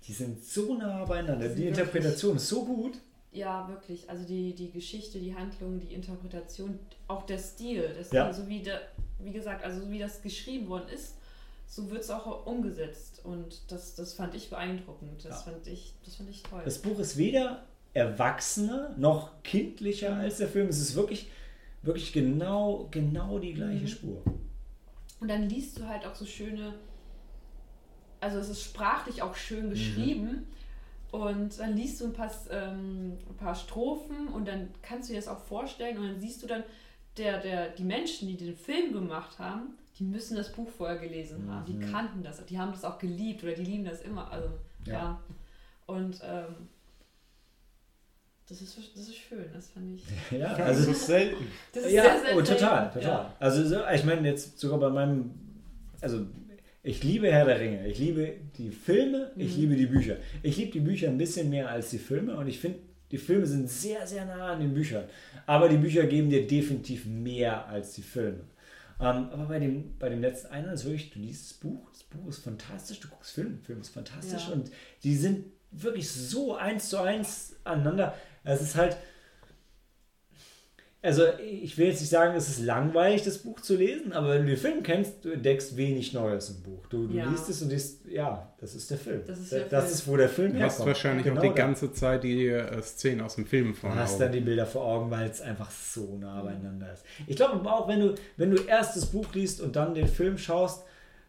die 0.07 0.13
sind 0.13 0.45
so 0.45 0.75
nah 0.75 1.05
beieinander, 1.05 1.49
Die 1.49 1.67
Interpretation 1.67 2.37
ist 2.37 2.49
so 2.49 2.65
gut. 2.65 2.99
Ja, 3.33 3.69
wirklich. 3.69 4.09
Also 4.09 4.25
die, 4.25 4.55
die 4.55 4.71
Geschichte, 4.71 5.19
die 5.19 5.35
Handlung, 5.35 5.79
die 5.81 5.93
Interpretation, 5.93 6.79
auch 7.09 7.27
der 7.27 7.39
Stil. 7.39 7.95
Stil 8.03 8.17
Ja. 8.19 8.33
so 8.33 8.49
wie, 8.49 8.63
der, 8.63 8.81
wie 9.19 9.33
gesagt, 9.33 9.63
also 9.65 9.81
so 9.85 9.91
wie 9.91 9.99
das 9.99 10.23
geschrieben 10.23 10.69
worden 10.69 10.89
ist, 10.89 11.17
so 11.67 11.91
wird 11.91 12.03
es 12.03 12.11
auch 12.11 12.47
umgesetzt. 12.47 13.21
Und 13.25 13.71
das, 13.71 13.95
das 13.95 14.15
fand 14.15 14.35
ich 14.35 14.49
beeindruckend. 14.49 15.25
Das, 15.25 15.45
Ja. 15.45 15.53
fand 15.53 15.67
ich, 15.67 15.95
das 16.05 16.17
fand 16.17 16.31
ich 16.31 16.43
toll. 16.45 16.63
Das 16.65 16.79
Buch 16.79 16.99
ist 16.99 17.17
weder 17.17 17.65
erwachsener 17.93 18.95
noch 18.97 19.43
kindlicher 19.43 20.15
als 20.17 20.39
der 20.39 20.49
Film. 20.49 20.69
Es 20.69 20.79
ist 20.81 20.95
wirklich, 20.95 21.31
wirklich 21.83 22.13
genau, 22.13 22.89
genau 22.91 23.39
die 23.39 23.53
gleiche 23.55 23.83
Mhm. 23.85 23.89
Spur. 23.89 24.23
Und 25.21 25.29
dann 25.29 25.49
liest 25.49 25.79
du 25.79 25.87
halt 25.89 26.05
auch 26.07 26.15
so 26.15 26.25
schöne, 26.27 26.75
also 28.21 28.39
es 28.39 28.49
ist 28.49 28.63
sprachlich 28.63 29.23
auch 29.23 29.31
Mhm. 29.33 29.37
schön 29.37 29.71
geschrieben. 29.71 30.47
Und 31.17 31.59
dann 31.59 31.77
liest 31.77 32.01
du 32.01 32.07
ein 32.07 32.13
paar, 32.13 32.31
ähm, 32.51 33.17
ein 33.29 33.37
paar 33.37 33.55
Strophen 33.55 34.29
und 34.29 34.47
dann 34.47 34.69
kannst 34.83 35.09
du 35.09 35.15
dir 35.15 35.21
das 35.21 35.29
auch 35.29 35.39
vorstellen 35.41 35.99
und 35.99 36.05
dann 36.09 36.21
siehst 36.21 36.43
du 36.43 36.47
dann 36.47 36.63
der, 37.17 37.39
der, 37.41 37.71
die 37.71 37.85
Menschen, 37.85 38.29
die 38.29 38.37
den 38.37 38.57
Film 38.57 38.93
gemacht 38.93 39.39
haben, 39.39 39.79
die 39.99 40.05
müssen 40.05 40.37
das 40.37 40.53
Buch 40.53 40.69
vorher 40.69 40.99
gelesen 40.99 41.51
haben. 41.51 41.65
Die 41.65 41.73
Mhm. 41.73 41.91
kannten 41.91 42.23
das, 42.23 42.45
die 42.45 42.59
haben 42.59 42.73
das 42.73 42.85
auch 42.85 42.99
geliebt 42.99 43.43
oder 43.43 43.55
die 43.55 43.65
lieben 43.65 43.85
das 43.85 44.03
immer. 44.03 44.31
Also, 44.31 44.49
ja. 44.85 44.93
Ja. 44.93 45.21
Und 45.87 46.21
ähm, 46.23 46.69
das, 48.49 48.61
ist, 48.61 48.77
das 48.95 49.09
ist 49.09 49.17
schön, 49.17 49.47
das 49.53 49.71
fand 49.71 49.95
ich. 49.97 50.05
Ja, 50.39 50.49
Also, 50.55 50.87
das 50.87 50.99
ist 50.99 51.07
selten. 51.07 51.47
Das 51.73 51.85
ist 51.85 51.93
ja, 51.93 52.03
sehr, 52.03 52.21
sehr 52.21 52.37
oh, 52.37 52.43
total, 52.43 52.91
total. 52.93 53.03
Ja. 53.03 53.35
Also 53.41 53.67
so, 53.67 53.81
ich 53.93 54.05
meine 54.05 54.29
jetzt 54.29 54.59
sogar 54.59 54.79
bei 54.79 54.91
meinem, 54.91 55.33
also 56.01 56.27
ich 56.87 57.03
liebe 57.03 57.31
Herr 57.33 57.45
der 57.45 57.59
Ringe, 57.59 57.87
ich 57.89 57.99
liebe 57.99 58.33
die 58.57 58.71
Filme, 58.71 59.33
ich 59.37 59.55
Mhm. 59.55 59.61
liebe 59.61 59.77
die 59.77 59.87
Bücher. 59.87 60.17
Ich 60.43 60.57
liebe 60.57 60.71
die 60.71 60.81
Bücher 60.81 61.09
ein 61.09 61.19
bisschen 61.19 61.51
mehr 61.51 61.69
als 61.69 61.91
die 61.91 61.99
Filme 61.99 62.37
und 62.37 62.47
ich 62.47 62.61
finde, 62.61 62.79
die 63.11 63.19
Filme 63.19 63.45
sind 63.47 63.69
sehr, 63.69 64.07
sehr 64.07 64.25
nah 64.25 64.53
an 64.53 64.61
den 64.61 64.73
Büchern. 64.73 65.05
Aber 65.47 65.69
die 65.69 65.77
Bücher 65.79 66.07
geben 66.07 66.31
dir 66.31 66.47
definitiv 66.47 67.05
mehr 67.07 67.67
als 67.67 67.93
die 67.95 68.03
Filme. 68.03 68.41
Ähm, 69.01 69.29
aber 69.33 69.47
bei 69.47 69.59
dem, 69.59 69.97
bei 69.99 70.09
dem 70.09 70.21
letzten 70.21 70.47
einen 70.53 70.69
ist 70.71 70.85
wirklich, 70.85 71.11
du 71.11 71.19
liest 71.19 71.51
das 71.51 71.55
Buch, 71.59 71.91
das 71.93 72.05
Buch 72.05 72.29
ist 72.29 72.39
fantastisch, 72.39 73.01
du 73.01 73.09
guckst 73.09 73.33
Film, 73.33 73.59
Film 73.63 73.81
ist 73.81 73.91
fantastisch 73.91 74.47
Ja. 74.49 74.55
und 74.55 74.71
die 75.03 75.17
sind 75.17 75.45
wirklich 75.73 76.09
so 76.09 76.55
eins 76.55 76.89
zu 76.89 76.99
eins 76.99 77.57
aneinander. 77.65 78.15
Es 78.45 78.63
ist 78.63 78.77
halt, 78.77 78.97
also 81.03 81.23
ich 81.39 81.79
will 81.79 81.87
jetzt 81.87 82.01
nicht 82.01 82.11
sagen, 82.11 82.35
es 82.37 82.49
ist 82.49 82.61
langweilig, 82.65 83.23
das 83.23 83.39
Buch 83.39 83.61
zu 83.61 83.77
lesen, 83.77 84.13
aber 84.13 84.31
wenn 84.31 84.43
du 84.43 84.49
den 84.49 84.57
Film 84.57 84.83
kennst, 84.83 85.25
du 85.25 85.31
entdeckst 85.31 85.77
wenig 85.77 86.13
Neues 86.13 86.51
im 86.51 86.63
Buch. 86.63 86.87
Du, 86.89 87.07
du 87.07 87.15
Ja. 87.17 87.31
liest 87.31 87.49
es 87.49 87.63
und 87.63 87.71
liest, 87.71 88.05
ja, 88.07 88.53
das 88.59 88.75
ist 88.75 88.91
der 88.91 88.99
Film. 88.99 89.21
Das 89.27 89.39
ist 89.39 89.53
der 89.53 89.61
das 89.67 89.85
Film. 89.85 89.95
ist, 89.95 90.09
wo 90.09 90.17
der 90.17 90.29
Film 90.29 90.53
Du 90.55 90.61
hast 90.61 90.73
herkommt. 90.75 90.87
wahrscheinlich 90.89 91.25
Genau 91.25 91.37
auch 91.39 91.43
die 91.43 91.49
da. 91.51 91.55
ganze 91.55 91.93
Zeit 91.93 92.25
die 92.25 92.49
äh, 92.49 92.83
Szenen 92.83 93.21
aus 93.21 93.37
dem 93.37 93.47
Film 93.47 93.75
vor 93.75 93.91
Du 93.91 93.97
hast 93.97 94.15
Augen. 94.15 94.21
dann 94.23 94.33
die 94.33 94.41
Bilder 94.41 94.67
vor 94.67 94.85
Augen, 94.85 95.11
weil 95.11 95.29
es 95.31 95.41
einfach 95.41 95.71
so 95.71 96.17
nah 96.19 96.43
beieinander 96.43 96.93
ist. 96.93 97.05
Ich 97.29 97.37
glaube 97.37 97.55
aber 97.55 97.73
auch, 97.79 97.89
wenn 97.89 98.01
du, 98.01 98.15
wenn 98.37 98.51
du 98.51 98.63
erst 98.65 98.97
das 98.97 99.07
Buch 99.07 99.33
liest 99.35 99.61
und 99.61 99.77
dann 99.77 99.95
den 99.95 100.09
Film 100.09 100.37
schaust, 100.39 100.83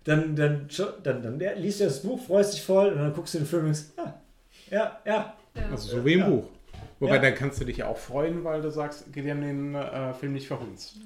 dann, 0.05 0.35
dann, 0.35 0.67
dann, 1.03 1.21
dann 1.21 1.39
liest 1.61 1.81
du 1.81 1.83
das 1.83 2.01
Buch, 2.01 2.19
freust 2.25 2.53
dich 2.53 2.63
voll 2.63 2.93
und 2.93 2.97
dann 2.99 3.13
guckst 3.13 3.33
du 3.35 3.39
den 3.39 3.47
Film 3.47 3.65
und 3.67 3.73
denkst, 3.75 3.89
ja, 3.97 4.21
ja, 4.71 4.99
Ja. 5.05 5.35
Also 5.71 5.97
so 5.97 6.05
wie 6.05 6.13
im 6.13 6.19
Ja. 6.21 6.29
Buch. 6.29 6.45
Wobei, 6.99 7.15
Ja. 7.15 7.21
dann 7.21 7.35
kannst 7.35 7.59
du 7.61 7.65
dich 7.65 7.77
ja 7.77 7.87
auch 7.87 7.97
freuen, 7.97 8.43
weil 8.43 8.61
du 8.61 8.71
sagst, 8.71 9.05
die 9.15 9.29
haben 9.29 9.41
den 9.41 9.75
äh, 9.75 10.13
Film 10.13 10.33
nicht 10.33 10.47
verhunzt. 10.47 10.97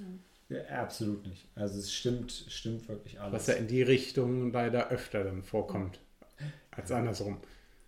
ja. 0.49 0.61
Absolut 0.81 1.25
nicht. 1.27 1.47
Also 1.55 1.79
es 1.79 1.91
stimmt, 1.93 2.31
stimmt 2.49 2.87
wirklich 2.89 3.19
alles. 3.19 3.33
Was 3.33 3.47
ja 3.47 3.53
in 3.55 3.67
die 3.67 3.81
Richtung 3.81 4.51
leider 4.51 4.89
öfter 4.89 5.23
dann 5.23 5.43
vorkommt. 5.43 5.99
Als 6.71 6.91
andersrum. 6.91 7.37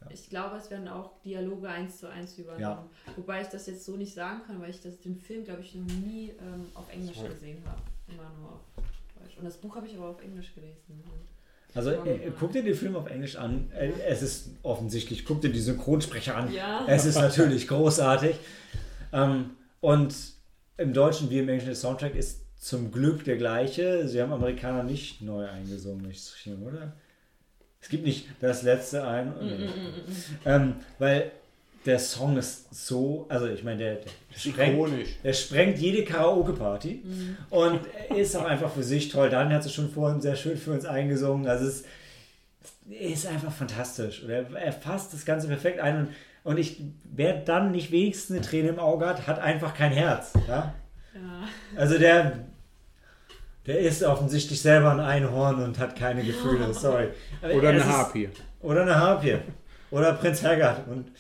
Ich 0.10 0.30
glaube, 0.30 0.58
es 0.58 0.70
werden 0.70 0.90
auch 0.90 1.12
Dialoge 1.22 1.70
eins 1.70 2.00
zu 2.00 2.10
eins 2.10 2.38
übernommen. 2.38 2.62
Ja. 3.08 3.14
Wobei 3.16 3.42
ich 3.42 3.48
das 3.48 3.68
jetzt 3.68 3.86
so 3.86 3.96
nicht 3.96 4.14
sagen 4.14 4.42
kann, 4.46 4.62
weil 4.62 4.70
ich 4.70 4.82
das, 4.82 5.00
den 5.00 5.16
Film, 5.18 5.46
glaube 5.46 5.62
ich, 5.62 5.74
noch 5.76 5.86
nie 5.88 6.32
ähm, 6.42 6.66
auf 6.74 6.92
Englisch 6.92 7.16
Sorry. 7.16 7.30
gesehen 7.30 7.62
habe. 7.66 7.82
Immer 8.10 8.30
nur 8.38 8.50
auf 8.52 8.62
Deutsch. 9.22 9.38
Und 9.38 9.46
das 9.46 9.56
Buch 9.58 9.76
habe 9.78 9.88
ich 9.88 9.96
aber 9.96 10.08
auf 10.10 10.22
Englisch 10.22 10.54
gelesen. 10.54 11.02
Also 11.76 11.92
äh, 11.92 12.32
guck 12.40 12.52
dir 12.52 12.64
den 12.64 12.76
Film 12.76 12.96
auf 12.96 13.10
Englisch 13.10 13.36
an. 13.36 13.72
Äh, 13.78 13.92
Es 14.08 14.22
ist 14.22 14.50
offensichtlich, 14.62 15.26
guck 15.26 15.42
dir 15.42 15.52
die 15.52 15.60
Synchronsprecher 15.60 16.36
an. 16.36 16.52
Ja. 16.54 16.86
Es 16.88 17.06
ist 17.06 17.16
natürlich 17.16 17.68
großartig. 17.68 18.36
Ähm, 19.12 19.52
und 19.82 20.16
im 20.78 20.94
Deutschen 20.94 21.30
wie 21.30 21.40
im 21.40 21.50
Englischen 21.50 21.68
der 21.68 21.76
Soundtrack 21.76 22.16
ist 22.16 22.42
zum 22.60 22.92
Glück 22.92 23.24
der 23.26 23.38
gleiche. 23.38 24.08
Sie 24.08 24.22
haben 24.22 24.32
Amerikaner 24.32 24.84
nicht 24.84 25.22
neu 25.22 25.46
eingesungen, 25.48 26.06
oder? 26.66 26.94
Es 27.82 27.90
gibt 27.90 28.06
nicht 28.06 28.28
das 28.40 28.64
letzte 28.64 29.06
ein. 29.06 29.34
ähm, 30.46 30.76
weil 31.00 31.32
der 31.86 32.00
Song 32.00 32.38
ist 32.38 32.74
so, 32.74 33.26
also 33.30 33.48
ich 33.48 33.64
meine, 33.64 33.78
der, 33.80 33.96
der, 33.96 34.40
sprengt, 34.40 35.06
der 35.24 35.34
sprengt 35.34 35.78
jede 35.80 36.04
Karaoke-Party 36.06 37.04
und 37.50 37.80
er 38.10 38.16
ist 38.18 38.36
auch 38.36 38.46
einfach 38.46 38.72
für 38.72 38.84
sich 38.84 39.10
toll. 39.10 39.30
Daniel 39.30 39.58
hat 39.58 39.66
es 39.66 39.74
schon 39.74 39.90
vorhin 39.90 40.22
sehr 40.22 40.36
schön 40.36 40.58
für 40.58 40.72
uns 40.72 40.86
eingesungen. 40.86 41.48
Also 41.48 41.66
es 41.68 41.84
ist 42.90 43.28
einfach 43.28 43.52
fantastisch. 43.52 44.24
Und 44.24 44.30
er, 44.30 44.50
er 44.56 44.72
fasst 44.74 45.14
das 45.14 45.26
Ganze 45.26 45.48
perfekt 45.48 45.80
ein. 45.80 45.98
Und, 45.98 46.10
und 46.46 46.58
ich, 46.60 46.82
wer 47.04 47.34
dann 47.34 47.72
nicht 47.72 47.92
wenigstens 47.92 48.36
eine 48.38 48.46
Träne 48.46 48.70
im 48.70 48.80
Auge 48.80 49.06
hat, 49.06 49.28
hat 49.28 49.40
einfach 49.40 49.74
kein 49.74 49.92
Herz. 49.92 50.34
Ja? 50.48 50.74
Ja. 51.16 51.48
Also 51.76 51.98
der, 51.98 52.40
der 53.66 53.80
ist 53.80 54.04
offensichtlich 54.04 54.62
selber 54.62 54.92
ein 54.92 55.00
Einhorn 55.00 55.62
und 55.64 55.80
hat 55.80 55.96
keine 55.98 56.24
Gefühle. 56.24 56.74
Sorry. 56.74 57.10
Aber 57.42 57.54
Oder 57.56 57.70
eine 57.70 57.78
ist- 57.80 57.86
Harpie. 57.88 58.30
Oder 58.62 58.82
eine 58.84 58.96
Harpie. 58.96 59.38
Oder 59.92 60.14
Prinz 60.14 60.44
Haggard 60.44 60.88
und 60.88 61.12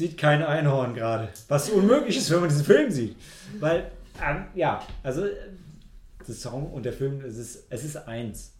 sieht 0.00 0.16
kein 0.16 0.42
Einhorn 0.42 0.94
gerade. 0.94 1.28
Was 1.48 1.68
unmöglich 1.68 2.16
ist, 2.16 2.30
wenn 2.30 2.40
man 2.40 2.48
diesen 2.48 2.64
Film 2.64 2.90
sieht. 2.90 3.16
Weil, 3.58 3.90
ähm, 4.26 4.46
ja, 4.54 4.82
also 5.02 5.26
der 6.26 6.34
Song 6.34 6.72
und 6.72 6.84
der 6.84 6.94
Film, 6.94 7.20
es 7.20 7.36
ist, 7.36 7.66
es 7.68 7.84
ist 7.84 7.96
eins. 8.08 8.54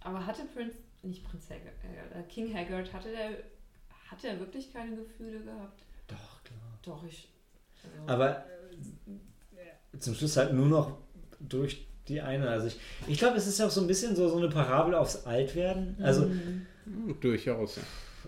Aber 0.00 0.24
hatte 0.26 0.42
Prinz, 0.54 0.72
nicht 1.02 1.22
Prinz 1.28 1.44
Haggard, 1.50 1.74
äh, 2.14 2.22
King 2.26 2.54
Haggard, 2.54 2.90
hatte 2.92 3.10
der, 3.10 3.30
hatte 4.10 4.28
er 4.28 4.40
wirklich 4.40 4.72
keine 4.72 4.96
Gefühle 4.96 5.40
gehabt? 5.40 5.82
Doch, 6.06 6.42
klar. 6.42 6.78
Doch, 6.82 7.04
ich. 7.06 7.28
Also, 7.82 8.12
Aber 8.12 8.46
äh, 9.92 9.98
zum 9.98 10.14
Schluss 10.14 10.38
halt 10.38 10.54
nur 10.54 10.68
noch 10.68 10.96
durch 11.38 11.86
die 12.08 12.22
eine. 12.22 12.48
Also 12.48 12.68
ich, 12.68 12.78
ich 13.08 13.18
glaube, 13.18 13.36
es 13.36 13.46
ist 13.46 13.58
ja 13.58 13.66
auch 13.66 13.70
so 13.70 13.82
ein 13.82 13.86
bisschen 13.86 14.16
so, 14.16 14.26
so 14.26 14.38
eine 14.38 14.48
Parabel 14.48 14.94
aufs 14.94 15.26
Altwerden. 15.26 15.96
Also, 16.02 16.26
Mhm. 16.26 16.66
Hm, 16.86 17.20
Durchaus. 17.20 17.76
Ja. 17.76 17.82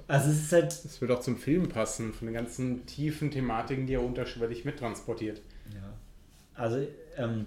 Also 0.09 0.31
es 0.31 0.44
ist 0.44 0.52
halt, 0.52 0.85
Das 0.85 1.01
wird 1.01 1.10
auch 1.10 1.20
zum 1.20 1.36
Film 1.36 1.68
passen, 1.68 2.12
von 2.12 2.27
den 2.27 2.35
ganzen 2.35 2.86
tiefen 2.86 3.31
Thematiken, 3.31 3.86
die 3.86 3.94
er 3.94 4.02
unterschwellig 4.02 4.64
mittransportiert. 4.64 5.40
Ja. 5.74 5.93
Also, 6.55 6.86
ähm, 7.16 7.47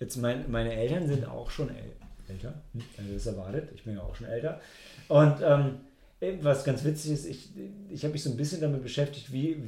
jetzt 0.00 0.16
mein, 0.16 0.50
meine 0.50 0.74
Eltern 0.74 1.06
sind 1.06 1.26
auch 1.26 1.50
schon 1.50 1.70
äl 1.70 1.92
älter. 2.28 2.54
Hm, 2.72 2.82
Also 2.98 3.12
das 3.12 3.26
erwartet. 3.26 3.70
Ich 3.74 3.84
bin 3.84 3.94
ja 3.94 4.02
auch 4.02 4.14
schon 4.16 4.26
älter. 4.26 4.60
Und 5.08 5.36
ähm, 5.42 5.80
was 6.42 6.64
ganz 6.64 6.82
witzig 6.84 7.12
ist, 7.12 7.26
ich, 7.26 7.50
ich 7.90 8.02
habe 8.02 8.12
mich 8.12 8.22
so 8.22 8.30
ein 8.30 8.36
bisschen 8.36 8.60
damit 8.60 8.82
beschäftigt, 8.82 9.32
wie, 9.32 9.62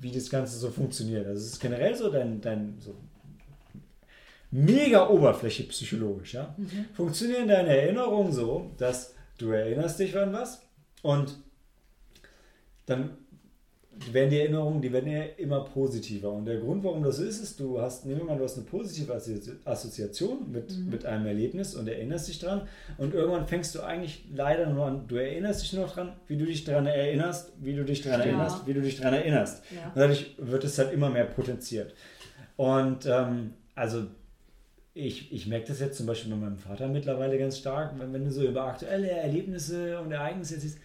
wie 0.00 0.12
das 0.12 0.30
Ganze 0.30 0.58
so 0.58 0.70
funktioniert. 0.70 1.26
Also 1.26 1.40
es 1.40 1.54
ist 1.54 1.60
generell 1.60 1.94
so 1.96 2.10
dein, 2.10 2.40
dein 2.40 2.76
so 2.78 2.94
mega 4.50 5.08
Oberfläche 5.08 5.64
psychologisch, 5.64 6.34
ja. 6.34 6.54
Funktionieren 6.94 7.48
deine 7.48 7.76
Erinnerungen 7.76 8.32
so, 8.32 8.70
dass 8.78 9.14
du 9.38 9.50
erinnerst 9.50 9.98
dich 9.98 10.16
an 10.16 10.32
was 10.32 10.63
und 11.04 11.36
dann 12.86 13.10
werden 14.10 14.30
die 14.30 14.40
Erinnerungen, 14.40 14.82
die 14.82 14.92
werden 14.92 15.10
ja 15.10 15.22
immer 15.36 15.60
positiver. 15.64 16.32
Und 16.32 16.46
der 16.46 16.56
Grund, 16.58 16.82
warum 16.82 17.04
das 17.04 17.18
so 17.18 17.24
ist, 17.24 17.40
ist, 17.40 17.60
du 17.60 17.80
hast, 17.80 18.04
nehmen 18.06 18.20
wir 18.20 18.24
mal, 18.24 18.36
du 18.38 18.42
hast 18.42 18.56
eine 18.56 18.66
positive 18.66 19.14
Assozi- 19.14 19.54
Assoziation 19.64 20.50
mit, 20.50 20.76
mit 20.90 21.06
einem 21.06 21.26
Erlebnis 21.26 21.76
und 21.76 21.86
erinnerst 21.86 22.26
dich 22.26 22.40
dran. 22.40 22.66
Und 22.98 23.14
irgendwann 23.14 23.46
fängst 23.46 23.72
du 23.76 23.82
eigentlich 23.82 24.24
leider 24.34 24.68
nur 24.70 24.86
an, 24.86 25.06
du 25.06 25.14
erinnerst 25.14 25.62
dich 25.62 25.74
nur 25.74 25.86
dran, 25.86 26.14
wie 26.26 26.36
du 26.36 26.44
dich 26.44 26.64
daran 26.64 26.86
erinnerst, 26.86 27.52
wie 27.60 27.74
du 27.76 27.84
dich 27.84 28.02
daran 28.02 28.20
Ja. 28.20 28.26
erinnerst, 28.26 28.66
wie 28.66 28.72
du 28.74 28.80
dich 28.82 28.96
daran 28.96 29.14
erinnerst. 29.14 29.62
ja. 29.72 29.86
Und 29.86 29.96
dadurch 29.96 30.34
wird 30.38 30.64
es 30.64 30.76
halt 30.78 30.92
immer 30.92 31.10
mehr 31.10 31.26
potenziert. 31.26 31.94
Und 32.56 33.06
ähm, 33.06 33.52
also 33.76 34.06
ich, 34.92 35.32
ich 35.32 35.46
merke 35.46 35.68
das 35.68 35.78
jetzt 35.80 35.96
zum 35.98 36.06
Beispiel 36.06 36.32
bei 36.32 36.36
meinem 36.38 36.58
Vater 36.58 36.88
mittlerweile 36.88 37.38
ganz 37.38 37.58
stark, 37.58 37.94
wenn, 37.98 38.12
wenn 38.12 38.24
du 38.24 38.32
so 38.32 38.42
über 38.42 38.64
aktuelle 38.64 39.08
Erlebnisse 39.10 40.00
und 40.00 40.10
Ereignisse 40.12 40.58
siehst, 40.58 40.78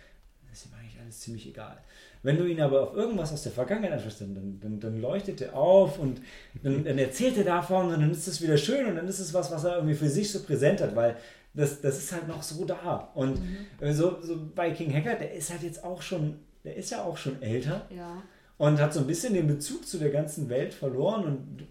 ist 0.52 0.66
ihm 0.66 0.74
eigentlich 0.80 1.00
alles 1.02 1.20
ziemlich 1.20 1.48
egal. 1.48 1.78
Wenn 2.22 2.38
du 2.38 2.46
ihn 2.46 2.62
aber 2.62 2.82
auf 2.82 2.96
irgendwas 2.96 3.32
aus 3.32 3.44
der 3.44 3.52
Vergangenheit 3.52 3.94
ansprichst, 3.94 4.22
dann, 4.22 4.60
dann, 4.62 4.80
dann, 4.80 5.02
leuchtet 5.02 5.42
er 5.42 5.56
auf 5.56 6.00
und 6.00 6.22
dann, 6.64 6.84
dann 6.86 6.98
erzählt 6.98 7.38
er 7.38 7.46
davon 7.46 7.88
und 7.88 8.02
dann 8.02 8.12
ist 8.12 8.28
es 8.28 8.42
wieder 8.42 8.58
schön 8.58 8.86
und 8.86 8.96
dann 8.96 9.08
ist 9.08 9.20
es 9.20 9.34
was, 9.34 9.52
was 9.52 9.64
er 9.64 9.76
irgendwie 9.76 9.96
für 9.96 10.10
sich 10.10 10.32
so 10.32 10.42
präsent 10.44 10.82
hat, 10.82 10.96
weil 10.96 11.16
das, 11.54 11.82
das 11.82 11.98
ist 11.98 12.12
halt 12.12 12.28
noch 12.28 12.44
so 12.44 12.66
da. 12.66 13.10
Und 13.16 13.40
äh, 13.80 13.94
so, 13.94 14.22
so 14.22 14.38
bei 14.56 14.72
King 14.72 14.94
Hacker, 14.94 15.16
der 15.16 15.34
ist 15.34 15.50
halt 15.50 15.64
jetzt 15.64 15.84
auch 15.84 16.02
schon, 16.02 16.40
der 16.64 16.76
ist 16.76 16.92
ja 16.92 17.04
auch 17.04 17.18
schon 17.18 17.42
älter 17.42 17.88
ja. 17.96 18.22
und 18.58 18.80
hat 18.80 18.94
so 18.94 19.00
ein 19.00 19.08
bisschen 19.08 19.34
den 19.34 19.48
Bezug 19.48 19.88
zu 19.88 19.98
der 19.98 20.10
ganzen 20.10 20.50
Welt 20.50 20.74
verloren 20.74 21.26
und 21.26 21.68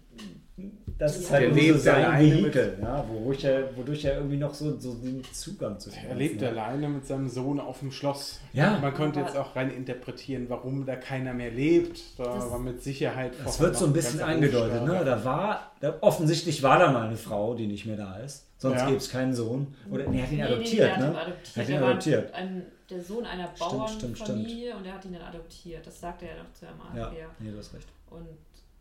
das 0.99 1.17
ist 1.17 1.29
Ja. 1.29 1.37
halt 1.37 1.43
Der 1.45 1.49
so 1.53 1.55
lebt 1.59 1.79
sein 1.79 2.05
alleine 2.05 2.31
Vehikel, 2.33 2.77
ja, 2.81 3.05
wodurch, 3.09 3.43
er, 3.45 3.75
wodurch 3.77 4.05
er 4.05 4.15
irgendwie 4.17 4.37
noch 4.37 4.53
so, 4.53 4.77
so 4.77 4.93
den 4.95 5.23
Zugang 5.33 5.79
zu 5.79 5.89
Er 6.07 6.13
lebt 6.15 6.41
ja. 6.41 6.49
alleine 6.49 6.87
mit 6.89 7.07
seinem 7.07 7.27
Sohn 7.29 7.59
auf 7.59 7.79
dem 7.79 7.91
Schloss. 7.91 8.39
Ja. 8.53 8.77
Man 8.79 8.93
könnte 8.93 9.21
jetzt 9.21 9.35
auch 9.35 9.55
rein 9.55 9.71
interpretieren, 9.71 10.45
warum 10.49 10.85
da 10.85 10.95
keiner 10.97 11.33
mehr 11.33 11.49
lebt. 11.51 12.19
Da 12.19 12.25
Das- 12.25 12.51
war 12.51 12.59
mit 12.59 12.83
Sicherheit 12.83 13.33
Das 13.43 13.59
wird 13.59 13.75
so 13.75 13.85
ein 13.85 13.93
bisschen 13.93 14.21
angedeutet, 14.21 14.83
ne? 14.83 15.01
Da 15.03 15.23
war, 15.25 15.71
da, 15.79 15.95
offensichtlich 16.01 16.61
war 16.61 16.77
da 16.77 16.91
mal 16.91 17.07
eine 17.07 17.17
Frau, 17.17 17.55
die 17.55 17.65
nicht 17.67 17.85
mehr 17.85 17.97
da 17.97 18.17
ist. 18.17 18.45
Sonst 18.57 18.79
Ja. 18.81 18.85
gäbe 18.87 18.97
es 18.97 19.09
keinen 19.09 19.33
Sohn. 19.33 19.73
Oder 19.89 20.05
nee, 20.09 20.17
er 20.19 20.23
hat 20.23 20.31
ihn 20.31 20.37
Nee, 20.37 20.43
nee, 20.43 20.49
adoptiert, 20.51 20.79
der 20.81 20.91
hat 20.97 20.97
ihn 21.01 21.11
ne? 21.13 21.21
adoptiert. 21.21 21.55
Hat 21.57 21.69
ihn 21.69 21.83
adoptiert. 21.83 22.33
Ein, 22.33 22.61
der 22.89 23.01
Sohn 23.01 23.25
einer 23.25 23.49
Stimmt, 23.55 23.89
stimmt, 23.89 24.19
Bauernfamilie 24.19 24.75
und 24.75 24.85
er 24.85 24.93
hat 24.95 25.05
ihn 25.05 25.13
dann 25.13 25.21
adoptiert. 25.21 25.87
Das 25.87 25.99
sagte 26.01 26.25
er 26.27 26.43
noch 26.43 26.51
zu 26.53 26.65
Emma. 26.65 26.91
Ja, 26.97 27.09
nee, 27.39 27.51
du 27.51 27.57
hast 27.57 27.73
recht. 27.73 27.87
Und, 28.09 28.27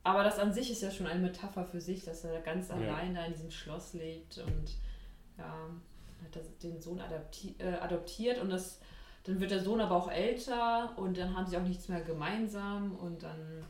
aber 0.05 0.25
das 0.25 0.39
an 0.39 0.53
sich 0.53 0.71
ist 0.71 0.83
ja 0.83 0.91
schon 0.91 1.07
eine 1.07 1.21
Metapher 1.21 1.65
für 1.65 1.81
sich, 1.81 2.05
dass 2.05 2.25
er 2.25 2.41
ganz 2.41 2.69
Ja. 2.69 2.75
allein 2.77 3.15
da 3.15 3.25
in 3.27 3.33
diesem 3.33 3.51
Schloss 3.51 3.95
lebt 3.95 4.39
und 4.39 4.77
ja, 5.37 5.45
hat 6.25 6.63
den 6.63 6.81
Sohn 6.81 7.01
adopti 7.01 7.55
äh, 7.59 7.75
adoptiert 7.75 8.39
und 8.41 8.51
das, 8.51 8.81
dann 9.25 9.41
wird 9.41 9.51
der 9.51 9.61
Sohn 9.63 9.81
aber 9.81 9.97
auch 9.97 10.11
älter 10.11 10.93
und 10.97 11.17
dann 11.19 11.37
haben 11.37 11.47
sie 11.47 11.57
auch 11.57 11.63
nichts 11.63 11.89
mehr 11.89 12.01
gemeinsam 12.01 12.95
und 12.97 13.23
dann 13.23 13.65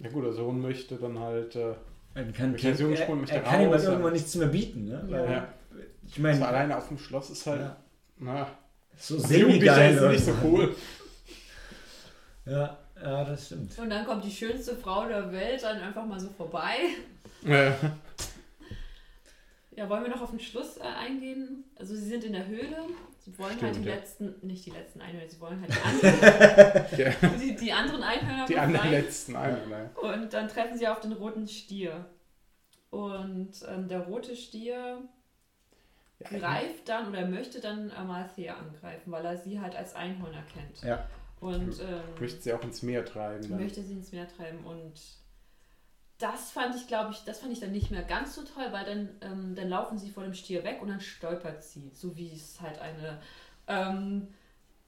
Ja 0.00 0.10
gut, 0.10 0.24
der 0.24 0.32
Sohn 0.32 0.60
möchte 0.60 0.96
dann 0.96 1.18
halt. 1.18 1.56
Äh, 1.56 1.74
Er 2.14 2.32
kann, 2.32 2.56
Der 2.56 2.74
Jungspund 2.74 3.08
er, 3.08 3.14
möchte 3.16 3.34
er 3.36 3.42
kann 3.42 3.60
ihm 3.62 3.70
halt 3.70 3.82
irgendwann, 3.82 3.84
er 3.84 3.92
kann 3.94 4.02
halt 4.04 4.12
nichts 4.14 4.34
mehr 4.36 4.48
bieten. 4.48 4.84
Ne? 4.86 5.04
Ja. 5.08 5.18
Weil, 5.18 5.32
ja. 5.32 5.48
Ich 6.06 6.18
meine, 6.18 6.34
also 6.34 6.44
alleine 6.44 6.76
auf 6.76 6.88
dem 6.88 6.98
Schloss 6.98 7.30
ist 7.30 7.46
halt. 7.46 7.60
ja, 7.62 7.76
Na, 8.18 8.46
so 8.96 9.18
semi-geil. 9.18 9.94
ist 9.96 10.02
nicht 10.10 10.24
so 10.26 10.32
cool. 10.44 10.76
Ja, 12.46 12.78
ja, 13.04 13.24
das 13.24 13.46
stimmt. 13.46 13.78
Und 13.78 13.90
dann 13.90 14.04
kommt 14.06 14.24
die 14.24 14.30
schönste 14.30 14.76
Frau 14.76 15.06
der 15.06 15.30
Welt 15.32 15.62
dann 15.62 15.80
einfach 15.80 16.04
mal 16.06 16.18
so 16.18 16.28
vorbei. 16.30 16.76
Äh, 17.44 17.72
Ja, 19.76 19.88
wollen 19.88 20.04
wir 20.04 20.10
noch 20.10 20.22
auf 20.22 20.30
den 20.30 20.40
Schluss 20.40 20.76
äh, 20.76 20.82
eingehen? 20.82 21.64
Also 21.76 21.94
sie 21.94 22.06
sind 22.06 22.24
in 22.24 22.32
der 22.32 22.46
Höhle. 22.46 22.76
Sie 23.18 23.36
wollen 23.38 23.60
halt 23.60 23.74
Stimmt, 23.74 23.86
die 23.86 23.88
ja. 23.88 23.94
letzten, 23.94 24.46
nicht 24.46 24.66
die 24.66 24.70
letzten 24.70 25.00
Einhörner, 25.00 25.28
sie 25.28 25.40
wollen 25.40 25.60
halt 25.60 25.74
die 25.74 25.80
anderen, 25.80 26.98
ja, 26.98 27.28
die, 27.38 27.56
die 27.56 27.72
anderen 27.72 28.02
Einhörner 28.02 28.46
die 28.46 28.58
anderen 28.58 28.90
letzten 28.90 29.34
Einwohner. 29.34 29.90
Und 30.00 30.32
dann 30.32 30.46
treffen 30.48 30.76
sie 30.78 30.86
auf 30.86 31.00
den 31.00 31.12
roten 31.12 31.48
Stier. 31.48 32.04
Und 32.90 33.50
ähm, 33.68 33.88
der 33.88 34.00
rote 34.00 34.36
Stier 34.36 34.98
greift 36.22 36.88
dann 36.88 37.08
oder 37.08 37.26
möchte 37.26 37.60
dann 37.60 37.90
Amalthea 37.90 38.54
angreifen, 38.56 39.10
weil 39.10 39.24
er 39.24 39.38
sie 39.38 39.58
halt 39.58 39.74
als 39.74 39.94
Einhorn 39.94 40.34
erkennt. 40.34 40.82
Ja. 40.82 41.04
Und 41.44 41.78
ähm, 41.80 42.00
Möchte 42.20 42.40
sie 42.40 42.52
auch 42.54 42.62
ins 42.62 42.82
Meer 42.82 43.04
treiben. 43.04 43.48
Dann. 43.48 43.60
möchte 43.60 43.82
sie 43.82 43.92
ins 43.92 44.12
Meer 44.12 44.26
treiben. 44.26 44.64
Und 44.64 44.92
das 46.18 46.50
fand 46.52 46.74
ich, 46.74 46.86
glaube 46.86 47.12
ich, 47.12 47.18
das 47.26 47.40
fand 47.40 47.52
ich 47.52 47.60
dann 47.60 47.72
nicht 47.72 47.90
mehr 47.90 48.02
ganz 48.02 48.34
so 48.34 48.42
toll, 48.42 48.66
weil 48.70 48.84
dann, 48.86 49.08
ähm, 49.20 49.54
dann 49.54 49.68
laufen 49.68 49.98
sie 49.98 50.10
vor 50.10 50.22
dem 50.22 50.32
Stier 50.32 50.64
weg 50.64 50.78
und 50.80 50.88
dann 50.88 51.00
stolpert 51.00 51.62
sie, 51.62 51.90
so 51.92 52.16
wie 52.16 52.32
es 52.32 52.60
halt 52.62 52.78
eine, 52.78 53.20
ähm, 53.68 54.28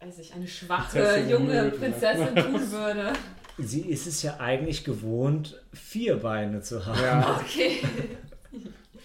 weiß 0.01 0.19
ich, 0.19 0.33
eine 0.33 0.47
schwache 0.49 0.99
Prinzessin 0.99 1.29
junge 1.29 1.53
würde, 1.53 1.71
ne? 1.71 1.71
Prinzessin 1.73 2.37
tun 2.37 2.71
würde. 2.71 3.13
Sie 3.59 3.83
ist 3.83 4.07
es 4.07 4.23
ja 4.23 4.39
eigentlich 4.39 4.85
gewohnt, 4.85 5.63
vier 5.75 6.17
Beine 6.19 6.61
zu 6.63 6.87
haben. 6.87 7.03
Ja, 7.03 7.41
Okay. 7.45 7.83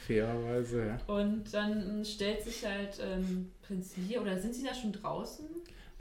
fairerweise, 0.07 0.85
ja. 0.87 0.97
Und 1.07 1.53
dann 1.53 1.89
ähm, 1.89 2.05
stellt 2.05 2.43
sich 2.43 2.65
halt 2.65 2.97
ähm, 3.01 3.51
Prinz 3.61 3.95
Lear, 3.97 4.21
oder 4.21 4.37
sind 4.39 4.53
sie 4.55 4.63
da 4.63 4.73
schon 4.73 4.93
draußen? 4.93 5.45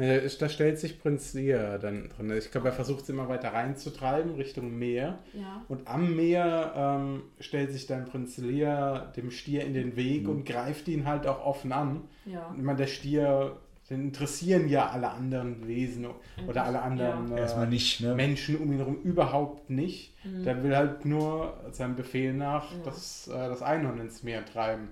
Äh, 0.01 0.29
Da 0.39 0.49
stellt 0.49 0.79
sich 0.79 1.01
Prinz 1.01 1.35
Lear 1.35 1.79
dann 1.79 2.09
drin. 2.09 2.33
Ich 2.37 2.51
glaube, 2.51 2.69
er 2.69 2.73
versucht 2.73 3.07
sie 3.07 3.13
immer 3.13 3.29
weiter 3.29 3.53
reinzutreiben 3.53 4.35
Richtung 4.35 4.79
Meer. 4.79 5.19
Ja. 5.33 5.63
Und 5.69 5.87
am 5.89 6.17
Meer 6.17 6.73
ähm, 6.77 7.23
stellt 7.41 7.73
sich 7.73 7.87
dann 7.87 8.07
Prinz 8.07 8.39
Lear 8.39 9.13
dem 9.17 9.31
Stier 9.31 9.65
in 9.65 9.75
den 9.75 9.97
Weg 9.97 10.29
und 10.29 10.45
greift 10.47 10.89
ihn 10.89 11.07
halt 11.07 11.27
auch 11.27 11.45
offen 11.45 11.73
an. 11.73 12.03
Ja. 12.27 12.55
Ich 12.57 12.63
meine, 12.63 12.79
der 12.79 12.87
Stier, 12.87 13.57
den 13.91 14.03
interessieren 14.05 14.69
ja 14.69 14.89
alle 14.89 15.11
anderen 15.11 15.67
Wesen 15.67 16.07
oder 16.47 16.65
alle 16.65 16.81
anderen 16.81 17.33
äh, 17.37 17.41
Erstmal 17.41 17.67
nicht, 17.67 18.01
ne? 18.01 18.15
Menschen 18.15 18.57
um 18.59 18.71
ihn 18.73 18.79
herum 18.79 18.97
überhaupt 19.03 19.69
nicht. 19.69 20.15
Mhm. 20.25 20.45
Der 20.45 20.63
will 20.63 20.77
halt 20.77 21.05
nur 21.05 21.55
seinem 21.73 21.97
Befehl 21.97 22.33
nach 22.33 22.71
Ja. 22.73 22.79
das, 22.85 23.29
äh, 23.29 23.33
das 23.33 23.63
Einhorn 23.63 23.99
ins 24.01 24.23
Meer 24.23 24.45
treiben. 24.45 24.89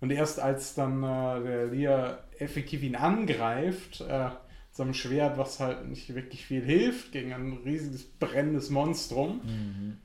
Und 0.00 0.10
erst 0.10 0.40
als 0.40 0.74
dann 0.74 1.02
äh, 1.02 1.42
der 1.42 1.66
Lear 1.66 2.24
effektiv 2.38 2.82
ihn 2.82 2.96
angreift, 2.96 4.02
äh, 4.02 4.28
so 4.72 4.82
einem 4.82 4.94
Schwert, 4.94 5.38
was 5.38 5.58
halt 5.58 5.88
nicht 5.88 6.14
wirklich 6.14 6.44
viel 6.44 6.62
hilft 6.62 7.12
gegen 7.12 7.32
ein 7.32 7.58
riesiges 7.64 8.04
brennendes 8.04 8.68
Monstrum. 8.68 9.40
Mhm. 9.42 9.96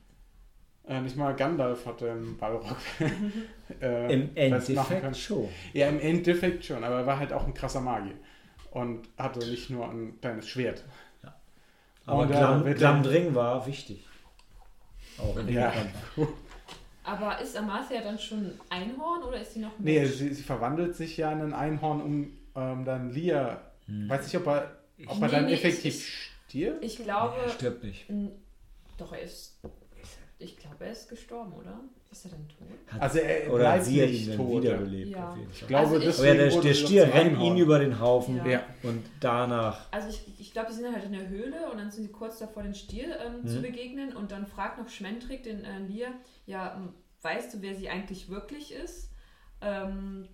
Äh, 0.88 1.00
nicht 1.02 1.16
mal 1.16 1.36
Gandalf 1.36 1.84
hat 1.86 2.00
den 2.00 2.38
Ballrock. 2.38 2.76
äh, 3.80 4.12
Im 4.12 4.30
Endeffekt 4.34 5.16
schon. 5.16 5.48
Ja, 5.74 5.88
im 5.88 6.00
Endeffekt 6.00 6.64
schon, 6.64 6.82
aber 6.82 7.00
er 7.00 7.06
war 7.06 7.18
halt 7.18 7.32
auch 7.32 7.46
ein 7.46 7.54
krasser 7.54 7.80
Magier. 7.80 8.14
Und 8.70 9.06
hatte 9.18 9.46
nicht 9.50 9.68
nur 9.68 9.88
ein 9.90 10.18
kleines 10.20 10.48
Schwert. 10.48 10.82
Aber 12.06 12.22
Und, 12.22 12.30
äh, 12.30 12.34
Glam, 12.34 12.74
Glamdring 12.74 13.34
war 13.34 13.66
wichtig. 13.66 14.08
Auch 15.18 15.36
in 15.36 15.48
Ja. 15.48 15.72
Aber 17.04 17.40
ist 17.40 17.56
Amalthea 17.56 18.00
dann 18.02 18.18
schon 18.18 18.52
Einhorn 18.70 19.22
oder 19.24 19.40
ist 19.40 19.54
sie 19.54 19.60
noch 19.60 19.72
Nee, 19.78 20.00
Mensch? 20.00 20.12
sie, 20.14 20.32
sie 20.32 20.42
verwandelt 20.42 20.94
sich 20.94 21.16
ja 21.16 21.32
in 21.32 21.40
ein 21.40 21.52
Einhorn, 21.54 22.00
um 22.00 22.30
ähm, 22.54 22.84
dann 22.84 23.10
Lia. 23.12 23.60
Weiß 23.88 24.24
nicht, 24.24 24.36
ob 24.36 24.46
er, 24.46 24.76
ob 25.06 25.20
er 25.20 25.26
Nee, 25.26 25.32
dann 25.32 25.44
nee, 25.46 25.54
effektiv 25.54 25.94
ich- 25.94 26.30
stirbt. 26.48 26.84
Ich 26.84 26.96
glaube, 26.98 27.36
Er 27.42 27.48
stirbt 27.48 27.82
nicht. 27.82 28.06
doch, 28.98 29.12
er 29.12 29.22
ist, 29.22 29.56
ich 30.38 30.56
glaube, 30.56 30.84
er 30.84 30.92
ist 30.92 31.08
gestorben, 31.08 31.52
oder? 31.54 31.80
Ist 32.12 32.26
er 32.26 32.30
denn 32.32 32.46
tot? 32.46 32.68
Hat, 32.92 33.00
Also 33.02 33.18
er 33.20 33.46
oder 33.50 33.58
bleibt 33.64 33.84
sie 33.84 34.02
hat 34.02 34.08
nicht 34.10 34.22
ihn 34.24 34.28
dann 34.28 34.36
tot. 34.36 34.62
wiederbelebt. 34.62 35.10
Ja. 35.10 35.30
Auf 35.30 35.36
jeden 35.38 35.48
Fall. 35.50 35.60
Ich 35.62 35.66
glaube, 35.68 35.84
Also 35.86 35.96
ich- 35.98 36.04
deswegen 36.04 36.28
Aber 36.28 36.38
ja, 36.44 36.50
der, 36.50 36.60
der 36.60 36.74
sie 36.74 36.84
Stier 36.84 37.14
rennt 37.14 37.40
ihn 37.40 37.56
über 37.56 37.78
den 37.78 38.00
Haufen 38.00 38.46
Ja. 38.46 38.62
Und 38.82 39.02
danach. 39.18 39.86
Also 39.90 40.08
ich, 40.10 40.20
ich 40.38 40.52
glaube, 40.52 40.68
die 40.68 40.74
sind 40.74 40.84
dann 40.84 40.94
halt 40.94 41.04
in 41.06 41.12
der 41.12 41.28
Höhle 41.28 41.70
und 41.72 41.78
dann 41.78 41.90
sind 41.90 42.04
sie 42.04 42.12
kurz 42.12 42.38
davor, 42.38 42.62
den 42.64 42.74
Stier 42.74 43.16
ähm, 43.26 43.46
zu 43.48 43.56
Mhm. 43.58 43.62
begegnen 43.62 44.14
und 44.14 44.30
dann 44.30 44.46
fragt 44.46 44.78
noch 44.78 44.88
Schmentrik 44.90 45.42
den 45.42 45.64
äh, 45.64 45.78
Lear, 45.88 46.10
ja, 46.46 46.92
weißt 47.22 47.54
du, 47.54 47.62
wer 47.62 47.74
sie 47.74 47.88
eigentlich 47.88 48.28
wirklich 48.28 48.72
ist? 48.72 49.10
Ähm, 49.60 50.28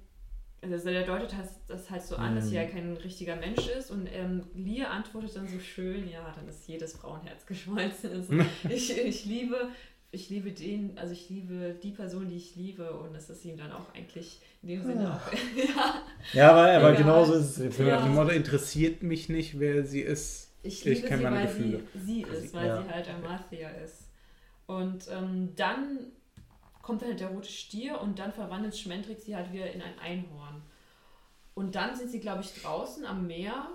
also 0.63 0.91
der 0.91 1.05
deutet 1.05 1.33
das, 1.39 1.65
das 1.67 1.91
halt 1.91 2.03
so 2.03 2.17
an, 2.17 2.35
dass 2.35 2.49
sie 2.49 2.57
Mhm. 2.57 2.57
ja 2.57 2.65
kein 2.67 2.97
richtiger 2.97 3.37
Mensch 3.37 3.69
ist 3.69 3.91
und 3.91 4.09
ähm, 4.13 4.45
Lear 4.55 4.91
antwortet 4.91 5.37
dann 5.37 5.49
so 5.49 5.61
schön, 5.61 6.09
ja, 6.11 6.33
dann 6.35 6.49
ist 6.49 6.67
jedes 6.69 6.95
Frauenherz 6.95 7.47
geschmolzen. 7.47 8.11
Also 8.13 8.35
ich, 8.69 8.97
ich 8.97 9.25
liebe 9.25 9.71
ich 10.11 10.31
liebe 10.31 10.53
den, 10.53 10.99
also 10.99 11.13
ich 11.13 11.29
liebe 11.29 11.77
die 11.83 11.91
Person, 11.93 12.29
die 12.29 12.37
ich 12.37 12.57
liebe 12.57 12.93
und 12.99 13.13
das 13.15 13.29
ist 13.31 13.45
ihm 13.45 13.59
dann 13.59 13.73
auch 13.73 13.95
eigentlich 13.95 14.41
in 14.63 14.69
dem 14.71 14.83
Sinne 14.83 15.13
auch, 15.15 15.31
ja, 15.57 16.03
Ja, 16.33 16.51
aber, 16.51 16.73
aber 16.73 16.95
genauso 16.95 17.35
ist 17.35 17.59
es. 17.59 17.77
So 17.77 17.83
Ja. 17.83 17.97
nach 17.97 18.03
dem 18.03 18.15
Motto, 18.15 18.31
interessiert 18.31 19.03
mich 19.03 19.29
nicht, 19.29 19.59
wer 19.59 19.85
sie 19.85 20.01
ist. 20.01 20.53
Ich 20.63 20.85
Ich 20.85 20.85
liebe 20.85 21.11
sie, 21.11 21.23
meine 21.23 21.37
weil 21.37 21.49
Gefühle. 21.49 21.83
sie 21.85 21.89
sie 21.95 22.23
ist, 22.23 22.55
weil 22.55 22.71
Ja. 22.71 22.77
sie 22.77 22.89
halt 22.89 23.09
Amalthea 23.09 23.71
ist. 23.71 24.08
Und 24.69 25.09
ähm, 25.11 25.55
dann 25.57 26.13
kommt 26.83 27.03
halt 27.03 27.21
der 27.21 27.29
rote 27.29 27.49
Stier 27.49 28.01
und 28.01 28.19
dann 28.19 28.33
verwandelt 28.33 28.77
Schmendrick 28.77 29.19
sie 29.19 29.35
halt 29.35 29.51
wieder 29.53 29.71
in 29.73 29.81
ein 29.81 29.99
Einhorn. 29.99 30.63
Und 31.55 31.75
dann 31.75 31.97
sind 31.97 32.11
sie, 32.11 32.21
glaube 32.21 32.43
ich, 32.43 32.63
draußen 32.63 33.05
am 33.07 33.27
Meer. 33.27 33.67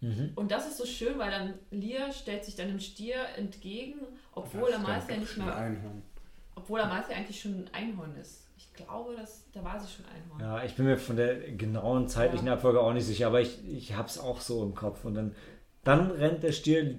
Mhm. 0.00 0.32
Und 0.34 0.50
das 0.52 0.68
ist 0.68 0.76
so 0.76 0.84
schön, 0.84 1.18
weil 1.18 1.30
dann 1.30 1.54
Lear 1.70 2.12
stellt 2.12 2.44
sich 2.44 2.54
dann 2.54 2.68
dem 2.68 2.78
Stier 2.78 3.16
entgegen, 3.36 4.00
obwohl 4.34 4.72
Amalthea 4.72 5.16
nicht 5.16 5.38
Ein 5.38 5.44
mehr, 5.46 5.56
Einhorn. 5.56 6.02
obwohl 6.56 6.80
Amalthea 6.80 7.16
eigentlich 7.16 7.40
schon 7.40 7.54
ein 7.54 7.70
Einhorn 7.72 8.14
ist. 8.16 8.46
Ich 8.58 8.70
glaube, 8.74 9.16
dass, 9.16 9.50
da 9.52 9.64
war 9.64 9.80
sie 9.80 9.88
schon 9.90 10.04
Einhorn. 10.04 10.40
Ja, 10.40 10.62
ich 10.64 10.74
bin 10.74 10.84
mir 10.84 10.98
von 10.98 11.16
der 11.16 11.52
genauen 11.52 12.06
zeitlichen 12.06 12.46
Ja. 12.48 12.52
Abfolge 12.54 12.80
auch 12.80 12.92
nicht 12.92 13.06
sicher, 13.06 13.28
aber 13.28 13.40
ich, 13.40 13.66
ich 13.66 13.94
habe 13.96 14.08
es 14.08 14.18
auch 14.18 14.40
so 14.42 14.62
im 14.62 14.74
Kopf. 14.74 15.06
Und 15.06 15.14
dann, 15.14 15.34
dann 15.84 16.10
rennt 16.10 16.42
der 16.42 16.52
Stier 16.52 16.98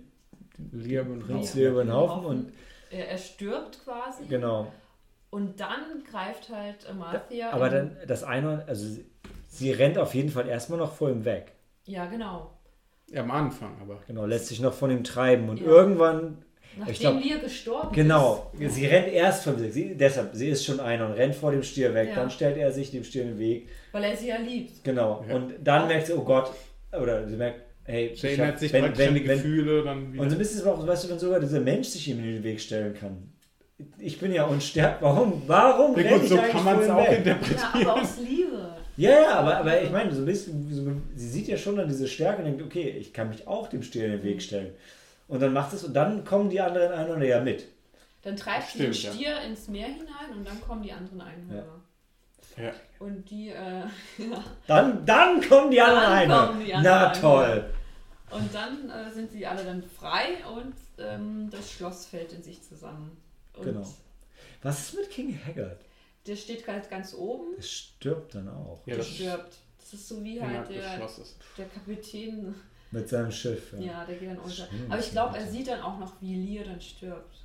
Lia 0.72 1.04
Ja. 1.04 1.70
Über 1.70 1.84
den 1.84 1.94
Haufen 1.94 2.26
und 2.26 2.54
Er, 2.94 3.10
er 3.10 3.18
stirbt 3.18 3.84
quasi. 3.84 4.26
genau. 4.28 4.72
Und 5.30 5.60
dann 5.60 6.04
greift 6.10 6.50
halt 6.50 6.88
Amalthea. 6.88 7.50
Aber 7.52 7.70
dann 7.70 7.98
das 8.08 8.24
Einhorn, 8.24 8.62
also 8.68 8.86
sie, 8.88 9.06
sie 9.50 9.72
rennt 9.72 9.98
auf 9.98 10.14
jeden 10.14 10.30
Fall 10.30 10.48
erstmal 10.48 10.78
noch 10.78 10.94
vor 10.94 11.10
ihm 11.10 11.26
weg. 11.26 11.54
Ja, 11.86 12.06
genau. 12.06 12.52
Ja, 13.08 13.22
am 13.22 13.32
Anfang 13.32 13.76
aber. 13.82 14.00
Genau, 14.08 14.26
lässt 14.26 14.48
sich 14.48 14.60
noch 14.60 14.74
von 14.74 14.92
ihm 14.92 15.04
treiben 15.04 15.50
und 15.50 15.60
Ja. 15.60 15.66
irgendwann, 15.66 16.44
Nachdem 16.78 16.96
glaub- 16.96 17.24
Lear 17.24 17.40
gestorben 17.40 17.94
genau, 17.94 18.52
sie 18.60 18.86
rennt 18.86 19.08
erst 19.08 19.44
von 19.44 19.58
sich. 19.60 19.74
Sie, 19.74 19.96
deshalb, 19.96 20.34
sie 20.34 20.50
ist 20.50 20.66
schon 20.66 20.80
Einhorn, 20.80 21.12
rennt 21.14 21.36
vor 21.36 21.52
dem 21.52 21.64
Stier 21.64 21.94
weg, 21.96 22.10
Ja. 22.10 22.16
dann 22.16 22.30
stellt 22.32 22.58
er 22.58 22.72
sich 22.72 22.92
dem 22.92 23.04
Stier 23.04 23.24
in 23.24 23.30
den 23.30 23.40
Weg. 23.40 23.66
ist, 23.66 23.72
weil 23.94 24.04
er 24.04 24.16
sie 24.16 24.28
ja 24.28 24.38
liebt. 24.38 24.84
Genau. 24.84 25.24
Ja. 25.28 25.36
Und 25.36 25.56
dann 25.64 25.88
merkt 25.88 26.08
sie, 26.08 26.14
oh 26.14 26.24
Gott, 26.24 26.52
oder 26.92 27.28
sie 27.28 27.36
merkt, 27.36 27.62
Sie 27.86 27.92
ich 27.94 28.24
erinnert 28.24 28.54
hab- 28.54 28.60
sich 28.60 28.74
wenn, 28.74 28.98
wenn, 28.98 29.16
die 29.16 29.28
wenn, 29.28 29.38
Gefühle 29.38 29.84
dann 29.84 30.14
wieder. 30.14 30.24
Und 30.24 30.30
so 30.30 30.36
ein 30.36 30.40
bisschen 30.40 30.58
ist 30.58 30.62
es 30.62 30.68
auch, 30.68 30.88
weißt 30.88 31.04
du, 31.04 31.10
wenn 31.10 31.20
sogar 31.20 31.40
dieser 31.40 31.60
Mensch 31.60 31.90
sich 31.90 32.08
ihm 32.08 32.20
in 32.20 32.26
den 32.36 32.44
Weg 32.44 32.62
stellen 32.62 32.94
kann. 32.94 33.34
Ich 33.98 34.20
bin 34.20 34.32
ja 34.34 34.46
unsterblich. 34.46 35.02
Warum? 35.02 35.42
Warum 35.48 36.00
ja, 36.00 36.14
gut, 36.14 36.24
ich 36.24 36.30
so 36.30 36.38
kann 36.38 36.64
man 36.64 36.80
es 36.80 36.90
auch 36.90 37.10
weg? 37.10 37.18
interpretieren. 37.20 37.62
Ja, 37.82 37.92
aber 37.92 38.02
aus 38.02 38.18
Liebe. 38.20 38.76
Ja, 38.96 39.10
ja, 39.10 39.40
aber, 39.40 39.58
aber 39.58 39.82
ich 39.82 39.92
meine, 39.92 40.14
so 40.14 40.22
ein 40.22 40.26
bisschen, 40.26 40.72
so, 40.72 40.92
sie 41.16 41.28
sieht 41.28 41.48
ja 41.48 41.58
schon 41.58 41.76
dann 41.76 41.88
diese 41.88 42.08
Stärke 42.08 42.44
und 42.44 42.46
denkt, 42.46 42.62
okay, 42.62 42.90
ich 42.90 43.12
kann 43.12 43.30
mich 43.30 43.48
auch 43.48 43.68
dem 43.68 43.82
Stier 43.82 44.06
in 44.06 44.12
den 44.12 44.24
Weg 44.24 44.42
stellen. 44.42 44.72
Und 45.28 45.42
dann 45.42 45.52
macht 45.52 45.74
es 45.74 45.84
und 45.84 45.94
dann 45.94 46.24
kommen 46.24 46.50
die 46.50 46.62
anderen 46.62 46.92
Einhörner 46.92 47.26
ja 47.26 47.42
mit. 47.42 47.66
Dann 48.22 48.36
treibt 48.36 48.70
sie 48.70 48.80
den 48.80 48.94
Stier 48.94 49.42
ins 49.48 49.68
Meer 49.68 49.88
hinein 49.88 50.38
und 50.38 50.48
dann 50.48 50.62
kommen 50.62 50.84
die 50.84 50.92
anderen 50.92 51.22
Einhörner. 51.22 51.64
Ja. 51.64 51.83
Und 53.00 53.30
die, 53.30 53.50
äh, 53.50 53.82
ja. 54.18 54.44
Dann, 54.68 55.06
dann 55.06 55.42
kommen 55.42 55.72
die 55.72 55.82
anderen 55.82 56.32
anderen 56.32 56.84
Na 56.84 57.10
toll. 57.10 57.70
Und 58.30 58.54
dann 58.54 58.90
äh, 58.90 59.12
sind 59.12 59.32
sie 59.32 59.46
alle 59.46 59.64
dann 59.64 59.84
frei 59.84 60.44
und 60.56 60.74
ähm, 60.98 61.50
das 61.52 61.72
Schloss 61.72 62.08
fällt 62.08 62.34
in 62.34 62.42
sich 62.42 62.64
zusammen. 62.64 63.16
Und 63.56 63.66
Genau. 63.66 63.88
Was 64.62 64.80
ist 64.80 64.96
mit 64.96 65.10
King 65.10 65.40
Haggard? 65.46 65.78
der 66.26 66.36
steht 66.36 66.68
halt 66.68 66.90
ganz 66.90 67.14
oben, 67.14 67.56
Der 67.58 67.64
stirbt 67.64 68.36
dann 68.36 68.48
auch. 68.48 68.80
Ja, 68.86 68.96
der 68.96 68.98
das 68.98 69.08
stirbt. 69.10 69.58
Das 69.78 69.94
ist 69.94 70.08
so 70.08 70.24
wie 70.24 70.42
halt 70.42 70.70
der, 70.70 71.08
der 71.58 71.66
Kapitän, 71.68 72.56
Mit 72.92 73.10
seinem 73.10 73.32
Schiff. 73.32 73.74
Ja. 73.74 73.80
ja, 73.80 74.06
der 74.06 74.16
geht 74.16 74.30
dann 74.30 74.40
unter. 74.40 74.68
Aber 74.90 75.00
ich 75.00 75.12
glaube, 75.12 75.38
er 75.38 75.46
sieht 75.48 75.68
dann 75.68 75.82
auch 75.82 76.00
noch, 76.00 76.14
wie 76.22 76.36
Lear 76.36 76.66
dann 76.66 76.80
stirbt. 76.80 77.43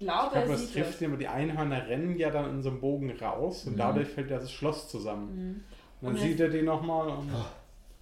Ich 0.00 0.06
Ich 0.06 0.12
glaube, 0.12 0.30
glaube, 0.32 0.46
er 0.46 0.52
das 0.52 0.60
sieht 0.62 0.72
trifft 0.72 0.94
das. 0.94 1.00
ihn, 1.02 1.08
aber 1.08 1.16
die 1.18 1.28
Einhörner 1.28 1.86
rennen 1.86 2.16
ja 2.16 2.30
dann 2.30 2.48
in 2.48 2.62
so 2.62 2.70
einem 2.70 2.80
Bogen 2.80 3.10
raus 3.18 3.66
und 3.66 3.74
Mhm. 3.74 3.78
dadurch 3.78 4.08
fällt 4.08 4.30
das 4.30 4.50
Schloss 4.50 4.88
zusammen. 4.88 5.34
Mhm. 5.34 5.50
Und 5.50 5.62
dann 6.00 6.10
Und 6.12 6.16
er- 6.16 6.22
sieht 6.22 6.40
er 6.40 6.48
die 6.48 6.62
nochmal 6.62 7.08
und 7.08 7.28
Oh. 7.32 7.44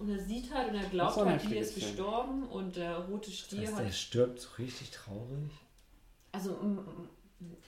Und 0.01 0.09
er 0.11 0.19
sieht 0.19 0.53
halt 0.53 0.69
und 0.69 0.75
er 0.75 0.81
Das 0.83 0.91
glaubt 0.91 1.17
halt, 1.17 1.49
Lia 1.49 1.59
ist 1.59 1.75
gestorben 1.75 2.43
und 2.47 2.77
der 2.77 2.99
rote 2.99 3.29
Das 3.29 3.37
Stier 3.37 3.61
heißt, 3.63 3.75
hat. 3.75 3.85
der 3.85 3.91
stirbt 3.91 4.39
so 4.39 4.47
richtig 4.57 4.91
traurig. 4.91 5.51
Also, 6.31 6.51
mm, 6.53 6.75
mm, 6.77 7.07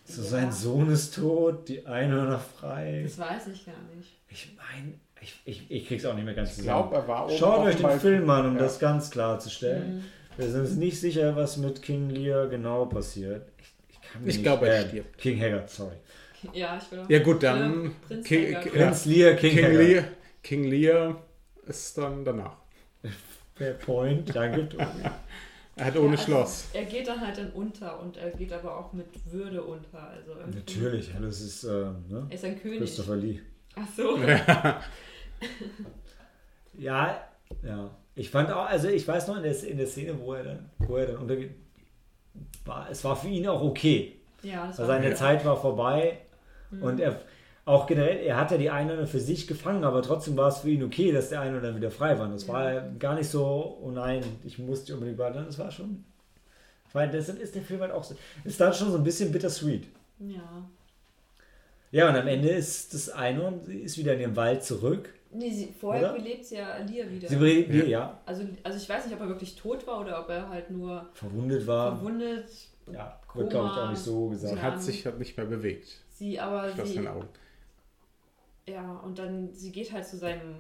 So 0.06 0.22
ja, 0.22 0.28
sein 0.30 0.52
Sohn 0.54 0.90
ist 0.90 1.14
tot, 1.16 1.68
die 1.68 1.86
Einhörner 1.86 2.40
frei. 2.40 3.02
Das 3.04 3.20
weiß 3.20 3.48
ich 3.48 3.66
gar 3.66 3.74
nicht. 3.98 4.18
Ich 4.30 4.56
meine, 4.56 4.94
ich, 5.20 5.42
ich, 5.44 5.70
ich 5.70 5.88
krieg's 5.90 6.06
auch 6.06 6.14
nicht 6.16 6.24
mehr 6.24 6.34
ganz 6.34 6.58
Ich 6.58 6.64
glaube, 6.64 6.96
er 6.96 7.06
war 7.06 7.26
oben 7.26 7.36
Schaut 7.38 7.60
euch 7.66 7.76
den 7.76 7.84
Balkon. 7.84 8.00
Film 8.00 8.30
an, 8.30 8.46
um 8.48 8.54
Ja. 8.56 8.62
das 8.62 8.80
ganz 8.80 9.12
klarzustellen. 9.12 9.98
Mhm. 9.98 10.04
Wir 10.38 10.50
sind 10.50 10.62
uns 10.62 10.76
nicht 10.76 11.02
sicher, 11.02 11.36
was 11.36 11.58
mit 11.58 11.82
King 11.82 12.10
Lear 12.10 12.48
genau 12.48 12.86
passiert. 12.86 13.50
Ich, 13.60 13.71
ich, 14.26 14.42
glaube, 14.42 14.68
er 14.70 14.86
äh, 14.86 14.88
stirbt. 14.90 15.18
King 15.18 15.40
Haggard, 15.42 15.70
sorry. 15.70 15.96
Ja, 16.54 16.78
ich 16.82 16.92
will 16.92 17.00
auch. 17.00 17.10
Ja 17.10 17.20
gut, 17.20 17.44
dann 17.44 17.62
Ähm, 17.86 17.96
Prinz 18.08 18.28
King, 18.28 18.56
Haggard. 18.56 18.66
ja, 18.66 18.72
Prinz 18.86 19.06
Lear, 19.06 19.34
King, 19.36 19.56
King, 19.56 19.64
Haggard. 19.66 19.82
Lear, 19.88 20.04
King 20.44 20.64
Lear 20.66 21.24
ist 21.68 21.98
dann 21.98 22.26
danach. 22.26 22.58
Fair 23.56 23.74
point, 23.74 24.36
danke. 24.36 24.68
Tobi. 24.70 24.84
Er 25.78 25.86
hat 25.86 25.96
Ja, 25.96 26.02
ohne 26.02 26.12
also, 26.12 26.24
Schloss. 26.26 26.66
Er 26.74 26.84
geht 26.84 27.08
dann 27.08 27.22
halt 27.22 27.38
dann 27.38 27.50
unter 27.52 27.98
und 28.02 28.18
er 28.18 28.30
geht 28.32 28.52
aber 28.52 28.78
auch 28.78 28.92
mit 28.92 29.08
Würde 29.32 29.64
unter. 29.64 30.10
Also 30.10 30.34
Natürlich, 30.54 31.14
hallo, 31.14 31.28
es 31.28 31.40
ist 31.40 31.64
äh, 31.64 31.70
ne? 31.70 32.28
Er 32.30 32.36
ist 32.36 32.44
ein 32.44 32.62
König. 32.62 32.80
Christopher 32.80 33.16
Lee. 33.16 33.40
Ach 33.76 33.88
so. 33.96 34.20
Ja, 36.78 37.26
ja. 37.64 37.90
Ich 38.16 38.30
fand 38.30 38.52
auch, 38.52 38.66
also 38.66 38.88
ich 38.90 39.08
weiß 39.08 39.28
noch 39.28 39.38
in 39.38 39.44
der, 39.44 39.64
in 39.64 39.78
der 39.78 39.88
Szene, 39.88 40.20
wo 40.20 40.34
er 40.34 40.44
dann, 40.44 40.70
wo 40.80 40.98
er 40.98 41.08
dann 41.08 41.18
untergeht, 41.18 41.52
war, 42.66 42.88
es 42.90 43.04
war 43.04 43.16
für 43.16 43.28
ihn 43.28 43.48
auch 43.48 43.62
okay. 43.62 44.16
Ja, 44.44 44.68
das 44.68 44.80
war 44.80 44.86
seine 44.88 45.10
ja. 45.10 45.16
Zeit 45.16 45.46
war 45.46 45.58
vorbei 45.60 46.18
Mhm. 46.72 46.84
und 46.84 47.00
er 47.02 47.20
auch 47.66 47.86
generell, 47.86 48.18
er 48.26 48.38
hat 48.38 48.50
ja 48.52 48.58
die 48.58 48.70
Einhörner 48.70 49.06
für 49.06 49.20
sich 49.20 49.46
gefangen, 49.46 49.84
aber 49.84 50.02
trotzdem 50.02 50.36
war 50.38 50.48
es 50.48 50.60
für 50.60 50.70
ihn 50.70 50.84
okay, 50.84 51.12
dass 51.12 51.30
der 51.30 51.42
Einhörner 51.42 51.76
wieder 51.76 51.92
frei 51.92 52.18
waren. 52.18 52.32
Das 52.32 52.48
Ja. 52.48 52.54
war 52.54 52.82
gar 52.98 53.14
nicht 53.16 53.30
so, 53.30 53.78
oh 53.82 53.92
nein, 53.92 54.24
ich 54.44 54.58
muss 54.58 54.86
die 54.86 54.94
unbedingt 54.94 55.18
behalten. 55.18 55.44
Das 55.46 55.60
war 55.60 55.70
schon. 55.70 56.04
Weil 56.94 57.10
deshalb 57.10 57.40
ist 57.40 57.54
der 57.56 57.62
Film 57.62 57.82
halt 57.82 57.92
auch 57.92 58.04
so. 58.04 58.16
Ist 58.44 58.60
dann 58.60 58.74
schon 58.74 58.92
so 58.92 58.98
ein 58.98 59.04
bisschen 59.04 59.32
bittersweet. 59.32 59.86
Ja. 60.20 60.66
Ja, 61.92 62.10
und 62.10 62.16
am 62.16 62.28
Ende 62.28 62.50
ist 62.50 62.94
das 62.94 63.10
Einhorn 63.10 63.60
ist 63.70 63.98
wieder 63.98 64.14
in 64.14 64.20
den 64.20 64.36
Wald 64.36 64.64
zurück. 64.64 65.10
Nee, 65.34 65.50
sie, 65.52 65.74
vorher 65.80 66.12
Oder? 66.12 66.22
belebt 66.22 66.46
sie 66.46 66.56
ja 66.56 66.78
Lia 66.80 67.10
wieder. 67.10 67.28
Sie 67.30 67.36
belebt, 67.38 67.74
Ja. 67.74 67.84
ja. 67.86 68.22
also, 68.26 68.44
also 68.64 68.78
ich 68.78 68.90
weiß 68.90 69.06
nicht, 69.06 69.16
ob 69.16 69.22
er 69.22 69.30
wirklich 69.30 69.56
tot 69.56 69.86
war 69.88 70.02
oder 70.02 70.20
ob 70.22 70.30
er 70.30 70.50
halt 70.50 70.70
nur 70.70 71.10
verwundet 71.14 71.66
war. 71.68 71.96
verwundet. 71.96 72.50
Ja, 72.92 73.20
wird 73.36 73.50
glaube 73.50 73.70
ich 73.72 73.78
auch 73.80 73.90
nicht 73.92 74.02
so 74.02 74.26
Sie 74.28 74.32
gesagt. 74.32 74.56
Ja. 74.58 74.62
hat 74.64 74.82
sich 74.84 75.06
halt 75.06 75.20
nicht 75.20 75.38
mehr 75.38 75.46
bewegt. 75.46 76.02
Sie 76.10 76.40
aber 76.40 76.72
Schloss 76.74 76.90
sie, 76.90 76.96
den 76.96 77.08
Augen. 77.08 77.28
ja 78.68 78.92
und 78.98 79.18
dann 79.20 79.54
sie 79.54 79.72
geht 79.72 79.92
halt 79.94 80.06
zu 80.06 80.18
seinem 80.18 80.56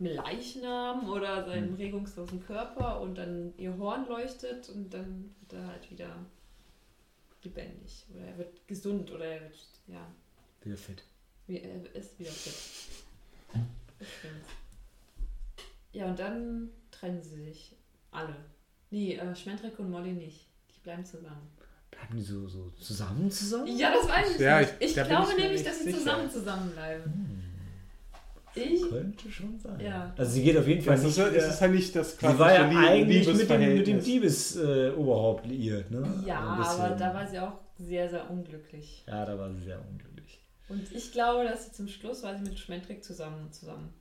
Leichnam 0.00 1.08
oder 1.08 1.44
seinem 1.44 1.68
Hm. 1.68 1.74
regungslosen 1.76 2.44
Körper 2.44 3.00
und 3.00 3.16
dann 3.16 3.52
ihr 3.56 3.76
Horn 3.78 4.08
leuchtet 4.08 4.68
und 4.70 4.92
dann 4.92 5.32
wird 5.40 5.62
er 5.62 5.66
halt 5.68 5.88
wieder 5.90 6.16
lebendig 7.44 8.04
oder 8.12 8.24
er 8.26 8.38
wird 8.38 8.66
gesund 8.66 9.12
oder 9.12 9.24
er 9.26 9.40
wird 9.42 9.54
ja 9.86 10.06
Wieder 10.64 10.76
fit. 10.76 11.04
wie- 11.46 11.60
er 11.60 11.94
ist 11.94 12.18
wieder 12.18 12.30
fit. 12.30 12.54
Das 14.02 14.08
stimmt. 14.18 14.44
Ja 15.92 16.06
und 16.06 16.18
dann 16.18 16.70
trennen 16.90 17.22
sie 17.22 17.42
sich 17.44 17.76
alle. 18.10 18.34
Nee, 18.90 19.14
äh, 19.16 19.34
Schmendrick 19.34 19.78
und 19.78 19.90
Molly 19.90 20.12
nicht. 20.12 20.46
Die 20.74 20.80
bleiben 20.82 21.04
zusammen. 21.04 21.48
Bleiben 21.90 22.16
die 22.16 22.22
so, 22.22 22.48
so 22.48 22.70
zusammen 22.80 23.30
zusammen? 23.30 23.66
Ja, 23.76 23.92
das 23.92 24.08
weiß 24.08 24.34
ich 24.34 24.40
Ja, 24.40 24.60
nicht. 24.60 24.72
ich- 24.80 24.88
Ich, 24.88 24.94
glaube 25.04 25.28
ich 25.30 25.38
nämlich, 25.38 25.62
dass 25.62 25.78
sie 25.78 25.84
sicher. 25.84 25.98
zusammen 25.98 26.30
zusammenbleiben. 26.30 27.04
Hm. 27.12 27.38
Ich? 28.54 28.82
Könnte 28.86 29.30
schon 29.32 29.58
sein. 29.58 29.80
Ja. 29.80 30.12
Also 30.16 30.32
sie 30.32 30.42
geht 30.44 30.56
auf 30.58 30.66
jeden 30.66 30.82
Fall 30.82 30.96
Das 30.96 31.04
nicht. 31.04 31.16
ist, 31.16 31.32
es 31.34 31.54
ist 31.54 31.60
halt 31.62 31.72
nicht 31.72 31.96
das 31.96 32.18
sie 32.18 32.38
war 32.38 32.52
ja 32.52 32.68
eigentlich 32.68 33.26
mit 33.26 33.48
dem, 33.48 33.74
mit 33.76 33.86
dem. 33.86 34.00
Diebesoberhaupt 34.00 35.46
liiert, 35.46 35.90
ne? 35.90 36.22
Ja, 36.26 36.38
aber 36.40 36.90
da 36.90 37.14
war 37.14 37.26
sie 37.26 37.38
auch 37.38 37.54
sehr, 37.78 38.10
sehr 38.10 38.30
unglücklich. 38.30 39.04
Ja, 39.06 39.24
da 39.24 39.38
war 39.38 39.50
sie 39.54 39.60
sehr 39.62 39.78
unglücklich. 39.80 40.11
Und 40.72 40.90
ich 40.90 41.12
glaube, 41.12 41.44
dass 41.44 41.66
sie 41.66 41.72
zum 41.72 41.86
Schluss 41.86 42.22
war 42.22 42.34
sie 42.36 42.42
mit 42.42 42.58
Schmendrick 42.58 43.04
zusammen. 43.04 43.52
zusammen. 43.52 43.92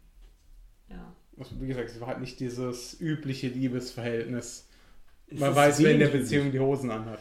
Ja. 0.90 1.14
Also, 1.38 1.60
wie 1.60 1.68
gesagt, 1.68 1.90
es 1.90 2.00
war 2.00 2.08
halt 2.08 2.22
nicht 2.22 2.40
dieses 2.40 3.00
übliche 3.00 3.48
Liebesverhältnis. 3.50 4.68
Es 5.28 5.40
Man 5.40 5.54
weiß, 5.54 5.80
wer 5.84 5.92
in 5.92 6.00
der 6.00 6.08
Beziehung 6.08 6.52
die 6.52 6.60
Hosen 6.62 6.90
anhat. 6.90 7.20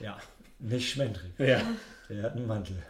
Ja, 0.00 0.18
nicht 0.58 0.90
Schmendrick. 0.90 1.32
Ja. 1.38 1.62
Der 2.10 2.22
hat 2.24 2.36
einen 2.36 2.46
Mantel. 2.46 2.82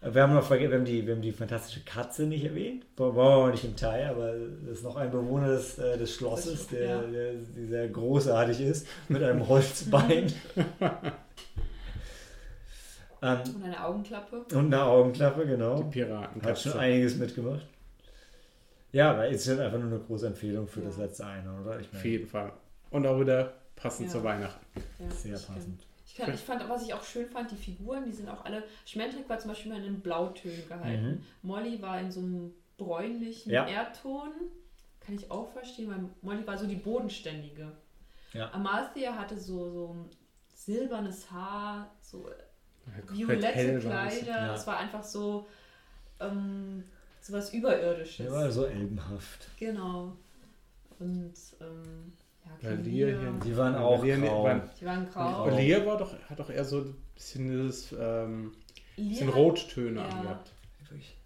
Wir 0.00 0.22
haben 0.22 0.34
noch 0.34 0.44
vergessen, 0.46 0.70
wir 0.70 0.78
haben 0.78 0.84
die, 0.84 1.06
wir 1.06 1.14
haben 1.14 1.22
die 1.22 1.32
fantastische 1.32 1.80
Katze 1.84 2.26
nicht 2.26 2.44
erwähnt. 2.44 2.84
Brauchen 2.96 3.16
wir 3.16 3.50
nicht 3.50 3.64
im 3.64 3.76
Teil, 3.76 4.06
aber 4.06 4.32
das 4.66 4.78
ist 4.78 4.84
noch 4.84 4.96
ein 4.96 5.10
Bewohner 5.10 5.48
des, 5.48 5.78
äh, 5.78 5.98
des 5.98 6.14
Schlosses, 6.14 6.66
der, 6.68 6.86
Ja. 6.88 7.02
der, 7.02 7.32
der 7.34 7.66
sehr 7.66 7.88
großartig 7.88 8.60
ist, 8.60 8.86
mit 9.08 9.22
einem 9.22 9.46
Holzbein. 9.46 10.32
ähm, 13.22 13.40
Und 13.56 13.62
eine 13.64 13.84
Augenklappe. 13.84 14.40
und 14.52 14.56
eine 14.72 14.82
Augenklappe, 14.82 15.42
Die 15.42 15.48
genau. 15.52 15.82
Piraten. 15.84 16.42
Hat 16.42 16.58
schon 16.58 16.72
einiges 16.78 17.16
mitgemacht. 17.16 17.66
Ja, 18.92 19.10
aber 19.10 19.28
ist 19.28 19.46
halt 19.48 19.60
einfach 19.60 19.78
nur 19.78 19.88
eine 19.88 20.00
große 20.00 20.26
Empfehlung 20.28 20.66
für 20.66 20.80
das 20.80 20.96
Ja. 20.96 21.04
letzte 21.04 21.26
eine, 21.26 21.60
oder? 21.60 21.78
Ich 21.80 21.92
Auf 21.92 22.04
jeden 22.04 22.26
Fall. 22.26 22.52
Und 22.90 23.06
auch 23.06 23.20
wieder 23.20 23.52
passend 23.76 24.06
Ja. 24.06 24.12
zu 24.12 24.24
Weihnachten. 24.24 24.64
Ja, 24.98 25.10
sehr 25.10 25.32
das 25.32 25.46
passend. 25.46 25.84
Ich, 26.06 26.14
kann, 26.14 26.32
ich 26.34 26.40
fand, 26.40 26.66
was 26.68 26.82
ich 26.84 26.94
auch 26.94 27.02
schön 27.04 27.28
fand, 27.28 27.50
die 27.50 27.56
Figuren, 27.56 28.04
die 28.06 28.12
sind 28.12 28.28
auch 28.28 28.44
alle. 28.44 28.64
Schmendrick 28.86 29.28
war 29.28 29.38
zum 29.38 29.50
Beispiel 29.50 29.72
mal 29.72 29.84
in 29.84 30.00
Blautönen 30.00 30.66
gehalten. 30.66 31.06
Mhm. 31.06 31.22
Molly 31.42 31.80
war 31.82 32.00
in 32.00 32.10
so 32.10 32.20
einem 32.20 32.54
bräunlichen 32.78 33.50
Ja. 33.52 33.66
Erdton. 33.66 34.30
Kann 35.00 35.14
ich 35.14 35.30
auch 35.30 35.50
verstehen, 35.52 35.90
weil 35.90 36.04
Molly 36.22 36.46
war 36.46 36.56
so 36.58 36.66
die 36.66 36.74
bodenständige. 36.76 37.70
Ja. 38.32 38.52
Amalthea 38.52 39.14
hatte 39.14 39.38
so, 39.38 39.70
so 39.70 39.94
ein 39.94 40.10
silbernes 40.54 41.30
Haar, 41.30 41.90
so 42.00 42.28
violette 43.10 43.46
hell 43.48 43.84
war 43.84 44.06
es. 44.06 44.18
Kleider. 44.18 44.46
Ja. 44.46 44.54
Es 44.54 44.66
war 44.66 44.76
einfach 44.78 45.02
so, 45.04 45.46
ähm, 46.20 46.84
so 47.20 47.32
was 47.32 47.52
Überirdisches. 47.52 48.26
Der 48.26 48.32
war 48.32 48.50
so 48.50 48.64
elbenhaft. 48.66 49.48
Genau. 49.58 50.12
Und 50.98 51.32
ähm, 51.60 52.12
ja, 52.62 52.70
hier- 52.82 53.32
Die 53.44 53.56
waren 53.56 53.74
auch 53.76 54.02
Lear- 54.02 54.18
grau. 54.18 54.44
waren- 54.44 54.70
die 54.80 54.84
waren 54.86 55.08
grau. 55.10 55.48
Lea 55.50 55.84
war 55.86 55.96
doch, 55.98 56.12
hat 56.28 56.38
doch 56.38 56.50
eher 56.50 56.64
so 56.64 56.78
ein 56.78 56.96
bisschen 57.14 57.48
dieses, 57.48 57.92
ähm, 57.98 58.52
bisschen 58.96 59.28
Rottöne 59.28 60.00
Ja. 60.00 60.08
angehabt. 60.08 60.52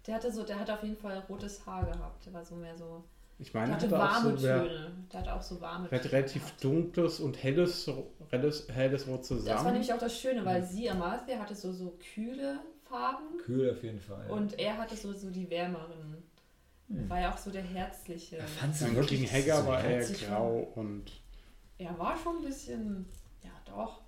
Der 0.05 0.15
hatte 0.15 0.31
so, 0.31 0.43
der 0.43 0.59
hat 0.59 0.69
auf 0.69 0.83
jeden 0.83 0.97
Fall 0.97 1.23
rotes 1.29 1.65
Haar 1.65 1.85
gehabt. 1.85 2.25
Der 2.25 2.33
war 2.33 2.43
so 2.43 2.55
mehr 2.55 2.75
so. 2.77 3.03
Ich 3.39 3.51
Der 3.51 3.61
meine, 3.61 3.73
hatte 3.73 3.85
hat 3.87 3.91
er 3.93 3.97
auch 3.99 4.13
warme 4.23 4.37
so 4.37 4.47
Töne. 4.47 4.91
Der 5.11 5.19
hatte 5.19 5.33
auch 5.33 5.41
so 5.41 5.61
warme 5.61 5.89
hat 5.91 6.01
Töne. 6.01 6.13
relativ 6.13 6.43
gehabt. 6.43 6.63
dunkles 6.63 7.19
und 7.19 7.41
helles, 7.43 7.91
helles, 8.29 8.67
helles 8.73 9.07
Rot 9.07 9.21
Das 9.21 9.31
war 9.31 9.37
zusammen. 9.39 9.71
nämlich 9.73 9.93
auch 9.93 9.97
das 9.99 10.17
Schöne, 10.19 10.45
weil 10.45 10.63
sie, 10.63 10.89
Amalthea, 10.89 11.39
hatte 11.39 11.55
so, 11.55 11.71
so 11.73 11.97
kühle 12.13 12.59
Farben 12.89 13.37
Kühl 13.43 13.71
auf 13.71 13.81
jeden 13.83 13.99
Fall. 13.99 14.25
ja. 14.27 14.33
und 14.33 14.59
er 14.59 14.77
hatte 14.77 14.95
so, 14.95 15.11
so 15.13 15.29
die 15.29 15.49
wärmeren. 15.49 16.23
Hm. 16.89 17.09
War 17.09 17.19
ja 17.21 17.33
auch 17.33 17.37
so 17.37 17.49
der 17.49 17.63
herzliche. 17.63 18.37
Er 18.37 18.47
fand 18.47 18.75
sie 18.75 18.95
wirklich 18.95 19.21
King 19.21 19.29
Hagar 19.31 19.61
so 19.63 19.67
war 19.67 19.83
eher 19.83 19.89
herzig. 19.97 20.27
grau 20.27 20.71
und 20.75 21.11
Er 21.77 21.97
war 21.97 22.15
schon 22.17 22.37
ein 22.37 22.43
bisschen. 22.43 23.05
Ja, 23.41 23.49
doch. 23.65 24.01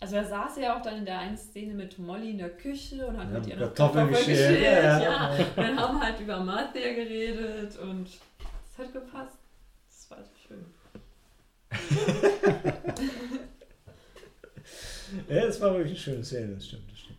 Also 0.00 0.16
er 0.16 0.24
saß 0.24 0.56
ja 0.58 0.76
auch 0.76 0.82
dann 0.82 0.98
in 0.98 1.04
der 1.04 1.18
einen 1.18 1.36
Szene 1.36 1.74
mit 1.74 1.98
Molly 1.98 2.30
in 2.30 2.38
der 2.38 2.50
Küche 2.56 3.06
und 3.06 3.16
hat 3.18 3.28
Ja, 3.32 3.38
mit 3.38 3.46
ihr 3.48 3.56
noch 3.56 3.62
Kartoffeln 3.74 4.08
geschält, 4.08 4.26
geschält. 4.60 4.62
ja, 4.64 5.00
Ja, 5.00 5.02
ja. 5.02 5.30
Und 5.46 5.56
dann 5.56 5.80
haben 5.80 5.98
wir 5.98 6.06
halt 6.06 6.20
über 6.20 6.40
Marthia 6.40 6.92
geredet 6.94 7.78
und 7.78 8.06
es 8.76 8.84
hat 8.84 8.92
gepasst. 8.92 9.38
Das 9.88 10.10
war 10.10 10.18
schön. 10.46 10.64
Ja, 15.28 15.46
das 15.46 15.60
war 15.60 15.72
wirklich 15.74 15.90
eine 15.92 15.98
schöne 15.98 16.24
Szene, 16.24 16.54
das 16.54 16.66
stimmt, 16.66 16.90
das 16.90 16.98
stimmt. 16.98 17.18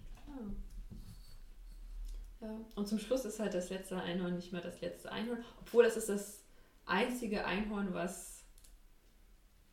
Ja. 2.41 2.47
Und 2.75 2.87
zum 2.87 2.99
Schluss 2.99 3.23
ist 3.25 3.39
halt 3.39 3.53
das 3.53 3.69
letzte 3.69 3.95
Einhorn 4.01 4.35
nicht 4.35 4.51
mehr 4.51 4.61
das 4.61 4.81
letzte 4.81 5.09
Einhorn, 5.11 5.39
obwohl 5.61 5.85
das 5.85 5.95
ist 5.95 6.09
das 6.09 6.43
einzige 6.85 7.45
Einhorn, 7.45 7.93
was 7.93 8.43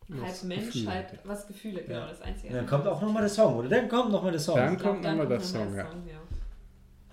halb 0.09 0.23
Was 0.23 0.43
Mensch, 0.45 0.67
Gefühle 0.67 0.91
halb 0.93 1.21
was 1.25 1.47
Gefühle, 1.49 1.83
genau, 1.83 2.01
Ja. 2.01 2.07
das 2.09 2.21
einzige. 2.21 2.49
Und 2.51 2.55
dann 2.55 2.67
kommt 2.67 2.87
auch 2.87 3.01
nochmal 3.03 3.23
der 3.23 3.31
Song, 3.31 3.57
oder? 3.57 3.69
Dann 3.69 3.89
kommt 3.89 4.13
nochmal 4.13 4.31
der 4.33 4.41
Song. 4.41 4.57
Dann 4.57 4.79
kommt 4.79 5.03
nochmal 5.03 5.27
der 5.27 5.39
kommt 5.39 5.49
Song, 5.51 5.75
ja. 5.75 5.91
Song, 5.91 6.07
ja. 6.09 6.21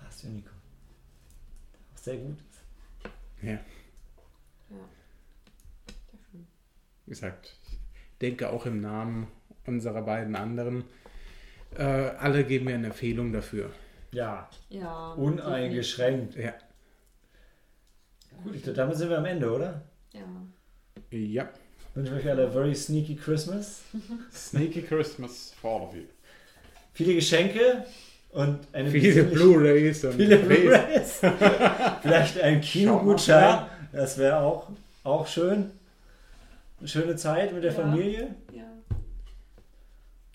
Hast 0.04 0.22
du 0.22 0.28
Nico. 0.28 0.50
Auch 1.94 1.98
sehr 1.98 2.16
gut. 2.18 2.38
Ja, 3.42 3.58
Sehr 4.68 6.18
schön. 6.30 6.46
Wie 7.06 7.10
gesagt, 7.10 7.54
ich 7.64 7.78
denke 8.20 8.50
auch 8.50 8.66
im 8.66 8.80
Namen 8.80 9.26
unserer 9.66 10.02
beiden 10.02 10.36
anderen. 10.36 10.84
Äh, 11.76 11.82
alle 11.82 12.44
geben 12.44 12.66
mir 12.66 12.74
eine 12.74 12.88
Empfehlung 12.88 13.32
dafür. 13.32 13.70
Ja, 14.12 14.48
Ja. 14.68 15.12
uneingeschränkt. 15.12 16.36
Ja. 16.36 16.52
Gut, 18.44 18.54
ich 18.56 18.62
glaube, 18.62 18.76
damit 18.76 18.96
sind 18.96 19.08
wir 19.10 19.18
am 19.18 19.24
Ende, 19.24 19.50
oder? 19.50 19.82
Ja. 20.12 20.20
Ja. 21.10 21.48
Wünsche 21.94 22.14
euch 22.14 22.28
alle 22.28 22.46
a 22.46 22.50
very 22.50 22.74
sneaky 22.74 23.16
Christmas. 23.16 23.82
Sneaky 24.32 24.82
Christmas 24.82 25.52
for 25.60 25.80
all 25.80 25.88
of 25.88 25.94
you. 25.94 26.02
Viele 26.94 27.14
Geschenke 27.14 27.84
und 28.30 28.60
eine 28.72 28.90
Viele 28.90 29.24
Blu-Rays 29.24 30.04
und 30.04 30.14
Viele 30.14 30.38
Blu-rays. 30.38 31.20
Vielleicht 32.02 32.40
ein 32.40 32.60
Kinogutschein 32.62 33.66
Das 33.92 34.16
wäre 34.18 34.38
auch, 34.38 34.70
auch 35.04 35.26
schön. 35.26 35.70
Eine 36.82 36.88
schöne 36.88 37.14
Zeit 37.14 37.52
mit 37.54 37.62
der 37.62 37.70
Ja. 37.72 37.80
Familie. 37.80 38.34
Ja. 38.52 38.64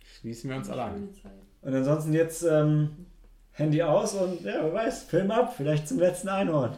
Schließen 0.05 0.49
wir 0.49 0.55
uns 0.55 0.69
alle 0.69 0.83
an. 0.83 0.93
Schöne 0.93 1.11
Zeit. 1.11 1.31
Und 1.61 1.73
ansonsten 1.75 2.13
jetzt 2.13 2.41
ähm, 2.43 3.05
Handy 3.51 3.83
aus 3.83 4.13
und 4.13 4.39
ja, 4.45 4.63
wer 4.63 4.73
weiß, 4.73 5.03
Film 5.03 5.29
ab, 5.29 5.53
vielleicht 5.57 5.89
zum 5.89 5.99
letzten 5.99 6.29
Einhorn. 6.29 6.77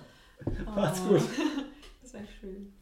Macht's 0.65 1.01
Oh. 1.05 1.09
gut. 1.13 1.21
Das 2.01 2.13
wäre 2.13 2.23
schön. 2.41 2.73